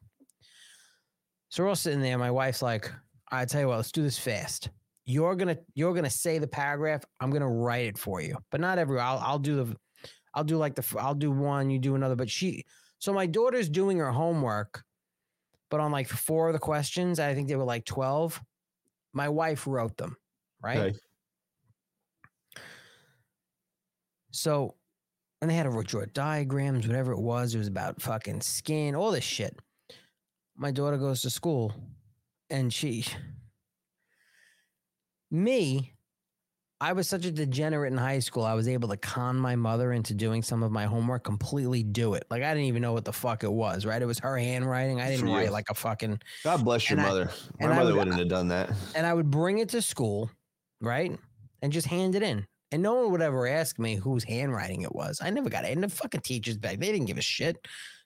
So 1.49 1.63
we're 1.63 1.71
all 1.71 1.77
sitting 1.77 2.03
there. 2.03 2.19
My 2.19 2.31
wife's 2.31 2.61
like, 2.61 2.91
I 3.31 3.45
tell 3.45 3.61
you 3.61 3.69
what, 3.69 3.77
let's 3.77 3.93
do 3.93 4.03
this 4.03 4.19
fast. 4.19 4.71
You're 5.05 5.37
gonna 5.37 5.59
you're 5.75 5.95
gonna 5.95 6.11
say 6.11 6.39
the 6.39 6.49
paragraph. 6.49 7.05
I'm 7.21 7.31
gonna 7.31 7.51
write 7.51 7.87
it 7.87 7.99
for 7.99 8.21
you, 8.21 8.37
but 8.51 8.61
not 8.61 8.79
every. 8.79 8.99
I'll 8.99 9.19
I'll 9.19 9.39
do 9.39 9.65
the, 9.65 9.77
I'll 10.35 10.45
do 10.45 10.57
like 10.57 10.75
the 10.75 10.85
I'll 10.99 11.15
do 11.15 11.31
one, 11.31 11.71
you 11.71 11.79
do 11.79 11.95
another. 11.95 12.17
But 12.17 12.31
she, 12.31 12.65
so 12.99 13.13
my 13.13 13.27
daughter's 13.27 13.69
doing 13.69 13.99
her 13.99 14.11
homework, 14.11 14.83
but 15.71 15.81
on 15.81 15.93
like 15.93 16.09
four 16.09 16.49
of 16.49 16.55
the 16.55 16.59
questions, 16.59 17.21
I 17.21 17.35
think 17.35 17.49
they 17.49 17.57
were 17.57 17.65
like 17.65 17.85
twelve. 17.85 18.41
My 19.13 19.29
wife 19.29 19.67
wrote 19.67 19.97
them, 19.97 20.17
right? 20.61 20.79
Okay. 20.79 20.99
So, 24.33 24.75
and 25.41 25.51
they 25.51 25.55
had 25.55 25.63
to 25.63 25.83
draw 25.83 26.05
diagrams, 26.13 26.87
whatever 26.87 27.13
it 27.13 27.21
was. 27.21 27.55
It 27.55 27.59
was 27.59 27.69
about 27.69 28.03
fucking 28.03 28.43
skin, 28.43 28.95
all 28.95 29.11
this 29.11 29.25
shit. 29.25 29.57
My 30.57 30.71
daughter 30.71 30.99
goes 30.99 31.23
to 31.23 31.31
school 31.31 31.73
and 32.51 32.73
she, 32.73 33.05
me, 35.31 35.93
I 36.81 36.93
was 36.93 37.09
such 37.09 37.25
a 37.25 37.31
degenerate 37.31 37.91
in 37.93 37.99
high 37.99 38.19
school. 38.19 38.45
I 38.45 38.55
was 38.55 38.69
able 38.69 38.89
to 38.91 38.97
con 38.99 39.37
my 39.37 39.57
mother 39.57 39.93
into 39.93 40.13
doing 40.15 40.43
some 40.43 40.63
of 40.63 40.71
my 40.71 40.85
homework, 40.85 41.25
completely 41.25 41.83
do 41.83 42.15
it. 42.15 42.25
Like 42.31 42.43
I 42.43 42.53
didn't 42.53 42.67
even 42.67 42.83
know 42.83 42.93
what 42.93 43.05
the 43.07 43.13
fuck 43.13 43.45
it 43.45 43.53
was, 43.53 43.87
right? 43.87 44.01
It 44.01 44.07
was 44.07 44.19
her 44.19 44.37
handwriting. 44.37 45.01
I 45.01 45.09
didn't 45.11 45.31
write 45.33 45.53
like 45.53 45.71
a 45.71 45.75
fucking. 45.75 46.21
God 46.45 46.65
bless 46.65 46.89
your 46.91 46.99
And 46.99 47.07
I- 47.07 47.09
mother. 47.11 47.31
My 47.61 47.67
mother 47.69 47.85
would- 47.95 47.99
wouldn't 47.99 48.19
have 48.19 48.29
done 48.29 48.49
that. 48.49 48.71
and 48.95 49.07
I 49.07 49.15
would 49.15 49.31
bring 49.31 49.59
it 49.59 49.71
to 49.71 49.81
school, 49.81 50.31
right? 50.81 51.19
And 51.63 51.73
just 51.73 51.87
hand 51.87 52.15
it 52.15 52.23
in. 52.23 52.47
And 52.73 52.83
no 52.83 52.95
one 52.95 53.13
would 53.13 53.23
ever 53.23 53.47
ask 53.47 53.79
me 53.79 53.95
whose 53.97 54.25
handwriting 54.25 54.83
it 54.83 54.95
was. 54.95 55.21
I 55.23 55.31
never 55.31 55.49
got 55.49 55.65
it. 55.65 55.73
And 55.73 55.83
the 55.83 55.89
fucking 55.89 56.21
teachers 56.23 56.59
back, 56.59 56.79
they 56.79 56.93
didn't 56.93 57.07
give 57.07 57.17
a 57.17 57.23
shit. 57.23 57.57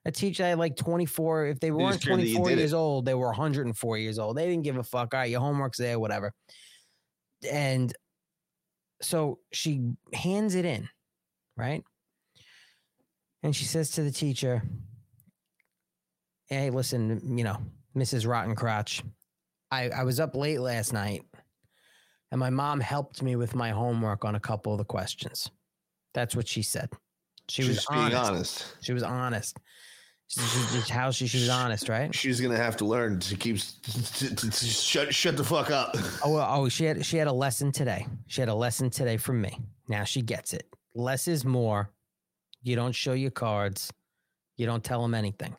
A 0.06 0.10
teacher 0.10 0.44
had 0.44 0.58
like 0.58 0.76
24, 0.76 1.46
if 1.46 1.60
they 1.60 1.70
weren't 1.70 1.94
just 1.94 2.06
cared 2.06 2.20
that 2.20 2.26
you 2.26 2.36
24 2.36 2.58
years 2.58 2.72
it. 2.72 2.76
old, 2.76 3.04
they 3.04 3.14
were 3.14 3.26
104 3.26 3.98
years 3.98 4.18
old. 4.18 4.36
They 4.36 4.46
didn't 4.46 4.64
give 4.64 4.78
a 4.78 4.82
fuck. 4.82 5.12
All 5.12 5.20
right, 5.20 5.30
your 5.30 5.40
homework's 5.40 5.78
there, 5.78 5.98
whatever. 5.98 6.32
And 7.50 7.92
so 9.02 9.40
she 9.52 9.92
hands 10.14 10.54
it 10.54 10.64
in, 10.64 10.88
right? 11.56 11.82
And 13.42 13.54
she 13.54 13.64
says 13.64 13.90
to 13.92 14.02
the 14.02 14.10
teacher, 14.10 14.62
Hey, 16.48 16.70
listen, 16.70 17.36
you 17.38 17.44
know, 17.44 17.58
Mrs. 17.96 18.26
Rotten 18.26 18.56
Crotch, 18.56 19.02
I, 19.70 19.90
I 19.90 20.02
was 20.04 20.18
up 20.18 20.34
late 20.34 20.60
last 20.60 20.92
night 20.92 21.22
and 22.30 22.38
my 22.38 22.50
mom 22.50 22.80
helped 22.80 23.22
me 23.22 23.36
with 23.36 23.54
my 23.54 23.70
homework 23.70 24.24
on 24.24 24.34
a 24.34 24.40
couple 24.40 24.72
of 24.72 24.78
the 24.78 24.84
questions. 24.84 25.50
That's 26.14 26.34
what 26.34 26.48
she 26.48 26.62
said. 26.62 26.90
She 27.48 27.62
was 27.62 27.78
She's 27.78 27.86
being 27.86 28.14
honest. 28.14 28.30
honest. 28.30 28.76
She 28.82 28.92
was 28.92 29.02
honest. 29.02 29.58
She, 30.30 30.40
she, 30.40 30.80
she- 30.82 30.92
how 30.92 31.10
she, 31.10 31.26
she 31.26 31.38
was 31.40 31.48
honest, 31.48 31.88
right? 31.88 32.14
She's 32.14 32.40
gonna 32.40 32.56
have 32.56 32.76
to 32.76 32.84
learn 32.84 33.18
to 33.18 33.34
keep 33.34 33.58
to, 33.58 34.34
to, 34.36 34.50
to 34.50 34.64
shut 34.66 35.12
shut 35.12 35.36
the 35.36 35.42
fuck 35.42 35.70
up. 35.72 35.96
Oh, 36.24 36.34
well, 36.34 36.46
oh, 36.48 36.68
she 36.68 36.84
had 36.84 37.04
she 37.04 37.16
had 37.16 37.26
a 37.26 37.32
lesson 37.32 37.72
today. 37.72 38.06
She 38.28 38.40
had 38.40 38.48
a 38.48 38.54
lesson 38.54 38.90
today 38.90 39.16
from 39.16 39.40
me. 39.40 39.58
Now 39.88 40.04
she 40.04 40.22
gets 40.22 40.52
it. 40.52 40.66
Less 40.94 41.26
is 41.26 41.44
more. 41.44 41.90
You 42.62 42.76
don't 42.76 42.92
show 42.94 43.12
your 43.14 43.32
cards. 43.32 43.92
You 44.56 44.66
don't 44.66 44.84
tell 44.84 45.02
them 45.02 45.14
anything. 45.14 45.56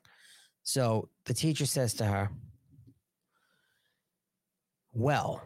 So 0.63 1.09
the 1.25 1.33
teacher 1.33 1.65
says 1.65 1.93
to 1.95 2.05
her, 2.05 2.29
"Well, 4.93 5.41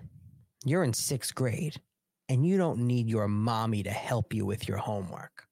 you're 0.66 0.84
in 0.84 0.94
sixth 0.94 1.34
grade, 1.34 1.82
and 2.30 2.46
you 2.46 2.58
don't 2.58 2.80
need 2.86 3.08
your 3.10 3.28
mommy 3.28 3.82
to 3.84 3.92
help 3.92 4.34
you 4.36 4.46
with 4.46 4.68
your 4.68 4.78
homework." 4.78 5.45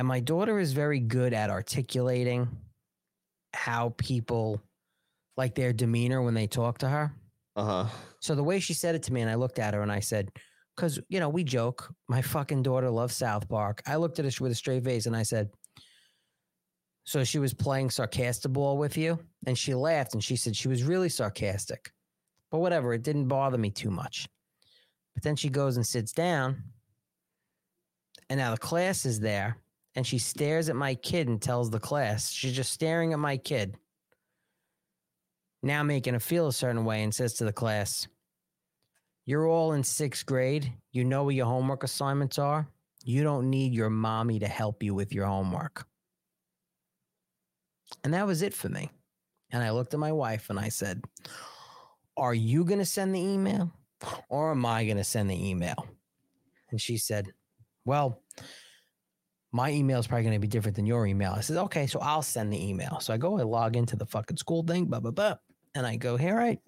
And 0.00 0.08
my 0.08 0.20
daughter 0.20 0.58
is 0.58 0.72
very 0.72 0.98
good 0.98 1.34
at 1.34 1.50
articulating 1.50 2.48
how 3.52 3.92
people 3.98 4.62
like 5.36 5.54
their 5.54 5.74
demeanor 5.74 6.22
when 6.22 6.32
they 6.32 6.46
talk 6.46 6.78
to 6.78 6.88
her. 6.88 7.12
Uh 7.54 7.64
huh. 7.64 7.86
So 8.18 8.34
the 8.34 8.42
way 8.42 8.60
she 8.60 8.72
said 8.72 8.94
it 8.94 9.02
to 9.02 9.12
me, 9.12 9.20
and 9.20 9.30
I 9.30 9.34
looked 9.34 9.58
at 9.58 9.74
her 9.74 9.82
and 9.82 9.92
I 9.92 10.00
said, 10.00 10.30
because 10.74 10.98
you 11.10 11.20
know 11.20 11.28
we 11.28 11.44
joke. 11.44 11.92
My 12.08 12.22
fucking 12.22 12.62
daughter 12.62 12.88
loves 12.88 13.14
South 13.14 13.46
Park. 13.46 13.82
I 13.86 13.96
looked 13.96 14.18
at 14.18 14.24
her 14.24 14.42
with 14.42 14.52
a 14.52 14.54
straight 14.54 14.84
face 14.84 15.04
and 15.04 15.14
I 15.14 15.22
said, 15.22 15.50
"So 17.04 17.22
she 17.22 17.38
was 17.38 17.52
playing 17.52 17.90
sarcastic 17.90 18.52
ball 18.54 18.78
with 18.78 18.96
you?" 18.96 19.18
And 19.46 19.58
she 19.58 19.74
laughed 19.74 20.14
and 20.14 20.24
she 20.24 20.36
said 20.36 20.56
she 20.56 20.68
was 20.68 20.82
really 20.82 21.10
sarcastic. 21.10 21.92
But 22.50 22.60
whatever, 22.60 22.94
it 22.94 23.02
didn't 23.02 23.28
bother 23.28 23.58
me 23.58 23.70
too 23.70 23.90
much. 23.90 24.26
But 25.12 25.24
then 25.24 25.36
she 25.36 25.50
goes 25.50 25.76
and 25.76 25.86
sits 25.86 26.12
down, 26.12 26.62
and 28.30 28.38
now 28.38 28.52
the 28.52 28.58
class 28.58 29.04
is 29.04 29.20
there, 29.20 29.58
and 29.94 30.06
she 30.06 30.18
stares 30.18 30.68
at 30.68 30.76
my 30.76 30.94
kid 30.94 31.28
and 31.28 31.40
tells 31.40 31.70
the 31.70 31.80
class, 31.80 32.30
she's 32.30 32.54
just 32.54 32.72
staring 32.72 33.12
at 33.12 33.18
my 33.18 33.36
kid, 33.36 33.76
now 35.62 35.82
making 35.82 36.14
her 36.14 36.20
feel 36.20 36.46
a 36.46 36.52
certain 36.52 36.84
way, 36.84 37.02
and 37.02 37.14
says 37.14 37.34
to 37.34 37.44
the 37.44 37.52
class, 37.52 38.06
You're 39.26 39.46
all 39.46 39.72
in 39.72 39.82
sixth 39.82 40.24
grade. 40.26 40.72
You 40.92 41.04
know 41.04 41.24
what 41.24 41.34
your 41.34 41.46
homework 41.46 41.84
assignments 41.84 42.38
are. 42.38 42.68
You 43.04 43.22
don't 43.22 43.50
need 43.50 43.72
your 43.72 43.90
mommy 43.90 44.38
to 44.40 44.48
help 44.48 44.82
you 44.82 44.94
with 44.94 45.12
your 45.12 45.26
homework. 45.26 45.86
And 48.04 48.14
that 48.14 48.26
was 48.26 48.42
it 48.42 48.54
for 48.54 48.68
me. 48.68 48.90
And 49.52 49.62
I 49.62 49.70
looked 49.70 49.94
at 49.94 50.00
my 50.00 50.12
wife 50.12 50.50
and 50.50 50.58
I 50.58 50.68
said, 50.68 51.02
Are 52.16 52.34
you 52.34 52.64
going 52.64 52.78
to 52.78 52.84
send 52.84 53.14
the 53.14 53.20
email 53.20 53.72
or 54.28 54.52
am 54.52 54.64
I 54.64 54.84
going 54.84 54.96
to 54.96 55.04
send 55.04 55.28
the 55.30 55.48
email? 55.48 55.86
And 56.70 56.80
she 56.80 56.96
said, 56.96 57.32
Well, 57.84 58.22
my 59.52 59.70
email 59.70 59.98
is 59.98 60.06
probably 60.06 60.24
going 60.24 60.34
to 60.34 60.40
be 60.40 60.48
different 60.48 60.76
than 60.76 60.86
your 60.86 61.06
email. 61.06 61.32
I 61.32 61.40
says, 61.40 61.56
Okay, 61.56 61.86
so 61.86 61.98
I'll 62.00 62.22
send 62.22 62.52
the 62.52 62.68
email. 62.68 63.00
So 63.00 63.12
I 63.12 63.16
go, 63.16 63.38
I 63.38 63.42
log 63.42 63.76
into 63.76 63.96
the 63.96 64.06
fucking 64.06 64.36
school 64.36 64.62
thing, 64.62 64.86
blah, 64.86 65.00
blah, 65.00 65.10
blah. 65.10 65.36
And 65.74 65.86
I 65.86 65.96
go, 65.96 66.16
Here, 66.16 66.36
right. 66.36 66.60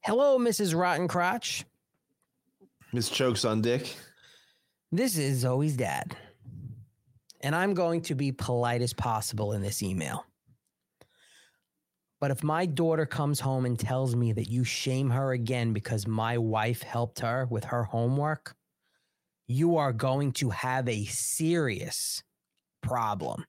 Hello, 0.00 0.38
Mrs. 0.38 0.78
Rotten 0.78 1.08
Crotch. 1.08 1.64
Miss 2.92 3.08
Chokes 3.08 3.44
on 3.44 3.62
Dick. 3.62 3.96
This 4.92 5.18
is 5.18 5.38
Zoe's 5.40 5.76
dad. 5.76 6.16
And 7.40 7.54
I'm 7.54 7.74
going 7.74 8.02
to 8.02 8.14
be 8.14 8.32
polite 8.32 8.82
as 8.82 8.92
possible 8.92 9.52
in 9.52 9.62
this 9.62 9.82
email. 9.82 10.24
But 12.20 12.30
if 12.30 12.42
my 12.42 12.64
daughter 12.64 13.04
comes 13.04 13.40
home 13.40 13.66
and 13.66 13.78
tells 13.78 14.16
me 14.16 14.32
that 14.32 14.48
you 14.48 14.64
shame 14.64 15.10
her 15.10 15.32
again 15.32 15.72
because 15.72 16.06
my 16.06 16.38
wife 16.38 16.82
helped 16.82 17.20
her 17.20 17.46
with 17.50 17.64
her 17.64 17.84
homework, 17.84 18.56
you 19.48 19.76
are 19.76 19.92
going 19.92 20.32
to 20.32 20.50
have 20.50 20.88
a 20.88 21.04
serious 21.04 22.22
problem. 22.82 23.44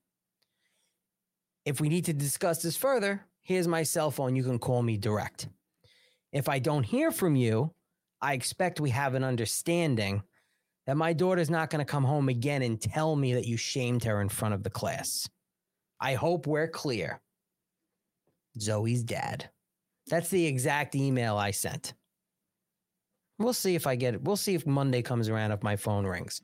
If 1.65 1.81
we 1.81 1.89
need 1.89 2.05
to 2.05 2.13
discuss 2.13 2.61
this 2.61 2.77
further, 2.77 3.25
here's 3.41 3.67
my 3.67 3.83
cell 3.83 4.11
phone. 4.11 4.35
You 4.35 4.43
can 4.43 4.59
call 4.59 4.81
me 4.81 4.97
direct. 4.97 5.47
If 6.31 6.49
I 6.49 6.59
don't 6.59 6.83
hear 6.83 7.11
from 7.11 7.35
you, 7.35 7.73
I 8.21 8.33
expect 8.33 8.79
we 8.79 8.89
have 8.91 9.15
an 9.15 9.23
understanding 9.23 10.23
that 10.85 10.97
my 10.97 11.13
daughter's 11.13 11.49
not 11.49 11.69
going 11.69 11.85
to 11.85 11.91
come 11.91 12.03
home 12.03 12.29
again 12.29 12.61
and 12.61 12.79
tell 12.79 13.15
me 13.15 13.33
that 13.33 13.45
you 13.45 13.57
shamed 13.57 14.03
her 14.05 14.21
in 14.21 14.29
front 14.29 14.53
of 14.53 14.63
the 14.63 14.69
class. 14.69 15.27
I 15.99 16.13
hope 16.13 16.47
we're 16.47 16.67
clear. 16.67 17.19
Zoe's 18.59 19.03
dad. 19.03 19.49
That's 20.07 20.29
the 20.29 20.45
exact 20.45 20.95
email 20.95 21.35
I 21.35 21.51
sent. 21.51 21.93
We'll 23.39 23.53
see 23.53 23.75
if 23.75 23.85
I 23.85 23.95
get 23.95 24.15
it. 24.15 24.23
We'll 24.23 24.37
see 24.37 24.55
if 24.55 24.65
Monday 24.65 25.01
comes 25.01 25.29
around 25.29 25.51
if 25.51 25.61
my 25.63 25.75
phone 25.75 26.05
rings. 26.05 26.41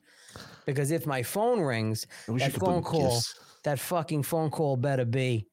Because 0.66 0.92
if 0.92 1.06
my 1.06 1.24
phone 1.24 1.60
rings, 1.60 2.08
wish 2.28 2.42
that 2.42 2.48
you 2.48 2.54
could 2.54 2.60
put 2.60 2.68
phone 2.68 2.84
call, 2.84 3.16
kiss. 3.16 3.36
that 3.64 3.80
fucking 3.80 4.24
phone 4.24 4.50
call 4.50 4.78
better 4.78 5.06
be, 5.06 5.48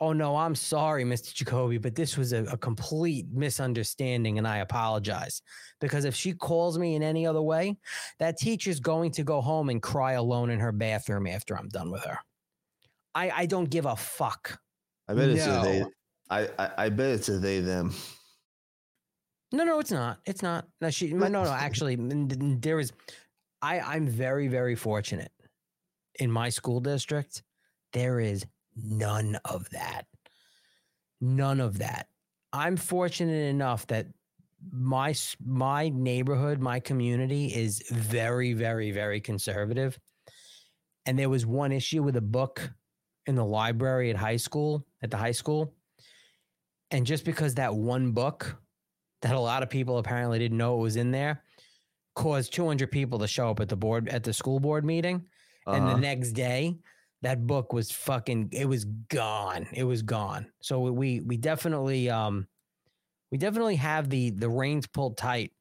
oh 0.00 0.12
no, 0.12 0.36
I'm 0.36 0.54
sorry, 0.54 1.04
Mr. 1.04 1.32
Jacoby, 1.32 1.78
but 1.78 1.94
this 1.94 2.16
was 2.16 2.32
a, 2.32 2.44
a 2.44 2.56
complete 2.56 3.26
misunderstanding 3.32 4.38
and 4.38 4.46
I 4.46 4.58
apologize. 4.58 5.42
Because 5.80 6.04
if 6.04 6.14
she 6.14 6.32
calls 6.32 6.78
me 6.78 6.96
in 6.96 7.02
any 7.02 7.26
other 7.26 7.42
way, 7.42 7.76
that 8.18 8.36
teacher's 8.36 8.80
going 8.80 9.12
to 9.12 9.24
go 9.24 9.40
home 9.40 9.70
and 9.70 9.80
cry 9.80 10.12
alone 10.12 10.50
in 10.50 10.58
her 10.58 10.72
bathroom 10.72 11.26
after 11.26 11.56
I'm 11.56 11.68
done 11.68 11.90
with 11.90 12.04
her. 12.04 12.18
I, 13.14 13.30
I 13.30 13.46
don't 13.46 13.70
give 13.70 13.86
a 13.86 13.96
fuck. 13.96 14.58
I 15.08 15.14
bet 15.14 15.28
it's 15.28 15.46
a 15.46 15.60
they. 15.62 15.84
I, 16.30 16.48
I 16.58 16.70
I 16.78 16.88
bet 16.88 17.10
it's 17.10 17.28
a 17.28 17.38
they 17.38 17.60
them. 17.60 17.94
No, 19.54 19.62
no, 19.62 19.78
it's 19.78 19.92
not. 19.92 20.18
It's 20.26 20.42
not. 20.42 20.66
No, 20.80 20.90
she. 20.90 21.12
No, 21.12 21.28
no. 21.28 21.44
Actually, 21.44 21.96
there 21.96 22.80
is. 22.80 22.92
I 23.62 23.78
I'm 23.78 24.08
very 24.08 24.48
very 24.48 24.74
fortunate. 24.74 25.30
In 26.18 26.28
my 26.28 26.48
school 26.48 26.80
district, 26.80 27.44
there 27.92 28.18
is 28.18 28.44
none 28.76 29.38
of 29.44 29.70
that. 29.70 30.06
None 31.20 31.60
of 31.60 31.78
that. 31.78 32.08
I'm 32.52 32.76
fortunate 32.76 33.48
enough 33.48 33.86
that 33.86 34.08
my 34.72 35.14
my 35.44 35.88
neighborhood, 35.88 36.58
my 36.58 36.80
community 36.80 37.46
is 37.46 37.80
very 37.90 38.54
very 38.54 38.90
very 38.90 39.20
conservative. 39.20 40.00
And 41.06 41.16
there 41.16 41.28
was 41.28 41.46
one 41.46 41.70
issue 41.70 42.02
with 42.02 42.16
a 42.16 42.20
book 42.20 42.72
in 43.26 43.36
the 43.36 43.44
library 43.44 44.10
at 44.10 44.16
high 44.16 44.36
school, 44.38 44.84
at 45.00 45.12
the 45.12 45.16
high 45.16 45.32
school. 45.32 45.72
And 46.90 47.06
just 47.06 47.24
because 47.24 47.54
that 47.54 47.74
one 47.74 48.10
book 48.10 48.56
that 49.24 49.34
a 49.34 49.40
lot 49.40 49.62
of 49.62 49.70
people 49.70 49.96
apparently 49.98 50.38
didn't 50.38 50.58
know 50.58 50.78
it 50.78 50.82
was 50.82 50.96
in 50.96 51.10
there 51.10 51.42
caused 52.14 52.52
200 52.52 52.90
people 52.92 53.18
to 53.18 53.26
show 53.26 53.50
up 53.50 53.58
at 53.58 53.68
the 53.70 53.76
board 53.76 54.08
at 54.10 54.22
the 54.22 54.32
school 54.32 54.60
board 54.60 54.84
meeting 54.84 55.24
and 55.66 55.86
the 55.86 55.92
Uh-huh. 55.92 55.98
next 55.98 56.32
day 56.32 56.78
that 57.22 57.46
book 57.46 57.72
was 57.72 57.90
fucking 57.90 58.50
it 58.52 58.66
was 58.66 58.84
gone 59.08 59.66
it 59.72 59.82
was 59.84 60.02
gone 60.02 60.46
so 60.60 60.78
we 60.80 61.20
we 61.20 61.36
definitely 61.38 62.10
um 62.10 62.46
we 63.32 63.38
definitely 63.38 63.76
have 63.76 64.10
the 64.10 64.28
the 64.30 64.48
reins 64.48 64.86
pulled 64.86 65.16
tight 65.16 65.52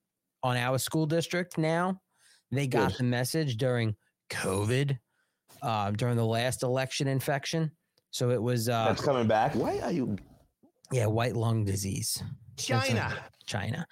on 0.43 0.57
our 0.57 0.77
school 0.77 1.05
district 1.05 1.57
now 1.57 1.99
they 2.51 2.67
got 2.67 2.89
Good. 2.91 2.97
the 2.99 3.03
message 3.05 3.55
during 3.55 3.95
covid 4.29 4.99
uh 5.61 5.91
during 5.91 6.17
the 6.17 6.25
last 6.25 6.63
election 6.63 7.07
infection 7.07 7.71
so 8.11 8.29
it 8.29 8.41
was 8.43 8.67
uh 8.67 8.85
That's 8.89 9.01
coming 9.01 9.25
back. 9.27 9.55
Why 9.55 9.79
are 9.79 9.91
you? 9.91 10.17
yeah, 10.91 11.07
white 11.07 11.35
lung 11.35 11.63
disease. 11.65 12.21
China. 12.57 13.11
China. 13.45 13.87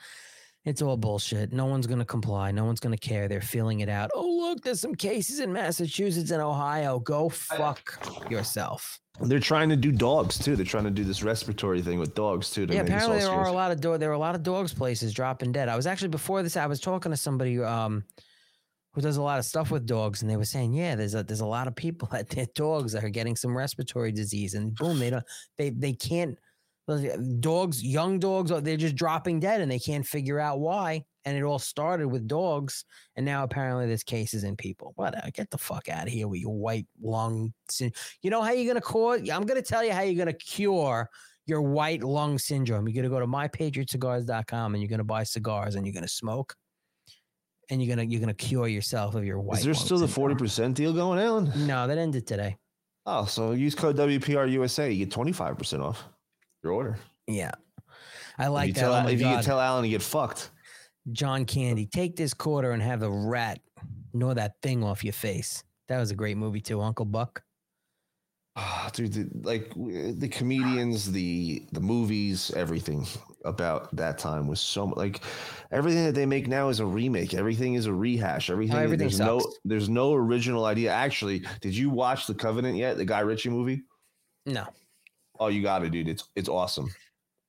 It's 0.63 0.81
all 0.81 0.95
bullshit. 0.95 1.51
No 1.51 1.65
one's 1.65 1.87
going 1.87 1.99
to 1.99 2.05
comply. 2.05 2.51
No 2.51 2.65
one's 2.65 2.79
going 2.79 2.95
to 2.95 3.07
care. 3.09 3.27
They're 3.27 3.41
feeling 3.41 3.79
it 3.79 3.89
out. 3.89 4.11
Oh, 4.13 4.29
look, 4.41 4.61
there's 4.61 4.79
some 4.79 4.93
cases 4.93 5.39
in 5.39 5.51
Massachusetts 5.51 6.29
and 6.29 6.39
Ohio. 6.41 6.99
Go 6.99 7.29
fuck 7.29 8.29
yourself. 8.29 8.99
They're 9.19 9.39
trying 9.39 9.69
to 9.69 9.75
do 9.75 9.91
dogs 9.91 10.37
too. 10.37 10.55
They're 10.55 10.65
trying 10.65 10.83
to 10.83 10.91
do 10.91 11.03
this 11.03 11.23
respiratory 11.23 11.81
thing 11.81 11.97
with 11.99 12.13
dogs 12.13 12.51
too. 12.51 12.67
To 12.67 12.73
Yeah, 12.73 12.83
make 12.83 12.91
us 12.91 13.03
all 13.03 13.11
apparently 13.11 13.27
there 13.27 13.39
are 13.39 13.47
a 13.47 13.51
lot 13.51 13.71
of 13.71 13.81
do- 13.81 13.97
there 13.97 14.09
are 14.11 14.13
a 14.13 14.19
lot 14.19 14.35
of 14.35 14.43
dogs 14.43 14.73
places 14.73 15.13
dropping 15.13 15.51
dead. 15.51 15.67
I 15.67 15.75
was 15.75 15.87
actually 15.87 16.09
before 16.09 16.43
this. 16.43 16.55
I 16.55 16.67
was 16.67 16.79
talking 16.79 17.11
to 17.11 17.17
somebody 17.17 17.59
um 17.61 18.03
who 18.93 19.01
does 19.01 19.17
a 19.17 19.21
lot 19.21 19.39
of 19.39 19.45
stuff 19.45 19.71
with 19.71 19.85
dogs, 19.85 20.21
and 20.21 20.29
they 20.29 20.35
were 20.37 20.45
saying, 20.45 20.73
yeah, 20.73 20.95
there's 20.95 21.15
a 21.15 21.23
there's 21.23 21.39
a 21.39 21.45
lot 21.45 21.67
of 21.67 21.75
people 21.75 22.07
that 22.11 22.29
their 22.29 22.47
dogs 22.55 22.93
that 22.93 23.03
are 23.03 23.09
getting 23.09 23.35
some 23.35 23.55
respiratory 23.55 24.11
disease, 24.11 24.53
and 24.53 24.75
boom, 24.75 24.99
they 24.99 25.09
don't 25.09 25.25
they 25.57 25.69
they 25.71 25.93
can't. 25.93 26.37
Uh, 26.87 26.99
dogs, 27.39 27.83
young 27.83 28.19
dogs, 28.19 28.51
uh, 28.51 28.59
they're 28.59 28.77
just 28.77 28.95
dropping 28.95 29.39
dead, 29.39 29.61
and 29.61 29.71
they 29.71 29.79
can't 29.79 30.05
figure 30.05 30.39
out 30.39 30.59
why. 30.59 31.03
And 31.25 31.37
it 31.37 31.43
all 31.43 31.59
started 31.59 32.07
with 32.07 32.27
dogs, 32.27 32.83
and 33.15 33.25
now 33.25 33.43
apparently 33.43 33.85
there's 33.85 34.03
cases 34.03 34.43
in 34.43 34.55
people. 34.55 34.93
What? 34.95 35.15
Get 35.33 35.51
the 35.51 35.57
fuck 35.57 35.87
out 35.87 36.07
of 36.07 36.13
here 36.13 36.27
with 36.27 36.41
your 36.41 36.55
white 36.55 36.87
lung. 37.01 37.53
You 37.79 38.29
know 38.31 38.41
how 38.41 38.51
you're 38.51 38.73
gonna 38.73 38.81
cause? 38.81 39.29
I'm 39.29 39.45
gonna 39.45 39.61
tell 39.61 39.83
you 39.83 39.93
how 39.93 40.01
you're 40.01 40.17
gonna 40.17 40.33
cure 40.33 41.07
your 41.45 41.61
white 41.61 42.03
lung 42.03 42.39
syndrome. 42.39 42.87
You're 42.87 43.03
gonna 43.03 43.13
go 43.13 43.19
to 43.19 43.27
mypatriotcigars.com 43.27 44.73
and 44.73 44.81
you're 44.81 44.89
gonna 44.89 45.03
buy 45.03 45.23
cigars 45.23 45.75
and 45.75 45.85
you're 45.85 45.93
gonna 45.93 46.07
smoke, 46.07 46.55
and 47.69 47.83
you're 47.83 47.95
gonna 47.95 48.07
you're 48.09 48.19
gonna 48.19 48.33
cure 48.33 48.67
yourself 48.67 49.13
of 49.13 49.23
your 49.23 49.39
white. 49.39 49.59
Is 49.59 49.65
there 49.65 49.75
still 49.75 49.99
the 49.99 50.07
forty 50.07 50.33
percent 50.33 50.75
deal 50.75 50.91
going, 50.91 51.19
Alan? 51.19 51.51
No, 51.67 51.85
that 51.85 51.99
ended 51.99 52.25
today. 52.25 52.57
Oh, 53.05 53.25
so 53.25 53.51
use 53.51 53.75
code 53.75 53.95
WPR 53.95 54.51
USA. 54.51 54.91
You 54.91 55.05
get 55.05 55.13
twenty 55.13 55.31
five 55.31 55.55
percent 55.55 55.83
off 55.83 56.03
your 56.63 56.73
order. 56.73 56.97
Yeah, 57.27 57.51
I 58.37 58.47
like 58.47 58.67
you 58.67 58.73
that. 58.73 58.79
tell, 58.79 58.93
oh 58.93 59.07
if 59.07 59.19
you 59.19 59.25
God. 59.25 59.35
can 59.35 59.43
tell 59.43 59.59
Alan 59.59 59.83
to 59.83 59.89
get 59.89 60.01
fucked. 60.01 60.51
John 61.11 61.45
Candy, 61.45 61.87
take 61.87 62.15
this 62.15 62.33
quarter 62.33 62.71
and 62.71 62.81
have 62.81 62.99
the 62.99 63.09
rat 63.09 63.59
gnaw 64.13 64.33
that 64.33 64.53
thing 64.61 64.83
off 64.83 65.03
your 65.03 65.13
face. 65.13 65.63
That 65.87 65.99
was 65.99 66.11
a 66.11 66.15
great 66.15 66.37
movie 66.37 66.61
too, 66.61 66.81
Uncle 66.81 67.05
Buck. 67.05 67.43
Ah, 68.57 68.89
dude, 68.93 69.13
the, 69.13 69.29
like 69.43 69.73
the 69.73 70.27
comedians, 70.27 71.09
the 71.09 71.63
the 71.71 71.79
movies, 71.79 72.51
everything 72.55 73.07
about 73.45 73.95
that 73.95 74.17
time 74.17 74.45
was 74.45 74.59
so 74.59 74.85
like 74.85 75.21
everything 75.71 76.03
that 76.03 76.15
they 76.15 76.25
make 76.25 76.49
now 76.49 76.67
is 76.67 76.81
a 76.81 76.85
remake. 76.85 77.33
Everything 77.33 77.75
is 77.75 77.85
a 77.85 77.93
rehash. 77.93 78.49
Everything, 78.49 78.75
everything 78.75 79.07
there's 79.07 79.19
no 79.19 79.41
there's 79.63 79.87
no 79.87 80.13
original 80.13 80.65
idea. 80.65 80.91
Actually, 80.91 81.45
did 81.61 81.75
you 81.75 81.89
watch 81.89 82.27
The 82.27 82.33
Covenant 82.33 82.75
yet? 82.75 82.97
The 82.97 83.05
Guy 83.05 83.21
Ritchie 83.21 83.49
movie? 83.49 83.83
No, 84.45 84.67
Oh, 85.41 85.47
you 85.47 85.63
got 85.63 85.83
it, 85.83 85.89
dude. 85.89 86.07
It's 86.07 86.23
it's 86.35 86.47
awesome. 86.47 86.93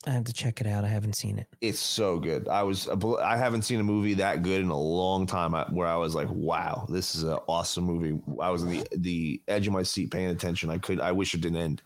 I 0.06 0.10
have 0.10 0.24
to 0.24 0.32
check 0.32 0.62
it 0.62 0.66
out. 0.66 0.82
I 0.82 0.88
haven't 0.88 1.12
seen 1.12 1.38
it. 1.38 1.46
It's 1.60 1.78
so 1.78 2.18
good. 2.18 2.48
I 2.48 2.62
was 2.62 2.88
I 2.88 3.36
haven't 3.36 3.62
seen 3.62 3.80
a 3.80 3.84
movie 3.84 4.14
that 4.14 4.42
good 4.42 4.62
in 4.62 4.70
a 4.70 4.80
long 4.80 5.26
time. 5.26 5.52
Where 5.74 5.86
I 5.86 5.96
was 5.96 6.14
like, 6.14 6.28
wow, 6.30 6.86
this 6.88 7.14
is 7.14 7.24
an 7.24 7.38
awesome 7.48 7.84
movie. 7.84 8.18
I 8.40 8.48
was 8.48 8.62
in 8.62 8.70
the 8.70 8.86
the 8.96 9.42
edge 9.46 9.66
of 9.66 9.74
my 9.74 9.82
seat 9.82 10.10
paying 10.10 10.30
attention. 10.30 10.70
I 10.70 10.78
could. 10.78 11.00
I 11.00 11.12
wish 11.12 11.34
it 11.34 11.42
didn't 11.42 11.58
end. 11.58 11.82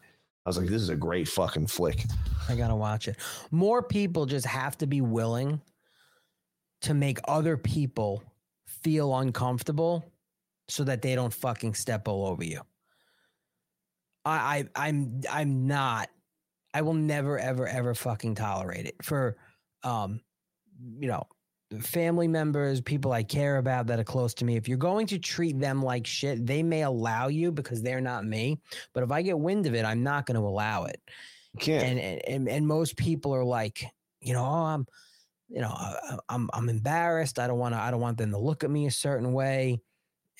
I 0.47 0.49
was 0.49 0.57
like, 0.57 0.69
this 0.69 0.81
is 0.81 0.91
a 0.91 0.97
great 0.97 1.27
fucking 1.27 1.67
flick. 1.67 2.05
I 2.49 2.55
gotta 2.55 2.77
watch 2.77 3.09
it. 3.09 3.17
More 3.51 3.83
people 3.83 4.27
just 4.27 4.47
have 4.47 4.79
to 4.79 4.87
be 4.87 5.01
willing 5.01 5.61
to 6.83 6.95
make 6.95 7.19
other 7.27 7.57
people 7.57 8.23
feel 8.65 9.13
uncomfortable 9.17 10.05
so 10.69 10.85
that 10.85 11.03
they 11.03 11.17
don't 11.17 11.35
fucking 11.35 11.75
step 11.75 12.07
all 12.07 12.25
over 12.27 12.45
you. 12.45 12.61
I, 14.27 14.65
I 14.77 14.89
I'm 14.89 15.21
I'm 15.31 15.67
not 15.67 16.11
I 16.75 16.83
will 16.83 16.95
never 16.95 17.39
ever 17.39 17.67
ever 17.67 17.95
fucking 17.95 18.35
tolerate 18.35 18.87
it 18.87 18.97
for 19.03 19.37
um 19.83 20.21
you 20.99 21.09
know 21.09 21.25
family 21.81 22.29
members, 22.29 22.81
people 22.81 23.13
I 23.13 23.23
care 23.23 23.57
about 23.59 23.89
that 23.89 23.99
are 23.99 24.05
close 24.05 24.35
to 24.35 24.45
me. 24.45 24.57
If 24.57 24.69
you're 24.69 24.79
going 24.79 25.07
to 25.09 25.19
treat 25.19 25.59
them 25.59 25.83
like 25.83 26.07
shit, 26.07 26.47
they 26.47 26.63
may 26.63 26.83
allow 26.83 27.29
you 27.29 27.51
because 27.51 27.83
they're 27.83 28.01
not 28.01 28.25
me. 28.25 28.61
But 28.93 29.03
if 29.03 29.11
I 29.11 29.23
get 29.23 29.39
wind 29.39 29.67
of 29.67 29.75
it, 29.75 29.85
I'm 29.85 30.03
not 30.03 30.27
going 30.27 30.37
to 30.41 30.47
allow 30.47 30.85
it. 30.85 31.01
can't. 31.59 31.99
And, 31.99 32.23
and 32.29 32.49
and 32.49 32.67
most 32.67 32.97
people 32.97 33.35
are 33.35 33.45
like, 33.45 33.85
you 34.21 34.33
know, 34.33 34.45
oh, 34.45 34.65
I'm, 34.65 34.87
you 35.49 35.61
know, 35.61 35.71
I- 35.71 36.19
I'm 36.29 36.49
I'm 36.53 36.69
embarrassed. 36.69 37.39
I 37.39 37.47
don't 37.47 37.59
want 37.59 37.75
to. 37.75 37.81
I 37.81 37.91
don't 37.91 38.01
want 38.01 38.19
them 38.19 38.31
to 38.31 38.39
look 38.39 38.65
at 38.65 38.71
me 38.71 38.87
a 38.87 38.91
certain 38.93 39.33
way. 39.33 39.81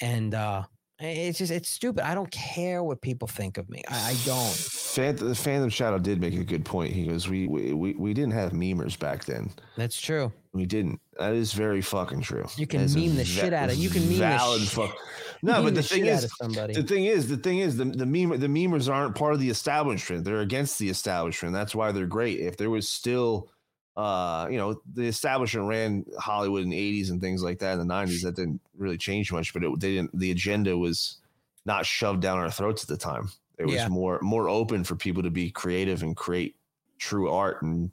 And 0.01 0.35
uh 0.35 0.65
it's 0.99 1.39
just 1.39 1.53
it's 1.53 1.69
stupid. 1.69 2.05
I 2.05 2.15
don't 2.15 2.31
care 2.31 2.83
what 2.83 3.01
people 3.03 3.29
think 3.29 3.59
of 3.59 3.69
me. 3.69 3.83
I, 3.89 4.11
I 4.11 4.17
don't. 4.25 4.53
Phantom, 4.53 5.29
the 5.29 5.35
Phantom 5.35 5.69
Shadow 5.69 5.99
did 5.99 6.21
make 6.21 6.35
a 6.35 6.45
good 6.45 6.65
point. 6.65 6.93
He 6.93 7.07
goes, 7.07 7.29
we, 7.29 7.47
we 7.47 7.73
we 7.73 7.95
we 7.95 8.15
didn't 8.15 8.33
have 8.33 8.53
memers 8.53 8.99
back 8.99 9.25
then. 9.25 9.51
That's 9.77 10.01
true. 10.01 10.33
We 10.53 10.65
didn't. 10.65 11.01
That 11.19 11.35
is 11.35 11.53
very 11.53 11.83
fucking 11.83 12.23
true. 12.23 12.47
You 12.57 12.67
can 12.67 12.81
That 12.81 12.85
is 12.87 12.95
a 12.97 12.99
meme 12.99 13.17
the 13.17 13.25
shit 13.27 13.51
va- 13.51 13.57
out 13.57 13.69
of- 13.71 13.77
you 13.77 13.91
can 13.91 14.03
meme 14.03 14.13
the 14.13 14.19
valid 14.19 14.63
sh- 14.63 14.69
fuck. 14.71 14.97
No, 15.43 15.63
but 15.63 15.75
the, 15.75 15.83
the 15.83 15.83
thing 15.83 16.05
shit 16.05 16.13
out 16.13 16.19
is, 16.19 16.25
of 16.25 16.31
somebody. 16.41 16.73
the 16.73 16.83
thing 16.83 17.05
is, 17.05 17.29
the 17.29 17.37
thing 17.37 17.59
is, 17.59 17.77
the 17.77 17.85
the 17.85 18.07
meme 18.07 18.41
the 18.41 18.47
memers 18.47 18.93
aren't 18.93 19.15
part 19.15 19.35
of 19.35 19.41
the 19.41 19.51
establishment. 19.51 20.25
They're 20.25 20.41
against 20.41 20.79
the 20.79 20.89
establishment. 20.89 21.53
That's 21.53 21.75
why 21.75 21.93
they're 21.93 22.07
great. 22.07 22.41
If 22.41 22.57
there 22.57 22.71
was 22.71 22.89
still, 22.89 23.51
uh, 23.97 24.47
you 24.51 24.59
know, 24.59 24.81
the 24.93 25.07
establishment 25.07 25.67
ran 25.69 26.05
Hollywood 26.19 26.63
in 26.63 26.71
the 26.71 26.79
'80s 26.79 27.11
and 27.11 27.21
things 27.21 27.43
like 27.43 27.59
that 27.61 27.73
in 27.73 27.79
the 27.79 27.85
'90s. 27.95 28.23
That 28.23 28.37
didn't 28.37 28.61
really 28.77 28.99
change 28.99 29.33
much, 29.33 29.53
but 29.53 29.65
it 29.65 29.81
they 29.81 29.95
didn't. 29.95 30.19
The 30.19 30.31
agenda 30.31 30.77
was 30.77 31.19
not 31.65 31.87
shoved 31.87 32.21
down 32.21 32.39
our 32.39 32.51
throats 32.51 32.83
at 32.83 32.89
the 32.89 32.97
time. 32.97 33.31
It 33.59 33.65
was 33.67 33.77
Yeah. 33.77 33.89
more 33.89 34.21
more 34.21 34.49
open 34.49 34.85
for 34.85 34.97
people 34.97 35.23
to 35.23 35.31
be 35.31 35.51
creative 35.51 36.03
and 36.03 36.17
create 36.17 36.57
true 36.99 37.31
art 37.31 37.63
and 37.63 37.91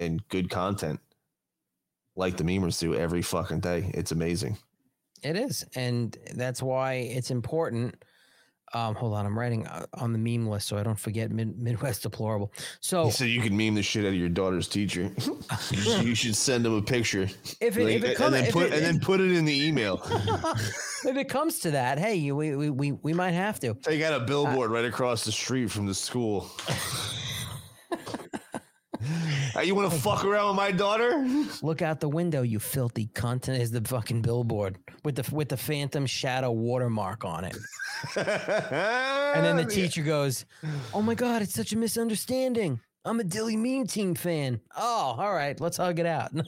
and 0.00 0.26
good 0.28 0.50
content 0.50 1.00
like 2.16 2.36
the 2.36 2.44
memers 2.44 2.78
do 2.78 2.94
every 2.94 3.22
fucking 3.22 3.60
day. 3.60 3.90
It's 3.94 4.12
amazing. 4.12 4.58
It 5.22 5.36
is, 5.36 5.64
and 5.74 6.16
that's 6.34 6.62
why 6.62 6.94
it's 6.94 7.30
important. 7.30 8.04
Um, 8.74 8.94
hold 8.96 9.14
on, 9.14 9.24
I'm 9.24 9.38
writing 9.38 9.66
uh, 9.68 9.86
on 9.94 10.12
the 10.12 10.18
meme 10.18 10.48
list 10.48 10.66
so 10.66 10.76
I 10.76 10.82
don't 10.82 10.98
forget 10.98 11.30
Mid- 11.30 11.56
Midwest 11.60 12.02
deplorable. 12.02 12.52
So 12.80 13.04
He 13.04 13.10
said 13.12 13.28
you 13.28 13.40
can 13.40 13.56
meme 13.56 13.74
the 13.76 13.82
shit 13.82 14.04
out 14.04 14.08
of 14.08 14.14
your 14.16 14.28
daughter's 14.28 14.66
teacher. 14.66 15.12
you, 15.70 15.80
should, 15.80 16.04
you 16.04 16.14
should 16.16 16.34
send 16.34 16.66
him 16.66 16.74
a 16.74 16.82
picture. 16.82 17.28
If 17.60 17.78
it- 17.78 17.88
if 17.88 18.02
it 18.02 18.08
and 18.08 18.16
come- 18.16 18.32
then 18.32 18.50
put 18.50 18.64
it- 18.66 18.72
and 18.74 18.82
then 18.84 18.98
put 19.00 19.20
it 19.20 19.30
in 19.30 19.44
the 19.44 19.66
email. 19.66 20.02
if 21.04 21.16
it 21.16 21.28
comes 21.28 21.60
to 21.60 21.70
that, 21.70 21.98
hey, 21.98 22.32
we 22.32 22.56
we 22.56 22.70
we, 22.70 22.92
we 22.92 23.12
might 23.12 23.32
have 23.32 23.60
to. 23.60 23.74
They 23.84 23.98
got 23.98 24.20
a 24.20 24.24
billboard 24.24 24.70
right 24.72 24.84
across 24.84 25.24
the 25.24 25.32
street 25.32 25.70
from 25.70 25.86
the 25.86 25.94
school. 25.94 26.50
Hey, 29.52 29.64
you 29.64 29.74
want 29.74 29.92
to 29.92 29.98
fuck 29.98 30.24
around 30.24 30.48
with 30.48 30.56
my 30.56 30.70
daughter? 30.70 31.26
Look 31.62 31.82
out 31.82 32.00
the 32.00 32.08
window, 32.08 32.42
you 32.42 32.58
filthy 32.58 33.06
cunt! 33.14 33.48
Is 33.48 33.70
the 33.70 33.80
fucking 33.82 34.22
billboard 34.22 34.78
with 35.04 35.16
the 35.16 35.34
with 35.34 35.48
the 35.48 35.56
Phantom 35.56 36.06
Shadow 36.06 36.50
watermark 36.52 37.24
on 37.24 37.44
it. 37.44 37.56
and 38.16 39.44
then 39.44 39.56
the 39.56 39.64
teacher 39.70 40.02
goes, 40.02 40.44
"Oh 40.92 41.02
my 41.02 41.14
god, 41.14 41.42
it's 41.42 41.54
such 41.54 41.72
a 41.72 41.76
misunderstanding. 41.76 42.80
I'm 43.04 43.20
a 43.20 43.24
Dilley 43.24 43.56
Meme 43.56 43.86
Team 43.86 44.14
fan. 44.14 44.60
Oh, 44.76 45.16
all 45.18 45.32
right, 45.34 45.58
let's 45.60 45.76
hug 45.76 45.98
it 45.98 46.06
out." 46.06 46.32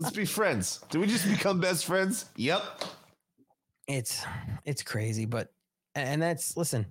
Let's 0.00 0.16
be 0.16 0.24
friends. 0.24 0.80
Did 0.90 1.00
we 1.00 1.06
just 1.06 1.28
become 1.28 1.60
best 1.60 1.84
friends? 1.86 2.24
Yep. 2.34 2.62
it's 3.86 4.24
it's 4.64 4.82
crazy 4.82 5.24
but 5.26 5.52
and 5.94 6.20
that's 6.20 6.56
listen 6.56 6.84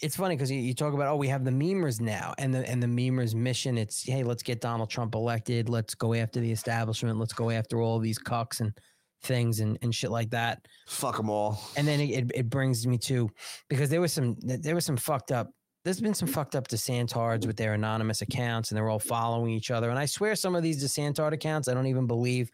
it's 0.00 0.16
funny 0.16 0.36
because 0.36 0.50
you, 0.50 0.60
you 0.60 0.74
talk 0.74 0.94
about 0.94 1.08
oh 1.08 1.16
we 1.16 1.28
have 1.28 1.44
the 1.44 1.50
memers 1.50 2.00
now 2.00 2.34
and 2.38 2.54
the 2.54 2.68
and 2.68 2.82
the 2.82 2.86
memers 2.86 3.34
mission 3.34 3.76
it's 3.78 4.02
hey 4.04 4.22
let's 4.22 4.42
get 4.42 4.60
donald 4.60 4.90
trump 4.90 5.14
elected 5.14 5.68
let's 5.68 5.94
go 5.94 6.14
after 6.14 6.40
the 6.40 6.50
establishment 6.50 7.18
let's 7.18 7.32
go 7.32 7.50
after 7.50 7.80
all 7.80 7.98
these 7.98 8.18
cucks 8.18 8.60
and 8.60 8.72
things 9.22 9.60
and, 9.60 9.76
and 9.82 9.94
shit 9.94 10.10
like 10.10 10.30
that 10.30 10.64
fuck 10.86 11.16
them 11.16 11.28
all 11.28 11.60
and 11.76 11.86
then 11.86 12.00
it, 12.00 12.10
it, 12.10 12.30
it 12.34 12.50
brings 12.50 12.86
me 12.86 12.96
to 12.96 13.28
because 13.68 13.90
there 13.90 14.00
was 14.00 14.12
some 14.12 14.36
there 14.40 14.74
was 14.74 14.84
some 14.84 14.96
fucked 14.96 15.32
up 15.32 15.50
there's 15.84 16.00
been 16.00 16.14
some 16.14 16.28
fucked 16.28 16.54
up 16.54 16.68
DeSantards 16.68 17.46
with 17.46 17.56
their 17.56 17.72
anonymous 17.72 18.20
accounts 18.20 18.70
and 18.70 18.76
they're 18.76 18.90
all 18.90 18.98
following 18.98 19.52
each 19.52 19.70
other. 19.70 19.88
And 19.88 19.98
I 19.98 20.04
swear 20.04 20.34
some 20.34 20.54
of 20.54 20.62
these 20.62 20.84
DeSantard 20.84 21.32
accounts, 21.32 21.66
I 21.66 21.72
don't 21.72 21.86
even 21.86 22.06
believe 22.06 22.50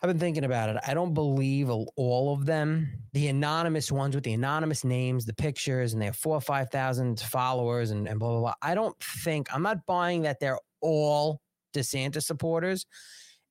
I've 0.00 0.08
been 0.08 0.18
thinking 0.18 0.44
about 0.44 0.68
it. 0.68 0.76
I 0.86 0.94
don't 0.94 1.12
believe 1.12 1.70
all- 1.70 2.32
of 2.32 2.46
them. 2.46 2.88
The 3.14 3.28
anonymous 3.28 3.90
ones 3.90 4.14
with 4.14 4.22
the 4.22 4.32
anonymous 4.32 4.84
names, 4.84 5.24
the 5.24 5.34
pictures, 5.34 5.92
and 5.92 6.00
they 6.00 6.06
have 6.06 6.16
four 6.16 6.36
or 6.36 6.40
five 6.40 6.70
thousand 6.70 7.18
followers 7.20 7.90
and, 7.90 8.06
and 8.06 8.20
blah 8.20 8.30
blah 8.30 8.40
blah. 8.40 8.54
I 8.62 8.74
don't 8.74 8.96
think 9.00 9.52
I'm 9.52 9.62
not 9.62 9.84
buying 9.86 10.22
that 10.22 10.38
they're 10.38 10.58
all 10.80 11.40
DeSantis 11.74 12.22
supporters. 12.22 12.86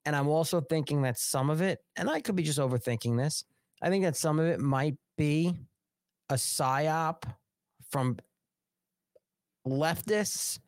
And 0.05 0.15
I'm 0.15 0.29
also 0.29 0.61
thinking 0.61 1.01
that 1.01 1.19
some 1.19 1.49
of 1.49 1.61
it, 1.61 1.79
and 1.97 2.09
I 2.09 2.21
could 2.21 2.35
be 2.35 2.43
just 2.43 2.59
overthinking 2.59 3.17
this, 3.17 3.43
I 3.81 3.89
think 3.89 4.05
that 4.05 4.15
some 4.15 4.39
of 4.39 4.45
it 4.45 4.61
might 4.61 4.95
be 5.17 5.53
a 6.29 6.35
psyop 6.35 7.23
from 7.89 8.17
leftists 9.67 10.59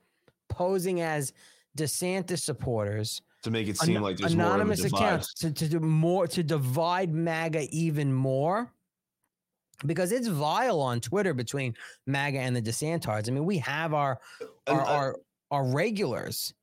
posing 0.49 0.99
as 0.99 1.31
DeSantis 1.77 2.39
supporters 2.39 3.21
To 3.43 3.51
make 3.51 3.67
it 3.67 3.77
seem 3.77 3.97
An- 3.97 4.01
like 4.03 4.17
there's 4.17 4.33
anonymous 4.33 4.83
accounts 4.83 5.33
to, 5.35 5.51
to 5.51 5.67
do 5.67 5.79
more 5.79 6.27
to 6.27 6.43
divide 6.43 7.13
MAGA 7.13 7.67
even 7.71 8.13
more. 8.13 8.71
Because 9.85 10.11
it's 10.11 10.27
vile 10.27 10.81
on 10.81 10.99
Twitter 10.99 11.33
between 11.33 11.73
MAGA 12.05 12.39
and 12.39 12.53
the 12.53 12.61
DeSantards. 12.61 13.29
I 13.29 13.31
mean, 13.31 13.45
we 13.45 13.59
have 13.59 13.93
our 13.93 14.19
our 14.67 14.81
our, 14.81 15.15
our 15.51 15.63
regulars, 15.63 16.53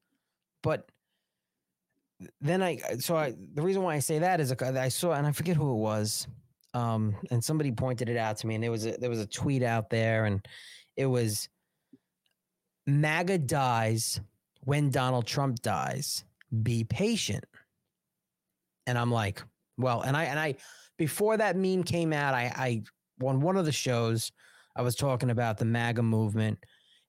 but 0.62 0.86
then 2.42 2.62
I 2.62 2.78
so 2.98 3.16
I 3.16 3.34
the 3.54 3.62
reason 3.62 3.82
why 3.82 3.94
I 3.94 4.00
say 4.00 4.18
that 4.18 4.40
is 4.40 4.52
I 4.52 4.88
saw 4.88 5.12
and 5.12 5.26
I 5.26 5.32
forget 5.32 5.56
who 5.56 5.70
it 5.72 5.78
was, 5.78 6.26
um, 6.74 7.16
and 7.30 7.42
somebody 7.42 7.72
pointed 7.72 8.10
it 8.10 8.18
out 8.18 8.36
to 8.38 8.46
me, 8.46 8.54
and 8.54 8.62
there 8.62 8.70
was 8.70 8.84
a 8.84 8.92
there 8.98 9.10
was 9.10 9.20
a 9.20 9.26
tweet 9.26 9.62
out 9.62 9.88
there, 9.88 10.26
and 10.26 10.46
it 10.96 11.06
was 11.06 11.48
MAGA 12.86 13.38
dies 13.38 14.20
when 14.64 14.90
Donald 14.90 15.26
Trump 15.26 15.60
dies. 15.62 16.24
Be 16.62 16.84
patient. 16.84 17.44
And 18.86 18.96
I'm 18.96 19.10
like, 19.10 19.42
well, 19.78 20.02
and 20.02 20.16
I 20.16 20.24
and 20.24 20.38
I 20.38 20.56
before 20.96 21.36
that 21.36 21.56
meme 21.56 21.82
came 21.82 22.12
out, 22.12 22.34
I 22.34 22.52
I 22.54 22.82
on 23.24 23.40
one 23.40 23.56
of 23.56 23.64
the 23.64 23.72
shows 23.72 24.32
I 24.76 24.82
was 24.82 24.94
talking 24.94 25.30
about 25.30 25.58
the 25.58 25.64
MAGA 25.64 26.02
movement 26.02 26.58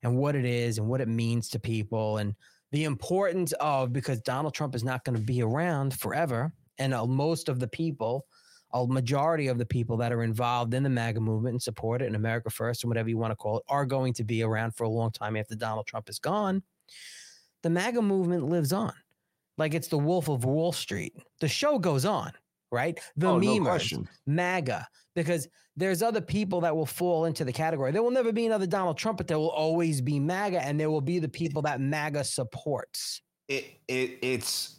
and 0.03 0.17
what 0.17 0.35
it 0.35 0.45
is 0.45 0.77
and 0.77 0.87
what 0.87 1.01
it 1.01 1.07
means 1.07 1.49
to 1.49 1.59
people 1.59 2.17
and 2.17 2.35
the 2.71 2.83
importance 2.83 3.53
of 3.53 3.93
because 3.93 4.19
Donald 4.21 4.53
Trump 4.53 4.75
is 4.75 4.83
not 4.83 5.03
going 5.03 5.17
to 5.17 5.23
be 5.23 5.41
around 5.41 5.97
forever, 5.97 6.51
and 6.77 6.93
uh, 6.93 7.05
most 7.05 7.49
of 7.49 7.59
the 7.59 7.67
people, 7.67 8.25
a 8.73 8.85
majority 8.85 9.47
of 9.47 9.57
the 9.57 9.65
people 9.65 9.95
that 9.97 10.11
are 10.11 10.23
involved 10.23 10.73
in 10.73 10.83
the 10.83 10.89
MAGA 10.89 11.21
movement 11.21 11.53
and 11.53 11.61
support 11.61 12.01
it, 12.01 12.07
and 12.07 12.15
America 12.15 12.49
First, 12.49 12.83
and 12.83 12.89
whatever 12.89 13.09
you 13.09 13.17
want 13.17 13.31
to 13.31 13.35
call 13.35 13.59
it, 13.59 13.63
are 13.69 13.85
going 13.85 14.13
to 14.13 14.23
be 14.23 14.43
around 14.43 14.75
for 14.75 14.83
a 14.83 14.89
long 14.89 15.11
time 15.11 15.37
after 15.37 15.55
Donald 15.55 15.87
Trump 15.87 16.09
is 16.09 16.19
gone. 16.19 16.61
The 17.63 17.69
MAGA 17.69 18.01
movement 18.01 18.49
lives 18.49 18.73
on, 18.73 18.93
like 19.57 19.73
it's 19.73 19.87
the 19.87 19.97
Wolf 19.97 20.29
of 20.29 20.45
Wall 20.45 20.71
Street. 20.71 21.13
The 21.41 21.47
show 21.47 21.79
goes 21.79 22.05
on, 22.05 22.31
right? 22.71 22.99
The 23.15 23.27
Oh, 23.27 23.39
no 23.39 23.47
memers, 23.47 23.63
question. 23.63 24.09
MAGA, 24.25 24.87
because 25.15 25.47
there's 25.75 26.01
other 26.01 26.21
people 26.21 26.61
that 26.61 26.75
will 26.75 26.85
fall 26.85 27.25
into 27.25 27.45
the 27.45 27.53
category. 27.53 27.91
There 27.91 28.01
will 28.03 28.11
never 28.11 28.31
be 28.31 28.45
another 28.45 28.65
Donald 28.67 28.97
Trump, 28.97 29.17
but 29.17 29.27
there 29.27 29.37
will 29.39 29.49
always 29.51 30.01
be 30.01 30.19
MAGA, 30.19 30.61
and 30.63 30.79
there 30.79 30.89
will 30.89 31.01
be 31.01 31.19
the 31.19 31.29
people 31.29 31.61
that 31.63 31.79
MAGA 31.81 32.23
supports. 32.23 33.21
it 33.47 33.65
it 33.87 34.17
it's 34.21 34.73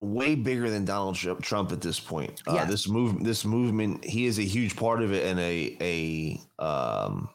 way 0.00 0.36
bigger 0.36 0.70
than 0.70 0.84
Donald 0.84 1.16
Trump 1.16 1.72
at 1.72 1.80
this 1.80 1.98
point. 1.98 2.40
Uh, 2.46 2.52
Yes. 2.54 2.70
This 2.70 2.88
move, 2.88 3.24
this 3.24 3.44
movement, 3.44 4.04
he 4.04 4.26
is 4.26 4.38
a 4.38 4.42
huge 4.44 4.76
part 4.76 5.02
of 5.02 5.12
it, 5.12 5.26
and 5.26 5.40
a 5.40 5.76
a 5.80 6.62
um, 6.64 7.28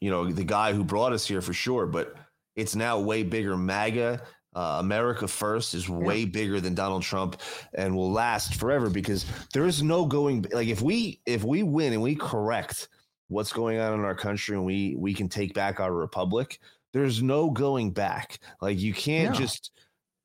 you 0.00 0.10
know, 0.10 0.30
the 0.30 0.44
guy 0.44 0.72
who 0.72 0.82
brought 0.84 1.12
us 1.12 1.26
here 1.26 1.40
for 1.42 1.52
sure. 1.52 1.86
But 1.86 2.14
it's 2.56 2.74
now 2.74 2.98
way 3.00 3.22
bigger. 3.22 3.56
MAGA, 3.56 4.22
uh, 4.58 4.78
America 4.80 5.28
First, 5.28 5.74
is 5.74 5.88
way 5.88 6.24
bigger 6.24 6.58
than 6.60 6.74
Donald 6.74 7.02
Trump, 7.02 7.40
and 7.74 7.94
will 7.94 8.10
last 8.10 8.56
forever 8.56 8.90
because 8.90 9.24
there 9.54 9.66
is 9.66 9.82
no 9.82 10.04
going. 10.04 10.44
Like 10.52 10.68
if 10.68 10.82
we 10.82 11.20
if 11.26 11.44
we 11.44 11.62
win 11.62 11.92
and 11.92 12.02
we 12.02 12.14
correct 12.16 12.88
what's 13.28 13.52
going 13.52 13.78
on 13.78 13.94
in 13.94 14.00
our 14.00 14.16
country, 14.16 14.56
and 14.56 14.64
we 14.64 14.96
we 14.98 15.14
can 15.14 15.28
take 15.28 15.54
back 15.54 15.78
our 15.80 15.92
republic. 15.92 16.58
There's 16.92 17.22
no 17.22 17.50
going 17.50 17.92
back. 17.92 18.40
Like 18.60 18.78
you 18.80 18.92
can't 18.94 19.32
No. 19.34 19.38
just 19.38 19.70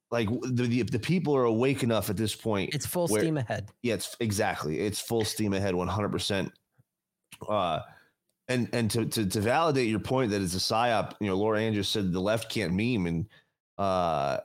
like 0.09 0.29
the, 0.29 0.63
the 0.63 0.81
the 0.83 0.99
people 0.99 1.35
are 1.35 1.43
awake 1.43 1.83
enough 1.83 2.09
at 2.09 2.17
this 2.17 2.33
point. 2.35 2.73
It's 2.73 2.85
full 2.87 3.07
where- 3.07 3.21
steam 3.21 3.37
ahead. 3.37 3.69
Yeah, 3.83 3.95
it's 3.95 4.15
exactly. 4.19 4.79
It's 4.79 4.99
full 4.99 5.25
steam 5.25 5.53
ahead, 5.53 5.75
one 5.75 5.89
hundred 5.89 6.11
percent. 6.11 6.51
Uh, 7.47 7.79
and 8.47 8.69
and 8.73 8.89
to, 8.91 9.05
to 9.05 9.25
to 9.25 9.39
validate 9.41 9.89
your 9.89 9.99
point 9.99 10.31
that 10.31 10.41
it's 10.41 10.55
a 10.55 10.59
psyop, 10.59 11.13
you 11.19 11.27
know, 11.27 11.35
Laura 11.35 11.59
andrews 11.61 11.89
said 11.89 12.11
the 12.11 12.19
left 12.19 12.49
can't 12.49 12.73
meme, 12.73 13.05
and 13.07 13.25
uh, 13.77 14.37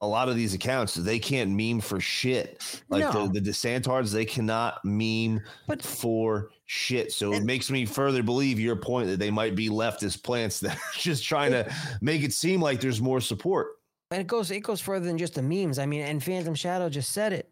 a 0.00 0.06
lot 0.06 0.28
of 0.28 0.36
these 0.36 0.54
accounts 0.54 0.94
they 0.94 1.18
can't 1.18 1.50
meme 1.50 1.80
for 1.80 2.00
shit. 2.00 2.82
Like 2.88 3.12
No. 3.12 3.26
the, 3.26 3.40
the 3.40 3.50
DeSantards, 3.50 4.12
they 4.12 4.24
cannot 4.24 4.84
meme 4.84 5.40
but, 5.66 5.82
for 5.82 6.50
shit. 6.66 7.12
So 7.12 7.32
it 7.32 7.42
makes 7.42 7.70
me 7.70 7.84
further 7.84 8.22
believe 8.22 8.60
your 8.60 8.76
point 8.76 9.08
that 9.08 9.18
they 9.18 9.30
might 9.30 9.56
be 9.56 9.68
leftist 9.68 10.22
plants 10.22 10.60
that 10.60 10.76
are 10.76 10.98
just 10.98 11.24
trying 11.24 11.52
to 11.52 11.72
make 12.00 12.22
it 12.22 12.32
seem 12.32 12.60
like 12.60 12.80
there's 12.80 13.00
more 13.00 13.20
support. 13.20 13.68
And 14.10 14.20
it 14.20 14.26
goes 14.26 14.50
it 14.50 14.60
goes 14.60 14.80
further 14.80 15.04
than 15.04 15.18
just 15.18 15.34
the 15.34 15.42
memes. 15.42 15.78
I 15.78 15.86
mean, 15.86 16.02
and 16.02 16.22
Phantom 16.22 16.54
Shadow 16.54 16.88
just 16.88 17.12
said 17.12 17.32
it. 17.32 17.50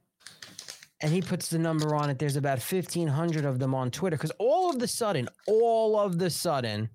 And 1.02 1.12
he 1.12 1.20
puts 1.20 1.48
the 1.48 1.58
number 1.58 1.94
on 1.94 2.08
it. 2.08 2.18
There's 2.18 2.36
about 2.36 2.58
1,500 2.58 3.44
of 3.44 3.58
them 3.58 3.74
on 3.74 3.90
Twitter 3.90 4.16
because 4.16 4.32
all 4.38 4.70
of 4.70 4.78
the 4.78 4.88
sudden, 4.88 5.28
all 5.46 5.98
of 5.98 6.18
the 6.18 6.30
sudden, 6.30 6.88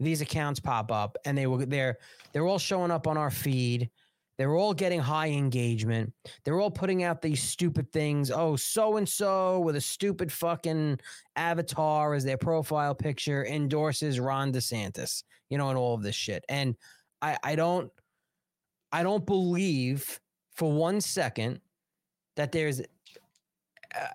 these 0.00 0.20
accounts 0.20 0.60
pop 0.60 0.92
up 0.92 1.16
and 1.24 1.36
they 1.36 1.46
were 1.46 1.66
they're 1.66 1.98
they're 2.32 2.46
all 2.46 2.58
showing 2.58 2.90
up 2.90 3.06
on 3.06 3.16
our 3.16 3.30
feed. 3.30 3.90
They're 4.36 4.54
all 4.54 4.72
getting 4.72 5.00
high 5.00 5.30
engagement. 5.30 6.12
They're 6.44 6.60
all 6.60 6.70
putting 6.70 7.02
out 7.02 7.20
these 7.20 7.42
stupid 7.42 7.90
things. 7.92 8.30
Oh, 8.30 8.54
so 8.54 8.96
and 8.96 9.08
so 9.08 9.58
with 9.58 9.74
a 9.74 9.80
stupid 9.80 10.30
fucking 10.30 11.00
avatar 11.34 12.14
as 12.14 12.22
their 12.22 12.38
profile 12.38 12.94
picture 12.94 13.44
endorses 13.44 14.20
Ron 14.20 14.52
DeSantis, 14.52 15.24
you 15.50 15.58
know, 15.58 15.70
and 15.70 15.78
all 15.78 15.94
of 15.94 16.04
this 16.04 16.14
shit. 16.14 16.44
And 16.48 16.76
I, 17.20 17.36
I 17.42 17.56
don't, 17.56 17.90
I 18.92 19.02
don't 19.02 19.26
believe 19.26 20.20
for 20.54 20.70
one 20.70 21.00
second 21.00 21.60
that 22.36 22.52
there's 22.52 22.80
uh, 22.80 24.06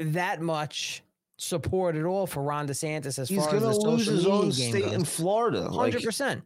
that 0.00 0.40
much 0.40 1.04
support 1.42 1.96
at 1.96 2.04
all 2.04 2.26
for 2.26 2.42
Ron 2.42 2.68
DeSantis 2.68 3.18
as 3.18 3.28
He's 3.28 3.44
far 3.44 3.54
as 3.56 3.62
the 3.62 3.72
social 3.74 3.90
lose 3.90 4.06
his 4.06 4.16
media 4.24 4.32
own 4.32 4.42
game 4.50 4.52
state 4.70 4.84
goes. 4.84 4.92
in 4.92 5.04
Florida. 5.04 5.60
like- 5.62 5.92
Hundred 5.92 6.02
percent. 6.04 6.42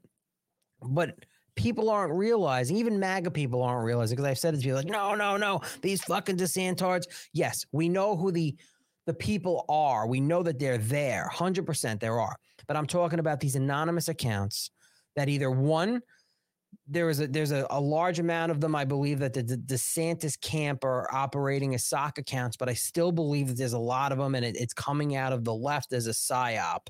But 0.83 1.15
people 1.55 1.91
aren't 1.91 2.13
realizing, 2.15 2.77
even 2.77 2.99
MAGA 2.99 3.31
people 3.31 3.63
aren't 3.63 3.85
realizing, 3.85 4.17
because 4.17 4.29
I've 4.31 4.39
said 4.39 4.55
it 4.55 4.59
to 4.59 4.63
people 4.63 4.77
like, 4.77 4.87
no, 4.87 5.15
no, 5.15 5.37
no, 5.37 5.61
these 5.83 6.03
fucking 6.05 6.37
DeSantards. 6.37 7.05
Yes, 7.33 7.65
we 7.73 7.89
know 7.89 8.17
who 8.17 8.31
the 8.33 8.57
the 9.07 9.15
people 9.15 9.65
are. 9.69 10.07
We 10.09 10.21
know 10.21 10.43
that 10.43 10.59
they're 10.59 10.79
there. 10.79 11.29
Hundred 11.29 11.65
percent 11.67 12.01
there 12.01 12.19
are. 12.21 12.35
But 12.67 12.77
I'm 12.77 12.87
talking 12.87 13.21
about 13.21 13.39
these 13.39 13.55
anonymous 13.55 14.09
accounts 14.09 14.71
that 15.15 15.29
either 15.29 15.51
one, 15.51 16.03
there 16.89 17.11
is 17.11 17.21
a 17.21 17.27
there's 17.27 17.51
a, 17.51 17.67
a 17.71 17.81
large 17.81 18.19
amount 18.19 18.53
of 18.53 18.61
them, 18.61 18.75
I 18.75 18.85
believe, 18.85 19.19
that 19.19 19.35
the, 19.35 19.43
the 19.43 19.57
DeSantis 19.57 20.41
camp 20.41 20.85
are 20.85 21.13
operating 21.13 21.75
as 21.75 21.85
sock 21.85 22.19
accounts, 22.19 22.57
but 22.57 22.69
I 22.69 22.75
still 22.75 23.13
believe 23.13 23.49
that 23.49 23.57
there's 23.57 23.73
a 23.73 23.79
lot 23.79 24.13
of 24.13 24.19
them 24.19 24.35
and 24.35 24.45
it, 24.45 24.57
it's 24.57 24.75
coming 24.75 25.17
out 25.17 25.33
of 25.33 25.45
the 25.45 25.55
left 25.55 25.93
as 25.93 26.07
a 26.07 26.11
psyop 26.11 26.87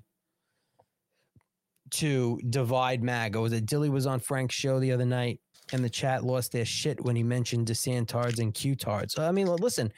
to 1.92 2.39
divide 2.50 3.02
MAGA. 3.02 3.41
Was 3.41 3.52
it 3.52 3.66
Dilley 3.66 3.91
was 3.91 4.07
on 4.07 4.20
Frank's 4.20 4.55
show 4.55 4.81
the 4.81 4.92
other 4.92 5.07
night 5.07 5.41
and 5.73 5.84
the 5.84 5.91
chat 5.91 6.25
lost 6.25 6.52
their 6.52 6.65
shit 6.65 7.02
when 7.02 7.16
he 7.16 7.23
mentioned 7.23 7.66
DeSantards 7.66 8.39
and 8.39 8.55
Q-tards. 8.55 9.15
So, 9.15 9.26
I 9.26 9.33
mean, 9.33 9.47
listen, 9.47 9.92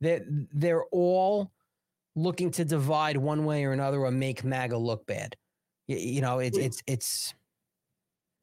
they're, 0.00 0.24
they're 0.54 0.84
all 0.86 1.50
looking 2.16 2.50
to 2.52 2.64
divide 2.64 3.16
one 3.16 3.44
way 3.44 3.64
or 3.64 3.72
another 3.72 4.00
or 4.00 4.10
make 4.10 4.44
MAGA 4.44 4.76
look 4.76 5.06
bad. 5.06 5.36
You, 5.88 5.96
you 5.96 6.20
know, 6.20 6.38
it's, 6.38 6.56
it's, 6.56 6.82
it's, 6.86 7.34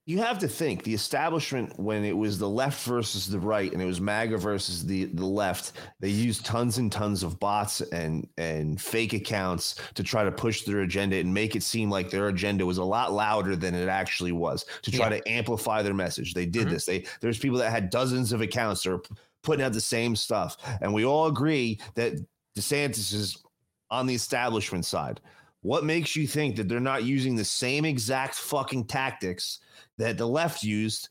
you 0.08 0.19
have 0.19 0.40
to 0.40 0.48
think 0.48 0.84
the 0.84 0.94
establishment 0.94 1.77
when 1.77 2.06
it 2.06 2.16
was 2.16 2.40
the 2.40 2.48
left 2.48 2.82
versus 2.86 3.27
the 3.27 3.38
right 3.38 3.74
and 3.74 3.82
it 3.82 3.86
was 3.86 4.00
MAGA 4.00 4.38
versus 4.38 4.86
the 4.86 5.03
the 5.03 5.26
left, 5.26 5.74
they 6.00 6.08
used 6.08 6.45
tons 6.45 6.77
and 6.77 6.90
tons 6.90 7.24
of 7.24 7.38
bots 7.42 7.82
and 7.82 8.26
and 8.38 8.80
fake 8.80 9.11
accounts 9.11 9.76
to 9.95 10.03
try 10.03 10.24
to 10.24 10.32
push 10.32 10.61
their 10.64 10.80
agenda 10.80 11.18
and 11.18 11.32
make 11.34 11.58
it 11.58 11.61
seem 11.61 11.90
like 11.90 12.10
their 12.10 12.30
agenda 12.30 12.66
was 12.66 12.77
a 12.77 12.84
lot 12.84 13.11
louder 13.11 13.58
than 13.58 13.76
it 13.76 13.90
actually 13.90 14.32
was 14.32 14.66
to 14.82 14.92
try 14.92 15.10
Yeah. 15.10 15.19
to 15.19 15.30
amplify 15.30 15.82
their 15.82 15.94
message. 15.94 16.34
They 16.34 16.45
did 16.45 16.64
mm-hmm. 16.64 16.74
this. 16.74 16.86
They 16.86 17.06
there's 17.19 17.38
people 17.38 17.58
that 17.58 17.72
had 17.72 17.90
dozens 17.90 18.32
of 18.32 18.40
accounts 18.40 18.84
that 18.84 18.94
are 18.94 19.02
putting 19.44 19.66
out 19.66 19.74
the 19.74 19.82
same 19.82 20.16
stuff, 20.16 20.56
and 20.80 20.94
we 20.94 21.03
all 21.03 21.27
agree 21.27 21.82
that 21.95 22.14
DeSantis 22.58 23.14
is 23.14 23.44
on 23.92 24.08
the 24.08 24.16
establishment 24.16 24.86
side. 24.86 25.19
What 25.64 25.84
makes 25.84 26.16
you 26.16 26.27
think 26.27 26.56
that 26.56 26.69
they're 26.69 26.80
not 26.80 27.03
using 27.03 27.36
the 27.36 27.44
same 27.44 27.84
exact 27.84 28.36
fucking 28.36 28.86
tactics 28.86 29.60
that 29.98 30.17
the 30.17 30.27
left 30.27 30.64
used, 30.64 31.09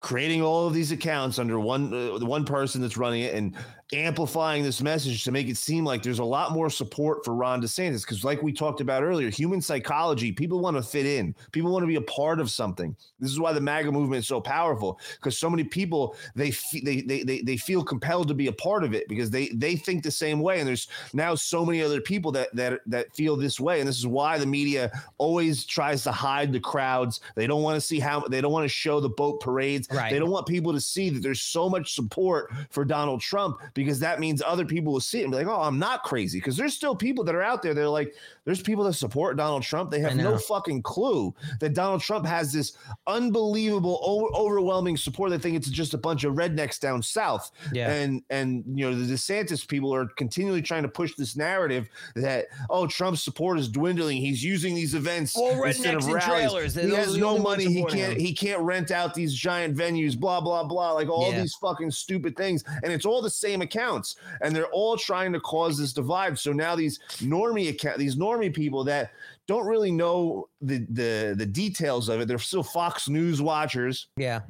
creating 0.00 0.42
all 0.42 0.66
of 0.66 0.74
these 0.74 0.92
accounts 0.92 1.38
under 1.38 1.58
one 1.58 1.92
uh, 1.92 2.24
one 2.24 2.44
person 2.44 2.80
that's 2.80 2.96
running 2.96 3.22
it 3.22 3.34
and 3.34 3.56
amplifying 3.92 4.62
this 4.62 4.80
message 4.80 5.24
to 5.24 5.32
make 5.32 5.48
it 5.48 5.56
seem 5.56 5.84
like 5.84 6.02
there's 6.02 6.18
a 6.18 6.24
lot 6.24 6.52
more 6.52 6.70
support 6.70 7.24
for 7.24 7.34
Ron 7.34 7.60
DeSantis? 7.60 8.02
Because, 8.02 8.24
like 8.24 8.42
we 8.42 8.52
talked 8.52 8.80
about 8.80 9.02
earlier, 9.02 9.30
human 9.30 9.60
psychology, 9.60 10.32
people 10.32 10.60
want 10.60 10.76
to 10.76 10.82
fit 10.82 11.06
in, 11.06 11.34
people 11.52 11.70
want 11.70 11.82
to 11.82 11.86
be 11.86 11.96
a 11.96 12.02
part 12.02 12.40
of 12.40 12.50
something. 12.50 12.96
This 13.20 13.30
is 13.30 13.40
why 13.40 13.52
the 13.52 13.60
MAGA 13.60 13.92
movement 13.92 14.20
is 14.20 14.28
so 14.28 14.40
powerful 14.40 14.98
because 15.16 15.38
so 15.38 15.50
many 15.50 15.64
people 15.64 16.16
they, 16.34 16.50
fe- 16.50 16.82
they 16.84 17.00
they 17.02 17.22
they 17.22 17.40
they 17.42 17.56
feel 17.56 17.84
compelled 17.84 18.28
to 18.28 18.34
be 18.34 18.46
a 18.46 18.52
part 18.52 18.84
of 18.84 18.94
it 18.94 19.08
because 19.08 19.30
they 19.30 19.48
they 19.48 19.76
think 19.76 20.02
the 20.02 20.10
same 20.10 20.40
way, 20.40 20.58
and 20.60 20.68
there's 20.68 20.88
now 21.12 21.34
so 21.34 21.64
many 21.64 21.82
other 21.82 22.00
people 22.00 22.32
that 22.32 22.54
that 22.54 22.80
that 22.86 23.14
feel 23.14 23.36
this 23.36 23.60
way, 23.60 23.80
and 23.80 23.88
this 23.88 23.98
is 23.98 24.06
why 24.06 24.38
the 24.38 24.46
media 24.46 24.90
always 25.18 25.64
tries 25.64 26.02
to 26.04 26.12
hide 26.12 26.52
the 26.52 26.60
crowds. 26.60 27.20
They 27.34 27.46
don't 27.46 27.62
want 27.62 27.76
to 27.76 27.80
see 27.80 27.98
how 27.98 28.20
they 28.20 28.40
don't 28.40 28.52
want 28.52 28.64
to 28.64 28.68
show 28.68 29.00
the 29.00 29.08
boat 29.08 29.40
parades. 29.40 29.88
Right. 29.90 30.10
They 30.10 30.18
don't 30.18 30.30
want 30.30 30.46
people 30.46 30.72
to 30.72 30.80
see 30.80 31.10
that 31.10 31.22
there's 31.22 31.42
so 31.42 31.68
much 31.68 31.94
support 31.94 32.52
for 32.70 32.84
Donald 32.84 33.20
Trump 33.20 33.60
because 33.74 34.00
that 34.00 34.20
means 34.20 34.40
other 34.44 34.64
people 34.64 34.92
will 34.92 35.00
see 35.00 35.20
it 35.20 35.24
and 35.24 35.32
be 35.32 35.38
like, 35.38 35.46
"Oh, 35.46 35.60
I'm 35.60 35.78
not 35.78 36.02
crazy." 36.04 36.38
Because 36.38 36.56
there's 36.56 36.74
still 36.74 36.94
people 36.96 37.24
that 37.24 37.34
are 37.34 37.42
out 37.42 37.60
there. 37.62 37.74
They're 37.74 37.88
like, 37.88 38.14
there's 38.44 38.62
people 38.62 38.84
that 38.84 38.92
support 38.94 39.36
Donald 39.36 39.62
Trump. 39.62 39.90
They 39.90 40.00
have 40.00 40.16
no 40.16 40.38
fucking 40.38 40.82
clue 40.82 41.34
that 41.60 41.74
Donald 41.74 42.00
Trump 42.02 42.26
has 42.26 42.52
this 42.52 42.76
unbelievable, 43.06 44.30
overwhelming 44.34 44.96
support. 44.96 45.30
They 45.30 45.38
think 45.38 45.56
it's 45.56 45.68
just 45.70 45.94
a 45.94 45.98
bunch 45.98 46.24
of 46.24 46.34
rednecks 46.34 46.78
down 46.78 47.02
south. 47.02 47.50
Yeah. 47.72 47.90
And 47.92 48.22
and 48.30 48.64
you 48.74 48.88
know 48.88 48.94
the 48.96 49.12
DeSantis 49.12 49.66
people 49.66 49.94
are 49.94 50.06
continually 50.06 50.62
trying 50.62 50.82
to 50.82 50.88
push 50.88 51.14
this 51.14 51.36
narrative 51.36 51.88
that 52.14 52.46
oh 52.70 52.86
Trump's 52.86 53.22
support 53.22 53.58
is 53.58 53.68
dwindling. 53.68 54.18
He's 54.18 54.42
using 54.44 54.74
these 54.74 54.94
events 54.94 55.36
All 55.36 55.62
instead 55.64 55.94
of 55.94 56.06
rallies. 56.06 56.74
He 56.74 56.90
has 56.90 57.16
no 57.16 57.38
money. 57.38 57.64
He 57.66 57.84
can't. 57.84 58.14
him. 58.14 58.20
He 58.20 58.34
can't 58.34 58.60
rent 58.60 58.90
out 58.90 59.14
these 59.14 59.34
giant 59.34 59.76
venues. 59.76 60.18
Blah 60.18 60.40
blah 60.40 60.64
blah. 60.64 60.92
Like 60.92 61.08
all 61.08 61.32
Yeah. 61.32 61.40
these 61.40 61.54
fucking 61.54 61.90
stupid 61.90 62.36
things, 62.36 62.62
and 62.82 62.92
it's 62.92 63.06
all 63.06 63.22
the 63.22 63.30
same 63.30 63.62
accounts, 63.64 64.16
and 64.40 64.54
they're 64.54 64.66
all 64.66 64.96
trying 64.96 65.32
to 65.32 65.40
cause 65.40 65.78
this 65.78 65.92
divide. 65.92 66.38
So 66.38 66.52
now 66.52 66.76
these 66.76 67.00
normie 67.18 67.68
account, 67.68 67.98
these 67.98 68.16
normie 68.16 68.54
people 68.54 68.84
that 68.84 69.12
don't 69.46 69.66
really 69.66 69.90
know 69.90 70.48
the 70.60 70.86
the 70.90 71.34
the 71.36 71.46
details 71.46 72.08
of 72.08 72.20
it, 72.20 72.28
they're 72.28 72.38
still 72.38 72.62
Fox 72.62 73.08
News 73.08 73.42
watchers. 73.42 74.08
Yeah. 74.16 74.40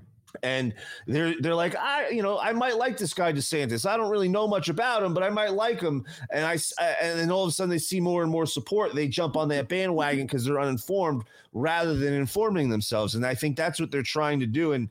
And 0.43 0.75
they're 1.07 1.41
they're 1.41 1.55
like 1.55 1.77
I 1.77 2.09
you 2.09 2.21
know 2.21 2.41
I 2.41 2.53
might 2.53 2.77
like 2.77 2.99
this 2.99 3.15
guy 3.15 3.33
DeSantis 3.33 3.89
I 3.89 3.97
don't 3.97 4.11
really 4.11 4.29
know 4.29 4.49
much 4.49 4.69
about 4.69 5.05
him 5.05 5.15
but 5.15 5.23
I 5.23 5.31
might 5.31 5.53
like 5.53 5.81
him 5.81 6.05
and 6.33 6.45
I 6.45 6.59
and 7.01 7.21
then 7.21 7.31
all 7.31 7.45
of 7.45 7.51
a 7.51 7.53
sudden 7.53 7.71
they 7.71 7.79
see 7.79 8.01
more 8.01 8.25
and 8.25 8.33
more 8.33 8.45
support 8.45 8.97
they 8.97 9.07
jump 9.07 9.37
on 9.37 9.47
that 9.51 9.69
bandwagon 9.69 10.27
because 10.27 10.45
they're 10.45 10.59
uninformed 10.59 11.23
rather 11.53 11.95
than 11.95 12.13
informing 12.13 12.69
themselves 12.69 13.15
and 13.15 13.25
I 13.25 13.37
think 13.37 13.57
that's 13.57 13.79
what 13.79 13.93
they're 13.93 14.03
trying 14.03 14.41
to 14.41 14.47
do 14.47 14.73
and 14.73 14.91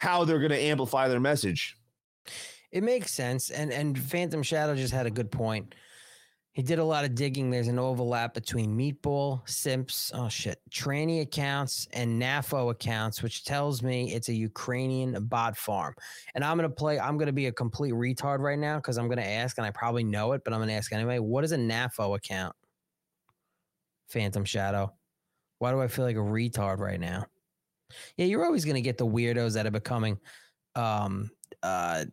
how 0.00 0.24
they're 0.24 0.38
going 0.38 0.50
to 0.50 0.58
amplify 0.58 1.08
their 1.08 1.20
message. 1.20 1.76
It 2.72 2.82
makes 2.82 3.12
sense. 3.12 3.50
And 3.50 3.72
and 3.72 3.98
Phantom 3.98 4.42
Shadow 4.42 4.74
just 4.74 4.92
had 4.92 5.06
a 5.06 5.10
good 5.10 5.30
point. 5.30 5.74
He 6.52 6.62
did 6.62 6.80
a 6.80 6.84
lot 6.84 7.04
of 7.04 7.14
digging. 7.14 7.48
There's 7.48 7.68
an 7.68 7.78
overlap 7.78 8.34
between 8.34 8.76
Meatball, 8.76 9.48
Simps, 9.48 10.10
oh 10.12 10.28
shit, 10.28 10.60
tranny 10.68 11.20
accounts 11.20 11.86
and 11.92 12.20
NAFO 12.20 12.72
accounts, 12.72 13.22
which 13.22 13.44
tells 13.44 13.84
me 13.84 14.12
it's 14.12 14.28
a 14.28 14.34
Ukrainian 14.34 15.24
bot 15.26 15.56
farm. 15.56 15.94
And 16.34 16.42
I'm 16.42 16.56
gonna 16.56 16.68
play, 16.68 16.98
I'm 16.98 17.16
gonna 17.18 17.32
be 17.32 17.46
a 17.46 17.52
complete 17.52 17.94
retard 17.94 18.40
right 18.40 18.58
now 18.58 18.76
because 18.76 18.98
I'm 18.98 19.08
gonna 19.08 19.22
ask, 19.22 19.58
and 19.58 19.66
I 19.66 19.70
probably 19.70 20.02
know 20.02 20.32
it, 20.32 20.42
but 20.44 20.52
I'm 20.52 20.58
gonna 20.58 20.72
ask 20.72 20.92
anyway. 20.92 21.20
What 21.20 21.44
is 21.44 21.52
a 21.52 21.56
NAFO 21.56 22.16
account? 22.16 22.56
Phantom 24.08 24.44
Shadow. 24.44 24.92
Why 25.60 25.70
do 25.70 25.80
I 25.80 25.86
feel 25.86 26.04
like 26.04 26.16
a 26.16 26.18
retard 26.18 26.78
right 26.78 26.98
now? 26.98 27.26
Yeah, 28.16 28.26
you're 28.26 28.44
always 28.44 28.64
gonna 28.64 28.80
get 28.80 28.98
the 28.98 29.06
weirdos 29.06 29.54
that 29.54 29.66
are 29.66 29.70
becoming 29.70 30.18
um 30.74 31.30
uh 31.62 32.04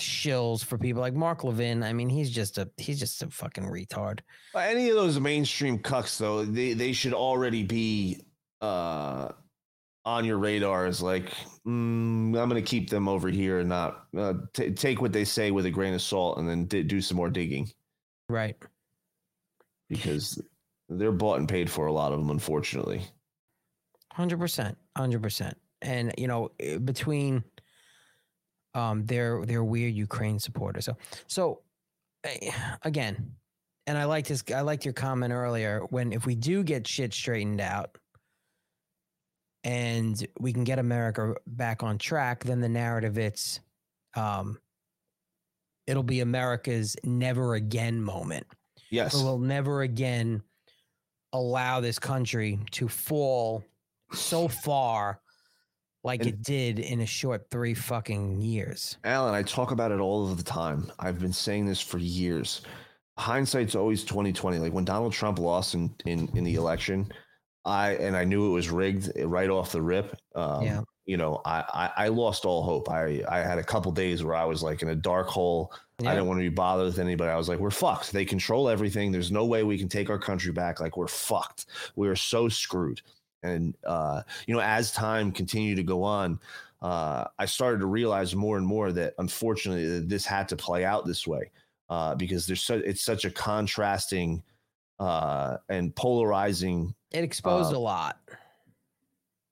shills 0.00 0.64
for 0.64 0.78
people 0.78 1.00
like 1.00 1.14
Mark 1.14 1.44
Levin. 1.44 1.82
I 1.82 1.92
mean, 1.92 2.08
he's 2.08 2.30
just 2.30 2.58
a 2.58 2.68
he's 2.76 2.98
just 2.98 3.22
a 3.22 3.30
fucking 3.30 3.64
retard. 3.64 4.20
Any 4.54 4.88
of 4.88 4.96
those 4.96 5.18
mainstream 5.20 5.78
cucks 5.78 6.18
though 6.18 6.44
they 6.44 6.72
they 6.72 6.92
should 6.92 7.14
already 7.14 7.62
be 7.62 8.22
uh 8.60 9.32
on 10.04 10.24
your 10.24 10.38
radar 10.38 10.86
as 10.86 11.02
like 11.02 11.30
mm, 11.66 12.36
I'm 12.36 12.48
gonna 12.48 12.62
keep 12.62 12.90
them 12.90 13.08
over 13.08 13.28
here 13.28 13.60
and 13.60 13.68
not 13.68 14.06
uh, 14.16 14.34
t- 14.52 14.70
take 14.72 15.00
what 15.00 15.12
they 15.12 15.24
say 15.24 15.50
with 15.50 15.66
a 15.66 15.70
grain 15.70 15.94
of 15.94 16.02
salt 16.02 16.38
and 16.38 16.48
then 16.48 16.64
d- 16.64 16.82
do 16.82 17.00
some 17.00 17.16
more 17.16 17.30
digging. 17.30 17.70
Right. 18.28 18.56
Because 19.88 20.40
they're 20.88 21.12
bought 21.12 21.38
and 21.38 21.48
paid 21.48 21.70
for 21.70 21.86
a 21.86 21.92
lot 21.92 22.12
of 22.12 22.18
them, 22.18 22.30
unfortunately. 22.30 23.02
Hundred 24.12 24.38
percent, 24.38 24.76
hundred 24.96 25.22
percent. 25.22 25.56
And 25.82 26.12
you 26.18 26.26
know, 26.26 26.50
eh, 26.60 26.78
between 26.78 27.44
um 28.74 29.04
their 29.06 29.44
their 29.46 29.64
weird 29.64 29.94
Ukraine 29.94 30.38
supporters. 30.38 30.84
So 30.84 30.96
so 31.26 31.62
eh, 32.24 32.50
again, 32.82 33.34
and 33.86 33.98
I 33.98 34.04
like 34.04 34.26
this. 34.26 34.42
I 34.54 34.60
liked 34.60 34.84
your 34.84 34.94
comment 34.94 35.32
earlier 35.32 35.80
when 35.90 36.12
if 36.12 36.26
we 36.26 36.34
do 36.34 36.62
get 36.62 36.86
shit 36.86 37.12
straightened 37.12 37.60
out, 37.60 37.96
and 39.64 40.26
we 40.38 40.52
can 40.52 40.64
get 40.64 40.78
America 40.78 41.34
back 41.46 41.82
on 41.82 41.98
track, 41.98 42.44
then 42.44 42.60
the 42.60 42.68
narrative 42.68 43.18
it's 43.18 43.60
um 44.14 44.58
it'll 45.86 46.02
be 46.02 46.20
America's 46.20 46.96
never 47.04 47.54
again 47.54 48.00
moment. 48.00 48.46
Yes. 48.90 49.14
We'll 49.14 49.38
never 49.38 49.82
again 49.82 50.42
allow 51.32 51.80
this 51.80 51.98
country 51.98 52.58
to 52.72 52.88
fall 52.88 53.64
so 54.12 54.48
far 54.48 55.20
like 56.02 56.24
it 56.26 56.42
did 56.42 56.78
in 56.78 57.00
a 57.00 57.06
short 57.06 57.46
three 57.50 57.74
fucking 57.74 58.40
years. 58.40 58.96
Alan, 59.04 59.34
I 59.34 59.42
talk 59.42 59.70
about 59.70 59.92
it 59.92 60.00
all 60.00 60.30
of 60.30 60.36
the 60.36 60.42
time. 60.42 60.90
I've 60.98 61.18
been 61.18 61.32
saying 61.32 61.66
this 61.66 61.80
for 61.80 61.98
years. 61.98 62.62
Hindsight's 63.18 63.74
always 63.74 64.04
twenty 64.04 64.32
twenty. 64.32 64.58
Like 64.58 64.72
when 64.72 64.84
Donald 64.84 65.12
Trump 65.12 65.38
lost 65.38 65.74
in, 65.74 65.94
in 66.06 66.28
in 66.36 66.44
the 66.44 66.54
election, 66.54 67.12
I 67.64 67.92
and 67.96 68.16
I 68.16 68.24
knew 68.24 68.46
it 68.46 68.54
was 68.54 68.70
rigged 68.70 69.12
right 69.22 69.50
off 69.50 69.72
the 69.72 69.82
rip. 69.82 70.16
Um, 70.34 70.62
Yeah. 70.62 70.80
You 71.06 71.16
know, 71.16 71.40
I, 71.44 71.90
I 71.96 72.04
I 72.04 72.08
lost 72.08 72.44
all 72.44 72.62
hope. 72.62 72.88
I 72.88 73.22
I 73.28 73.38
had 73.40 73.58
a 73.58 73.64
couple 73.64 73.90
days 73.90 74.22
where 74.22 74.36
I 74.36 74.44
was 74.44 74.62
like 74.62 74.82
in 74.82 74.90
a 74.90 74.94
dark 74.94 75.26
hole. 75.26 75.72
I 76.00 76.14
didn't 76.14 76.28
want 76.28 76.38
to 76.38 76.48
be 76.48 76.54
bothered 76.54 76.86
with 76.86 76.98
anybody. 76.98 77.30
I 77.30 77.36
was 77.36 77.48
like, 77.48 77.58
we're 77.58 77.70
fucked. 77.70 78.12
They 78.12 78.24
control 78.24 78.70
everything. 78.70 79.12
There's 79.12 79.30
no 79.30 79.44
way 79.44 79.64
we 79.64 79.76
can 79.76 79.88
take 79.88 80.08
our 80.08 80.18
country 80.18 80.50
back. 80.50 80.80
Like 80.80 80.96
we're 80.96 81.08
fucked. 81.08 81.66
We 81.94 82.08
are 82.08 82.16
so 82.16 82.48
screwed. 82.48 83.02
And 83.42 83.74
uh, 83.84 84.22
you 84.46 84.54
know, 84.54 84.60
as 84.60 84.92
time 84.92 85.32
continued 85.32 85.76
to 85.76 85.82
go 85.82 86.02
on, 86.02 86.38
uh, 86.82 87.24
I 87.38 87.46
started 87.46 87.80
to 87.80 87.86
realize 87.86 88.34
more 88.34 88.56
and 88.56 88.66
more 88.66 88.92
that 88.92 89.14
unfortunately 89.18 89.86
that 89.86 90.08
this 90.08 90.24
had 90.24 90.48
to 90.48 90.56
play 90.56 90.84
out 90.84 91.06
this 91.06 91.26
way 91.26 91.50
uh, 91.88 92.14
because 92.14 92.46
there's 92.46 92.62
so 92.62 92.80
it's 92.84 93.02
such 93.02 93.24
a 93.24 93.30
contrasting 93.30 94.42
uh, 94.98 95.58
and 95.68 95.94
polarizing 95.94 96.94
It 97.10 97.24
exposed 97.24 97.74
uh, 97.74 97.76
a 97.76 97.80
lot. 97.80 98.18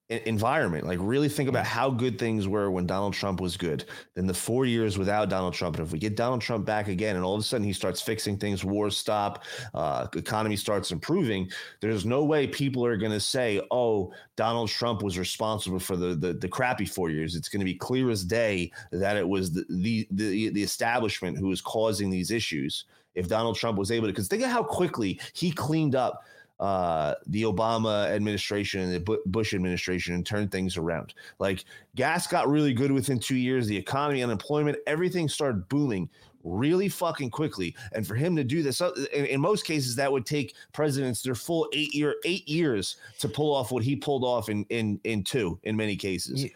Environment. 0.09 0.87
Like 0.87 0.99
really 1.03 1.28
think 1.28 1.49
about 1.49 1.67
how 1.67 1.91
good 1.91 2.19
things 2.19 2.49
were 2.49 2.70
when 2.70 2.87
Donald 2.87 3.12
Trump 3.12 3.41
was 3.41 3.57
good. 3.57 3.85
Then 4.15 4.27
the 4.27 4.35
four 4.35 4.65
years 4.65 4.97
without 4.97 5.28
Donald 5.28 5.53
Trump, 5.53 5.77
and 5.77 5.87
if 5.87 5.93
we 5.93 5.99
get 5.99 6.17
Donald 6.17 6.41
Trump 6.41 6.65
back 6.65 6.89
again, 6.89 7.17
and 7.17 7.25
all 7.25 7.35
of 7.35 7.41
a 7.41 7.45
sudden 7.45 7.67
he 7.67 7.75
starts 7.75 8.01
fixing 8.01 8.39
things, 8.39 8.65
wars 8.65 8.97
stop, 8.97 9.45
uh, 9.75 10.07
economy 10.15 10.57
starts 10.57 10.93
improving. 10.93 11.51
There's 11.81 12.07
no 12.07 12.25
way 12.25 12.47
people 12.47 12.85
are 12.87 12.97
going 12.97 13.12
to 13.12 13.20
say, 13.20 13.61
"Oh, 13.70 14.12
Donald 14.37 14.70
Trump 14.70 15.03
was 15.03 15.19
responsible 15.19 15.78
for 15.78 15.97
the 15.97 16.15
the, 16.15 16.33
the 16.33 16.49
crappy 16.49 16.87
four 16.87 17.11
years." 17.11 17.37
It's 17.37 17.49
going 17.51 17.61
to 17.61 17.67
be 17.67 17.75
clear 17.75 18.09
as 18.11 18.25
day 18.25 18.73
that 18.93 19.17
it 19.17 19.28
was 19.28 19.53
the 19.53 19.67
the 19.69 20.09
the, 20.11 20.49
the 20.51 20.62
establishment 20.62 21.37
who 21.37 21.49
was 21.49 21.61
causing 21.61 22.09
these 22.09 22.31
issues. 22.31 22.87
If 23.15 23.27
Donald 23.27 23.57
Trump 23.57 23.78
was 23.78 23.91
able 23.91 24.07
to, 24.07 24.12
because 24.12 24.28
think 24.28 24.45
of 24.45 24.51
how 24.51 24.62
quickly 24.62 25.20
he 25.33 25.51
cleaned 25.51 25.97
up 25.97 26.23
uh, 26.61 27.15
the 27.27 27.43
Obama 27.43 28.09
administration 28.09 28.81
and 28.81 28.93
the 28.93 29.19
Bush 29.27 29.55
administration 29.55 30.15
and 30.15 30.27
turn 30.27 30.49
things 30.49 30.77
around. 30.77 31.15
Like 31.39 31.65
gas 31.95 32.27
got 32.27 32.49
really 32.49 32.73
good 32.73 32.91
within 32.91 33.19
two 33.19 33.37
years. 33.37 33.67
The 33.67 33.77
economy, 33.77 34.23
unemployment, 34.23 34.78
everything 34.87 35.28
started 35.28 35.69
booming 35.69 36.09
really 36.45 36.89
fucking 36.89 37.31
quickly. 37.31 37.75
And 37.93 38.07
for 38.07 38.15
him 38.15 38.35
to 38.37 38.45
do 38.45 38.62
this, 38.62 38.81
uh, 38.81 38.93
in, 39.12 39.27
in 39.27 39.41
most 39.41 39.65
cases, 39.65 39.97
that 39.97 40.11
would 40.11 40.27
take 40.27 40.55
presidents 40.73 41.23
their 41.23 41.35
full 41.35 41.69
eight 41.73 41.95
year 41.95 42.17
eight 42.25 42.49
years 42.49 42.97
to 43.19 43.28
pull 43.28 43.55
off 43.55 43.70
what 43.70 43.83
he 43.83 43.97
pulled 43.97 44.25
off 44.25 44.49
in 44.49 44.65
in 44.70 45.01
in 45.05 45.23
two. 45.23 45.59
In 45.65 45.77
many 45.77 45.97
cases, 45.97 46.45
You, 46.45 46.51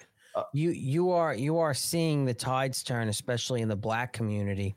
you 0.53 0.71
you 0.71 1.11
are 1.11 1.35
you 1.35 1.59
are 1.59 1.75
seeing 1.75 2.25
the 2.25 2.35
tides 2.35 2.83
turn, 2.83 3.09
especially 3.09 3.61
in 3.61 3.69
the 3.69 3.77
black 3.77 4.13
community. 4.13 4.75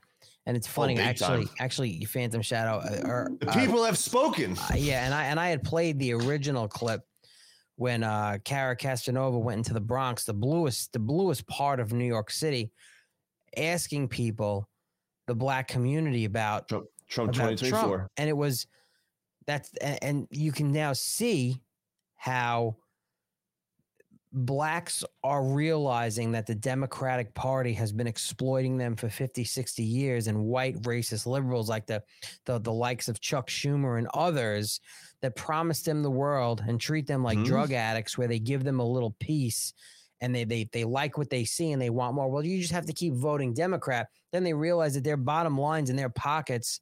And 0.48 0.56
it's 0.56 0.68
funny, 0.68 0.98
Oh, 1.00 1.02
actually. 1.02 1.46
time. 1.46 1.56
Actually, 1.60 2.06
Phantom 2.06 2.42
Shadow. 2.42 2.78
Uh, 2.78 3.08
or, 3.08 3.32
the 3.40 3.50
uh, 3.50 3.54
people 3.54 3.84
have 3.84 3.98
spoken. 3.98 4.56
uh, 4.58 4.76
yeah, 4.76 5.06
and 5.06 5.14
I 5.14 5.26
and 5.26 5.40
I 5.40 5.48
had 5.50 5.64
played 5.64 5.98
the 6.00 6.14
original 6.14 6.68
clip 6.68 7.02
when 7.78 8.04
uh 8.04 8.38
Cara 8.46 8.78
Castronuova 8.78 9.42
went 9.42 9.58
into 9.60 9.74
the 9.74 9.82
Bronx, 9.82 10.24
the 10.24 10.34
bluest 10.34 10.94
the 10.94 11.00
bluest 11.00 11.48
part 11.48 11.80
of 11.80 11.94
New 11.94 12.06
York 12.06 12.30
City, 12.32 12.72
asking 13.58 14.08
people, 14.10 14.70
the 15.28 15.36
black 15.36 15.68
community 15.68 16.26
about 16.26 16.68
Trump, 16.68 16.86
Trump 17.10 17.30
about 17.36 17.58
2024. 17.58 18.12
and 18.18 18.30
it 18.30 18.38
was 18.38 18.68
that's 19.48 19.72
a- 19.82 20.04
and 20.04 20.28
you 20.30 20.52
can 20.52 20.72
now 20.72 20.94
see 20.94 21.60
how 22.16 22.76
blacks 24.36 25.04
are 25.24 25.44
realizing 25.46 26.34
that 26.34 26.46
the 26.46 26.56
democratic 26.56 27.34
party 27.36 27.72
has 27.74 27.94
been 27.94 28.08
exploiting 28.08 28.78
them 28.78 28.96
for 28.96 29.10
50 29.10 29.46
60 29.46 29.84
years 29.84 30.28
and 30.28 30.44
white 30.46 30.76
racist 30.82 31.26
liberals 31.26 31.70
like 31.70 31.86
the 31.88 32.04
the, 32.46 32.60
the 32.60 32.74
likes 32.74 33.08
of 33.08 33.22
chuck 33.22 33.48
schumer 33.48 33.98
and 33.98 34.08
others 34.14 34.82
that 35.22 35.36
promise 35.38 35.84
them 35.84 36.04
the 36.04 36.12
world 36.12 36.62
and 36.68 36.82
treat 36.82 37.08
them 37.08 37.24
like 37.24 37.38
Mhm. 37.40 37.46
drug 37.46 37.72
addicts 37.72 38.18
where 38.18 38.28
they 38.28 38.40
give 38.40 38.64
them 38.66 38.80
a 38.80 38.86
little 38.88 39.16
piece 39.20 39.74
and 40.22 40.36
they, 40.36 40.44
they 40.44 40.66
they 40.72 40.84
like 40.84 41.18
what 41.18 41.30
they 41.30 41.46
see 41.46 41.72
and 41.72 41.82
they 41.82 41.90
want 41.90 42.16
more 42.16 42.30
well 42.30 42.46
you 42.46 42.60
just 42.60 42.74
have 42.74 42.86
to 42.86 42.94
keep 42.94 43.14
voting 43.14 43.54
democrat 43.54 44.10
then 44.32 44.44
they 44.44 44.54
realize 44.54 44.96
that 44.96 45.04
their 45.06 45.18
bottom 45.18 45.58
lines 45.58 45.90
in 45.90 45.96
their 45.96 46.10
pockets 46.10 46.82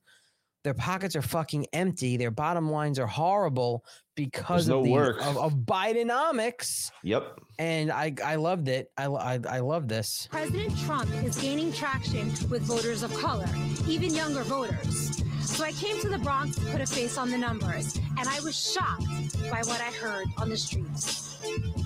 their 0.64 0.74
pockets 0.74 1.16
are 1.16 1.22
fucking 1.22 1.66
empty 1.74 2.18
their 2.18 2.32
bottom 2.32 2.70
lines 2.72 3.00
are 3.00 3.08
horrible 3.08 3.84
because 4.16 4.68
There's 4.68 4.78
of 4.78 4.82
no 4.82 4.84
the 4.84 4.92
work. 4.92 5.22
of, 5.26 5.38
of 5.38 5.54
bidenomics 5.56 6.92
Yep. 7.04 7.40
and 7.60 7.92
I 7.92 8.14
I 8.24 8.36
loved 8.36 8.68
it. 8.68 8.92
I 8.98 9.06
I, 9.08 9.40
I 9.50 9.60
love 9.60 9.88
this. 9.88 10.28
President 10.32 10.78
Trump 10.86 11.10
is 11.24 11.38
gaining 11.38 11.74
traction 11.74 12.28
with 12.50 12.62
voters 12.64 13.02
of 13.04 13.14
color, 13.16 13.48
even 13.88 14.14
younger 14.14 14.44
voters. 14.44 15.23
So 15.54 15.64
I 15.64 15.72
came 15.72 16.00
to 16.02 16.10
the 16.10 16.18
Bronx 16.18 16.56
to 16.56 16.66
put 16.66 16.82
a 16.82 16.86
face 16.88 17.16
on 17.16 17.30
the 17.30 17.38
numbers, 17.38 18.00
and 18.18 18.28
I 18.28 18.40
was 18.40 18.60
shocked 18.60 19.06
by 19.52 19.62
what 19.66 19.80
I 19.82 19.92
heard 19.92 20.26
on 20.40 20.50
the 20.50 20.58
streets. 20.58 21.38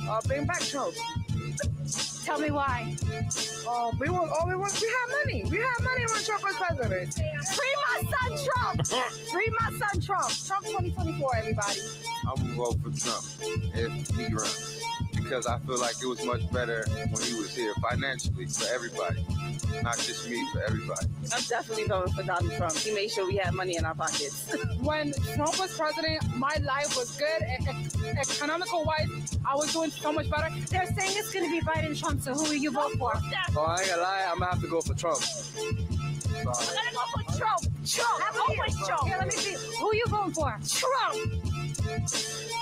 Uh, 0.09 0.21
bring 0.25 0.45
back 0.45 0.61
Trump. 0.61 0.95
Tell 2.23 2.39
me 2.39 2.49
why. 2.49 2.95
Uh, 3.67 3.91
we 3.99 4.07
want, 4.09 4.31
all 4.31 4.47
we 4.47 4.55
want, 4.55 4.81
we 4.81 4.87
have 4.87 5.25
money. 5.25 5.43
We 5.51 5.57
have 5.57 5.83
money 5.83 6.05
when 6.13 6.23
Trump 6.23 6.43
was 6.43 6.55
president. 6.55 7.13
Free 7.13 7.75
my 7.89 8.03
son 8.09 8.47
Trump! 8.47 8.87
Free 9.31 9.51
my 9.59 9.69
son 9.77 10.01
Trump! 10.01 10.31
Trump 10.45 10.65
2024, 10.65 11.35
everybody. 11.35 11.79
I'm 12.25 12.35
gonna 12.37 12.53
vote 12.53 12.77
for 12.81 12.97
Trump 12.97 13.25
if 13.75 14.07
he 14.15 14.33
runs 14.33 14.81
because 15.27 15.45
I 15.45 15.59
feel 15.59 15.79
like 15.79 15.95
it 16.01 16.05
was 16.05 16.23
much 16.23 16.49
better 16.51 16.85
when 16.89 17.21
he 17.23 17.33
was 17.33 17.53
here 17.53 17.73
financially 17.81 18.45
for 18.45 18.65
everybody, 18.73 19.25
not 19.83 19.97
just 19.97 20.29
me, 20.29 20.41
for 20.53 20.63
everybody. 20.63 21.07
I'm 21.33 21.43
definitely 21.43 21.83
voting 21.85 22.13
for 22.13 22.23
Donald 22.23 22.53
Trump. 22.53 22.73
He 22.75 22.93
made 22.93 23.11
sure 23.11 23.27
we 23.27 23.35
had 23.35 23.53
money 23.53 23.75
in 23.75 23.83
our 23.83 23.93
pockets. 23.93 24.55
when 24.81 25.11
Trump 25.35 25.59
was 25.59 25.77
president, 25.77 26.23
my 26.35 26.55
life 26.63 26.95
was 26.95 27.17
good. 27.17 27.41
E- 27.41 28.07
e- 28.07 28.09
economical 28.17 28.85
wise, 28.85 29.37
I 29.45 29.55
was 29.55 29.73
doing 29.73 29.91
so 29.91 30.13
much 30.13 30.29
better. 30.29 30.49
They're 30.69 30.85
saying 30.85 31.11
it's 31.15 31.33
going 31.33 31.45
to 31.45 31.51
be 31.51 31.59
Biden 31.65 31.99
Trump, 31.99 32.21
so 32.21 32.33
who 32.33 32.43
will 32.43 32.53
you 32.53 32.71
vote 32.71 32.93
for? 32.93 33.11
Oh, 33.15 33.63
I 33.63 33.81
ain't 33.81 33.89
gonna 33.89 34.01
lie, 34.01 34.27
I'm 34.31 34.39
gonna 34.39 34.51
have 34.51 34.61
to 34.61 34.67
go 34.67 34.79
for 34.79 34.93
Trump. 34.93 35.19
I'm 35.59 35.75
gonna 35.75 36.45
go 36.45 37.21
for 37.23 37.37
Trump. 37.37 37.61
Trump. 37.85 38.49
Always 38.49 38.77
Trump. 38.87 39.07
Here, 39.07 39.17
let 39.17 39.25
me 39.27 39.31
see. 39.31 39.55
Who 39.79 39.89
are 39.89 39.95
you 39.95 40.05
voting 40.07 40.33
for? 40.33 40.57
Trump. 40.69 41.43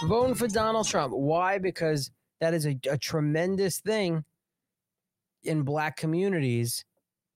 Voting 0.08 0.36
for 0.36 0.48
Donald 0.48 0.88
Trump. 0.88 1.14
Why? 1.14 1.58
Because 1.58 2.12
that 2.42 2.54
is 2.54 2.66
a, 2.66 2.78
a 2.90 2.98
tremendous 2.98 3.80
thing 3.80 4.24
in 5.44 5.64
black 5.64 5.98
communities 5.98 6.84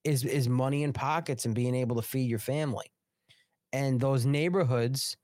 is 0.03 0.23
is 0.23 0.49
money 0.49 0.83
in 0.83 0.93
pockets 0.93 1.45
and 1.45 1.53
being 1.53 1.75
able 1.75 1.95
to 1.95 2.01
feed 2.01 2.29
your 2.29 2.39
family. 2.39 2.91
And 3.73 3.99
those 3.99 4.25
neighborhoods 4.25 5.15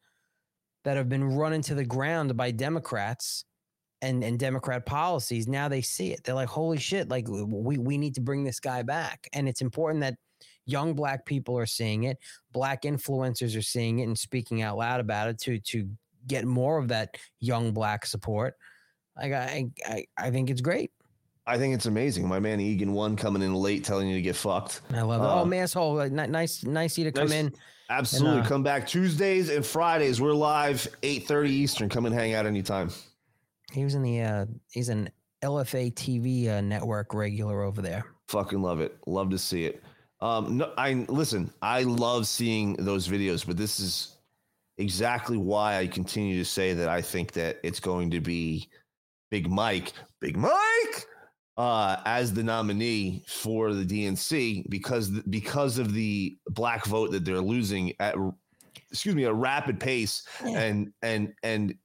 that 0.84 0.98
have 0.98 1.10
been 1.10 1.24
run 1.24 1.54
into 1.54 1.74
the 1.74 1.86
ground 1.86 2.38
by 2.38 2.52
Democrats 2.52 3.46
and, 4.02 4.24
and 4.24 4.38
Democrat 4.38 4.86
policies, 4.86 5.48
now 5.48 5.68
they 5.68 5.82
see 5.82 6.12
it. 6.12 6.24
They're 6.24 6.36
like, 6.36 6.50
holy 6.50 6.78
shit, 6.78 7.10
like 7.10 7.28
we, 7.28 7.78
we 7.78 7.98
need 7.98 8.14
to 8.16 8.22
bring 8.22 8.44
this 8.44 8.60
guy 8.60 8.84
back. 8.84 9.28
And 9.34 9.50
it's 9.50 9.62
important 9.62 10.02
that 10.02 10.16
young 10.68 10.94
black 10.94 11.26
people 11.26 11.58
are 11.58 11.66
seeing 11.66 12.04
it, 12.04 12.18
black 12.52 12.84
influencers 12.84 13.58
are 13.58 13.64
seeing 13.64 14.00
it 14.00 14.04
and 14.04 14.18
speaking 14.18 14.62
out 14.62 14.78
loud 14.78 15.00
about 15.00 15.30
it 15.30 15.40
to 15.40 15.60
to 15.60 15.90
get 16.28 16.46
more 16.46 16.78
of 16.78 16.88
that 16.90 17.18
young 17.40 17.72
black 17.72 18.06
support. 18.06 18.56
Like 19.18 19.34
I 19.34 19.66
I, 19.86 20.06
I 20.18 20.32
think 20.32 20.50
it's 20.50 20.62
great. 20.62 20.92
I 21.48 21.58
think 21.58 21.76
it's 21.76 21.86
amazing. 21.86 22.28
My 22.28 22.40
man 22.40 22.60
Egan 22.60 22.92
one 22.94 23.16
coming 23.16 23.42
in 23.44 23.54
late, 23.54 23.84
telling 23.84 24.08
you 24.08 24.16
to 24.16 24.22
get 24.22 24.36
fucked. 24.36 24.82
I 24.92 25.02
love 25.02 25.22
it. 25.22 25.26
Uh, 25.26 25.42
oh, 25.42 25.46
masshole! 25.46 25.96
Like, 25.96 26.12
ni- 26.12 26.28
nice, 26.28 26.64
nice 26.64 26.98
you 26.98 27.04
to 27.06 27.12
come 27.12 27.30
nice- 27.30 27.38
in. 27.38 27.54
Absolutely. 27.90 28.40
And, 28.40 28.46
uh, 28.46 28.50
Come 28.50 28.64
back 28.64 28.88
Tuesdays 28.88 29.50
and 29.50 29.64
Fridays. 29.64 30.20
We're 30.20 30.34
live 30.34 30.88
8:30 31.04 31.50
Eastern. 31.50 31.90
Come 31.90 32.08
and 32.08 32.16
hang 32.16 32.34
out 32.34 32.48
anytime. 32.48 32.90
He 33.72 33.84
was 33.84 33.94
in 33.94 34.02
the 34.02 34.22
uh, 34.22 34.46
he's 34.72 34.90
an 34.90 35.10
LFA 35.44 35.94
TV 35.94 36.50
uh, 36.50 36.62
network 36.62 37.14
regular 37.14 37.62
over 37.62 37.82
there. 37.84 38.06
Fucking 38.28 38.60
love 38.62 38.80
it. 38.80 38.98
Love 39.06 39.30
to 39.30 39.38
see 39.38 39.66
it. 39.66 39.84
Um, 40.22 40.58
no, 40.58 40.74
I 40.78 40.94
listen. 41.10 41.52
I 41.62 41.84
love 41.84 42.26
seeing 42.26 42.74
those 42.78 43.08
videos, 43.08 43.46
but 43.46 43.56
this 43.56 43.80
is 43.80 44.18
exactly 44.78 45.38
why 45.38 45.78
I 45.78 45.86
continue 45.86 46.40
to 46.40 46.46
say 46.46 46.74
that 46.74 46.90
I 46.90 47.02
think 47.02 47.34
that 47.34 47.60
it's 47.64 47.80
going 47.80 48.10
to 48.12 48.20
be 48.20 48.68
Big 49.36 49.50
Mike, 49.52 49.92
Big 50.22 50.38
Mike, 50.38 51.08
uh, 51.58 51.98
as 52.06 52.34
the 52.34 52.42
nominee 52.42 53.22
for 53.28 53.74
the 53.74 53.84
DNC 53.86 54.70
because 54.70 55.10
because 55.30 55.78
of 55.78 55.94
the 55.94 56.38
black 56.52 56.86
vote 56.86 57.12
that 57.12 57.26
they're 57.26 57.42
losing 57.42 57.92
at 58.00 58.16
excuse 58.90 59.14
me 59.14 59.26
a 59.26 59.34
rapid 59.34 59.78
pace 59.78 60.26
Yeah. 60.46 60.58
and 60.62 60.94
and 61.02 61.34
and 61.44 61.76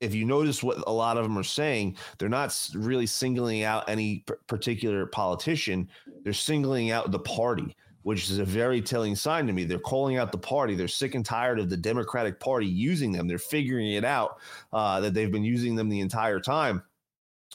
if 0.00 0.14
you 0.14 0.24
notice 0.24 0.62
what 0.62 0.78
a 0.86 0.92
lot 0.92 1.16
of 1.16 1.24
them 1.24 1.36
are 1.36 1.42
saying, 1.42 1.96
they're 2.18 2.28
not 2.28 2.56
really 2.74 3.06
singling 3.06 3.64
out 3.64 3.88
any 3.88 4.22
p- 4.28 4.34
particular 4.46 5.06
politician. 5.06 5.88
They're 6.22 6.32
singling 6.34 6.92
out 6.92 7.10
the 7.10 7.18
party, 7.18 7.74
which 8.06 8.30
is 8.30 8.38
a 8.38 8.44
very 8.44 8.80
telling 8.80 9.16
sign 9.16 9.48
to 9.48 9.52
me. 9.52 9.64
They're 9.64 9.80
calling 9.80 10.16
out 10.16 10.30
the 10.30 10.38
party. 10.38 10.76
They're 10.76 10.86
sick 10.86 11.16
and 11.16 11.26
tired 11.26 11.58
of 11.58 11.68
the 11.68 11.76
Democratic 11.76 12.38
Party 12.38 12.68
using 12.68 13.10
them. 13.10 13.26
They're 13.26 13.36
figuring 13.36 13.94
it 13.94 14.04
out 14.04 14.38
uh, 14.72 15.00
that 15.00 15.12
they've 15.12 15.32
been 15.32 15.42
using 15.42 15.74
them 15.74 15.88
the 15.88 15.98
entire 15.98 16.38
time. 16.38 16.84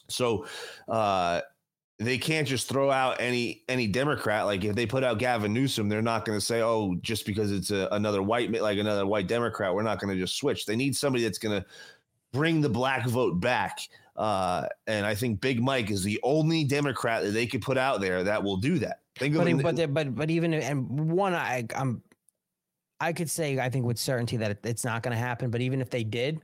So 0.09 0.45
uh, 0.89 1.39
they 1.99 2.17
can't 2.17 2.45
just 2.45 2.67
throw 2.67 2.91
out 2.91 3.21
any 3.21 3.63
any 3.69 3.87
Democrat. 3.87 4.45
Like 4.45 4.65
if 4.65 4.75
they 4.75 4.85
put 4.85 5.05
out 5.05 5.19
Gavin 5.19 5.53
Newsom, 5.53 5.87
they're 5.87 6.01
not 6.01 6.25
going 6.25 6.37
to 6.37 6.45
say, 6.45 6.61
"Oh, 6.61 6.97
just 7.01 7.25
because 7.25 7.53
it's 7.53 7.71
a, 7.71 7.87
another 7.93 8.21
white 8.21 8.51
like 8.51 8.77
another 8.77 9.05
white 9.05 9.27
Democrat, 9.27 9.73
we're 9.73 9.83
not 9.83 10.01
going 10.01 10.13
to 10.13 10.21
just 10.21 10.35
switch." 10.35 10.65
They 10.65 10.75
need 10.75 10.97
somebody 10.97 11.23
that's 11.23 11.39
going 11.39 11.61
to 11.61 11.65
bring 12.33 12.59
the 12.59 12.67
black 12.67 13.07
vote 13.07 13.39
back. 13.39 13.79
Uh, 14.17 14.67
and 14.85 15.05
I 15.05 15.15
think 15.15 15.39
Big 15.39 15.63
Mike 15.63 15.91
is 15.91 16.03
the 16.03 16.19
only 16.23 16.65
Democrat 16.65 17.23
that 17.23 17.31
they 17.31 17.47
could 17.47 17.61
put 17.61 17.77
out 17.77 18.01
there 18.01 18.21
that 18.25 18.43
will 18.43 18.57
do 18.57 18.79
that. 18.79 19.00
Think 19.17 19.35
But, 19.35 19.61
but 19.61 19.75
but 19.75 19.93
but 19.93 20.15
but 20.15 20.29
even 20.31 20.53
and 20.53 21.11
one 21.11 21.33
I 21.33 21.65
I'm 21.75 22.01
I 22.99 23.13
could 23.13 23.29
say 23.29 23.59
I 23.59 23.69
think 23.69 23.85
with 23.85 23.97
certainty 23.97 24.37
that 24.37 24.59
it's 24.63 24.85
not 24.85 25.03
going 25.03 25.11
to 25.11 25.17
happen. 25.17 25.49
But 25.49 25.61
even 25.61 25.81
if 25.81 25.89
they 25.89 26.03
did, 26.03 26.39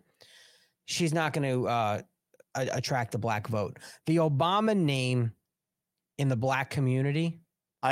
she's 0.85 1.13
not 1.13 1.33
going 1.33 1.49
to 1.49 1.67
uh, 1.67 2.01
attract 2.55 3.11
the 3.11 3.17
black 3.19 3.47
vote. 3.47 3.77
The 4.05 4.17
Obama 4.17 4.75
name 4.75 5.31
in 6.17 6.29
the 6.29 6.35
black 6.35 6.69
community. 6.69 7.39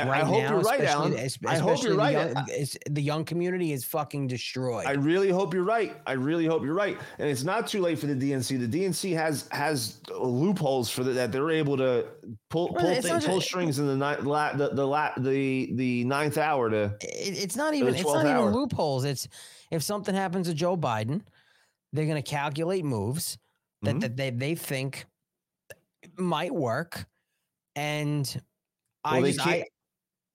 I- 0.04 0.20
I 0.20 0.24
hope 0.24 0.42
you're 0.50 0.60
right, 0.60 0.80
Alan. 0.82 1.12
I 1.46 1.56
hope 1.58 1.82
you're 1.82 1.92
the 1.92 1.98
right. 1.98 2.12
young- 2.12 2.68
the 2.90 3.02
young 3.02 3.24
community 3.24 3.72
is 3.72 3.84
fucking 3.84 4.26
destroyed. 4.26 4.86
I 4.86 4.92
really 4.92 5.30
hope 5.30 5.54
you're 5.54 5.64
right. 5.64 5.96
I 6.06 6.12
really 6.12 6.46
hope 6.46 6.62
you're 6.64 6.74
right. 6.74 6.96
And 7.18 7.28
it's 7.28 7.44
not 7.44 7.66
too 7.66 7.80
late 7.80 7.98
for 7.98 8.06
the 8.06 8.14
DNC. 8.14 8.56
The 8.58 8.66
DNC 8.68 9.12
has 9.14 9.48
has 9.52 10.00
loopholes 10.10 10.90
for 10.90 11.02
the, 11.04 11.12
that 11.12 11.32
they're 11.32 11.50
able 11.50 11.76
to 11.78 12.06
pull 12.50 12.68
pull, 12.74 12.94
thing, 13.00 13.20
pull 13.20 13.38
ju- 13.40 13.46
strings 13.46 13.78
in 13.78 13.86
the 13.86 13.94
ni- 13.96 14.22
la, 14.22 14.52
the 14.52 14.68
the, 14.70 14.86
la, 14.86 15.12
the 15.18 15.70
the 15.74 16.04
ninth 16.04 16.38
hour 16.38 16.70
to. 16.70 16.84
it, 17.00 17.38
it's 17.38 17.56
not 17.56 17.74
even 17.74 17.94
it's 17.94 18.04
not 18.04 18.24
12th 18.24 18.30
even 18.42 18.52
loopholes. 18.54 19.04
It's 19.04 19.26
if 19.70 19.82
something 19.82 20.14
happens 20.14 20.48
to 20.48 20.54
Joe 20.54 20.76
Biden, 20.76 21.22
they're 21.92 22.06
going 22.06 22.22
to 22.22 22.30
calculate 22.30 22.84
moves 22.84 23.38
that, 23.82 23.96
Mhm. 23.96 24.00
that 24.00 24.16
they 24.16 24.30
they 24.30 24.54
think 24.54 25.06
might 26.16 26.54
work, 26.54 27.06
and 27.74 28.40
I 29.04 29.14
Well, 29.14 29.22
they 29.22 29.32
just 29.32 29.46
I, 29.46 29.52
can't- 29.58 29.68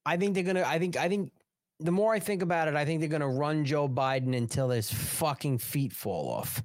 I 0.06 0.18
think 0.18 0.34
they're 0.36 0.44
gonna 0.44 0.64
I 0.66 0.80
think 0.80 0.98
I 0.98 1.08
think 1.10 1.32
the 1.80 1.92
more 1.92 2.14
I 2.14 2.20
think 2.20 2.42
about 2.42 2.68
it, 2.68 2.76
I 2.76 2.86
think 2.86 3.00
they're 3.00 3.10
gonna 3.10 3.30
run 3.30 3.66
Joe 3.66 3.88
Biden 3.88 4.36
until 4.36 4.70
his 4.70 4.92
fucking 4.92 5.58
feet 5.60 5.94
fall 5.94 6.30
off. 6.30 6.62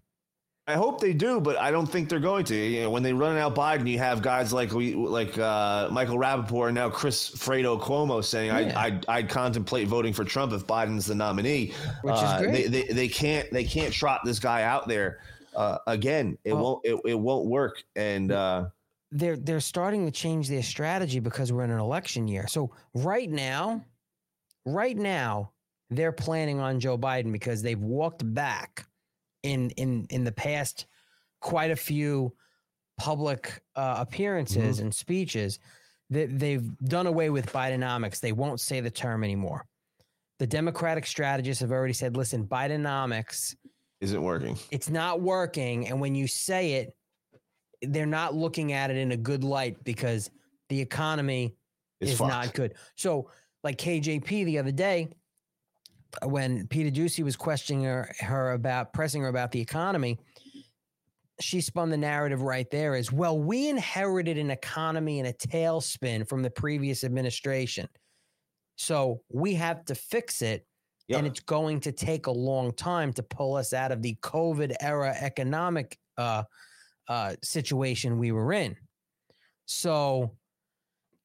I 0.68 0.74
hope 0.74 1.00
they 1.00 1.12
do, 1.12 1.40
but 1.40 1.56
I 1.58 1.70
don't 1.70 1.86
think 1.86 2.08
they're 2.08 2.18
going 2.18 2.44
to. 2.46 2.56
You 2.56 2.82
know, 2.82 2.90
when 2.90 3.04
they 3.04 3.12
run 3.12 3.36
out 3.36 3.54
Biden, 3.54 3.86
you 3.88 3.98
have 4.00 4.20
guys 4.20 4.52
like 4.52 4.72
we 4.72 4.94
like 4.94 5.38
uh, 5.38 5.88
Michael 5.92 6.18
Rapaport 6.18 6.66
and 6.66 6.74
now 6.74 6.90
Chris 6.90 7.30
Fredo 7.30 7.80
Cuomo 7.80 8.22
saying 8.24 8.48
Yeah. 8.48 8.76
I, 8.76 8.86
I'd, 8.86 9.06
I'd 9.06 9.28
contemplate 9.28 9.86
voting 9.86 10.12
for 10.12 10.24
Trump 10.24 10.52
if 10.52 10.66
Biden's 10.66 11.06
the 11.06 11.14
nominee. 11.14 11.72
Which 12.02 12.14
is 12.16 12.20
Uh, 12.20 12.38
great. 12.40 12.52
They, 12.52 12.82
they, 12.82 12.92
they 12.92 13.08
can't 13.08 13.48
they 13.52 13.62
can't 13.62 13.94
trot 13.94 14.22
this 14.24 14.40
guy 14.40 14.64
out 14.64 14.88
there 14.88 15.20
uh, 15.54 15.78
again. 15.86 16.36
It 16.42 16.54
won't 16.54 16.84
it, 16.84 17.00
it 17.04 17.14
won't 17.14 17.46
work. 17.46 17.84
And 17.94 18.32
uh, 18.32 18.66
they're 19.12 19.36
they're 19.36 19.60
starting 19.60 20.04
to 20.06 20.10
change 20.10 20.48
their 20.48 20.62
strategy 20.62 21.20
because 21.20 21.52
we're 21.52 21.64
in 21.64 21.70
an 21.70 21.78
election 21.78 22.28
year. 22.28 22.46
So 22.48 22.72
right 22.94 23.30
now, 23.30 23.84
right 24.64 24.96
now, 24.96 25.52
they're 25.90 26.12
planning 26.12 26.60
on 26.60 26.80
Joe 26.80 26.98
Biden 26.98 27.32
because 27.32 27.62
they've 27.62 27.80
walked 27.80 28.22
back 28.34 28.86
in 29.42 29.70
in 29.70 30.06
in 30.10 30.24
the 30.24 30.32
past 30.32 30.86
quite 31.40 31.70
a 31.70 31.76
few 31.76 32.32
public 32.98 33.60
uh, 33.76 33.96
appearances 33.98 34.80
and 34.80 34.92
speeches 34.94 35.58
that 36.10 36.38
they've 36.38 36.76
done 36.78 37.06
away 37.06 37.30
with 37.30 37.52
Bidenomics. 37.52 38.20
They 38.20 38.32
won't 38.32 38.60
say 38.60 38.80
the 38.80 38.90
term 38.90 39.22
anymore. 39.22 39.66
The 40.38 40.46
Democratic 40.46 41.06
strategists 41.06 41.60
have 41.60 41.72
already 41.72 41.92
said, 41.92 42.16
"Listen, 42.16 42.44
Bidenomics 42.46 43.54
isn't 44.00 44.22
working. 44.22 44.58
it's 44.70 44.90
not 44.90 45.20
working 45.20 45.88
and 45.88 46.00
when 46.00 46.14
you 46.14 46.26
say 46.26 46.74
it 46.74 46.94
they're 47.82 48.06
not 48.06 48.34
looking 48.34 48.72
at 48.72 48.90
it 48.90 48.96
in 48.96 49.12
a 49.12 49.16
good 49.16 49.44
light 49.44 49.82
because 49.84 50.30
the 50.68 50.80
economy 50.80 51.54
It's 52.00 52.12
is 52.12 52.18
fucked. 52.18 52.30
not 52.30 52.54
good. 52.54 52.74
So 52.96 53.30
like 53.64 53.78
kjp 53.78 54.28
the 54.44 54.58
other 54.58 54.70
day 54.70 55.08
when 56.24 56.68
peter 56.68 56.88
Doocy 56.88 57.24
was 57.24 57.34
questioning 57.34 57.82
her, 57.84 58.14
her 58.20 58.52
about 58.52 58.92
pressing 58.92 59.22
her 59.22 59.28
about 59.28 59.50
the 59.50 59.60
economy 59.60 60.18
she 61.40 61.60
spun 61.60 61.90
the 61.90 61.96
narrative 61.96 62.42
right 62.42 62.70
there 62.70 62.94
as 62.94 63.10
well 63.12 63.38
we 63.38 63.68
inherited 63.68 64.38
an 64.38 64.50
economy 64.50 65.18
in 65.18 65.26
a 65.26 65.32
tailspin 65.32 66.26
from 66.28 66.42
the 66.42 66.50
previous 66.50 67.04
administration. 67.04 67.88
So 68.76 69.20
we 69.30 69.54
have 69.54 69.84
to 69.86 69.94
fix 69.94 70.42
it 70.42 70.66
and 71.08 71.26
it's 71.26 71.40
going 71.40 71.80
to 71.80 71.92
take 71.92 72.26
a 72.26 72.32
long 72.32 72.72
time 72.72 73.12
to 73.14 73.22
pull 73.22 73.54
us 73.56 73.72
out 73.72 73.92
of 73.92 74.02
the 74.02 74.16
COVID 74.22 74.74
era 74.80 75.14
economic 75.18 75.98
uh, 76.18 76.42
uh, 77.08 77.34
situation 77.42 78.18
we 78.18 78.32
were 78.32 78.52
in. 78.52 78.76
So 79.66 80.36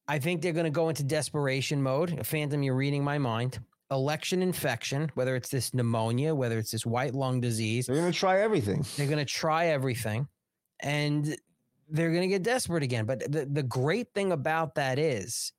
I 0.07 0.19
think 0.19 0.41
they're 0.41 0.53
going 0.53 0.65
to 0.65 0.69
go 0.69 0.89
into 0.89 1.03
desperation 1.03 1.81
mode. 1.81 2.25
Phantom, 2.25 2.61
you're 2.63 2.75
reading 2.75 3.03
my 3.03 3.17
mind. 3.17 3.59
Election 3.91 4.41
infection, 4.41 5.11
whether 5.15 5.35
it's 5.35 5.49
this 5.49 5.73
pneumonia, 5.73 6.33
whether 6.33 6.57
it's 6.57 6.71
this 6.71 6.85
white 6.85 7.13
lung 7.13 7.41
disease, 7.41 7.85
they're 7.87 7.95
going 7.97 8.11
to 8.11 8.17
try 8.17 8.39
everything. 8.39 8.85
They're 8.95 9.05
going 9.07 9.19
to 9.19 9.25
try 9.25 9.67
everything, 9.67 10.27
and 10.79 11.35
they're 11.89 12.09
going 12.09 12.21
to 12.21 12.27
get 12.29 12.41
desperate 12.41 12.83
again. 12.83 13.05
But 13.05 13.29
the, 13.31 13.45
the 13.51 13.63
great 13.63 14.13
thing 14.13 14.31
about 14.31 14.75
that 14.75 14.97
is 14.97 15.51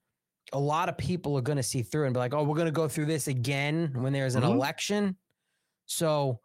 a 0.54 0.58
lot 0.58 0.88
of 0.88 0.96
people 0.96 1.36
are 1.36 1.42
going 1.42 1.56
to 1.58 1.62
see 1.62 1.82
through 1.82 2.06
and 2.06 2.14
be 2.14 2.20
like, 2.20 2.32
oh, 2.32 2.42
we're 2.42 2.56
going 2.56 2.66
to 2.66 2.72
go 2.72 2.88
through 2.88 3.06
this 3.06 3.28
again 3.28 3.92
when 3.94 4.14
there's 4.14 4.34
an 4.34 4.42
Mhm. 4.44 4.54
election. 4.54 5.16
So 5.84 6.40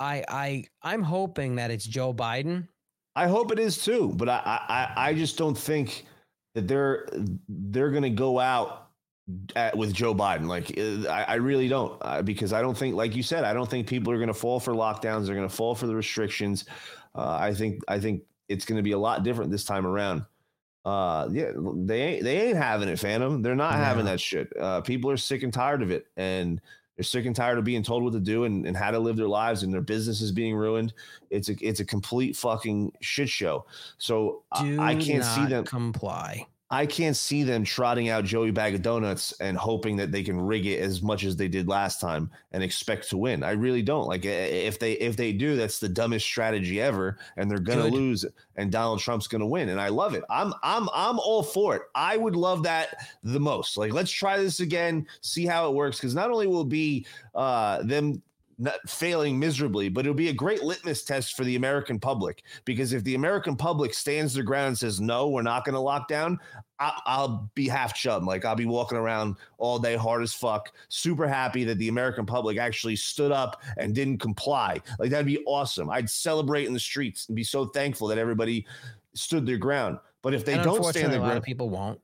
I 0.00 0.24
I 0.28 0.64
I'm 0.82 1.02
hoping 1.02 1.56
that 1.56 1.70
it's 1.70 1.84
Joe 1.84 2.12
Biden. 2.14 2.68
I 3.16 3.26
hope 3.26 3.52
it 3.52 3.58
is 3.58 3.84
too, 3.84 4.12
but 4.14 4.28
I 4.28 4.42
I, 4.44 5.08
I 5.08 5.14
just 5.14 5.36
don't 5.36 5.58
think 5.58 6.06
that 6.54 6.68
they're 6.68 7.08
they're 7.48 7.90
going 7.90 8.02
to 8.02 8.10
go 8.10 8.38
out 8.38 8.88
at, 9.54 9.76
with 9.76 9.92
Joe 9.92 10.14
Biden. 10.14 10.46
Like 10.46 10.78
uh, 10.78 11.10
I, 11.10 11.24
I 11.24 11.34
really 11.34 11.68
don't, 11.68 11.98
uh, 12.00 12.22
because 12.22 12.52
I 12.52 12.62
don't 12.62 12.76
think, 12.76 12.94
like 12.94 13.14
you 13.14 13.22
said, 13.22 13.44
I 13.44 13.52
don't 13.52 13.68
think 13.68 13.86
people 13.86 14.12
are 14.12 14.16
going 14.16 14.28
to 14.28 14.34
fall 14.34 14.60
for 14.60 14.72
lockdowns. 14.72 15.26
They're 15.26 15.34
going 15.34 15.48
to 15.48 15.54
fall 15.54 15.74
for 15.74 15.86
the 15.86 15.94
restrictions. 15.94 16.64
Uh, 17.14 17.36
I 17.40 17.54
think 17.54 17.82
I 17.88 17.98
think 17.98 18.22
it's 18.48 18.64
going 18.64 18.76
to 18.76 18.82
be 18.82 18.92
a 18.92 18.98
lot 18.98 19.22
different 19.22 19.50
this 19.50 19.64
time 19.64 19.86
around. 19.86 20.24
Uh, 20.84 21.28
yeah, 21.30 21.50
they 21.54 22.00
ain't 22.00 22.24
they 22.24 22.48
ain't 22.48 22.56
having 22.56 22.88
it, 22.88 22.98
Phantom. 22.98 23.42
They're 23.42 23.54
not 23.54 23.74
having 23.74 24.06
that 24.06 24.20
shit. 24.20 24.50
Uh, 24.58 24.80
people 24.80 25.10
are 25.10 25.16
sick 25.16 25.42
and 25.42 25.52
tired 25.52 25.82
of 25.82 25.90
it, 25.90 26.06
and 26.16 26.60
they're 26.98 27.04
sick 27.04 27.26
and 27.26 27.36
tired 27.36 27.58
of 27.58 27.64
being 27.64 27.84
told 27.84 28.02
what 28.02 28.12
to 28.12 28.18
do 28.18 28.42
and, 28.42 28.66
and 28.66 28.76
how 28.76 28.90
to 28.90 28.98
live 28.98 29.16
their 29.16 29.28
lives, 29.28 29.62
and 29.62 29.72
their 29.72 29.80
business 29.80 30.20
is 30.20 30.32
being 30.32 30.56
ruined. 30.56 30.92
It's 31.30 31.48
a 31.48 31.54
it's 31.60 31.78
a 31.78 31.84
complete 31.84 32.36
fucking 32.36 32.92
shit 33.00 33.28
show. 33.28 33.66
So 33.98 34.42
I- 34.50 34.64
I 34.80 34.94
can't 34.96 35.24
see 35.24 35.46
them 35.46 35.64
comply. 35.64 36.46
I 36.70 36.84
can't 36.84 37.16
see 37.16 37.44
them 37.44 37.64
trotting 37.64 38.10
out 38.10 38.26
Joey 38.26 38.50
Bag 38.50 38.74
of 38.74 38.82
Donuts 38.82 39.32
and 39.40 39.56
hoping 39.56 39.96
that 39.96 40.12
they 40.12 40.22
can 40.22 40.38
rig 40.38 40.66
it 40.66 40.80
as 40.80 41.00
much 41.00 41.24
as 41.24 41.34
they 41.34 41.48
did 41.48 41.66
last 41.66 41.98
time 41.98 42.30
and 42.52 42.62
expect 42.62 43.08
to 43.08 43.16
win. 43.16 43.42
I 43.42 43.52
really 43.52 43.80
don't. 43.80 44.06
Like 44.06 44.26
if 44.26 44.78
they 44.78 44.92
if 44.92 45.16
they 45.16 45.32
do, 45.32 45.56
that's 45.56 45.78
the 45.78 45.88
dumbest 45.88 46.26
strategy 46.26 46.78
ever, 46.80 47.18
and 47.38 47.50
they're 47.50 47.58
gonna 47.58 47.84
Good. 47.84 47.94
lose, 47.94 48.26
and 48.56 48.70
Donald 48.70 49.00
Trump's 49.00 49.26
gonna 49.26 49.46
win. 49.46 49.70
And 49.70 49.80
I 49.80 49.88
love 49.88 50.12
it. 50.12 50.24
I'm 50.28 50.52
I'm 50.62 50.90
I'm 50.94 51.18
all 51.20 51.42
for 51.42 51.74
it. 51.74 51.82
I 51.94 52.18
would 52.18 52.36
love 52.36 52.62
that 52.64 52.96
the 53.22 53.40
most. 53.40 53.78
Like 53.78 53.94
let's 53.94 54.12
try 54.12 54.36
this 54.36 54.60
again, 54.60 55.06
see 55.22 55.46
how 55.46 55.70
it 55.70 55.74
works. 55.74 55.96
Because 55.96 56.14
not 56.14 56.30
only 56.30 56.46
will 56.46 56.64
be 56.64 57.06
uh, 57.34 57.82
them 57.82 58.22
failing 58.86 59.38
miserably, 59.38 59.88
but 59.88 60.04
it'll 60.04 60.14
be 60.14 60.28
a 60.30 60.32
great 60.32 60.62
litmus 60.62 61.04
test 61.04 61.36
for 61.36 61.44
the 61.44 61.56
American 61.56 61.98
public. 62.00 62.42
Because 62.64 62.92
if 62.92 63.04
the 63.04 63.14
American 63.14 63.56
public 63.56 63.94
stands 63.94 64.34
their 64.34 64.42
ground 64.42 64.68
and 64.68 64.78
says, 64.78 65.00
no, 65.00 65.28
we're 65.28 65.42
not 65.42 65.64
going 65.64 65.74
to 65.74 65.80
lock 65.80 66.08
down, 66.08 66.38
I- 66.80 67.00
I'll 67.06 67.50
be 67.54 67.68
half 67.68 67.94
chub. 67.94 68.24
Like 68.24 68.44
I'll 68.44 68.56
be 68.56 68.66
walking 68.66 68.98
around 68.98 69.36
all 69.58 69.78
day 69.78 69.96
hard 69.96 70.22
as 70.22 70.32
fuck, 70.34 70.72
super 70.88 71.28
happy 71.28 71.64
that 71.64 71.78
the 71.78 71.88
American 71.88 72.26
public 72.26 72.58
actually 72.58 72.96
stood 72.96 73.30
up 73.32 73.62
and 73.76 73.94
didn't 73.94 74.18
comply. 74.18 74.80
Like 74.98 75.10
that'd 75.10 75.26
be 75.26 75.42
awesome. 75.46 75.88
I'd 75.90 76.10
celebrate 76.10 76.66
in 76.66 76.72
the 76.74 76.80
streets 76.80 77.28
and 77.28 77.36
be 77.36 77.44
so 77.44 77.66
thankful 77.66 78.08
that 78.08 78.18
everybody 78.18 78.66
stood 79.14 79.46
their 79.46 79.56
ground. 79.58 79.98
But 80.22 80.34
if 80.34 80.44
they 80.44 80.54
And 80.54 80.64
don't 80.64 80.84
stand 80.84 81.12
their 81.12 81.20
ground, 81.20 81.44
people 81.44 81.70
won't. 81.70 82.00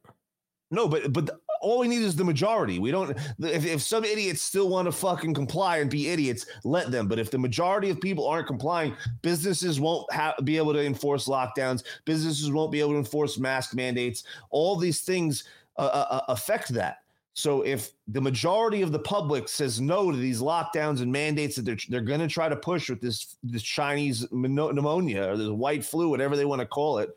no, 0.70 0.86
but 0.88 1.12
but 1.12 1.40
all 1.64 1.78
we 1.78 1.88
need 1.88 2.02
is 2.02 2.14
the 2.14 2.24
majority. 2.24 2.78
We 2.78 2.90
don't. 2.90 3.16
If, 3.40 3.64
if 3.64 3.82
some 3.82 4.04
idiots 4.04 4.42
still 4.42 4.68
want 4.68 4.86
to 4.86 4.92
fucking 4.92 5.34
comply 5.34 5.78
and 5.78 5.90
be 5.90 6.08
idiots, 6.08 6.46
let 6.62 6.90
them. 6.90 7.08
But 7.08 7.18
if 7.18 7.30
the 7.30 7.38
majority 7.38 7.90
of 7.90 8.00
people 8.00 8.26
aren't 8.26 8.46
complying, 8.46 8.94
businesses 9.22 9.80
won't 9.80 10.10
ha- 10.12 10.34
be 10.44 10.56
able 10.58 10.74
to 10.74 10.84
enforce 10.84 11.26
lockdowns. 11.26 11.82
Businesses 12.04 12.50
won't 12.50 12.70
be 12.70 12.80
able 12.80 12.92
to 12.92 12.98
enforce 12.98 13.38
mask 13.38 13.74
mandates. 13.74 14.24
All 14.50 14.76
these 14.76 15.00
things 15.00 15.44
uh, 15.78 15.82
uh, 15.82 16.06
uh, 16.10 16.20
affect 16.28 16.68
that. 16.74 16.98
So 17.32 17.62
if 17.62 17.90
the 18.06 18.20
majority 18.20 18.82
of 18.82 18.92
the 18.92 18.98
public 18.98 19.48
says 19.48 19.80
no 19.80 20.12
to 20.12 20.16
these 20.16 20.40
lockdowns 20.40 21.02
and 21.02 21.10
mandates 21.10 21.56
that 21.56 21.64
they're 21.64 21.78
they're 21.88 22.00
going 22.00 22.20
to 22.20 22.28
try 22.28 22.48
to 22.48 22.56
push 22.56 22.88
with 22.88 23.00
this 23.00 23.36
this 23.42 23.62
Chinese 23.62 24.26
pneumonia 24.30 25.30
or 25.30 25.36
this 25.36 25.48
white 25.48 25.84
flu, 25.84 26.08
whatever 26.08 26.36
they 26.36 26.44
want 26.44 26.60
to 26.60 26.66
call 26.66 26.98
it, 26.98 27.16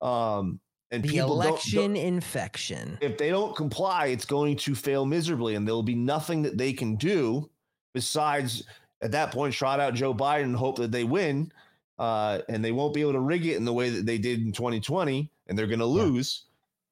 um, 0.00 0.58
and 0.90 1.02
The 1.02 1.08
people 1.08 1.36
don't- 1.36 1.46
election 1.46 1.94
don't, 1.94 1.96
infection. 1.96 2.98
if 3.00 3.18
they 3.18 3.30
don't 3.30 3.54
comply, 3.56 4.06
it's 4.06 4.24
going 4.24 4.56
to 4.56 4.74
fail 4.74 5.04
miserably, 5.04 5.54
and 5.54 5.66
there 5.66 5.74
will 5.74 5.82
be 5.82 5.94
nothing 5.94 6.42
that 6.42 6.56
they 6.58 6.72
can 6.72 6.96
do 6.96 7.50
besides 7.94 8.64
at 9.02 9.12
that 9.12 9.32
point 9.32 9.54
trot 9.54 9.80
out 9.80 9.94
Joe 9.94 10.14
Biden 10.14 10.44
and 10.44 10.56
hope 10.56 10.76
that 10.76 10.90
they 10.92 11.04
win. 11.04 11.52
Uh, 11.98 12.40
and 12.48 12.64
they 12.64 12.70
won't 12.70 12.94
be 12.94 13.00
able 13.00 13.12
to 13.12 13.18
rig 13.20 13.44
it 13.44 13.56
in 13.56 13.64
the 13.64 13.72
way 13.72 13.90
that 13.90 14.06
they 14.06 14.18
did 14.18 14.40
in 14.40 14.52
2020, 14.52 15.28
and 15.48 15.58
they're 15.58 15.66
going 15.66 15.80
to 15.80 15.84
lose. 15.84 16.44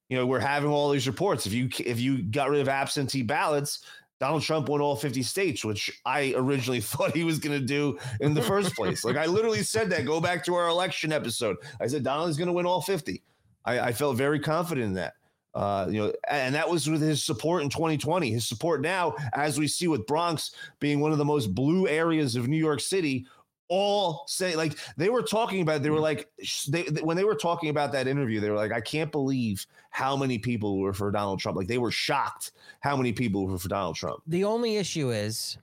You 0.09 0.17
know, 0.17 0.27
we're 0.27 0.41
having 0.41 0.69
all 0.69 0.91
these 0.91 1.07
reports. 1.07 1.47
If 1.47 1.53
you 1.53 1.69
if 1.79 2.01
you 2.01 2.23
got 2.25 2.51
rid 2.51 2.61
of 2.61 2.69
absentee 2.69 3.23
ballots, 3.23 3.85
Donald 4.19 4.43
Trump 4.43 4.69
won 4.69 4.81
all 4.81 4.97
50 4.97 5.23
states, 5.23 5.65
which 5.65 6.01
I 6.05 6.35
originally 6.37 6.81
thought 6.91 7.15
he 7.15 7.23
was 7.23 7.39
going 7.39 7.57
to 7.61 7.65
do 7.65 7.99
in 8.21 8.35
the 8.35 8.43
first 8.43 8.75
place. 8.75 9.05
Like 9.05 9.17
I 9.17 9.27
literally 9.27 9.63
said 9.63 9.91
that. 9.91 10.05
Go 10.07 10.21
back 10.21 10.45
to 10.47 10.57
our 10.57 10.67
election 10.69 11.13
episode. 11.13 11.57
I 11.81 11.87
said 11.87 12.03
Donald 12.03 12.29
is 12.31 12.37
going 12.37 12.49
to 12.49 12.53
win 12.53 12.67
all 12.67 12.83
50. 12.83 13.23
I, 13.67 13.81
I 13.81 13.93
felt 13.93 14.17
very 14.17 14.41
confident 14.41 14.87
in 14.87 14.95
that. 14.95 15.15
Uh, 15.55 15.87
you 15.89 15.99
know, 15.99 16.13
and 16.29 16.55
that 16.55 16.69
was 16.69 16.89
with 16.89 17.01
his 17.01 17.25
support 17.25 17.63
in 17.63 17.71
2020. 17.71 18.31
His 18.31 18.47
support 18.47 18.83
now, 18.83 19.15
as 19.35 19.59
we 19.59 19.67
see 19.67 19.89
with 19.89 20.07
Bronx 20.07 20.51
being 20.81 21.01
one 21.01 21.13
of 21.13 21.19
the 21.19 21.25
most 21.25 21.55
blue 21.55 21.89
areas 21.89 22.37
of 22.37 22.47
New 22.47 22.59
York 22.59 22.81
City, 22.81 23.27
all 23.69 24.25
say 24.29 24.55
like 24.55 24.79
they 24.97 25.09
were 25.09 25.23
talking 25.23 25.63
about. 25.63 25.83
They 25.83 25.91
were 25.91 25.99
like 25.99 26.29
sh- 26.43 26.67
they 26.67 26.83
when 27.03 27.17
they 27.17 27.25
were 27.25 27.35
talking 27.35 27.71
about 27.71 27.91
that 27.93 28.07
interview, 28.07 28.39
they 28.39 28.51
were 28.51 28.57
like, 28.57 28.71
I 28.71 28.83
can't 28.83 29.11
believe 29.11 29.67
how 29.91 30.15
many 30.15 30.39
people 30.39 30.79
were 30.79 30.93
for 30.93 31.11
Donald 31.11 31.41
Trump. 31.41 31.57
Like 31.57 31.69
they 31.69 31.79
were 31.79 31.91
shocked 31.91 32.53
how 32.81 32.95
many 32.95 33.13
people 33.13 33.47
were 33.47 33.59
for 33.59 33.69
Donald 33.69 33.97
Trump. 33.97 34.23
The 34.27 34.45
only 34.45 34.77
issue 34.77 35.11
is 35.11 35.57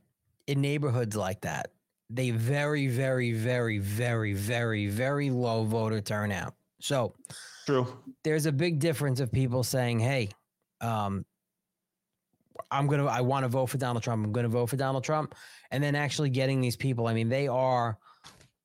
in 0.47 0.59
neighborhoods 0.59 1.15
like 1.15 1.41
that, 1.41 1.69
they 2.09 2.31
very, 2.31 2.87
very, 2.87 3.31
very, 3.31 3.77
very, 3.77 4.33
very, 4.33 4.87
very 4.87 5.29
low 5.29 5.63
voter 5.63 6.01
turnout. 6.01 6.55
So 6.79 7.13
true. 7.65 7.87
There's 8.23 8.45
a 8.45 8.51
big 8.51 8.79
difference 8.79 9.19
of 9.19 9.31
people 9.31 9.63
saying, 9.63 9.99
"Hey, 9.99 10.29
um, 10.81 11.25
I'm 12.71 12.87
gonna, 12.87 13.05
I 13.05 13.21
want 13.21 13.43
to 13.43 13.49
vote 13.49 13.67
for 13.67 13.77
Donald 13.77 14.03
Trump. 14.03 14.25
I'm 14.25 14.31
gonna 14.31 14.49
vote 14.49 14.69
for 14.69 14.77
Donald 14.77 15.03
Trump," 15.03 15.35
and 15.71 15.83
then 15.83 15.95
actually 15.95 16.29
getting 16.29 16.61
these 16.61 16.75
people. 16.75 17.07
I 17.07 17.13
mean, 17.13 17.29
they 17.29 17.47
are 17.47 17.97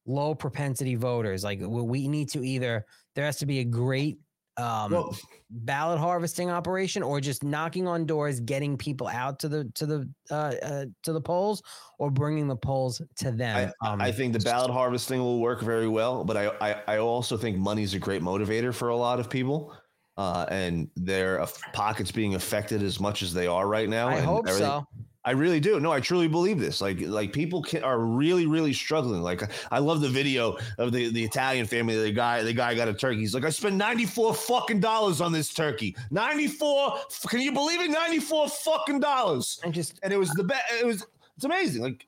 low 0.06 0.34
propensity 0.34 0.94
voters. 0.94 1.44
Like 1.44 1.60
we- 1.60 1.66
we 1.66 2.08
need 2.08 2.28
to 2.30 2.44
either 2.44 2.86
there 3.14 3.24
has 3.24 3.36
to 3.38 3.46
be 3.46 3.58
a 3.60 3.64
great 3.64 4.18
um, 4.58 5.10
ballot 5.50 5.98
harvesting 5.98 6.50
operation, 6.50 7.02
or 7.02 7.20
just 7.20 7.42
knocking 7.42 7.86
on 7.86 8.06
doors, 8.06 8.40
getting 8.40 8.76
people 8.76 9.06
out 9.08 9.38
to 9.40 9.48
the 9.48 9.64
to 9.74 9.86
the 9.86 10.08
uh, 10.30 10.54
uh, 10.62 10.84
to 11.02 11.12
the 11.12 11.20
polls, 11.20 11.62
or 11.98 12.10
bringing 12.10 12.48
the 12.48 12.56
polls 12.56 13.00
to 13.16 13.30
them. 13.30 13.72
I, 13.82 13.88
Um, 13.88 14.00
I 14.00 14.12
think 14.12 14.32
the 14.32 14.40
ballot 14.40 14.70
harvesting 14.70 15.20
will 15.20 15.40
work 15.40 15.62
very 15.62 15.88
well, 15.88 16.24
but 16.24 16.36
I, 16.36 16.50
I, 16.60 16.82
I 16.94 16.98
also 16.98 17.36
think 17.36 17.56
money's 17.56 17.94
a 17.94 17.98
great 17.98 18.22
motivator 18.22 18.74
for 18.74 18.88
a 18.88 18.96
lot 18.96 19.20
of 19.20 19.30
people. 19.30 19.74
Uh, 20.16 20.44
and 20.50 20.88
their 20.96 21.40
uh, 21.40 21.46
pockets 21.72 22.10
being 22.10 22.34
affected 22.34 22.82
as 22.82 22.98
much 22.98 23.22
as 23.22 23.32
they 23.32 23.46
are 23.46 23.68
right 23.68 23.88
now. 23.88 24.08
I 24.08 24.18
hope 24.18 24.48
everything- 24.48 24.66
so. 24.68 24.84
I 25.28 25.32
really 25.32 25.60
do. 25.60 25.78
No, 25.78 25.92
I 25.92 26.00
truly 26.00 26.26
believe 26.26 26.58
this. 26.58 26.80
Like, 26.80 27.02
like 27.02 27.34
people 27.34 27.60
can, 27.60 27.84
are 27.84 27.98
really, 27.98 28.46
really 28.46 28.72
struggling. 28.72 29.20
Like, 29.20 29.42
I 29.70 29.78
love 29.78 30.00
the 30.00 30.08
video 30.08 30.56
of 30.78 30.90
the, 30.90 31.10
the 31.10 31.22
Italian 31.22 31.66
family. 31.66 32.00
The 32.00 32.12
guy, 32.12 32.42
the 32.42 32.54
guy 32.54 32.74
got 32.74 32.88
a 32.88 32.94
turkey. 32.94 33.18
He's 33.18 33.34
like, 33.34 33.44
I 33.44 33.50
spent 33.50 33.76
ninety 33.76 34.06
four 34.06 34.32
fucking 34.32 34.80
dollars 34.80 35.20
on 35.20 35.30
this 35.30 35.52
turkey. 35.52 35.94
Ninety 36.10 36.46
four. 36.46 36.94
Can 37.28 37.42
you 37.42 37.52
believe 37.52 37.78
it? 37.78 37.90
Ninety 37.90 38.20
four 38.20 38.48
fucking 38.48 39.00
dollars. 39.00 39.60
And 39.62 39.74
just, 39.74 40.00
and 40.02 40.14
it 40.14 40.16
was 40.16 40.30
the 40.30 40.44
best. 40.44 40.64
It 40.80 40.86
was. 40.86 41.04
It's 41.36 41.44
amazing. 41.44 41.82
Like, 41.82 42.06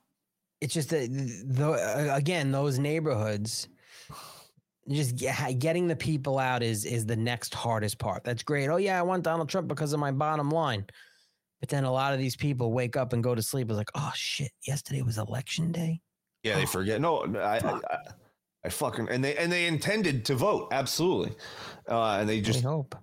it's 0.62 0.72
just 0.72 0.88
that 0.88 1.10
the 1.46 1.72
uh, 1.72 2.16
again 2.16 2.50
those 2.50 2.78
neighborhoods 2.78 3.68
just 4.88 5.16
getting 5.58 5.86
the 5.86 5.94
people 5.94 6.38
out 6.38 6.62
is 6.62 6.86
is 6.86 7.04
the 7.04 7.16
next 7.16 7.54
hardest 7.54 7.98
part 7.98 8.24
that's 8.24 8.42
great 8.42 8.68
oh 8.68 8.76
yeah 8.76 8.98
i 8.98 9.02
want 9.02 9.22
donald 9.22 9.48
trump 9.48 9.68
because 9.68 9.92
of 9.92 10.00
my 10.00 10.10
bottom 10.10 10.50
line 10.50 10.84
but 11.60 11.68
then 11.68 11.84
a 11.84 11.92
lot 11.92 12.12
of 12.12 12.18
these 12.18 12.36
people 12.36 12.72
wake 12.72 12.96
up 12.96 13.12
and 13.12 13.22
go 13.22 13.34
to 13.34 13.42
sleep 13.42 13.68
it's 13.68 13.76
like 13.76 13.90
oh 13.94 14.12
shit 14.14 14.50
yesterday 14.66 15.02
was 15.02 15.18
election 15.18 15.70
day 15.72 16.00
Yeah, 16.42 16.56
they 16.56 16.66
forget. 16.66 17.00
No, 17.00 17.24
I, 17.36 17.58
I, 17.58 17.74
I, 17.74 17.98
I 18.64 18.68
fucking 18.68 19.08
and 19.08 19.22
they 19.22 19.36
and 19.36 19.50
they 19.50 19.66
intended 19.66 20.24
to 20.26 20.34
vote 20.34 20.68
absolutely, 20.72 21.34
uh, 21.88 22.18
and 22.20 22.28
they 22.28 22.40
just 22.40 22.62
hope. 22.62 22.94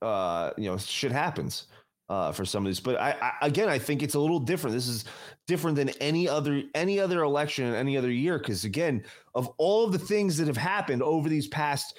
Uh, 0.00 0.50
you 0.56 0.70
know, 0.70 0.78
shit 0.78 1.10
happens 1.10 1.66
uh, 2.08 2.32
for 2.32 2.44
some 2.44 2.64
of 2.64 2.70
these. 2.70 2.80
But 2.80 3.00
I, 3.00 3.16
I 3.20 3.46
again, 3.46 3.68
I 3.68 3.78
think 3.78 4.02
it's 4.02 4.14
a 4.14 4.20
little 4.20 4.38
different. 4.40 4.74
This 4.74 4.88
is 4.88 5.04
different 5.46 5.76
than 5.76 5.90
any 6.00 6.28
other 6.28 6.62
any 6.74 7.00
other 7.00 7.22
election 7.22 7.66
in 7.66 7.74
any 7.74 7.96
other 7.96 8.10
year 8.10 8.38
because 8.38 8.64
again, 8.64 9.04
of 9.34 9.48
all 9.58 9.84
of 9.84 9.92
the 9.92 9.98
things 9.98 10.36
that 10.36 10.46
have 10.46 10.56
happened 10.56 11.02
over 11.02 11.28
these 11.28 11.48
past, 11.48 11.98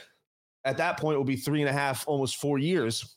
at 0.63 0.77
that 0.77 0.99
point, 0.99 1.15
it 1.15 1.17
will 1.17 1.25
be 1.25 1.35
three 1.35 1.61
and 1.61 1.69
a 1.69 1.73
half, 1.73 2.07
almost 2.07 2.37
four 2.37 2.57
years 2.57 3.15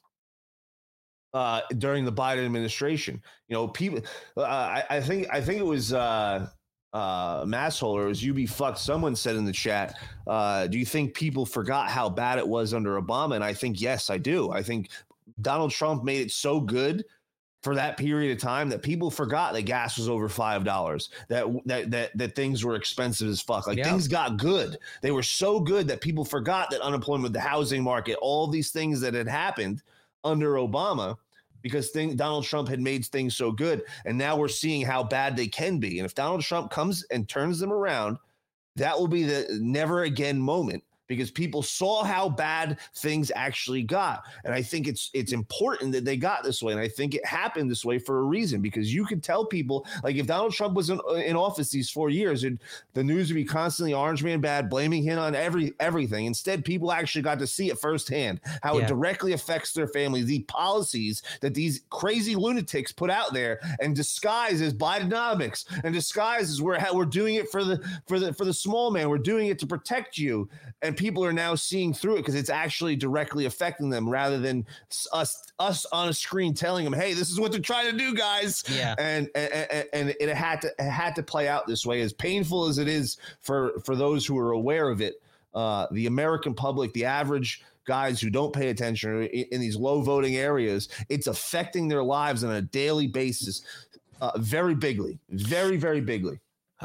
uh, 1.34 1.60
during 1.78 2.05
the 2.05 2.12
Biden 2.12 2.44
administration. 2.44 3.23
You 3.48 3.55
know, 3.55 3.68
people. 3.68 4.00
Uh, 4.36 4.42
I, 4.42 4.84
I 4.90 5.00
think 5.00 5.26
I 5.32 5.40
think 5.40 5.60
it 5.60 5.66
was 5.66 5.92
uh, 5.92 6.48
uh, 6.92 7.44
it 7.47 7.82
was 7.82 8.23
you 8.23 8.34
be 8.34 8.47
fucked. 8.47 8.78
Someone 8.78 9.15
said 9.15 9.36
in 9.36 9.44
the 9.44 9.52
chat, 9.52 9.98
uh, 10.26 10.66
"Do 10.66 10.78
you 10.78 10.86
think 10.86 11.15
people 11.15 11.44
forgot 11.44 11.90
how 11.90 12.08
bad 12.08 12.39
it 12.39 12.47
was 12.47 12.74
under 12.74 13.00
Obama?" 13.00 13.34
And 13.34 13.44
I 13.44 13.52
think 13.52 13.81
yes, 13.81 14.10
I 14.10 14.18
do. 14.18 14.50
I 14.50 14.62
think 14.62 14.90
Donald 15.40 15.70
Trump 15.70 16.05
made 16.05 16.20
it 16.20 16.31
so 16.31 16.60
good 16.60 17.05
for 17.62 17.74
that 17.74 17.97
period 17.97 18.32
of 18.32 18.40
time 18.40 18.68
that 18.68 18.82
people 18.82 19.10
forgot 19.10 19.52
that 19.52 19.62
gas 19.62 19.98
was 19.98 20.08
over 20.08 20.28
five 20.28 20.65
dollars 20.65 21.10
that 21.28 21.44
that 21.66 21.90
that 21.90 22.16
that 22.16 22.34
things 22.36 22.65
were 22.65 22.76
expensive 22.76 23.28
as 23.28 23.40
fuck 23.40 23.66
like 23.66 23.78
Yeah. 23.78 23.84
things 23.90 24.07
got 24.07 24.36
good 24.36 24.78
they 25.02 25.10
were 25.10 25.24
so 25.24 25.58
good 25.58 25.89
that 25.89 26.00
people 26.00 26.24
forgot 26.24 26.70
that 26.70 26.81
unemployment 26.81 27.32
the 27.32 27.40
housing 27.40 27.82
market 27.82 28.16
all 28.23 28.47
these 28.47 28.70
things 28.70 29.00
that 29.00 29.12
had 29.12 29.26
happened 29.26 29.82
under 30.28 30.55
obama 30.55 31.16
because 31.62 31.90
thing, 31.90 32.15
donald 32.16 32.44
trump 32.44 32.68
had 32.68 32.81
made 32.81 33.05
things 33.05 33.36
so 33.36 33.50
good. 33.50 33.82
And 34.05 34.16
now 34.16 34.36
we're 34.36 34.48
seeing 34.48 34.86
how 34.86 35.02
bad 35.02 35.36
they 35.36 35.48
can 35.48 35.78
be. 35.78 35.98
And 35.98 36.07
if 36.07 36.15
donald 36.15 36.42
trump 36.42 36.70
comes 36.70 37.05
and 37.10 37.28
turns 37.28 37.58
them 37.58 37.73
around 37.73 38.18
that 38.76 38.97
will 38.97 39.08
be 39.08 39.24
the 39.24 39.47
never 39.60 40.02
again 40.05 40.39
moment 40.40 40.84
because 41.08 41.30
people 41.30 41.62
saw 41.62 42.04
how 42.04 42.28
bad 42.28 42.78
things 42.94 43.32
actually 43.34 43.82
got. 43.82 44.22
And 44.44 44.54
i 44.54 44.62
think 44.62 44.86
it's 44.86 45.10
it's 45.14 45.32
important 45.32 45.92
that 45.92 46.04
they 46.04 46.16
got 46.16 46.44
this 46.44 46.62
way. 46.62 46.72
And 46.72 46.80
i 46.80 46.88
think 46.88 47.14
it 47.14 47.24
happened 47.26 47.70
this 47.70 47.84
way 47.84 47.98
for 47.98 48.18
a 48.20 48.22
reason 48.22 48.60
because 48.60 48.92
you 48.94 49.04
could 49.04 49.22
tell 49.22 49.44
people 49.44 49.86
like 50.04 50.16
if 50.16 50.26
donald 50.26 50.52
trump 50.52 50.74
was 50.74 50.90
in, 50.90 51.00
in 51.24 51.34
office 51.36 51.70
these 51.70 51.90
four 51.90 52.10
years 52.10 52.44
it, 52.44 52.58
the 52.94 53.02
news 53.02 53.28
would 53.28 53.34
be 53.36 53.44
constantly 53.44 53.94
orange 53.94 54.22
man 54.22 54.40
bad 54.40 54.68
blaming 54.68 55.02
him 55.02 55.18
on 55.18 55.34
every 55.34 55.72
everything. 55.80 56.26
Instead 56.26 56.64
people 56.64 56.92
actually 56.92 57.22
got 57.22 57.38
to 57.38 57.46
see 57.46 57.70
it 57.70 57.78
firsthand 57.78 58.40
how 58.62 58.76
Yeah. 58.76 58.84
it 58.84 58.88
directly 58.88 59.32
affects 59.32 59.72
their 59.72 59.88
families 59.88 60.26
the 60.26 60.40
policies 60.40 61.22
that 61.40 61.54
these 61.54 61.82
crazy 61.90 62.34
lunatics 62.34 62.92
put 62.92 63.10
out 63.10 63.32
there 63.32 63.60
and 63.80 63.96
disguise 63.96 64.60
as 64.60 64.74
bidenomics 64.74 65.64
and 65.84 65.94
disguise 65.94 66.50
as 66.50 66.60
we're 66.60 66.78
we're 66.92 67.04
doing 67.06 67.36
it 67.36 67.48
for 67.50 67.64
the 67.64 67.78
for 68.06 68.18
the 68.18 68.32
for 68.32 68.44
the 68.44 68.52
small 68.52 68.90
man. 68.90 69.08
We're 69.08 69.18
doing 69.18 69.46
it 69.48 69.58
to 69.60 69.66
protect 69.66 70.18
you. 70.18 70.48
And 70.82 70.96
people 70.99 71.25
are 71.25 71.33
now 71.33 71.55
seeing 71.55 71.94
through 71.94 72.15
it 72.17 72.18
because 72.18 72.35
it's 72.35 72.51
actually 72.51 72.97
directly 72.97 73.47
affecting 73.47 73.89
them 73.89 74.07
rather 74.09 74.39
than 74.39 74.67
us 75.12 75.51
us 75.59 75.86
on 75.93 76.09
a 76.09 76.12
screen 76.12 76.52
telling 76.52 76.85
them 76.85 76.93
hey 76.93 77.15
this 77.15 77.31
is 77.31 77.41
what 77.41 77.52
they're 77.52 77.60
trying 77.60 77.91
to 77.91 77.97
do 77.97 78.15
guys. 78.15 78.62
Yeah. 78.68 78.94
and 78.99 79.31
and, 79.35 79.52
and- 79.52 79.89
and 79.94 80.15
it 80.20 80.28
had 80.36 80.60
to 80.62 80.68
it 80.78 80.91
had 80.91 81.15
to 81.17 81.23
play 81.23 81.49
out 81.49 81.67
this 81.67 81.86
way. 81.86 82.02
As 82.02 82.12
painful 82.12 82.67
as 82.67 82.77
it 82.78 82.89
is 82.89 83.17
for 83.41 83.81
for 83.86 83.97
those 83.97 84.27
who 84.27 84.36
are 84.39 84.51
aware 84.52 84.91
of 84.91 85.01
it 85.01 85.23
uh 85.55 85.86
the 85.93 86.07
american 86.07 86.52
public 86.52 86.93
the 86.93 87.07
average 87.07 87.62
guys 87.86 88.20
who 88.20 88.28
don't 88.28 88.52
pay 88.52 88.68
attention 88.68 89.23
in, 89.23 89.47
in 89.52 89.60
these 89.62 89.77
low 89.77 90.02
voting 90.02 90.36
areas 90.36 90.91
it's 91.09 91.27
affecting 91.27 91.89
their 91.89 92.02
lives 92.02 92.44
on 92.44 92.51
a 92.55 92.60
daily 92.60 93.07
basis 93.07 93.62
uh, 94.20 94.33
very 94.36 94.75
bigly 94.75 95.18
very 95.31 95.78
very 95.78 96.02
bigly 96.02 96.39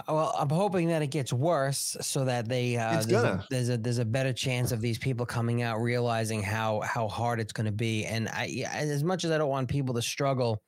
Well, 0.07 0.33
I'm 0.38 0.49
hoping 0.49 0.88
that 0.88 1.01
it 1.03 1.07
gets 1.11 1.31
worse 1.31 1.95
so 2.01 2.25
that 2.25 2.49
they 2.49 2.77
uh, 2.77 2.97
It's 2.97 3.05
there's, 3.05 3.23
a, 3.23 3.45
there's 3.49 3.69
a 3.69 3.77
there's 3.77 3.97
a 3.99 4.05
better 4.05 4.33
chance 4.33 4.72
of 4.72 4.81
these 4.81 4.97
people 4.97 5.25
coming 5.25 5.61
out 5.61 5.77
realizing 5.81 6.41
how 6.41 6.81
how 6.81 7.07
hard 7.07 7.39
it's 7.39 7.53
going 7.53 7.67
to 7.67 7.72
be. 7.72 8.05
And 8.05 8.27
I 8.30 8.65
as 8.72 9.03
much 9.03 9.23
as 9.23 9.31
I 9.31 9.38
don't 9.38 9.49
want 9.49 9.69
people 9.69 9.93
to 9.95 10.01
struggle 10.01 10.63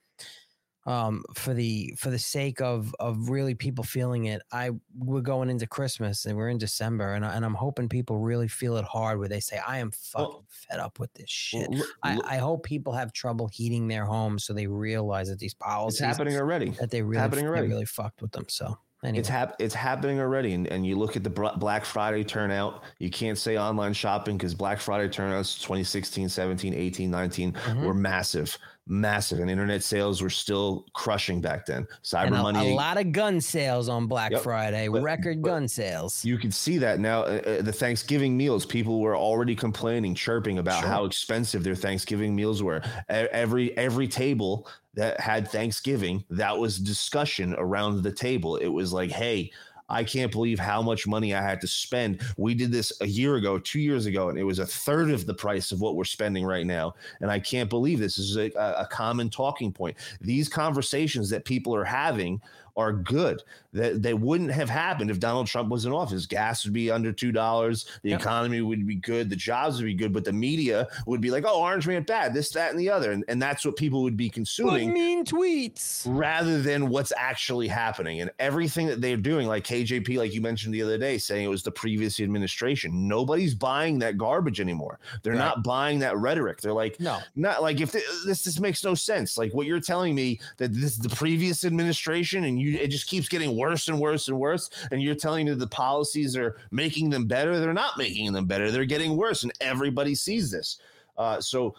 um 0.88 1.24
for 1.34 1.56
the 1.56 1.96
for 1.98 2.12
the 2.12 2.20
sake 2.20 2.62
of 2.62 2.94
of 3.00 3.30
really 3.32 3.56
people 3.56 3.84
feeling 3.84 4.26
it 4.26 4.40
i 4.52 4.70
we're 4.96 5.20
going 5.20 5.50
into 5.50 5.66
christmas 5.66 6.26
and 6.26 6.38
we're 6.38 6.50
in 6.50 6.60
december 6.60 7.16
and, 7.16 7.26
I, 7.26 7.34
and 7.34 7.44
i'm 7.44 7.56
hoping 7.56 7.90
people 7.90 8.20
really 8.20 8.48
feel 8.48 8.78
it 8.78 8.86
hard 8.86 9.18
where 9.18 9.28
they 9.28 9.40
say 9.40 9.60
i 9.68 9.80
am 9.80 9.90
fucking 9.90 10.42
fed 10.48 10.80
up 10.80 11.00
with 11.00 11.12
this 11.14 11.28
shit 11.28 11.68
Well, 11.72 11.84
I, 12.04 12.16
look- 12.18 12.26
I 12.28 12.38
hope 12.38 12.62
people 12.64 12.94
have 12.94 13.14
trouble 13.14 13.48
heating 13.48 13.88
their 13.88 14.06
homes 14.06 14.46
so 14.46 14.54
they 14.54 14.68
realize 14.68 15.28
that 15.30 15.40
these 15.40 15.56
policies 15.56 16.02
are 16.04 16.06
happening 16.06 16.38
already. 16.38 16.70
that 16.80 16.92
they 16.92 17.02
really 17.02 17.20
happening 17.20 17.46
they 17.46 17.62
really 17.68 17.86
fucked 17.86 18.22
with 18.22 18.32
them 18.34 18.46
so 18.48 18.78
anyway. 19.06 19.20
It's 19.20 19.30
hap- 19.30 19.56
it's 19.60 19.76
happening 19.76 20.20
already, 20.20 20.54
and, 20.54 20.68
and 20.68 20.86
you 20.86 20.98
look 20.98 21.16
at 21.16 21.24
the 21.24 21.30
Black 21.30 21.86
Friday 21.86 22.24
turnout. 22.24 22.84
You 23.00 23.10
can't 23.10 23.38
say 23.38 23.58
online 23.58 23.94
shopping 23.94 24.38
because 24.38 24.54
Black 24.54 24.80
Friday 24.80 25.10
turnouts 25.10 25.56
2016, 25.60 26.30
17, 26.30 26.74
18, 26.74 27.10
19 27.12 27.54
Mm-hmm. 27.54 27.84
were 27.86 27.94
massive. 27.94 28.58
massive, 28.88 29.40
and 29.40 29.50
internet 29.50 29.82
sales 29.82 30.22
were 30.22 30.30
still 30.30 30.86
crushing 30.94 31.42
back 31.42 31.66
then. 31.66 31.88
Cyber 32.04 32.28
And 32.28 32.36
a, 32.36 32.44
money, 32.44 32.72
a 32.72 32.76
lot 32.76 32.98
of 33.00 33.12
gun 33.12 33.42
sales 33.42 33.90
on 33.90 34.06
Black 34.06 34.32
Yep. 34.32 34.42
Friday, 34.44 34.88
But- 34.88 35.02
record 35.02 35.42
but- 35.42 35.50
gun 35.50 35.68
sales. 35.68 36.24
you 36.24 36.38
can 36.38 36.52
see 36.52 36.78
that 36.78 37.00
now. 37.00 37.22
Uh, 37.24 37.42
uh, 37.48 37.62
the 37.64 37.74
Thanksgiving 37.74 38.38
meals, 38.38 38.64
people 38.64 39.00
were 39.02 39.18
already 39.18 39.56
complaining, 39.56 40.14
chirping 40.14 40.60
about 40.60 40.82
Sure. 40.82 40.88
how 40.90 41.06
expensive 41.06 41.64
their 41.64 41.74
Thanksgiving 41.74 42.36
meals 42.36 42.62
were. 42.62 42.82
Every 43.10 43.76
every 43.76 44.08
table 44.08 44.68
that 44.96 45.20
had 45.20 45.48
Thanksgiving, 45.48 46.24
that 46.30 46.58
was 46.58 46.80
discussion 46.80 47.56
around 47.58 48.02
the 48.02 48.12
table. 48.12 48.58
It 48.58 48.68
was 48.70 48.92
like, 48.92 49.12
hey. 49.12 49.52
I 49.88 50.04
can't 50.04 50.32
believe 50.32 50.58
how 50.58 50.82
much 50.82 51.06
money 51.06 51.36
I 51.36 51.44
had 51.44 51.62
to 51.62 51.68
spend. 51.68 52.24
We 52.38 52.56
did 52.56 52.72
this 52.72 52.92
a 53.02 53.06
year 53.06 53.36
ago, 53.36 53.60
two 53.60 53.80
years 53.80 54.08
ago, 54.08 54.30
and 54.30 54.40
it 54.40 54.44
was 54.44 54.58
a 54.58 54.66
third 54.66 55.12
of 55.12 55.28
the 55.28 55.34
price 55.36 55.72
of 55.72 55.80
what 55.80 55.96
we're 55.96 56.06
spending 56.06 56.44
right 56.44 56.66
now. 56.66 56.96
And 57.22 57.30
I 57.30 57.38
can't 57.38 57.70
believe 57.70 58.00
this 58.00 58.16
this 58.16 58.32
is 58.32 58.38
a, 58.38 58.52
a 58.56 58.88
common 58.90 59.30
talking 59.30 59.72
point. 59.72 59.98
These 60.22 60.50
conversations 60.50 61.30
that 61.30 61.46
people 61.46 61.76
are 61.76 61.84
having 61.84 62.42
are 62.78 62.94
good. 62.94 63.42
That 63.76 64.02
they 64.02 64.14
wouldn't 64.14 64.52
have 64.52 64.70
happened 64.70 65.12
if 65.12 65.20
Donald 65.20 65.48
Trump 65.48 65.70
was 65.70 65.86
in 65.86 65.92
office. 65.92 66.26
Gas 66.26 66.64
would 66.64 66.74
be 66.74 66.90
under 66.90 67.12
two 67.12 67.32
dollars. 67.32 67.86
The 68.04 68.14
economy 68.14 68.62
would 68.62 68.88
be 68.88 68.96
good. 68.96 69.30
The 69.30 69.36
jobs 69.36 69.78
would 69.78 69.86
be 69.86 69.94
good. 69.94 70.14
But 70.14 70.24
the 70.24 70.34
media 70.34 70.88
would 71.06 71.20
be 71.22 71.30
like, 71.30 71.44
"Oh, 71.46 71.60
Orange 71.62 71.86
Man 71.86 72.04
bad. 72.04 72.34
This, 72.34 72.50
that, 72.52 72.72
and 72.72 72.80
the 72.80 72.90
other," 72.90 73.12
and, 73.12 73.24
and 73.28 73.42
that's 73.42 73.66
what 73.66 73.76
people 73.76 74.02
would 74.04 74.16
be 74.16 74.30
consuming 74.30 74.88
What 74.88 74.94
mean 74.94 75.26
tweets 75.26 76.04
rather 76.08 76.62
than 76.62 76.88
what's 76.90 77.12
actually 77.18 77.68
happening 77.68 78.22
and 78.22 78.32
everything 78.40 78.88
that 78.88 79.02
they're 79.02 79.18
doing. 79.18 79.46
Like 79.48 79.66
KJP, 79.66 80.18
like 80.18 80.34
you 80.34 80.40
mentioned 80.42 80.74
the 80.74 80.82
other 80.82 80.98
day, 80.98 81.18
saying 81.18 81.44
it 81.44 81.50
was 81.50 81.64
the 81.64 81.72
previous 81.72 82.20
administration. 82.22 83.08
Nobody's 83.10 83.54
buying 83.56 84.00
that 84.00 84.18
garbage 84.18 84.62
anymore. 84.62 85.00
They're 85.24 85.34
Right. 85.34 85.40
not 85.40 85.64
buying 85.66 86.00
that 86.00 86.16
rhetoric. 86.18 86.62
They're 86.62 86.72
like, 86.72 86.98
No. 87.02 87.20
not 87.36 87.62
like 87.62 87.82
if 87.82 87.92
th- 87.92 88.06
this 88.26 88.44
this 88.46 88.58
makes 88.60 88.86
no 88.86 88.96
sense. 88.96 89.38
Like 89.38 89.54
what 89.54 89.66
you're 89.68 89.82
telling 89.82 90.16
me 90.16 90.40
that 90.58 90.74
this 90.74 90.92
is 90.94 90.98
the 91.00 91.10
previous 91.10 91.66
administration 91.66 92.46
and 92.46 92.58
you 92.58 92.78
it 92.78 92.88
just 92.88 93.08
keeps 93.08 93.28
getting 93.28 93.56
worse 93.58 93.65
and 93.88 94.00
worse 94.00 94.28
and 94.28 94.40
worse. 94.40 94.70
And 94.92 95.02
you're 95.02 95.16
telling 95.16 95.46
me 95.46 95.54
the 95.54 95.68
policies 95.68 96.36
are 96.38 96.58
making 96.72 97.10
them 97.10 97.26
better. 97.26 97.60
They're 97.60 97.74
not 97.74 97.98
making 97.98 98.34
them 98.34 98.46
better. 98.46 98.72
They're 98.72 98.86
getting 98.86 99.18
worse, 99.18 99.44
and 99.44 99.52
everybody 99.62 100.16
sees 100.16 100.52
this. 100.52 100.80
Uh, 101.18 101.40
so 101.40 101.76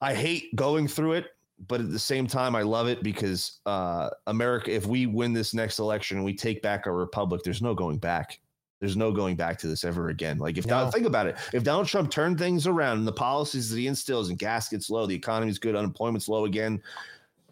I 0.00 0.14
hate 0.14 0.54
going 0.56 0.88
through 0.88 1.12
it, 1.12 1.26
but 1.68 1.80
at 1.80 1.90
the 1.90 1.98
same 1.98 2.26
time, 2.26 2.54
I 2.54 2.62
love 2.62 2.88
it 2.88 3.02
because 3.02 3.60
uh, 3.66 4.10
America. 4.26 4.72
If 4.72 4.86
we 4.86 5.06
win 5.06 5.32
this 5.32 5.54
next 5.54 5.78
election 5.78 6.18
and 6.18 6.24
we 6.24 6.34
take 6.34 6.62
back 6.62 6.86
our 6.86 6.94
republic, 6.94 7.42
there's 7.42 7.62
no 7.62 7.74
going 7.74 7.98
back. 7.98 8.40
There's 8.78 8.96
no 8.96 9.10
going 9.10 9.36
back 9.36 9.58
to 9.60 9.68
this 9.68 9.84
ever 9.84 10.10
again. 10.10 10.38
Like 10.38 10.58
if 10.58 10.66
No. 10.66 10.82
Don- 10.82 10.92
think 10.92 11.06
about 11.06 11.26
it, 11.26 11.36
if 11.54 11.64
Donald 11.64 11.86
Trump 11.86 12.10
turned 12.10 12.38
things 12.38 12.66
around 12.66 12.98
and 12.98 13.08
the 13.08 13.12
policies 13.12 13.70
that 13.70 13.78
he 13.78 13.86
instills 13.86 14.28
and 14.28 14.38
gas 14.38 14.68
gets 14.68 14.90
low, 14.90 15.06
the 15.06 15.14
economy's 15.14 15.58
good, 15.58 15.74
unemployment's 15.74 16.28
low 16.28 16.44
again, 16.44 16.82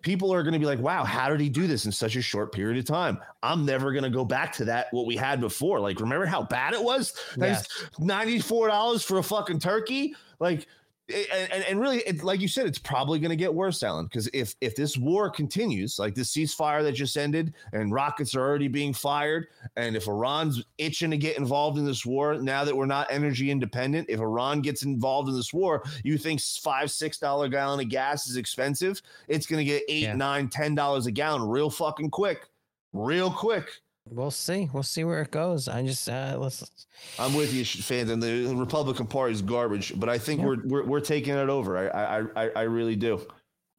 people 0.05 0.33
are 0.33 0.43
going 0.43 0.53
to 0.53 0.59
be 0.61 0.67
like, 0.67 0.79
"Wow, 0.79 1.03
how 1.03 1.29
did 1.31 1.41
he 1.41 1.49
do 1.49 1.67
this 1.67 1.87
in 1.87 1.93
such 1.93 2.15
a 2.15 2.23
short 2.23 2.53
period 2.53 2.79
of 2.79 2.85
time?" 2.85 3.19
I'm 3.43 3.65
never 3.65 3.91
going 3.91 4.05
to 4.05 4.11
go 4.11 4.25
back 4.25 4.53
to 4.55 4.65
that 4.67 4.87
what 4.93 5.07
we 5.07 5.17
had 5.17 5.41
before. 5.41 5.81
Like, 5.81 5.99
remember 5.99 6.27
how 6.27 6.45
bad 6.45 6.75
it 6.75 6.83
was? 6.83 7.19
Yes. 7.37 7.67
ninety 7.99 8.39
four 8.39 8.69
dollars 8.69 9.03
for 9.03 9.19
a 9.19 9.23
fucking 9.23 9.59
turkey, 9.59 10.15
like. 10.39 10.69
And, 11.13 11.53
and, 11.53 11.65
and 11.65 11.81
really, 11.81 11.99
it, 11.99 12.25
like 12.25 12.41
you 12.41 12.49
said, 12.49 12.67
it's 12.67 12.79
probably 12.79 13.19
going 13.19 13.31
to 13.31 13.37
get 13.37 13.53
worse, 13.53 13.83
Alan. 13.83 14.07
Because 14.07 14.27
if 14.33 14.55
if 14.63 14.75
this 14.75 14.97
war 14.97 15.29
continues, 15.29 15.99
like 15.99 16.15
this 16.15 16.33
ceasefire 16.33 16.83
that 16.83 16.93
just 16.93 17.19
ended, 17.19 17.53
and 17.75 17.93
rockets 17.93 18.35
are 18.35 18.41
already 18.41 18.69
being 18.69 18.95
fired, 18.95 19.49
and 19.77 19.97
if 19.97 20.09
Iran's 20.09 20.65
itching 20.79 21.11
to 21.11 21.19
get 21.19 21.37
involved 21.37 21.77
in 21.77 21.85
this 21.85 22.07
war, 22.07 22.37
now 22.37 22.65
that 22.65 22.75
we're 22.75 22.87
not 22.87 23.07
energy 23.11 23.51
independent, 23.51 24.09
if 24.09 24.19
Iran 24.19 24.63
gets 24.63 24.83
involved 24.83 25.29
in 25.29 25.37
this 25.37 25.53
war, 25.53 25.83
you 26.05 26.17
think 26.17 26.41
five 26.41 26.91
six 26.91 27.19
dollar 27.19 27.49
gallon 27.49 27.81
of 27.81 27.91
gas 27.91 28.27
is 28.27 28.37
expensive? 28.37 29.03
It's 29.29 29.47
going 29.47 29.59
to 29.59 29.71
get 29.71 29.83
eight 29.91 30.15
nine 30.15 30.49
ten 30.49 30.75
dollars 30.75 31.05
a 31.05 31.11
gallon 31.13 31.47
real 31.47 31.69
fucking 31.69 32.11
quick, 32.11 32.49
real 32.95 33.31
quick. 33.31 33.69
We'll 34.11 34.31
see. 34.31 34.69
We'll 34.73 34.83
see 34.83 35.03
where 35.05 35.23
it 35.23 35.31
goes. 35.31 35.67
I 35.67 35.83
just 35.83 36.09
uh, 36.09 36.37
let's. 36.39 36.87
I'm 37.19 37.35
with 37.35 37.55
you, 37.55 37.65
fans, 37.65 38.11
and 38.11 38.23
the 38.23 38.55
Republican 38.55 39.07
Party 39.07 39.33
is 39.33 39.43
garbage, 39.43 39.99
but 39.99 40.09
I 40.09 40.19
think 40.19 40.43
we're, 40.43 40.59
we're 40.65 40.85
we're 40.85 41.01
taking 41.01 41.35
it 41.35 41.49
over. 41.49 41.79
I 41.79 41.87
I 41.87 42.25
I, 42.37 42.51
I 42.57 42.63
really 42.63 42.97
do. 42.97 43.27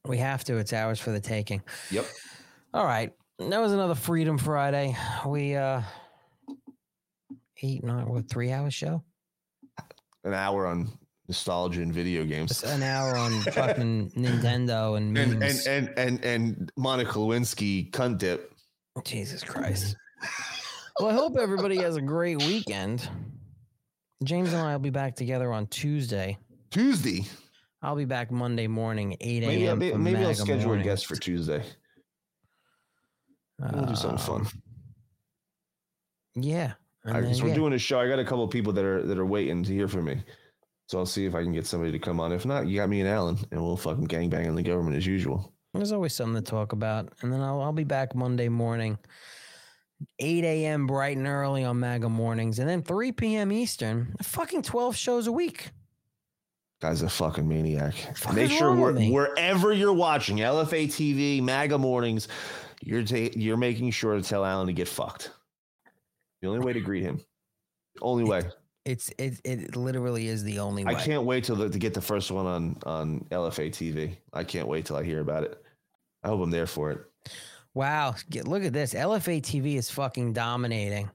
We 0.06 0.18
have 0.18 0.44
to. 0.46 0.58
It's 0.58 0.74
ours 0.74 1.00
for 1.00 1.12
the 1.12 1.20
taking. 1.20 1.62
Yep. 1.92 2.06
All 2.74 2.86
right. 2.86 3.12
That 3.38 3.60
was 3.60 3.72
another 3.72 3.96
Freedom 3.96 4.38
Friday. 4.38 4.96
We 5.28 5.56
uh 5.56 5.82
eight, 7.62 7.84
nine, 7.84 8.08
what 8.08 8.28
three 8.28 8.52
hour 8.52 8.72
show? 8.72 9.04
An 10.24 10.34
hour 10.34 10.66
on 10.66 10.90
nostalgia 11.28 11.82
and 11.82 11.94
video 11.94 12.24
games. 12.24 12.52
It's 12.52 12.64
an 12.64 12.82
hour 12.82 13.16
on 13.16 13.42
fucking 13.42 14.12
Nintendo 14.18 14.98
and 14.98 15.16
and, 15.18 15.44
and 15.44 15.68
and 15.68 15.94
and 15.98 16.26
and 16.26 16.72
Monica 16.78 17.14
Lewinsky 17.20 17.92
cunt 17.92 18.18
dip. 18.18 18.52
Jesus 19.04 19.44
Christ. 19.44 19.96
Well, 21.00 21.10
I 21.10 21.14
hope 21.14 21.38
everybody 21.38 21.78
has 21.78 21.96
a 21.96 22.02
great 22.02 22.38
weekend. 22.40 23.08
James 24.24 24.54
and 24.54 24.62
I 24.62 24.72
will 24.72 24.80
be 24.80 24.90
back 24.90 25.16
together 25.16 25.52
on 25.52 25.68
Tuesday. 25.68 26.38
Tuesday. 26.72 27.26
I'll 27.82 27.96
be 27.96 28.06
back 28.06 28.32
Monday 28.32 28.68
morning, 28.68 29.16
eight 29.22 29.42
Maybe 29.42 29.64
I'll, 29.68 29.72
a.m. 29.72 29.80
be- 29.80 29.94
maybe 29.94 30.26
I'll 30.26 30.34
schedule 30.34 30.68
morning. 30.68 30.82
a 30.82 30.90
guest 30.90 31.06
for 31.06 31.16
Tuesday. 31.16 31.64
We'll 33.60 33.86
do 33.86 33.96
something 33.96 34.18
fun. 34.18 34.42
Uh, 34.42 34.50
yeah. 36.36 36.74
and 37.06 37.18
I, 37.18 37.22
then, 37.22 37.40
we're 37.42 37.50
yeah. 37.50 37.54
doing 37.54 37.74
a 37.74 37.78
show. 37.78 38.00
I 38.00 38.08
got 38.08 38.20
a 38.20 38.24
couple 38.24 38.44
of 38.44 38.50
people 38.50 38.74
that 38.74 38.84
are 38.84 39.04
that 39.04 39.18
are 39.18 39.26
waiting 39.26 39.64
to 39.64 39.72
hear 39.74 39.88
from 39.88 40.06
me. 40.06 40.24
So 40.88 41.00
I'll 41.00 41.06
see 41.06 41.26
if 41.26 41.34
I 41.34 41.42
can 41.42 41.54
get 41.54 41.66
somebody 41.66 41.92
to 41.92 42.00
come 42.00 42.20
on. 42.20 42.32
If 42.32 42.46
not, 42.46 42.68
you 42.68 42.78
got 42.78 42.90
me 42.90 43.00
and 43.00 43.10
Alan, 43.10 43.38
and 43.52 43.62
we'll 43.62 43.78
fucking 43.78 44.08
gangbang 44.08 44.48
on 44.48 44.56
the 44.56 44.62
government 44.62 44.98
as 44.98 45.06
usual. 45.06 45.54
There's 45.74 45.92
always 45.92 46.14
something 46.14 46.42
to 46.42 46.50
talk 46.50 46.74
about. 46.74 47.12
And 47.22 47.34
then 47.34 47.42
I'll, 47.42 47.62
I'll 47.62 47.74
be 47.74 47.84
back 47.84 48.16
Monday 48.16 48.50
morning, 48.50 48.98
8 50.20 50.44
a.m. 50.44 50.88
bright 50.88 51.18
and 51.18 51.28
early 51.28 51.64
on 51.64 51.80
MAGA 51.80 52.10
mornings. 52.10 52.60
And 52.60 52.70
then 52.70 52.82
3 52.82 53.12
p.m. 53.12 53.52
Eastern, 53.52 54.16
fucking 54.22 54.64
12 54.64 54.96
shows 54.96 55.28
a 55.28 55.32
week. 55.32 55.72
Guy's 56.82 57.02
a 57.02 57.10
fucking 57.10 57.48
maniac. 57.48 57.96
fuck 58.16 58.36
Make 58.36 58.52
sure 58.52 58.76
wherever 58.76 59.72
you're 59.74 59.94
watching 59.94 60.38
LFA 60.38 60.88
TV, 60.88 61.42
MAGA 61.42 61.78
mornings, 61.78 62.28
you're 62.82 63.04
ta- 63.04 63.32
you're 63.34 63.58
making 63.58 63.92
sure 63.92 64.16
to 64.16 64.22
tell 64.22 64.44
Alan 64.46 64.68
to 64.68 64.74
get 64.74 64.88
fucked. 64.88 65.32
The 66.42 66.50
only 66.50 66.60
way 66.60 66.74
to 66.74 66.82
greet 66.82 67.04
him. 67.04 67.22
Only 68.02 68.26
way. 68.26 68.42
It's 68.84 69.10
it, 69.18 69.40
it 69.44 69.76
literally 69.76 70.28
is 70.28 70.44
the 70.44 70.60
only 70.60 70.86
way. 70.86 70.96
I 70.96 71.02
can't 71.02 71.24
wait 71.24 71.46
till 71.46 71.56
the, 71.56 71.70
to 71.70 71.80
get 71.80 71.96
the 71.96 72.02
first 72.02 72.30
one 72.30 72.46
on 72.46 72.78
on 72.86 73.20
LFA 73.32 73.70
TV. 73.72 74.18
I 74.32 74.44
can't 74.44 74.68
wait 74.68 74.86
till 74.86 74.96
I 74.96 75.04
hear 75.04 75.22
about 75.22 75.44
it. 75.44 75.60
I 76.24 76.28
hope 76.28 76.42
I'm 76.42 76.52
there 76.52 76.68
for 76.68 76.92
it. 76.92 77.00
Wow. 77.76 78.16
Get, 78.30 78.48
look 78.48 78.64
at 78.64 78.74
this. 78.74 78.94
LFA 78.94 79.42
TV 79.42 79.76
is 79.76 79.92
fucking 79.92 80.34
dominating. 80.34 81.12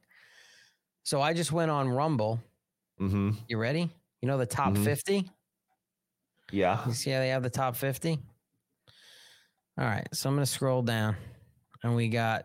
So 1.02 1.20
I 1.20 1.32
just 1.32 1.50
went 1.50 1.70
on 1.70 1.88
Rumble. 1.88 2.38
Mm-hmm. 3.00 3.30
You 3.48 3.58
ready? 3.58 3.90
You 4.20 4.28
know 4.28 4.36
the 4.38 4.46
top 4.46 4.74
Mhm. 4.74 4.84
50? 4.84 5.30
Yeah. 6.52 6.86
You 6.86 6.92
see 6.92 7.10
how 7.10 7.20
they 7.20 7.30
have 7.30 7.42
the 7.42 7.50
top 7.50 7.74
50? 7.76 8.18
All 9.78 9.84
right. 9.86 10.06
So 10.12 10.28
I'm 10.28 10.34
going 10.36 10.44
to 10.44 10.50
scroll 10.50 10.82
down 10.82 11.16
and 11.82 11.96
we 11.96 12.08
got, 12.08 12.44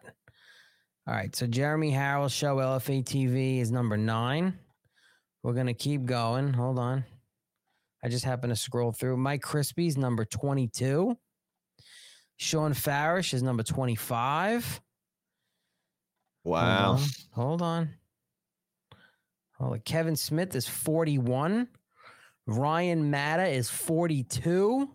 all 1.07 1.13
right. 1.13 1.35
So 1.35 1.45
Jeremy 1.45 1.91
Harrell's 1.91 2.31
show, 2.31 2.55
LFA 2.57 3.03
TV, 3.03 3.59
is 3.59 3.71
number 3.71 3.97
nine. 3.97 4.57
We're 5.43 5.53
going 5.53 5.67
to 5.67 5.73
keep 5.73 6.05
going. 6.05 6.53
Hold 6.53 6.79
on. 6.79 7.03
I 8.03 8.07
just 8.07 8.23
happened 8.23 8.51
to 8.51 8.55
scroll 8.55 8.91
through. 8.93 9.17
Mike 9.17 9.41
Crispi's 9.41 9.97
number 9.97 10.23
22. 10.25 11.17
Shawn 12.37 12.73
Farash 12.73 13.33
is 13.33 13.41
number 13.43 13.63
25. 13.63 14.81
Wow. 16.43 16.93
Hold 16.93 16.99
on. 16.99 17.09
Hold 17.31 17.61
on. 17.61 17.89
Hold 19.57 19.73
on. 19.73 19.79
Kevin 19.79 20.15
Smith 20.15 20.55
is 20.55 20.67
41. 20.67 21.67
Ryan 22.47 23.09
Matta 23.09 23.47
is 23.47 23.69
42. 23.69 24.89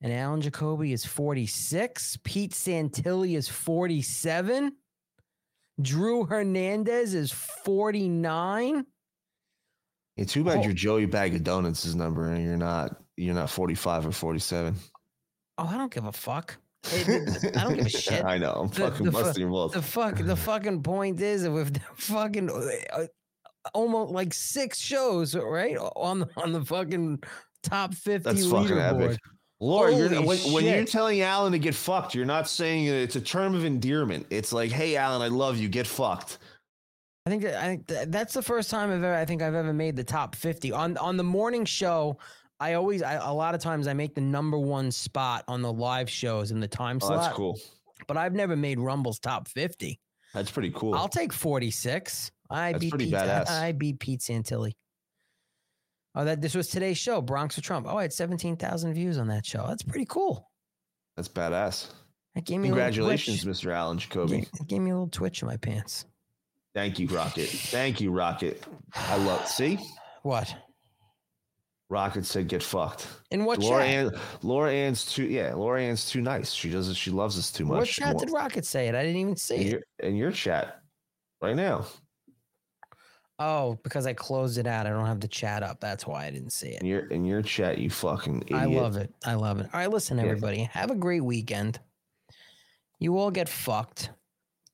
And 0.00 0.12
Alan 0.12 0.40
Jacoby 0.40 0.92
is 0.92 1.04
46. 1.04 2.18
Pete 2.24 2.52
Santilli 2.52 3.36
is 3.36 3.48
47. 3.48 4.72
Drew 5.80 6.24
Hernandez 6.24 7.14
is 7.14 7.30
49. 7.30 8.84
It's 10.16 10.32
too 10.32 10.44
bad 10.44 10.58
Oh. 10.58 10.62
your 10.64 10.72
Joey 10.72 11.06
Bag 11.06 11.34
of 11.34 11.44
Donuts 11.44 11.84
is 11.84 11.94
number 11.94 12.28
and 12.32 12.44
you're 12.44 12.56
not 12.56 12.96
you're 13.16 13.34
not 13.34 13.48
45 13.50 14.06
or 14.06 14.12
47. 14.12 14.74
Oh, 15.58 15.66
I 15.66 15.76
don't 15.76 15.92
give 15.92 16.04
a 16.04 16.12
fuck. 16.12 16.56
It- 16.92 17.56
I 17.56 17.64
don't 17.64 17.76
give 17.76 17.86
a 17.86 17.88
shit. 18.06 18.24
I 18.24 18.38
know. 18.38 18.52
I'm 18.52 18.68
The- 18.68 18.74
fucking 18.90 19.06
the 19.06 19.12
busting 19.12 19.48
balls. 19.50 19.72
The 19.72 19.82
fuck, 19.82 20.16
the 20.16 20.36
fucking 20.36 20.82
point 20.82 21.20
is 21.20 21.48
with 21.48 21.74
the 21.74 21.80
fucking 21.96 22.50
uh, 22.50 23.06
almost 23.74 24.12
like 24.12 24.34
six 24.34 24.78
shows, 24.80 25.34
right, 25.36 25.76
on 25.96 26.20
the 26.20 26.28
on 26.36 26.52
the 26.52 26.64
fucking 26.64 27.22
top 27.62 27.94
fifty 27.94 28.24
That's 28.32 28.46
fucking 28.46 28.76
leaderboard. 28.76 29.04
epic. 29.10 29.18
Laura, 29.60 29.94
you're, 29.94 30.08
when, 30.22 30.38
when 30.52 30.64
you're 30.64 30.84
telling 30.84 31.20
Alan 31.20 31.52
to 31.52 31.58
get 31.60 31.76
fucked, 31.76 32.16
you're 32.16 32.24
not 32.26 32.48
saying 32.48 32.86
it- 32.86 32.94
it's 32.94 33.14
a 33.16 33.20
term 33.20 33.54
of 33.54 33.64
endearment. 33.64 34.26
It's 34.30 34.52
like, 34.52 34.72
hey, 34.72 34.96
Alan, 34.96 35.22
I 35.22 35.28
love 35.28 35.56
you. 35.58 35.68
Get 35.68 35.86
fucked. 35.86 36.38
I 37.26 37.30
think 37.30 37.44
I 37.44 37.62
think 37.66 37.86
that's 37.86 38.34
the 38.34 38.42
first 38.42 38.68
time 38.70 38.90
I've 38.90 38.96
ever 39.04 39.14
I 39.14 39.24
think 39.24 39.42
I've 39.42 39.54
ever 39.54 39.72
made 39.72 39.94
the 39.94 40.02
top 40.02 40.34
50 40.34 40.72
on 40.72 40.96
on 40.96 41.16
the 41.16 41.22
morning 41.22 41.64
show. 41.64 42.18
I 42.62 42.74
always, 42.74 43.02
I, 43.02 43.14
a 43.14 43.32
lot 43.34 43.54
of 43.56 43.60
times, 43.60 43.88
I 43.88 43.92
make 43.92 44.14
the 44.14 44.20
number 44.20 44.56
one 44.58 44.90
spot 44.92 45.42
on 45.48 45.62
the 45.62 45.72
live 45.72 46.08
shows 46.08 46.50
in 46.52 46.60
the 46.60 46.68
time 46.68 46.98
Oh, 47.02 47.06
slot. 47.08 47.20
that's 47.22 47.34
cool. 47.36 47.58
But 48.06 48.16
I've 48.16 48.34
never 48.34 48.54
made 48.56 48.78
Rumble's 48.78 49.18
top 49.18 49.48
fifty. 49.48 50.00
That's 50.34 50.50
pretty 50.50 50.70
cool. 50.74 50.94
I'll 50.94 51.08
take 51.08 51.32
forty 51.32 51.70
six. 51.70 52.30
I 52.50 52.72
That's 52.72 52.80
beat 52.84 52.90
pretty 52.90 53.04
Pete, 53.06 53.14
badass. 53.14 53.48
I 53.50 53.72
beat 53.72 53.98
Pete 53.98 54.20
Santilli. 54.20 54.72
Oh, 56.14 56.24
that 56.24 56.40
this 56.40 56.54
was 56.54 56.68
today's 56.68 56.98
show, 56.98 57.20
Bronx 57.22 57.56
or 57.56 57.62
Trump. 57.62 57.86
Oh, 57.88 57.96
I 57.96 58.02
had 58.02 58.12
seventeen 58.12 58.56
thousand 58.56 58.94
views 58.94 59.18
on 59.18 59.28
that 59.28 59.44
show. 59.46 59.64
That's 59.66 59.82
pretty 59.82 60.06
cool. 60.08 60.50
That's 61.16 61.28
badass. 61.28 61.88
That 62.34 62.44
gave 62.44 62.60
me 62.60 62.68
Congratulations. 62.68 63.44
Mr. 63.44 63.72
Alan 63.72 63.98
Jacoby. 63.98 64.46
It 64.60 64.66
gave 64.68 64.80
me 64.80 64.90
a 64.90 64.94
little 64.94 65.08
twitch 65.08 65.42
in 65.42 65.48
my 65.48 65.56
pants. 65.58 66.06
Thank 66.74 66.98
you, 66.98 67.06
Rocket. 67.08 67.48
Thank 67.48 68.00
you, 68.00 68.10
Rocket. 68.10 68.62
I 68.94 69.16
love. 69.18 69.46
See, 69.48 69.78
What? 70.22 70.54
Rocket 71.92 72.24
said, 72.24 72.48
"Get 72.48 72.62
fucked." 72.62 73.06
In 73.30 73.44
what 73.44 73.58
Laura 73.58 73.84
chat? 73.84 73.90
Ann, 73.90 74.10
Laura 74.42 74.72
Ann's 74.72 75.04
too. 75.04 75.24
Yeah, 75.24 75.52
Laura 75.54 75.82
Ann's 75.82 76.08
too 76.10 76.22
nice. 76.22 76.50
She 76.52 76.70
does. 76.70 76.96
She 76.96 77.10
loves 77.10 77.38
us 77.38 77.52
too 77.52 77.66
much. 77.66 77.78
What 77.78 77.88
chat 77.88 78.16
did 78.18 78.30
Rocket 78.30 78.64
say 78.64 78.88
it? 78.88 78.94
I 78.94 79.02
didn't 79.02 79.20
even 79.20 79.36
see 79.36 79.56
in 79.56 79.60
it. 79.60 79.70
your, 79.70 79.80
in 79.98 80.16
your 80.16 80.32
chat 80.32 80.80
right 81.42 81.54
now? 81.54 81.84
Oh, 83.38 83.78
because 83.82 84.06
I 84.06 84.14
closed 84.14 84.56
it 84.58 84.66
out. 84.66 84.86
I 84.86 84.90
don't 84.90 85.06
have 85.06 85.20
the 85.20 85.28
chat 85.28 85.62
up. 85.62 85.80
That's 85.80 86.06
why 86.06 86.26
I 86.26 86.30
didn't 86.30 86.52
see 86.52 86.68
it. 86.68 86.80
In 86.80 86.86
your 86.86 87.06
in 87.08 87.24
your 87.24 87.42
chat, 87.42 87.76
you 87.78 87.90
fucking 87.90 88.42
idiot. 88.46 88.60
I 88.60 88.64
love 88.64 88.96
it. 88.96 89.12
I 89.24 89.34
love 89.34 89.60
it. 89.60 89.68
All 89.72 89.80
right, 89.80 89.90
listen, 89.90 90.16
Yeah. 90.16 90.24
everybody. 90.24 90.62
Have 90.72 90.90
a 90.90 90.94
great 90.96 91.22
weekend. 91.24 91.78
You 93.00 93.18
all 93.18 93.30
get 93.30 93.48
fucked. 93.48 94.10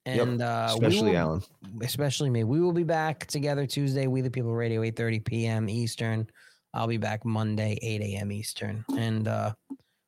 Yep, 0.06 0.26
And 0.26 0.42
uh, 0.42 0.76
we 0.78 0.86
especially 0.86 1.10
will- 1.10 1.18
Alan. 1.18 1.42
Especially 1.82 2.30
me. 2.30 2.44
We 2.44 2.60
will 2.60 2.72
be 2.72 2.84
back 2.84 3.26
together 3.26 3.66
Tuesday. 3.66 4.06
We 4.06 4.20
the 4.20 4.30
People 4.30 4.54
Radio, 4.54 4.82
8:30 4.82 5.24
p.m. 5.24 5.68
Eastern. 5.68 6.26
I'll 6.74 6.86
be 6.86 6.96
back 6.98 7.24
Monday, 7.24 7.78
8 7.80 8.00
a.m. 8.02 8.32
Eastern. 8.32 8.84
And 8.96 9.26
uh, 9.26 9.52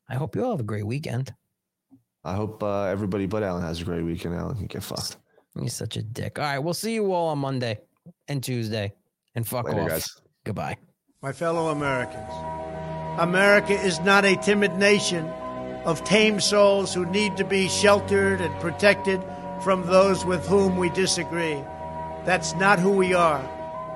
I 0.09 0.15
hope 0.15 0.37
you 0.37 0.45
all 0.45 0.53
have 0.53 0.61
a 0.61 0.65
great 0.65 0.87
weekend. 0.87 1.33
I 2.23 2.35
hope 2.35 2.63
uh, 2.63 2.85
everybody 2.85 3.27
but 3.27 3.43
Alan 3.43 3.63
has 3.63 3.81
a 3.81 3.85
great 3.85 4.03
weekend. 4.03 4.35
Alan, 4.35 4.59
you 4.59 4.67
get 4.67 4.83
fucked. 4.83 5.17
You're 5.57 5.69
such 5.69 5.97
a 5.97 6.03
dick. 6.03 6.39
All 6.39 6.45
right, 6.45 6.59
we'll 6.59 6.75
see 6.75 6.95
you 6.95 7.13
all 7.13 7.29
on 7.29 7.39
Monday 7.39 7.79
and 8.29 8.43
Tuesday. 8.43 8.93
And 9.35 9.47
fuck 9.47 9.67
Later, 9.67 9.83
off. 9.83 9.89
guys. 9.89 10.21
Goodbye. 10.45 10.77
My 11.23 11.33
fellow 11.33 11.69
Americans, 11.69 12.31
America 13.19 13.73
is 13.73 14.01
not 14.01 14.25
a 14.25 14.37
timid 14.37 14.77
nation 14.77 15.27
of 15.85 16.05
tame 16.05 16.41
souls 16.41 16.93
who 16.95 17.07
need 17.07 17.37
to 17.37 17.45
be 17.45 17.69
sheltered 17.69 18.41
and 18.41 18.55
protected 18.61 19.23
from 19.63 19.85
those 19.87 20.25
with 20.25 20.47
whom 20.47 20.77
we 20.77 20.89
disagree. 20.91 21.63
That's 22.25 22.55
not 22.55 22.79
who 22.79 22.91
we 22.91 23.15
are. 23.15 23.43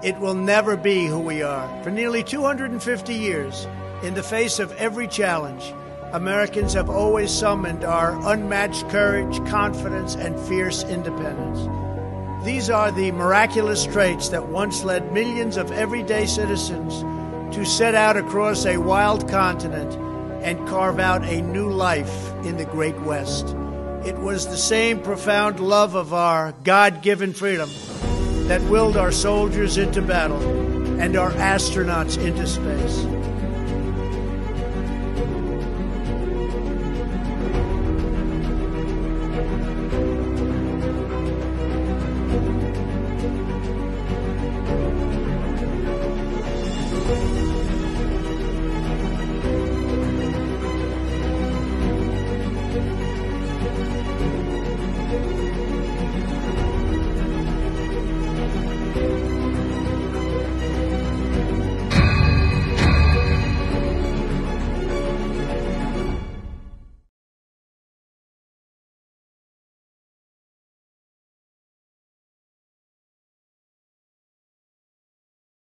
It 0.04 0.18
will 0.18 0.34
never 0.34 0.76
be 0.76 1.06
who 1.06 1.18
we 1.18 1.42
are. 1.42 1.82
For 1.82 1.90
nearly 1.90 2.22
250 2.22 3.14
years, 3.14 3.66
in 4.02 4.12
the 4.12 4.22
face 4.22 4.58
of 4.58 4.70
every 4.72 5.08
challenge, 5.08 5.72
Americans 6.12 6.74
have 6.74 6.90
always 6.90 7.30
summoned 7.30 7.84
our 7.84 8.10
unmatched 8.30 8.86
courage, 8.90 9.38
confidence, 9.48 10.14
and 10.14 10.38
fierce 10.38 10.84
independence. 10.84 11.58
These 12.44 12.68
are 12.68 12.92
the 12.92 13.12
miraculous 13.12 13.86
traits 13.86 14.28
that 14.28 14.50
once 14.50 14.84
led 14.84 15.10
millions 15.14 15.56
of 15.56 15.72
everyday 15.72 16.26
citizens 16.26 17.00
to 17.56 17.64
set 17.64 17.94
out 17.94 18.18
across 18.18 18.66
a 18.66 18.76
wild 18.76 19.26
continent 19.30 19.94
and 20.44 20.68
carve 20.68 21.00
out 21.00 21.24
a 21.24 21.40
new 21.40 21.70
life 21.70 22.30
in 22.44 22.58
the 22.58 22.66
Great 22.66 23.00
West. 23.00 23.56
It 24.04 24.18
was 24.18 24.46
the 24.46 24.58
same 24.58 25.00
profound 25.00 25.60
love 25.60 25.94
of 25.94 26.12
our 26.12 26.52
God 26.62 27.00
given 27.00 27.32
freedom 27.32 27.70
that 28.48 28.62
willed 28.62 28.96
our 28.96 29.10
soldiers 29.10 29.78
into 29.78 30.02
battle 30.02 30.42
and 31.00 31.16
our 31.16 31.30
astronauts 31.32 32.18
into 32.18 32.46
space. 32.46 33.33